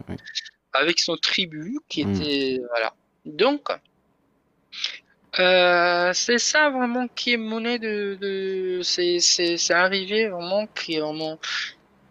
avec 0.74 1.00
son 1.00 1.18
tribu 1.18 1.80
qui 1.90 2.06
Mm. 2.06 2.16
était 2.16 2.62
voilà. 2.70 2.94
Donc 3.26 3.68
euh, 5.40 6.12
c'est 6.14 6.38
ça 6.40 6.70
vraiment 6.70 7.08
qui 7.10 7.34
est 7.34 7.38
monnaie 7.38 7.80
de, 7.80 8.18
de 8.20 8.82
c'est 8.84 9.20
c'est 9.20 9.58
c'est 9.58 9.74
arrivé 9.74 10.28
vraiment 10.30 10.68
qui 10.68 10.96
est 10.96 11.00
vraiment 11.02 11.40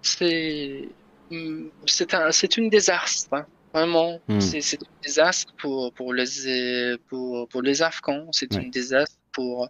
c'est 0.03 0.89
mm, 1.31 1.69
c'est 1.87 2.15
un 2.15 2.33
c'est 2.33 2.57
une 2.57 2.69
désastre 2.71 3.29
hein. 3.35 3.47
vraiment 3.75 4.21
Mm. 4.29 4.41
c'est 4.41 4.83
un 4.83 4.87
désastre 5.03 5.53
pour 5.59 5.93
pour 5.95 6.13
les 6.15 6.97
pour 7.09 7.49
pour 7.49 7.63
les 7.63 7.83
Afghans 7.83 8.29
c'est 8.33 8.55
Ouais. 8.55 8.63
une 8.63 8.71
désastre 8.71 9.17
pour 9.33 9.69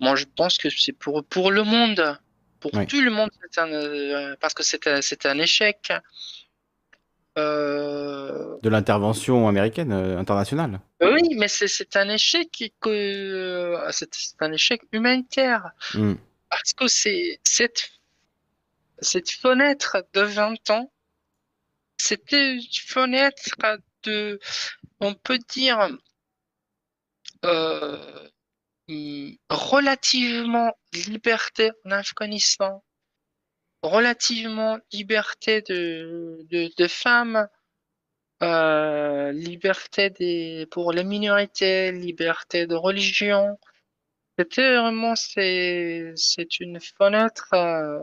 moi 0.00 0.16
je 0.16 0.24
pense 0.36 0.58
que 0.58 0.68
c'est 0.70 0.92
pour 0.92 1.24
pour 1.24 1.50
le 1.50 1.62
monde 1.64 2.18
pour 2.60 2.70
tout 2.88 3.00
le 3.00 3.10
monde 3.10 3.30
un 3.58 3.68
euh, 3.72 4.36
parce 4.40 4.54
que 4.54 4.62
c'est 4.62 4.86
un 4.86 5.00
c'est 5.02 5.26
un 5.26 5.38
échec 5.38 5.92
euh, 7.38 8.56
De 8.62 8.68
l'intervention 8.68 9.48
américaine, 9.48 9.92
euh, 9.92 10.18
internationale. 10.18 10.80
oui, 11.02 11.34
mais 11.36 11.48
c'est 11.48 11.96
un 11.96 12.08
échec 12.08 12.72
que 12.80 12.88
euh, 12.88 13.90
c'est 13.92 14.10
un 14.40 14.52
échec 14.52 14.82
humanitaire 14.92 15.70
Mm. 15.94 16.14
parce 16.50 16.72
que 16.72 16.88
c'est 16.88 17.40
cette 17.44 17.90
cette 19.00 19.30
fenêtre 19.30 19.98
de 20.14 20.22
20 20.22 20.70
ans, 20.70 20.90
c'était 21.98 22.54
une 22.54 22.62
fenêtre 22.86 23.42
de, 24.04 24.40
on 25.00 25.12
peut 25.14 25.38
dire, 25.50 25.90
euh, 27.44 27.98
relativement 29.50 30.72
liberté 30.94 31.72
en 31.84 31.90
Afghanistan, 31.90 32.82
relativement 33.82 34.78
liberté 34.92 35.62
de, 35.62 36.38
de, 36.50 36.70
de 36.76 36.88
femmes, 36.88 37.48
euh, 38.42 39.32
liberté 39.32 40.10
des, 40.10 40.66
pour 40.70 40.92
les 40.92 41.04
minorités, 41.04 41.92
liberté 41.92 42.66
de 42.66 42.74
religion. 42.74 43.58
C'était 44.38 44.76
vraiment, 44.76 45.16
c'est, 45.16 46.12
c'est 46.16 46.60
une 46.60 46.78
fenêtre, 46.80 47.48
euh, 47.54 48.00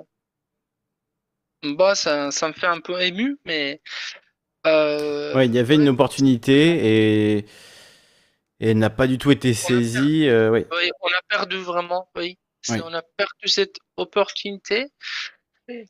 bah, 1.64 1.96
ça, 1.96 2.32
ça 2.32 2.48
me 2.48 2.54
fait 2.54 2.68
un 2.68 2.82
peu 2.82 3.00
ému, 3.02 3.38
mais, 3.46 3.82
euh, 4.66 5.34
Ouais, 5.36 5.46
il 5.46 5.54
y 5.54 5.60
avait 5.60 5.76
une 5.76 5.90
opportunité 5.90 7.36
et, 7.36 7.38
et 7.40 7.46
elle 8.60 8.78
n'a 8.80 8.90
pas 8.90 9.08
du 9.08 9.18
tout 9.18 9.32
été 9.32 9.54
saisie. 9.54 10.28
euh. 10.28 10.50
Oui, 10.52 10.66
on 11.02 11.08
a 11.08 11.22
perdu 11.30 11.58
vraiment, 11.58 12.10
Oui. 12.16 12.38
On 12.70 12.94
a 12.94 13.02
perdu 13.18 13.48
cette 13.48 13.76
opportunité. 13.98 14.88
Et, 15.70 15.86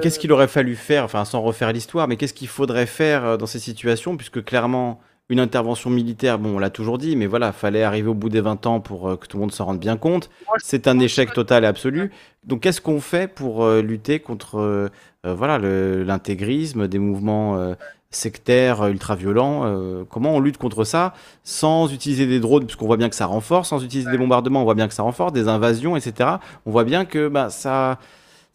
Qu'est-ce 0.00 0.18
qu'il 0.18 0.32
aurait 0.32 0.48
fallu 0.48 0.74
faire, 0.76 1.04
enfin 1.04 1.24
sans 1.24 1.42
refaire 1.42 1.72
l'histoire, 1.72 2.08
mais 2.08 2.16
qu'est-ce 2.16 2.34
qu'il 2.34 2.48
faudrait 2.48 2.86
faire 2.86 3.24
euh, 3.24 3.36
dans 3.36 3.46
ces 3.46 3.58
situations, 3.58 4.16
puisque 4.16 4.42
clairement 4.42 5.00
une 5.30 5.40
intervention 5.40 5.90
militaire, 5.90 6.38
bon, 6.38 6.56
on 6.56 6.58
l'a 6.58 6.70
toujours 6.70 6.96
dit, 6.96 7.14
mais 7.14 7.26
voilà, 7.26 7.52
fallait 7.52 7.82
arriver 7.82 8.08
au 8.08 8.14
bout 8.14 8.30
des 8.30 8.40
20 8.40 8.64
ans 8.66 8.80
pour 8.80 9.10
euh, 9.10 9.16
que 9.16 9.26
tout 9.26 9.36
le 9.36 9.42
monde 9.42 9.52
s'en 9.52 9.66
rende 9.66 9.78
bien 9.78 9.98
compte. 9.98 10.30
C'est 10.58 10.88
un 10.88 10.98
échec 10.98 11.34
total 11.34 11.64
et 11.64 11.66
absolu. 11.66 12.10
Donc 12.44 12.62
qu'est-ce 12.62 12.80
qu'on 12.80 13.00
fait 13.00 13.28
pour 13.28 13.64
euh, 13.64 13.82
lutter 13.82 14.20
contre 14.20 14.58
euh, 14.58 14.88
euh, 15.26 15.34
voilà 15.34 15.58
l'intégrisme, 15.58 16.88
des 16.88 16.98
mouvements 16.98 17.56
euh, 17.58 17.74
sectaires 18.10 18.82
euh, 18.82 18.90
ultra-violents 18.90 19.62
euh, 19.66 20.04
Comment 20.08 20.34
on 20.34 20.40
lutte 20.40 20.56
contre 20.56 20.84
ça 20.84 21.12
sans 21.44 21.92
utiliser 21.92 22.26
des 22.26 22.40
drones, 22.40 22.64
puisqu'on 22.64 22.86
voit 22.86 22.96
bien 22.96 23.08
que 23.08 23.16
ça 23.16 23.26
renforce, 23.26 23.68
sans 23.68 23.84
utiliser 23.84 24.10
des 24.10 24.18
bombardements, 24.18 24.60
on 24.62 24.64
voit 24.64 24.74
bien 24.74 24.88
que 24.88 24.94
ça 24.94 25.02
renforce, 25.02 25.32
des 25.32 25.48
invasions, 25.48 25.96
etc. 25.96 26.30
On 26.66 26.70
voit 26.70 26.84
bien 26.84 27.04
que 27.04 27.28
bah, 27.28 27.50
ça 27.50 27.98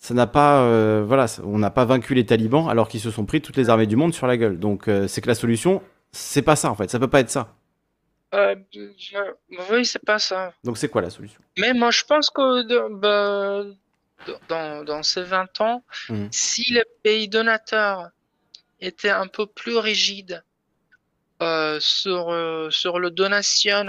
ça 0.04 0.14
n'a 0.14 0.28
pas, 0.28 0.64
euh, 0.64 1.02
voilà, 1.08 1.28
on 1.46 1.58
n'a 1.60 1.70
pas 1.70 1.86
vaincu 1.86 2.14
les 2.14 2.26
talibans 2.26 2.68
alors 2.68 2.90
qu'ils 2.90 3.00
se 3.00 3.10
sont 3.10 3.26
pris 3.26 3.42
toutes 3.42 3.56
les 3.56 3.70
armées 3.70 3.88
du 3.88 3.96
monde 3.96 4.14
sur 4.14 4.28
la 4.28 4.36
gueule. 4.36 4.60
Donc 4.60 4.90
euh, 4.90 5.08
c'est 5.08 5.22
que 5.22 5.30
la 5.30 5.34
solution, 5.36 5.82
c'est 6.12 6.42
pas 6.42 6.58
ça 6.58 6.70
en 6.70 6.76
fait, 6.76 6.90
ça 6.90 7.00
peut 7.00 7.08
pas 7.08 7.22
être 7.22 7.30
ça. 7.30 7.54
Euh, 8.34 8.54
oui, 9.72 9.86
c'est 9.86 10.04
pas 10.04 10.20
ça. 10.20 10.52
Donc 10.66 10.78
c'est 10.78 10.90
quoi 10.90 11.02
la 11.02 11.10
solution? 11.10 11.40
Mais 11.58 11.74
moi, 11.74 11.90
je 11.92 12.04
pense 12.04 12.30
que 12.30 12.64
de- 12.64 12.94
bah, 12.96 13.64
dans, 14.50 14.84
dans 14.84 15.04
ces 15.04 15.24
20 15.24 15.62
ans, 15.62 15.84
Mhm. 16.10 16.28
si 16.32 16.74
les 16.74 16.84
pays 17.04 17.30
donateurs 17.30 18.10
étaient 18.82 19.10
un 19.10 19.28
peu 19.28 19.46
plus 19.46 19.78
rigides 19.78 20.44
euh, 21.42 21.78
sur, 21.80 22.30
sur 22.72 23.00
le 23.00 23.10
donation 23.10 23.86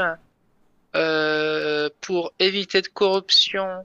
pour 2.02 2.32
éviter 2.38 2.82
de 2.82 2.88
corruption, 2.88 3.84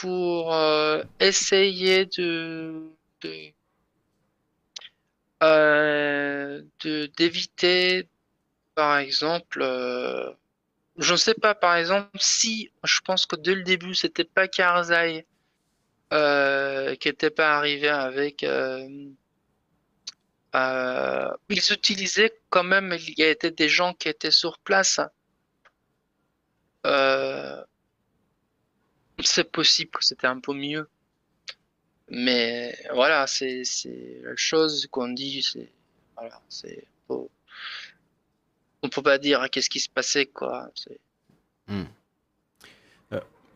pour 0.00 0.54
euh, 0.54 1.02
essayer 1.20 2.08
euh, 5.42 6.62
de- 6.80 7.06
d'éviter, 7.16 8.08
par 8.74 8.98
exemple, 8.98 9.60
euh, 9.62 10.32
je 10.98 11.12
ne 11.12 11.16
sais 11.16 11.34
pas, 11.34 11.54
par 11.54 11.76
exemple, 11.76 12.10
si 12.20 12.70
je 12.84 13.00
pense 13.04 13.26
que 13.26 13.36
dès 13.36 13.54
le 13.54 13.62
début, 13.64 13.94
c'était 13.94 14.24
pas 14.24 14.48
Karzai 14.48 15.26
qui 16.10 17.08
n'était 17.08 17.30
pas 17.30 17.56
arrivé 17.56 17.88
avec. 17.88 18.42
ils 21.48 21.72
utilisaient 21.72 22.40
quand 22.50 22.64
même, 22.64 22.96
il 22.98 23.18
y 23.18 23.22
a 23.24 23.30
été 23.30 23.50
des 23.50 23.68
gens 23.68 23.94
qui 23.94 24.08
étaient 24.08 24.30
sur 24.30 24.58
place. 24.58 25.00
C'est 29.20 29.50
possible 29.50 29.90
que 29.90 30.04
c'était 30.04 30.26
un 30.26 30.40
peu 30.40 30.52
mieux. 30.54 30.88
Mais 32.10 32.74
voilà, 32.94 33.26
c'est 33.26 33.62
la 34.22 34.34
chose 34.36 34.86
qu'on 34.90 35.08
dit, 35.08 35.42
c'est 35.42 35.68
voilà, 36.16 36.40
on 38.82 38.88
peut 38.88 39.02
pas 39.02 39.18
dire 39.18 39.46
qu'est-ce 39.50 39.68
qui 39.70 39.80
se 39.80 39.90
passait 39.90 40.26
quoi. 40.26 40.70
C'est- 40.74 41.00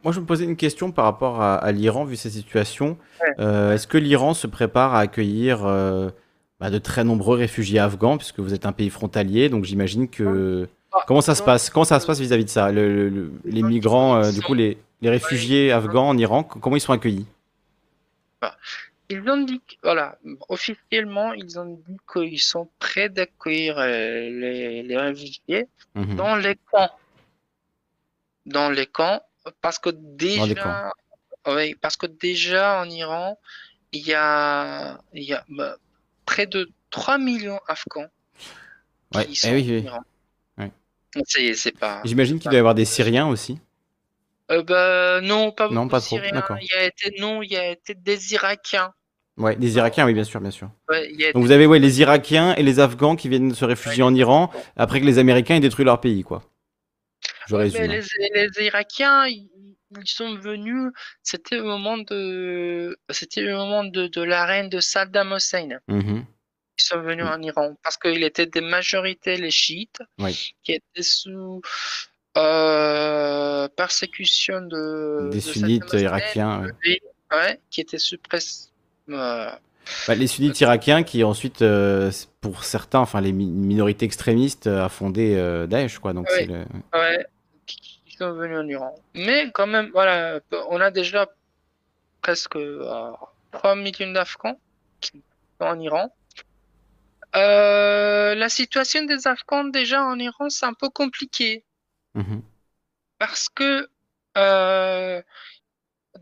Moi 0.04 0.10
je 0.12 0.18
me 0.18 0.26
posais 0.26 0.44
une 0.44 0.56
question 0.56 0.90
par 0.90 1.04
rapport 1.04 1.40
à, 1.40 1.54
à 1.54 1.70
l'Iran 1.70 2.04
vu 2.04 2.16
ces 2.16 2.28
situations. 2.30 2.98
Ouais. 3.20 3.28
Euh, 3.38 3.72
Est-ce 3.72 3.86
que 3.86 3.98
l'Iran 3.98 4.34
se 4.34 4.48
prépare 4.48 4.94
à 4.96 4.98
accueillir 5.00 5.64
euh, 5.64 6.10
bah, 6.58 6.70
de 6.70 6.78
très 6.78 7.04
nombreux 7.04 7.36
réfugiés 7.38 7.78
afghans 7.78 8.18
puisque 8.18 8.40
vous 8.40 8.52
êtes 8.52 8.66
un 8.66 8.72
pays 8.72 8.90
frontalier, 8.90 9.48
donc 9.48 9.64
j'imagine 9.64 10.08
que 10.08 10.68
Ah, 10.92 11.04
comment 11.06 11.20
ça 11.20 11.36
se 11.36 11.40
non. 11.42 11.46
passe 11.46 11.70
Comment 11.70 11.84
ça 11.84 12.00
se 12.00 12.06
passe 12.08 12.18
vis-à-vis 12.18 12.44
de 12.46 12.50
ça? 12.50 12.72
Le- 12.72 12.92
le- 12.92 13.08
le- 13.10 13.32
Les 13.44 13.62
migrants, 13.62 14.16
euh, 14.16 14.32
du 14.32 14.42
coup 14.42 14.54
les, 14.54 14.76
les 15.02 15.10
réfugiés 15.10 15.72
afghans 15.72 16.08
en 16.08 16.16
Iran, 16.16 16.42
comment 16.44 16.76
ils 16.76 16.80
sont 16.80 16.92
accueillis? 16.92 17.26
Ils 19.10 19.28
ont 19.28 19.42
dit, 19.42 19.60
voilà, 19.82 20.16
officiellement, 20.48 21.34
ils 21.34 21.58
ont 21.58 21.66
dit 21.86 21.96
qu'ils 22.10 22.40
sont 22.40 22.70
prêts 22.78 23.10
d'accueillir 23.10 23.76
euh, 23.78 24.30
les, 24.30 24.82
les 24.82 24.96
réfugiés 24.96 25.66
Mhm. 25.94 26.16
dans 26.16 26.36
les 26.36 26.56
camps. 26.70 26.90
Dans 28.46 28.70
les 28.70 28.86
camps, 28.86 29.20
parce 29.60 29.78
que 29.78 29.90
déjà, 29.90 30.90
oui, 31.46 31.74
parce 31.80 31.96
que 31.96 32.06
déjà 32.06 32.80
en 32.80 32.88
Iran, 32.88 33.38
il 33.92 34.06
y 34.06 34.14
a, 34.14 34.98
il 35.12 35.24
y 35.24 35.34
a 35.34 35.44
bah, 35.48 35.76
près 36.24 36.46
de 36.46 36.70
3 36.90 37.18
millions 37.18 37.60
d'Afghans 37.68 38.06
Ouais, 39.14 39.26
qui 39.26 39.32
eh 39.32 39.34
sont 39.34 39.52
oui, 39.52 39.62
en 39.62 39.74
oui. 39.74 39.82
Iran. 39.84 40.00
Ouais. 40.58 42.02
J'imagine 42.04 42.38
qu'il 42.38 42.50
doit 42.50 42.56
y 42.56 42.58
avoir 42.58 42.74
des 42.74 42.86
Syriens 42.86 43.28
aussi. 43.28 43.58
Euh, 44.52 44.62
bah, 44.62 45.20
non, 45.22 45.50
pas 45.52 45.68
Non, 45.68 45.82
beaucoup 45.82 45.88
pas 45.90 46.00
de 46.00 46.04
trop, 46.04 46.16
Syriens. 46.16 46.32
d'accord. 46.32 46.58
Il 46.60 46.68
y 46.68 46.74
a 46.74 46.84
été, 46.84 47.14
non, 47.20 47.42
il 47.42 47.50
y 47.52 47.56
a 47.56 47.70
été 47.70 47.94
des 47.94 48.34
Irakiens. 48.34 48.92
Ouais, 49.38 49.56
des 49.56 49.76
Irakiens, 49.76 50.04
oui, 50.06 50.12
bien 50.14 50.24
sûr, 50.24 50.40
bien 50.40 50.50
sûr. 50.50 50.70
Ouais, 50.88 51.08
il 51.10 51.18
y 51.20 51.24
a 51.24 51.28
été 51.28 51.32
Donc 51.32 51.42
vous 51.44 51.52
avez 51.52 51.66
ouais, 51.66 51.78
les 51.78 52.00
Irakiens 52.00 52.54
et 52.56 52.62
les 52.62 52.80
Afghans 52.80 53.16
qui 53.16 53.28
viennent 53.30 53.54
se 53.54 53.64
réfugier 53.64 54.02
Ouais. 54.02 54.08
en 54.10 54.14
Iran 54.14 54.52
après 54.76 55.00
que 55.00 55.06
les 55.06 55.18
Américains 55.18 55.56
aient 55.56 55.60
détruit 55.60 55.84
leur 55.86 56.00
pays, 56.00 56.22
quoi. 56.22 56.42
Je 57.46 57.56
Ouais, 57.56 57.62
résume. 57.64 57.82
hein. 57.90 58.00
les, 58.34 58.48
les 58.58 58.66
Irakiens, 58.66 59.26
ils, 59.26 59.48
sont 60.04 60.36
venus, 60.36 60.90
c'était 61.22 61.58
au 61.60 61.64
moment 61.64 61.98
de, 61.98 62.96
c'était 63.10 63.50
au 63.52 63.56
moment 63.56 63.84
de, 63.84 64.06
de 64.06 64.22
la 64.22 64.44
reine 64.46 64.68
de 64.68 64.80
Saddam 64.80 65.32
Hussein. 65.36 65.68
Mhm. 65.88 66.24
Ils 66.78 66.82
sont 66.82 67.00
venus 67.02 67.24
Mm. 67.24 67.28
en 67.28 67.42
Iran 67.42 67.76
parce 67.82 67.96
qu'il 67.98 68.22
était 68.24 68.46
des 68.46 68.60
majorités, 68.62 69.36
les 69.36 69.50
chiites, 69.50 70.00
Oui. 70.18 70.54
qui 70.62 70.72
étaient 70.72 71.02
sous 71.02 71.60
euh, 72.38 73.68
persécution 73.76 74.60
de, 74.62 75.28
Des 75.30 75.36
de 75.38 75.40
sunnites 75.42 75.92
irakiens. 75.92 76.62
ouais. 76.64 76.70
et- 76.84 77.02
ouais, 77.32 77.60
qui 77.70 77.80
étaient 77.80 77.98
suppressés. 77.98 78.68
euh, 79.10 79.50
Bah, 80.06 80.14
les 80.14 80.26
sunnites 80.26 80.60
irakiens 80.60 81.02
qui 81.02 81.24
ensuite, 81.24 81.60
euh, 81.62 82.10
pour 82.40 82.64
certains, 82.64 83.00
enfin 83.00 83.20
les 83.20 83.32
mi- 83.32 83.46
minorités 83.50 84.06
extrémistes, 84.06 84.66
euh, 84.68 84.84
a 84.84 84.88
fondé 84.88 85.34
Daesh, 85.68 85.98
quoi. 85.98 86.12
Donc 86.12 86.28
Ouais. 86.30 86.36
c'est 86.38 86.46
le... 86.46 86.64
ouais, 86.94 87.26
qui- 87.66 88.00
sont 88.18 88.32
venus 88.34 88.58
en 88.58 88.68
Iran. 88.68 88.94
Mais 89.14 89.50
quand 89.52 89.66
même, 89.66 89.90
voilà, 89.92 90.38
on 90.68 90.80
a 90.80 90.90
déjà 90.92 91.26
presque 92.20 92.54
euh, 92.56 93.10
3 93.50 93.74
millions 93.74 94.12
d'Afghans 94.12 94.58
qui 95.00 95.22
sont 95.60 95.66
en 95.66 95.80
Iran. 95.80 96.14
La 97.34 98.48
situation 98.48 99.04
des 99.04 99.26
Afghans 99.26 99.64
déjà 99.64 100.02
en 100.04 100.18
Iran, 100.18 100.48
c'est 100.50 100.66
un 100.66 100.74
peu 100.74 100.88
compliqué 100.90 101.64
Mhm. 102.14 102.42
parce 103.18 103.48
que 103.48 103.88
euh, 104.36 105.22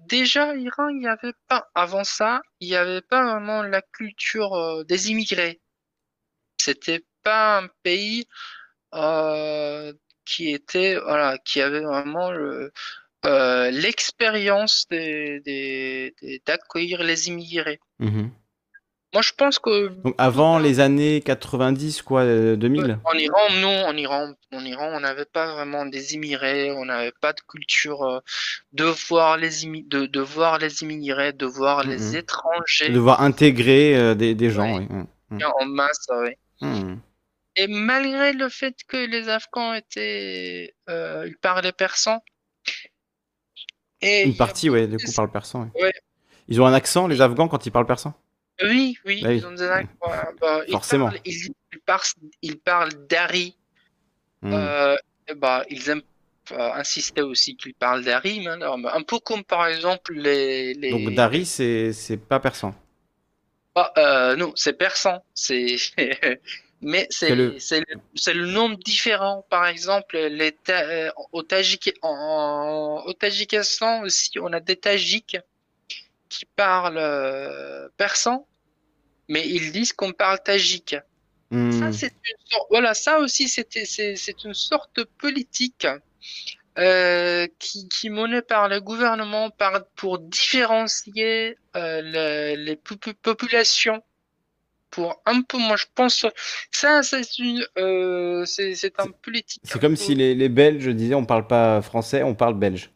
déjà 0.07 0.55
Iran, 0.57 0.89
il 0.89 0.99
n'y 1.01 1.09
avait 1.09 1.35
pas, 1.49 1.69
avant 1.75 2.05
ça, 2.05 2.43
il 2.61 2.69
n'y 2.69 2.77
avait 2.77 3.03
pas 3.03 3.25
vraiment 3.25 3.63
la 3.63 3.83
culture 3.83 4.55
euh, 4.55 4.85
des 4.85 5.11
immigrés. 5.11 5.61
C'était 6.61 7.05
pas 7.23 7.59
un 7.59 7.69
pays 7.83 8.27
euh, 8.95 9.93
qui 10.25 10.51
était, 10.53 10.99
voilà, 11.01 11.39
qui 11.39 11.61
avait 11.61 11.81
vraiment 11.83 12.31
le, 12.33 12.73
l'expérience 13.25 14.87
des, 14.89 15.41
des- 15.41 16.15
des- 16.21 16.43
d'accueillir 16.47 17.03
les 17.03 17.29
immigrés. 17.29 17.81
Mhm. 17.99 18.31
Moi, 19.13 19.23
je 19.23 19.33
pense 19.37 19.59
que 19.59 19.89
Donc 19.89 20.15
avant 20.19 20.61
les 20.61 20.79
années 20.79 21.21
90, 21.21 22.03
quoi, 22.03 22.23
euh, 22.23 22.55
2000 22.57 22.99
en 23.05 23.15
Iran, 23.15 23.39
non, 23.61 23.87
en 23.87 23.97
Iran, 23.97 24.35
en 24.53 24.65
Iran, 24.65 24.89
on 24.93 25.01
n'avait 25.01 25.25
pas 25.25 25.53
vraiment 25.53 25.85
des 25.85 26.15
immigrés, 26.15 26.71
on 26.71 26.85
n'avait 26.85 27.13
pas 27.21 27.33
de 27.33 27.41
culture 27.41 28.05
euh, 28.05 28.21
de 28.73 28.85
voir 28.85 29.37
les 29.37 29.51
de, 29.65 30.07
de 30.07 30.21
voir 30.21 30.59
les 30.59 30.83
immigrés, 30.83 31.33
de 31.33 31.47
voir 31.47 31.83
les 31.85 31.99
Mhm. 31.99 32.17
étrangers 32.17 32.91
Devoir 32.91 33.23
intégrer 33.23 33.97
euh, 33.97 34.15
des, 34.15 34.37
des 34.37 34.51
gens, 34.51 34.79
oui. 34.79 34.87
En 35.61 35.65
masse, 35.67 36.07
ouais. 36.11 36.39
Mhm. 36.61 37.01
Et 37.57 37.67
malgré 37.67 38.33
le 38.33 38.49
fait 38.49 38.77
que 38.87 38.97
les 38.97 39.29
Afghans 39.29 39.75
étaient, 39.75 40.73
euh, 40.89 41.27
ils 41.27 41.37
parlaient 41.37 41.73
persan, 41.73 42.21
et 44.03 44.23
Une 44.23 44.37
partie, 44.37 44.71
ouais, 44.71 44.87
du 44.87 44.97
coup, 44.97 45.13
parle 45.15 45.31
persan. 45.31 45.71
Ouais. 45.75 45.93
Ils 46.49 46.61
ont 46.61 46.67
un 46.67 46.73
accent, 46.73 47.07
les 47.07 47.21
Afghans, 47.21 47.49
quand 47.49 47.67
ils 47.67 47.73
parlent 47.73 47.87
persan? 47.87 48.15
Oui, 48.63 48.99
oui, 49.07 49.23
Bah 49.23 49.29
oui. 49.31 49.37
ils 49.39 49.47
ont 49.47 49.53
des 49.53 49.63
ac- 49.65 49.87
ouais, 50.05 50.35
bah, 50.41 50.63
ils 50.67 50.73
Forcément. 50.73 51.07
parlent- 51.07 51.21
Ils, 51.25 51.49
ils 51.73 51.81
parlent, 51.81 52.03
ils 52.43 52.59
dari. 53.09 53.57
Mhm. 54.43 54.53
Euh, 54.55 54.97
bah, 55.37 55.65
ils 55.71 55.89
aiment 55.89 56.03
euh, 56.53 56.73
insister 56.75 57.23
aussi 57.23 57.57
qu'ils 57.57 57.75
parlent 57.75 58.03
bah, 58.79 58.93
un 58.95 59.03
peu 59.03 59.19
comme 59.21 59.45
par 59.45 59.67
exemple 59.67 60.13
les. 60.15 60.75
les... 60.75 60.91
Donc 60.91 61.15
Dari, 61.15 61.45
c'est 61.47 61.93
pas 62.17 62.41
persan. 62.41 62.75
Ah, 63.77 63.93
euh, 63.99 64.37
non, 64.37 64.53
c'est 64.57 64.73
persan. 64.75 65.23
C'est. 65.35 65.77
Mais 66.83 67.07
C'est 67.11 67.35
le- 67.35 67.53
le, 67.53 67.59
le 68.33 68.47
nom 68.47 68.71
différent. 68.71 69.45
Par 69.51 69.67
exemple, 69.67 70.17
les 70.17 70.53
Ta- 70.53 70.87
au, 71.33 71.43
en- 72.03 73.05
au 73.05 73.13
Tadjikistan 73.13 74.01
aussi, 74.03 74.31
on 74.41 74.51
a 74.55 74.61
des 74.61 74.77
Tadjiks 74.77 75.37
qui 76.31 76.47
parlent 76.57 76.97
euh, 76.97 77.89
persan, 77.99 78.47
mais 79.31 79.49
ils 79.49 79.73
disent 79.73 79.95
qu'on 79.95 80.13
parle. 80.13 80.39
Ça, 80.47 80.61
Mhm. 81.51 81.93
c'est 81.93 82.13
une 82.13 82.47
sorte, 82.51 82.67
voilà, 82.71 82.95
ça 82.95 83.19
aussi, 83.19 83.49
c'est, 83.49 84.45
une 84.45 84.55
sorte 84.55 84.95
de 84.97 85.05
politique 85.05 85.87
euh, 86.79 87.47
qui, 87.59 87.89
qui 87.89 88.07
est 88.07 88.11
menée 88.11 88.43
par 88.43 88.69
le 88.69 88.81
gouvernement 88.81 89.51
par, 89.51 89.85
pour 89.97 90.19
différencier 90.19 91.59
euh, 91.77 92.55
le- 92.55 92.63
les 92.63 92.77
popu- 92.77 93.15
populations. 93.15 94.03
Pour 94.91 95.23
un 95.25 95.43
peu, 95.43 95.59
moi, 95.59 95.77
je 95.77 95.87
pense, 95.95 96.27
ça, 96.73 97.03
c'est 97.05 97.39
une, 97.39 97.65
euh, 97.79 98.45
c'est, 98.45 98.75
un 98.99 99.11
politique. 99.23 99.63
C'est 99.65 99.81
comme 99.81 99.95
si 99.95 100.17
les, 100.17 100.35
les 100.35 100.49
Belges 100.49 100.89
disaient 100.89 101.15
on 101.15 101.27
parle 101.27 101.47
pas 101.47 101.81
français, 101.81 102.25
on 102.25 102.35
parle 102.35 102.55
belge. 102.59 102.91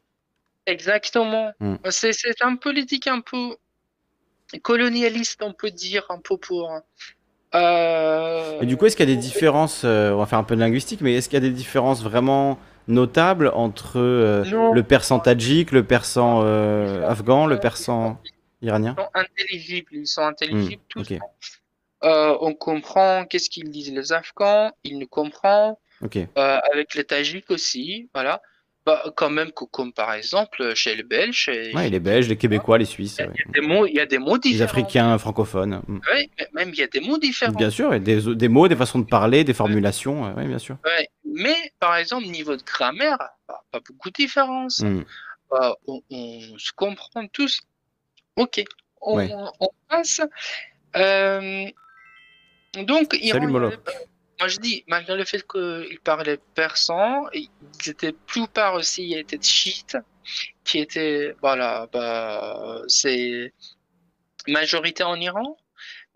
Exactement. 0.67 1.53
Mm. 1.61 1.77
C'est, 1.91 2.13
c'est 2.13 2.43
un 2.43 2.57
politique 2.57 3.07
un 3.07 3.21
peu 3.21 3.57
colonialiste, 4.61 5.43
on 5.43 5.53
peut 5.53 5.71
dire, 5.71 6.05
un 6.09 6.19
peu 6.19 6.37
pour. 6.37 6.71
Euh... 7.55 8.61
Et 8.61 8.67
du 8.67 8.77
coup, 8.77 8.87
est-ce 8.87 8.97
qu'il 8.97 9.09
y 9.09 9.13
a 9.13 9.15
des 9.15 9.21
différences, 9.21 9.83
euh, 9.85 10.13
on 10.13 10.19
va 10.19 10.27
faire 10.27 10.39
un 10.39 10.45
peu 10.45 10.57
de 10.57 10.61
linguistique, 10.61 11.01
mais 11.01 11.15
est-ce 11.15 11.29
qu'il 11.29 11.37
y 11.37 11.45
a 11.45 11.49
des 11.49 11.55
différences 11.55 12.03
vraiment 12.03 12.59
notables 12.89 13.51
entre 13.55 13.99
euh, 13.99 14.73
le 14.73 14.83
persan 14.83 15.21
tadjik, 15.21 15.71
le 15.71 15.85
persan 15.85 16.43
afghan, 17.05 17.47
le 17.47 17.59
persan 17.59 18.21
iranien? 18.61 18.97
Ils 18.99 19.03
sont 19.03 19.11
intelligibles, 19.15 19.89
ils 19.93 20.07
sont 20.07 20.23
intelligibles 20.23 20.83
Hmm, 20.97 21.03
tous. 21.03 21.19
on 22.03 22.55
comprend 22.55 23.25
qu'est-ce 23.25 23.49
qu'ils 23.49 23.71
disent 23.71 23.93
les 23.93 24.13
Afghans, 24.13 24.73
ils 24.83 24.99
nous 24.99 25.07
comprennent, 25.09 25.77
avec 26.03 26.95
les 26.95 27.05
Tajiks 27.05 27.51
aussi, 27.51 28.09
voilà. 28.13 28.43
Bah, 28.87 29.03
quand 29.17 29.31
même 29.31 29.51
que, 29.51 29.65
comme 29.65 29.95
par 29.95 30.13
exemple 30.13 30.75
chez 30.75 30.95
les 30.95 31.03
Belges, 31.03 31.49
et- 31.49 31.75
Ouais, 31.75 31.89
les 31.89 32.01
Belges, 32.01 32.29
les 32.29 32.37
Québécois, 32.37 32.77
les 32.77 32.85
Suisses, 32.85 33.17
ouais. 33.19 33.31
il 33.35 33.41
y 33.41 33.49
a 33.49 33.53
des 33.63 33.67
mots, 33.67 33.87
il 33.87 33.95
y 33.95 34.01
a 34.01 34.05
des 34.07 34.19
mots 34.19 34.35
les 34.35 34.41
différents. 34.41 34.65
Africains 34.71 35.19
francophones. 35.19 35.81
Mm. 35.89 36.01
Ouais, 36.13 36.29
mais 36.39 36.49
même 36.53 36.69
il 36.71 36.79
y 36.79 36.83
a 36.83 36.87
des 36.87 37.01
mots 37.01 37.17
différents. 37.17 37.53
Bien 37.53 37.71
sûr, 37.71 37.95
et 37.95 38.01
des, 38.01 38.21
des 38.35 38.49
mots, 38.49 38.69
des 38.69 38.77
façons 38.77 38.99
de 38.99 39.07
parler, 39.07 39.43
des 39.43 39.55
formulations, 39.55 40.35
oui, 40.37 40.47
bien 40.47 40.59
sûr. 40.59 40.77
Ouais. 40.85 41.09
Mais 41.25 41.57
par 41.81 41.97
exemple, 41.97 42.27
niveau 42.27 42.57
de 42.57 42.63
grammaire, 42.63 43.17
pas 43.47 43.81
beaucoup 43.89 44.11
de 44.11 44.15
différence. 44.15 44.81
Mm. 44.81 45.05
Bah, 45.51 45.75
on, 45.87 46.03
on 46.11 46.41
se 46.59 46.73
comprend 46.77 47.27
tous. 47.29 47.61
Ok, 48.37 48.63
on, 49.01 49.17
Ouais. 49.17 49.31
on 49.61 49.69
passe. 49.89 50.21
Euh, 50.97 51.65
donc, 52.87 53.15
Salut 53.15 53.53
moi 54.39 54.49
je 54.49 54.59
dis, 54.59 54.85
malgré 54.87 55.17
le 55.17 55.25
fait 55.25 55.47
qu'ils 55.47 56.01
parlaient 56.01 56.41
persan, 56.55 57.29
ils 57.33 57.51
étaient 57.87 58.13
plupart 58.13 58.75
aussi 58.75 59.09
ils 59.09 59.19
étaient 59.19 59.41
chiites, 59.41 59.97
qui 60.65 60.79
étaient, 60.79 61.35
voilà, 61.41 61.89
bah, 61.93 62.83
c'est 62.89 63.53
majorité 64.47 65.03
en 65.05 65.17
Iran. 65.21 65.57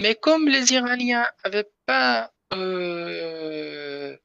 Mais 0.01 0.15
comme 0.15 0.49
les 0.49 0.73
Iraniens 0.73 1.27
avaient 1.45 1.69
pas 1.87 2.33
euh, 2.53 4.17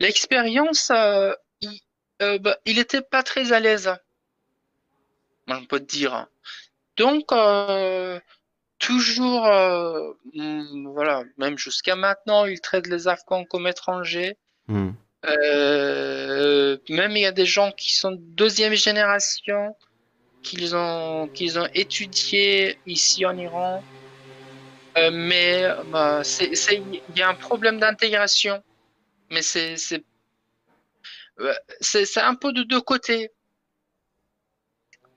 l'expérience, 0.00 0.90
euh, 0.90 1.32
il, 1.60 1.80
euh, 2.22 2.38
bah, 2.38 2.58
pas 3.10 3.22
très 3.22 3.52
à 3.52 3.60
l'aise. 3.60 3.94
On 5.46 5.64
peut 5.66 5.80
dire. 5.80 6.26
Donc, 6.96 7.32
euh, 7.32 8.18
toujours, 8.78 9.46
euh, 9.46 10.12
voilà, 10.92 11.24
même 11.38 11.58
jusqu'à 11.58 11.96
maintenant, 11.96 12.44
ils 12.44 12.60
traitent 12.60 12.88
les 12.88 13.08
Afghans 13.08 13.44
comme 13.44 13.66
étrangers. 13.66 14.36
Mm. 14.68 14.90
Euh, 15.26 16.76
même 16.88 17.16
il 17.16 17.20
y 17.20 17.26
a 17.26 17.32
des 17.32 17.46
gens 17.46 17.72
qui 17.72 17.94
sont 17.94 18.12
de 18.12 18.20
deuxième 18.20 18.74
génération, 18.74 19.74
qu'ils 20.42 20.76
ont, 20.76 21.28
qu'ils 21.28 21.58
ont 21.58 21.68
étudié 21.74 22.78
ici 22.86 23.24
en 23.24 23.36
Iran. 23.36 23.82
Euh, 24.96 25.10
mais 25.12 25.66
bah, 25.90 26.22
c'est, 26.22 26.52
il 26.74 27.16
y 27.16 27.22
a 27.22 27.28
un 27.28 27.34
problème 27.34 27.78
d'intégration. 27.80 28.62
Mais 29.30 29.42
c'est, 29.42 29.76
c'est, 29.76 30.04
euh, 31.40 31.54
c'est, 31.80 32.04
c'est 32.04 32.20
un 32.20 32.34
peu 32.34 32.52
de 32.52 32.62
deux 32.62 32.80
côtés. 32.80 33.30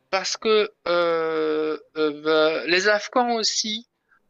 Parce 0.10 0.38
que 0.38 0.72
euh, 0.88 1.77
euh, 1.98 2.22
bah, 2.24 2.66
les 2.66 2.88
Afghans 2.88 3.36
aussi, 3.36 3.88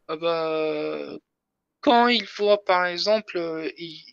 euh, 0.10 0.18
bah, 0.18 1.18
quand 1.82 2.08
ils 2.08 2.28
voient 2.38 2.64
par 2.64 2.86
exemple, 2.86 3.38
ils- 3.78 4.04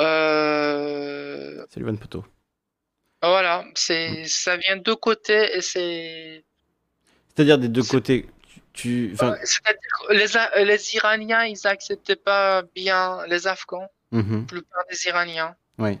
euh, 0.00 1.64
Salut 1.70 1.86
Van 1.86 1.96
Poto. 1.96 2.24
voilà, 3.22 3.64
c'est, 3.74 4.24
ça 4.26 4.56
vient 4.56 4.76
de 4.76 4.82
deux 4.82 4.96
côtés 4.96 5.56
et 5.56 5.60
c'est, 5.60 6.44
C'est-à-dire 7.34 7.58
des 7.58 7.68
deux 7.68 7.82
côtés. 7.84 8.26
Tu, 8.72 9.10
enfin, 9.14 9.32
Euh, 9.32 9.36
c'est-à-dire 9.44 9.80
que 10.08 10.58
les, 10.60 10.64
les 10.64 10.94
Iraniens, 10.96 11.44
ils 11.44 11.66
acceptaient 11.66 12.16
pas 12.16 12.62
bien 12.74 13.24
les 13.26 13.46
Afghans, 13.46 13.86
mhm, 14.10 14.40
la 14.40 14.46
plupart 14.46 14.84
des 14.90 15.06
Iraniens. 15.06 15.54
ouais. 15.78 15.98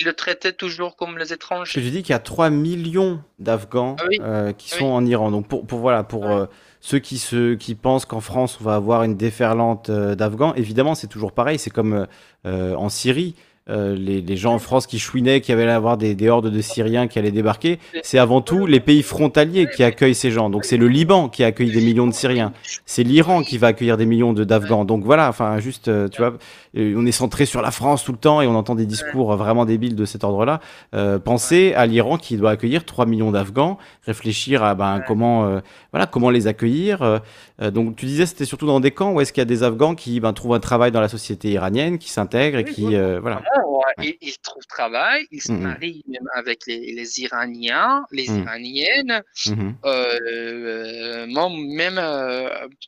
Ils 0.00 0.06
le 0.06 0.12
traitaient 0.12 0.52
toujours 0.52 0.96
comme 0.96 1.18
les 1.18 1.32
étrangers. 1.32 1.80
je 1.80 1.88
dis 1.88 2.02
qu'il 2.02 2.12
y 2.12 2.16
a 2.16 2.18
3 2.20 2.50
millions 2.50 3.20
d'Afghans 3.38 3.96
Ah 4.00 4.04
oui. 4.08 4.18
euh, 4.22 4.52
qui 4.52 4.70
Ah 4.74 4.78
sont 4.78 4.86
en 4.86 5.04
Iran. 5.04 5.30
Donc 5.30 5.48
pour, 5.48 5.66
pour 5.66 5.80
voilà, 5.80 6.04
pour 6.04 6.22
Ouais. 6.22 6.32
euh, 6.32 6.46
ceux 6.80 7.00
qui 7.00 7.18
se 7.18 7.54
qui 7.54 7.74
pensent 7.74 8.04
qu'en 8.04 8.20
France 8.20 8.58
on 8.60 8.64
va 8.64 8.76
avoir 8.76 9.02
une 9.02 9.16
déferlante 9.16 9.90
euh, 9.90 10.14
d'Afghans, 10.14 10.54
évidemment 10.54 10.94
c'est 10.94 11.08
toujours 11.08 11.32
pareil. 11.32 11.58
C'est 11.58 11.70
comme 11.70 12.06
en 12.44 12.88
Syrie. 12.88 13.34
les, 13.68 14.22
les 14.22 14.36
gens 14.38 14.54
en 14.54 14.58
France 14.58 14.86
qui 14.86 14.98
chouinaient, 14.98 15.42
qui 15.42 15.52
allaient 15.52 15.68
avoir 15.68 15.98
des, 15.98 16.14
des 16.14 16.30
hordes 16.30 16.48
de 16.48 16.60
Syriens 16.62 17.06
qui 17.06 17.18
allaient 17.18 17.30
débarquer, 17.32 17.78
c'est 18.02 18.18
avant 18.18 18.40
tout 18.40 18.64
les 18.64 18.80
pays 18.80 19.02
frontaliers 19.02 19.68
qui 19.76 19.84
accueillent 19.84 20.14
ces 20.14 20.30
gens. 20.30 20.48
Donc 20.48 20.64
c'est 20.64 20.78
le 20.78 20.88
Liban 20.88 21.28
qui 21.28 21.44
accueille 21.44 21.70
des 21.70 21.82
millions 21.82 22.06
de 22.06 22.14
Syriens, 22.14 22.54
c'est 22.86 23.02
l'Iran 23.02 23.42
qui 23.42 23.58
va 23.58 23.66
accueillir 23.66 23.98
des 23.98 24.06
millions 24.06 24.32
d'Afghans. 24.32 24.86
Donc 24.86 25.04
voilà, 25.04 25.28
enfin 25.28 25.58
juste, 25.58 25.90
tu 26.10 26.22
vois, 26.22 26.38
on 26.78 27.04
est 27.06 27.12
centré 27.12 27.44
sur 27.46 27.60
la 27.62 27.70
France 27.70 28.04
tout 28.04 28.12
le 28.12 28.18
temps 28.18 28.40
et 28.40 28.46
on 28.46 28.54
entend 28.54 28.74
des 28.74 28.86
discours 28.86 29.34
vraiment 29.36 29.64
débiles 29.64 29.96
de 29.96 30.04
cet 30.04 30.24
ordre-là. 30.24 30.60
Euh, 30.94 31.18
pensez 31.18 31.74
à 31.74 31.86
l'Iran 31.86 32.18
qui 32.18 32.36
doit 32.36 32.50
accueillir 32.52 32.84
3 32.84 33.06
millions 33.06 33.30
d'Afghans, 33.30 33.78
réfléchir 34.04 34.62
à 34.62 34.74
ben, 34.74 35.02
comment, 35.06 35.46
euh, 35.46 35.60
voilà, 35.92 36.06
comment 36.06 36.30
les 36.30 36.46
accueillir. 36.46 37.02
euh, 37.02 37.18
euh, 37.60 37.70
donc 37.70 37.96
tu 37.96 38.06
disais 38.06 38.26
c'était 38.26 38.44
surtout 38.44 38.66
dans 38.66 38.80
des 38.80 38.90
camps 38.92 39.12
où 39.12 39.20
est-ce 39.20 39.32
qu'il 39.32 39.40
y 39.40 39.42
a 39.42 39.44
des 39.46 39.62
Afghans 39.62 39.94
qui 39.94 40.20
ben, 40.20 40.32
trouvent 40.32 40.54
un 40.54 40.60
travail 40.60 40.92
dans 40.92 41.00
la 41.00 41.08
société 41.08 41.50
iranienne, 41.50 41.98
qui 41.98 42.10
s'intègrent 42.10 42.58
et 42.58 42.64
qui 42.64 42.82
voilà. 42.82 42.98
euh, 42.98 43.20
voilà. 43.20 43.36
ouais, 43.66 43.82
il, 43.98 44.14
il 44.28 44.34
trouve 44.42 44.62
travail, 44.68 45.26
il 45.32 45.42
se 45.42 45.52
Mhm. 45.52 45.60
marie 45.62 46.04
même 46.08 46.28
avec 46.34 46.66
les, 46.66 46.94
les 46.94 47.20
Iraniens, 47.20 48.04
les 48.12 48.28
Mhm. 48.28 48.42
Iraniennes. 48.42 49.22
Mhm. 49.46 49.74
Euh, 49.84 51.26
moi, 51.28 51.48
même 51.50 52.00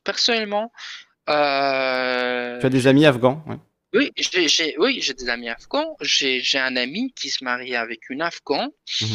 personnellement, 0.05 0.71
euh, 1.29 2.59
Tu 2.61 2.67
as 2.67 2.71
des 2.71 2.87
amis 2.87 3.07
afghans 3.07 3.43
ouais. 3.47 3.57
Oui, 3.95 4.13
j'ai, 4.17 4.77
oui, 4.79 5.01
j'ai 5.01 5.15
des 5.15 5.29
amis 5.29 5.49
afghans. 5.49 5.97
J'ai, 6.01 6.41
j'ai 6.41 6.59
un 6.59 6.77
ami 6.77 7.13
qui 7.13 7.31
se 7.31 7.43
marie 7.45 7.75
avec 7.77 8.09
une 8.11 8.23
afghan. 8.23 8.69
Mhm. 9.01 9.09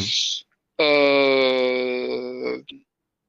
Euh, 0.80 2.62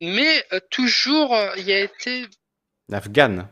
mais 0.02 0.44
euh, 0.54 0.60
toujours, 0.70 1.34
euh, 1.34 1.50
il 1.58 1.72
a 1.72 1.80
été. 1.82 2.26
L'afghane. 2.90 3.48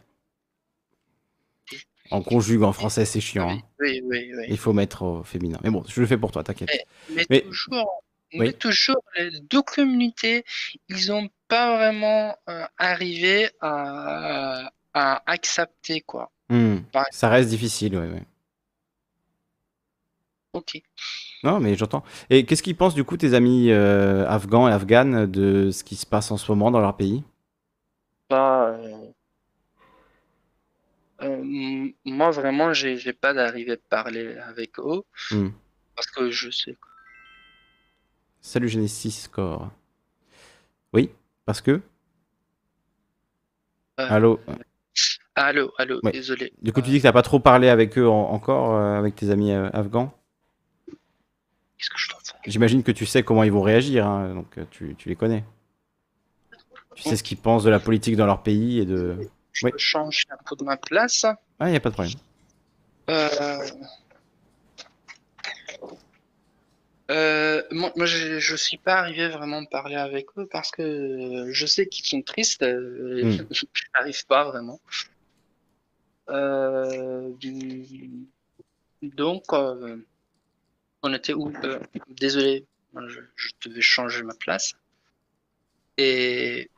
En 2.12 2.22
conjugue 2.22 2.62
en 2.62 2.72
français, 2.74 3.04
c'est 3.06 3.20
chiant. 3.22 3.50
hein. 3.50 3.62
Oui, 3.80 4.00
oui, 4.04 4.32
oui. 4.36 4.46
Il 4.50 4.58
faut 4.58 4.74
mettre 4.74 5.02
au 5.02 5.24
féminin. 5.24 5.60
Mais 5.64 5.72
bon, 5.72 5.84
je 5.88 6.00
le 6.00 6.06
fais 6.06 6.18
pour 6.18 6.32
toi, 6.32 6.44
t'inquiète. 6.44 6.70
Mais, 7.10 7.26
Mais- 7.30 7.42
toujours, 7.42 8.04
mais 8.34 8.54
toujours, 8.54 9.02
les 9.16 9.40
deux 9.40 9.64
communautés, 9.64 10.44
ils 10.90 11.08
n'ont 11.08 11.30
pas 11.48 11.76
vraiment 11.78 12.38
euh, 12.48 12.66
arrivé 12.78 13.50
à, 13.60 14.72
à 14.94 15.24
accepter, 15.32 16.02
quoi. 16.02 16.32
Hmm. 16.50 16.78
Ça 17.12 17.30
reste 17.30 17.50
difficile, 17.50 17.98
ouais, 17.98 18.08
ouais. 18.10 18.24
Ok. 20.54 20.82
Non, 21.44 21.60
mais 21.60 21.76
j'entends. 21.76 22.04
Et 22.30 22.46
qu'est-ce 22.46 22.64
qu'ils 22.64 22.78
pensent 22.78 22.96
du 22.96 23.04
coup 23.04 23.18
tes 23.18 23.34
amis 23.34 23.70
euh, 23.70 24.28
afghans 24.28 24.68
et 24.68 24.72
afghanes 24.72 25.26
de 25.30 25.70
ce 25.72 25.84
qui 25.84 25.96
se 25.96 26.06
passe 26.06 26.32
en 26.32 26.38
ce 26.38 26.52
moment 26.52 26.72
dans 26.72 26.80
leur 26.80 26.96
pays? 26.96 27.24
Bah, 28.30 28.70
euh, 28.70 29.12
euh, 31.22 31.92
moi, 32.06 32.32
vraiment, 32.32 32.74
j'ai, 32.74 33.14
pas 33.14 33.34
d'arrivée 33.34 33.76
de 33.76 33.82
parler 33.90 34.38
avec 34.38 34.80
eux 34.80 35.04
Hmm. 35.32 35.50
parce 35.96 36.08
que 36.08 36.30
je 36.30 36.50
sais. 36.50 36.78
Salut 38.42 38.70
Genesis 38.70 39.12
Score. 39.12 39.72
Oui, 40.94 41.10
parce 41.46 41.62
que? 41.62 41.82
Allô? 43.98 44.40
Allô, 45.36 45.74
allô, 45.78 46.00
Ouais. 46.02 46.12
désolé. 46.12 46.54
Du 46.62 46.72
coup, 46.72 46.82
tu 46.82 46.90
dis 46.90 46.98
que 46.98 47.04
t'as 47.04 47.12
pas 47.12 47.22
trop 47.22 47.40
parlé 47.40 47.68
avec 47.68 47.98
eux 47.98 48.08
en- 48.08 48.32
encore, 48.32 48.74
euh, 48.74 48.98
avec 48.98 49.16
tes 49.16 49.30
amis 49.30 49.52
euh, 49.52 49.70
afghans 49.74 50.14
Qu'est-ce 51.78 51.90
que 51.90 51.98
je 51.98 52.08
faire? 52.08 52.40
J'imagine 52.48 52.84
que 52.84 52.92
tu 52.92 53.06
sais 53.06 53.24
comment 53.24 53.44
ils 53.44 53.52
vont 53.52 53.62
réagir, 53.62 54.08
hein, 54.08 54.34
donc 54.34 54.58
euh, 54.58 54.66
tu, 54.72 54.96
tu 54.98 55.10
les 55.10 55.16
connais. 55.16 55.44
Tu 56.96 57.04
sais 57.04 57.18
ce 57.18 57.24
qu'ils 57.24 57.38
pensent 57.38 57.66
de 57.66 57.70
la 57.70 57.80
politique 57.80 58.16
dans 58.16 58.26
leur 58.26 58.44
pays 58.44 58.80
et 58.80 58.86
de... 58.86 59.18
Je 59.52 59.66
Oui. 59.66 59.72
peux 59.72 59.78
changer 59.78 60.24
un 60.32 60.38
peu 60.46 60.56
de 60.56 60.64
ma 60.64 60.78
place. 60.78 61.26
Ah, 61.60 61.70
y 61.70 61.76
a 61.76 61.80
pas 61.82 61.90
de 61.90 61.94
problème. 61.96 62.14
Euh... 63.10 63.60
Euh, 67.12 67.62
moi, 67.72 67.92
moi, 67.96 68.06
je, 68.08 68.40
je 68.40 68.56
suis 68.56 68.78
pas 68.78 68.96
arrivé 68.96 69.28
vraiment 69.28 69.62
à 69.62 69.66
parler 69.70 69.96
avec 69.96 70.26
eux 70.38 70.48
parce 70.52 70.72
que 70.72 71.48
je 71.52 71.66
sais 71.66 71.88
qu'ils 71.88 72.06
sont 72.06 72.22
tristes. 72.22 72.64
euh, 72.64 73.22
Hmm. 73.24 73.46
je 73.52 73.66
n'arrive 73.94 74.26
pas 74.26 74.46
vraiment. 74.46 74.80
Euh, 76.30 77.32
donc, 79.02 79.44
euh, 79.54 79.98
on 81.04 81.14
était 81.14 81.34
où? 81.34 81.52
Euh, 81.64 81.80
désolé, 82.10 82.66
je, 82.96 83.20
je 83.36 83.50
devais 83.66 83.82
changer 83.82 84.24
ma 84.24 84.34
place. 84.34 84.74
Et 85.98 86.70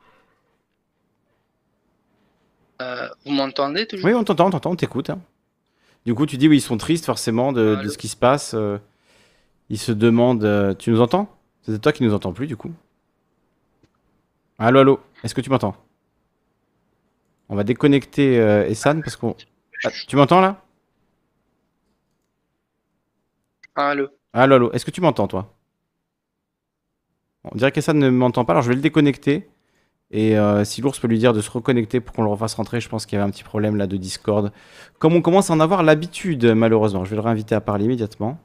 vous 3.24 3.32
m'entendez 3.32 3.86
toujours? 3.86 4.06
Oui, 4.06 4.14
on 4.14 4.22
t'entend, 4.24 4.46
on 4.46 4.50
t'entend, 4.50 4.70
on 4.72 4.76
t'écoute. 4.76 5.10
hein. 5.10 5.20
Du 6.06 6.14
coup, 6.14 6.26
tu 6.26 6.36
dis 6.36 6.48
oui, 6.48 6.58
ils 6.58 6.62
sont 6.62 6.76
tristes 6.76 7.04
forcément 7.06 7.52
de, 7.52 7.88
ce 7.88 7.98
qui 7.98 8.08
se 8.08 8.16
passe. 8.16 8.54
ils 9.68 9.78
se 9.78 9.92
demandent... 9.92 10.76
tu 10.78 10.90
nous 10.90 11.00
entends? 11.00 11.34
C'est 11.62 11.80
toi 11.80 11.92
qui 11.92 12.02
nous 12.02 12.14
entends 12.14 12.32
plus, 12.32 12.46
du 12.46 12.56
coup. 12.56 12.72
Allô, 14.58 14.80
allô 14.80 15.00
Est-ce 15.22 15.34
que 15.34 15.40
tu 15.40 15.50
m'entends? 15.50 15.76
On 17.48 17.56
va 17.56 17.64
déconnecter 17.64 18.38
euh, 18.38 18.66
Essan 18.66 19.02
parce 19.02 19.16
qu'on... 19.16 19.34
Ah, 19.84 19.90
tu 20.06 20.16
m'entends 20.16 20.40
là? 20.40 20.62
Allô? 23.74 24.08
Allô, 24.32 24.54
allô, 24.56 24.72
est-ce 24.72 24.84
que 24.84 24.90
tu 24.90 25.00
m'entends, 25.00 25.28
toi? 25.28 25.54
On 27.44 27.56
dirait 27.56 27.72
qu'Essan 27.72 27.98
ne 27.98 28.10
m'entend 28.10 28.44
pas, 28.44 28.52
alors 28.52 28.62
je 28.62 28.68
vais 28.68 28.74
le 28.74 28.80
déconnecter. 28.80 29.48
Et 30.10 30.38
euh, 30.38 30.64
si 30.64 30.80
l'ours 30.80 30.98
peut 30.98 31.06
lui 31.06 31.18
dire 31.18 31.32
de 31.32 31.40
se 31.40 31.50
reconnecter 31.50 32.00
pour 32.00 32.14
qu'on 32.14 32.22
le 32.22 32.30
refasse 32.30 32.54
rentrer, 32.54 32.80
je 32.80 32.88
pense 32.88 33.06
qu'il 33.06 33.16
y 33.16 33.20
avait 33.20 33.28
un 33.28 33.30
petit 33.30 33.44
problème 33.44 33.76
là 33.76 33.86
de 33.86 33.96
Discord. 33.96 34.52
Comme 34.98 35.14
on 35.14 35.22
commence 35.22 35.50
à 35.50 35.54
en 35.54 35.60
avoir 35.60 35.82
l'habitude, 35.82 36.44
malheureusement, 36.44 37.04
je 37.04 37.10
vais 37.10 37.16
le 37.16 37.22
réinviter 37.22 37.54
à 37.54 37.60
parler 37.60 37.84
immédiatement. 37.84 38.38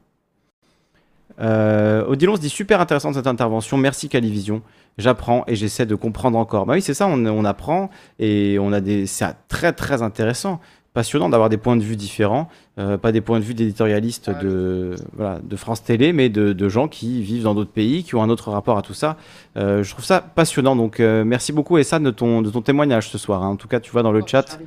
Euh, 1.40 2.04
Odilon 2.06 2.36
se 2.36 2.40
dit 2.40 2.48
super 2.48 2.80
intéressante 2.80 3.14
cette 3.14 3.26
intervention, 3.26 3.76
merci 3.76 4.08
Calivision. 4.08 4.62
J'apprends 4.98 5.44
et 5.48 5.56
j'essaie 5.56 5.86
de 5.86 5.94
comprendre 5.96 6.38
encore. 6.38 6.66
Bah 6.66 6.74
oui, 6.74 6.82
c'est 6.82 6.94
ça, 6.94 7.06
on, 7.08 7.26
on 7.26 7.44
apprend 7.44 7.90
et 8.18 8.58
on 8.60 8.72
a 8.72 8.80
des. 8.80 9.06
C'est 9.06 9.26
très 9.48 9.72
très 9.72 10.02
intéressant, 10.02 10.60
passionnant 10.92 11.28
d'avoir 11.28 11.48
des 11.48 11.56
points 11.56 11.76
de 11.76 11.82
vue 11.82 11.96
différents, 11.96 12.48
euh, 12.78 12.96
pas 12.96 13.10
des 13.10 13.20
points 13.20 13.40
de 13.40 13.44
vue 13.44 13.54
d'éditorialistes 13.54 14.30
de, 14.30 14.94
voilà, 15.14 15.40
de 15.42 15.56
France 15.56 15.82
Télé, 15.82 16.12
mais 16.12 16.28
de, 16.28 16.52
de 16.52 16.68
gens 16.68 16.86
qui 16.86 17.20
vivent 17.22 17.42
dans 17.42 17.56
d'autres 17.56 17.72
pays, 17.72 18.04
qui 18.04 18.14
ont 18.14 18.22
un 18.22 18.30
autre 18.30 18.52
rapport 18.52 18.78
à 18.78 18.82
tout 18.82 18.94
ça. 18.94 19.16
Euh, 19.56 19.82
je 19.82 19.90
trouve 19.90 20.04
ça 20.04 20.20
passionnant, 20.20 20.76
donc 20.76 21.00
euh, 21.00 21.24
merci 21.24 21.52
beaucoup 21.52 21.76
de 21.76 22.10
ton, 22.10 22.40
de 22.42 22.50
ton 22.50 22.62
témoignage 22.62 23.08
ce 23.10 23.18
soir. 23.18 23.42
hein. 23.42 23.48
En 23.48 23.56
tout 23.56 23.66
cas, 23.66 23.80
tu 23.80 23.90
vois 23.90 24.04
dans 24.04 24.12
le 24.12 24.22
chat, 24.24 24.60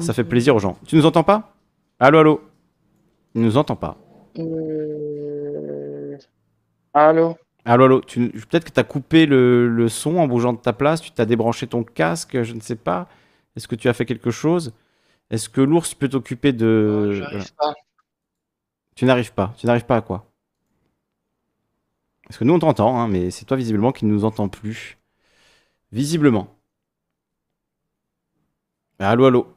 ça 0.00 0.12
fait 0.12 0.24
plaisir 0.24 0.54
aux 0.54 0.58
gens. 0.60 0.76
Tu 0.86 0.96
nous 0.96 1.06
entends 1.06 1.24
pas? 1.24 1.54
Allô, 1.98 2.18
allô? 2.18 2.40
Il 3.34 3.40
nous 3.40 3.56
entend 3.56 3.76
pas. 3.76 3.96
Euh, 4.38 4.42
Allô? 6.96 7.36
Allô, 7.66 7.84
allô, 7.84 8.00
tu- 8.00 8.30
peut-être 8.30 8.64
que 8.64 8.70
tu 8.70 8.80
as 8.80 8.84
coupé 8.84 9.26
le, 9.26 9.68
le 9.68 9.88
son 9.90 10.16
en 10.16 10.26
bougeant 10.26 10.54
de 10.54 10.58
ta 10.58 10.72
place, 10.72 11.02
tu 11.02 11.10
t'as 11.10 11.26
débranché 11.26 11.66
ton 11.66 11.82
casque, 11.84 12.42
je 12.42 12.54
ne 12.54 12.60
sais 12.60 12.74
pas. 12.76 13.06
Est-ce 13.54 13.68
que 13.68 13.74
tu 13.74 13.88
as 13.88 13.92
fait 13.92 14.06
quelque 14.06 14.30
chose? 14.30 14.72
Est-ce 15.30 15.48
que 15.48 15.60
l'ours 15.62 15.94
peut 15.94 16.08
t'occuper 16.08 16.52
de... 16.52 17.10
Voilà. 17.12 17.30
J'arrive 17.30 17.54
pas. 17.54 17.74
Tu 18.96 19.04
n'arrives 19.04 19.32
pas. 19.32 19.54
Tu 19.58 19.66
n'arrives 19.66 19.84
pas 19.86 19.96
à 19.98 20.00
quoi? 20.00 20.26
Parce 22.26 22.38
que 22.38 22.44
nous, 22.44 22.54
on 22.54 22.58
t'entend, 22.58 22.98
hein, 22.98 23.08
mais 23.08 23.30
c'est 23.30 23.44
toi 23.44 23.56
visiblement 23.56 23.92
qui 23.92 24.04
ne 24.04 24.12
nous 24.12 24.24
entend 24.24 24.48
plus. 24.48 24.98
Visiblement. 25.92 26.56
Allô, 28.98 29.24
allô. 29.26 29.56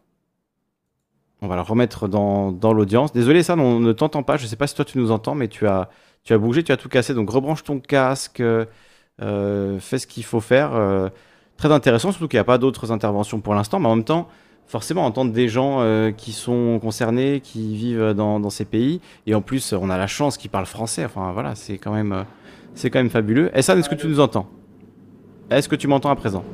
On 1.42 1.48
va 1.48 1.56
le 1.56 1.62
remettre 1.62 2.08
dans, 2.08 2.52
dans 2.52 2.74
l'audience. 2.74 3.14
Désolé, 3.14 3.44
ça, 3.44 3.56
on 3.56 3.80
ne 3.80 3.94
t'entend 3.94 4.24
pas. 4.24 4.38
Je 4.38 4.44
ne 4.44 4.48
sais 4.50 4.56
pas 4.58 4.68
si 4.68 4.76
toi 4.76 4.84
tu 4.86 4.98
nous 4.98 5.12
entends, 5.12 5.36
mais 5.36 5.48
tu 5.48 5.68
as, 5.68 5.90
tu 6.24 6.34
as 6.34 6.38
bougé, 6.38 6.64
tu 6.64 6.72
as 6.72 6.78
tout 6.78 6.90
cassé. 6.90 7.14
Donc 7.14 7.30
rebranche 7.30 7.64
ton 7.64 7.80
casque, 7.80 8.40
euh, 8.40 8.66
euh, 9.22 9.80
fais 9.80 9.98
ce 9.98 10.08
qu'il 10.08 10.24
faut 10.24 10.42
faire. 10.42 10.74
euh, 10.76 11.10
très 11.58 11.72
intéressant, 11.72 12.12
surtout 12.12 12.30
qu'il 12.30 12.38
n'y 12.38 12.42
a 12.42 12.46
pas 12.46 12.58
d'autres 12.58 12.92
interventions 12.92 13.42
pour 13.42 13.54
l'instant, 13.54 13.80
mais 13.80 13.88
en 13.88 13.96
même 13.98 14.06
temps, 14.06 14.30
forcément, 14.66 15.06
entendre 15.06 15.34
des 15.34 15.50
gens 15.50 15.82
euh, 15.82 16.12
qui 16.12 16.32
sont 16.32 16.80
concernés, 16.82 17.42
qui 17.42 17.76
vivent 17.76 18.14
dans, 18.14 18.40
dans 18.40 18.50
ces 18.50 18.64
pays, 18.64 19.02
et 19.28 19.36
en 19.36 19.42
plus, 19.42 19.74
on 19.74 19.90
a 19.90 19.98
la 19.98 20.08
chance 20.08 20.38
qu'ils 20.38 20.50
parlent 20.50 20.66
français. 20.66 21.04
Enfin, 21.04 21.34
voilà, 21.34 21.56
c'est 21.56 21.78
quand 21.78 21.92
même, 21.92 22.24
c'est 22.76 22.90
quand 22.90 23.00
même 23.00 23.10
fabuleux. 23.10 23.50
Essan, 23.54 23.78
est-ce 23.78 23.90
que 23.90 23.96
tu 23.96 24.08
nous 24.08 24.22
entends? 24.22 24.48
Est-ce 25.50 25.68
que 25.68 25.76
tu 25.76 25.88
m'entends 25.88 26.12
à 26.12 26.16
présent? 26.16 26.46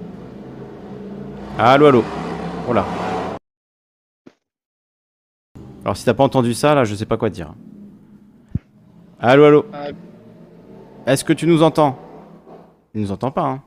Allô, 1.60 1.86
allô? 1.86 2.04
Voilà. 2.66 2.86
Alors, 5.84 5.96
si 5.96 6.04
t'as 6.04 6.16
pas 6.16 6.24
entendu 6.24 6.56
ça, 6.56 6.74
là, 6.74 6.84
je 6.84 6.96
sais 6.96 7.06
pas 7.06 7.18
quoi 7.18 7.30
dire. 7.30 7.54
Allô, 9.20 9.46
allô. 9.46 9.66
Est-ce 11.06 11.24
que 11.24 11.34
tu 11.34 11.48
nous 11.48 11.64
entends? 11.64 11.98
Il 12.94 13.02
nous 13.02 13.12
entend 13.12 13.32
pas, 13.32 13.44
hein 13.44 13.64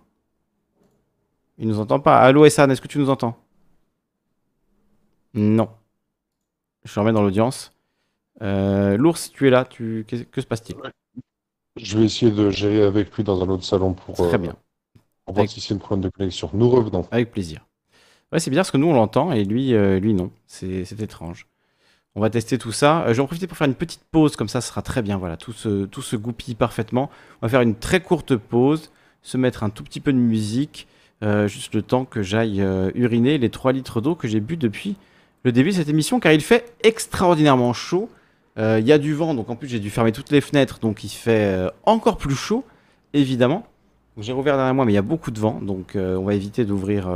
Il 1.58 1.68
nous 1.68 1.80
entend 1.80 2.00
pas. 2.00 2.18
Allô, 2.20 2.44
Essan, 2.44 2.70
est-ce 2.70 2.80
que 2.80 2.88
tu 2.88 2.98
nous 2.98 3.10
entends? 3.10 3.36
Non. 5.34 5.68
Je 6.84 6.94
le 6.94 7.00
remets 7.00 7.12
dans 7.12 7.22
l'audience. 7.22 7.72
Euh, 8.42 8.96
L'ours, 8.96 9.30
tu 9.32 9.46
es 9.46 9.50
là. 9.50 9.64
Tu... 9.64 10.04
Que, 10.08 10.16
que 10.16 10.40
se 10.40 10.46
passe-t-il? 10.46 10.76
Je 11.76 11.98
vais 11.98 12.04
essayer 12.04 12.30
de 12.32 12.50
gérer 12.50 12.82
avec 12.82 13.14
lui 13.16 13.24
dans 13.24 13.42
un 13.42 13.48
autre 13.48 13.64
salon 13.64 13.92
pour, 13.94 14.14
Très 14.16 14.34
euh, 14.34 14.38
bien. 14.38 14.56
pour 15.24 15.34
voir 15.34 15.40
Avec- 15.42 15.50
si 15.50 15.60
c'est 15.60 15.74
une 15.74 15.80
problème 15.80 16.04
de 16.04 16.08
connexion. 16.10 16.50
Nous 16.54 16.68
revenons. 16.68 17.06
Avec 17.10 17.30
plaisir. 17.30 17.64
Ouais, 18.32 18.40
c'est 18.40 18.50
bizarre 18.50 18.62
parce 18.64 18.72
que 18.72 18.76
nous 18.76 18.88
on 18.88 18.94
l'entend 18.94 19.32
et 19.32 19.44
lui, 19.44 19.74
euh, 19.74 19.98
lui 19.98 20.12
non. 20.12 20.30
C'est 20.46 20.84
c'est 20.84 21.00
étrange. 21.00 21.46
On 22.18 22.20
va 22.20 22.30
tester 22.30 22.58
tout 22.58 22.72
ça. 22.72 23.02
Euh, 23.02 23.08
je 23.10 23.12
vais 23.12 23.20
en 23.20 23.26
profiter 23.26 23.46
pour 23.46 23.56
faire 23.56 23.68
une 23.68 23.76
petite 23.76 24.02
pause, 24.10 24.34
comme 24.34 24.48
ça 24.48 24.60
ce 24.60 24.70
sera 24.70 24.82
très 24.82 25.02
bien. 25.02 25.18
Voilà, 25.18 25.36
tout 25.36 25.52
se, 25.52 25.84
tout 25.84 26.02
goupille 26.14 26.56
parfaitement. 26.56 27.10
On 27.40 27.46
va 27.46 27.48
faire 27.48 27.60
une 27.60 27.76
très 27.76 28.00
courte 28.00 28.34
pause, 28.34 28.90
se 29.22 29.36
mettre 29.36 29.62
un 29.62 29.70
tout 29.70 29.84
petit 29.84 30.00
peu 30.00 30.12
de 30.12 30.18
musique, 30.18 30.88
euh, 31.22 31.46
juste 31.46 31.76
le 31.76 31.82
temps 31.82 32.04
que 32.04 32.20
j'aille 32.24 32.60
euh, 32.60 32.90
uriner 32.96 33.38
les 33.38 33.50
3 33.50 33.70
litres 33.70 34.00
d'eau 34.00 34.16
que 34.16 34.26
j'ai 34.26 34.40
bu 34.40 34.56
depuis 34.56 34.96
le 35.44 35.52
début 35.52 35.70
de 35.70 35.76
cette 35.76 35.88
émission, 35.88 36.18
car 36.18 36.32
il 36.32 36.40
fait 36.40 36.72
extraordinairement 36.82 37.72
chaud. 37.72 38.10
Euh, 38.58 38.80
Il 38.80 38.86
y 38.88 38.92
a 38.92 38.98
du 38.98 39.14
vent, 39.14 39.32
donc 39.34 39.48
en 39.48 39.54
plus 39.54 39.68
j'ai 39.68 39.78
dû 39.78 39.88
fermer 39.88 40.10
toutes 40.10 40.32
les 40.32 40.40
fenêtres, 40.40 40.80
donc 40.80 41.04
il 41.04 41.10
fait 41.10 41.70
encore 41.84 42.16
plus 42.16 42.34
chaud, 42.34 42.64
évidemment. 43.14 43.64
J'ai 44.18 44.32
rouvert 44.32 44.56
derrière 44.56 44.74
moi, 44.74 44.84
mais 44.84 44.90
il 44.90 44.96
y 44.96 44.98
a 44.98 45.02
beaucoup 45.02 45.30
de 45.30 45.38
vent, 45.38 45.60
donc 45.62 45.92
on 45.94 46.24
va 46.24 46.34
éviter 46.34 46.64
d'ouvrir 46.64 47.06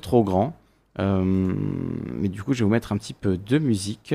trop 0.00 0.24
grand. 0.24 0.56
Euh, 0.98 1.24
mais 1.24 2.28
du 2.28 2.42
coup, 2.42 2.52
je 2.52 2.60
vais 2.60 2.64
vous 2.64 2.70
mettre 2.70 2.92
un 2.92 2.98
petit 2.98 3.14
peu 3.14 3.36
de 3.38 3.58
musique. 3.58 4.14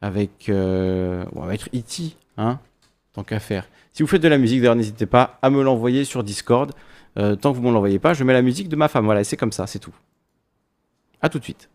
avec, 0.00 0.48
euh, 0.48 1.24
on 1.32 1.42
va 1.42 1.46
mettre 1.46 1.68
E.T., 1.72 2.16
hein, 2.36 2.58
tant 3.12 3.22
qu'à 3.22 3.38
faire. 3.38 3.68
Si 3.92 4.02
vous 4.02 4.08
faites 4.08 4.22
de 4.22 4.26
la 4.28 4.38
musique, 4.38 4.60
d'ailleurs, 4.60 4.74
n'hésitez 4.74 5.06
pas 5.06 5.38
à 5.42 5.50
me 5.50 5.62
l'envoyer 5.62 6.04
sur 6.04 6.24
Discord. 6.24 6.72
Euh, 7.18 7.36
tant 7.36 7.52
que 7.52 7.56
vous 7.56 7.62
ne 7.62 7.68
me 7.68 7.74
l'envoyez 7.74 7.98
pas, 8.00 8.12
je 8.14 8.24
mets 8.24 8.32
la 8.32 8.42
musique 8.42 8.68
de 8.68 8.76
ma 8.76 8.88
femme. 8.88 9.04
Voilà, 9.04 9.22
c'est 9.22 9.36
comme 9.36 9.52
ça, 9.52 9.66
c'est 9.68 9.78
tout. 9.78 9.94
À 11.20 11.28
tout 11.28 11.38
de 11.38 11.44
suite. 11.44 11.68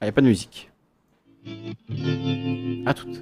Ah, 0.00 0.06
y 0.06 0.08
a 0.08 0.12
pas 0.12 0.20
de 0.20 0.28
musique. 0.28 0.70
À 2.86 2.94
toutes. 2.94 3.20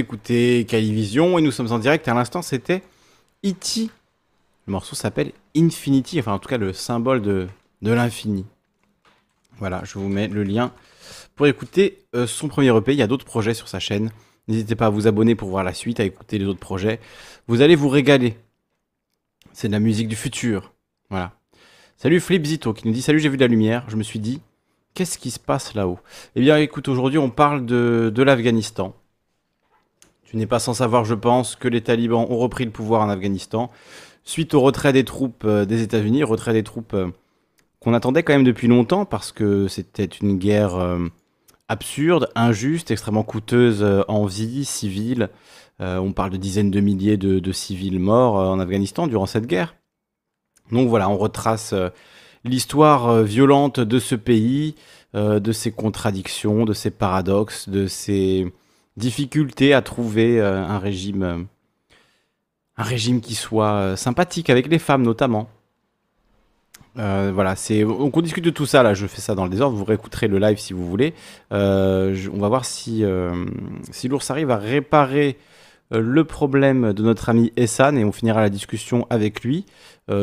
Écoutez 0.00 0.64
Calivision 0.66 1.38
et 1.38 1.42
nous 1.42 1.50
sommes 1.50 1.72
en 1.72 1.78
direct. 1.78 2.08
À 2.08 2.14
l'instant, 2.14 2.40
c'était 2.42 2.82
E.T. 3.44 3.90
Le 4.66 4.72
morceau 4.72 4.96
s'appelle 4.96 5.32
Infinity, 5.54 6.18
enfin 6.18 6.32
en 6.32 6.38
tout 6.38 6.48
cas 6.48 6.56
le 6.56 6.72
symbole 6.72 7.20
de, 7.20 7.48
l'infini. 7.82 8.46
Voilà, 9.58 9.82
je 9.84 9.98
vous 9.98 10.08
mets 10.08 10.28
le 10.28 10.42
lien 10.42 10.72
pour 11.36 11.46
écouter 11.46 11.98
euh, 12.14 12.26
son 12.26 12.48
premier 12.48 12.74
EP. 12.74 12.92
Il 12.92 12.98
y 12.98 13.02
a 13.02 13.06
d'autres 13.06 13.26
projets 13.26 13.52
sur 13.52 13.68
sa 13.68 13.78
chaîne. 13.78 14.10
N'hésitez 14.48 14.74
pas 14.74 14.86
à 14.86 14.90
vous 14.90 15.06
abonner 15.06 15.34
pour 15.34 15.50
voir 15.50 15.64
la 15.64 15.74
suite, 15.74 16.00
à 16.00 16.04
écouter 16.04 16.38
les 16.38 16.46
autres 16.46 16.58
projets. 16.58 16.98
Vous 17.46 17.60
allez 17.60 17.74
vous 17.76 17.88
régaler. 17.88 18.36
C'est 19.52 19.68
de 19.68 19.72
la 19.72 19.80
musique 19.80 20.08
du 20.08 20.16
futur. 20.16 20.72
Voilà. 21.10 21.32
Salut 21.96 22.20
Flip 22.20 22.44
Zito 22.44 22.72
qui 22.72 22.86
nous 22.86 22.94
dit 22.94 23.02
Salut, 23.02 23.20
j'ai 23.20 23.28
vu 23.28 23.36
de 23.36 23.42
la 23.42 23.48
lumière. 23.48 23.84
Je 23.88 23.96
me 23.96 24.02
suis 24.02 24.18
dit, 24.18 24.40
qu'est-ce 24.94 25.18
qui 25.18 25.30
se 25.30 25.38
passe 25.38 25.74
là-haut? 25.74 25.98
Eh 26.36 26.40
bien, 26.40 26.56
écoute, 26.56 26.88
aujourd'hui, 26.88 27.18
on 27.18 27.28
parle 27.28 27.66
de 27.66 28.22
l'Afghanistan. 28.22 28.94
Tu 30.30 30.36
n'es 30.36 30.46
pas 30.46 30.60
sans 30.60 30.74
savoir, 30.74 31.04
je 31.04 31.14
pense, 31.14 31.56
que 31.56 31.66
les 31.66 31.80
talibans 31.80 32.24
ont 32.30 32.38
repris 32.38 32.64
le 32.64 32.70
pouvoir 32.70 33.02
en 33.02 33.08
Afghanistan 33.08 33.68
suite 34.22 34.54
au 34.54 34.60
retrait 34.60 34.92
des 34.92 35.04
troupes 35.04 35.42
euh, 35.44 35.64
des 35.64 35.82
États-Unis, 35.82 36.22
retrait 36.22 36.52
des 36.52 36.62
troupes 36.62 36.94
euh, 36.94 37.08
qu'on 37.80 37.94
attendait 37.94 38.22
quand 38.22 38.34
même 38.34 38.44
depuis 38.44 38.68
longtemps 38.68 39.04
parce 39.04 39.32
que 39.32 39.66
c'était 39.66 40.04
une 40.04 40.38
guerre 40.38 40.76
euh, 40.76 41.08
absurde, 41.66 42.30
injuste, 42.36 42.92
extrêmement 42.92 43.24
coûteuse 43.24 43.84
en 44.06 44.26
vie 44.26 44.64
civile. 44.64 45.30
On 45.78 46.12
parle 46.12 46.30
de 46.30 46.36
dizaines 46.36 46.70
de 46.70 46.80
milliers 46.80 47.16
de, 47.16 47.52
civils 47.52 48.00
morts 48.00 48.34
en 48.34 48.60
Afghanistan 48.60 49.06
durant 49.06 49.24
cette 49.24 49.46
guerre. 49.46 49.76
Donc 50.72 50.90
voilà, 50.90 51.08
on 51.08 51.16
retrace 51.16 51.72
l'histoire 52.44 53.22
violente 53.22 53.80
de 53.80 53.98
ce 53.98 54.14
pays, 54.14 54.74
de 55.14 55.52
ses 55.52 55.70
contradictions, 55.70 56.66
de 56.66 56.74
ses 56.74 56.90
paradoxes, 56.90 57.68
de 57.68 57.86
ses 57.86 58.52
difficultés 59.00 59.74
à 59.74 59.82
trouver 59.82 60.40
euh, 60.40 60.62
un 60.62 60.78
régime, 60.78 61.22
euh, 61.24 61.38
un 62.76 62.82
régime 62.84 63.20
qui 63.20 63.34
soit 63.34 63.72
euh, 63.72 63.96
sympathique 63.96 64.50
avec 64.50 64.68
les 64.68 64.78
femmes 64.78 65.02
notamment. 65.02 65.48
Voilà, 66.96 67.56
c'est 67.56 67.82
on 67.82 68.10
discute 68.20 68.44
de 68.44 68.50
tout 68.50 68.66
ça 68.66 68.82
là. 68.82 68.92
Je 68.92 69.06
fais 69.06 69.22
ça 69.22 69.34
dans 69.34 69.44
le 69.44 69.50
désordre. 69.50 69.74
Vous 69.74 69.84
réécouterez 69.86 70.28
le 70.28 70.38
live 70.38 70.58
si 70.58 70.74
vous 70.74 70.86
voulez. 70.86 71.14
On 71.50 72.38
va 72.38 72.48
voir 72.48 72.66
si 72.66 73.02
l'ours 73.02 74.30
arrive 74.30 74.50
à 74.50 74.58
réparer 74.58 75.38
le 75.90 76.24
problème 76.24 76.92
de 76.92 77.02
notre 77.02 77.30
ami 77.30 77.54
Essan 77.56 77.96
et 77.96 78.04
on 78.04 78.12
finira 78.12 78.42
la 78.42 78.50
discussion 78.50 79.06
avec 79.08 79.42
lui. 79.44 79.64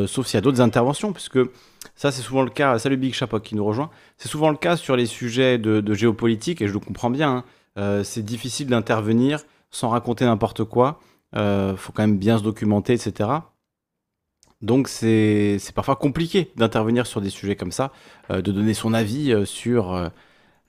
Sauf 0.06 0.28
s'il 0.28 0.36
y 0.36 0.38
a 0.38 0.42
d'autres 0.42 0.62
interventions, 0.62 1.14
puisque 1.14 1.40
ça 1.96 2.12
c'est 2.12 2.22
souvent 2.22 2.44
le 2.44 2.52
cas. 2.52 2.78
Salut 2.78 2.98
Big 2.98 3.16
Chapoc 3.16 3.42
qui 3.42 3.56
nous 3.56 3.66
rejoint. 3.66 3.90
C'est 4.18 4.30
souvent 4.30 4.52
le 4.52 4.58
cas 4.58 4.78
sur 4.78 4.96
les 4.96 5.08
sujets 5.08 5.58
de, 5.58 5.82
de 5.82 5.94
géopolitique 5.96 6.62
et 6.62 6.68
je 6.68 6.74
le 6.74 6.80
comprends 6.80 7.10
bien. 7.10 7.38
hein. 7.38 7.44
Euh, 7.78 8.04
c'est 8.04 8.24
difficile 8.24 8.68
d'intervenir 8.68 9.42
sans 9.72 9.90
raconter 9.90 10.26
n'importe 10.26 10.64
quoi. 10.64 11.00
Euh, 11.36 11.76
faut 11.76 11.92
quand 11.92 12.04
même 12.04 12.18
bien 12.18 12.38
se 12.38 12.44
documenter, 12.44 12.94
etc. 12.94 13.30
Donc 14.62 14.88
c'est 14.88 15.60
parfois 15.76 15.96
compliqué 15.96 16.52
d'intervenir 16.56 17.06
sur 17.06 17.22
des 17.22 17.30
sujets 17.30 17.56
comme 17.56 17.72
ça, 17.72 17.92
euh, 18.32 18.42
de 18.42 18.52
donner 18.52 18.74
son 18.74 18.94
avis 18.94 19.46
sur 19.46 20.10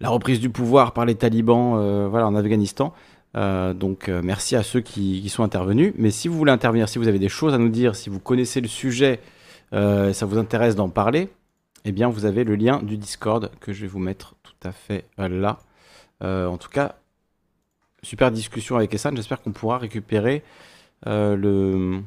la 0.00 0.08
reprise 0.10 0.40
du 0.40 0.50
pouvoir 0.50 0.92
par 0.92 1.06
les 1.06 1.14
talibans 1.14 2.08
voilà, 2.08 2.26
en 2.26 2.34
Afghanistan. 2.34 2.92
Donc 3.34 4.08
merci 4.08 4.56
à 4.56 4.62
ceux 4.62 4.80
qui, 4.80 5.26
sont 5.28 5.42
intervenus. 5.42 5.94
Mais 5.96 6.10
si 6.10 6.28
vous 6.28 6.36
voulez 6.36 6.52
intervenir, 6.52 6.88
si 6.88 6.98
vous 6.98 7.08
avez 7.08 7.18
des 7.18 7.28
choses 7.28 7.54
à 7.54 7.58
nous 7.58 7.68
dire, 7.68 7.96
si 7.96 8.10
vous 8.10 8.20
connaissez 8.20 8.60
le 8.60 8.68
sujet, 8.68 9.20
ça 9.72 10.26
vous 10.26 10.38
intéresse 10.38 10.74
d'en 10.74 10.88
parler, 10.90 11.30
eh 11.84 11.92
bien 11.92 12.08
vous 12.08 12.26
avez 12.26 12.44
le 12.44 12.56
lien 12.56 12.82
du 12.82 12.98
Discord 12.98 13.50
que 13.60 13.72
je 13.72 13.82
vais 13.82 13.86
vous 13.86 14.00
mettre 14.00 14.34
tout 14.42 14.68
à 14.68 14.72
fait 14.72 15.06
là. 15.16 15.58
Euh, 16.22 16.46
en 16.46 16.58
tout 16.58 16.68
cas, 16.68 16.96
super 18.02 18.30
discussion 18.30 18.76
avec 18.76 18.92
Essan. 18.94 19.14
J'espère 19.16 19.42
qu'on 19.42 19.52
pourra 19.52 19.78
récupérer 19.78 20.42
euh, 21.06 21.36
le 21.36 22.00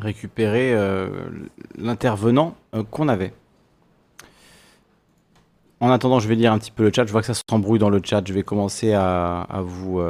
récupérer 0.00 0.72
euh, 0.74 1.08
l'intervenant 1.76 2.56
qu'on 2.90 3.08
avait. 3.08 3.34
En 5.80 5.90
attendant, 5.90 6.20
je 6.20 6.28
vais 6.28 6.34
lire 6.36 6.52
un 6.52 6.58
petit 6.58 6.70
peu 6.70 6.84
le 6.84 6.92
chat. 6.94 7.04
Je 7.06 7.12
vois 7.12 7.20
que 7.22 7.26
ça 7.26 7.40
s'embrouille 7.48 7.78
dans 7.78 7.90
le 7.90 8.00
chat. 8.02 8.22
Je 8.26 8.32
vais 8.32 8.42
commencer 8.42 8.92
à, 8.92 9.42
à 9.42 9.60
vous 9.62 10.00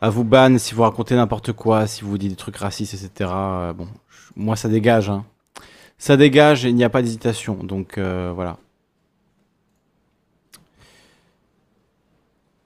à 0.00 0.10
vous 0.10 0.24
ban 0.24 0.58
si 0.58 0.74
vous 0.74 0.82
racontez 0.82 1.14
n'importe 1.16 1.52
quoi, 1.52 1.86
si 1.86 2.02
vous 2.04 2.18
dites 2.18 2.30
des 2.30 2.36
trucs 2.36 2.56
racistes, 2.56 2.94
etc. 2.94 3.30
Bon, 3.76 3.88
moi 4.36 4.56
ça 4.56 4.68
dégage. 4.68 5.10
hein. 5.10 5.24
Ça 5.98 6.16
dégage 6.16 6.64
et 6.64 6.68
il 6.70 6.74
n'y 6.76 6.84
a 6.84 6.90
pas 6.90 7.02
d'hésitation. 7.02 7.54
Donc 7.54 7.98
voilà. 7.98 8.58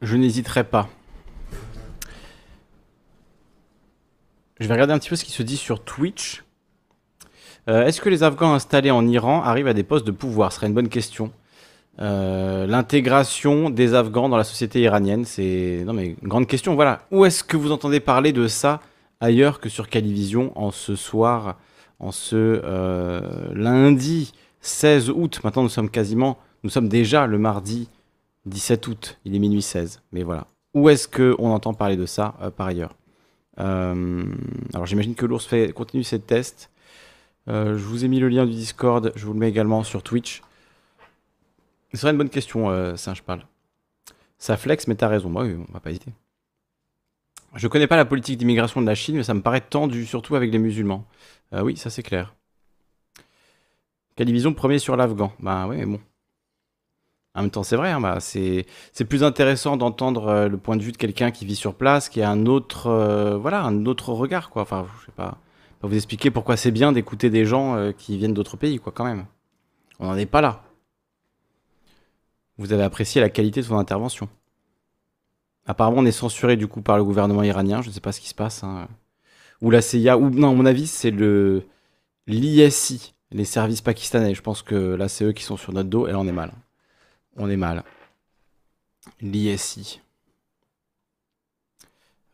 Je 0.02 0.16
n'hésiterai 0.16 0.64
pas. 0.64 0.88
Je 4.60 4.66
vais 4.66 4.72
regarder 4.74 4.92
un 4.92 4.98
petit 4.98 5.10
peu 5.10 5.16
ce 5.16 5.24
qui 5.24 5.32
se 5.32 5.42
dit 5.42 5.56
sur 5.56 5.84
Twitch. 5.84 6.44
Euh, 7.68 7.84
Est-ce 7.84 8.00
que 8.00 8.08
les 8.08 8.22
Afghans 8.22 8.54
installés 8.54 8.90
en 8.90 9.06
Iran 9.06 9.42
arrivent 9.42 9.66
à 9.66 9.74
des 9.74 9.82
postes 9.82 10.06
de 10.06 10.12
pouvoir? 10.12 10.52
Ce 10.52 10.56
serait 10.56 10.66
une 10.68 10.74
bonne 10.74 10.88
question. 10.88 11.32
Euh, 11.98 12.66
L'intégration 12.66 13.70
des 13.70 13.94
Afghans 13.94 14.28
dans 14.28 14.36
la 14.36 14.44
société 14.44 14.80
iranienne, 14.80 15.24
c'est 15.24 15.82
non 15.84 15.92
mais 15.92 16.16
une 16.22 16.28
grande 16.28 16.46
question. 16.46 16.74
Voilà, 16.74 17.02
où 17.10 17.24
est-ce 17.24 17.42
que 17.42 17.56
vous 17.56 17.72
entendez 17.72 18.00
parler 18.00 18.32
de 18.32 18.48
ça 18.48 18.80
ailleurs 19.20 19.60
que 19.60 19.68
sur 19.68 19.88
Calivision 19.88 20.52
en 20.58 20.70
ce 20.70 20.94
soir, 20.94 21.56
en 21.98 22.12
ce 22.12 22.36
euh, 22.64 23.20
lundi 23.52 24.32
16 24.60 25.10
août? 25.10 25.40
Maintenant, 25.42 25.62
nous 25.62 25.68
sommes 25.70 25.90
quasiment, 25.90 26.38
nous 26.64 26.70
sommes 26.70 26.88
déjà 26.88 27.26
le 27.26 27.38
mardi 27.38 27.88
17 28.46 28.86
août. 28.86 29.18
Il 29.24 29.34
est 29.34 29.38
minuit 29.38 29.62
16. 29.62 30.02
Mais 30.12 30.22
voilà. 30.22 30.46
Où 30.74 30.88
est-ce 30.88 31.08
qu'on 31.08 31.50
entend 31.50 31.74
parler 31.74 31.96
de 31.96 32.06
ça 32.06 32.34
euh, 32.40 32.50
par 32.50 32.66
ailleurs 32.66 32.94
Euh, 33.58 34.24
Alors, 34.74 34.86
j'imagine 34.86 35.14
que 35.14 35.26
l'ours 35.26 35.46
fait, 35.46 35.72
continue 35.72 36.04
ses 36.04 36.20
tests. 36.20 36.70
Euh, 37.48 37.76
je 37.76 37.84
vous 37.84 38.04
ai 38.04 38.08
mis 38.08 38.20
le 38.20 38.28
lien 38.28 38.46
du 38.46 38.52
Discord. 38.52 39.12
Je 39.14 39.26
vous 39.26 39.32
le 39.32 39.38
mets 39.38 39.48
également 39.48 39.82
sur 39.84 40.02
Twitch. 40.02 40.42
Ce 41.92 41.98
serait 41.98 42.12
une 42.12 42.18
bonne 42.18 42.30
question, 42.30 42.96
Singe 42.96 43.22
parle. 43.22 43.46
Ça 44.38 44.56
flex, 44.56 44.86
mais 44.86 44.96
t'as 44.96 45.08
raison. 45.08 45.30
Bah 45.30 45.42
oui, 45.44 45.56
on 45.56 45.72
va 45.72 45.80
pas 45.80 45.90
hésiter. 45.90 46.12
Je 47.54 47.68
connais 47.68 47.86
pas 47.86 47.96
la 47.96 48.04
politique 48.04 48.36
d'immigration 48.36 48.82
de 48.82 48.86
la 48.86 48.94
Chine, 48.94 49.16
mais 49.16 49.22
ça 49.22 49.32
me 49.32 49.40
paraît 49.40 49.62
tendu, 49.62 50.04
surtout 50.04 50.36
avec 50.36 50.52
les 50.52 50.58
musulmans. 50.58 51.06
Oui, 51.52 51.76
ça 51.78 51.88
c'est 51.88 52.02
clair. 52.02 52.34
Calivision 54.16 54.52
premier 54.52 54.78
sur 54.78 54.94
l'Afghan? 54.96 55.32
Bah 55.40 55.66
oui, 55.68 55.76
mais 55.78 55.86
bon. 55.86 56.00
En 57.36 57.42
même 57.42 57.50
temps, 57.50 57.62
c'est 57.62 57.76
vrai, 57.76 57.90
hein, 57.90 58.00
bah, 58.00 58.18
c'est 58.20 58.64
plus 59.06 59.22
intéressant 59.22 59.76
d'entendre 59.76 60.28
euh, 60.28 60.48
le 60.48 60.56
point 60.56 60.76
de 60.76 60.82
vue 60.82 60.92
de 60.92 60.96
quelqu'un 60.96 61.30
qui 61.30 61.44
vit 61.44 61.54
sur 61.54 61.74
place, 61.74 62.08
qui 62.08 62.22
a 62.22 62.30
un 62.30 62.46
autre, 62.46 62.86
euh, 62.86 63.36
voilà, 63.36 63.62
un 63.62 63.84
autre 63.84 64.14
regard, 64.14 64.48
quoi. 64.48 64.62
Enfin, 64.62 64.86
je 65.00 65.06
sais 65.06 65.12
pas, 65.12 65.36
pas 65.80 65.86
vous 65.86 65.94
expliquer 65.94 66.30
pourquoi 66.30 66.56
c'est 66.56 66.70
bien 66.70 66.92
d'écouter 66.92 67.28
des 67.28 67.44
gens 67.44 67.76
euh, 67.76 67.92
qui 67.92 68.16
viennent 68.16 68.32
d'autres 68.32 68.56
pays, 68.56 68.78
quoi, 68.78 68.90
quand 68.90 69.04
même. 69.04 69.26
On 70.00 70.06
n'en 70.06 70.16
est 70.16 70.24
pas 70.24 70.40
là. 70.40 70.62
Vous 72.56 72.72
avez 72.72 72.82
apprécié 72.84 73.20
la 73.20 73.28
qualité 73.28 73.60
de 73.60 73.66
son 73.66 73.76
intervention. 73.76 74.30
Apparemment, 75.66 75.98
on 75.98 76.06
est 76.06 76.12
censuré 76.12 76.56
du 76.56 76.66
coup 76.68 76.80
par 76.80 76.96
le 76.96 77.04
gouvernement 77.04 77.42
iranien. 77.42 77.82
Je 77.82 77.88
ne 77.88 77.92
sais 77.92 78.00
pas 78.00 78.12
ce 78.12 78.20
qui 78.20 78.28
se 78.28 78.34
passe. 78.34 78.64
hein. 78.64 78.88
Ou 79.60 79.70
la 79.70 79.82
CIA. 79.82 80.16
Ou 80.16 80.30
non, 80.30 80.50
à 80.52 80.54
mon 80.54 80.64
avis, 80.64 80.86
c'est 80.86 81.10
le 81.10 81.64
l'ISI, 82.26 83.14
les 83.30 83.44
services 83.44 83.82
pakistanais. 83.82 84.34
Je 84.34 84.42
pense 84.42 84.62
que 84.62 84.74
là, 84.74 85.08
c'est 85.08 85.24
eux 85.26 85.32
qui 85.32 85.42
sont 85.44 85.56
sur 85.58 85.72
notre 85.74 85.90
dos 85.90 86.06
et 86.06 86.12
là, 86.12 86.18
on 86.18 86.26
est 86.26 86.32
mal. 86.32 86.52
On 87.36 87.48
est 87.50 87.56
mal. 87.56 87.84
L'ISI. 89.20 90.00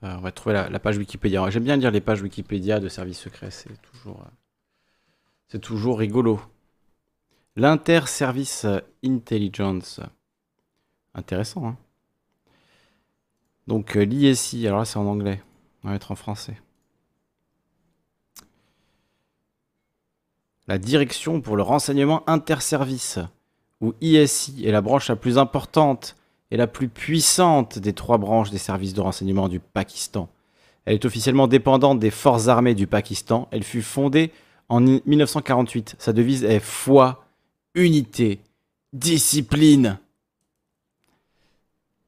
Euh, 0.05 0.16
on 0.16 0.20
va 0.20 0.32
trouver 0.32 0.55
la, 0.55 0.78
page 0.78 0.97
Wikipédia. 0.97 1.48
J'aime 1.50 1.64
bien 1.64 1.76
lire 1.76 1.90
les 1.90 2.00
pages 2.00 2.22
Wikipédia 2.22 2.81
de 2.81 2.89
services 2.89 3.20
secrets. 3.20 3.50
C'est 3.50 3.81
toujours, 5.60 5.94
euh, 5.94 5.97
rigolo. 5.97 6.40
L'inter-service 7.56 8.66
intelligence. 9.05 10.00
Intéressant, 11.14 11.66
hein 11.66 11.76
donc 13.66 13.97
euh, 13.97 14.05
l'ISI, 14.05 14.66
alors 14.66 14.81
là 14.81 14.84
c'est 14.84 14.98
en 14.98 15.06
anglais, 15.06 15.42
on 15.82 15.89
va 15.89 15.92
mettre 15.92 16.10
en 16.10 16.16
français. 16.16 16.60
La 20.68 20.78
direction 20.78 21.40
pour 21.40 21.56
le 21.56 21.62
renseignement 21.62 22.28
interservice, 22.28 23.18
ou 23.83 23.94
ISI, 24.01 24.65
est 24.65 24.70
la 24.70 24.81
branche 24.81 25.09
la 25.09 25.17
plus 25.17 25.36
importante 25.36 26.17
et 26.51 26.57
la 26.57 26.67
plus 26.67 26.89
puissante 26.89 27.78
des 27.78 27.93
trois 27.93 28.17
branches 28.17 28.51
des 28.51 28.59
services 28.59 28.94
de 28.94 29.01
renseignement 29.01 29.49
du 29.49 29.59
Pakistan. 29.59 30.28
Elle 30.85 30.94
est 30.94 31.05
officiellement 31.05 31.49
dépendante 31.49 31.99
des 31.99 32.11
forces 32.11 32.49
armées 32.49 32.75
du 32.75 32.86
Pakistan. 32.86 33.49
Elle 33.51 33.65
fut 33.65 33.83
fondée 33.83 34.33
en 34.69 34.81
1948. 34.81 35.97
Sa 35.99 36.12
devise 36.12 36.44
est 36.44 36.61
foi, 36.61 37.25
unité, 37.75 38.41
discipline. 38.93 39.99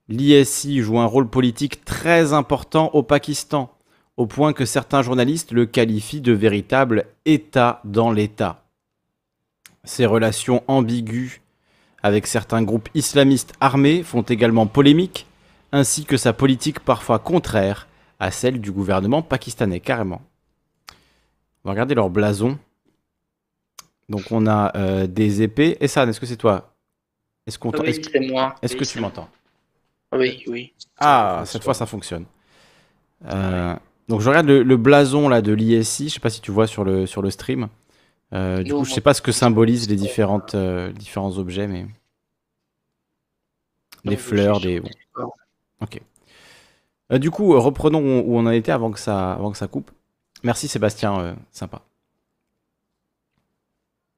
L'ISI 0.09 0.81
joue 0.81 0.99
un 0.99 1.07
rôle 1.07 1.29
politique 1.29 1.85
très 1.85 2.33
important 2.33 2.91
au 2.93 3.03
Pakistan, 3.03 3.73
au 4.17 4.27
point 4.27 4.53
que 4.53 4.65
certains 4.65 5.03
journalistes 5.03 5.51
le 5.51 5.67
qualifient 5.67 6.21
de 6.21 6.33
véritable 6.33 7.07
État 7.25 7.81
dans 7.85 8.13
l'État. 8.13 8.65
Ses 9.85 10.07
relations 10.07 10.63
ambiguës 10.69 11.41
avec 12.05 12.27
certains 12.27 12.63
groupes 12.63 12.91
islamistes 12.95 13.55
armés 13.61 14.03
font 14.03 14.21
également 14.21 14.67
polémique, 14.67 15.27
ainsi 15.73 16.05
que 16.05 16.19
sa 16.19 16.35
politique 16.35 16.81
parfois 16.81 17.19
contraire 17.19 17.89
à 18.21 18.31
celle 18.31 18.61
du 18.61 18.71
gouvernement 18.73 19.23
pakistanais, 19.23 19.81
carrément. 19.81 20.21
On 21.65 21.69
va 21.69 21.71
regarder 21.73 21.95
leur 21.95 22.11
blason. 22.11 22.59
Donc 24.11 24.31
on 24.31 24.47
a 24.47 24.71
euh, 24.77 25.07
des 25.07 25.41
épées. 25.41 25.79
Essan, 25.81 26.07
est-ce 26.11 26.21
que 26.21 26.27
c'est 26.27 26.37
toi? 26.37 26.75
Est-ce 27.47 27.59
qu'on 27.59 27.71
Oui, 27.71 27.87
est-ce 27.89 28.01
que- 28.01 28.11
c'est 28.13 28.21
moi. 28.21 28.55
est-ce 28.61 28.75
Oui, 28.75 28.81
que 28.81 28.85
tu 28.85 29.01
m'entends? 29.01 29.29
Oui, 30.13 30.45
oui. 30.47 30.75
Ah, 30.99 31.43
cette 31.47 31.65
fois 31.65 31.73
ça 31.73 31.87
fonctionne. 31.87 32.27
Euh, 33.33 33.75
donc 34.09 34.21
je 34.21 34.29
regarde 34.29 34.47
le, 34.47 34.63
le 34.63 34.77
blason 34.77 35.31
là 35.31 35.41
de 35.41 35.53
l'ISI, 35.55 36.11
je 36.11 36.15
sais 36.15 36.21
pas 36.21 36.29
si 36.29 36.43
tu 36.43 36.51
vois 36.51 36.67
sur 36.67 36.85
le, 36.85 37.07
sur 37.07 37.23
le 37.23 37.31
stream. 37.31 37.69
Euh, 38.35 38.63
du 38.63 38.73
coup, 38.73 38.85
je 38.85 38.89
moi, 38.91 38.95
sais 38.95 39.01
pas 39.01 39.15
ce 39.15 39.23
que 39.23 39.33
symbolisent 39.33 39.89
les 39.89 39.97
différentes, 39.97 40.55
euh, 40.55 40.91
différents 40.93 41.39
objets, 41.39 41.69
mais 41.69 41.87
des 44.05 44.17
fleurs, 44.17 44.61
des. 44.61 44.81
bon. 44.81 44.91
Ok. 45.81 46.01
Euh, 47.13 47.19
du 47.19 47.31
coup, 47.31 47.59
reprenons 47.61 48.01
où 48.21 48.37
on 48.37 48.47
en 48.47 48.51
était 48.51 48.73
avant 48.73 48.91
que 48.91 48.99
ça, 48.99 49.33
avant 49.35 49.53
que 49.53 49.59
ça 49.59 49.69
coupe. 49.69 49.91
Merci 50.43 50.69
Sébastien, 50.69 51.37
sympa. 51.53 51.81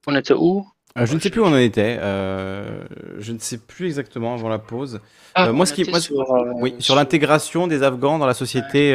On 0.06 0.14
était 0.14 0.34
où? 0.34 0.66
Je 0.96 1.14
ne 1.14 1.20
sais 1.20 1.28
plus 1.30 1.40
où 1.40 1.44
on 1.44 1.52
en 1.52 1.58
était. 1.58 1.96
je 1.98 3.32
ne 3.32 3.38
sais 3.38 3.58
plus 3.58 3.86
exactement 3.86 4.34
avant 4.34 4.48
la 4.48 4.58
pause. 4.58 5.00
Ah, 5.34 5.52
moi, 5.52 5.66
ce 5.66 5.74
qui- 5.74 5.84
moi, 5.90 6.00
sur, 6.00 6.16
Oui, 6.56 6.74
sur 6.78 6.96
l'intégration 6.96 7.66
des 7.66 7.82
Afghans 7.82 8.18
dans 8.18 8.26
la 8.26 8.34
société 8.34 8.90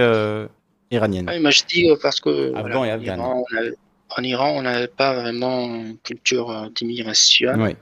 iranienne. 0.90 1.30
Ah, 1.30 1.52
je 1.52 1.64
dis 1.66 1.88
parce 2.02 2.20
que 2.20 2.54
Afghan 2.56 2.80
voilà, 2.80 2.98
et 2.98 3.12
en, 3.12 3.44
En 4.18 4.24
Iran, 4.24 4.52
on 4.58 4.62
n'avait 4.64 4.88
pas 4.88 5.14
vraiment 5.14 5.66
une 5.76 5.98
culture 6.00 6.50
euh, 6.52 6.68
d'immigration, 6.76 7.54
Ouais. 7.62 7.76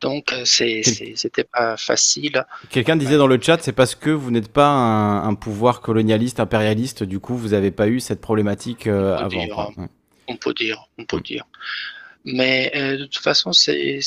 donc 0.00 0.32
euh, 0.32 0.44
c'était 0.44 1.44
pas 1.44 1.76
facile. 1.76 2.44
Quelqu'un 2.70 2.96
disait 2.96 3.16
dans 3.16 3.26
le 3.28 3.40
chat, 3.40 3.58
c'est 3.62 3.72
parce 3.72 3.94
que 3.94 4.10
vous 4.10 4.30
n'êtes 4.30 4.48
pas 4.52 4.66
un, 4.68 5.28
un 5.28 5.34
pouvoir 5.34 5.80
colonialiste, 5.80 6.40
impérialiste, 6.40 7.02
du 7.04 7.20
coup 7.20 7.36
vous 7.36 7.48
n'avez 7.50 7.70
pas 7.70 7.86
eu 7.88 8.00
cette 8.00 8.20
problématique 8.20 8.86
euh, 8.88 9.14
On 9.14 9.18
avant. 9.18 9.28
dire. 9.28 9.72
Ouais. 9.76 9.86
On 10.28 10.36
peut 10.36 10.54
dire, 10.54 10.88
on 10.98 11.04
peut 11.04 11.20
dire. 11.20 11.44
Mais 12.24 12.70
euh, 12.74 12.98
de 12.98 13.04
toute 13.04 13.22
façon, 13.22 13.52
c'est 13.52 14.00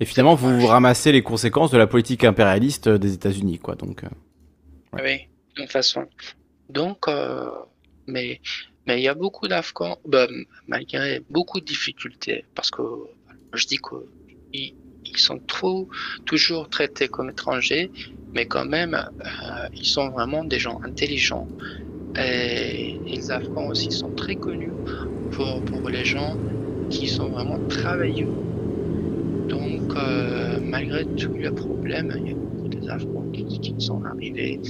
Et 0.00 0.04
finalement, 0.04 0.34
vous, 0.34 0.66
ramassez 0.66 1.12
les 1.12 1.22
conséquences 1.22 1.70
de 1.70 1.78
la 1.78 1.86
politique 1.86 2.22
impérialiste 2.24 2.88
des 2.88 3.14
États-Unis, 3.14 3.58
quoi. 3.58 3.74
Donc, 3.74 4.04
euh, 4.04 4.08
Ouais. 4.92 5.02
Oui, 5.02 5.28
de 5.56 5.62
toute 5.62 5.72
façon. 5.72 6.04
Donc, 6.68 7.06
mais 8.06 8.40
mais 8.86 9.00
il 9.00 9.02
y 9.02 9.08
a 9.08 9.14
beaucoup 9.14 9.48
d'Afghans, 9.48 9.98
bah, 10.06 10.26
malgré 10.68 11.20
beaucoup 11.30 11.60
de 11.60 11.64
difficultés, 11.64 12.44
parce 12.54 12.70
que 12.70 12.82
je 13.54 13.66
dis 13.66 13.78
que 13.78 13.96
ils, 14.52 14.74
sont 15.16 15.38
trop 15.46 15.88
toujours 16.24 16.68
traités 16.68 17.06
comme 17.06 17.30
étrangers, 17.30 17.90
mais 18.34 18.46
quand 18.46 18.64
même, 18.64 18.94
euh, 18.94 19.68
ils 19.72 19.86
sont 19.86 20.08
vraiment 20.10 20.44
des 20.44 20.58
gens 20.58 20.80
intelligents. 20.82 21.46
Et, 22.18 22.98
les 23.06 23.30
Afghans 23.30 23.68
aussi 23.68 23.92
sont 23.92 24.10
très 24.10 24.34
connus 24.34 24.72
pour, 25.30 25.62
pour 25.66 25.88
les 25.88 26.04
gens 26.04 26.36
qui 26.90 27.06
sont 27.06 27.28
vraiment 27.28 27.60
travailleux. 27.68 28.34
Donc, 29.48 29.96
euh, 29.96 30.58
malgré 30.64 31.04
tous 31.04 31.34
les 31.34 31.50
problèmes, 31.50 32.12
il 32.18 32.28
y 32.28 32.32
a 32.32 32.34
beaucoup 32.34 32.68
des 32.68 32.88
Afghans 32.88 33.30
qui, 33.32 33.60
qui 33.60 33.74
sont 33.78 34.02
arrivés 34.04 34.60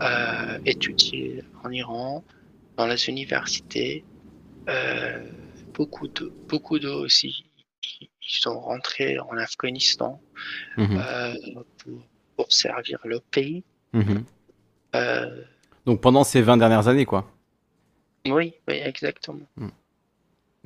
euh, 0.00 0.58
étudier 0.64 1.42
en 1.64 1.70
Iran, 1.70 2.22
dans 2.78 2.86
les 2.88 3.10
universités. 3.10 4.04
Euh, 4.68 5.24
beaucoup 5.74 6.08
de 6.08 6.32
beaucoup 6.48 6.78
d'eux 6.78 6.90
aussi, 6.92 7.44
ils 8.00 8.10
sont 8.22 8.60
rentrés 8.60 9.18
en 9.20 9.36
Afghanistan 9.38 10.20
mhm, 10.76 10.98
euh, 10.98 11.34
pour, 11.78 12.02
pour 12.36 12.52
servir 12.52 12.98
le 13.04 13.20
pays. 13.20 13.64
mhm. 13.92 14.26
Euh, 14.96 15.44
donc 15.86 16.00
pendant 16.00 16.22
ces 16.22 16.40
20 16.40 16.56
dernières 16.56 16.86
années, 16.86 17.04
quoi. 17.04 17.26
oui, 18.26 18.54
oui, 18.68 18.74
exactement. 18.84 19.46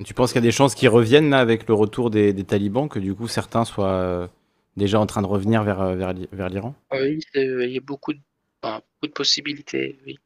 Tu 0.03 0.13
penses 0.13 0.31
qu'il 0.33 0.41
y 0.41 0.45
a 0.45 0.47
des 0.47 0.51
chances 0.51 0.75
qu'ils 0.75 0.89
reviennent 0.89 1.29
là 1.29 1.39
avec 1.39 1.67
le 1.67 1.73
retour 1.73 2.09
des, 2.09 2.33
des 2.33 2.43
talibans, 2.43 2.89
que 2.89 2.99
du 2.99 3.13
coup 3.15 3.27
certains 3.27 3.63
soient 3.65 4.29
déjà 4.75 4.99
en 4.99 5.05
train 5.05 5.21
de 5.21 5.27
revenir 5.27 5.63
vers, 5.63 5.95
vers, 5.95 6.13
l'I- 6.13 6.27
vers 6.31 6.49
l'Iran? 6.49 6.75
Oui, 6.91 7.19
il 7.35 7.71
y 7.73 7.77
a 7.77 7.81
beaucoup 7.81 8.13
de, 8.13 8.19
enfin, 8.61 8.81
beaucoup 9.01 9.07
de 9.07 9.13
possibilités, 9.13 9.99
oui. 10.05 10.17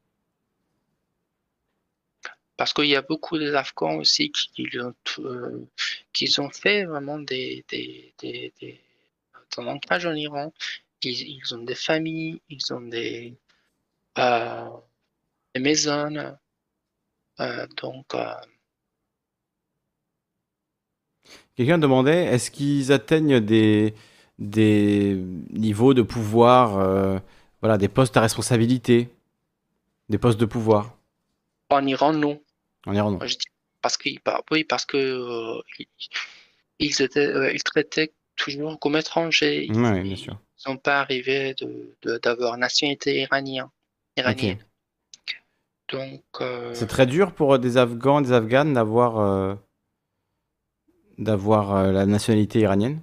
Parce 2.58 2.74
qu'il 2.74 2.88
y 2.88 2.96
a 2.96 3.04
beaucoup 3.04 3.38
des 3.38 3.54
Afghans 3.54 3.98
aussi 3.98 4.32
qui, 4.32 4.68
ont, 4.80 4.94
euh, 5.20 5.66
qui 6.12 6.40
ont 6.40 6.50
fait 6.50 6.86
vraiment 6.86 7.20
des, 7.20 7.64
des, 7.70 8.14
des, 8.18 8.52
des, 8.60 8.82
un 9.58 9.68
ancrage 9.68 10.08
en 10.08 10.14
Iran. 10.14 10.52
Ils, 11.04 11.38
ils 11.38 11.56
ont 11.56 11.64
des 11.64 11.76
familles, 11.76 12.42
ils 12.50 12.74
ont 12.74 12.82
des, 12.82 13.36
euh, 14.18 14.70
des 15.54 15.62
maisons. 15.62 16.36
Euh, 17.40 17.68
donc, 17.82 18.16
Quelqu'un 21.56 21.78
demandait, 21.78 22.26
est-ce 22.26 22.52
qu'ils 22.52 22.92
atteignent 22.92 23.40
des, 23.40 23.94
des 24.40 25.16
niveaux 25.52 25.94
de 25.94 26.02
pouvoir, 26.02 27.22
voilà, 27.62 27.78
des 27.78 27.88
postes 27.88 28.18
à 28.18 28.22
responsabilité, 28.22 29.10
des 30.10 30.18
postes 30.18 30.40
de 30.40 30.46
pouvoir? 30.46 30.98
En 31.70 31.86
Iran, 31.86 32.14
non. 32.14 32.40
Dis 33.26 33.38
parce 33.82 33.98
qu'ils 33.98 34.20
oui, 34.52 34.64
parce 34.64 34.86
que 34.86 34.98
euh, 34.98 35.62
ils, 36.80 37.02
étaient, 37.02 37.20
euh, 37.28 37.52
ils 37.54 37.64
traitaient 37.64 38.14
toujours 38.36 38.80
comme 38.80 38.96
étrangers. 38.98 39.66
Ils 39.66 39.78
Ouais, 39.80 40.02
bien 40.02 40.16
sûr. 40.16 40.38
sont 40.56 40.78
pas 40.78 41.00
arrivés 41.02 41.54
de, 41.56 41.96
de- 42.02 42.18
d'avoir 42.18 42.58
nationalité 42.58 43.22
iranienne. 43.22 43.70
iranienne. 44.18 44.58
Donc, 45.90 46.24
euh, 46.42 46.74
C'est 46.74 46.88
très 46.88 47.06
dur 47.06 47.34
pour 47.34 47.60
des 47.60 47.78
Afghans, 47.78 48.22
des 48.22 48.34
Afghanes 48.34 48.74
d'avoir 48.74 49.58
d'avoir 51.18 51.92
la 51.92 52.06
nationalité 52.06 52.60
iranienne? 52.60 53.02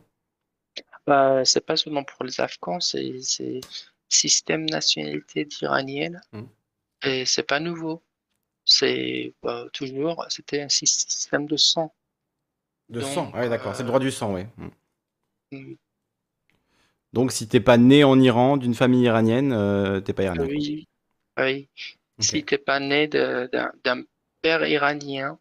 bah, 1.06 1.44
c'est 1.44 1.64
pas 1.64 1.76
seulement 1.76 2.04
pour 2.04 2.24
les 2.24 2.40
Afghans, 2.40 2.80
c'est 2.80 3.12
système 4.08 4.66
nationalité 4.66 5.44
d'iranienne 5.44 6.20
Mm. 6.32 6.42
et 7.04 7.24
c'est 7.26 7.42
pas 7.42 7.60
nouveau. 7.60 8.02
C'est 8.76 9.32
bah, 9.40 9.66
toujours, 9.72 10.26
c'était 10.28 10.62
un 10.62 10.68
sy- 10.68 10.86
système 10.86 11.46
de 11.46 11.56
sang. 11.56 11.94
De 12.88 13.00
Donc, 13.00 13.08
sang, 13.08 13.32
ouais, 13.32 13.48
d'accord. 13.48 13.76
C'est 13.76 13.82
le 13.82 13.86
euh, 13.86 13.88
droit 13.88 14.00
du 14.00 14.10
sang, 14.10 14.34
ouais. 14.34 14.48
Mm. 14.56 14.68
Mm. 15.52 15.74
Donc, 17.12 17.30
si 17.30 17.46
t'es 17.46 17.60
pas 17.60 17.78
né 17.78 18.02
en 18.02 18.18
Iran, 18.18 18.56
d'une 18.56 18.74
famille 18.74 19.02
iranienne, 19.02 19.52
euh, 19.52 20.00
t'es 20.00 20.12
pas 20.12 20.24
iranien. 20.24 20.44
Oui, 20.46 20.88
oui. 21.38 21.68
Ok. 22.18 22.24
Si 22.24 22.44
t'es 22.44 22.58
pas 22.58 22.80
né 22.80 23.06
d'un 23.06 24.02
père 24.42 24.66
iranien, 24.66 25.38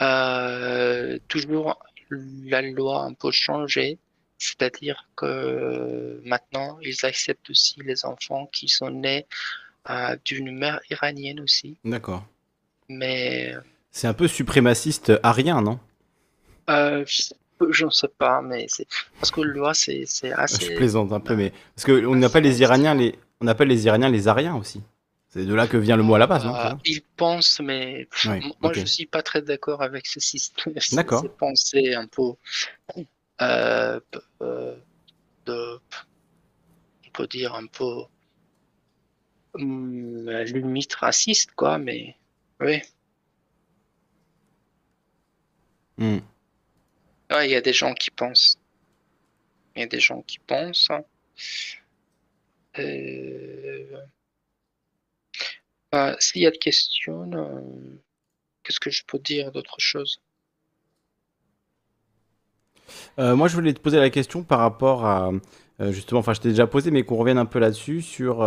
euh, 0.00 1.18
toujours 1.28 1.78
la 2.10 2.62
loi 2.62 3.02
a 3.02 3.06
un 3.06 3.12
peu 3.12 3.30
changé. 3.30 3.98
C'est-à-dire 4.38 5.06
que 5.16 6.22
maintenant, 6.24 6.78
ils 6.80 7.04
acceptent 7.04 7.50
aussi 7.50 7.80
les 7.84 8.06
enfants 8.06 8.46
qui 8.46 8.68
sont 8.68 8.90
nés 8.90 9.26
euh, 9.26 9.69
d'une 10.24 10.56
mère 10.56 10.80
iranienne 10.90 11.40
aussi. 11.40 11.76
D'accord. 11.84 12.24
Mais 12.88 13.54
C'est 13.90 14.06
un 14.08 14.14
peu 14.14 14.28
suprémaciste 14.28 15.12
arien, 15.22 15.62
non? 15.62 15.78
euh, 16.68 17.04
je 17.70 17.84
ne 17.84 17.90
sais 17.90 18.08
pas, 18.08 18.40
mais 18.42 18.66
c'est 18.68 18.86
parce 19.18 19.30
que 19.30 19.40
la 19.42 19.52
loi, 19.52 19.74
c'est 19.74 20.04
c'est 20.06 20.30
Je 20.30 20.34
assez. 20.34 20.74
plaisante 20.74 21.12
un 21.12 21.20
peu, 21.20 21.36
mais 21.36 21.52
parce 21.74 21.84
que 21.84 22.06
on 22.06 22.20
appelle 22.22 22.44
les 22.44 22.60
Iraniens 22.62 22.94
les 22.94 23.18
on 23.40 23.46
appelle 23.46 23.68
les 23.68 23.84
Iraniens 23.86 24.08
les 24.08 24.28
Ariens 24.28 24.56
aussi. 24.56 24.80
C'est 25.28 25.44
de 25.44 25.54
là 25.54 25.68
que 25.68 25.76
vient 25.76 25.96
le 25.96 26.02
mot 26.02 26.14
à 26.16 26.18
la 26.18 26.26
base, 26.26 26.44
non 26.44 26.54
Euh, 26.56 26.72
ils 26.84 27.02
pensent, 27.16 27.60
mais 27.60 28.08
Ouais, 28.26 28.40
moi 28.60 28.70
ok. 28.70 28.74
je 28.80 28.84
suis 28.84 29.06
pas 29.06 29.22
très 29.22 29.42
d'accord 29.42 29.82
avec 29.82 30.06
ce 30.06 30.18
système. 30.20 30.74
D'accord. 30.92 31.22
Ces 31.22 31.28
pensées 31.28 31.94
un 31.94 32.06
peu 32.06 32.32
euh, 33.40 34.00
euh, 34.42 34.74
de, 35.46 35.80
on 37.06 37.10
peut 37.12 37.26
dire 37.26 37.54
un 37.54 37.66
peu 37.66 38.02
limite 39.56 40.94
raciste, 40.94 41.52
quoi. 41.52 41.78
Mais 41.78 42.16
oui, 42.60 42.82
Hmm. 45.98 46.20
Ouais, 47.30 47.48
il 47.48 47.50
y 47.52 47.56
a 47.56 47.60
des 47.62 47.72
gens 47.72 47.94
qui 47.94 48.10
pensent. 48.10 48.58
Il 49.74 49.80
y 49.80 49.82
a 49.82 49.86
des 49.88 49.98
gens 49.98 50.22
qui 50.22 50.38
pensent. 50.38 50.86
Euh, 52.78 54.00
bah, 55.92 56.16
s'il 56.18 56.42
y 56.42 56.46
a 56.46 56.50
de 56.50 56.56
questions, 56.56 57.30
euh, 57.32 58.00
qu'est-ce 58.62 58.80
que 58.80 58.90
je 58.90 59.04
peux 59.06 59.18
dire 59.20 59.52
d'autre 59.52 59.76
chose? 59.78 60.20
Euh, 63.18 63.36
moi, 63.36 63.48
je 63.48 63.54
voulais 63.54 63.72
te 63.72 63.80
poser 63.80 63.98
la 63.98 64.10
question 64.10 64.42
par 64.42 64.58
rapport 64.60 65.04
à, 65.06 65.30
euh, 65.80 65.92
justement, 65.92 66.20
enfin, 66.20 66.34
je 66.34 66.40
t'ai 66.40 66.48
déjà 66.50 66.66
posé, 66.66 66.90
mais 66.90 67.02
qu'on 67.02 67.16
revienne 67.16 67.38
un 67.38 67.46
peu 67.46 67.58
là-dessus, 67.58 68.02
sur 68.02 68.42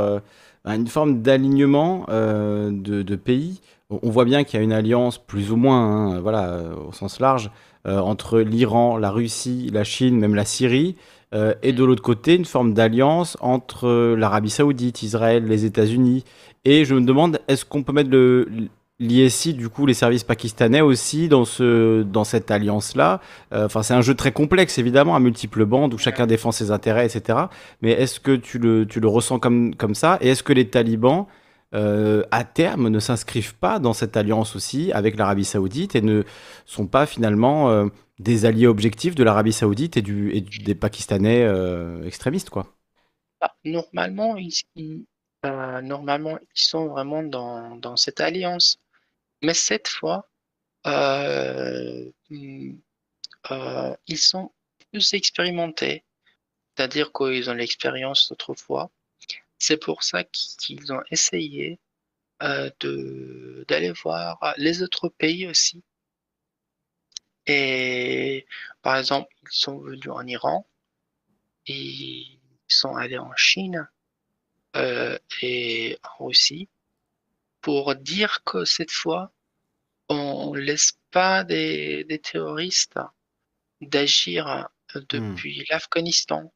une 0.65 0.87
forme 0.87 1.21
d'alignement 1.21 2.05
euh, 2.09 2.71
de, 2.71 3.15
pays. 3.15 3.61
On 3.89 4.09
voit 4.09 4.25
bien 4.25 4.43
qu'il 4.43 4.59
y 4.59 4.61
a 4.61 4.63
une 4.63 4.73
alliance, 4.73 5.17
plus 5.17 5.51
ou 5.51 5.55
moins, 5.55 6.15
hein, 6.15 6.19
voilà, 6.21 6.49
euh, 6.49 6.75
au 6.87 6.91
sens 6.91 7.19
large, 7.19 7.51
euh, 7.85 7.99
entre 7.99 8.39
l'Iran, 8.39 8.97
la 8.97 9.11
Russie, 9.11 9.69
la 9.71 9.83
Chine, 9.83 10.17
même 10.17 10.35
la 10.35 10.45
Syrie, 10.45 10.95
et 11.63 11.73
de 11.73 11.83
l'autre 11.83 12.03
côté, 12.03 12.35
une 12.35 12.45
forme 12.45 12.75
d'alliance 12.75 13.37
entre 13.41 14.13
l'Arabie 14.15 14.51
Saoudite, 14.51 15.01
Israël, 15.01 15.43
les 15.47 15.65
États-Unis. 15.65 16.23
Et 16.63 16.85
je 16.85 16.93
me 16.93 17.01
demande, 17.01 17.39
est-ce 17.47 17.65
qu'on 17.65 17.81
peut 17.81 17.91
mettre 17.91 18.11
le 18.11 18.47
l'ISI, 18.99 19.53
du 19.53 19.69
coup, 19.69 19.85
les 19.85 19.93
services 19.93 20.23
pakistanais 20.23 20.81
aussi 20.81 21.27
dans 21.27 21.45
ce 21.45 22.03
dans 22.03 22.23
cette 22.23 22.51
alliance-là? 22.51 23.21
Euh, 23.53 23.65
Enfin, 23.65 23.83
c'est 23.83 23.93
un 23.93 24.01
jeu 24.01 24.15
très 24.15 24.31
complexe, 24.31 24.77
évidemment, 24.77 25.15
à 25.15 25.19
multiples 25.19 25.65
bandes 25.65 25.93
où 25.93 25.97
chacun 25.97 26.27
défend 26.27 26.51
ses 26.51 26.71
intérêts, 26.71 27.05
etc. 27.07 27.49
Mais 27.81 27.91
est-ce 27.91 28.19
que 28.19 28.35
tu 28.35 28.59
le, 28.59 28.85
tu 28.87 28.99
le 28.99 29.07
ressens 29.07 29.39
comme, 29.39 29.75
comme 29.75 29.95
ça? 29.95 30.17
Et 30.21 30.29
est-ce 30.29 30.43
que 30.43 30.53
les 30.53 30.69
talibans, 30.69 31.27
euh, 31.73 32.23
à 32.31 32.43
terme, 32.43 32.89
ne 32.89 32.99
s'inscrivent 32.99 33.55
pas 33.55 33.79
dans 33.79 33.93
cette 33.93 34.15
alliance 34.17 34.55
aussi 34.55 34.91
avec 34.93 35.17
l'Arabie 35.17 35.45
Saoudite 35.45 35.95
et 35.95 36.01
ne 36.01 36.23
sont 36.65 36.87
pas 36.87 37.05
finalement 37.05 37.69
euh, 37.71 37.87
des 38.19 38.45
alliés 38.45 38.67
objectifs 38.67 39.15
de 39.15 39.23
l'Arabie 39.23 39.53
Saoudite 39.53 39.97
et, 39.97 40.01
des 40.01 40.75
Pakistanais 40.75 41.47
extrémistes, 42.05 42.49
quoi? 42.51 42.67
Ah, 43.41 43.53
normalement, 43.63 44.37
ils- 44.37 45.05
euh, 45.45 45.81
normalement, 45.81 46.37
ils 46.39 46.61
sont 46.61 46.87
vraiment 46.87 47.23
dans, 47.23 47.75
dans 47.77 47.97
cette 47.97 48.21
alliance. 48.21 48.79
Mais 49.41 49.53
cette 49.53 49.87
fois, 49.89 50.29
euh, 50.87 52.11
hum, 52.31 52.81
euh, 53.51 53.95
ils 54.07 54.17
sont 54.19 54.51
plus 54.91 55.13
expérimentés. 55.13 56.05
C'est-à-dire 56.77 57.11
qu'ils 57.13 57.49
ont 57.49 57.53
l'expérience 57.53 58.29
d'autrefois. 58.29 58.91
C'est 59.59 59.77
pour 59.77 60.03
ça 60.03 60.23
qu'ils 60.25 60.93
ont 60.93 61.01
essayé 61.11 61.79
de 62.41 63.65
d'aller 63.69 63.91
voir 63.91 64.53
les 64.57 64.83
autres 64.83 65.09
pays 65.09 65.47
aussi. 65.47 65.83
Et 67.45 68.45
par 68.81 68.97
exemple, 68.97 69.33
ils 69.43 69.49
sont 69.51 69.77
venus 69.79 70.07
en 70.09 70.25
Iran, 70.27 70.67
ils 71.67 72.39
sont 72.67 72.95
allés 72.95 73.17
en 73.17 73.33
Chine 73.35 73.87
euh, 74.75 75.17
et 75.41 75.97
en 76.19 76.25
Russie 76.25 76.69
pour 77.61 77.95
dire 77.95 78.39
que 78.45 78.65
cette 78.65 78.91
fois, 78.91 79.31
on 80.09 80.53
laisse 80.53 80.93
pas 81.11 81.43
des, 81.43 82.03
des 82.03 82.19
terroristes 82.19 82.99
d'agir 83.81 84.67
depuis 85.09 85.65
l'Afghanistan. 85.69 86.51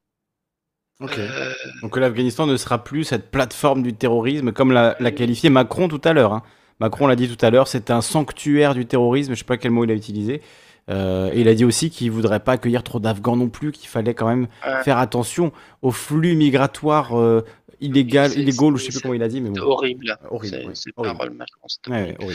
Ok. 1.00 1.18
Euh, 1.18 1.54
Donc 1.82 1.96
l'Afghanistan 1.98 2.48
ne 2.48 2.58
sera 2.58 2.84
plus 2.84 3.04
cette 3.04 3.30
plateforme 3.30 3.84
du 3.84 3.94
terrorisme 3.94 4.52
comme 4.52 4.72
l'a 4.72 4.96
l'a 5.00 5.12
qualifié 5.12 5.50
Macron 5.50 5.88
tout 5.88 6.02
à 6.04 6.14
l'heure. 6.14 6.34
hein. 6.34 6.44
Macron 6.80 7.08
l'a 7.08 7.16
dit 7.16 7.28
tout 7.34 7.44
à 7.46 7.50
l'heure, 7.50 7.68
c'est 7.68 7.90
un 7.90 8.02
sanctuaire 8.02 8.74
du 8.76 8.86
terrorisme, 8.86 9.34
je 9.34 9.40
sais 9.40 9.46
pas 9.46 9.58
quel 9.58 9.72
mot 9.72 9.84
il 9.84 9.92
a 9.92 9.96
utilisé. 9.96 10.42
Euh, 10.90 11.30
et 11.34 11.42
il 11.42 11.48
a 11.50 11.54
dit 11.56 11.66
aussi 11.66 11.90
qu'il 11.90 12.12
voudrait 12.12 12.40
pas 12.40 12.54
accueillir 12.54 12.82
trop 12.84 13.00
d'Afghans 13.00 13.36
non 13.36 13.50
plus, 13.50 13.72
qu'il 13.72 13.90
fallait 13.90 14.14
quand 14.14 14.28
même 14.28 14.48
Ouais. 14.66 14.84
faire 14.84 14.98
attention 15.00 15.52
aux 15.82 15.92
flux 15.92 16.36
migratoires 16.36 17.20
euh, 17.20 17.44
illégal, 17.80 18.38
illégaux, 18.38 18.72
ou 18.72 18.77
je 18.77 18.85
sais 18.85 18.91
plus 18.91 19.01
comment 19.01 19.14
il 19.14 19.23
a 19.23 19.27
dit, 19.27 19.41
mais 19.41 19.49
bon. 19.49 19.61
horrible. 19.61 20.17
Horrible, 20.30 20.57
C'est- 20.57 20.65
oui, 20.65 20.75
c'est 20.75 20.91
horrible. 20.95 21.45
Ouais, 21.88 22.17
ouais. 22.25 22.33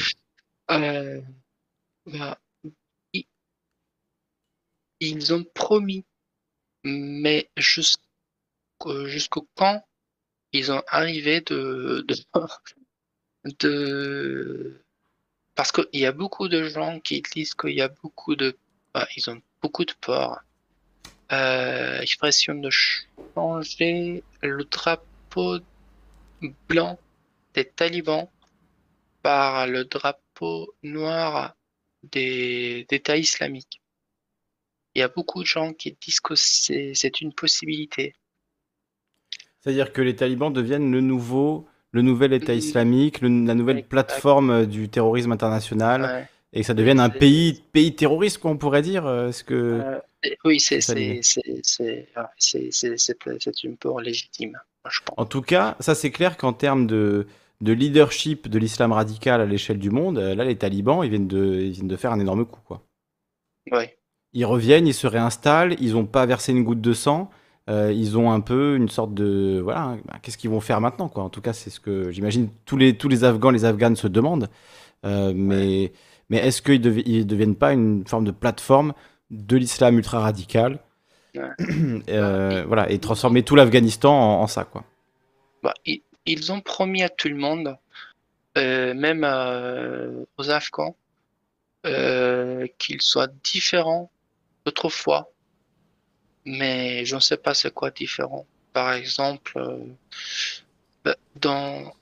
Euh, 0.70 1.20
bah, 2.06 2.38
ils 5.00 5.34
ont 5.34 5.44
promis, 5.54 6.04
mais 6.84 7.50
jusqu'au 7.56 9.06
jusqu'au 9.06 9.48
quand 9.56 9.82
ils 10.52 10.70
ont 10.70 10.82
arrivé 10.86 11.40
de, 11.40 12.04
de, 12.06 12.14
de- 13.44 14.84
parce 15.54 15.72
qu'il 15.72 15.88
y 15.92 16.06
a 16.06 16.12
beaucoup 16.12 16.48
de 16.48 16.68
gens 16.68 17.00
qui 17.00 17.22
disent 17.22 17.54
qu'il 17.54 17.70
y 17.74 17.80
a 17.80 17.88
beaucoup 17.88 18.36
de, 18.36 18.56
bah, 18.94 19.08
ils 19.16 19.28
ont 19.30 19.40
beaucoup 19.60 19.84
de 19.84 19.92
peur. 20.00 20.40
Euh, 21.32 22.00
expression 22.00 22.54
de 22.54 22.68
changer 23.34 24.22
le 24.42 24.64
drapeau 25.33 25.65
blanc 26.69 26.99
des 27.55 27.65
talibans 27.65 28.28
par 29.23 29.67
le 29.67 29.85
drapeau 29.85 30.75
noir 30.83 31.55
des 32.02 32.86
d'État 32.89 33.17
islamique. 33.17 33.81
Il 34.94 34.99
y 35.01 35.02
a 35.02 35.09
beaucoup 35.09 35.43
de 35.43 35.47
gens 35.47 35.73
qui 35.73 35.97
disent 36.01 36.20
que 36.20 36.35
c'est 36.35 36.93
c'est 36.94 37.20
une 37.20 37.33
possibilité. 37.33 38.15
C'est-à-dire 39.61 39.93
que 39.93 40.02
les 40.02 40.17
talibans 40.17 40.52
deviennent 40.52 40.91
le 40.91 41.01
nouveau, 41.01 41.67
le 41.93 42.02
nouvel 42.02 42.33
État 42.33 42.52
Mhm. 42.52 42.59
islamique, 42.59 43.20
le- 43.20 43.47
la 43.47 43.55
nouvelle 43.55 43.85
plateforme 43.86 44.67
du 44.67 44.89
terrorisme 44.89 45.31
international, 45.33 46.02
Ouais. 46.02 46.28
et 46.52 46.61
que 46.61 46.67
ça 46.67 46.75
devienne 46.75 46.99
un 47.01 47.11
C'est- 47.11 47.19
pays, 47.19 47.62
pays 47.73 47.94
terroriste, 47.94 48.39
quoi, 48.39 48.51
on 48.51 48.59
pourrait 48.59 48.83
dire. 48.83 49.07
euh, 49.07 49.28
Est-ce 49.28 49.44
que 49.44 49.55
Euh, 49.55 50.01
oui, 50.44 50.59
c'est 50.61 50.81
c'est 50.81 51.20
c'est 51.23 51.61
c'est 51.62 52.09
c'est 52.39 52.70
c'est 52.73 52.99
c'est 52.99 52.99
c'est- 52.99 53.39
c'est 53.41 53.65
une 53.65 53.77
peur 53.77 54.01
légitime, 54.01 54.59
je 54.91 55.01
pense. 55.05 55.17
En 55.19 55.27
tout 55.27 55.43
cas, 55.43 55.77
ça 55.81 55.94
c'est 55.94 56.11
clair 56.11 56.36
qu'en 56.36 56.52
termes 56.52 56.86
de, 56.86 57.27
de 57.61 57.73
leadership 57.73 58.49
de 58.49 58.59
l'islam 58.59 58.93
radical 58.93 59.41
à 59.41 59.47
l'échelle 59.47 59.78
du 59.78 59.91
monde, 59.91 60.19
euh, 60.19 60.35
là 60.35 60.44
les 60.44 60.57
talibans, 60.57 61.05
ils 61.05 61.11
viennent 61.11 61.28
de, 61.28 61.61
ils 61.62 61.73
viennent 61.73 61.89
de 61.89 61.97
faire 61.97 62.12
un 62.12 62.20
énorme 62.20 62.44
coup, 62.47 62.61
quoi. 62.67 62.83
Ouais. 63.70 63.99
Ils 64.33 64.44
reviennent, 64.47 64.86
ils 64.86 64.94
se 64.94 65.07
réinstallent, 65.07 65.77
ils 65.81 65.93
n'ont 65.93 66.07
pas 66.07 66.27
versé 66.27 66.52
une 66.52 66.65
goutte 66.65 66.81
de 66.81 66.93
sang, 66.94 67.31
euh, 67.69 67.93
ils 67.93 68.17
ont 68.19 68.33
un 68.33 68.41
peu 68.41 68.77
une 68.77 68.89
sorte 68.89 69.15
de... 69.15 69.61
Voilà, 69.62 69.83
hein, 69.83 70.01
bah, 70.07 70.19
qu'est-ce 70.23 70.39
qu'ils 70.39 70.51
vont 70.51 70.61
faire 70.61 70.81
maintenant, 70.81 71.09
quoi. 71.09 71.23
En 71.23 71.28
tout 71.31 71.43
cas, 71.43 71.52
c'est 71.52 71.70
ce 71.70 71.81
que 71.81 72.11
j'imagine 72.11 72.49
tous 72.65 72.77
les, 72.77 72.97
tous 72.97 73.09
les 73.09 73.25
Afghans, 73.25 73.51
les 73.51 73.65
Afghanes 73.65 73.97
se 73.97 74.09
demandent. 74.09 74.49
Euh, 75.05 75.33
mais 75.35 75.93
mais 76.31 76.39
est-ce 76.39 76.62
qu'ils 76.62 76.81
ne 76.81 77.23
deviennent 77.25 77.57
pas 77.57 77.73
une 77.75 78.07
forme 78.07 78.25
de 78.25 78.31
plateforme 78.31 78.94
de 79.31 79.57
l'islam 79.57 79.99
ultra 79.99 80.20
radical 80.20 80.73
Ouais. 80.73 80.91
Euh, 82.09 82.65
voilà, 82.67 82.91
et 82.91 82.99
transformer 82.99 83.43
tout 83.43 83.57
l'Afghanistan 83.57 84.12
en, 84.12 84.43
en 84.43 84.47
ça, 84.47 84.65
quoi. 84.65 84.85
Bah, 85.62 85.75
ils, 85.86 86.02
ils 86.27 86.52
ont 86.52 86.61
promis 86.61 87.02
à 87.02 87.09
tout 87.09 87.28
le 87.28 87.36
monde, 87.36 87.77
euh, 88.59 88.94
même 88.94 89.25
euh, 89.25 90.25
aux 90.36 90.51
Afghans, 90.51 90.97
euh, 91.86 92.67
qu'ils 92.78 93.02
soient 93.02 93.28
différents 93.43 94.11
d'autrefois. 94.65 95.31
Mais 96.44 97.05
je 97.05 97.15
ne 97.15 97.20
sais 97.20 97.36
pas 97.36 97.55
c'est 97.55 97.73
quoi 97.73 97.91
différent. 97.91 98.47
Par 98.73 98.93
exemple, 98.93 99.52
euh, 99.57 99.78
bah, 101.05 101.17
dans, 101.36 101.93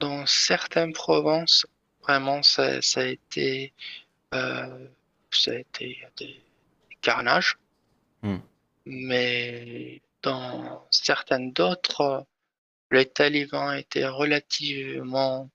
dans 0.00 0.26
certaines 0.26 0.92
provinces, 0.92 1.66
vraiment, 2.02 2.42
ça, 2.42 2.80
ça 2.82 3.00
a 3.00 3.04
été, 3.06 3.72
euh, 4.34 4.86
ça 5.30 5.52
a 5.52 5.54
été 5.56 5.98
des 6.18 6.42
carnages. 7.00 7.58
Hmm. 8.22 8.38
Mais 8.86 10.02
dans 10.22 10.86
certaines 10.90 11.52
d'autres, 11.52 12.26
les 12.90 13.06
talibans 13.06 13.76
étaient 13.76 14.08
relativement 14.08 15.48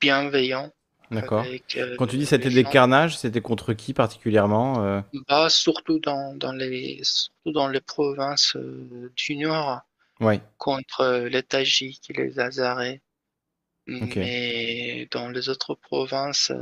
bienveillants. 0.00 0.72
D'accord. 1.10 1.44
euh, 1.76 1.96
Quand 1.96 2.06
tu 2.06 2.16
dis 2.16 2.20
les 2.20 2.26
c'était 2.26 2.50
des 2.50 2.64
carnages, 2.64 3.16
c'était 3.16 3.40
contre 3.40 3.72
qui 3.72 3.94
particulièrement 3.94 4.84
euh? 4.84 5.00
Bah, 5.26 5.48
surtout 5.48 5.98
dans, 6.00 6.34
dans 6.36 6.52
les, 6.52 7.00
surtout 7.02 7.52
dans 7.52 7.68
les 7.68 7.80
provinces 7.80 8.56
euh, 8.56 9.10
du 9.16 9.36
Nord, 9.36 9.80
Ouais, 10.20 10.42
contre 10.58 11.28
les 11.30 11.42
Tadjiks 11.42 12.10
et 12.10 12.12
les 12.12 12.38
Hazarais. 12.38 13.00
Ok. 13.88 14.16
Mais 14.16 15.08
dans 15.10 15.30
les 15.30 15.48
autres 15.48 15.74
provinces, 15.74 16.52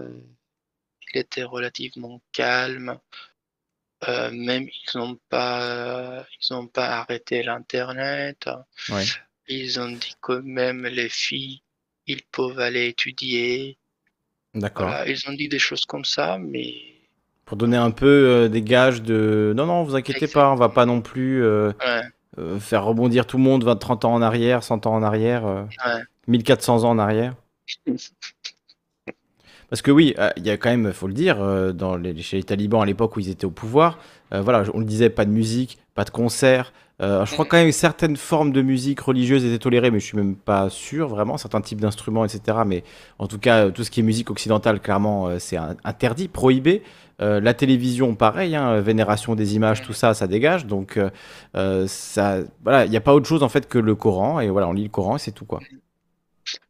il 1.13 1.19
était 1.19 1.43
relativement 1.43 2.21
calme. 2.33 2.99
Euh, 4.09 4.31
même 4.31 4.65
ils 4.69 4.99
n'ont 4.99 5.19
pas, 5.31 6.25
ils 6.41 6.53
n'ont 6.55 6.67
pas 6.67 6.87
arrêté 6.99 7.43
l'Internet. 7.43 8.49
ouais. 8.91 9.05
Ils 9.49 9.79
ont 9.79 9.91
dit 9.91 10.15
que 10.21 10.33
même 10.41 10.85
les 10.87 11.09
filles, 11.09 11.63
ils 12.07 12.23
peuvent 12.33 12.59
aller 12.59 12.89
étudier. 12.89 13.79
D'accord. 14.55 14.89
Voilà, 14.89 15.09
ils 15.09 15.29
ont 15.29 15.33
dit 15.33 15.49
des 15.49 15.59
choses 15.59 15.85
comme 15.85 16.05
ça, 16.05 16.39
mais 16.39 16.75
Pour 17.45 17.57
donner 17.57 17.77
un 17.77 17.91
peu 17.91 18.07
euh, 18.07 18.49
des 18.49 18.63
gages 18.63 19.03
de 19.03 19.53
non, 19.57 19.67
non, 19.67 19.85
vous 19.85 19.95
inquiétez 19.95 20.27
pas, 20.27 20.51
on 20.51 20.57
va 20.57 20.69
pas 20.69 20.85
non 20.87 21.01
plus 21.01 21.45
euh, 21.45 21.73
ouais, 21.85 22.03
euh, 22.39 22.59
faire 22.59 22.85
rebondir 22.85 23.27
tout 23.27 23.39
le 23.39 23.43
monde 23.45 23.65
20, 23.65 23.77
30 23.77 24.05
ans 24.05 24.15
en 24.15 24.23
arrière, 24.23 24.63
100 24.63 24.87
ans 24.87 24.95
en 24.95 25.03
arrière, 25.03 25.47
euh, 25.47 25.63
ouais. 25.87 26.03
1400 26.27 26.85
ans 26.85 26.91
en 26.91 26.99
arrière. 26.99 27.35
Parce 29.71 29.83
que 29.83 29.91
oui, 29.91 30.15
euh, 30.19 30.31
il 30.37 30.47
y 30.47 30.51
a 30.51 30.57
quand 30.57 30.71
même, 30.71 30.93
faut 30.93 31.09
le 31.09 31.13
dire, 31.13 31.39
euh, 31.41 31.73
chez 32.21 32.37
les 32.37 32.43
talibans 32.45 32.83
à 32.83 32.87
l'époque 32.87 33.17
où 33.17 33.21
ils 33.21 33.31
étaient 33.31 33.45
au 33.45 33.51
pouvoir, 33.51 33.99
euh, 34.33 34.41
voilà, 34.41 34.65
on 34.75 34.79
le 34.79 34.85
disait, 34.85 35.11
pas 35.11 35.25
de 35.25 35.31
musique, 35.31 35.79
pas 35.95 36.05
de 36.05 36.11
concert. 36.11 36.73
Je 36.99 37.31
crois 37.31 37.45
quand 37.45 37.59
même 37.59 37.69
que 37.69 37.75
certaines 37.75 38.17
formes 38.17 38.53
de 38.53 38.63
musique 38.63 39.01
religieuse 39.01 39.45
étaient 39.45 39.59
tolérées, 39.59 39.91
mais 39.91 40.01
je 40.01 40.07
suis 40.07 40.17
même 40.17 40.35
pas 40.35 40.71
sûr 40.71 41.09
vraiment, 41.09 41.37
certains 41.37 41.61
types 41.61 41.81
d'instruments, 41.81 42.25
etc. 42.25 42.59
Mais 42.65 42.85
en 43.19 43.27
tout 43.27 43.39
cas, 43.39 43.71
tout 43.71 43.85
ce 43.85 43.91
qui 43.91 44.01
est 44.01 44.03
musique 44.03 44.31
occidentale, 44.31 44.81
clairement, 44.81 45.39
c'est 45.39 45.59
interdit, 45.85 46.29
prohibé. 46.29 46.83
La 47.19 47.53
télévision, 47.53 48.15
pareil, 48.15 48.57
hein, 48.57 48.81
vénération 48.81 49.35
des 49.35 49.57
images, 49.57 49.83
tout 49.83 49.93
ça, 49.93 50.15
ça 50.15 50.27
dégage. 50.27 50.65
Donc, 50.65 50.99
voilà, 51.53 52.87
il 52.87 52.91
n'y 52.91 52.97
a 52.97 53.03
pas 53.03 53.13
autre 53.13 53.27
chose 53.27 53.43
en 53.43 53.51
fait 53.51 53.69
que 53.69 53.79
le 53.79 53.95
Coran, 53.95 54.41
et 54.41 54.49
voilà, 54.49 54.67
on 54.67 54.73
lit 54.73 54.85
le 54.85 54.89
Coran 54.89 55.17
et 55.17 55.19
c'est 55.19 55.33
tout 55.33 55.45
quoi. 55.45 55.61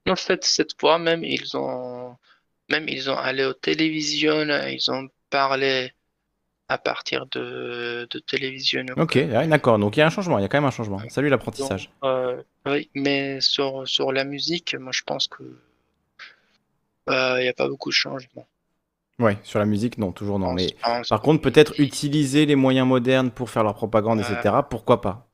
En 0.08 0.16
fait, 0.16 0.42
cette 0.42 0.73
fois 0.81 0.99
même, 0.99 1.23
ils 1.23 1.57
ont, 1.57 2.16
même 2.69 2.89
ils 2.89 3.11
ont 3.11 3.17
allé 3.17 3.45
aux 3.45 3.53
télévisions, 3.53 4.43
ils 4.69 4.91
ont 4.91 5.09
parlé 5.31 5.93
à 6.69 6.78
partir 6.78 7.27
de, 7.27 8.09
de 8.11 8.19
télévision. 8.19 8.85
Ok, 8.97 9.15
ouais, 9.15 9.47
d'accord. 9.47 9.78
Donc 9.78 9.97
il 9.97 10.01
y 10.01 10.03
a 10.03 10.07
un 10.07 10.11
changement, 10.11 10.39
il 10.39 10.43
y 10.43 10.45
a 10.45 10.49
quand 10.49 10.59
même 10.59 10.65
un 10.65 10.70
changement. 10.70 11.01
Salut 11.09 11.28
l'apprentissage. 11.28 11.91
Euh, 12.03 12.43
oui, 12.67 12.91
mais 12.95 13.41
sur, 13.41 13.86
sur 13.86 14.12
la 14.12 14.25
musique, 14.25 14.75
moi 14.75 14.93
je 14.93 15.03
pense 15.03 15.28
que 15.28 15.45
euh, 17.09 17.41
n'y 17.41 17.49
a 17.49 17.53
pas 17.53 17.69
beaucoup 17.69 17.91
de 17.91 17.95
changements. 17.95 18.47
Ouais, 19.19 19.39
sur 19.45 19.59
la 19.59 19.65
musique, 19.65 19.97
non, 19.97 20.12
toujours 20.12 20.39
non. 20.39 20.53
Mais 20.53 20.77
par 21.09 21.23
contre, 21.23 21.41
peut-être 21.41 21.81
utiliser 21.81 22.45
les 22.45 22.57
moyens 22.57 22.86
modernes 22.86 23.31
pour 23.31 23.49
faire 23.49 23.62
leur 23.62 23.75
propagande, 23.75 24.20
etc. 24.20 24.57
Pourquoi 24.69 25.01
pas? 25.01 25.28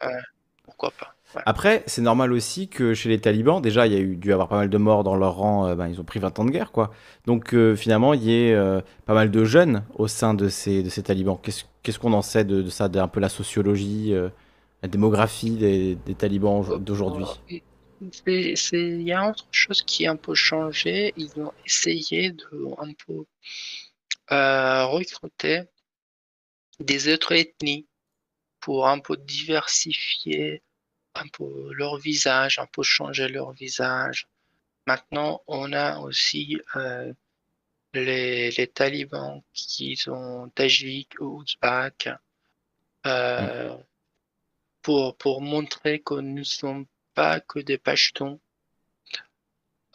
pourquoi 0.65 0.93
pas. 0.93 1.15
Après, 1.45 1.83
c'est 1.87 2.03
normal 2.03 2.33
aussi 2.33 2.69
que 2.69 2.95
chez 2.95 3.09
les 3.09 3.21
talibans, 3.21 3.61
déjà, 3.61 3.87
il 3.87 3.93
y 3.93 3.97
a 3.97 4.01
eu 4.01 4.17
dû 4.17 4.33
avoir 4.33 4.49
pas 4.49 4.57
mal 4.57 4.71
de 4.71 4.79
morts 4.79 5.05
dans 5.05 5.17
leur 5.17 5.35
rang, 5.37 5.67
euh, 5.67 5.75
ben, 5.75 5.89
ils 5.89 6.01
ont 6.01 6.05
pris 6.05 6.21
20 6.21 6.39
ans 6.39 6.45
de 6.45 6.51
guerre, 6.51 6.73
quoi. 6.73 6.91
Donc 7.27 7.55
euh, 7.55 7.75
finalement, 7.77 8.15
il 8.15 8.23
y 8.23 8.33
ait 8.33 8.55
euh, 8.55 8.81
pas 9.07 9.15
mal 9.15 9.31
de 9.31 9.45
jeunes 9.45 9.85
au 9.95 10.09
sein 10.09 10.35
de 10.35 10.49
ces, 10.49 10.83
de 10.83 10.89
ces 10.89 11.03
talibans. 11.03 11.39
Qu'est-ce 11.83 11.99
qu'on 11.99 12.13
en 12.13 12.23
sait 12.23 12.45
de, 12.45 12.63
de 12.63 12.71
ça, 12.71 12.89
d'un 12.89 13.09
peu 13.09 13.21
la 13.21 13.29
sociologie, 13.29 14.15
la 14.83 14.89
démographie 14.89 15.53
des, 15.57 15.97
des 15.97 16.15
talibans 16.15 16.65
au- 16.69 16.79
d'aujourd'hui? 16.79 17.43
Il 18.27 19.03
y 19.03 19.13
a 19.13 19.31
autre 19.31 19.47
chose 19.51 19.83
qui 19.83 20.07
a 20.07 20.11
un 20.13 20.17
peu 20.17 20.35
changé. 20.35 21.13
Ils 21.17 21.33
ont 21.41 21.53
essayé 21.65 22.33
de 22.33 22.45
un 22.79 22.93
peu 23.07 23.25
recruter 24.31 25.69
des 26.81 27.09
autres 27.11 27.33
ethnies 27.33 27.87
pour 28.61 28.89
un 28.89 29.01
peu 29.01 29.17
diversifier 29.17 30.63
un 31.15 31.27
peu 31.29 31.73
leur 31.75 31.97
visage, 31.99 32.59
un 32.59 32.67
peu 32.67 32.83
changer 32.83 33.29
leur 33.29 33.53
visage. 33.53 34.27
Maintenant, 34.87 35.43
on 35.47 35.73
a 35.73 35.99
aussi 36.01 36.59
euh, 36.77 37.13
les, 37.95 38.51
les 38.51 38.67
talibans 38.67 39.43
qui 39.53 39.97
sont 39.97 40.51
tajiks 40.55 41.21
ou 41.21 41.39
ouzbeks 41.41 42.09
euh, 43.07 43.77
pour, 44.83 45.17
pour 45.17 45.41
montrer 45.43 46.01
que 46.01 46.15
nous 46.15 46.39
ne 46.39 46.43
sommes 46.45 46.87
pas 47.15 47.41
que 47.41 47.59
des 47.61 47.79
pachetons. 47.79 48.41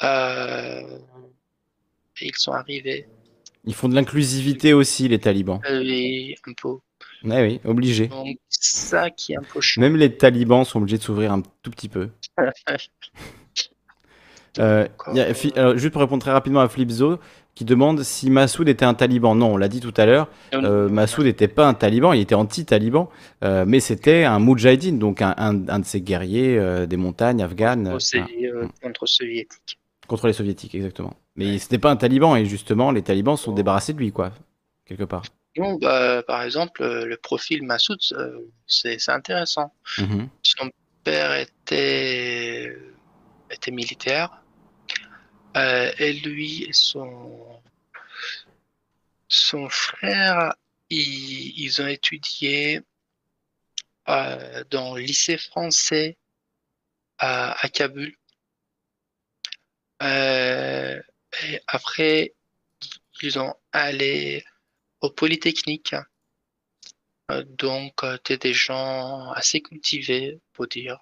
Euh, 0.04 1.00
ils 2.22 2.36
sont 2.36 2.52
arrivés, 2.52 3.08
Ils 3.66 3.74
font 3.74 3.90
de 3.90 3.96
l'inclusivité 3.96 4.74
aussi, 4.74 5.08
les 5.08 5.20
talibans. 5.20 5.60
et 5.70 6.36
un 6.48 6.54
peu. 6.54 6.78
Ouais, 7.24 7.42
oui, 7.42 7.62
obligé. 7.66 8.08
Donc, 8.08 8.38
ça 8.50 9.10
qui 9.10 9.34
est 9.34 9.38
un 9.38 9.42
peu 9.42 9.60
chaud. 9.62 9.82
Même 9.82 9.96
les 9.98 10.16
talibans 10.16 10.64
sont 10.66 10.80
obligés 10.80 10.98
de 10.98 11.04
s'ouvrir 11.04 11.32
un 11.34 11.42
tout 11.64 11.72
petit 11.72 11.90
peu. 11.90 12.10
Euh, 14.60 14.88
il 15.12 15.18
y 15.18 15.22
a 15.22 15.34
Fi- 15.36 15.54
alors, 15.56 15.78
juste 15.78 15.94
pour 15.94 16.02
répondre 16.02 16.22
très 16.22 16.32
rapidement 16.32 16.62
à 16.62 16.68
Flipzo, 16.68 17.20
qui 17.54 17.64
demande 17.64 18.02
si 18.02 18.32
Massoud 18.32 18.68
était 18.68 18.86
un 18.86 18.96
taliban. 18.96 19.36
Non, 19.36 19.54
on 19.54 19.58
l'a 19.58 19.68
dit 19.68 19.82
tout 19.82 19.94
à 19.98 20.06
l'heure. 20.08 20.30
Euh, 20.66 20.90
Massoud 20.90 21.26
n'était 21.26 21.48
pas 21.48 21.68
un 21.68 21.76
taliban, 21.76 22.12
il 22.14 22.22
était 22.22 22.34
anti-taliban, 22.34 23.10
euh, 23.44 23.66
mais 23.68 23.80
c'était 23.80 24.24
un 24.24 24.40
moudjahidine, 24.40 24.98
donc 24.98 25.22
un, 25.22 25.36
un- 25.38 25.68
un 25.70 25.80
de 25.80 25.86
ces 25.86 26.02
guerriers 26.02 26.58
euh, 26.58 26.88
des 26.88 26.98
montagnes 26.98 27.44
afghanes 27.44 27.88
euh, 27.88 28.00
C'est 28.00 28.18
voilà, 28.18 28.64
euh, 28.64 28.68
contre 28.82 29.06
contre 30.08 30.26
les 30.28 30.34
soviétiques, 30.34 30.74
exactement. 30.74 31.14
Mais 31.36 31.60
c'était 31.60 31.78
pas 31.78 31.92
un 31.92 31.96
taliban, 31.98 32.36
et 32.36 32.46
justement, 32.46 32.90
les 32.92 33.04
talibans 33.04 33.38
se 33.38 33.44
sont 33.44 33.52
débarrassés 33.54 33.94
de 33.94 34.00
lui, 34.00 34.12
quoi, 34.12 34.32
quelque 34.86 35.04
part. 35.04 35.22
Bah, 35.82 36.24
par 36.24 36.44
exemple, 36.44 36.84
euh, 36.84 37.06
le 37.06 37.18
profil 37.18 37.64
Massoud, 37.64 38.00
euh, 38.12 38.42
c'est 38.68 39.10
intéressant. 39.10 39.74
Mhm. 39.98 40.30
Son 40.44 40.72
père 41.04 41.34
était, 41.36 42.78
était 43.50 43.72
militaire. 43.72 44.44
Euh, 45.56 45.92
et 45.98 46.14
lui 46.14 46.66
et 46.66 46.74
son, 46.74 47.62
son 49.28 49.70
frère, 49.70 50.54
ils, 50.90 51.54
ils 51.60 51.82
ont 51.82 51.88
étudié 51.88 52.82
euh, 54.10 54.64
dans 54.70 54.96
le 54.96 55.02
lycée 55.02 55.38
français 55.38 56.18
à, 57.18 57.54
à 57.66 57.70
Kaboul. 57.70 58.14
Euh, 60.04 61.02
et 61.44 61.60
après, 61.68 62.36
ils 63.22 63.40
ont 63.40 63.56
allé 63.72 64.46
au 65.02 65.10
Polytechnique. 65.10 65.96
Euh, 67.32 67.44
donc, 67.44 68.04
euh, 68.04 68.18
t'es 68.18 68.38
des 68.38 68.54
gens 68.54 69.32
assez 69.32 69.62
cultivés, 69.62 70.40
pour 70.54 70.68
dire. 70.68 71.00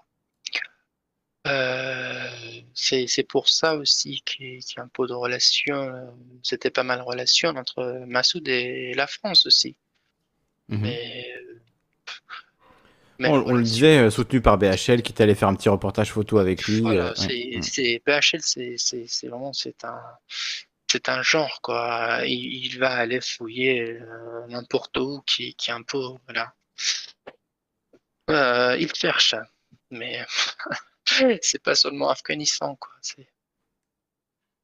Euh, 1.48 2.28
c'est, 2.74 3.28
pour 3.28 3.48
ça 3.50 3.76
aussi 3.76 4.24
qu'il 4.26 4.58
y 4.58 4.80
a 4.80 4.82
un 4.82 4.88
peu 4.88 5.06
de 5.06 5.14
relation, 5.14 6.12
c'était 6.42 6.72
pas 6.72 6.82
mal 6.82 6.98
de 6.98 7.04
relation 7.04 7.50
entre 7.50 8.04
Massoud 8.08 8.48
et 8.48 8.96
la 8.96 9.06
France 9.06 9.46
aussi. 9.46 9.78
Mhm. 10.70 10.82
Mais, 13.20 13.30
On, 13.30 13.54
le 13.54 13.64
disait, 13.64 14.10
soutenu 14.10 14.42
par 14.42 14.58
BHL, 14.58 15.04
qui 15.04 15.14
est 15.14 15.22
allé 15.22 15.36
faire 15.36 15.48
un 15.48 15.56
petit 15.56 15.70
reportage 15.70 16.12
photo 16.12 16.40
avec 16.40 16.64
lui. 16.68 16.82
Voilà, 16.82 17.10
ouais. 17.10 17.14
c'est, 17.16 17.52
Mhm. 17.58 17.62
c'est, 17.62 18.02
BHL, 18.04 18.42
c'est 18.78 19.28
vraiment, 19.28 19.54
c'est 19.54 19.86
un, 19.86 20.02
c'est 20.96 21.10
un 21.10 21.22
genre, 21.24 21.60
quoi. 21.62 22.20
Il, 22.26 22.66
il 22.66 22.80
va 22.80 22.92
aller 22.96 23.20
fouiller 23.20 24.00
euh, 24.02 24.48
n'importe 24.48 24.96
où 24.98 25.22
qui, 25.26 25.54
qui 25.56 25.70
est 25.70 25.74
un 25.74 25.84
peu, 25.84 26.00
voilà. 26.26 26.54
Euh, 28.30 28.78
il 28.80 28.94
cherche, 28.96 29.36
mais 29.92 30.26
c'est 31.42 31.62
pas 31.62 31.76
seulement 31.76 32.10
Afghanistan, 32.10 32.76
quoi. 32.78 32.94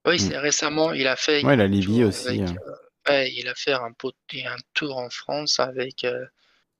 Oui, 0.07 0.15
Mm. 0.15 0.17
c'est 0.17 0.37
récemment, 0.37 0.93
il 0.93 1.07
a 1.07 1.15
fait 1.15 1.43
Ouais, 1.43 1.55
la 1.57 1.67
Libye 1.67 1.99
tour 1.99 2.07
aussi. 2.07 2.27
avec, 2.29 2.41
hein. 2.41 2.55
euh, 2.67 2.75
ouais, 3.11 3.31
il 3.33 3.47
a 3.49 3.55
fait 3.55 3.73
un, 3.73 3.91
pot- 3.91 4.15
un 4.33 4.55
tour 4.73 4.97
en 4.97 5.09
France 5.09 5.59
avec 5.59 6.03
euh, 6.05 6.25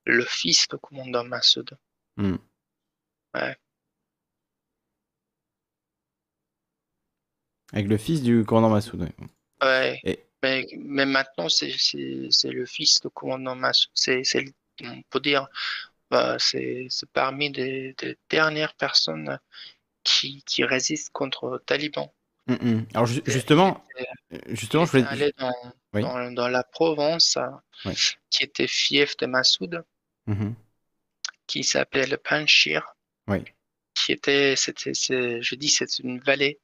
le 0.06 0.24
fils 0.26 0.68
de 0.70 0.78
commandant 0.78 1.24
Massoud. 1.26 1.78
Mm. 2.18 2.38
Ouais. 3.36 3.56
Avec 7.74 7.88
le 7.88 7.98
fils 7.98 8.22
du 8.24 8.44
commandant 8.44 8.70
Massoud. 8.70 9.02
ouais. 9.02 9.14
Ouais. 9.62 10.00
Et- 10.04 10.20
Mais, 10.44 10.66
mais 10.80 11.06
maintenant, 11.06 11.50
c'est 11.50 11.72
le 12.46 12.66
fils 12.66 13.00
de 13.02 13.10
commandant 13.10 13.56
Massoud. 13.56 13.92
C'est, 13.94 14.24
on 14.84 15.02
peut 15.12 15.20
dire, 15.20 15.48
bah, 16.10 16.38
c'est 16.40 16.88
parmi 17.14 17.52
des 17.52 17.96
dernières 18.28 18.74
personnes 18.74 19.38
qui, 20.04 20.42
qui 20.44 20.64
résistent 20.64 21.12
contre 21.12 21.60
les 21.60 21.66
talibans. 21.66 22.10
Mm, 22.48 22.54
mm. 22.56 22.86
Alors 22.96 23.06
ju- 23.06 23.22
justement, 23.28 23.86
euh, 24.34 24.38
justement, 24.48 24.86
je 24.86 24.92
voulais. 24.94 25.04
allé 25.08 25.32
dans, 25.38 25.54
Oui. 25.94 26.02
dans, 26.02 26.32
dans 26.32 26.48
la 26.48 26.64
Provence, 26.64 27.38
Oui. 27.86 27.94
qui 28.32 28.42
était 28.44 28.66
fief 28.68 29.16
de 29.18 29.28
Massoud, 29.28 29.84
Mhm. 30.26 30.56
qui 31.46 31.64
s'appelait 31.64 32.08
le 32.08 32.18
Panchir, 32.18 32.96
Oui. 33.28 33.44
qui 33.94 34.12
était, 34.14 34.56
c'était, 34.56 34.94
je 34.96 35.54
dis, 35.56 35.70
c'est 35.70 36.00
une 36.00 36.20
vallée 36.20 36.60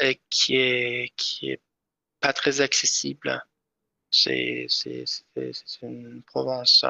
et 0.00 0.20
qui 0.30 0.54
est, 0.56 1.12
qui 1.16 1.50
est 1.50 1.60
pas 2.20 2.32
très 2.32 2.60
accessible. 2.60 3.42
C'est, 4.10 4.66
une 5.82 6.22
Provence 6.26 6.84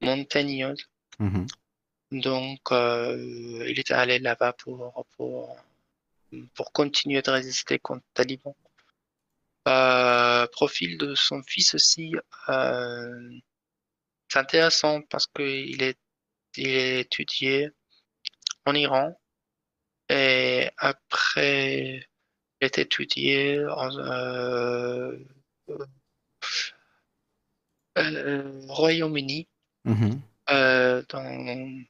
montagneuse. 0.00 0.84
Mhm. 1.18 1.46
Donc, 2.10 2.60
euh, 2.72 3.64
il 3.68 3.78
était 3.78 3.94
allé 3.94 4.18
là-bas 4.18 4.54
pour, 4.54 5.06
pour, 5.16 5.56
pour 6.54 6.72
continuer 6.72 7.22
de 7.22 7.30
résister 7.30 7.78
contre 7.78 8.02
les 8.06 8.14
talibans. 8.14 8.54
Euh, 9.68 10.46
profil 10.46 10.96
de 10.96 11.14
son 11.14 11.42
fils 11.42 11.74
aussi, 11.74 12.14
euh, 12.48 13.38
c'est 14.28 14.38
intéressant 14.38 15.02
parce 15.02 15.26
qu'il 15.26 15.82
est, 15.82 15.98
il 16.56 16.68
est 16.68 17.00
étudié 17.00 17.70
en 18.64 18.74
Iran 18.74 19.14
et 20.08 20.70
après, 20.78 22.08
est 22.60 22.78
étudié 22.78 23.64
en, 23.66 23.96
euh, 23.98 25.16
euh, 27.98 28.60
Royaume-Uni 28.68 29.46
Mhm. 29.84 30.20
euh, 30.50 31.02
dans, 31.08 31.84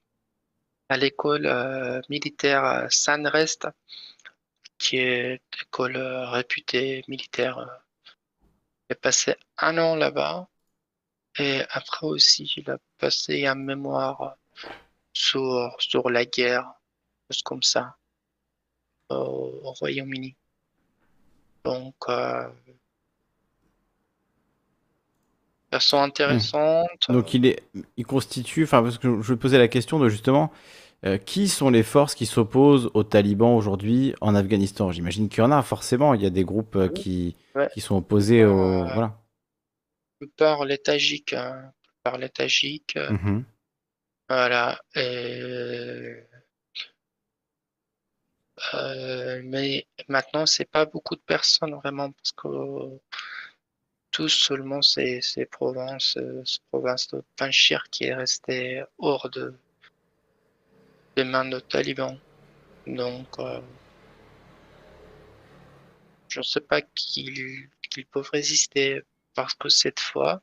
à 0.88 0.96
l'école 0.96 1.46
euh, 1.46 2.00
militaire 2.08 2.86
Sanrest, 2.90 3.66
qui 4.78 4.98
est 4.98 5.34
une 5.34 5.62
école 5.62 5.96
euh, 5.96 6.28
réputée 6.30 7.04
militaire. 7.08 7.82
Il 8.88 8.92
a 8.92 8.96
passé 8.96 9.36
un 9.58 9.76
an 9.78 9.96
là-bas 9.96 10.48
et 11.38 11.62
après 11.70 12.06
aussi, 12.06 12.50
il 12.56 12.70
a 12.70 12.78
passé 12.98 13.46
un 13.46 13.54
mémoire 13.54 14.36
sur, 15.12 15.74
sur 15.78 16.08
la 16.10 16.24
guerre, 16.24 16.72
chose 17.30 17.42
comme 17.42 17.62
ça, 17.62 17.96
au, 19.10 19.60
au 19.64 19.72
Royaume-Uni. 19.72 20.36
Donc, 21.68 21.94
euh, 22.08 22.48
personne 25.70 26.00
intéressante. 26.00 26.88
Donc 27.10 27.34
il 27.34 27.44
est, 27.46 27.62
il 27.98 28.06
constitue, 28.06 28.64
enfin 28.64 28.82
parce 28.82 28.96
que 28.98 29.20
je 29.20 29.34
posais 29.34 29.58
la 29.58 29.68
question 29.68 29.98
de 29.98 30.08
justement, 30.08 30.50
euh, 31.04 31.18
qui 31.18 31.46
sont 31.48 31.68
les 31.70 31.82
forces 31.82 32.14
qui 32.14 32.24
s'opposent 32.26 32.90
aux 32.94 33.04
talibans 33.04 33.54
aujourd'hui 33.54 34.14
en 34.20 34.34
Afghanistan? 34.34 34.90
J'imagine 34.92 35.28
qu'il 35.28 35.40
y 35.40 35.46
en 35.46 35.52
a 35.52 35.62
forcément. 35.62 36.14
Il 36.14 36.22
y 36.22 36.26
a 36.26 36.30
des 36.30 36.44
groupes 36.44 36.76
euh, 36.76 36.88
qui, 36.88 37.36
Ouais. 37.54 37.68
qui 37.74 37.80
sont 37.80 37.96
opposés 37.96 38.44
au, 38.44 38.58
Euh, 38.58 38.84
voilà. 38.94 39.18
par 40.36 40.64
les 40.64 40.78
Tajiks, 40.78 41.34
hein, 41.34 41.72
par 42.02 42.16
les 42.18 42.30
Tajiks, 42.30 42.96
Mhm. 43.10 43.44
voilà. 44.28 44.80
Et, 44.96 46.14
euh, 48.74 49.40
mais 49.44 49.86
maintenant, 50.08 50.46
c'est 50.46 50.64
pas 50.64 50.84
beaucoup 50.86 51.16
de 51.16 51.20
personnes 51.20 51.74
vraiment 51.74 52.10
parce 52.12 52.32
que 52.32 52.98
tous 54.10 54.28
seulement 54.28 54.82
c'est 54.82 55.20
c'est 55.22 55.46
province, 55.46 56.16
euh, 56.16 56.42
c'est 56.44 56.62
province 56.70 57.08
de 57.08 57.22
Panchir 57.36 57.84
qui 57.90 58.04
est 58.04 58.14
resté 58.14 58.82
hors 58.98 59.28
de 59.30 59.54
des 61.16 61.24
mains 61.24 61.44
de 61.44 61.60
talibans. 61.60 62.18
Donc, 62.86 63.28
euh, 63.38 63.60
je 66.28 66.40
ne 66.40 66.44
sais 66.44 66.60
pas 66.60 66.80
qu'ils 66.82 67.68
qu'ils 67.90 68.06
peuvent 68.06 68.30
résister 68.32 69.02
parce 69.34 69.54
que 69.54 69.68
cette 69.68 70.00
fois, 70.00 70.42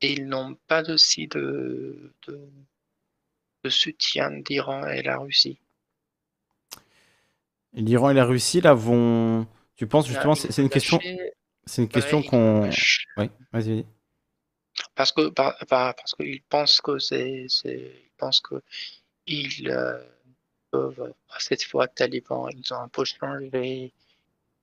ils 0.00 0.26
n'ont 0.26 0.54
pas 0.66 0.88
aussi 0.90 1.26
de, 1.28 2.12
de, 2.26 2.48
de 3.64 3.70
soutien 3.70 4.30
d'Iran 4.30 4.86
et 4.88 5.02
la 5.02 5.18
Russie. 5.18 5.58
L'Iran 7.74 8.10
et 8.10 8.14
la 8.14 8.24
Russie 8.24 8.60
là 8.60 8.74
vont. 8.74 9.46
Tu 9.76 9.86
penses 9.86 10.06
justement, 10.08 10.34
c'est 10.34 10.60
une 10.62 10.68
question, 10.68 10.98
Lâcher- 10.98 11.32
c'est 11.64 11.82
une 11.82 11.88
question 11.88 12.22
qu'on. 12.22 12.68
Oui, 13.16 13.30
vas-y. 13.52 13.86
Parce 14.94 15.12
que 15.12 15.28
par- 15.28 15.56
par- 15.68 15.94
parce 15.94 16.14
qu'ils 16.14 16.42
pensent 16.42 16.80
que 16.80 16.98
c'est 16.98 17.46
c'est 17.48 17.76
ils 17.78 18.10
pensent 18.18 18.40
que 18.40 18.62
ils 19.26 19.68
euh, 19.68 20.02
peuvent 20.70 21.12
cette 21.38 21.62
fois 21.64 21.86
talibans 21.88 22.48
ils 22.52 22.72
ont 22.72 22.78
un 22.80 22.88
peu 22.88 23.04
changé 23.04 23.92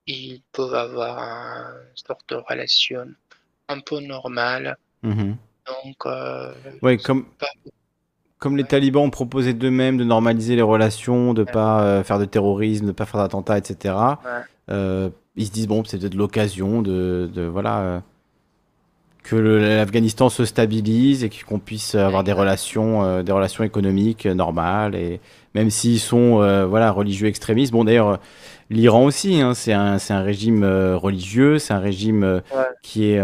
ils 0.08 0.42
peuvent 0.52 0.74
avoir 0.74 1.18
une 1.20 1.96
sorte 1.98 2.28
de 2.30 2.36
relation 2.36 3.08
un 3.68 3.80
peu 3.82 4.00
normale 4.00 4.78
Mhm. 5.04 5.38
donc 5.66 6.06
euh, 6.06 6.54
Ouais, 6.82 6.98
comme, 6.98 7.26
pas- 7.36 7.48
comme 8.40 8.56
les 8.58 8.64
talibans 8.64 9.04
ont 9.04 9.10
proposé 9.10 9.54
d'eux-mêmes 9.54 9.98
de 9.98 10.04
normaliser 10.04 10.56
les 10.56 10.62
relations, 10.62 11.34
de 11.34 11.44
pas 11.44 11.82
euh, 11.82 12.04
faire 12.04 12.20
de 12.20 12.26
terrorisme, 12.26 12.86
de 12.88 12.92
pas 12.92 13.06
faire 13.06 13.20
d'attentats, 13.22 13.58
etc. 13.58 13.96
Ouais. 14.24 14.30
euh, 14.70 15.10
ils 15.36 15.46
se 15.48 15.52
disent 15.52 15.68
bon, 15.68 15.84
c'est 15.86 15.98
peut-être 16.00 16.16
l'occasion 16.16 16.82
de, 16.82 17.30
de 17.34 17.44
voilà 17.44 17.80
euh, 17.80 18.00
que 19.24 19.36
l'Afghanistan 19.36 20.30
se 20.30 20.46
stabilise 20.46 21.24
et 21.24 21.30
qu'on 21.30 21.60
puisse 21.60 21.96
avoir 21.96 22.24
des 22.24 22.32
relations, 22.32 23.22
des 23.24 23.32
relations 23.34 23.64
économiques 23.66 24.26
normales 24.26 24.96
et 24.96 25.20
même 25.54 25.70
s'ils 25.70 26.00
sont 26.00 26.38
voilà 26.70 26.92
religieux 26.92 27.28
extrémistes. 27.28 27.74
Bon 27.74 27.84
d'ailleurs, 27.84 28.20
l'Iran 28.70 29.04
aussi, 29.04 29.42
hein, 29.42 29.54
c'est 29.54 29.74
un, 29.74 29.98
un 30.10 30.22
régime 30.22 30.64
religieux, 30.64 31.60
c'est 31.60 31.74
un 31.74 31.80
régime 31.80 32.24
Ouais. 32.24 32.64
qui 32.82 33.12
est 33.12 33.22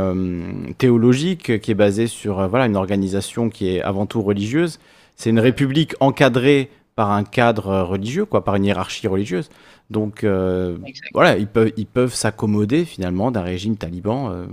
théologique, 0.77 1.61
qui 1.61 1.71
est 1.71 1.75
basé 1.75 2.07
sur 2.07 2.49
voilà 2.49 2.65
une 2.65 2.75
organisation 2.75 3.49
qui 3.49 3.69
est 3.69 3.81
avant 3.81 4.05
tout 4.05 4.21
religieuse. 4.21 4.79
C'est 5.15 5.29
une 5.29 5.39
république 5.39 5.95
encadrée 5.99 6.69
par 6.95 7.11
un 7.11 7.23
cadre 7.23 7.81
religieux, 7.81 8.25
quoi, 8.25 8.43
par 8.43 8.55
une 8.55 8.65
hiérarchie 8.65 9.07
religieuse. 9.07 9.49
Donc 9.89 10.23
euh, 10.23 10.77
voilà, 11.13 11.37
ils 11.37 11.47
peuvent 11.47 11.71
ils 11.77 11.87
peuvent 11.87 12.13
s'accommoder 12.13 12.85
finalement 12.85 13.31
d'un 13.31 13.41
régime 13.41 13.77
taliban. 13.77 14.31
euh, 14.31 14.45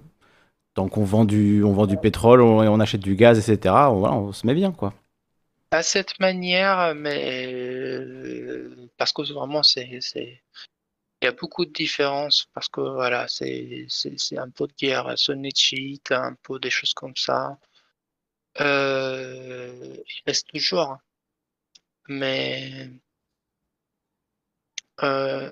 tant 0.74 0.88
qu'on 0.88 1.04
vend 1.04 1.24
du 1.26 1.64
on 1.64 1.72
vend 1.72 1.86
du 1.86 1.98
pétrole, 1.98 2.42
on, 2.42 2.60
on 2.60 2.80
achète 2.80 3.02
du 3.02 3.16
gaz, 3.16 3.38
etc. 3.38 3.92
on- 3.92 4.00
voilà, 4.00 4.16
on 4.16 4.32
se 4.32 4.46
met 4.46 4.54
bien 4.54 4.72
quoi. 4.72 4.94
à 5.72 5.82
cette 5.82 6.18
manière 6.20 6.94
mais 6.94 7.46
euh, 7.52 8.88
parce 8.96 9.12
que 9.12 9.22
vraiment 9.32 9.62
c'est 9.62 10.00
il 11.22 11.26
y 11.26 11.28
a 11.28 11.32
beaucoup 11.32 11.64
de 11.64 11.72
différences 11.72 12.46
parce 12.54 12.68
que 12.68 12.80
voilà 12.82 13.26
c'est 13.28 13.86
c'est 13.88 14.18
c'est 14.18 14.38
un 14.38 14.50
peu 14.50 14.66
de 14.66 14.74
guerre 14.74 15.18
sunnite 15.18 15.58
chiite 15.58 16.12
un 16.12 16.34
peu 16.42 16.58
des 16.60 16.70
choses 16.70 16.94
comme 16.94 17.16
ça 17.16 17.58
euh, 18.60 19.96
il 19.96 20.22
reste 20.26 20.48
toujours. 20.48 20.98
Mais 22.08 22.90
euh, 25.02 25.50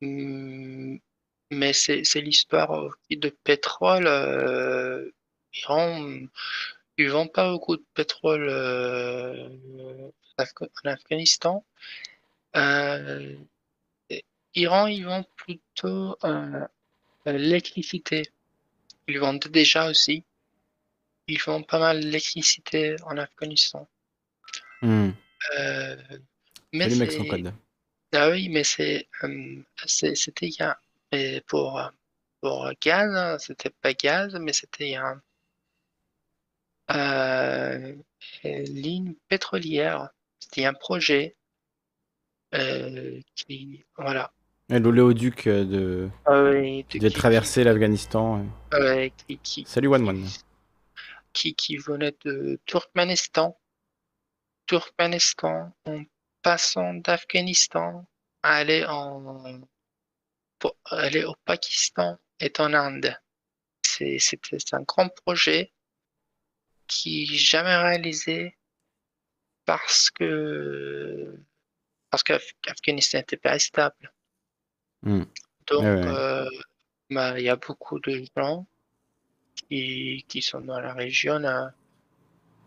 mm, 0.00 0.98
mais 1.50 1.72
c'est 1.72 2.02
l'histoire 2.20 2.96
de 3.10 3.28
pétrole 3.28 4.06
euh, 4.06 5.10
Iran 5.54 6.20
ils 6.98 7.10
vendent 7.10 7.32
pas 7.32 7.50
beaucoup 7.50 7.76
de 7.76 7.84
pétrole 7.94 8.48
en 10.38 10.88
Afghanistan 10.88 11.64
euh, 12.56 13.34
et 14.10 14.24
Iran 14.54 14.86
ils 14.86 15.04
vendent 15.04 15.28
plutôt 15.36 16.16
l'électricité. 17.32 18.30
Ils 19.08 19.18
vendent 19.18 19.40
déjà 19.40 19.88
aussi 19.88 20.24
ils 21.28 21.40
vendent 21.42 21.66
pas 21.66 21.78
mal 21.78 22.00
d'électricité 22.00 22.96
en 23.04 23.16
Afghanistan 23.18 23.88
Hmm. 24.82 25.10
Euh, 25.58 25.96
mais 26.72 26.84
Salut 26.84 26.96
mec 26.96 27.12
sans 27.12 27.22
c'est 27.22 27.28
code. 27.28 27.54
Ah 28.12 28.30
oui, 28.30 28.48
mais 28.50 28.62
c'est, 28.62 29.08
euh, 29.24 29.62
c'était 29.86 30.50
et 31.12 31.40
pour, 31.46 31.80
pour 32.40 32.70
gaz, 32.80 33.14
hein, 33.14 33.38
c'était 33.38 33.70
pas 33.70 33.94
gaz, 33.94 34.34
mais 34.38 34.52
c'était 34.52 34.94
un, 34.96 35.20
euh, 36.90 37.94
une 38.44 38.62
ligne 38.64 39.14
pétrolière. 39.28 40.10
C'était 40.38 40.66
un 40.66 40.74
projet 40.74 41.36
euh, 42.54 43.18
qui, 43.34 43.82
voilà, 43.96 44.30
Et 44.70 44.78
L'oléoduc 44.78 45.46
euh, 45.46 45.64
de... 45.64 46.08
Ah 46.26 46.42
oui, 46.44 46.84
qui 46.88 46.98
de- 46.98 47.04
devait 47.08 47.14
traverser 47.14 47.64
l'Afghanistan. 47.64 48.44
qui, 49.26 49.38
qui, 49.38 49.64
Salut 49.66 49.88
One 49.88 50.08
One. 50.08 50.28
Qui, 51.36 51.54
qui 51.54 51.76
venait 51.76 52.16
de 52.24 52.58
Turkménistan. 52.64 53.60
Turkménistan, 54.66 55.72
en 55.84 56.02
passant 56.42 56.94
d'Afghanistan, 56.94 58.08
aller 58.42 58.84
en 58.86 59.60
pour 60.58 60.76
aller 60.86 61.24
au 61.24 61.34
Pakistan 61.44 62.18
et 62.40 62.52
en 62.58 62.72
Inde. 62.72 63.14
C'était 63.82 64.56
un 64.72 64.82
grand 64.82 65.10
projet 65.10 65.72
qui 66.88 67.26
jamais 67.26 67.76
réalisé 67.76 68.56
parce 69.66 70.10
que 70.10 71.38
parce 72.10 72.22
qu'Afghanistan 72.22 73.18
n'était 73.18 73.36
pas 73.36 73.58
stable. 73.58 74.14
Hmm. 75.02 75.24
Donc, 75.66 75.82
ouais. 75.82 76.06
euh, 76.06 76.48
bah, 77.10 77.38
il 77.38 77.44
y 77.44 77.50
a 77.50 77.56
beaucoup 77.56 78.00
de 78.00 78.24
gens 78.36 78.66
qui, 79.70 80.24
qui 80.28 80.42
sont 80.42 80.60
dans 80.60 80.80
la 80.80 80.94
région. 80.94 81.42
euh, 81.44 81.66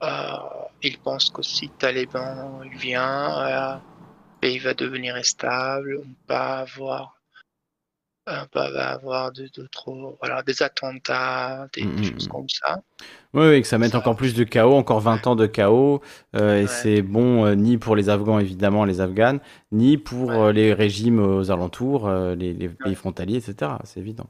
euh, 0.03 0.37
ils 0.81 0.99
pensent 0.99 1.29
que 1.29 1.41
si 1.41 1.71
Taliban 1.71 2.59
vient, 2.69 3.75
euh, 3.75 3.77
le 3.77 3.81
pays 4.41 4.59
va 4.59 4.73
devenir 4.75 5.23
stable, 5.25 5.99
on 6.05 6.15
va 6.27 6.59
avoir, 6.59 7.21
va 8.27 8.47
va 8.71 8.89
avoir 8.91 9.31
de, 9.33 9.47
de 9.53 9.67
trop, 9.67 10.17
voilà, 10.21 10.41
des 10.43 10.63
attentats, 10.63 11.67
des, 11.73 11.83
Mm, 11.83 11.87
des 11.87 12.03
mm, 12.03 12.03
choses 12.03 12.27
mm. 12.27 12.27
comme 12.27 12.47
ça. 12.49 12.77
Oui, 13.33 13.47
oui, 13.47 13.61
que 13.61 13.67
ça 13.67 13.77
mette 13.77 13.91
Ça- 13.91 13.99
encore 13.99 14.15
plus 14.15 14.33
de 14.35 14.43
chaos, 14.43 14.73
encore 14.75 14.99
20 15.01 15.27
ans 15.27 15.35
de 15.35 15.47
chaos. 15.47 16.01
euh, 16.35 16.61
et 16.61 16.67
Ouais. 16.67 16.67
c'est 16.67 17.01
bon 17.03 17.45
euh, 17.45 17.55
ni 17.55 17.77
pour 17.77 17.95
les 17.95 18.09
Afghans, 18.09 18.39
évidemment, 18.39 18.85
les 18.85 19.01
Afghanes, 19.01 19.39
ni 19.71 19.97
pour 19.97 20.29
Ouais. 20.29 20.45
euh, 20.45 20.51
les 20.53 20.73
régimes 20.73 21.19
aux 21.19 21.51
alentours, 21.51 22.09
les, 22.11 22.53
les 22.53 22.69
pays 22.69 22.95
Ouais. 22.95 22.95
frontaliers, 22.95 23.37
etc. 23.37 23.79
C'est 23.85 23.99
évident. 23.99 24.29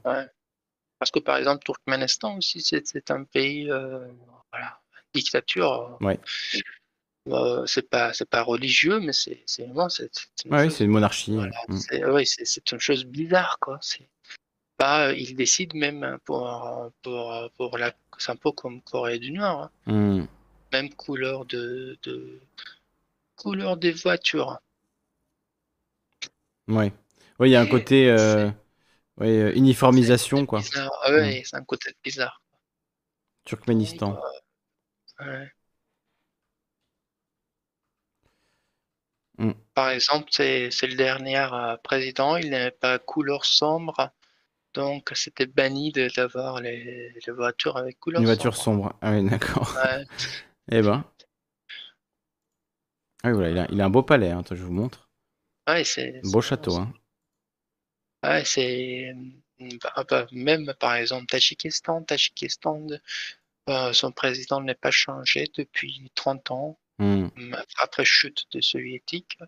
Parce 1.00 1.10
que 1.10 1.18
par 1.18 1.38
exemple, 1.38 1.64
Turkménistan 1.64 2.36
aussi, 2.36 2.60
c'est 2.60 3.10
un 3.10 3.24
pays, 3.24 3.70
euh, 3.70 4.06
voilà, 4.52 4.78
dictature. 5.14 5.96
Ouais. 6.02 6.20
Euh, 7.28 7.64
c'est 7.66 7.88
pas, 7.88 8.12
c'est 8.12 8.28
pas 8.28 8.42
religieux, 8.42 9.00
mais 9.00 9.14
c'est, 9.14 9.42
c'est 9.46 9.64
vraiment, 9.64 9.88
c'est, 9.88 10.10
une 10.44 10.52
Ouais, 10.52 10.68
chose 10.68 10.80
une 10.80 10.90
monarchie. 10.90 11.34
Voilà, 11.34 11.56
Mm. 11.68 11.76
c'est 11.78 12.04
ouais, 12.04 12.24
une 12.72 12.80
chose 12.80 13.06
bizarre, 13.06 13.58
quoi. 13.60 13.78
C'est 13.80 14.08
pas, 14.76 15.08
euh, 15.08 15.14
ils 15.14 15.34
décident 15.34 15.78
même 15.78 16.18
pour, 16.26 16.46
pour, 17.02 17.50
pour 17.56 17.78
la. 17.78 17.94
C'est 18.18 18.32
un 18.32 18.36
peu 18.36 18.52
comme 18.52 18.82
Corée 18.82 19.18
du 19.18 19.32
Nord, 19.32 19.70
hein. 19.86 20.20
Mm. 20.20 20.26
Même 20.72 20.94
couleur 20.94 21.46
de, 21.46 21.98
de 22.02 22.40
couleur 23.36 23.78
des 23.78 23.92
voitures. 23.92 24.58
Ouais. 26.68 26.92
Oui, 27.38 27.48
il 27.48 27.52
y 27.52 27.56
a 27.56 27.62
un 27.62 27.66
côté 27.66 28.10
euh, 28.10 28.50
ouais, 29.20 29.28
euh, 29.28 29.52
uniformisation, 29.54 30.46
quoi. 30.46 30.60
Ah 30.76 31.12
ouais, 31.12 31.42
c'est 31.44 31.56
un 31.56 31.64
côté 31.64 31.94
bizarre. 32.02 32.42
Turkménistan. 33.44 34.20
Ouais. 35.20 35.50
Mm. 39.38 39.52
Par 39.74 39.90
exemple, 39.90 40.26
c'est 40.30 40.68
le 40.82 40.94
dernier 40.94 41.46
euh, 41.52 41.76
président, 41.78 42.36
il 42.36 42.50
n'avait 42.50 42.70
pas 42.70 42.98
couleur 42.98 43.44
sombre, 43.44 44.10
donc 44.74 45.10
c'était 45.14 45.46
banni 45.46 45.92
de- 45.92 46.10
d'avoir 46.14 46.60
les, 46.60 47.14
les 47.26 47.32
voitures 47.32 47.76
avec 47.76 47.98
couleur 47.98 48.20
Une 48.20 48.26
voiture 48.26 48.54
sombre. 48.54 48.90
sombre. 48.90 48.98
Ah 49.00 49.12
oui, 49.12 49.28
d'accord. 49.28 49.74
Ouais. 49.82 50.04
Eh 50.72 50.82
ben. 50.82 51.04
Ah 53.24 53.28
oui, 53.28 53.32
voilà, 53.32 53.50
il 53.50 53.58
a, 53.58 53.66
il 53.72 53.80
a 53.80 53.84
un 53.86 53.90
beau 53.90 54.02
palais, 54.02 54.30
hein, 54.30 54.40
attends, 54.40 54.54
je 54.54 54.62
vous 54.62 54.72
montre. 54.72 55.08
Ouais, 55.68 55.82
c'est 55.84 56.20
Beau 56.22 56.40
château, 56.40 56.76
hein. 56.76 56.92
Ouais, 58.22 58.44
c'est 58.44 59.14
bah, 59.82 60.04
bah, 60.08 60.26
même 60.32 60.72
par 60.78 60.94
exemple 60.94 61.26
Tadjikistan, 61.26 62.02
Tadjikistan, 62.02 62.80
de- 62.86 63.00
euh, 63.68 63.92
son 63.92 64.12
président 64.12 64.60
n'est 64.60 64.74
pas 64.74 64.90
changé 64.90 65.48
depuis 65.56 66.10
30 66.14 66.50
ans, 66.50 66.78
Mm. 66.98 67.28
m- 67.36 67.64
après 67.78 68.04
chute 68.04 68.46
des 68.52 68.62
soviétiques. 68.62 69.38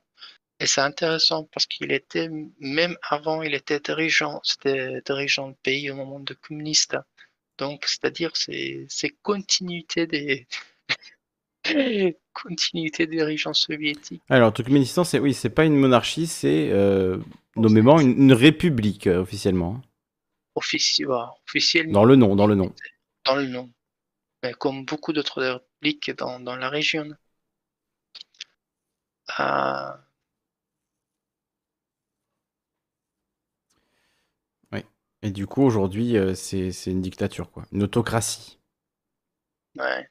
Et 0.60 0.66
c'est 0.66 0.80
intéressant 0.82 1.44
parce 1.52 1.66
qu'il 1.66 1.92
était, 1.92 2.28
même 2.60 2.96
avant, 3.10 3.42
il 3.42 3.54
était 3.54 3.80
dirigeant, 3.80 4.40
c'était 4.44 5.02
dirigeant 5.06 5.48
le 5.48 5.54
pays 5.62 5.90
au 5.90 5.96
moment 5.96 6.20
de 6.20 6.34
communiste. 6.34 6.96
Donc, 7.58 7.84
c'est-à-dire, 7.86 8.36
c'est 8.36 8.86
c'est 8.88 9.10
continuité 9.22 10.06
des 10.06 10.46
continuité 12.32 13.06
des 13.06 13.16
dirigeants 13.16 13.54
soviétiques. 13.54 14.22
Alors, 14.30 14.52
Turkménistan, 14.52 15.04
c'est 15.04 15.18
oui, 15.18 15.34
c'est 15.34 15.50
pas 15.50 15.64
une 15.64 15.76
monarchie, 15.76 16.26
c'est 16.26 16.70
euh, 16.72 17.18
nommément 17.56 18.00
une, 18.00 18.10
une 18.18 18.32
république 18.32 19.06
euh, 19.06 19.20
officiellement. 19.20 19.80
Offici- 20.54 21.04
voilà, 21.04 21.32
officiellement. 21.48 21.92
Dans 21.92 22.04
le 22.04 22.16
nom, 22.16 22.36
dans 22.36 22.46
le 22.46 22.54
nom. 22.54 22.72
dans 23.24 23.36
le 23.36 23.46
nom. 23.46 23.70
Mais 24.42 24.54
comme 24.54 24.84
beaucoup 24.86 25.12
d'autres 25.12 25.42
républiques 25.42 26.12
dans, 26.16 26.40
dans 26.40 26.56
la 26.56 26.68
région. 26.70 27.10
Euh, 29.40 29.92
Et 35.22 35.30
du 35.30 35.46
coup, 35.46 35.62
aujourd'hui, 35.62 36.16
euh, 36.16 36.34
c'est 36.34 36.70
c'est 36.72 36.90
une 36.90 37.00
dictature, 37.00 37.50
quoi. 37.50 37.64
Une 37.72 37.82
autocratie. 37.82 38.58
ouais. 39.78 40.08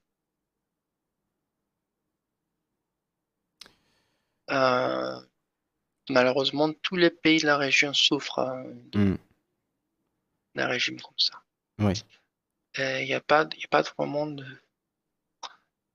Euh, 4.51 5.19
malheureusement, 6.09 6.71
tous 6.81 6.95
les 6.95 7.09
pays 7.09 7.39
de 7.39 7.45
la 7.47 7.57
région 7.57 7.93
souffrent 7.93 8.39
hein, 8.39 8.63
Mm. 8.95 9.15
d'un 10.55 10.67
régime 10.67 10.99
comme 10.99 11.17
ça. 11.17 11.41
Ouais. 11.80 11.93
Il 12.77 13.05
n'y 13.05 13.13
a 13.13 13.21
pas, 13.21 13.47
y 13.57 13.65
a 13.65 13.67
pas 13.69 13.83
de 13.83 13.89
vraiment 13.97 14.27
de, 14.27 14.45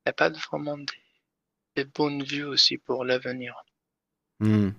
y 0.07 0.09
a 0.09 0.13
pas 0.13 0.31
de 0.31 0.39
vraiment 0.39 0.79
des 1.75 1.85
bonnes 1.85 2.23
vues 2.23 2.45
aussi 2.45 2.79
pour 2.79 3.05
l'avenir. 3.05 3.55
Hmm. 4.41 4.71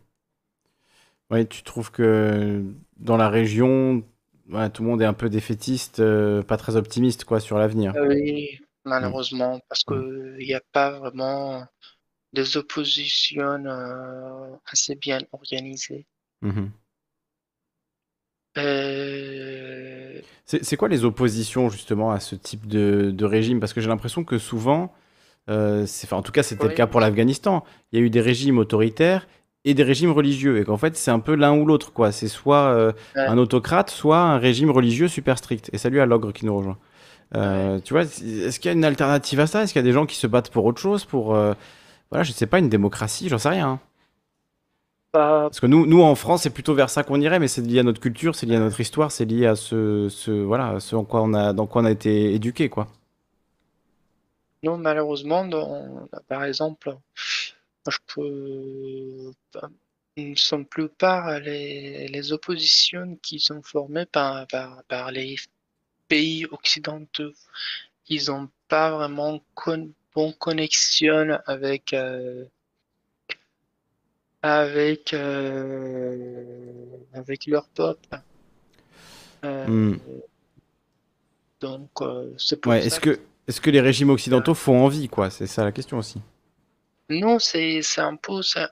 Ouais, 1.30 1.46
tu 1.46 1.64
trouves 1.64 1.92
que 1.92 2.64
dans 2.98 3.18
la 3.18 3.30
région, 3.30 4.04
ouais, 4.50 4.70
tout 4.70 4.84
le 4.84 4.90
monde 4.90 5.02
est 5.02 5.06
un 5.06 5.14
peu 5.14 5.30
défaitiste, 5.30 6.00
euh, 6.00 6.42
pas 6.42 6.58
très 6.58 6.76
optimiste, 6.76 7.26
quoi, 7.26 7.40
sur 7.40 7.58
l'avenir. 7.58 7.94
Oui, 8.08 8.60
malheureusement, 8.86 9.60
parce 9.68 9.84
que 9.84 10.38
il 10.40 10.48
n'y 10.48 10.54
a 10.54 10.62
pas 10.72 10.92
vraiment 11.00 11.66
des 12.38 12.56
oppositions 12.58 13.66
euh, 13.66 14.56
assez 14.72 14.96
bien 14.96 15.20
organisées. 15.32 16.06
Mhm. 16.42 16.72
Euh, 18.58 20.22
C'est 20.46 20.78
quoi 20.78 20.88
les 20.88 21.04
oppositions, 21.04 21.70
justement, 21.70 22.12
à 22.12 22.20
ce 22.20 22.36
type 22.36 22.68
de, 22.68 23.12
de 23.12 23.26
régime? 23.26 23.60
Parce 23.60 23.74
que 23.74 23.82
j'ai 23.82 23.88
l'impression 23.88 24.24
que 24.24 24.38
souvent, 24.38 24.94
euh, 25.50 25.86
enfin, 26.04 26.18
en 26.18 26.22
tout 26.22 26.32
cas, 26.32 26.44
c'était 26.44 26.68
le 26.68 26.74
cas 26.74 26.88
pour 26.88 27.00
l'Afghanistan, 27.00 27.64
il 27.92 28.00
y 28.00 28.02
a 28.02 28.06
eu 28.06 28.10
des 28.10 28.22
régimes 28.22 28.58
autoritaires 28.58 29.28
et 29.66 29.74
des 29.74 29.84
régimes 29.84 30.12
religieux, 30.12 30.60
et 30.60 30.64
qu'en 30.64 30.78
fait, 30.78 30.96
c'est 30.96 31.12
un 31.12 31.20
peu 31.20 31.36
l'un 31.36 31.54
ou 31.58 31.66
l'autre, 31.66 31.92
quoi. 31.92 32.12
C'est 32.12 32.30
soit 32.30 32.68
euh, 32.68 32.94
Ouais. 33.16 33.26
un 33.28 33.38
autocrate, 33.38 33.90
soit 33.90 34.20
un 34.20 34.38
régime 34.38 34.72
religieux 34.72 35.08
super 35.08 35.38
strict. 35.38 35.70
Et 35.74 35.78
salut 35.78 36.00
à 36.00 36.06
l'ogre 36.06 36.32
qui 36.32 36.46
nous 36.46 36.56
rejoint. 36.58 36.78
Tu 37.84 37.94
vois, 37.94 38.04
est-ce 38.04 38.60
qu'il 38.60 38.70
y 38.70 38.74
a 38.74 38.78
une 38.78 38.86
alternative 38.86 39.40
à 39.42 39.48
ça? 39.48 39.64
Est-ce 39.64 39.74
qu'il 39.74 39.82
y 39.82 39.86
a 39.86 39.90
des 39.90 39.92
gens 39.92 40.06
qui 40.06 40.16
se 40.16 40.28
battent 40.28 40.50
pour 40.50 40.64
autre 40.66 40.80
chose, 40.80 41.04
pour, 41.04 41.38
voilà, 42.12 42.24
je 42.24 42.32
sais 42.32 42.48
pas, 42.48 42.60
une 42.60 42.70
démocratie, 42.70 43.30
j'en 43.30 43.38
sais 43.38 43.50
rien. 43.50 43.70
hein. 43.70 43.80
pas, 45.12 45.52
Parce 45.52 45.62
que 45.62 45.66
nous, 45.68 45.86
nous 45.86 46.02
en 46.04 46.16
France, 46.16 46.44
c'est 46.44 46.50
plutôt 46.50 46.74
vers 46.76 46.90
ça 46.90 47.04
qu'on 47.04 47.22
irait, 47.22 47.40
mais 47.40 47.48
c'est 47.48 47.62
lié 47.62 47.80
à 47.80 47.84
notre 47.84 48.02
culture, 48.02 48.36
c'est 48.36 48.46
lié 48.46 48.56
à 48.58 48.60
notre 48.60 48.80
histoire, 48.82 49.12
c'est 49.12 49.26
lié 49.26 49.46
à 49.46 49.56
ce, 49.56 50.08
ce, 50.10 50.32
voilà, 50.32 50.80
ce 50.80 50.96
en 50.96 51.06
quoi 51.06 51.22
on 51.24 51.34
a, 51.34 51.54
dans 51.54 51.68
quoi 51.68 51.82
on 51.82 51.86
a 51.86 51.92
été 51.92 52.34
éduqué, 52.34 52.70
quoi. 52.70 52.88
non, 54.64 54.78
malheureusement, 54.78 55.48
par 56.28 56.44
exemple, 56.44 56.98
je 57.90 57.98
peux, 58.08 59.34
pas- 59.52 59.70
sont 60.38 60.66
plupart 60.66 61.40
les, 61.40 62.08
les 62.10 62.32
oppositions 62.34 63.18
qui 63.22 63.40
sont 63.40 63.62
formées 63.64 64.06
par, 64.08 64.48
par, 64.48 64.84
par 64.86 65.12
les 65.12 65.36
pays 66.10 66.46
occidentaux. 66.48 67.34
Ils 68.10 68.28
n'ont 68.30 68.50
pas 68.70 68.92
vraiment 68.92 69.42
con, 69.56 69.94
bonne 70.18 70.34
connexion 70.34 71.38
avec, 71.46 71.94
euh, 71.94 72.46
avec, 74.42 75.14
euh, 75.14 76.88
avec 77.14 77.46
leur 77.46 77.68
peuple. 77.70 78.10
Euh, 79.46 79.68
Hmm. 79.68 79.98
Donc, 81.60 81.92
c'est 82.40 82.60
pour 82.60 82.72
Ouais, 82.72 82.82
ça 82.82 82.88
est-ce 82.88 83.00
que, 83.00 83.20
est-ce 83.48 83.62
que 83.62 83.70
les 83.70 83.82
régimes 83.82 84.10
occidentaux 84.10 84.56
font 84.56 84.84
envie, 84.86 85.08
quoi? 85.08 85.30
C'est 85.30 85.46
ça 85.48 85.64
la 85.64 85.72
question 85.72 85.98
aussi. 86.00 86.20
Non, 87.10 87.38
c'est 87.40 87.82
un 87.98 88.16
peu 88.16 88.42
ça- 88.42 88.72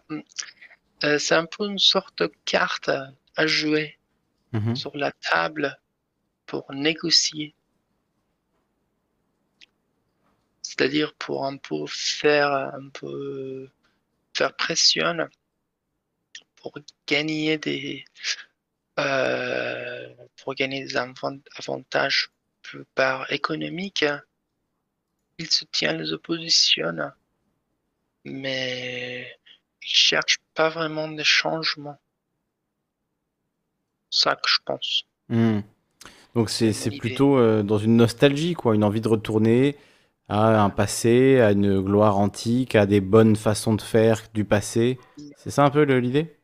euh, 1.04 1.20
c'est 1.20 1.36
un 1.36 1.46
peu 1.46 1.68
une 1.70 1.78
sorte 1.80 2.18
de 2.24 2.32
carte 2.46 2.90
à 3.36 3.48
jouer 3.48 3.98
Mhm. 4.52 4.76
sur 4.76 4.96
la 4.98 5.12
table 5.12 5.78
pour 6.48 6.66
négocier. 6.74 7.54
C'est-à-dire 10.78 11.14
pour 11.14 11.46
un 11.46 11.58
peu 11.58 11.86
faire 11.88 12.52
un 12.52 12.90
peu 12.90 13.70
faire 14.34 14.54
pression 14.56 15.30
pour 16.58 16.74
gagner 17.08 17.58
des 17.58 18.04
euh, 19.00 20.14
pour 20.38 20.54
gagner 20.56 20.84
des 20.86 20.98
avant- 20.98 21.40
avantages 21.58 22.30
par 22.94 23.32
économique, 23.32 24.04
il 25.38 25.50
se 25.50 25.64
tient 25.72 25.94
les 25.94 26.12
oppositions, 26.12 27.12
mais 28.26 29.38
il 29.82 29.94
cherche 29.94 30.40
pas 30.54 30.70
vraiment 30.70 31.08
des 31.08 31.24
changements. 31.24 32.00
Ça 34.10 34.36
que 34.36 34.50
je 34.50 34.58
pense. 34.66 35.06
Hmm. 35.30 35.60
Donc 36.34 36.50
c'est 36.50 36.98
plutôt 36.98 37.38
euh, 37.38 37.64
dans 37.64 37.78
une 37.78 37.96
nostalgie, 37.96 38.56
quoi, 38.56 38.76
une 38.76 38.84
envie 38.84 39.02
de 39.02 39.08
retourner 39.08 39.78
à 40.28 40.64
un 40.64 40.70
passé, 40.70 41.40
à 41.40 41.52
une 41.52 41.82
gloire 41.82 42.18
antique, 42.18 42.76
à 42.76 42.86
des 42.86 43.02
bonnes 43.02 43.36
façons 43.36 43.74
de 43.76 43.82
faire 43.82 44.24
du 44.34 44.46
passé. 44.46 44.98
C'est 45.38 45.52
ça 45.52 45.64
un 45.64 45.70
peu 45.70 45.84
l'idée? 45.84 46.38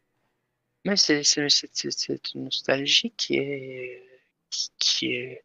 Mais 0.85 0.95
c'est 0.95 1.21
une 2.33 2.43
nostalgie 2.45 3.13
qui 3.15 3.35
est 3.37 4.03
qui, 4.49 4.69
qui 4.79 5.13
est 5.13 5.43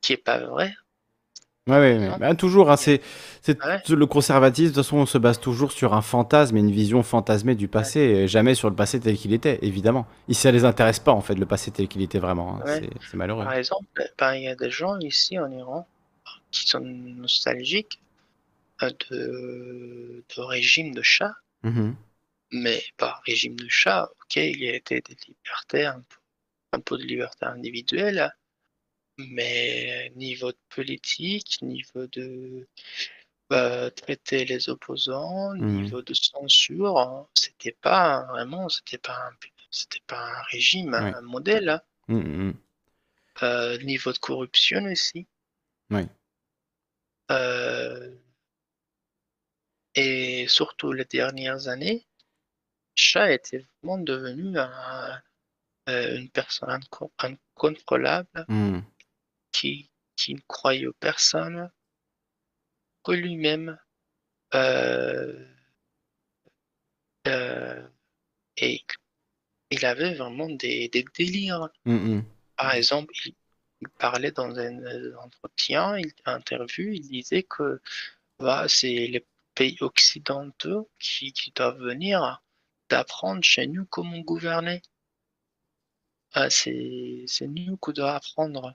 qui 0.00 0.12
est 0.14 0.16
pas 0.16 0.38
vraie. 0.38 0.74
Ouais, 1.66 1.78
ouais, 1.78 1.98
ouais. 1.98 2.18
Bah, 2.18 2.34
toujours, 2.34 2.70
hein, 2.70 2.76
c'est, 2.76 3.00
Ouais. 3.48 3.80
le 3.88 4.04
conservatisme. 4.04 4.68
De 4.70 4.74
toute 4.74 4.84
façon, 4.84 4.98
on 4.98 5.06
se 5.06 5.16
base 5.16 5.40
toujours 5.40 5.72
sur 5.72 5.94
un 5.94 6.02
fantasme 6.02 6.58
et 6.58 6.60
une 6.60 6.70
vision 6.70 7.02
fantasmée 7.02 7.54
du 7.54 7.68
passé, 7.68 8.00
et 8.00 8.28
jamais 8.28 8.54
sur 8.54 8.68
le 8.68 8.76
passé 8.76 9.00
tel 9.00 9.16
qu'il 9.16 9.32
était, 9.32 9.58
évidemment. 9.62 10.06
Et 10.28 10.34
ça 10.34 10.50
les 10.52 10.66
intéresse 10.66 10.98
pas, 11.00 11.12
en 11.12 11.22
fait, 11.22 11.36
le 11.36 11.46
passé 11.46 11.70
tel 11.70 11.88
qu'il 11.88 12.02
était 12.02 12.18
vraiment. 12.18 12.60
hein. 12.66 12.80
C'est, 13.00 13.14
malheureux. 13.16 13.44
Par 13.44 13.54
exemple, 13.54 13.86
ben, 14.18 14.34
il 14.34 14.42
y 14.42 14.48
a 14.48 14.56
des 14.56 14.70
gens 14.70 14.98
ici 14.98 15.38
en 15.38 15.50
Iran 15.50 15.86
qui 16.50 16.66
sont 16.68 16.80
nostalgiques 16.80 18.00
euh, 18.82 18.90
de, 19.10 20.24
de 20.36 20.40
régime 20.40 20.94
de 20.94 21.02
chat, 21.02 21.34
Mhm. 21.62 21.96
mais 22.52 22.82
par 22.96 23.22
régime 23.26 23.56
de 23.56 23.68
chat, 23.68 24.08
ok, 24.22 24.36
il 24.36 24.60
y 24.62 24.68
a 24.68 24.74
été 24.74 25.00
des 25.00 25.16
libertés, 25.28 25.86
un 25.86 26.00
peu, 26.00 26.16
un 26.72 26.80
peu 26.80 26.98
de 26.98 27.04
liberté 27.04 27.46
individuelle, 27.46 28.32
mais 29.18 30.10
niveau 30.16 30.50
de 30.52 30.58
politique, 30.68 31.60
niveau 31.62 32.06
de 32.08 32.66
euh, 33.52 33.90
traiter 33.90 34.44
les 34.44 34.68
opposants, 34.68 35.54
Mhm. 35.54 35.82
niveau 35.82 36.02
de 36.02 36.14
censure, 36.14 36.98
hein, 36.98 37.28
c'était 37.34 37.76
pas 37.80 38.24
vraiment, 38.26 38.68
c'était 38.68 38.98
pas 38.98 39.16
un, 39.16 39.32
c'était 39.70 40.02
pas 40.06 40.18
un 40.38 40.42
régime, 40.50 40.92
Ouais. 40.94 41.14
un 41.14 41.20
modèle. 41.22 41.80
mhm. 42.08 42.54
Euh, 43.42 43.78
niveau 43.78 44.12
de 44.12 44.18
corruption 44.18 44.84
aussi. 44.84 45.26
Oui. 45.90 46.02
Euh, 47.30 48.14
et 49.94 50.46
surtout 50.48 50.92
les 50.92 51.04
dernières 51.04 51.68
années, 51.68 52.06
Chat 52.96 53.32
était 53.32 53.66
vraiment 53.82 53.98
devenu 53.98 54.58
un- 54.58 55.22
euh, 55.88 56.16
une 56.18 56.30
personne 56.30 56.70
inco- 56.70 57.12
incontrôlable 57.18 58.44
Mhm. 58.48 58.84
qui, 59.52 59.90
qui 60.16 60.34
ne 60.34 60.40
croyait 60.46 60.86
aux 60.86 60.92
personnes 60.94 61.70
que 63.02 63.12
lui-même. 63.12 63.78
Euh, 64.54 65.46
euh, 67.26 67.86
et 68.56 68.84
il 69.70 69.84
avait 69.84 70.14
vraiment 70.14 70.48
des, 70.48 70.88
des 70.88 71.04
délires. 71.14 71.68
Mhm. 71.84 72.24
Par 72.56 72.72
exemple, 72.74 73.12
il, 73.26 73.34
il 73.84 73.88
parlait 73.98 74.32
dans 74.32 74.50
un 74.58 74.78
euh, 74.84 75.14
entretien, 75.18 75.98
il, 75.98 76.12
interview, 76.26 76.90
il 76.92 77.00
disait 77.02 77.42
que 77.44 77.80
bah, 78.38 78.66
c'est 78.68 79.08
les 79.08 79.26
pays 79.54 79.78
occidentaux 79.80 80.90
qui, 80.98 81.32
qui 81.32 81.52
doivent 81.52 81.80
venir 81.80 82.42
d'apprendre 82.90 83.42
chez 83.44 83.66
nous 83.66 83.86
comment 83.86 84.20
gouverner. 84.20 84.82
Ah, 86.34 86.50
c'est 86.50 87.26
nous 87.48 87.76
qu'on 87.78 87.92
doit 87.92 88.14
apprendre. 88.14 88.74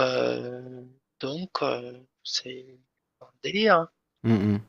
Euh, 0.00 0.82
donc, 1.20 1.50
euh, 1.62 1.92
c'est 2.22 2.78
un 3.20 3.26
délire. 3.42 3.76
hein. 3.76 3.90
Mhm. 4.24 4.60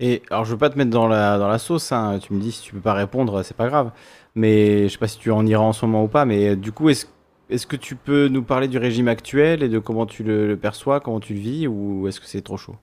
Et 0.00 0.22
alors, 0.30 0.44
je 0.44 0.52
veux 0.52 0.58
pas 0.58 0.70
te 0.70 0.78
mettre 0.78 0.90
dans 0.90 1.08
la, 1.08 1.38
dans 1.38 1.48
la 1.48 1.58
sauce, 1.58 1.92
hein. 1.92 2.18
Tu 2.20 2.32
me 2.34 2.40
dis 2.40 2.52
si 2.52 2.62
tu 2.62 2.72
peux 2.74 2.80
pas 2.80 2.94
répondre, 2.94 3.42
c'est 3.42 3.56
pas 3.56 3.68
grave. 3.68 3.92
Mais 4.34 4.84
je 4.84 4.94
sais 4.94 4.98
pas 4.98 5.08
si 5.08 5.18
tu 5.18 5.30
en 5.30 5.46
Iran 5.46 5.68
en 5.68 5.72
ce 5.72 5.86
moment 5.86 6.04
ou 6.04 6.08
pas, 6.08 6.24
mais 6.24 6.56
du 6.56 6.72
coup, 6.72 6.90
est-ce, 6.90 7.06
est-ce 7.54 7.66
que 7.68 7.76
tu 7.76 7.94
peux 7.94 8.26
nous 8.26 8.42
parler 8.42 8.66
du 8.66 8.78
régime 8.78 9.06
actuel 9.06 9.62
et 9.62 9.68
de 9.68 9.78
comment 9.78 10.06
tu 10.06 10.24
le, 10.24 10.48
le 10.48 10.58
perçois, 10.58 11.00
comment 11.00 11.20
tu 11.20 11.34
le 11.34 11.40
vis, 11.40 11.66
ou 11.68 12.08
est-ce 12.08 12.20
que 12.20 12.26
c'est 12.26 12.42
trop 12.42 12.56
chaud? 12.56 12.76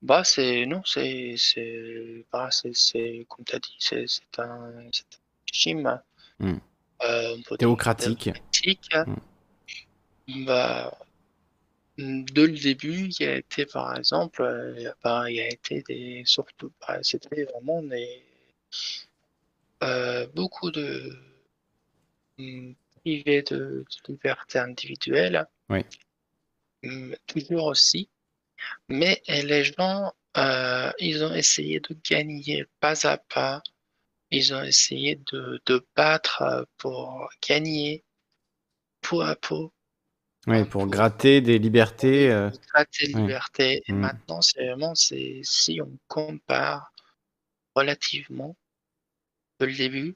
Bah, 0.00 0.24
c'est 0.24 0.64
non, 0.66 0.82
c'est 0.84 1.34
c'est 1.36 2.24
bah, 2.32 2.48
c'est 2.50 3.26
comme 3.28 3.44
tu 3.44 3.56
as 3.56 3.58
dit, 3.58 3.76
c'est 3.78 4.06
c'est 4.08 4.38
un, 4.38 4.44
un 4.44 4.90
régime 5.52 6.00
Hmm. 6.38 6.58
euh, 7.02 7.36
Théocratique. 7.58 8.30
Hmm. 9.06 10.44
Bah, 10.44 10.98
de 11.98 12.42
le 12.42 12.58
début, 12.58 13.08
il 13.08 13.22
y 13.22 13.26
a 13.26 13.36
été 13.36 13.64
par 13.64 13.96
exemple, 13.96 14.42
bah, 15.02 15.30
il 15.30 15.36
y 15.36 15.40
a 15.40 15.48
été 15.48 15.82
des 15.88 16.22
surtout, 16.26 16.72
bah, 16.86 16.98
c'était 17.02 17.44
vraiment 17.44 17.82
des 17.82 18.22
euh, 19.82 20.26
beaucoup 20.34 20.70
de 20.70 21.10
de, 23.06 23.42
de 23.50 23.84
liberté 24.08 24.58
individuelle, 24.58 25.46
Oui. 25.70 25.84
Hmm, 26.82 27.14
toujours 27.26 27.64
aussi. 27.66 28.10
Mais 28.88 29.22
les 29.28 29.64
gens, 29.64 30.12
euh, 30.36 30.90
ils 30.98 31.24
ont 31.24 31.34
essayé 31.34 31.80
de 31.80 31.96
gagner 32.08 32.66
pas 32.80 33.06
à 33.06 33.18
pas. 33.18 33.62
Ils 34.30 34.54
ont 34.54 34.62
essayé 34.62 35.20
de, 35.32 35.60
de 35.66 35.86
battre 35.94 36.42
euh, 36.42 36.64
pour 36.78 37.28
gagner 37.48 38.04
peu 39.00 39.22
à 39.22 39.36
peu. 39.36 39.68
Oui, 40.48 40.64
pour 40.64 40.86
gratter 40.86 41.40
des 41.40 41.58
libertés. 41.58 42.30
euh, 42.30 42.50
gratter 42.72 43.12
ouais. 43.14 43.20
liberté. 43.22 43.82
Et 43.86 43.92
Mm. 43.92 43.96
maintenant, 44.00 44.40
c'est 44.42 44.64
vraiment, 44.64 44.94
c'est, 44.94 45.40
si 45.42 45.80
on 45.80 45.96
compare 46.08 46.92
relativement 47.74 48.56
le 49.60 49.72
début, 49.72 50.14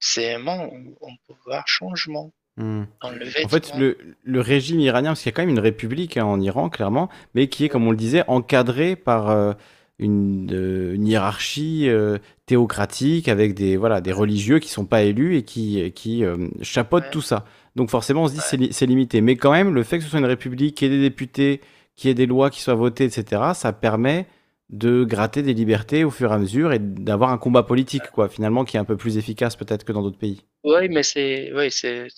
c'est 0.00 0.32
vraiment, 0.34 0.64
on, 0.72 0.82
on 1.00 1.12
peut 1.28 1.38
voir 1.46 1.66
changement 1.68 2.32
Hmm. 2.56 2.82
dans 3.00 3.10
le 3.10 3.26
En 3.44 3.48
fait, 3.48 3.72
le, 3.78 3.96
le 4.22 4.40
régime 4.40 4.80
iranien, 4.80 5.10
parce 5.10 5.20
qu'il 5.22 5.30
y 5.30 5.32
a 5.32 5.36
quand 5.36 5.42
même 5.42 5.50
une 5.50 5.60
république 5.60 6.16
hein, 6.18 6.24
en 6.26 6.40
Iran, 6.40 6.68
clairement, 6.68 7.08
mais 7.34 7.46
qui 7.48 7.64
est, 7.64 7.68
comme 7.70 7.86
on 7.86 7.92
le 7.92 7.96
disait, 7.96 8.24
encadrée 8.26 8.96
par 8.96 9.30
euh, 9.30 9.52
une, 9.98 10.50
euh, 10.52 10.94
une 10.94 11.06
hiérarchie 11.06 11.88
euh, 11.88 12.18
théocratique 12.46 13.28
avec 13.28 13.54
des, 13.54 13.76
voilà, 13.78 14.00
des 14.02 14.12
religieux 14.12 14.58
qui 14.58 14.68
sont 14.68 14.84
pas 14.84 15.02
élus 15.04 15.36
et 15.36 15.42
qui, 15.44 15.90
qui 15.92 16.22
chapeautent 16.60 17.04
Ouais. 17.04 17.10
tout 17.12 17.22
ça. 17.22 17.46
Donc 17.76 17.88
forcément, 17.88 18.24
on 18.24 18.26
se 18.26 18.32
dit 18.32 18.38
Ouais. 18.40 18.44
c'est 18.46 18.56
li- 18.56 18.72
c'est 18.72 18.86
limité. 18.86 19.20
Mais 19.22 19.36
quand 19.36 19.52
même, 19.52 19.72
le 19.72 19.82
fait 19.84 19.98
que 19.98 20.04
ce 20.04 20.10
soit 20.10 20.18
une 20.18 20.24
république, 20.26 20.74
qu'il 20.76 20.90
y 20.90 20.94
ait 20.94 20.98
des 20.98 21.02
députés, 21.08 21.60
qu'il 21.94 22.08
y 22.08 22.10
ait 22.10 22.14
des 22.14 22.26
lois 22.26 22.50
qui 22.50 22.60
soient 22.60 22.74
votées, 22.74 23.04
etc., 23.04 23.42
ça 23.54 23.72
permet 23.72 24.26
de 24.70 25.04
gratter 25.04 25.42
des 25.42 25.52
libertés 25.54 26.04
au 26.04 26.10
fur 26.10 26.30
et 26.30 26.34
à 26.34 26.38
mesure 26.38 26.72
et 26.72 26.78
d'avoir 26.78 27.30
un 27.30 27.38
combat 27.38 27.62
politique, 27.64 28.08
quoi, 28.12 28.28
finalement, 28.28 28.64
qui 28.64 28.76
est 28.76 28.80
un 28.80 28.84
peu 28.84 28.96
plus 28.96 29.18
efficace 29.18 29.56
peut-être 29.56 29.84
que 29.84 29.92
dans 29.92 30.02
d'autres 30.02 30.18
pays. 30.18 30.44
Oui, 30.64 30.88
mais 30.88 31.02
c'est, 31.02 31.52
oui, 31.54 31.70
c'est, 31.70 32.08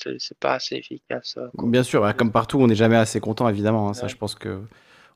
pas 0.41 0.55
assez 0.55 0.77
efficace. 0.77 1.37
euh, 1.39 1.49
Bien 1.63 1.83
sûr, 1.83 2.01
bah, 2.03 2.13
comme 2.13 2.33
partout, 2.33 2.59
on 2.61 2.67
n'est 2.67 2.75
jamais 2.75 2.97
assez 2.97 3.21
content, 3.21 3.49
évidemment. 3.49 3.89
hein, 3.89 3.95
ça, 3.95 4.09
je 4.09 4.17
pense 4.17 4.35
que 4.35 4.61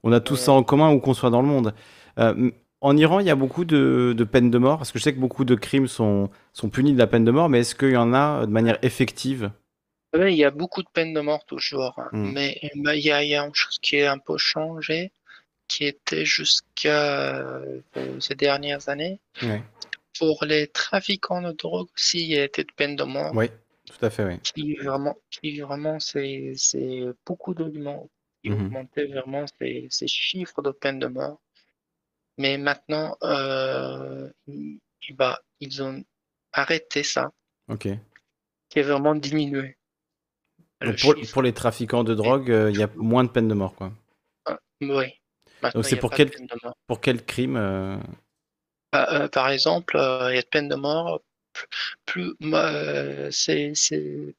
on 0.02 0.12
a 0.12 0.20
tous 0.20 0.34
Ouais. 0.34 0.40
ça 0.40 0.52
en 0.52 0.62
commun 0.62 0.92
où 0.92 1.00
qu'on 1.00 1.14
soit 1.14 1.30
dans 1.30 1.42
le 1.42 1.48
monde. 1.48 1.74
Euh, 2.18 2.50
en 2.80 2.96
Iran, 2.96 3.18
il 3.20 3.26
y 3.26 3.30
a 3.30 3.34
beaucoup 3.34 3.64
de, 3.64 4.14
de 4.16 4.24
peines 4.24 4.50
de 4.50 4.58
mort, 4.58 4.78
parce 4.78 4.92
que 4.92 4.98
je 4.98 5.04
sais 5.04 5.14
que 5.14 5.18
beaucoup 5.20 5.44
de 5.44 5.54
crimes 5.56 5.88
sont, 5.88 6.30
sont 6.52 6.68
punis 6.70 6.92
de 6.92 6.98
la 6.98 7.06
peine 7.06 7.24
de 7.24 7.30
mort, 7.32 7.48
mais 7.48 7.60
est-ce 7.60 7.74
qu'il 7.74 7.90
y 7.90 7.96
en 7.96 8.14
a 8.14 8.46
de 8.46 8.50
manière 8.52 8.78
effective? 8.82 9.50
Oui, 10.14 10.32
il 10.32 10.38
y 10.38 10.44
a 10.44 10.50
beaucoup 10.50 10.82
de 10.82 10.88
peines 10.92 11.12
de 11.12 11.20
mort 11.20 11.44
toujours, 11.46 11.94
hein. 11.98 12.08
Mm. 12.12 12.32
mais 12.32 12.60
bah, 12.76 12.94
il 12.94 13.04
y 13.04 13.10
a, 13.10 13.22
il 13.24 13.28
y 13.30 13.34
a 13.34 13.44
une 13.44 13.54
chose 13.54 13.78
qui 13.80 13.96
est 13.96 14.06
un 14.06 14.18
peu 14.18 14.38
changé, 14.38 15.12
qui 15.68 15.84
était 15.84 16.24
jusqu'à 16.24 17.34
euh, 17.56 17.80
ces 18.20 18.34
dernières 18.34 18.88
années. 18.88 19.20
Pour 20.18 20.44
les 20.44 20.68
trafiquants 20.68 21.42
de 21.42 21.52
drogue 21.52 21.88
aussi, 21.94 22.20
il 22.20 22.30
y 22.30 22.38
a 22.38 22.44
été 22.44 22.64
de 22.64 22.72
peine 22.72 22.96
de 22.96 23.04
mort. 23.04 23.32
Oui, 23.34 23.48
tout 23.86 24.02
à 24.04 24.10
fait, 24.10 24.24
oui. 24.24 24.40
Qui 24.40 24.74
vraiment, 24.76 25.16
qui 25.30 25.60
vraiment, 25.60 26.00
c'est, 26.00 26.52
c'est 26.56 27.04
beaucoup 27.26 27.54
d'augments, 27.54 28.08
qui 28.42 28.50
augmentaient 28.50 29.06
vraiment 29.06 29.44
ces, 29.58 29.88
ces 29.90 30.08
chiffres 30.08 30.62
de 30.62 30.70
peine 30.70 30.98
de 30.98 31.06
mort. 31.06 31.40
Mais 32.38 32.56
maintenant, 32.58 33.16
euh, 33.22 34.30
ils, 34.46 34.80
bah, 35.10 35.40
ils 35.60 35.82
ont 35.82 36.02
arrêté 36.52 37.02
ça, 37.02 37.32
Ok. 37.68 37.88
qui 38.68 38.78
est 38.78 38.82
vraiment 38.82 39.14
diminué. 39.14 39.76
Le 40.80 40.94
pour, 41.32 41.42
les 41.42 41.52
trafiquants 41.52 42.04
de 42.04 42.14
drogue, 42.14 42.50
euh, 42.50 42.70
il 42.70 42.78
y 42.78 42.82
a 42.82 42.90
moins 42.96 43.24
de 43.24 43.30
peine 43.30 43.48
de 43.48 43.54
mort, 43.54 43.74
quoi. 43.74 43.92
Oui. 44.80 45.06
Maintenant, 45.62 45.80
Donc 45.80 45.86
c'est 45.88 45.96
pour 45.96 46.10
quel, 46.10 46.30
pour 46.86 47.00
quel 47.00 47.24
crime 47.24 47.56
euh, 47.56 47.96
Bah, 48.92 49.08
euh, 49.12 49.28
par 49.28 49.48
exemple, 49.48 49.96
euh, 49.96 50.32
il 50.32 50.36
y 50.36 50.38
a 50.38 50.42
de 50.42 50.46
peine 50.46 50.68
de 50.68 50.74
mort. 50.74 51.20
Plus, 52.04 52.34
c'est, 53.30 53.72
c'est, 53.74 54.34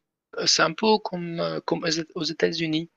c'est 0.45 0.61
un 0.61 0.73
peu 0.73 0.99
comme, 1.03 1.61
comme 1.65 1.83
aux 1.83 1.87
Éta- 1.87 2.11
aux 2.13 2.23
États-Unis. 2.23 2.89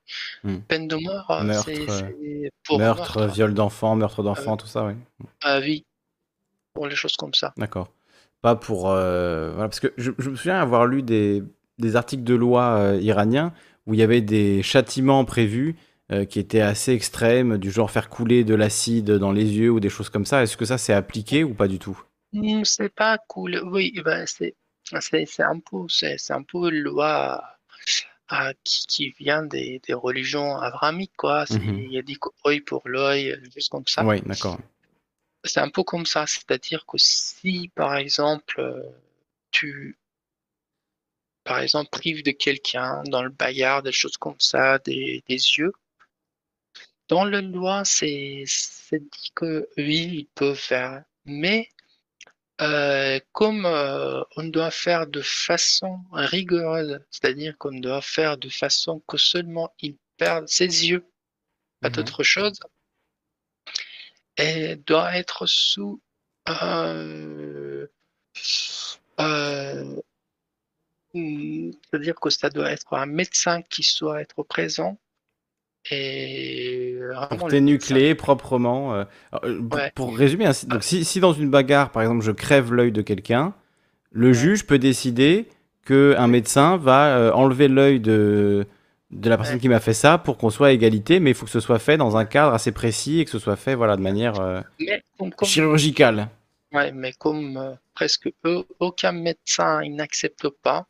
Hmm. 0.44 0.58
Peine 0.58 0.88
de 0.88 0.96
mort, 0.96 1.42
Meurtre, 1.42 1.64
c'est, 1.64 1.88
c'est 1.88 2.50
pour 2.64 2.78
Meurtre, 2.78 3.18
meurtre 3.18 3.34
viol 3.34 3.54
d'enfant, 3.54 3.96
meurtre 3.96 4.22
d'enfant, 4.22 4.56
tout 4.58 4.66
ça, 4.66 4.84
oui. 4.84 4.94
à 5.42 5.60
vie, 5.60 5.84
pour 6.74 6.86
les 6.86 6.96
choses 6.96 7.16
comme 7.16 7.32
ça. 7.32 7.54
D'accord. 7.56 7.90
pas 8.42 8.56
pour. 8.56 8.90
euh, 8.90 9.52
voilà, 9.52 9.68
parce 9.68 9.80
que 9.80 9.92
je, 9.96 10.10
je 10.18 10.30
me 10.30 10.36
souviens 10.36 10.60
avoir 10.60 10.86
lu 10.86 11.02
des, 11.02 11.42
des 11.78 11.96
articles 11.96 12.24
de 12.24 12.34
loi 12.34 12.76
euh, 12.76 13.00
iraniens 13.00 13.52
où 13.86 13.94
il 13.94 14.00
y 14.00 14.02
avait 14.02 14.20
des 14.20 14.62
châtiments 14.62 15.24
prévus 15.24 15.76
euh, 16.12 16.24
qui 16.24 16.38
étaient 16.38 16.60
assez 16.60 16.92
extrêmes, 16.92 17.58
du 17.58 17.70
genre 17.70 17.90
faire 17.90 18.08
couler 18.08 18.44
de 18.44 18.54
l'acide 18.54 19.12
dans 19.12 19.32
les 19.32 19.44
yeux 19.44 19.70
ou 19.70 19.80
des 19.80 19.88
choses 19.88 20.10
comme 20.10 20.26
ça. 20.26 20.42
Est-ce 20.42 20.56
que 20.56 20.64
ça 20.64 20.78
c'est 20.78 20.92
appliqué 20.92 21.44
ou 21.44 21.54
pas 21.54 21.68
du 21.68 21.78
tout? 21.78 22.00
C'est 22.64 22.94
pas 22.94 23.18
cool. 23.28 23.60
Oui, 23.64 23.92
ben 24.04 24.24
c'est 24.26 24.54
c'est 25.00 25.26
c'est 25.26 25.42
un 25.42 25.60
peu 25.60 25.88
c'est 25.88 26.16
c'est 26.18 26.32
un 26.32 26.42
peu 26.42 26.72
une 26.72 26.80
loi 26.80 27.42
euh, 28.32 28.52
qui, 28.64 28.86
qui 28.86 29.10
vient 29.18 29.42
des, 29.42 29.80
des 29.86 29.94
religions 29.94 30.56
abrahamiques 30.56 31.16
quoi. 31.16 31.44
Mhm. 31.50 31.78
Il 31.78 31.92
y 31.92 31.98
a 31.98 32.02
dit 32.02 32.18
œil 32.46 32.60
pour 32.60 32.88
l'œil, 32.88 33.36
des 33.42 33.60
choses 33.60 33.68
comme 33.68 33.86
ça. 33.86 34.04
Oui, 34.04 34.20
d'accord. 34.22 34.58
C'est 35.44 35.60
un 35.60 35.70
peu 35.70 35.82
comme 35.82 36.06
ça, 36.06 36.26
c'est-à-dire 36.26 36.84
que 36.86 36.98
si 36.98 37.70
par 37.74 37.96
exemple 37.96 38.60
euh, 38.60 38.82
tu 39.50 39.96
par 41.44 41.60
exemple 41.60 41.88
prives 41.90 42.22
de 42.22 42.30
quelqu'un 42.30 43.02
dans 43.06 43.22
le 43.22 43.30
bagarre, 43.30 43.82
des 43.82 43.92
choses 43.92 44.16
comme 44.16 44.38
ça, 44.38 44.78
des, 44.78 45.24
des 45.28 45.34
yeux, 45.34 45.72
dans 47.10 47.24
la 47.24 47.42
loi 47.42 47.82
c'est 47.84 48.44
dit 48.92 49.32
que 49.34 49.68
oui, 49.76 50.00
ils 50.20 50.28
peuvent 50.34 50.56
faire, 50.56 51.04
mais 51.26 51.68
Euh, 52.62 53.20
comme 53.32 53.64
euh, 53.66 54.22
on 54.36 54.44
doit 54.44 54.70
faire 54.70 55.06
de 55.06 55.22
façon 55.22 55.98
rigoureuse, 56.12 57.00
c'est-à-dire 57.10 57.56
qu'on 57.58 57.78
doit 57.80 58.02
faire 58.02 58.36
de 58.38 58.50
façon 58.50 59.00
que 59.08 59.16
seulement 59.16 59.74
il 59.80 59.96
perde 60.18 60.46
ses 60.48 60.66
yeux, 60.88 61.04
pas 61.80 61.90
Mhm. 61.90 61.94
d'autre 61.96 62.22
chose, 62.22 62.60
et 64.36 64.76
doit 64.76 65.16
être 65.16 65.46
sous 65.46 66.02
euh, 66.48 67.86
c'est-à-dire 71.14 72.14
que 72.20 72.30
ça 72.30 72.50
doit 72.50 72.70
être 72.70 72.94
un 72.94 73.06
médecin 73.06 73.62
qui 73.62 73.82
soit 73.82 74.20
être 74.22 74.42
présent 74.44 74.98
et 75.90 76.96
Pour 77.38 77.48
t'énucléer 77.48 78.14
proprement. 78.14 78.94
euh, 78.94 79.04
euh, 79.44 79.60
pour, 79.62 79.78
Ouais. 79.78 79.92
pour 79.94 80.16
résumer, 80.16 80.46
hein, 80.46 80.52
si- 80.52 80.66
donc 80.66 80.82
si, 80.82 81.04
si 81.04 81.20
dans 81.20 81.32
une 81.32 81.50
bagarre, 81.50 81.90
par 81.90 82.02
exemple, 82.02 82.22
je 82.24 82.32
crève 82.32 82.72
l'œil 82.72 82.92
de 82.92 83.02
quelqu'un, 83.02 83.54
le 84.12 84.32
juge 84.32 84.66
peut 84.66 84.78
décider 84.78 85.46
que 85.84 86.14
un 86.18 86.26
médecin 86.28 86.76
va 86.76 87.16
euh, 87.16 87.32
enlever 87.32 87.68
l'œil 87.68 88.00
de, 88.00 88.66
de 89.10 89.30
la 89.30 89.36
personne 89.36 89.54
Ouais. 89.56 89.60
qui 89.60 89.68
m'a 89.68 89.80
fait 89.80 89.94
ça 89.94 90.18
pour 90.18 90.36
qu'on 90.36 90.50
soit 90.50 90.68
à 90.68 90.72
égalité, 90.72 91.18
mais 91.20 91.30
il 91.30 91.34
faut 91.34 91.46
que 91.46 91.50
ce 91.52 91.60
soit 91.60 91.78
fait 91.78 91.96
dans 91.96 92.16
un 92.16 92.24
cadre 92.24 92.52
assez 92.52 92.72
précis 92.72 93.20
et 93.20 93.24
que 93.24 93.30
ce 93.30 93.38
soit 93.38 93.56
fait 93.56 93.74
voilà, 93.74 93.96
de 93.96 94.02
manière 94.02 94.38
euh, 94.40 94.60
Mais 94.78 95.02
comme, 95.18 95.32
comme- 95.32 95.48
chirurgicale. 95.48 96.28
Ouais, 96.72 96.92
mais 96.92 97.12
comme 97.18 97.76
presque 97.94 98.30
eux, 98.44 98.64
aucun 98.78 99.10
médecin 99.12 99.80
n'accepte 99.88 100.48
pas, 100.62 100.86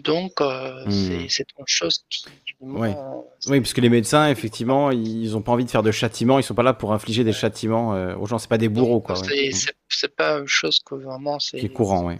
donc 0.00 0.40
euh, 0.40 0.84
Hmm. 0.86 1.28
c'est 1.28 1.46
une 1.58 1.64
chose 1.66 2.04
qui 2.08 2.26
Ouais. 2.60 2.90
vraiment, 2.92 3.26
Oui, 3.48 3.60
parce 3.60 3.72
que 3.72 3.80
les 3.80 3.88
médecins, 3.88 4.28
effectivement, 4.30 4.90
ils 4.92 5.32
n'ont 5.32 5.42
pas 5.42 5.50
envie 5.52 5.64
de 5.64 5.70
faire 5.70 5.82
de 5.82 5.90
châtiments, 5.90 6.38
ils 6.38 6.44
sont 6.44 6.54
pas 6.54 6.62
là 6.62 6.72
pour 6.74 6.92
infliger 6.92 7.24
des 7.24 7.32
châtiments 7.32 7.94
euh, 7.94 8.14
aux 8.16 8.26
gens, 8.26 8.38
c'est 8.38 8.48
pas 8.48 8.56
des 8.58 8.68
bourreaux, 8.68 9.00
quoi. 9.00 9.16
c'est 9.16 9.52
ouais. 9.52 10.08
Pas 10.16 10.38
une 10.38 10.46
chose 10.46 10.80
que 10.84 10.94
vraiment 10.94 11.38
c'est 11.40 11.58
Qui 11.58 11.66
est 11.66 11.68
courant, 11.70 12.12
ok. 12.12 12.18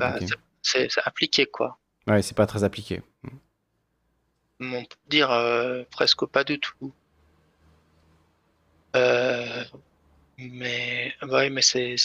c'est- 0.63 0.89
appliqué 1.05 1.47
quoi. 1.47 1.79
Ouais, 2.09 2.23
c'est 2.23 2.37
pas 2.37 2.47
très 2.47 2.65
appliqué. 2.65 3.03
On 4.61 4.83
peut 4.83 4.97
dire 5.09 5.31
euh, 5.31 5.83
presque 5.91 6.27
pas 6.27 6.45
du 6.45 6.59
tout. 6.61 6.93
Euh, 8.97 9.65
mais 10.39 11.13
ouais, 11.23 11.51
mais 11.51 11.63
c'est 11.63 11.97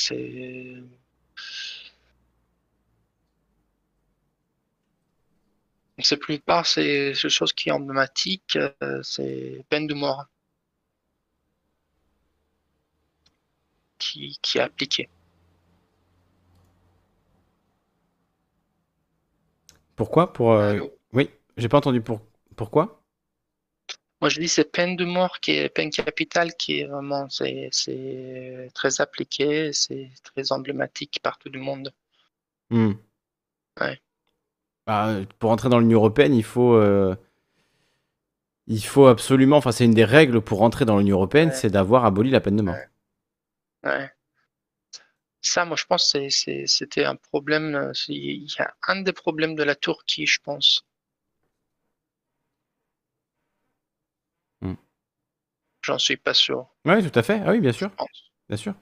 c'est 6.00 6.06
C'est 6.06 6.18
plupart, 6.18 6.66
c'est 6.66 7.12
des 7.12 7.30
choses 7.30 7.54
qui 7.54 7.70
est 7.70 7.72
emblématique, 7.72 8.58
euh, 8.82 9.02
c'est 9.04 9.64
peine 9.70 9.88
de 9.88 9.94
mort 9.94 10.26
qui, 14.00 14.40
qui 14.42 14.58
est 14.58 14.62
appliquée. 14.62 15.08
Pourquoi? 19.96 20.32
Pour 20.34 20.54
euh, 20.54 20.80
Oui, 21.14 21.30
j'ai 21.58 21.68
pas 21.70 21.78
entendu 21.78 22.02
pour 22.02 22.22
pourquoi? 22.56 23.02
Moi, 24.22 24.30
je 24.30 24.40
dis 24.40 24.48
c'est 24.48 24.72
peine 24.72 24.96
de 24.96 25.06
mort 25.06 25.40
qui 25.40 25.52
est 25.54 25.70
peine 25.70 25.90
capitale 25.90 26.54
qui 26.56 26.80
est 26.82 26.86
vraiment 26.86 27.28
c'est 27.30 27.70
c'est 27.72 28.70
très 28.76 29.02
appliqué, 29.02 29.74
c'est 29.74 30.12
très 30.24 30.52
emblématique 30.52 31.20
partout 31.24 31.50
du 31.50 31.58
monde. 31.60 31.92
Hmm. 32.70 32.94
Ouais. 33.80 34.02
Bah, 34.88 35.16
pour 35.40 35.52
entrer 35.52 35.70
dans 35.70 35.80
l'Union 35.80 36.00
européenne, 36.00 36.34
il 36.34 36.44
faut, 36.44 36.74
euh, 36.76 37.16
il 38.68 38.84
faut 38.84 39.08
absolument, 39.08 39.58
enfin 39.58 39.72
c'est 39.74 39.84
une 39.86 39.94
des 39.94 40.06
règles 40.06 40.42
pour 40.42 40.62
entrer 40.62 40.86
dans 40.86 40.98
l'Union 40.98 41.18
européenne, 41.18 41.50
Ouais. 41.50 41.56
c'est 41.56 41.70
d'avoir 41.70 42.06
aboli 42.06 42.30
la 42.32 42.40
peine 42.40 42.56
de 42.56 42.62
mort. 42.62 42.76
Ouais. 43.84 44.10
Ça, 45.42 45.66
moi, 45.66 45.76
je 45.78 45.86
pense 45.86 46.12
que 46.14 46.30
c'était 46.68 47.06
un 47.06 47.16
problème. 47.16 47.74
euh, 47.76 47.92
Il 48.08 48.44
y 48.44 48.56
a 48.62 48.74
un 48.88 49.02
des 49.02 49.14
problèmes 49.14 49.56
de 49.56 49.64
la 49.64 49.76
Turquie, 49.76 50.26
je 50.28 50.40
pense. 50.44 50.86
Hmm. 54.62 54.74
J'en 55.82 55.98
suis 55.98 56.18
pas 56.18 56.34
sûr. 56.34 56.68
Oui, 56.86 57.10
tout 57.10 57.18
à 57.18 57.24
fait. 57.24 57.42
Ah 57.46 57.52
oui, 57.52 57.60
bien 57.60 57.72
sûr, 57.72 57.92
bien 58.50 58.58
sûr. 58.58 58.74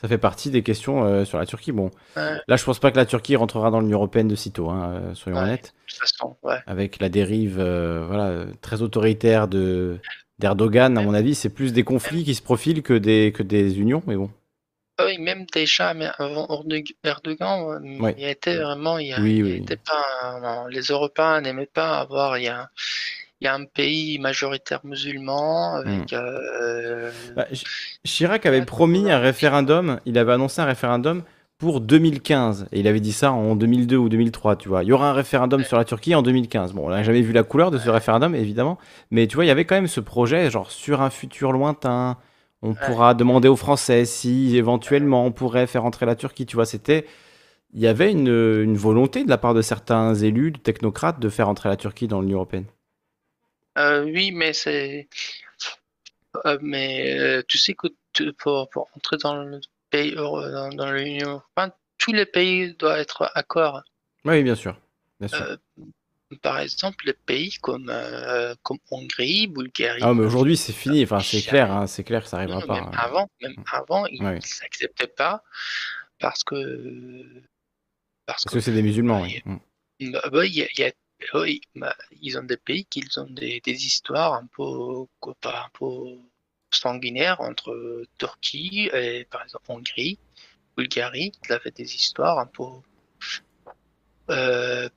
Ça 0.00 0.06
fait 0.08 0.18
partie 0.18 0.50
des 0.50 0.62
questions 0.62 1.04
euh, 1.04 1.24
sur 1.24 1.38
la 1.38 1.46
Turquie. 1.46 1.72
Bon, 1.72 1.90
Ouais, 2.16 2.38
là, 2.46 2.56
je 2.56 2.64
pense 2.64 2.78
pas 2.78 2.90
que 2.92 2.96
la 2.96 3.06
Turquie 3.06 3.34
rentrera 3.36 3.70
dans 3.70 3.80
l'Union 3.80 3.98
européenne 3.98 4.28
de 4.28 4.36
sitôt, 4.36 4.70
hein, 4.70 4.92
euh, 4.94 5.14
soyons 5.14 5.38
Ouais. 5.38 5.44
honnêtes. 5.44 5.74
de 5.86 5.90
toute 5.92 5.98
façon, 6.00 6.36
ouais. 6.44 6.58
Avec 6.66 7.00
la 7.00 7.08
dérive, 7.08 7.58
euh, 7.58 8.04
voilà, 8.06 8.44
très 8.62 8.82
autoritaire 8.82 9.48
de 9.48 9.98
d'Erdogan, 10.38 10.96
à 10.96 11.02
mon 11.02 11.14
avis, 11.14 11.34
c'est 11.34 11.48
plus 11.48 11.72
des 11.72 11.82
conflits 11.82 12.22
qui 12.24 12.36
se 12.36 12.42
profilent 12.42 12.82
que 12.84 12.94
des 12.94 13.32
que 13.34 13.42
des 13.42 13.80
unions, 13.80 14.04
mais 14.06 14.14
bon. 14.14 14.30
Ah 15.00 15.04
Oui, 15.06 15.18
même 15.18 15.46
déjà, 15.52 15.94
mais 15.94 16.06
avant 16.18 16.46
Erdogan, 17.02 17.80
il 18.16 18.24
était 18.24 18.56
vraiment, 18.56 18.98
il, 18.98 19.08
y 19.08 19.12
a- 19.12 19.20
Oui, 19.20 19.36
il 19.38 19.42
oui. 19.44 19.64
pas, 19.84 20.40
non, 20.40 20.66
les 20.66 20.80
Européens 20.82 21.40
n'aimaient 21.40 21.66
pas 21.66 21.98
avoir, 21.98 22.38
il 22.38 22.44
y 22.44 22.48
a, 22.48 22.68
il 23.40 23.44
y 23.44 23.48
a 23.48 23.54
un 23.54 23.64
pays 23.64 24.18
majoritaire 24.18 24.80
musulman 24.84 25.74
avec, 25.76 26.12
euh, 26.12 27.10
Bah, 27.36 27.46
Ch- 27.50 27.98
Chirac 28.04 28.46
avait 28.46 28.62
promis 28.62 29.10
un 29.10 29.18
référendum, 29.18 30.00
il 30.06 30.18
avait 30.18 30.32
annoncé 30.32 30.60
un 30.60 30.64
référendum 30.64 31.22
pour 31.58 31.80
2015, 31.80 32.68
et 32.72 32.80
il 32.80 32.86
avait 32.88 33.00
dit 33.00 33.12
ça 33.12 33.32
en 33.32 33.56
2002 33.56 33.96
ou 33.96 34.08
2003, 34.08 34.56
tu 34.56 34.68
vois. 34.68 34.84
Il 34.84 34.88
y 34.88 34.92
aura 34.92 35.10
un 35.10 35.12
référendum 35.12 35.64
sur 35.64 35.76
la 35.76 35.84
Turquie 35.84 36.14
en 36.14 36.22
2015. 36.22 36.72
Bon, 36.72 36.86
on 36.86 36.90
n'a 36.90 37.02
jamais 37.02 37.20
vu 37.22 37.32
la 37.32 37.42
couleur 37.42 37.70
de 37.70 37.78
ce 37.78 37.90
référendum, 37.90 38.34
évidemment, 38.34 38.78
mais 39.10 39.26
tu 39.26 39.34
vois, 39.36 39.44
il 39.44 39.48
y 39.48 39.50
avait 39.50 39.64
quand 39.64 39.74
même 39.74 39.88
ce 39.88 40.00
projet, 40.00 40.50
genre 40.50 40.70
sur 40.70 41.02
un 41.02 41.10
futur 41.10 41.52
lointain, 41.52 42.16
on 42.62 42.74
pourra 42.74 43.14
demander 43.14 43.48
aux 43.48 43.56
Français 43.56 44.04
si 44.04 44.56
éventuellement 44.56 45.24
on 45.24 45.32
pourrait 45.32 45.66
faire 45.66 45.84
entrer 45.84 46.06
la 46.06 46.16
Turquie, 46.16 46.46
tu 46.46 46.56
vois, 46.56 46.66
c'était... 46.66 47.06
Il 47.74 47.80
y 47.80 47.86
avait 47.86 48.12
une, 48.12 48.28
une 48.28 48.76
volonté 48.76 49.24
de 49.24 49.30
la 49.30 49.38
part 49.38 49.54
de 49.54 49.62
certains 49.62 50.14
élus, 50.14 50.52
de 50.52 50.58
technocrates, 50.58 51.20
de 51.20 51.28
faire 51.28 51.48
entrer 51.48 51.68
la 51.68 51.76
Turquie 51.76 52.08
dans 52.08 52.20
l'Union 52.22 52.36
Européenne. 52.38 52.66
Euh, 53.78 54.04
oui, 54.04 54.32
mais 54.32 54.52
c'est. 54.52 55.08
euh, 56.44 56.58
mais 56.60 57.18
euh, 57.18 57.42
tu 57.48 57.58
sais 57.58 57.74
que 57.74 57.86
tu- 58.12 58.32
pour, 58.32 58.68
pour 58.70 58.88
entrer 58.96 59.16
dans 59.18 59.42
le 59.42 59.60
pays 59.90 60.14
dans, 60.14 60.68
dans 60.70 60.92
l'Union 60.92 61.28
européenne, 61.56 61.72
tous 61.96 62.12
les 62.12 62.26
pays 62.26 62.74
doivent 62.74 62.98
être 62.98 63.30
accord. 63.34 63.82
Oui, 64.24 64.42
bien 64.42 64.54
sûr. 64.54 64.78
Bien 65.20 65.28
sûr. 65.28 65.58
Par 66.42 66.58
exemple, 66.58 67.06
les 67.06 67.14
pays 67.14 67.54
comme, 67.62 67.90
comme 68.62 68.76
Hongrie, 68.90 69.46
Bulgarie. 69.46 70.02
Ah, 70.02 70.12
mais 70.12 70.24
aujourd'hui, 70.26 70.58
c'est 70.58 70.74
fini, 70.74 71.02
enfin, 71.04 71.20
c'est 71.20 71.40
clair, 71.40 71.72
hein, 71.72 71.86
c'est 71.86 72.04
clair 72.04 72.22
que 72.22 72.28
ça 72.28 72.36
Non, 72.36 72.42
arrivera 72.42 72.60
non, 72.60 72.66
pas. 72.66 72.74
même 72.74 72.84
hein. 72.88 72.98
avant, 72.98 73.30
même 73.40 73.64
avant, 73.72 74.06
ils 74.06 74.22
ne 74.22 74.40
s'acceptaient 74.40 75.06
pas 75.06 75.42
parce 76.18 76.44
que 76.44 77.24
parce 78.26 78.44
Parce 78.44 78.54
que 78.54 78.60
c'est 78.60 78.72
des 78.72 78.82
musulmans. 78.82 79.24
Mm. 79.46 79.56
Bah, 80.12 80.20
bah, 80.30 80.44
il 80.44 80.54
y 80.54 80.62
a- 80.62 80.68
il 80.74 80.80
y 80.80 80.84
a- 80.84 80.92
oui, 81.34 81.60
bah, 81.74 81.96
ils 82.20 82.38
ont 82.38 82.42
des 82.44 82.56
pays 82.56 82.84
qui 82.86 83.04
ont 83.18 83.30
des, 83.30 83.60
des 83.60 83.86
histoires 83.86 84.34
un 84.34 84.46
peu, 84.46 85.06
quoi, 85.20 85.34
pas 85.40 85.64
un 85.66 85.70
peu 85.72 86.18
sanguinaires 86.70 87.40
entre 87.40 88.04
Turquie 88.18 88.90
et 88.92 89.24
par 89.30 89.42
exemple 89.42 89.64
Hongrie, 89.68 90.18
Bulgarie. 90.76 91.32
Ils 91.44 91.52
avaient 91.52 91.70
des 91.72 91.94
histoires 91.94 92.38
un 92.38 92.46
peu 92.46 92.64
euh, 94.30 94.88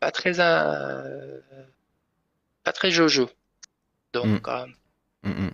pas 0.00 0.10
très 0.10 0.40
euh, 0.40 1.40
pas 2.64 2.72
très 2.72 2.90
jojo. 2.90 3.30
Donc 4.12 4.48
euh, 4.48 4.66
Mm, 5.24 5.30
mm. 5.30 5.52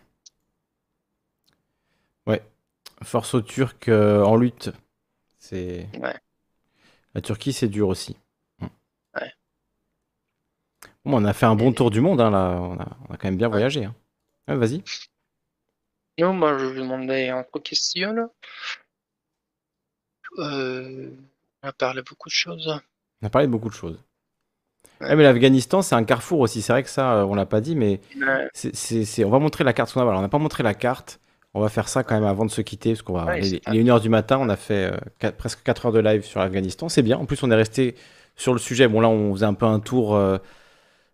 Ouais. 2.26 2.42
Force 3.02 3.34
aux 3.34 3.42
Turcs 3.42 3.88
en 3.88 4.36
lutte. 4.36 4.70
C'est. 5.38 5.88
Ouais. 5.94 6.18
La 7.14 7.20
Turquie, 7.20 7.52
c'est 7.52 7.68
dur 7.68 7.88
aussi. 7.88 8.16
Bon, 11.08 11.22
on 11.22 11.24
a 11.24 11.32
fait 11.32 11.46
un 11.46 11.54
bon 11.56 11.72
tour 11.72 11.90
du 11.90 12.00
monde, 12.00 12.20
hein, 12.20 12.30
là. 12.30 12.58
On 12.60 12.74
a, 12.78 12.86
on 13.08 13.14
a 13.14 13.16
quand 13.16 13.24
même 13.28 13.36
bien 13.36 13.48
voyagé. 13.48 13.84
hein. 13.84 13.94
Ouais, 14.46 14.56
vas-y. 14.56 14.82
Non, 16.18 16.32
moi 16.34 16.58
je 16.58 16.66
vais 16.66 16.80
demander 16.80 17.26
une 17.28 17.34
autre 17.34 17.58
question. 17.60 18.12
là. 18.12 18.28
Euh, 20.38 21.10
On 21.62 21.68
a 21.68 21.72
parlé 21.72 22.02
beaucoup 22.02 22.28
de 22.28 22.34
choses. 22.34 22.80
On 23.22 23.26
a 23.26 23.30
parlé 23.30 23.46
de 23.46 23.52
beaucoup 23.52 23.68
de 23.68 23.74
choses. 23.74 23.98
Ouais. 25.00 25.08
Ouais, 25.08 25.16
mais 25.16 25.22
l'Afghanistan, 25.22 25.80
c'est 25.82 25.94
un 25.94 26.04
carrefour 26.04 26.40
aussi. 26.40 26.60
C'est 26.62 26.72
vrai 26.72 26.82
que 26.82 26.90
ça, 26.90 27.14
euh, 27.14 27.24
on 27.24 27.34
l'a 27.34 27.46
pas 27.46 27.60
dit, 27.60 27.74
mais 27.76 28.00
on 28.16 29.30
va 29.30 29.38
montrer 29.38 29.64
la 29.64 29.72
carte. 29.72 29.96
on 29.96 30.20
n'a 30.20 30.28
pas 30.28 30.38
montré 30.38 30.62
la 30.62 30.74
carte. 30.74 31.20
On 31.54 31.60
va 31.60 31.68
faire 31.68 31.88
ça 31.88 32.02
quand 32.04 32.14
même 32.14 32.24
avant 32.28 32.44
de 32.44 32.50
se 32.50 32.60
quitter, 32.60 32.90
parce 32.92 33.02
qu'on 33.02 33.14
va. 33.14 33.38
Il, 33.38 33.54
est- 33.54 33.64
pas- 33.64 33.70
il 33.74 33.78
est 33.80 33.82
1h 33.84 34.00
du 34.00 34.08
matin, 34.10 34.38
on 34.40 34.48
a 34.48 34.56
fait 34.56 34.92
euh, 34.92 34.96
quatre- 35.18 35.36
presque 35.36 35.62
4 35.62 35.86
heures 35.86 35.92
de 35.92 35.98
live 36.00 36.24
sur 36.24 36.40
l'Afghanistan. 36.40 36.88
C'est 36.88 37.02
bien. 37.02 37.16
En 37.16 37.24
plus, 37.26 37.42
on 37.42 37.50
est 37.50 37.54
resté 37.56 37.94
sur 38.36 38.52
le 38.52 38.58
sujet. 38.58 38.86
Bon, 38.86 39.00
là, 39.00 39.08
on 39.08 39.32
faisait 39.34 39.46
un 39.46 39.54
peu 39.54 39.66
un 39.66 39.80
tour, 39.80 40.14
euh, 40.14 40.38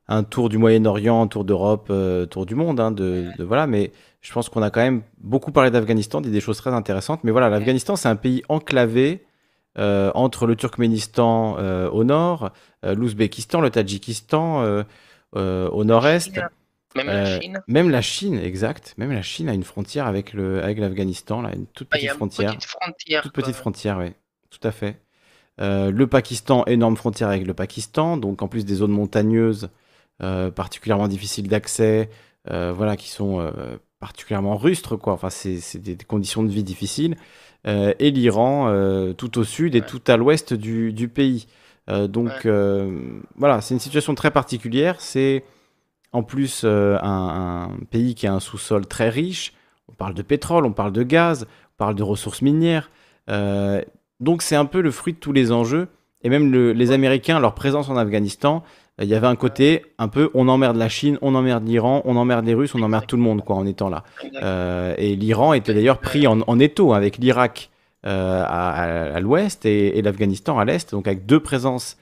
un 0.09 0.23
tour 0.23 0.49
du 0.49 0.59
Moyen-Orient, 0.59 1.23
un 1.23 1.27
tour 1.29 1.45
d'Europe, 1.45 1.89
euh, 1.91 2.27
tour 2.27 2.47
du 2.47 2.55
monde, 2.55 2.79
hein, 2.81 2.91
de, 2.91 3.27
de- 3.39 3.45
voilà. 3.45 3.67
Mais 3.67 3.93
je 4.21 4.33
pense 4.33 4.49
qu'on 4.49 4.63
a 4.63 4.71
quand 4.71 4.81
même 4.83 5.03
beaucoup 5.19 5.53
parlé 5.53 5.71
d'Afghanistan, 5.71 6.21
dit 6.21 6.31
des 6.31 6.41
choses 6.41 6.59
très 6.59 6.71
intéressantes. 6.71 7.25
Mais 7.25 7.31
voilà, 7.31 7.49
l'Afghanistan, 7.49 7.97
c'est 7.97 8.09
un 8.09 8.17
pays 8.17 8.43
enclavé 8.49 9.25
euh, 9.79 10.11
entre 10.15 10.47
le 10.47 10.57
Turkménistan 10.57 11.57
euh, 11.59 11.89
au 11.91 12.05
nord, 12.05 12.51
euh, 12.85 12.95
l'Ouzbékistan, 12.95 13.61
le 13.61 13.71
Tadjikistan 13.71 14.85
au 15.33 15.85
nord-est. 15.85 16.39
Même 16.97 17.07
la 17.09 17.41
Chine. 17.41 17.61
Même 17.67 17.91
la 17.91 18.03
Chine, 18.03 18.39
exact. 18.39 18.95
Même 18.99 19.11
la 19.11 19.23
Chine 19.23 19.49
a 19.49 19.53
une 19.53 19.65
frontière 19.65 20.07
avec 20.07 20.33
le 20.33 20.63
avec 20.63 20.79
l'Afghanistan, 20.79 21.43
là, 21.43 21.51
une 21.53 21.67
toute 21.67 21.89
Ah, 21.91 21.97
y 21.99 22.03
petite 22.03 22.11
a 22.11 22.13
une 22.13 22.17
frontière. 22.19 22.51
petite 22.55 22.65
frontière. 22.69 23.23
Toute 23.23 23.33
petite 23.33 23.57
frontière, 23.57 23.99
oui, 23.99 24.13
tout 24.51 24.61
à 24.69 24.71
fait. 24.71 25.01
Le 25.59 26.05
Pakistan, 26.05 26.65
énorme 26.67 26.97
frontière 26.97 27.29
avec 27.31 27.47
le 27.47 27.55
Pakistan, 27.55 28.17
donc 28.17 28.43
en 28.43 28.49
plus 28.49 28.65
des 28.65 28.77
zones 28.77 28.93
montagneuses 28.93 29.71
particulièrement 30.21 31.09
difficiles 31.09 31.49
d'accès, 31.49 32.09
euh, 32.51 32.73
voilà, 32.75 32.97
qui 32.97 33.09
sont 33.11 33.41
euh, 33.41 33.51
particulièrement 34.01 34.57
rustres, 34.57 34.97
quoi. 34.97 35.13
Enfin, 35.15 35.31
c'est 35.31 35.79
des, 35.79 35.97
des 35.97 36.05
conditions 36.05 36.43
de 36.43 36.51
vie 36.51 36.63
difficiles. 36.63 37.17
Euh, 37.67 37.95
et 37.99 38.11
l'Iran, 38.11 38.69
euh, 38.69 39.15
tout 39.15 39.39
au 39.39 39.45
sud 39.45 39.75
et 39.75 39.81
Ouais. 39.81 39.87
tout 39.87 40.03
à 40.07 40.17
l'ouest 40.19 40.53
du, 40.53 40.93
du 40.93 41.09
pays. 41.09 41.47
Euh, 41.89 42.07
donc 42.07 42.29
Ouais. 42.29 42.41
euh, 42.47 42.99
voilà, 43.37 43.61
c'est 43.63 43.73
une 43.75 43.81
situation 43.81 44.15
très 44.15 44.31
particulière. 44.31 45.01
C'est 45.01 45.45
en 46.13 46.23
plus 46.23 46.63
euh, 46.65 46.99
un, 47.03 47.71
un 47.71 47.85
pays 47.91 48.15
qui 48.15 48.27
a 48.27 48.35
un 48.35 48.41
sous-sol 48.41 48.87
très 48.87 49.09
riche. 49.09 49.55
On 49.89 49.95
parle 49.95 50.15
de 50.15 50.23
pétrole, 50.23 50.67
on 50.67 50.73
parle 50.73 50.93
de 50.93 51.03
gaz, 51.03 51.47
on 51.75 51.77
parle 51.79 51.95
de 51.95 52.03
ressources 52.03 52.43
minières. 52.43 52.91
Euh, 53.31 53.83
donc 54.21 54.43
c'est 54.43 54.57
un 54.57 54.67
peu 54.67 54.81
le 54.83 54.91
fruit 54.91 55.15
de 55.15 55.19
tous 55.19 55.33
les 55.33 55.51
enjeux. 55.51 55.89
Et 56.23 56.29
même 56.29 56.53
le- 56.53 56.73
les 56.73 56.91
Américains, 56.91 57.41
leur 57.41 57.55
présence 57.55 57.89
en 57.89 57.97
Afghanistan, 57.97 58.63
euh, 58.63 58.65
il 59.03 59.09
y 59.09 59.15
avait 59.15 59.27
un 59.27 59.37
côté 59.37 59.87
un 59.99 60.09
peu 60.09 60.31
on 60.35 60.47
emmerde 60.49 60.77
la 60.77 60.89
Chine, 60.89 61.19
on 61.23 61.35
emmerde 61.35 61.67
l'Iran, 61.67 62.03
on 62.05 62.17
emmerde 62.17 62.45
les 62.47 62.55
Russes, 62.55 62.75
on 62.75 62.83
emmerde 62.83 63.07
tout 63.07 63.17
le 63.17 63.23
monde 63.23 63.45
quoi 63.45 63.57
en 63.57 63.67
étant 63.67 63.89
là. 63.89 64.05
Euh, 64.43 64.95
et 64.99 65.17
l'Iran 65.17 65.53
était 65.53 65.75
d'ailleurs 65.75 65.99
pris 65.99 66.27
en, 66.27 66.41
en 66.47 66.59
étau 66.61 66.93
avec 66.95 67.19
l'Irak 67.19 67.71
euh, 68.07 68.45
à, 68.47 69.19
l'ouest 69.21 69.65
et, 69.67 69.99
et 69.99 70.03
l'Afghanistan 70.03 70.59
à 70.59 70.65
l'est, 70.65 70.91
donc 70.93 71.07
avec 71.09 71.27
deux 71.27 71.41
présences 71.41 71.97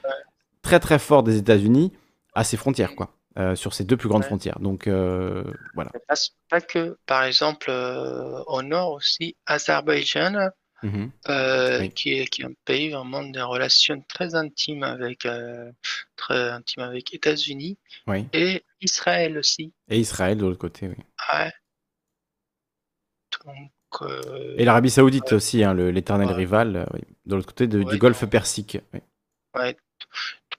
très 0.61 0.81
très 0.81 0.99
fortes 0.99 1.27
des 1.27 1.39
États-Unis 1.39 1.93
à 2.35 2.45
ses 2.45 2.57
frontières 2.57 2.95
quoi, 2.95 3.11
euh, 3.39 3.55
sur 3.55 3.73
ces 3.73 3.85
deux 3.85 3.97
plus 3.97 4.09
grandes 4.09 4.23
Ouais. 4.23 4.27
frontières. 4.29 4.59
Donc 4.61 4.87
euh, 4.87 5.45
voilà. 5.75 5.91
Pas, 6.09 6.15
pas 6.51 6.61
que, 6.61 6.99
par 7.07 7.25
exemple, 7.25 7.67
euh, 7.71 8.43
au 8.49 8.63
nord 8.63 8.93
aussi, 8.93 9.37
Azerbaïdjan, 9.47 10.51
Mhm. 10.83 11.11
euh, 11.29 11.81
Oui. 11.81 11.91
qui 11.93 12.15
est, 12.15 12.27
qui 12.27 12.43
est 12.43 12.47
un 12.47 12.53
pays 12.65 12.91
vraiment 12.91 13.23
des 13.23 13.41
relations 13.43 14.03
très 14.09 14.35
intimes 14.35 14.83
avec, 14.83 15.25
euh, 15.27 15.71
très 16.17 16.51
intimes 16.51 16.83
avec 16.83 17.15
États-Unis 17.15 17.79
Oui. 18.07 18.27
et 18.33 18.65
Israël 18.81 19.39
aussi. 19.39 19.73
Et 19.89 19.99
Israël 19.99 20.39
de 20.39 20.43
l'autre 20.47 20.59
côté, 20.59 20.89
oui. 20.89 20.97
Ouais. 21.33 21.53
Donc, 23.45 23.71
euh, 24.03 24.55
Et 24.59 24.65
l'Arabie 24.65 24.91
Saoudite 24.91 25.33
aussi, 25.33 25.65
hein, 25.65 25.75
l'éternel 25.75 26.29
Ouais. 26.29 26.35
rival, 26.35 26.77
euh, 26.77 26.85
oui, 26.95 27.01
de 27.27 27.35
l'autre 27.35 27.49
côté 27.49 27.67
de- 27.67 27.79
Ouais, 27.83 27.93
du 27.93 27.99
Golfe. 27.99 28.25
Persique. 28.29 28.79
ouais, 29.55 29.77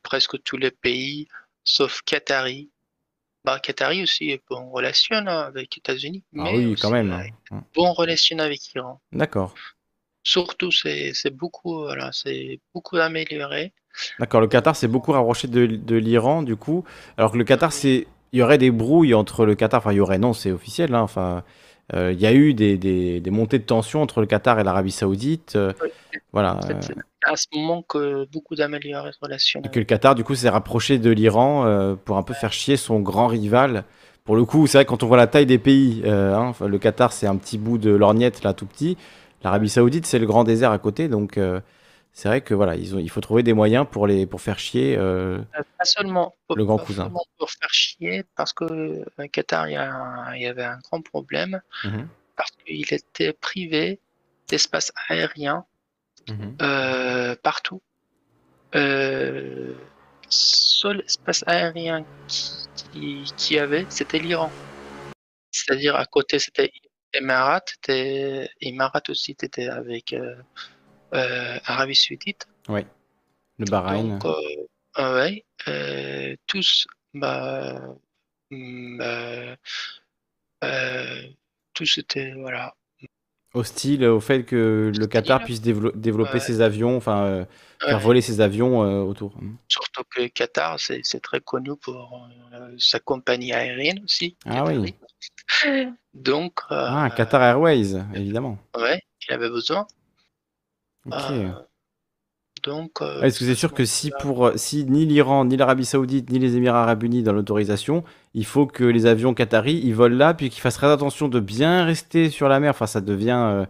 presque 0.03 0.41
tous 0.43 0.57
les 0.57 0.71
pays, 0.71 1.27
sauf 1.63 2.01
Qatari. 2.05 2.69
Bah, 3.45 3.59
Qatari 3.59 4.03
aussi 4.03 4.29
est 4.29 4.41
bon 4.49 4.69
relation 4.71 5.15
hein, 5.17 5.41
avec 5.41 5.77
États-Unis, 5.77 6.23
Ah 6.37 6.43
mais 6.43 6.57
oui, 6.57 6.75
quand 6.79 6.91
même. 6.91 7.11
hein. 7.51 7.63
bon 7.75 7.91
relation 7.93 8.39
avec 8.39 8.73
Iran. 8.73 9.01
D'accord. 9.11 9.53
Surtout, 10.23 10.71
c'est 10.71 11.13
beaucoup, 11.31 11.79
voilà, 11.79 12.09
c'est 12.13 12.59
beaucoup 12.73 12.97
amélioré. 12.97 13.73
D'accord, 14.19 14.41
le 14.41 14.47
Qatar 14.47 14.75
s'est 14.75 14.87
beaucoup 14.87 15.11
rapproché 15.11 15.47
de, 15.47 15.65
de 15.65 15.95
l'Iran, 15.95 16.41
du 16.41 16.55
coup. 16.55 16.83
Alors 17.17 17.31
que 17.31 17.37
le 17.37 17.43
Qatar, 17.43 17.71
c'est. 17.73 18.07
Il 18.31 18.39
y 18.39 18.41
aurait 18.41 18.57
des 18.57 18.71
brouilles 18.71 19.13
entre 19.13 19.45
le 19.45 19.53
Qatar. 19.53 19.77
Enfin, 19.79 19.91
il 19.91 19.97
y 19.97 19.99
aurait, 19.99 20.17
non, 20.17 20.33
c'est 20.33 20.51
officiel. 20.51 20.95
hein, 20.95 21.01
Enfin, 21.01 21.43
euh, 21.93 22.11
il 22.11 22.19
y 22.19 22.25
a 22.25 22.33
eu 22.33 22.55
des, 22.55 22.77
des- 22.79 23.19
des 23.19 23.29
montées 23.29 23.59
de 23.59 23.63
tension 23.63 24.01
entre 24.01 24.21
le 24.21 24.25
Qatar 24.25 24.59
et 24.59 24.63
l'Arabie 24.63 24.91
Saoudite. 24.91 25.55
euh, 25.55 25.71
Oui. 25.83 25.89
voilà. 26.31 26.55
En 26.57 26.61
fait, 26.63 26.73
euh, 26.73 26.79
c'est 26.81 26.95
à 27.31 27.35
ce 27.35 27.45
moment 27.53 27.83
que 27.83 28.25
beaucoup 28.31 28.55
d'améliorées 28.55 29.11
relations. 29.21 29.61
et 29.63 29.69
que 29.69 29.77
le 29.77 29.85
Qatar, 29.85 30.15
du 30.15 30.23
coup, 30.23 30.33
s'est 30.33 30.49
rapproché 30.49 30.97
de 30.97 31.11
l'Iran 31.11 31.65
euh, 31.67 31.93
pour 31.95 32.17
un 32.17 32.23
peu 32.23 32.33
faire 32.33 32.53
chier 32.53 32.75
son 32.77 32.99
grand 33.01 33.27
rival. 33.27 33.83
Pour 34.23 34.35
le 34.35 34.45
coup, 34.45 34.65
c'est 34.65 34.79
vrai, 34.79 34.85
quand 34.85 35.03
on 35.03 35.07
voit 35.07 35.17
la 35.17 35.27
taille 35.27 35.45
des 35.45 35.59
pays, 35.59 36.01
euh, 36.05 36.33
hein, 36.33 36.53
le 36.65 36.79
Qatar, 36.79 37.13
c'est 37.13 37.27
un 37.27 37.35
petit 37.35 37.59
bout 37.59 37.77
de 37.77 37.91
lorgnette, 37.91 38.41
là, 38.43 38.53
tout 38.53 38.65
petit. 38.65 38.97
L'Arabie 39.43 39.69
Saoudite, 39.69 40.05
c'est 40.05 40.19
le 40.19 40.25
grand 40.25 40.43
désert 40.43 40.71
à 40.71 40.79
côté. 40.79 41.07
Donc, 41.07 41.37
euh, 41.37 41.59
c'est 42.13 42.27
vrai 42.29 42.41
que 42.41 42.53
voilà, 42.53 42.75
ils 42.75 42.95
ont, 42.95 42.99
il 42.99 43.09
faut 43.09 43.21
trouver 43.21 43.43
des 43.43 43.53
moyens 43.53 43.85
pour, 43.89 44.07
les, 44.07 44.25
pour 44.25 44.41
faire 44.41 44.59
chier. 44.59 44.95
euh, 44.97 45.39
Euh, 45.57 45.63
Pas 45.77 45.85
seulement, 45.85 46.35
Le 46.55 46.63
grand 46.65 46.77
pas 46.77 46.85
cousin. 46.85 47.03
seulement 47.03 47.25
pour 47.37 47.49
faire 47.51 47.69
chier, 47.71 48.23
parce 48.35 48.53
que 48.53 48.63
le 48.65 49.27
Qatar, 49.27 49.67
il 49.69 49.73
y, 49.73 49.75
a 49.75 49.91
un- 49.93 50.35
il 50.35 50.41
y 50.43 50.47
avait 50.47 50.63
un 50.63 50.77
grand 50.79 51.01
problème, 51.01 51.61
mhm, 51.83 52.07
parce 52.35 52.51
qu'il 52.51 52.93
était 52.93 53.33
privé 53.33 53.99
d'espace 54.47 54.91
aérien 55.09 55.65
mhm. 56.29 56.55
euh, 56.61 57.35
partout. 57.43 57.81
Euh, 58.75 59.73
seul 60.29 61.03
espace 61.05 61.43
aérien 61.47 62.05
qui, 62.27 62.51
qui, 62.91 63.23
qui 63.37 63.59
avait, 63.59 63.85
c'était 63.89 64.19
l'Iran. 64.19 64.51
C'est-à-dire 65.51 65.95
à 65.95 66.05
côté, 66.05 66.39
c'était 66.39 66.71
C'était 67.13 68.49
Émirats 68.61 69.03
aussi, 69.09 69.35
c'était 69.39 69.67
avec 69.67 70.13
euh, 70.13 70.35
euh, 71.13 71.57
Arabie 71.65 71.95
Saoudite. 71.95 72.47
Le 72.67 73.65
Bahreïn. 73.65 74.17
Donc, 74.17 74.25
euh, 74.25 74.67
ah 74.95 75.13
ouais, 75.13 75.45
tous, 76.47 76.87
bah, 77.13 77.81
hum, 78.51 78.97
bah, 78.97 79.57
tous 81.73 81.97
étaient, 81.97 82.33
voilà. 82.33 82.73
hostile 83.53 84.05
au 84.05 84.19
fait 84.19 84.43
que 84.43 84.91
le 84.95 85.05
Qatar 85.07 85.43
puisse 85.43 85.61
dévelop- 85.61 85.95
développer 85.95 86.33
Ouais. 86.33 86.39
ses 86.39 86.61
avions, 86.61 86.97
enfin 86.97 87.25
euh, 87.25 87.45
faire 87.79 87.97
Ouais. 87.97 88.03
voler 88.03 88.21
ses 88.21 88.41
avions 88.41 88.83
euh, 88.83 89.01
autour. 89.01 89.35
Surtout 89.67 90.03
que 90.09 90.25
Qatar, 90.27 90.79
c'est 90.79 91.01
c'est 91.03 91.19
très 91.19 91.39
connu 91.39 91.75
pour 91.75 92.27
euh, 92.53 92.75
sa 92.79 92.99
compagnie 92.99 93.53
aérienne 93.53 94.03
aussi. 94.03 94.35
Ah 94.45 94.65
oui. 94.65 94.95
Donc, 96.13 96.59
euh, 96.71 96.85
Ah, 96.89 97.09
Qatar 97.15 97.41
Airways, 97.43 97.95
évidemment. 98.13 98.57
ouais, 98.77 99.01
il 99.27 99.33
avait 99.33 99.49
besoin. 99.49 99.85
Ok. 101.05 101.13
Euh, 101.31 101.51
donc, 102.63 103.01
euh, 103.01 103.21
Est-ce 103.23 103.39
que 103.39 103.45
c'est 103.45 103.55
sûr 103.55 103.73
que 103.73 103.83
si 103.83 104.11
pour 104.21 104.51
si 104.55 104.85
ni 104.85 105.05
l'Iran, 105.05 105.43
ni 105.45 105.57
l'Arabie 105.57 105.85
Saoudite, 105.85 106.29
ni 106.29 106.39
les 106.39 106.55
Émirats 106.55 106.83
Arabes 106.83 107.03
Unis 107.03 107.23
dans 107.23 107.33
l'autorisation, 107.33 108.03
il 108.33 108.45
faut 108.45 108.67
que 108.67 108.85
les 108.85 109.05
avions 109.05 109.33
qataris 109.33 109.81
ils 109.83 109.93
volent 109.93 110.15
là, 110.15 110.33
puis 110.33 110.49
qu'ils 110.49 110.61
fassent 110.61 110.75
très 110.77 110.91
attention 110.91 111.27
de 111.27 111.39
bien 111.41 111.83
rester 111.83 112.29
sur 112.29 112.47
la 112.47 112.59
mer. 112.61 112.71
Enfin, 112.71 112.87
ça 112.87 113.01
devient 113.01 113.31
euh, 113.37 113.65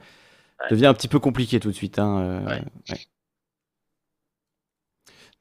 Ouais. 0.61 0.69
devient 0.71 0.85
un 0.85 0.93
petit 0.93 1.07
peu 1.07 1.19
compliqué 1.19 1.59
tout 1.59 1.69
de 1.69 1.75
suite. 1.75 1.97
hein, 1.99 2.19
euh, 2.21 2.45
Ouais. 2.45 2.61
ouais. 2.91 2.97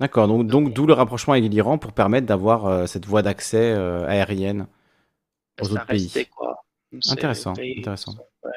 D'accord. 0.01 0.27
Donc 0.29 0.47
donc 0.47 0.73
d'où 0.73 0.87
le 0.87 0.95
rapprochement 0.95 1.35
avec 1.35 1.45
l'Iran 1.51 1.79
pour 1.79 1.93
permettre 1.93 2.27
d'avoir 2.27 2.89
cette 2.89 3.07
voie 3.07 3.23
d'accès 3.23 3.73
aérienne 3.73 4.67
aux 5.61 5.65
ça 5.65 5.73
autres 5.75 5.87
pays. 5.87 6.05
restait, 6.05 6.27
quoi. 6.27 6.65
C'est 7.01 7.13
Intéressant, 7.13 7.53
pays- 7.55 7.79
intéressant. 7.79 8.15
ouais. 8.45 8.51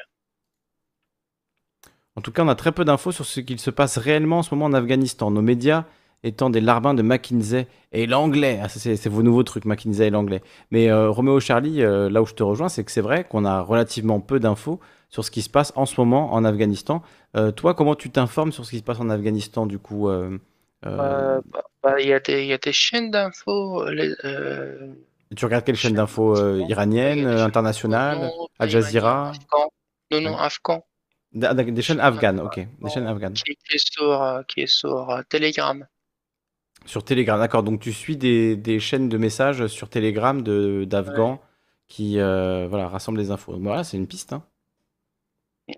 En 2.16 2.22
tout 2.22 2.32
cas, 2.32 2.44
on 2.44 2.48
a 2.48 2.54
très 2.54 2.72
peu 2.72 2.84
d'infos 2.84 3.12
sur 3.12 3.26
ce 3.26 3.40
qu'il 3.40 3.60
se 3.60 3.70
passe 3.70 3.98
réellement 3.98 4.38
en 4.38 4.42
ce 4.42 4.54
moment 4.54 4.66
en 4.66 4.72
Afghanistan. 4.72 5.30
Nos 5.30 5.42
médias 5.42 5.84
étant 6.22 6.48
des 6.50 6.60
larbins 6.62 6.94
de 6.94 7.02
McKinsey 7.02 7.66
et 7.92 8.06
l'anglais. 8.06 8.58
Ah, 8.62 8.68
c'est 8.68 9.06
vos 9.08 9.22
nouveaux 9.22 9.42
trucs, 9.42 9.64
McKinsey 9.66 10.06
et 10.06 10.10
l'anglais. 10.10 10.42
Mais 10.70 10.88
euh, 10.90 11.10
Roméo 11.10 11.40
Charlie, 11.40 11.82
euh, 11.82 12.08
là 12.08 12.22
où 12.22 12.26
je 12.26 12.34
te 12.34 12.42
rejoins, 12.42 12.68
c'est 12.70 12.84
que 12.84 12.90
c'est 12.90 13.02
vrai 13.02 13.24
qu'on 13.24 13.44
a 13.44 13.60
relativement 13.60 14.20
peu 14.20 14.40
d'infos 14.40 14.80
sur 15.10 15.24
ce 15.24 15.30
qui 15.30 15.42
se 15.42 15.50
passe 15.50 15.72
en 15.76 15.84
ce 15.86 16.00
moment 16.00 16.32
en 16.32 16.44
Afghanistan. 16.44 17.02
Euh, 17.36 17.52
toi, 17.52 17.74
comment 17.74 17.94
tu 17.94 18.10
t'informes 18.10 18.50
sur 18.52 18.64
ce 18.64 18.70
qui 18.70 18.78
se 18.78 18.82
passe 18.82 18.98
en 19.00 19.10
Afghanistan, 19.10 19.66
du 19.66 19.78
coup 19.78 20.08
euh, 20.08 20.38
euh, 20.86 21.36
Euh, 21.38 21.40
bah, 21.52 21.62
bah, 21.82 22.00
Il 22.00 22.08
y, 22.08 22.12
a 22.14 22.20
des- 22.20 22.42
il 22.42 22.48
y 22.48 22.52
a 22.54 22.58
des 22.58 22.72
chaînes 22.72 23.10
d'infos. 23.10 23.84
Tu 25.34 25.44
regardes 25.44 25.64
quelle 25.64 25.76
chaîne 25.76 25.94
d'infos 25.94 26.36
euh, 26.36 26.64
iranienne, 26.68 27.26
euh, 27.26 27.44
internationale, 27.44 28.30
Al 28.58 28.70
Jazeera 28.70 29.30
afghan. 29.30 29.70
Non, 30.12 30.20
non, 30.20 30.36
afghan. 30.36 30.84
Des 31.32 31.72
des 31.72 31.82
chaînes 31.82 32.00
afghanes, 32.00 32.40
ok. 32.40 32.60
Des 32.80 32.90
chaînes 32.90 33.06
afghanes. 33.06 33.34
Qui, 33.34 33.52
est 33.52 33.78
sur, 33.92 34.22
euh, 34.22 34.42
qui 34.44 34.60
est 34.60 34.66
sur 34.68 35.10
euh, 35.10 35.22
Telegram. 35.28 35.84
Sur 36.84 37.04
Telegram, 37.04 37.40
d'accord. 37.40 37.64
Donc 37.64 37.80
tu 37.80 37.92
suis 37.92 38.16
des, 38.16 38.56
des 38.56 38.78
chaînes 38.78 39.08
de 39.08 39.18
messages 39.18 39.66
sur 39.66 39.88
Telegram 39.88 40.40
d'Afghans 40.86 41.40
qui 41.88 42.18
voilà, 42.18 42.88
rassemblent 42.88 43.18
des 43.18 43.32
infos. 43.32 43.58
Voilà, 43.58 43.82
c'est 43.82 43.96
une 43.96 44.06
piste. 44.06 44.32
hein. 44.32 44.44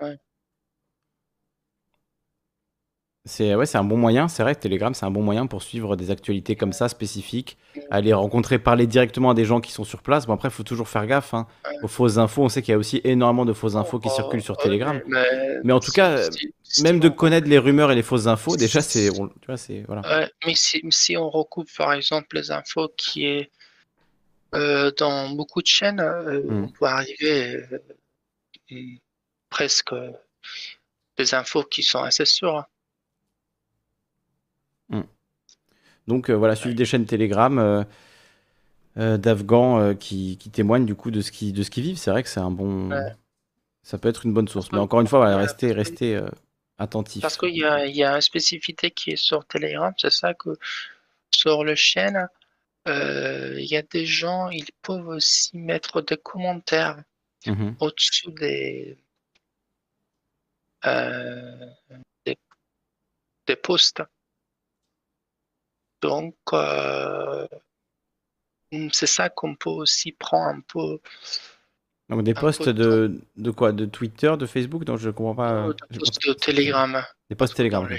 Ouais. 0.02 0.18
C'est 3.28 3.54
ouais, 3.54 3.66
c'est 3.66 3.78
un 3.78 3.84
bon 3.84 3.96
moyen. 3.96 4.26
C'est 4.26 4.42
vrai 4.42 4.54
que 4.54 4.60
Telegram, 4.60 4.92
c'est 4.94 5.04
un 5.06 5.10
bon 5.10 5.22
moyen 5.22 5.46
pour 5.46 5.62
suivre 5.62 5.94
des 5.96 6.10
actualités 6.10 6.56
comme 6.56 6.72
ça, 6.72 6.88
spécifiques. 6.88 7.58
Aller 7.90 8.12
rencontrer, 8.12 8.58
parler 8.58 8.86
directement 8.86 9.30
à 9.30 9.34
des 9.34 9.44
gens 9.44 9.60
qui 9.60 9.70
sont 9.70 9.84
sur 9.84 10.02
place. 10.02 10.26
Bon, 10.26 10.32
après, 10.34 10.48
il 10.48 10.50
faut 10.50 10.62
toujours 10.64 10.88
faire 10.88 11.06
gaffe 11.06 11.34
hein, 11.34 11.46
aux 11.82 11.88
fausses 11.88 12.18
infos. 12.18 12.42
On 12.42 12.48
sait 12.48 12.62
qu'il 12.62 12.72
y 12.72 12.74
a 12.74 12.78
aussi 12.78 13.00
énormément 13.04 13.44
de 13.44 13.52
fausses 13.52 13.76
infos 13.76 13.98
qui 14.00 14.08
circulent 14.10 14.42
sur 14.42 14.56
Telegram. 14.56 15.00
Mais, 15.62 15.72
en 15.72 15.80
tout 15.80 15.92
cas, 15.92 16.18
Même 16.82 16.98
de 17.00 17.08
on- 17.08 17.12
connaître 17.12 17.48
les 17.48 17.58
rumeurs 17.58 17.92
et 17.92 17.94
les 17.94 18.02
fausses 18.02 18.26
infos, 18.26 18.56
déjà, 18.56 18.80
c'est. 18.80 19.10
on- 19.20 19.28
Tu 19.28 19.46
vois, 19.46 19.56
c'est. 19.56 19.84
Voilà. 19.86 20.28
Mais 20.46 20.54
si, 20.54 20.82
si 20.90 21.16
on 21.16 21.28
recoupe 21.30 21.68
par 21.76 21.92
exemple 21.92 22.34
les 22.36 22.50
infos 22.50 22.88
qui 22.96 23.26
est 23.26 23.50
euh, 24.54 24.90
dans 24.98 25.28
beaucoup 25.30 25.60
de 25.60 25.66
chaînes, 25.66 26.00
euh, 26.00 26.40
Mm. 26.42 26.64
on 26.64 26.68
peut 26.68 26.86
arriver 26.86 27.56
euh, 27.56 27.78
mm, 28.70 28.96
presque 29.50 29.92
euh, 29.92 30.10
des 31.18 31.34
infos 31.34 31.64
qui 31.64 31.82
sont 31.82 32.02
assez 32.02 32.24
sûres. 32.24 32.64
Donc 36.06 36.30
euh, 36.30 36.34
voilà, 36.34 36.56
suivre 36.56 36.74
des 36.74 36.86
chaînes 36.86 37.04
Telegram 37.04 37.58
euh, 37.58 37.84
euh, 38.96 39.18
d'Afghans 39.18 39.94
qui, 39.94 40.38
qui 40.38 40.50
témoignent 40.50 40.86
du 40.86 40.94
coup 40.94 41.10
de 41.10 41.20
ce 41.20 41.30
qu'ils 41.30 41.52
de 41.52 41.62
ce 41.62 41.70
qu'ils 41.70 41.82
vivent. 41.82 41.98
C'est 41.98 42.10
vrai 42.10 42.22
que 42.22 42.28
c'est 42.30 42.40
un 42.40 42.50
bon. 42.50 42.90
Ouais. 42.90 43.12
Ça 43.82 43.98
peut 43.98 44.08
être 44.08 44.24
une 44.24 44.32
bonne 44.32 44.48
source. 44.48 44.72
Mais 44.72 44.78
encore 44.78 45.00
une 45.02 45.06
fois, 45.06 45.18
voilà, 45.18 45.36
restez, 45.36 45.74
parce 45.74 45.88
que- 45.88 45.90
restez 45.90 46.20
attentifs. 46.78 47.22
Parce 47.22 47.36
qu'il 47.36 47.56
y 47.56 47.64
a, 47.64 47.84
il 47.86 47.94
y 47.94 48.04
a 48.04 48.14
une 48.14 48.20
spécificité 48.22 48.90
qui 48.90 49.10
est 49.10 49.16
sur 49.16 49.44
Telegram, 49.46 49.92
c'est 49.98 50.10
ça 50.12 50.32
que 50.34 50.50
sur 51.34 51.62
le 51.64 51.74
chaîne, 51.74 52.28
il 52.86 53.66
y 53.66 53.76
a 53.76 53.82
des 53.82 54.06
gens, 54.06 54.48
ils 54.48 54.64
peuvent 54.82 55.08
aussi 55.08 55.56
mettre 55.58 56.00
des 56.00 56.16
commentaires 56.16 57.02
Mhm. 57.46 57.76
au-dessus 57.80 58.32
des, 58.32 58.96
des, 62.26 62.36
des 63.46 63.56
posts. 63.56 64.02
Donc, 66.02 66.34
euh, 66.52 67.46
c'est 68.92 69.06
ça 69.06 69.28
qu'on 69.28 69.54
peut 69.54 69.70
aussi 69.70 70.12
prendre 70.12 70.46
un 70.56 70.60
peu 70.60 70.98
Donc 72.10 72.22
des 72.22 72.34
posts 72.34 72.68
de, 72.68 73.20
de 73.36 73.50
quoi? 73.50 73.72
De 73.72 73.86
Twitter, 73.86 74.34
de 74.38 74.46
Facebook? 74.46 74.84
Donc 74.84 74.98
je 74.98 75.10
comprends 75.10 75.34
pas. 75.34 75.52
euh, 75.52 75.68
de 75.72 75.76
je- 75.90 75.98
posts 75.98 76.26
de 76.28 76.32
Telegram 76.34 77.02
Des 77.30 77.36
posts 77.36 77.56
Telegram. 77.56 77.84
ouais. 77.86 77.96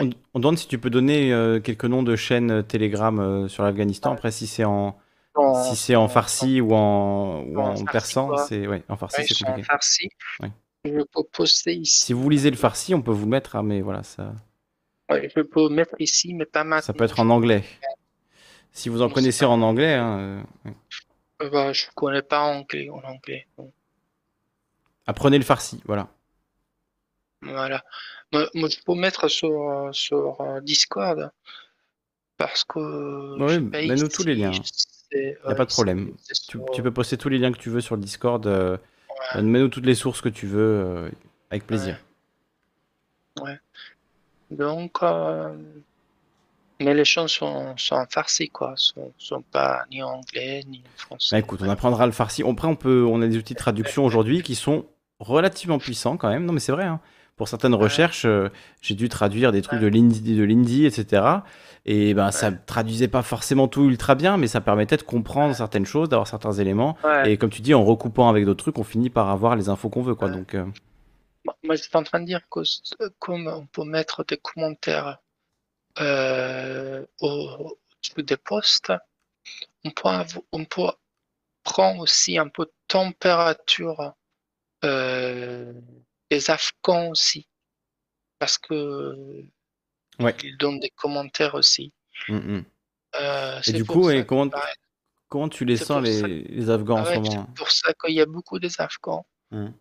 On, 0.00 0.10
on 0.34 0.38
demande 0.40 0.58
si 0.58 0.66
tu 0.68 0.78
peux 0.78 0.90
donner 0.90 1.32
euh, 1.32 1.60
quelques 1.60 1.84
noms 1.84 2.02
de 2.02 2.16
chaînes 2.16 2.62
Telegram 2.64 3.18
euh, 3.20 3.48
sur 3.48 3.62
l'Afghanistan. 3.62 4.10
Ouais. 4.10 4.16
Après, 4.16 4.30
si 4.30 4.46
c'est 4.46 4.64
en, 4.64 4.98
si 5.68 5.76
c'est 5.76 5.96
en 5.96 6.08
farsi 6.08 6.60
ou 6.60 6.74
en, 6.74 7.42
ou 7.42 7.58
en 7.60 7.74
en 7.76 7.84
persan, 7.84 8.36
c'est 8.48 8.66
ouais, 8.66 8.82
en 8.88 8.96
farsi 8.96 9.20
Ouais, 9.20 9.26
c'est 9.28 9.34
sont 9.34 9.44
en 9.44 9.48
compliqué. 9.48 9.66
farsi. 9.66 10.08
Je 10.82 11.02
peux 11.12 11.24
poster 11.30 11.74
ici. 11.74 12.00
Si 12.04 12.12
vous 12.14 12.28
lisez 12.30 12.50
le 12.50 12.56
farsi, 12.56 12.94
on 12.94 13.02
peut 13.02 13.10
vous 13.12 13.24
le 13.26 13.30
mettre, 13.30 13.54
hein, 13.56 13.62
mais 13.62 13.82
voilà, 13.82 14.02
ça, 14.02 14.32
je 15.12 15.40
peux 15.40 15.68
mettre 15.68 15.94
ici, 15.98 16.34
mais 16.34 16.44
pas 16.46 16.64
maintenant. 16.64 16.82
ça 16.82 16.92
peut 16.92 17.04
être 17.04 17.20
en 17.20 17.30
anglais. 17.30 17.64
Si 18.72 18.88
vous 18.88 19.02
en 19.02 19.08
connaissez 19.10 19.44
en 19.44 19.60
anglais, 19.62 19.94
hein, 19.94 20.18
euh, 20.64 20.70
ouais. 20.70 21.50
Bah, 21.50 21.72
je 21.72 21.86
connais 21.94 22.22
pas 22.22 22.40
anglais 22.42 22.88
en 22.90 23.00
anglais. 23.02 23.46
donc, 23.58 23.72
apprenez 25.06 25.38
le 25.38 25.44
farsi, 25.44 25.80
voilà. 25.86 26.08
Voilà. 27.42 27.82
Moi, 28.32 28.46
je 28.54 28.76
peux 28.84 28.94
mettre 28.94 29.28
sur, 29.28 29.88
sur 29.92 30.40
euh, 30.42 30.60
Discord 30.60 31.32
parce 32.36 32.64
que 32.64 32.78
Ouais, 33.38 33.60
pas 33.60 33.78
mets-nous 33.86 34.08
tous 34.08 34.24
les 34.24 34.34
liens. 34.34 34.52
c'est- 34.52 34.90
Y 35.12 35.36
a 35.44 35.48
ouais, 35.48 35.54
pas 35.56 35.64
de 35.64 35.70
problème. 35.70 36.14
Tu, 36.28 36.34
sur- 36.34 36.64
tu 36.72 36.82
peux 36.82 36.92
poster 36.92 37.16
tous 37.16 37.28
les 37.30 37.38
liens 37.38 37.50
que 37.50 37.58
tu 37.58 37.70
veux 37.70 37.80
sur 37.80 37.96
le 37.96 38.02
Discord. 38.02 38.46
euh, 38.46 38.76
ouais, 39.34 39.42
Mets-nous 39.42 39.68
toutes 39.68 39.86
les 39.86 39.94
sources 39.96 40.20
que 40.20 40.28
tu 40.28 40.46
veux, 40.46 40.60
euh, 40.60 41.10
avec 41.50 41.66
plaisir. 41.66 41.98
Donc, 44.50 45.02
euh, 45.02 45.54
mais 46.80 46.94
les 46.94 47.04
chants 47.04 47.28
sont, 47.28 47.74
sont 47.76 47.94
en 47.96 48.06
farsi, 48.08 48.48
quoi. 48.48 48.72
Sont, 48.76 49.12
sont 49.18 49.42
pas 49.52 49.84
ni 49.90 50.02
en 50.02 50.10
anglais 50.14 50.62
ni 50.66 50.82
français. 50.96 51.36
Bah 51.36 51.38
écoute, 51.40 51.60
on 51.62 51.68
apprendra 51.68 52.06
le 52.06 52.12
farsi. 52.12 52.42
Après, 52.42 52.66
on 52.68 52.76
peut, 52.76 53.04
on 53.08 53.20
a 53.22 53.26
des 53.26 53.36
outils 53.36 53.54
de 53.54 53.58
traduction 53.58 54.04
aujourd'hui 54.04 54.42
qui 54.42 54.54
sont 54.54 54.86
relativement 55.18 55.78
puissants 55.78 56.16
quand 56.16 56.30
même. 56.30 56.44
Non, 56.46 56.52
mais 56.52 56.60
c'est 56.60 56.72
vrai. 56.72 56.84
hein. 56.84 57.00
Pour 57.36 57.48
certaines 57.48 57.74
recherches, 57.74 58.24
euh, 58.26 58.50
j'ai 58.82 58.94
dû 58.94 59.08
traduire 59.08 59.50
des 59.50 59.62
trucs 59.62 59.80
de 59.80 59.86
l'indi, 59.86 60.36
de 60.36 60.42
l'indi, 60.44 60.84
etc. 60.84 61.22
Et 61.86 62.12
ben, 62.12 62.30
ça 62.32 62.52
traduisait 62.52 63.08
pas 63.08 63.22
forcément 63.22 63.66
tout 63.66 63.84
ultra 63.88 64.14
bien, 64.14 64.36
mais 64.36 64.46
ça 64.46 64.60
permettait 64.60 64.98
de 64.98 65.02
comprendre 65.02 65.54
certaines 65.54 65.86
choses, 65.86 66.10
d'avoir 66.10 66.26
certains 66.26 66.52
éléments. 66.52 66.98
Ouais. 67.02 67.32
Et 67.32 67.36
comme 67.38 67.48
tu 67.48 67.62
dis, 67.62 67.72
en 67.72 67.82
recoupant 67.82 68.28
avec 68.28 68.44
d'autres 68.44 68.62
trucs, 68.64 68.78
on 68.78 68.84
finit 68.84 69.08
par 69.08 69.30
avoir 69.30 69.56
les 69.56 69.70
infos 69.70 69.88
qu'on 69.88 70.02
veut, 70.02 70.14
quoi. 70.14 70.28
Donc, 70.28 70.54
euh, 70.54 70.64
Moi, 71.44 71.74
j'étais 71.76 71.96
en 71.96 72.02
train 72.02 72.20
de 72.20 72.26
dire 72.26 72.48
que 72.50 72.64
c- 72.64 72.82
comme 73.18 73.46
on 73.48 73.66
peut 73.66 73.84
mettre 73.84 74.24
des 74.24 74.36
commentaires 74.36 75.18
euh, 76.00 77.04
au, 77.20 77.28
au-dessus 77.28 78.22
des 78.22 78.36
posts, 78.36 78.92
on 79.84 79.90
peut, 79.90 80.08
avo- 80.08 80.44
on 80.52 80.64
peut 80.64 80.90
prendre 81.64 82.00
aussi 82.02 82.38
un 82.38 82.48
peu 82.48 82.66
de 82.66 82.72
température 82.88 84.14
euh, 84.84 85.72
des 86.30 86.50
Afghans 86.50 87.10
aussi. 87.10 87.48
Parce 88.38 88.58
que 88.58 89.44
Ouais. 90.18 90.34
ils 90.42 90.56
donnent 90.58 90.80
des 90.80 90.90
commentaires 90.90 91.54
aussi. 91.54 91.92
hum, 92.28 92.36
hum. 92.36 92.64
Euh, 93.20 93.60
Et 93.66 93.72
du 93.72 93.84
coup, 93.84 94.10
et 94.10 94.24
comment, 94.26 94.46
bah, 94.46 94.66
comment 95.28 95.48
tu 95.48 95.64
les 95.64 95.76
sens, 95.76 96.02
les, 96.04 96.42
les 96.44 96.70
Afghans 96.70 96.96
ah 96.96 97.00
en 97.00 97.04
ce 97.04 97.10
ouais, 97.10 97.14
moment? 97.14 97.46
c'est 97.46 97.54
pour 97.54 97.70
ça 97.70 97.92
qu'il 97.94 98.14
y 98.14 98.20
a 98.20 98.26
beaucoup 98.26 98.58
des 98.58 98.80
Afghans 98.80 99.26
Hum, 99.52 99.74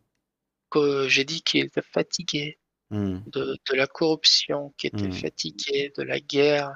que 0.69 1.07
j'ai 1.07 1.23
dit 1.25 1.41
qu'ils 1.41 1.65
étaient 1.65 1.81
fatigués. 1.81 2.57
hum. 2.91 3.21
de, 3.27 3.55
de 3.69 3.75
la 3.75 3.85
corruption, 3.85 4.73
qui 4.77 4.87
était 4.87 5.09
Mm. 5.09 5.13
fatigué 5.13 5.93
de 5.95 6.01
la 6.01 6.19
guerre, 6.19 6.75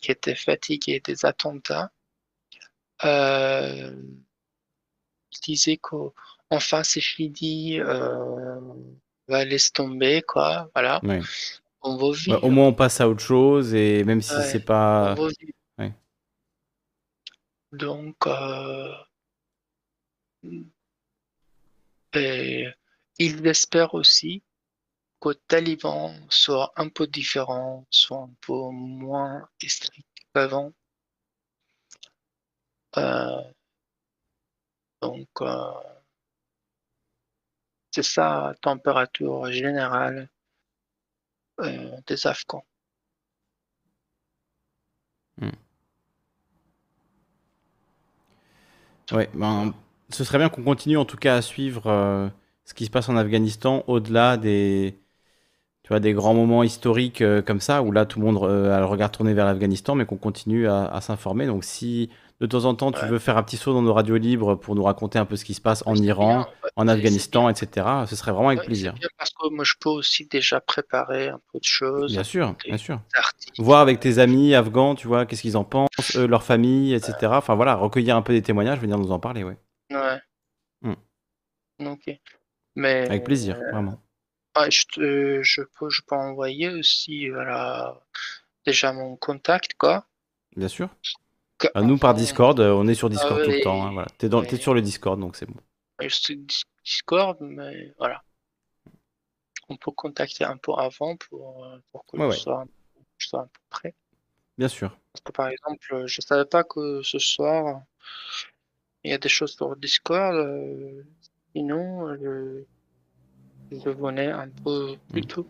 qui 0.00 0.10
était 0.10 0.34
fatigué 0.34 1.00
des 1.04 1.26
attentats. 1.26 1.90
Euh, 3.04 3.94
il 5.32 5.38
disait 5.44 5.76
qu'enfin 5.76 6.82
c'est 6.82 7.02
fini, 7.02 7.78
euh, 7.78 8.58
va 9.28 9.44
laisse 9.44 9.70
tomber, 9.70 10.22
quoi. 10.22 10.70
Voilà, 10.74 10.98
Ouais. 11.04 11.20
on 11.82 11.96
va 11.98 12.16
vivre. 12.16 12.42
au 12.42 12.48
moins, 12.50 12.68
on 12.68 12.72
passe 12.72 13.00
à 13.02 13.08
autre 13.10 13.20
chose, 13.22 13.74
et 13.74 14.02
même 14.04 14.22
si 14.22 14.32
Ouais. 14.34 14.42
c'est 14.44 14.64
pas. 14.64 15.14
ouais. 15.78 15.92
Donc, 17.72 18.16
euh, 18.26 18.92
et 22.14 22.66
ils 23.20 23.46
espèrent 23.46 23.94
aussi 23.94 24.42
que 25.20 25.34
Taliban 25.46 26.14
soit 26.30 26.72
un 26.76 26.88
peu 26.88 27.06
différent, 27.06 27.86
soit 27.90 28.22
un 28.22 28.34
peu 28.40 28.54
moins 28.72 29.46
strict 29.62 30.08
qu'avant. 30.34 30.72
Euh, 32.96 33.42
donc, 35.02 35.28
euh, 35.42 35.72
c'est 37.90 38.02
ça 38.02 38.54
température 38.62 39.52
générale 39.52 40.30
euh, 41.60 42.00
des 42.06 42.26
Afghans. 42.26 42.64
Ouais, 49.12 49.28
ben, 49.34 49.74
ce 50.08 50.24
serait 50.24 50.38
bien 50.38 50.48
qu'on 50.48 50.62
continue 50.62 50.96
en 50.96 51.04
tout 51.04 51.16
cas 51.16 51.36
à 51.36 51.42
suivre 51.42 52.30
ce 52.70 52.74
qui 52.74 52.86
se 52.86 52.90
passe 52.92 53.08
en 53.08 53.16
Afghanistan 53.16 53.84
au-delà 53.88 54.36
des, 54.36 54.96
tu 55.82 55.88
vois, 55.88 56.00
des 56.00 56.12
grands 56.12 56.34
moments 56.34 56.62
historiques 56.62 57.22
euh, 57.22 57.42
comme 57.42 57.60
ça, 57.60 57.82
où 57.82 57.92
là 57.92 58.06
tout 58.06 58.20
le 58.20 58.26
monde 58.26 58.44
euh, 58.44 58.76
a 58.76 58.78
le 58.80 58.86
regard 58.86 59.10
tourné 59.10 59.34
vers 59.34 59.46
l'Afghanistan, 59.46 59.94
mais 59.96 60.06
qu'on 60.06 60.16
continue 60.18 60.68
à, 60.68 60.86
à 60.86 61.00
s'informer. 61.00 61.46
Donc 61.46 61.64
si 61.64 62.10
de 62.40 62.46
temps 62.46 62.64
en 62.66 62.74
temps 62.74 62.92
tu 62.92 63.00
Ouais. 63.02 63.08
veux 63.08 63.18
faire 63.18 63.36
un 63.36 63.42
petit 63.42 63.56
saut 63.58 63.74
dans 63.74 63.82
nos 63.82 63.92
radios 63.94 64.16
libres 64.16 64.54
pour 64.54 64.74
nous 64.76 64.84
raconter 64.84 65.18
un 65.18 65.26
peu 65.26 65.36
ce 65.36 65.44
qui 65.44 65.54
se 65.54 65.60
passe 65.60 65.82
en 65.86 65.94
Iran, 65.96 66.46
bien, 66.62 66.70
en 66.76 66.88
Afghanistan, 66.88 67.48
etc., 67.50 68.06
ce 68.06 68.16
serait 68.16 68.32
vraiment 68.32 68.48
avec 68.50 68.64
plaisir. 68.64 68.94
bien 68.94 69.08
parce 69.18 69.30
que 69.30 69.48
moi 69.50 69.64
je 69.64 69.74
peux 69.80 69.90
aussi 69.90 70.26
déjà 70.26 70.60
préparer 70.60 71.28
un 71.28 71.40
peu 71.52 71.58
de 71.58 71.64
choses, 71.64 72.12
Bien 72.12 72.22
sûr, 72.24 72.54
bien 72.66 72.78
sûr. 72.78 73.00
articles. 73.14 73.62
Voir 73.62 73.80
avec 73.80 74.00
tes 74.00 74.18
amis 74.18 74.54
afghans, 74.54 74.94
tu 74.94 75.08
vois, 75.08 75.26
qu'est-ce 75.26 75.42
qu'ils 75.42 75.56
en 75.56 75.64
pensent, 75.64 76.16
eux, 76.16 76.26
leur 76.26 76.42
famille, 76.44 76.94
etc. 76.94 77.38
Enfin 77.38 77.54
voilà, 77.56 77.74
recueillir 77.74 78.16
un 78.16 78.22
peu 78.22 78.32
des 78.32 78.42
témoignages, 78.42 78.78
venir 78.80 78.96
nous 78.98 79.12
en 79.12 79.18
parler, 79.18 79.44
ouais. 79.44 79.58
Ouais. 79.90 80.20
Hmm. 80.82 80.94
Ok. 81.86 82.20
Mais 82.80 83.06
Avec 83.08 83.24
plaisir, 83.24 83.56
vraiment. 83.58 84.00
ouais, 84.56 84.70
je, 84.70 84.86
te- 84.86 85.42
je 85.42 85.60
peux, 85.60 85.90
je 85.90 86.00
peux 86.00 86.14
envoyer 86.14 86.70
aussi 86.70 87.28
voilà, 87.28 88.00
déjà 88.64 88.94
mon 88.94 89.16
contact, 89.16 89.74
quoi. 89.74 90.06
Bien 90.56 90.68
sûr. 90.68 90.88
Que- 91.58 91.68
Ah, 91.74 91.82
nous, 91.82 91.98
par 91.98 92.14
Discord, 92.14 92.58
euh, 92.58 92.72
on 92.72 92.88
est 92.88 92.94
sur 92.94 93.10
Discord 93.10 93.38
Ah 93.38 93.44
tout 93.44 93.50
le 93.50 93.60
temps. 93.60 93.84
hein, 93.86 93.92
voilà. 93.92 94.08
T'es, 94.16 94.34
ouais. 94.34 94.56
sur 94.56 94.72
le 94.72 94.80
Discord, 94.80 95.20
donc 95.20 95.36
c'est 95.36 95.44
bon. 95.44 95.60
je 96.00 96.32
Discord, 96.82 97.36
mais 97.42 97.92
voilà. 97.98 98.22
On 99.68 99.76
peut 99.76 99.90
contacter 99.90 100.44
un 100.44 100.56
peu 100.56 100.72
avant 100.78 101.16
pour, 101.16 101.66
euh, 101.66 101.78
pour 101.92 102.06
que 102.06 102.16
Ouais, 102.16 102.32
je, 102.32 102.38
sois, 102.38 102.64
je 103.18 103.28
sois 103.28 103.40
un 103.42 103.46
peu 103.46 103.60
prêt. 103.68 103.94
Bien 104.56 104.68
sûr. 104.68 104.96
Parce 105.12 105.20
que 105.22 105.32
par 105.32 105.48
exemple, 105.48 106.06
je 106.06 106.20
savais 106.22 106.46
pas 106.46 106.64
que 106.64 107.02
ce 107.02 107.18
soir, 107.18 107.82
il 109.04 109.10
y 109.10 109.14
a 109.14 109.18
des 109.18 109.28
choses 109.28 109.54
sur 109.54 109.76
Discord. 109.76 110.34
euh, 110.34 111.04
sinon, 111.54 112.14
je, 112.16 112.62
je 113.72 113.90
venais 113.90 114.28
un 114.30 114.48
peu 114.64 114.96
plus 115.10 115.22
tôt. 115.22 115.46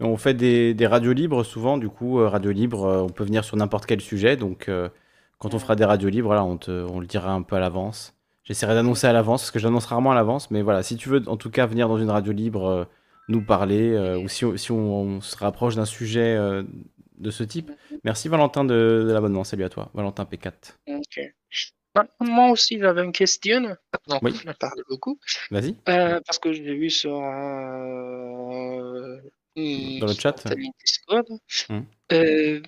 On 0.00 0.16
fait 0.16 0.34
des, 0.34 0.72
des 0.72 0.86
radios 0.86 1.12
libres 1.12 1.44
souvent, 1.44 1.76
du 1.76 1.88
coup, 1.90 2.20
euh, 2.20 2.28
radio 2.28 2.50
libre, 2.52 2.84
euh, 2.84 3.02
on 3.02 3.08
peut 3.10 3.24
venir 3.24 3.44
sur 3.44 3.56
n'importe 3.56 3.84
quel 3.86 4.00
sujet. 4.00 4.36
Donc, 4.36 4.68
euh, 4.68 4.88
quand 5.38 5.52
on 5.54 5.58
fera 5.58 5.76
des 5.76 5.84
radios 5.84 6.08
libres, 6.08 6.28
voilà, 6.28 6.42
on, 6.44 6.56
te- 6.56 6.70
on 6.90 7.00
le 7.00 7.06
dira 7.06 7.32
un 7.32 7.42
peu 7.42 7.56
à 7.56 7.60
l'avance. 7.60 8.14
J'essaierai 8.44 8.74
d'annoncer 8.74 9.06
à 9.06 9.12
l'avance, 9.12 9.42
parce 9.42 9.50
que 9.50 9.58
j'annonce 9.58 9.84
rarement 9.86 10.12
à 10.12 10.14
l'avance. 10.14 10.50
Mais 10.50 10.62
voilà, 10.62 10.82
si 10.82 10.96
tu 10.96 11.08
veux 11.10 11.22
en 11.28 11.36
tout 11.36 11.50
cas 11.50 11.66
venir 11.66 11.86
dans 11.88 11.98
une 11.98 12.08
radio 12.10 12.32
libre, 12.32 12.64
euh, 12.66 12.84
nous 13.28 13.44
parler, 13.44 13.92
euh, 13.92 14.18
ou 14.18 14.26
si, 14.28 14.44
on- 14.46 14.56
si 14.56 14.72
on, 14.72 14.94
on 14.94 15.20
se 15.20 15.36
rapproche 15.36 15.76
d'un 15.76 15.84
sujet 15.84 16.34
euh, 16.34 16.62
de 17.18 17.30
ce 17.30 17.44
type. 17.44 17.70
Merci 18.02 18.28
Valentin 18.28 18.64
de, 18.64 19.04
de 19.06 19.12
l'abonnement, 19.12 19.44
salut 19.44 19.64
à 19.64 19.68
toi, 19.68 19.90
Valentin 19.92 20.24
P4. 20.24 20.78
Ok. 20.88 21.20
Bah, 21.94 22.06
Moi 22.20 22.50
aussi, 22.50 22.78
j'avais 22.78 23.04
une 23.04 23.12
question. 23.12 23.76
Donc, 24.06 24.22
Oui. 24.22 24.38
on 24.46 24.52
parle 24.54 24.82
beaucoup. 24.88 25.18
Vas-y, 25.50 25.76
Euh, 25.88 26.20
parce 26.24 26.38
que 26.38 26.52
j'ai 26.52 26.74
vu 26.74 26.90
sur 26.90 27.16
euh, 27.16 29.18
Dans 29.56 30.06
le 30.06 30.12
sur 30.12 30.20
chat. 30.20 30.44
Discord. 30.84 31.26
Hmm. 31.68 31.80
Euh, 32.12 32.60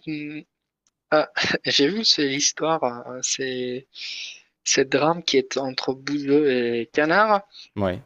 ah, 1.10 1.30
j'ai 1.64 1.88
vu 1.88 2.04
c'est 2.04 2.26
l'histoire, 2.26 2.82
euh, 2.84 3.18
c'est 3.22 3.86
ce 4.64 4.80
drame 4.80 5.22
qui 5.22 5.38
est 5.38 5.56
entre 5.56 5.94
Bouzeux 5.94 6.50
et 6.50 6.90
Canard. 6.92 7.42
ouais, 7.76 8.00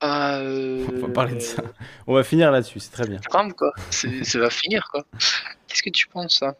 on 0.00 0.06
va 0.06 0.38
euh, 0.40 0.86
parler 1.14 1.34
de 1.34 1.40
ça. 1.40 1.62
On 2.06 2.14
va 2.14 2.22
finir 2.24 2.50
là-dessus, 2.52 2.80
c'est 2.80 2.92
très 2.92 3.06
bien. 3.06 3.18
drame 3.30 3.52
quoi, 3.54 3.72
C'est- 3.90 4.24
ça 4.24 4.38
va 4.38 4.50
finir 4.50 4.88
quoi. 4.90 5.04
Qu'est-ce 5.66 5.82
que 5.82 5.90
tu 5.90 6.06
penses 6.08 6.38
ça? 6.38 6.56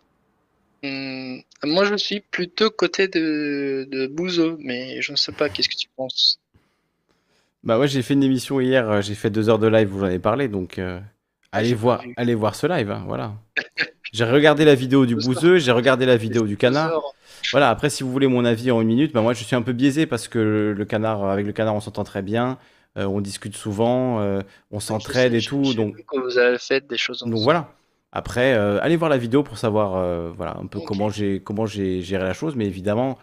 Hmm, 0.83 1.39
moi 1.65 1.85
je 1.85 1.95
suis 1.97 2.21
plutôt 2.21 2.71
côté 2.71 3.07
de, 3.09 3.87
de 3.91 4.07
Bouzeux, 4.09 4.57
mais 4.61 5.01
je 5.01 5.13
ne 5.13 5.17
sais 5.17 5.33
pas, 5.33 5.49
qu'est-ce 5.49 5.69
que 5.69 5.77
tu 5.77 5.89
penses? 5.97 6.41
Bah 7.63 7.79
ouais, 7.79 7.87
j'ai 7.87 8.03
fait 8.03 8.15
une 8.15 8.25
émission 8.25 8.61
hier, 8.61 8.91
euh, 8.91 9.01
j'ai 9.01 9.15
fait 9.15 9.31
deux 9.31 9.49
heures 9.49 9.59
de 9.61 9.69
live, 9.69 9.89
vous 9.89 10.03
en 10.03 10.07
avez 10.07 10.19
parlé, 10.19 10.49
donc 10.49 10.79
euh, 10.79 11.01
allez 11.53 11.69
j'ai 11.69 11.75
pas 11.77 11.81
voir, 11.81 12.03
allez 12.17 12.35
voir 12.35 12.55
ce 12.57 12.67
live, 12.67 12.91
hein, 12.91 13.05
voilà. 13.07 13.35
J'ai 14.13 14.25
regardé 14.25 14.67
la 14.67 14.75
vidéo 14.75 15.07
du 15.07 15.17
bouseux, 15.17 15.57
j'ai 15.57 15.73
regardé 15.73 16.05
la 16.05 16.19
vidéo 16.19 16.47
du 16.47 16.59
canard. 16.59 16.93
Voilà, 17.51 17.71
après 17.71 17.89
si 17.89 18.03
vous 18.03 18.13
voulez 18.13 18.27
mon 18.27 18.45
avis 18.45 18.71
en 18.71 18.83
une 18.83 18.87
minute, 18.87 19.13
bah 19.15 19.23
moi 19.23 19.33
je 19.33 19.43
suis 19.43 19.57
un 19.57 19.63
peu 19.63 19.73
biaisé 19.73 20.05
parce 20.05 20.29
que 20.29 20.39
le, 20.39 20.73
le 20.75 20.85
canard, 20.85 21.25
avec 21.25 21.47
le 21.47 21.53
canard 21.53 21.75
on 21.75 21.81
s'entend 21.81 22.05
très 22.05 22.21
bien, 22.21 22.59
euh, 22.99 23.07
on 23.07 23.23
discute 23.23 23.57
souvent, 23.57 24.21
euh, 24.21 24.43
on 24.71 24.81
s'entraide 24.81 25.33
et 25.33 25.41
tout, 25.43 25.73
donc, 25.73 25.97
vu 25.97 26.05
que 26.05 26.19
vous 26.19 26.37
avez 26.37 26.59
fait 26.59 26.87
des 26.87 26.99
choses 26.99 27.23
donc 27.25 27.39
ensemble. 27.39 27.45
voilà. 27.45 27.73
Après, 28.13 28.53
euh, 28.55 28.79
allez 28.83 28.97
voir 28.97 29.11
la 29.11 29.17
vidéo 29.17 29.43
pour 29.43 29.57
savoir 29.57 29.97
euh, 29.97 30.31
voilà, 30.37 30.57
un 30.63 30.67
peu 30.67 30.81
comment 30.87 31.09
j'ai 31.09 31.41
comment 31.41 31.65
j'ai 31.65 32.03
géré 32.03 32.25
la 32.25 32.35
chose, 32.35 32.55
mais 32.57 32.67
évidemment, 32.67 33.19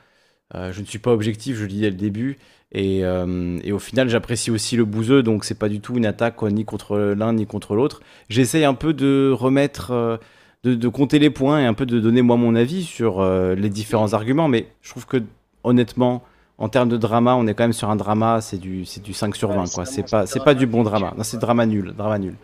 euh, 0.56 0.72
je 0.74 0.82
ne 0.82 0.86
suis 0.86 0.98
pas 0.98 1.12
objectif, 1.12 1.58
je 1.58 1.62
le 1.62 1.68
dis 1.68 1.82
dès 1.82 1.92
le 1.92 1.96
début, 1.96 2.38
et, 2.72 3.00
et 3.00 3.72
au 3.72 3.80
final, 3.80 4.10
j'apprécie 4.10 4.52
aussi 4.52 4.78
le 4.78 4.86
bouseux, 4.86 5.24
donc 5.24 5.44
c'est 5.44 5.58
pas 5.58 5.70
du 5.70 5.80
tout 5.80 5.96
une 5.98 6.06
attaque 6.06 6.36
quoi, 6.36 6.52
ni 6.52 6.66
contre 6.66 6.98
l'un 7.18 7.34
ni 7.34 7.48
contre 7.48 7.76
l'autre. 7.76 8.02
J'essaye 8.30 8.64
un 8.64 8.76
peu 8.76 8.94
de 8.94 9.32
remettre, 9.32 10.20
de, 10.64 10.76
de 10.76 10.88
compter 10.88 11.18
les 11.18 11.32
points 11.32 11.60
et 11.62 11.66
un 11.66 11.74
peu 11.74 11.88
de 11.88 12.00
donner 12.00 12.22
moi 12.22 12.38
mon 12.38 12.54
avis 12.54 12.84
sur 12.84 13.26
les 13.26 13.70
différents 13.70 14.14
arguments, 14.14 14.48
mais 14.48 14.68
je 14.82 14.92
trouve 14.92 15.08
que 15.08 15.18
honnêtement, 15.64 16.24
en 16.60 16.70
termes 16.70 16.90
de 16.90 16.98
drama, 16.98 17.36
on 17.36 17.48
est 17.48 17.54
quand 17.56 17.64
même 17.64 17.74
sur 17.74 17.90
un 17.90 17.96
drama, 17.96 18.42
c'est 18.42 18.58
du, 18.58 18.84
du 19.04 19.14
5 19.14 19.36
sur 19.36 19.50
Ouais, 19.50 19.56
20, 19.56 19.66
c'est 19.66 19.74
quoi. 20.10 20.26
C'est 20.28 20.40
pas, 20.40 20.46
pas 20.46 20.54
du 20.54 20.68
bon 20.68 20.84
drama. 20.84 21.14
Non, 21.18 21.24
c'est 21.24 21.38
drama 21.40 21.66
nul, 21.66 21.94
drama 21.94 22.20
nul. 22.20 22.36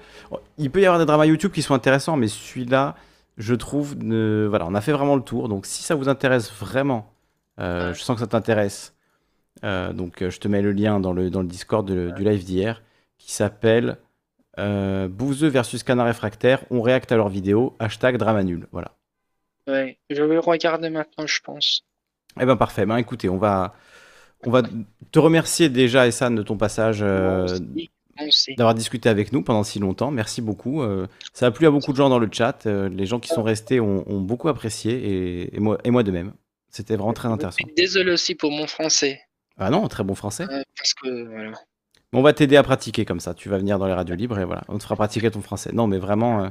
Il 0.58 0.72
peut 0.72 0.82
y 0.82 0.86
avoir 0.86 1.00
des 1.00 1.06
dramas 1.06 1.26
YouTube 1.26 1.52
qui 1.52 1.62
sont 1.62 1.74
intéressants, 1.76 2.18
mais 2.18 2.28
celui-là, 2.28 2.96
je 3.38 3.54
trouve, 3.54 3.96
ne... 3.98 4.48
voilà, 4.50 4.66
on 4.68 4.74
a 4.76 4.82
fait 4.82 4.94
vraiment 4.94 5.16
le 5.16 5.22
tour. 5.22 5.50
Donc, 5.50 5.66
si 5.66 5.84
ça 5.84 5.96
vous 5.96 6.10
intéresse 6.10 6.52
vraiment, 6.52 7.12
euh, 7.60 7.94
je 7.94 8.02
sens 8.02 8.16
que 8.16 8.22
ça 8.22 8.28
t'intéresse. 8.28 8.94
euh, 9.64 9.94
donc, 9.94 10.22
euh, 10.22 10.30
je 10.30 10.40
te 10.40 10.48
mets 10.48 10.62
le 10.62 10.72
lien 10.72 11.00
dans 11.00 11.14
le, 11.14 11.30
dans 11.30 11.42
le 11.42 11.48
Discord 11.48 11.88
de- 11.88 12.12
du 12.16 12.24
live 12.24 12.44
d'hier 12.46 12.82
qui 13.18 13.34
s'appelle 13.34 13.98
euh, 14.60 15.08
Bouzeux 15.10 15.50
versus 15.50 15.84
Canard 15.84 16.06
réfractaire. 16.08 16.64
On 16.72 16.82
réacte 16.82 17.12
à 17.12 17.18
leurs 17.18 17.30
vidéos. 17.30 17.76
Hashtag 17.80 18.18
drama 18.18 18.44
nul. 18.44 18.68
Voilà. 18.72 18.92
Ouais, 19.68 19.98
je 20.10 20.24
vais 20.24 20.38
regarder 20.38 20.90
maintenant, 20.90 21.26
je 21.28 21.42
pense. 21.42 21.84
Eh 22.40 22.46
ben 22.46 22.56
parfait. 22.56 22.86
Ben 22.86 22.98
écoutez, 22.98 23.30
on 23.30 23.38
va, 23.38 23.74
on 24.46 24.52
va 24.52 24.62
te 25.12 25.20
remercier 25.20 25.70
déjà, 25.70 26.08
Essan, 26.08 26.36
de 26.36 26.44
ton 26.44 26.58
passage, 26.58 27.00
euh, 27.02 27.48
d'avoir 28.58 28.74
discuté 28.74 29.10
avec 29.10 29.34
nous 29.34 29.42
pendant 29.42 29.64
si 29.64 29.80
longtemps. 29.80 30.12
Merci 30.12 30.42
beaucoup. 30.42 30.82
Euh, 30.82 31.08
ça 31.34 31.48
a 31.48 31.52
plu 31.52 31.68
à 31.68 31.72
beaucoup 31.72 31.92
de 31.92 31.98
gens 31.98 32.10
dans 32.10 32.20
le 32.20 32.30
chat. 32.32 32.66
Euh, 32.66 32.88
les 32.90 33.06
gens 33.06 33.20
qui 33.20 33.30
sont 33.30 33.44
restés 33.44 33.80
ont, 33.80 34.04
ont 34.10 34.22
beaucoup 34.22 34.48
apprécié 34.48 34.94
et, 34.94 35.56
et 35.56 35.60
moi, 35.60 35.78
et 35.84 35.92
moi 35.92 36.04
de 36.04 36.12
même. 36.12 36.34
C'était 36.70 36.96
vraiment 36.96 37.14
très 37.14 37.28
intéressant. 37.30 37.58
Désolé 37.76 38.12
aussi 38.12 38.36
pour 38.36 38.52
mon 38.52 38.68
français, 38.68 39.20
Ah 39.58 39.70
non, 39.70 39.88
très 39.88 40.04
bon 40.04 40.16
français. 40.16 40.46
parce 40.78 40.94
que 40.94 41.24
voilà. 41.28 41.52
On 42.14 42.22
va 42.22 42.32
t'aider 42.34 42.56
à 42.56 42.64
pratiquer 42.64 43.04
comme 43.04 43.20
ça. 43.20 43.34
Tu 43.34 43.50
vas 43.50 43.58
venir 43.58 43.80
dans 43.80 43.88
les 43.88 43.94
radios 43.94 44.16
libres 44.16 44.40
et 44.40 44.46
voilà, 44.46 44.64
on 44.70 44.78
te 44.78 44.84
fera 44.84 44.96
pratiquer 44.96 45.32
ton 45.32 45.42
français. 45.42 45.72
Non, 45.74 45.88
mais 45.88 45.98
vraiment 45.98 46.50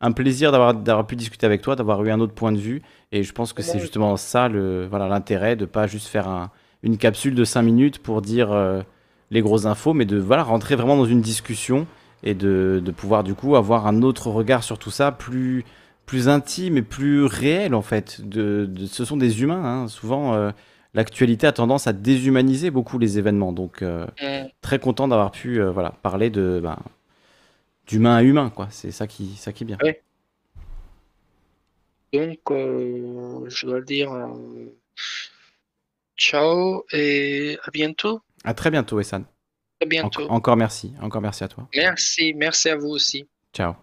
un 0.00 0.12
plaisir 0.12 0.52
d'avoir 0.52 1.06
pu 1.06 1.16
discuter 1.16 1.46
avec 1.46 1.62
toi, 1.62 1.76
d'avoir 1.76 2.04
eu 2.04 2.10
un 2.10 2.20
autre 2.20 2.34
point 2.34 2.52
de 2.52 2.58
vue. 2.58 2.82
Et 3.12 3.22
je 3.22 3.32
pense 3.32 3.52
que 3.54 3.62
c'est 3.62 3.78
justement 3.78 4.16
ça 4.18 4.48
le 4.48 4.86
voilà 4.86 5.08
l'intérêt 5.08 5.56
de 5.56 5.64
pas 5.64 5.86
juste 5.86 6.08
faire 6.08 6.28
un- 6.28 6.50
une 6.82 6.98
capsule 6.98 7.34
de 7.34 7.44
5 7.44 7.62
minutes 7.62 7.98
pour 7.98 8.22
dire 8.22 8.52
euh, 8.52 8.82
les 9.30 9.40
grosses 9.42 9.66
infos, 9.66 9.94
mais 9.94 10.04
de 10.06 10.18
voilà 10.18 10.42
rentrer 10.44 10.76
vraiment 10.76 10.96
dans 10.96 11.04
une 11.06 11.20
discussion 11.20 11.86
et 12.22 12.34
de, 12.34 12.80
de 12.84 12.90
pouvoir 12.90 13.24
du 13.24 13.34
coup 13.34 13.56
avoir 13.56 13.86
un 13.86 14.02
autre 14.02 14.28
regard 14.30 14.62
sur 14.62 14.78
tout 14.78 14.90
ça, 14.90 15.12
plus 15.12 15.64
plus 16.06 16.28
intime 16.28 16.78
et 16.78 16.82
plus 16.82 17.24
réel 17.24 17.74
en 17.74 17.82
fait. 17.82 18.20
De, 18.26 18.66
de- 18.70 18.86
ce 18.86 19.04
sont 19.04 19.16
des 19.18 19.42
humains. 19.42 19.62
hein. 19.84 19.88
Souvent, 19.88 20.34
euh, 20.34 20.50
l'actualité 20.94 21.46
a 21.46 21.52
tendance 21.52 21.86
à 21.86 21.92
déshumaniser 21.92 22.70
beaucoup 22.70 22.98
les 22.98 23.18
événements. 23.18 23.52
Donc 23.52 23.82
euh, 23.82 24.06
Hmm, 24.20 24.48
très 24.62 24.78
content 24.78 25.08
d'avoir 25.08 25.30
pu 25.32 25.60
voilà, 25.62 25.92
parler 26.02 26.30
de 26.30 26.60
ben, 26.62 26.78
d'humain 27.88 28.16
à 28.16 28.22
humain, 28.22 28.50
quoi. 28.50 28.68
C'est 28.70 28.90
ça 28.92 29.06
qui, 29.06 29.34
ça 29.36 29.52
qui 29.52 29.64
est 29.64 29.66
bien. 29.66 29.80
Ouais. 29.82 30.02
Donc, 32.12 32.50
euh, 32.50 33.48
je 33.48 33.66
dois 33.66 33.80
dire 33.82 34.12
euh, 34.12 34.66
ciao 36.18 36.84
et 36.92 37.58
à 37.64 37.70
bientôt. 37.70 38.20
À 38.44 38.52
très 38.54 38.70
bientôt, 38.70 39.00
Essan. 39.00 39.22
À 39.80 39.84
En- 39.84 39.88
bientôt. 39.88 40.28
encore 40.28 40.56
merci, 40.56 40.92
encore 41.00 41.22
merci 41.22 41.44
à 41.44 41.48
toi. 41.48 41.68
Merci, 41.74 42.34
merci 42.34 42.68
à 42.68 42.76
vous 42.76 42.88
aussi. 42.88 43.26
Ciao. 43.54 43.74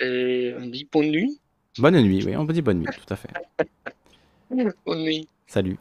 Et 0.00 0.54
on 0.58 0.66
dit 0.66 0.88
bonne 0.90 1.10
nuit. 1.10 1.40
Bonne 1.78 2.00
nuit, 2.00 2.24
oui, 2.24 2.36
on 2.36 2.46
peut 2.46 2.52
dire 2.52 2.62
bonne 2.62 2.80
nuit, 2.80 2.86
tout 3.06 3.12
à 3.12 3.16
fait. 3.16 3.28
Bonne 4.86 5.02
nuit. 5.02 5.28
Salut. 5.46 5.76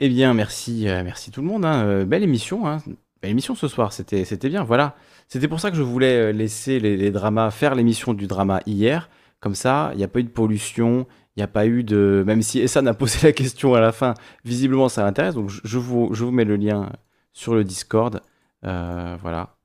Eh 0.00 0.08
bien, 0.08 0.34
merci, 0.34 0.88
euh, 0.88 1.02
merci 1.04 1.30
tout 1.30 1.42
le 1.42 1.46
monde. 1.46 1.64
hein. 1.64 1.84
Euh, 1.84 2.04
belle 2.04 2.22
émission, 2.22 2.66
hein. 2.66 2.78
Belle 3.20 3.30
émission 3.32 3.54
ce 3.54 3.68
soir. 3.68 3.92
C'était, 3.92 4.24
c'était 4.24 4.48
bien. 4.48 4.64
Voilà. 4.64 4.96
C'était 5.28 5.46
pour 5.48 5.60
ça 5.60 5.70
que 5.70 5.76
je 5.76 5.82
voulais 5.82 6.16
euh, 6.16 6.32
laisser 6.32 6.80
les, 6.80 6.96
les 6.96 7.10
dramas 7.10 7.50
faire 7.50 7.74
l'émission 7.74 8.14
du 8.14 8.26
drama 8.26 8.62
hier. 8.66 9.10
Comme 9.40 9.54
ça, 9.54 9.90
il 9.92 9.98
n'y 9.98 10.04
a 10.04 10.08
pas 10.08 10.20
eu 10.20 10.24
de 10.24 10.28
pollution. 10.30 11.06
Il 11.36 11.40
n'y 11.40 11.44
a 11.44 11.48
pas 11.48 11.66
eu 11.66 11.82
de. 11.82 12.22
Même 12.26 12.42
si 12.42 12.60
Essan 12.60 12.86
a 12.86 12.94
posé 12.94 13.18
la 13.22 13.32
question 13.32 13.74
à 13.74 13.80
la 13.80 13.92
fin, 13.92 14.14
visiblement 14.44 14.88
ça 14.88 15.02
l'intéresse. 15.02 15.34
Donc 15.34 15.50
je, 15.50 15.78
vous, 15.78 16.30
mets 16.30 16.44
le 16.44 16.56
lien 16.56 16.90
sur 17.32 17.54
le 17.54 17.64
Discord. 17.64 18.20
Euh, 18.64 19.16
voilà. 19.20 19.56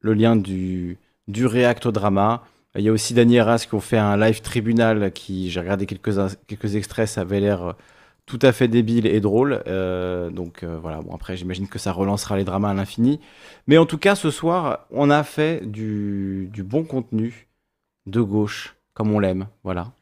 Le 0.00 0.14
lien 0.14 0.36
du, 0.36 0.98
du 1.28 1.46
React 1.46 1.86
au 1.86 1.92
drama. 1.92 2.44
Il 2.76 2.82
y 2.82 2.88
a 2.88 2.92
aussi 2.92 3.14
Dani 3.14 3.38
Arras 3.38 3.66
qui 3.68 3.74
ont 3.74 3.80
fait 3.80 3.98
un 3.98 4.16
live 4.18 4.42
tribunal 4.42 5.12
qui, 5.12 5.50
j'ai 5.50 5.60
regardé 5.60 5.86
quelques, 5.86 6.76
extraits, 6.76 7.08
ça 7.08 7.22
avait 7.22 7.40
l'air 7.40 7.62
euh, 7.62 7.72
tout 8.26 8.38
à 8.42 8.52
fait 8.52 8.68
débile 8.68 9.06
et 9.06 9.20
drôle. 9.20 9.62
Euh, 9.66 10.30
donc 10.30 10.64
voilà, 10.64 11.00
bon 11.00 11.14
après 11.14 11.36
j'imagine 11.36 11.68
que 11.68 11.78
ça 11.78 11.92
relancera 11.92 12.36
les 12.36 12.44
dramas 12.44 12.70
à 12.70 12.74
l'infini. 12.74 13.20
Mais 13.66 13.78
en 13.78 13.86
tout 13.86 13.98
cas, 13.98 14.14
ce 14.14 14.30
soir, 14.30 14.86
on 14.90 15.10
a 15.10 15.22
fait 15.24 15.64
du 15.64 16.50
bon 16.64 16.84
contenu 16.84 17.48
de 18.06 18.20
gauche, 18.20 18.76
comme 18.94 19.12
on 19.12 19.18
l'aime. 19.18 19.46
Voilà. 19.64 19.92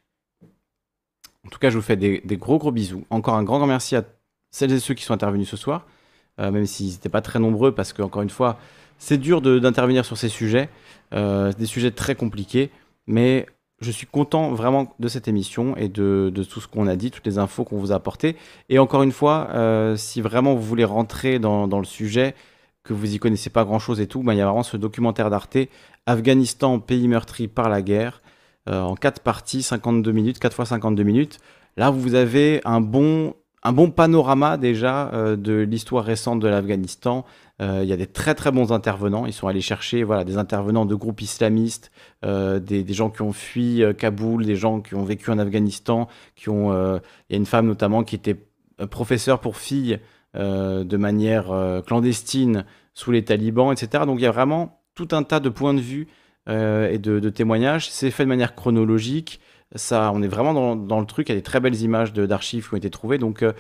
En 1.47 1.49
tout 1.51 1.59
cas, 1.59 1.71
je 1.71 1.77
vous 1.77 1.83
fais 1.83 1.97
des, 1.97 2.21
gros 2.37 2.59
gros 2.59 2.73
bisous. 2.73 3.05
Encore 3.11 3.35
un 3.35 3.43
grand 3.43 3.59
grand 3.59 3.67
merci 3.67 3.97
à 3.97 4.05
celles 4.51 4.73
et 4.73 4.81
ceux 4.81 4.95
qui 4.95 5.05
sont 5.05 5.15
intervenus 5.15 5.49
ce 5.49 5.57
soir, 5.57 5.87
euh, 6.41 6.51
même 6.51 6.67
s'ils 6.67 6.93
n'étaient 6.93 7.09
pas 7.09 7.21
très 7.21 7.39
nombreux, 7.39 7.73
parce 7.73 7.93
que 7.93 8.03
encore 8.03 8.23
une 8.23 8.31
fois, 8.31 8.59
c'est 8.99 9.19
dur 9.19 9.43
d'intervenir 9.43 10.05
sur 10.05 10.17
ces 10.17 10.29
sujets, 10.29 10.69
euh, 11.13 11.53
des 11.53 11.67
sujets 11.67 11.91
très 11.91 12.15
compliqués, 12.15 12.71
mais 13.07 13.47
je 13.81 13.91
suis 13.91 14.07
content 14.07 14.53
vraiment 14.53 14.95
de 14.99 15.09
cette 15.09 15.29
émission 15.29 15.77
et 15.77 15.89
de, 15.89 16.33
tout 16.49 16.61
ce 16.61 16.69
qu'on 16.69 16.87
a 16.87 16.97
dit, 16.97 17.11
toutes 17.11 17.27
les 17.27 17.39
infos 17.39 17.65
qu'on 17.65 17.79
vous 17.79 17.93
a 17.93 17.97
apportées. 17.97 18.37
Et 18.69 18.79
encore 18.79 19.03
une 19.03 19.13
fois, 19.13 19.49
euh, 19.53 19.97
si 19.97 20.21
vraiment 20.21 20.55
vous 20.55 20.63
voulez 20.63 20.85
rentrer 20.85 21.39
dans, 21.39 21.67
le 21.67 21.85
sujet, 21.85 22.35
que 22.83 22.93
vous 22.93 23.15
y 23.15 23.19
connaissez 23.19 23.51
pas 23.51 23.65
grand 23.65 23.79
chose 23.79 24.01
et 24.01 24.07
tout, 24.07 24.23
ben, 24.23 24.33
il 24.33 24.39
y 24.39 24.41
a 24.41 24.47
vraiment 24.47 24.63
ce 24.63 24.77
documentaire 24.77 25.31
d'Arte, 25.31 25.59
Afghanistan, 26.07 26.79
pays 26.79 27.09
meurtri 27.09 27.49
par 27.49 27.69
la 27.69 27.83
guerre, 27.83 28.23
en 28.67 28.95
4 28.95 29.21
parties, 29.21 29.63
52 29.63 30.13
minutes, 30.13 30.39
4 30.39 30.55
fois 30.55 30.65
52 30.67 31.03
minutes. 31.03 31.39
Là, 31.77 31.91
vous 31.91 32.15
avez 32.15 32.61
un 32.65 32.81
bon, 32.81 33.35
un 33.63 33.73
bon 33.73 33.91
panorama 33.91 34.57
déjà 34.57 35.11
euh, 35.13 35.37
de 35.37 35.55
l'histoire 35.55 36.05
récente 36.05 36.41
de 36.41 36.49
l'Afghanistan. 36.49 37.25
Euh, 37.61 37.81
Il 37.83 37.89
y 37.89 37.93
a 37.93 37.97
des 37.97 38.07
très 38.07 38.35
très 38.35 38.51
bons 38.53 38.73
intervenants. 38.73 39.27
Ils 39.27 39.33
sont 39.33 39.49
allés 39.49 39.61
chercher 39.61 40.03
voilà, 40.05 40.25
des 40.25 40.37
intervenants 40.37 40.87
de 40.87 40.95
groupes 40.95 41.21
islamistes, 41.21 41.91
euh, 42.25 42.61
des, 42.61 42.85
gens 42.93 43.11
qui 43.11 43.23
ont 43.23 43.33
fui 43.33 43.83
euh, 43.83 43.93
Kaboul, 43.93 44.45
des 44.47 44.57
gens 44.57 44.81
qui 44.81 44.95
ont 44.95 45.05
vécu 45.05 45.31
en 45.31 45.39
Afghanistan, 45.39 46.09
qui 46.37 46.49
ont. 46.49 46.73
euh, 46.73 46.99
Il 47.29 47.35
y 47.35 47.37
a 47.37 47.39
une 47.39 47.47
femme 47.47 47.67
notamment 47.67 48.05
qui 48.05 48.15
était 48.15 48.37
euh, 48.81 48.87
professeure 48.87 49.41
pour 49.41 49.57
filles 49.57 49.99
euh, 50.37 50.85
de 50.85 50.97
manière 50.97 51.51
euh, 51.53 51.81
clandestine 51.81 52.65
sous 52.93 53.11
les 53.13 53.25
talibans, 53.25 53.73
etc. 53.73 54.05
Donc 54.07 54.19
il 54.21 54.23
y 54.23 54.27
a 54.27 54.33
vraiment 54.33 54.81
tout 54.95 55.09
un 55.13 55.23
tas 55.25 55.41
de 55.41 55.49
points 55.49 55.75
de 55.75 55.81
vue 55.81 56.07
euh, 56.07 56.11
et 56.47 56.99
de, 56.99 57.31
témoignages. 57.31 57.91
C'est 57.91 58.11
fait 58.11 58.25
de 58.25 58.29
manière 58.29 58.55
chronologique. 58.55 59.41
Ça, 59.75 60.13
on 60.15 60.23
est 60.23 60.29
vraiment 60.29 60.77
dans, 60.77 61.01
le 61.01 61.07
truc. 61.07 61.29
Il 61.29 61.33
y 61.33 61.35
a 61.35 61.39
des 61.39 61.43
très 61.43 61.61
belles 61.61 61.81
images 61.81 62.13
d'archives 62.13 62.69
qui 62.69 62.75
ont 62.75 62.77
été 62.77 62.91
trouvées. 62.91 63.19
Donc 63.19 63.43
euh, 63.43 63.53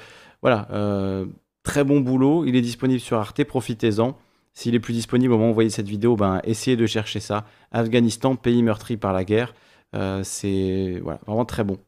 voilà, 0.42 0.68
euh, 0.70 1.26
très 1.62 1.82
bon 1.82 2.00
boulot. 2.00 2.44
Il 2.44 2.54
est 2.56 2.60
disponible 2.60 3.00
sur 3.00 3.18
Arte. 3.18 3.42
Profitez-en. 3.44 4.16
S'il 4.52 4.76
est 4.76 4.80
plus 4.80 4.92
disponible 4.92 5.32
au 5.32 5.36
moment 5.36 5.48
où 5.48 5.50
vous 5.50 5.54
voyez 5.54 5.70
cette 5.70 5.88
vidéo, 5.88 6.14
ben, 6.14 6.40
essayez 6.44 6.76
de 6.76 6.86
chercher 6.86 7.18
ça. 7.18 7.44
Afghanistan, 7.72 8.36
pays 8.36 8.62
meurtri 8.62 8.96
par 8.96 9.12
la 9.12 9.24
guerre. 9.24 9.52
Euh, 9.96 10.22
c'est 10.22 11.00
voilà, 11.02 11.18
vraiment 11.26 11.44
très 11.44 11.64
bon 11.64 11.78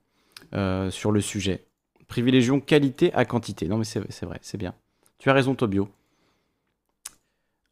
euh, 0.54 0.90
sur 0.90 1.12
le 1.12 1.20
sujet. 1.20 1.64
Privilégions 2.08 2.58
qualité 2.58 3.12
à 3.14 3.24
quantité. 3.24 3.68
Non, 3.68 3.78
mais 3.78 3.84
c'est 3.84 4.00
vrai, 4.00 4.38
c'est 4.42 4.58
bien. 4.58 4.74
Tu 5.18 5.30
as 5.30 5.32
raison, 5.32 5.54
Tobio. 5.54 5.88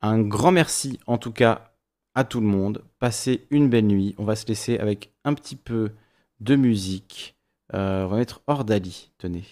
Un 0.00 0.20
grand 0.20 0.52
merci, 0.52 1.00
en 1.06 1.18
tout 1.18 1.32
cas, 1.32 1.73
à 2.15 2.25
tout 2.25 2.41
le 2.41 2.47
monde. 2.47 2.84
Passez 2.99 3.47
une 3.51 3.68
belle 3.68 3.86
nuit. 3.86 4.15
On 4.18 4.25
va 4.25 4.36
se 4.36 4.47
laisser 4.47 4.78
avec 4.78 5.12
un 5.25 5.34
petit 5.34 5.57
peu 5.57 5.93
de 6.41 6.57
musique. 6.57 7.36
Euh, 7.75 8.05
on 8.05 8.09
va 8.09 8.17
mettre 8.18 8.43
Ordali. 8.47 9.10
Tenez. 9.18 9.44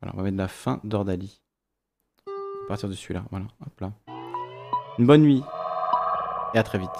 Voilà, 0.00 0.14
on 0.14 0.18
va 0.18 0.24
mettre 0.24 0.36
la 0.36 0.48
fin 0.48 0.80
d'Ordali. 0.84 1.40
À 2.26 2.68
partir 2.68 2.88
de 2.88 2.94
celui-là. 2.94 3.24
Voilà, 3.30 3.46
hop 3.64 3.80
là. 3.80 3.92
Une 4.98 5.06
bonne 5.06 5.22
nuit. 5.22 5.42
Et 6.54 6.58
à 6.58 6.62
très 6.62 6.78
vite. 6.78 6.90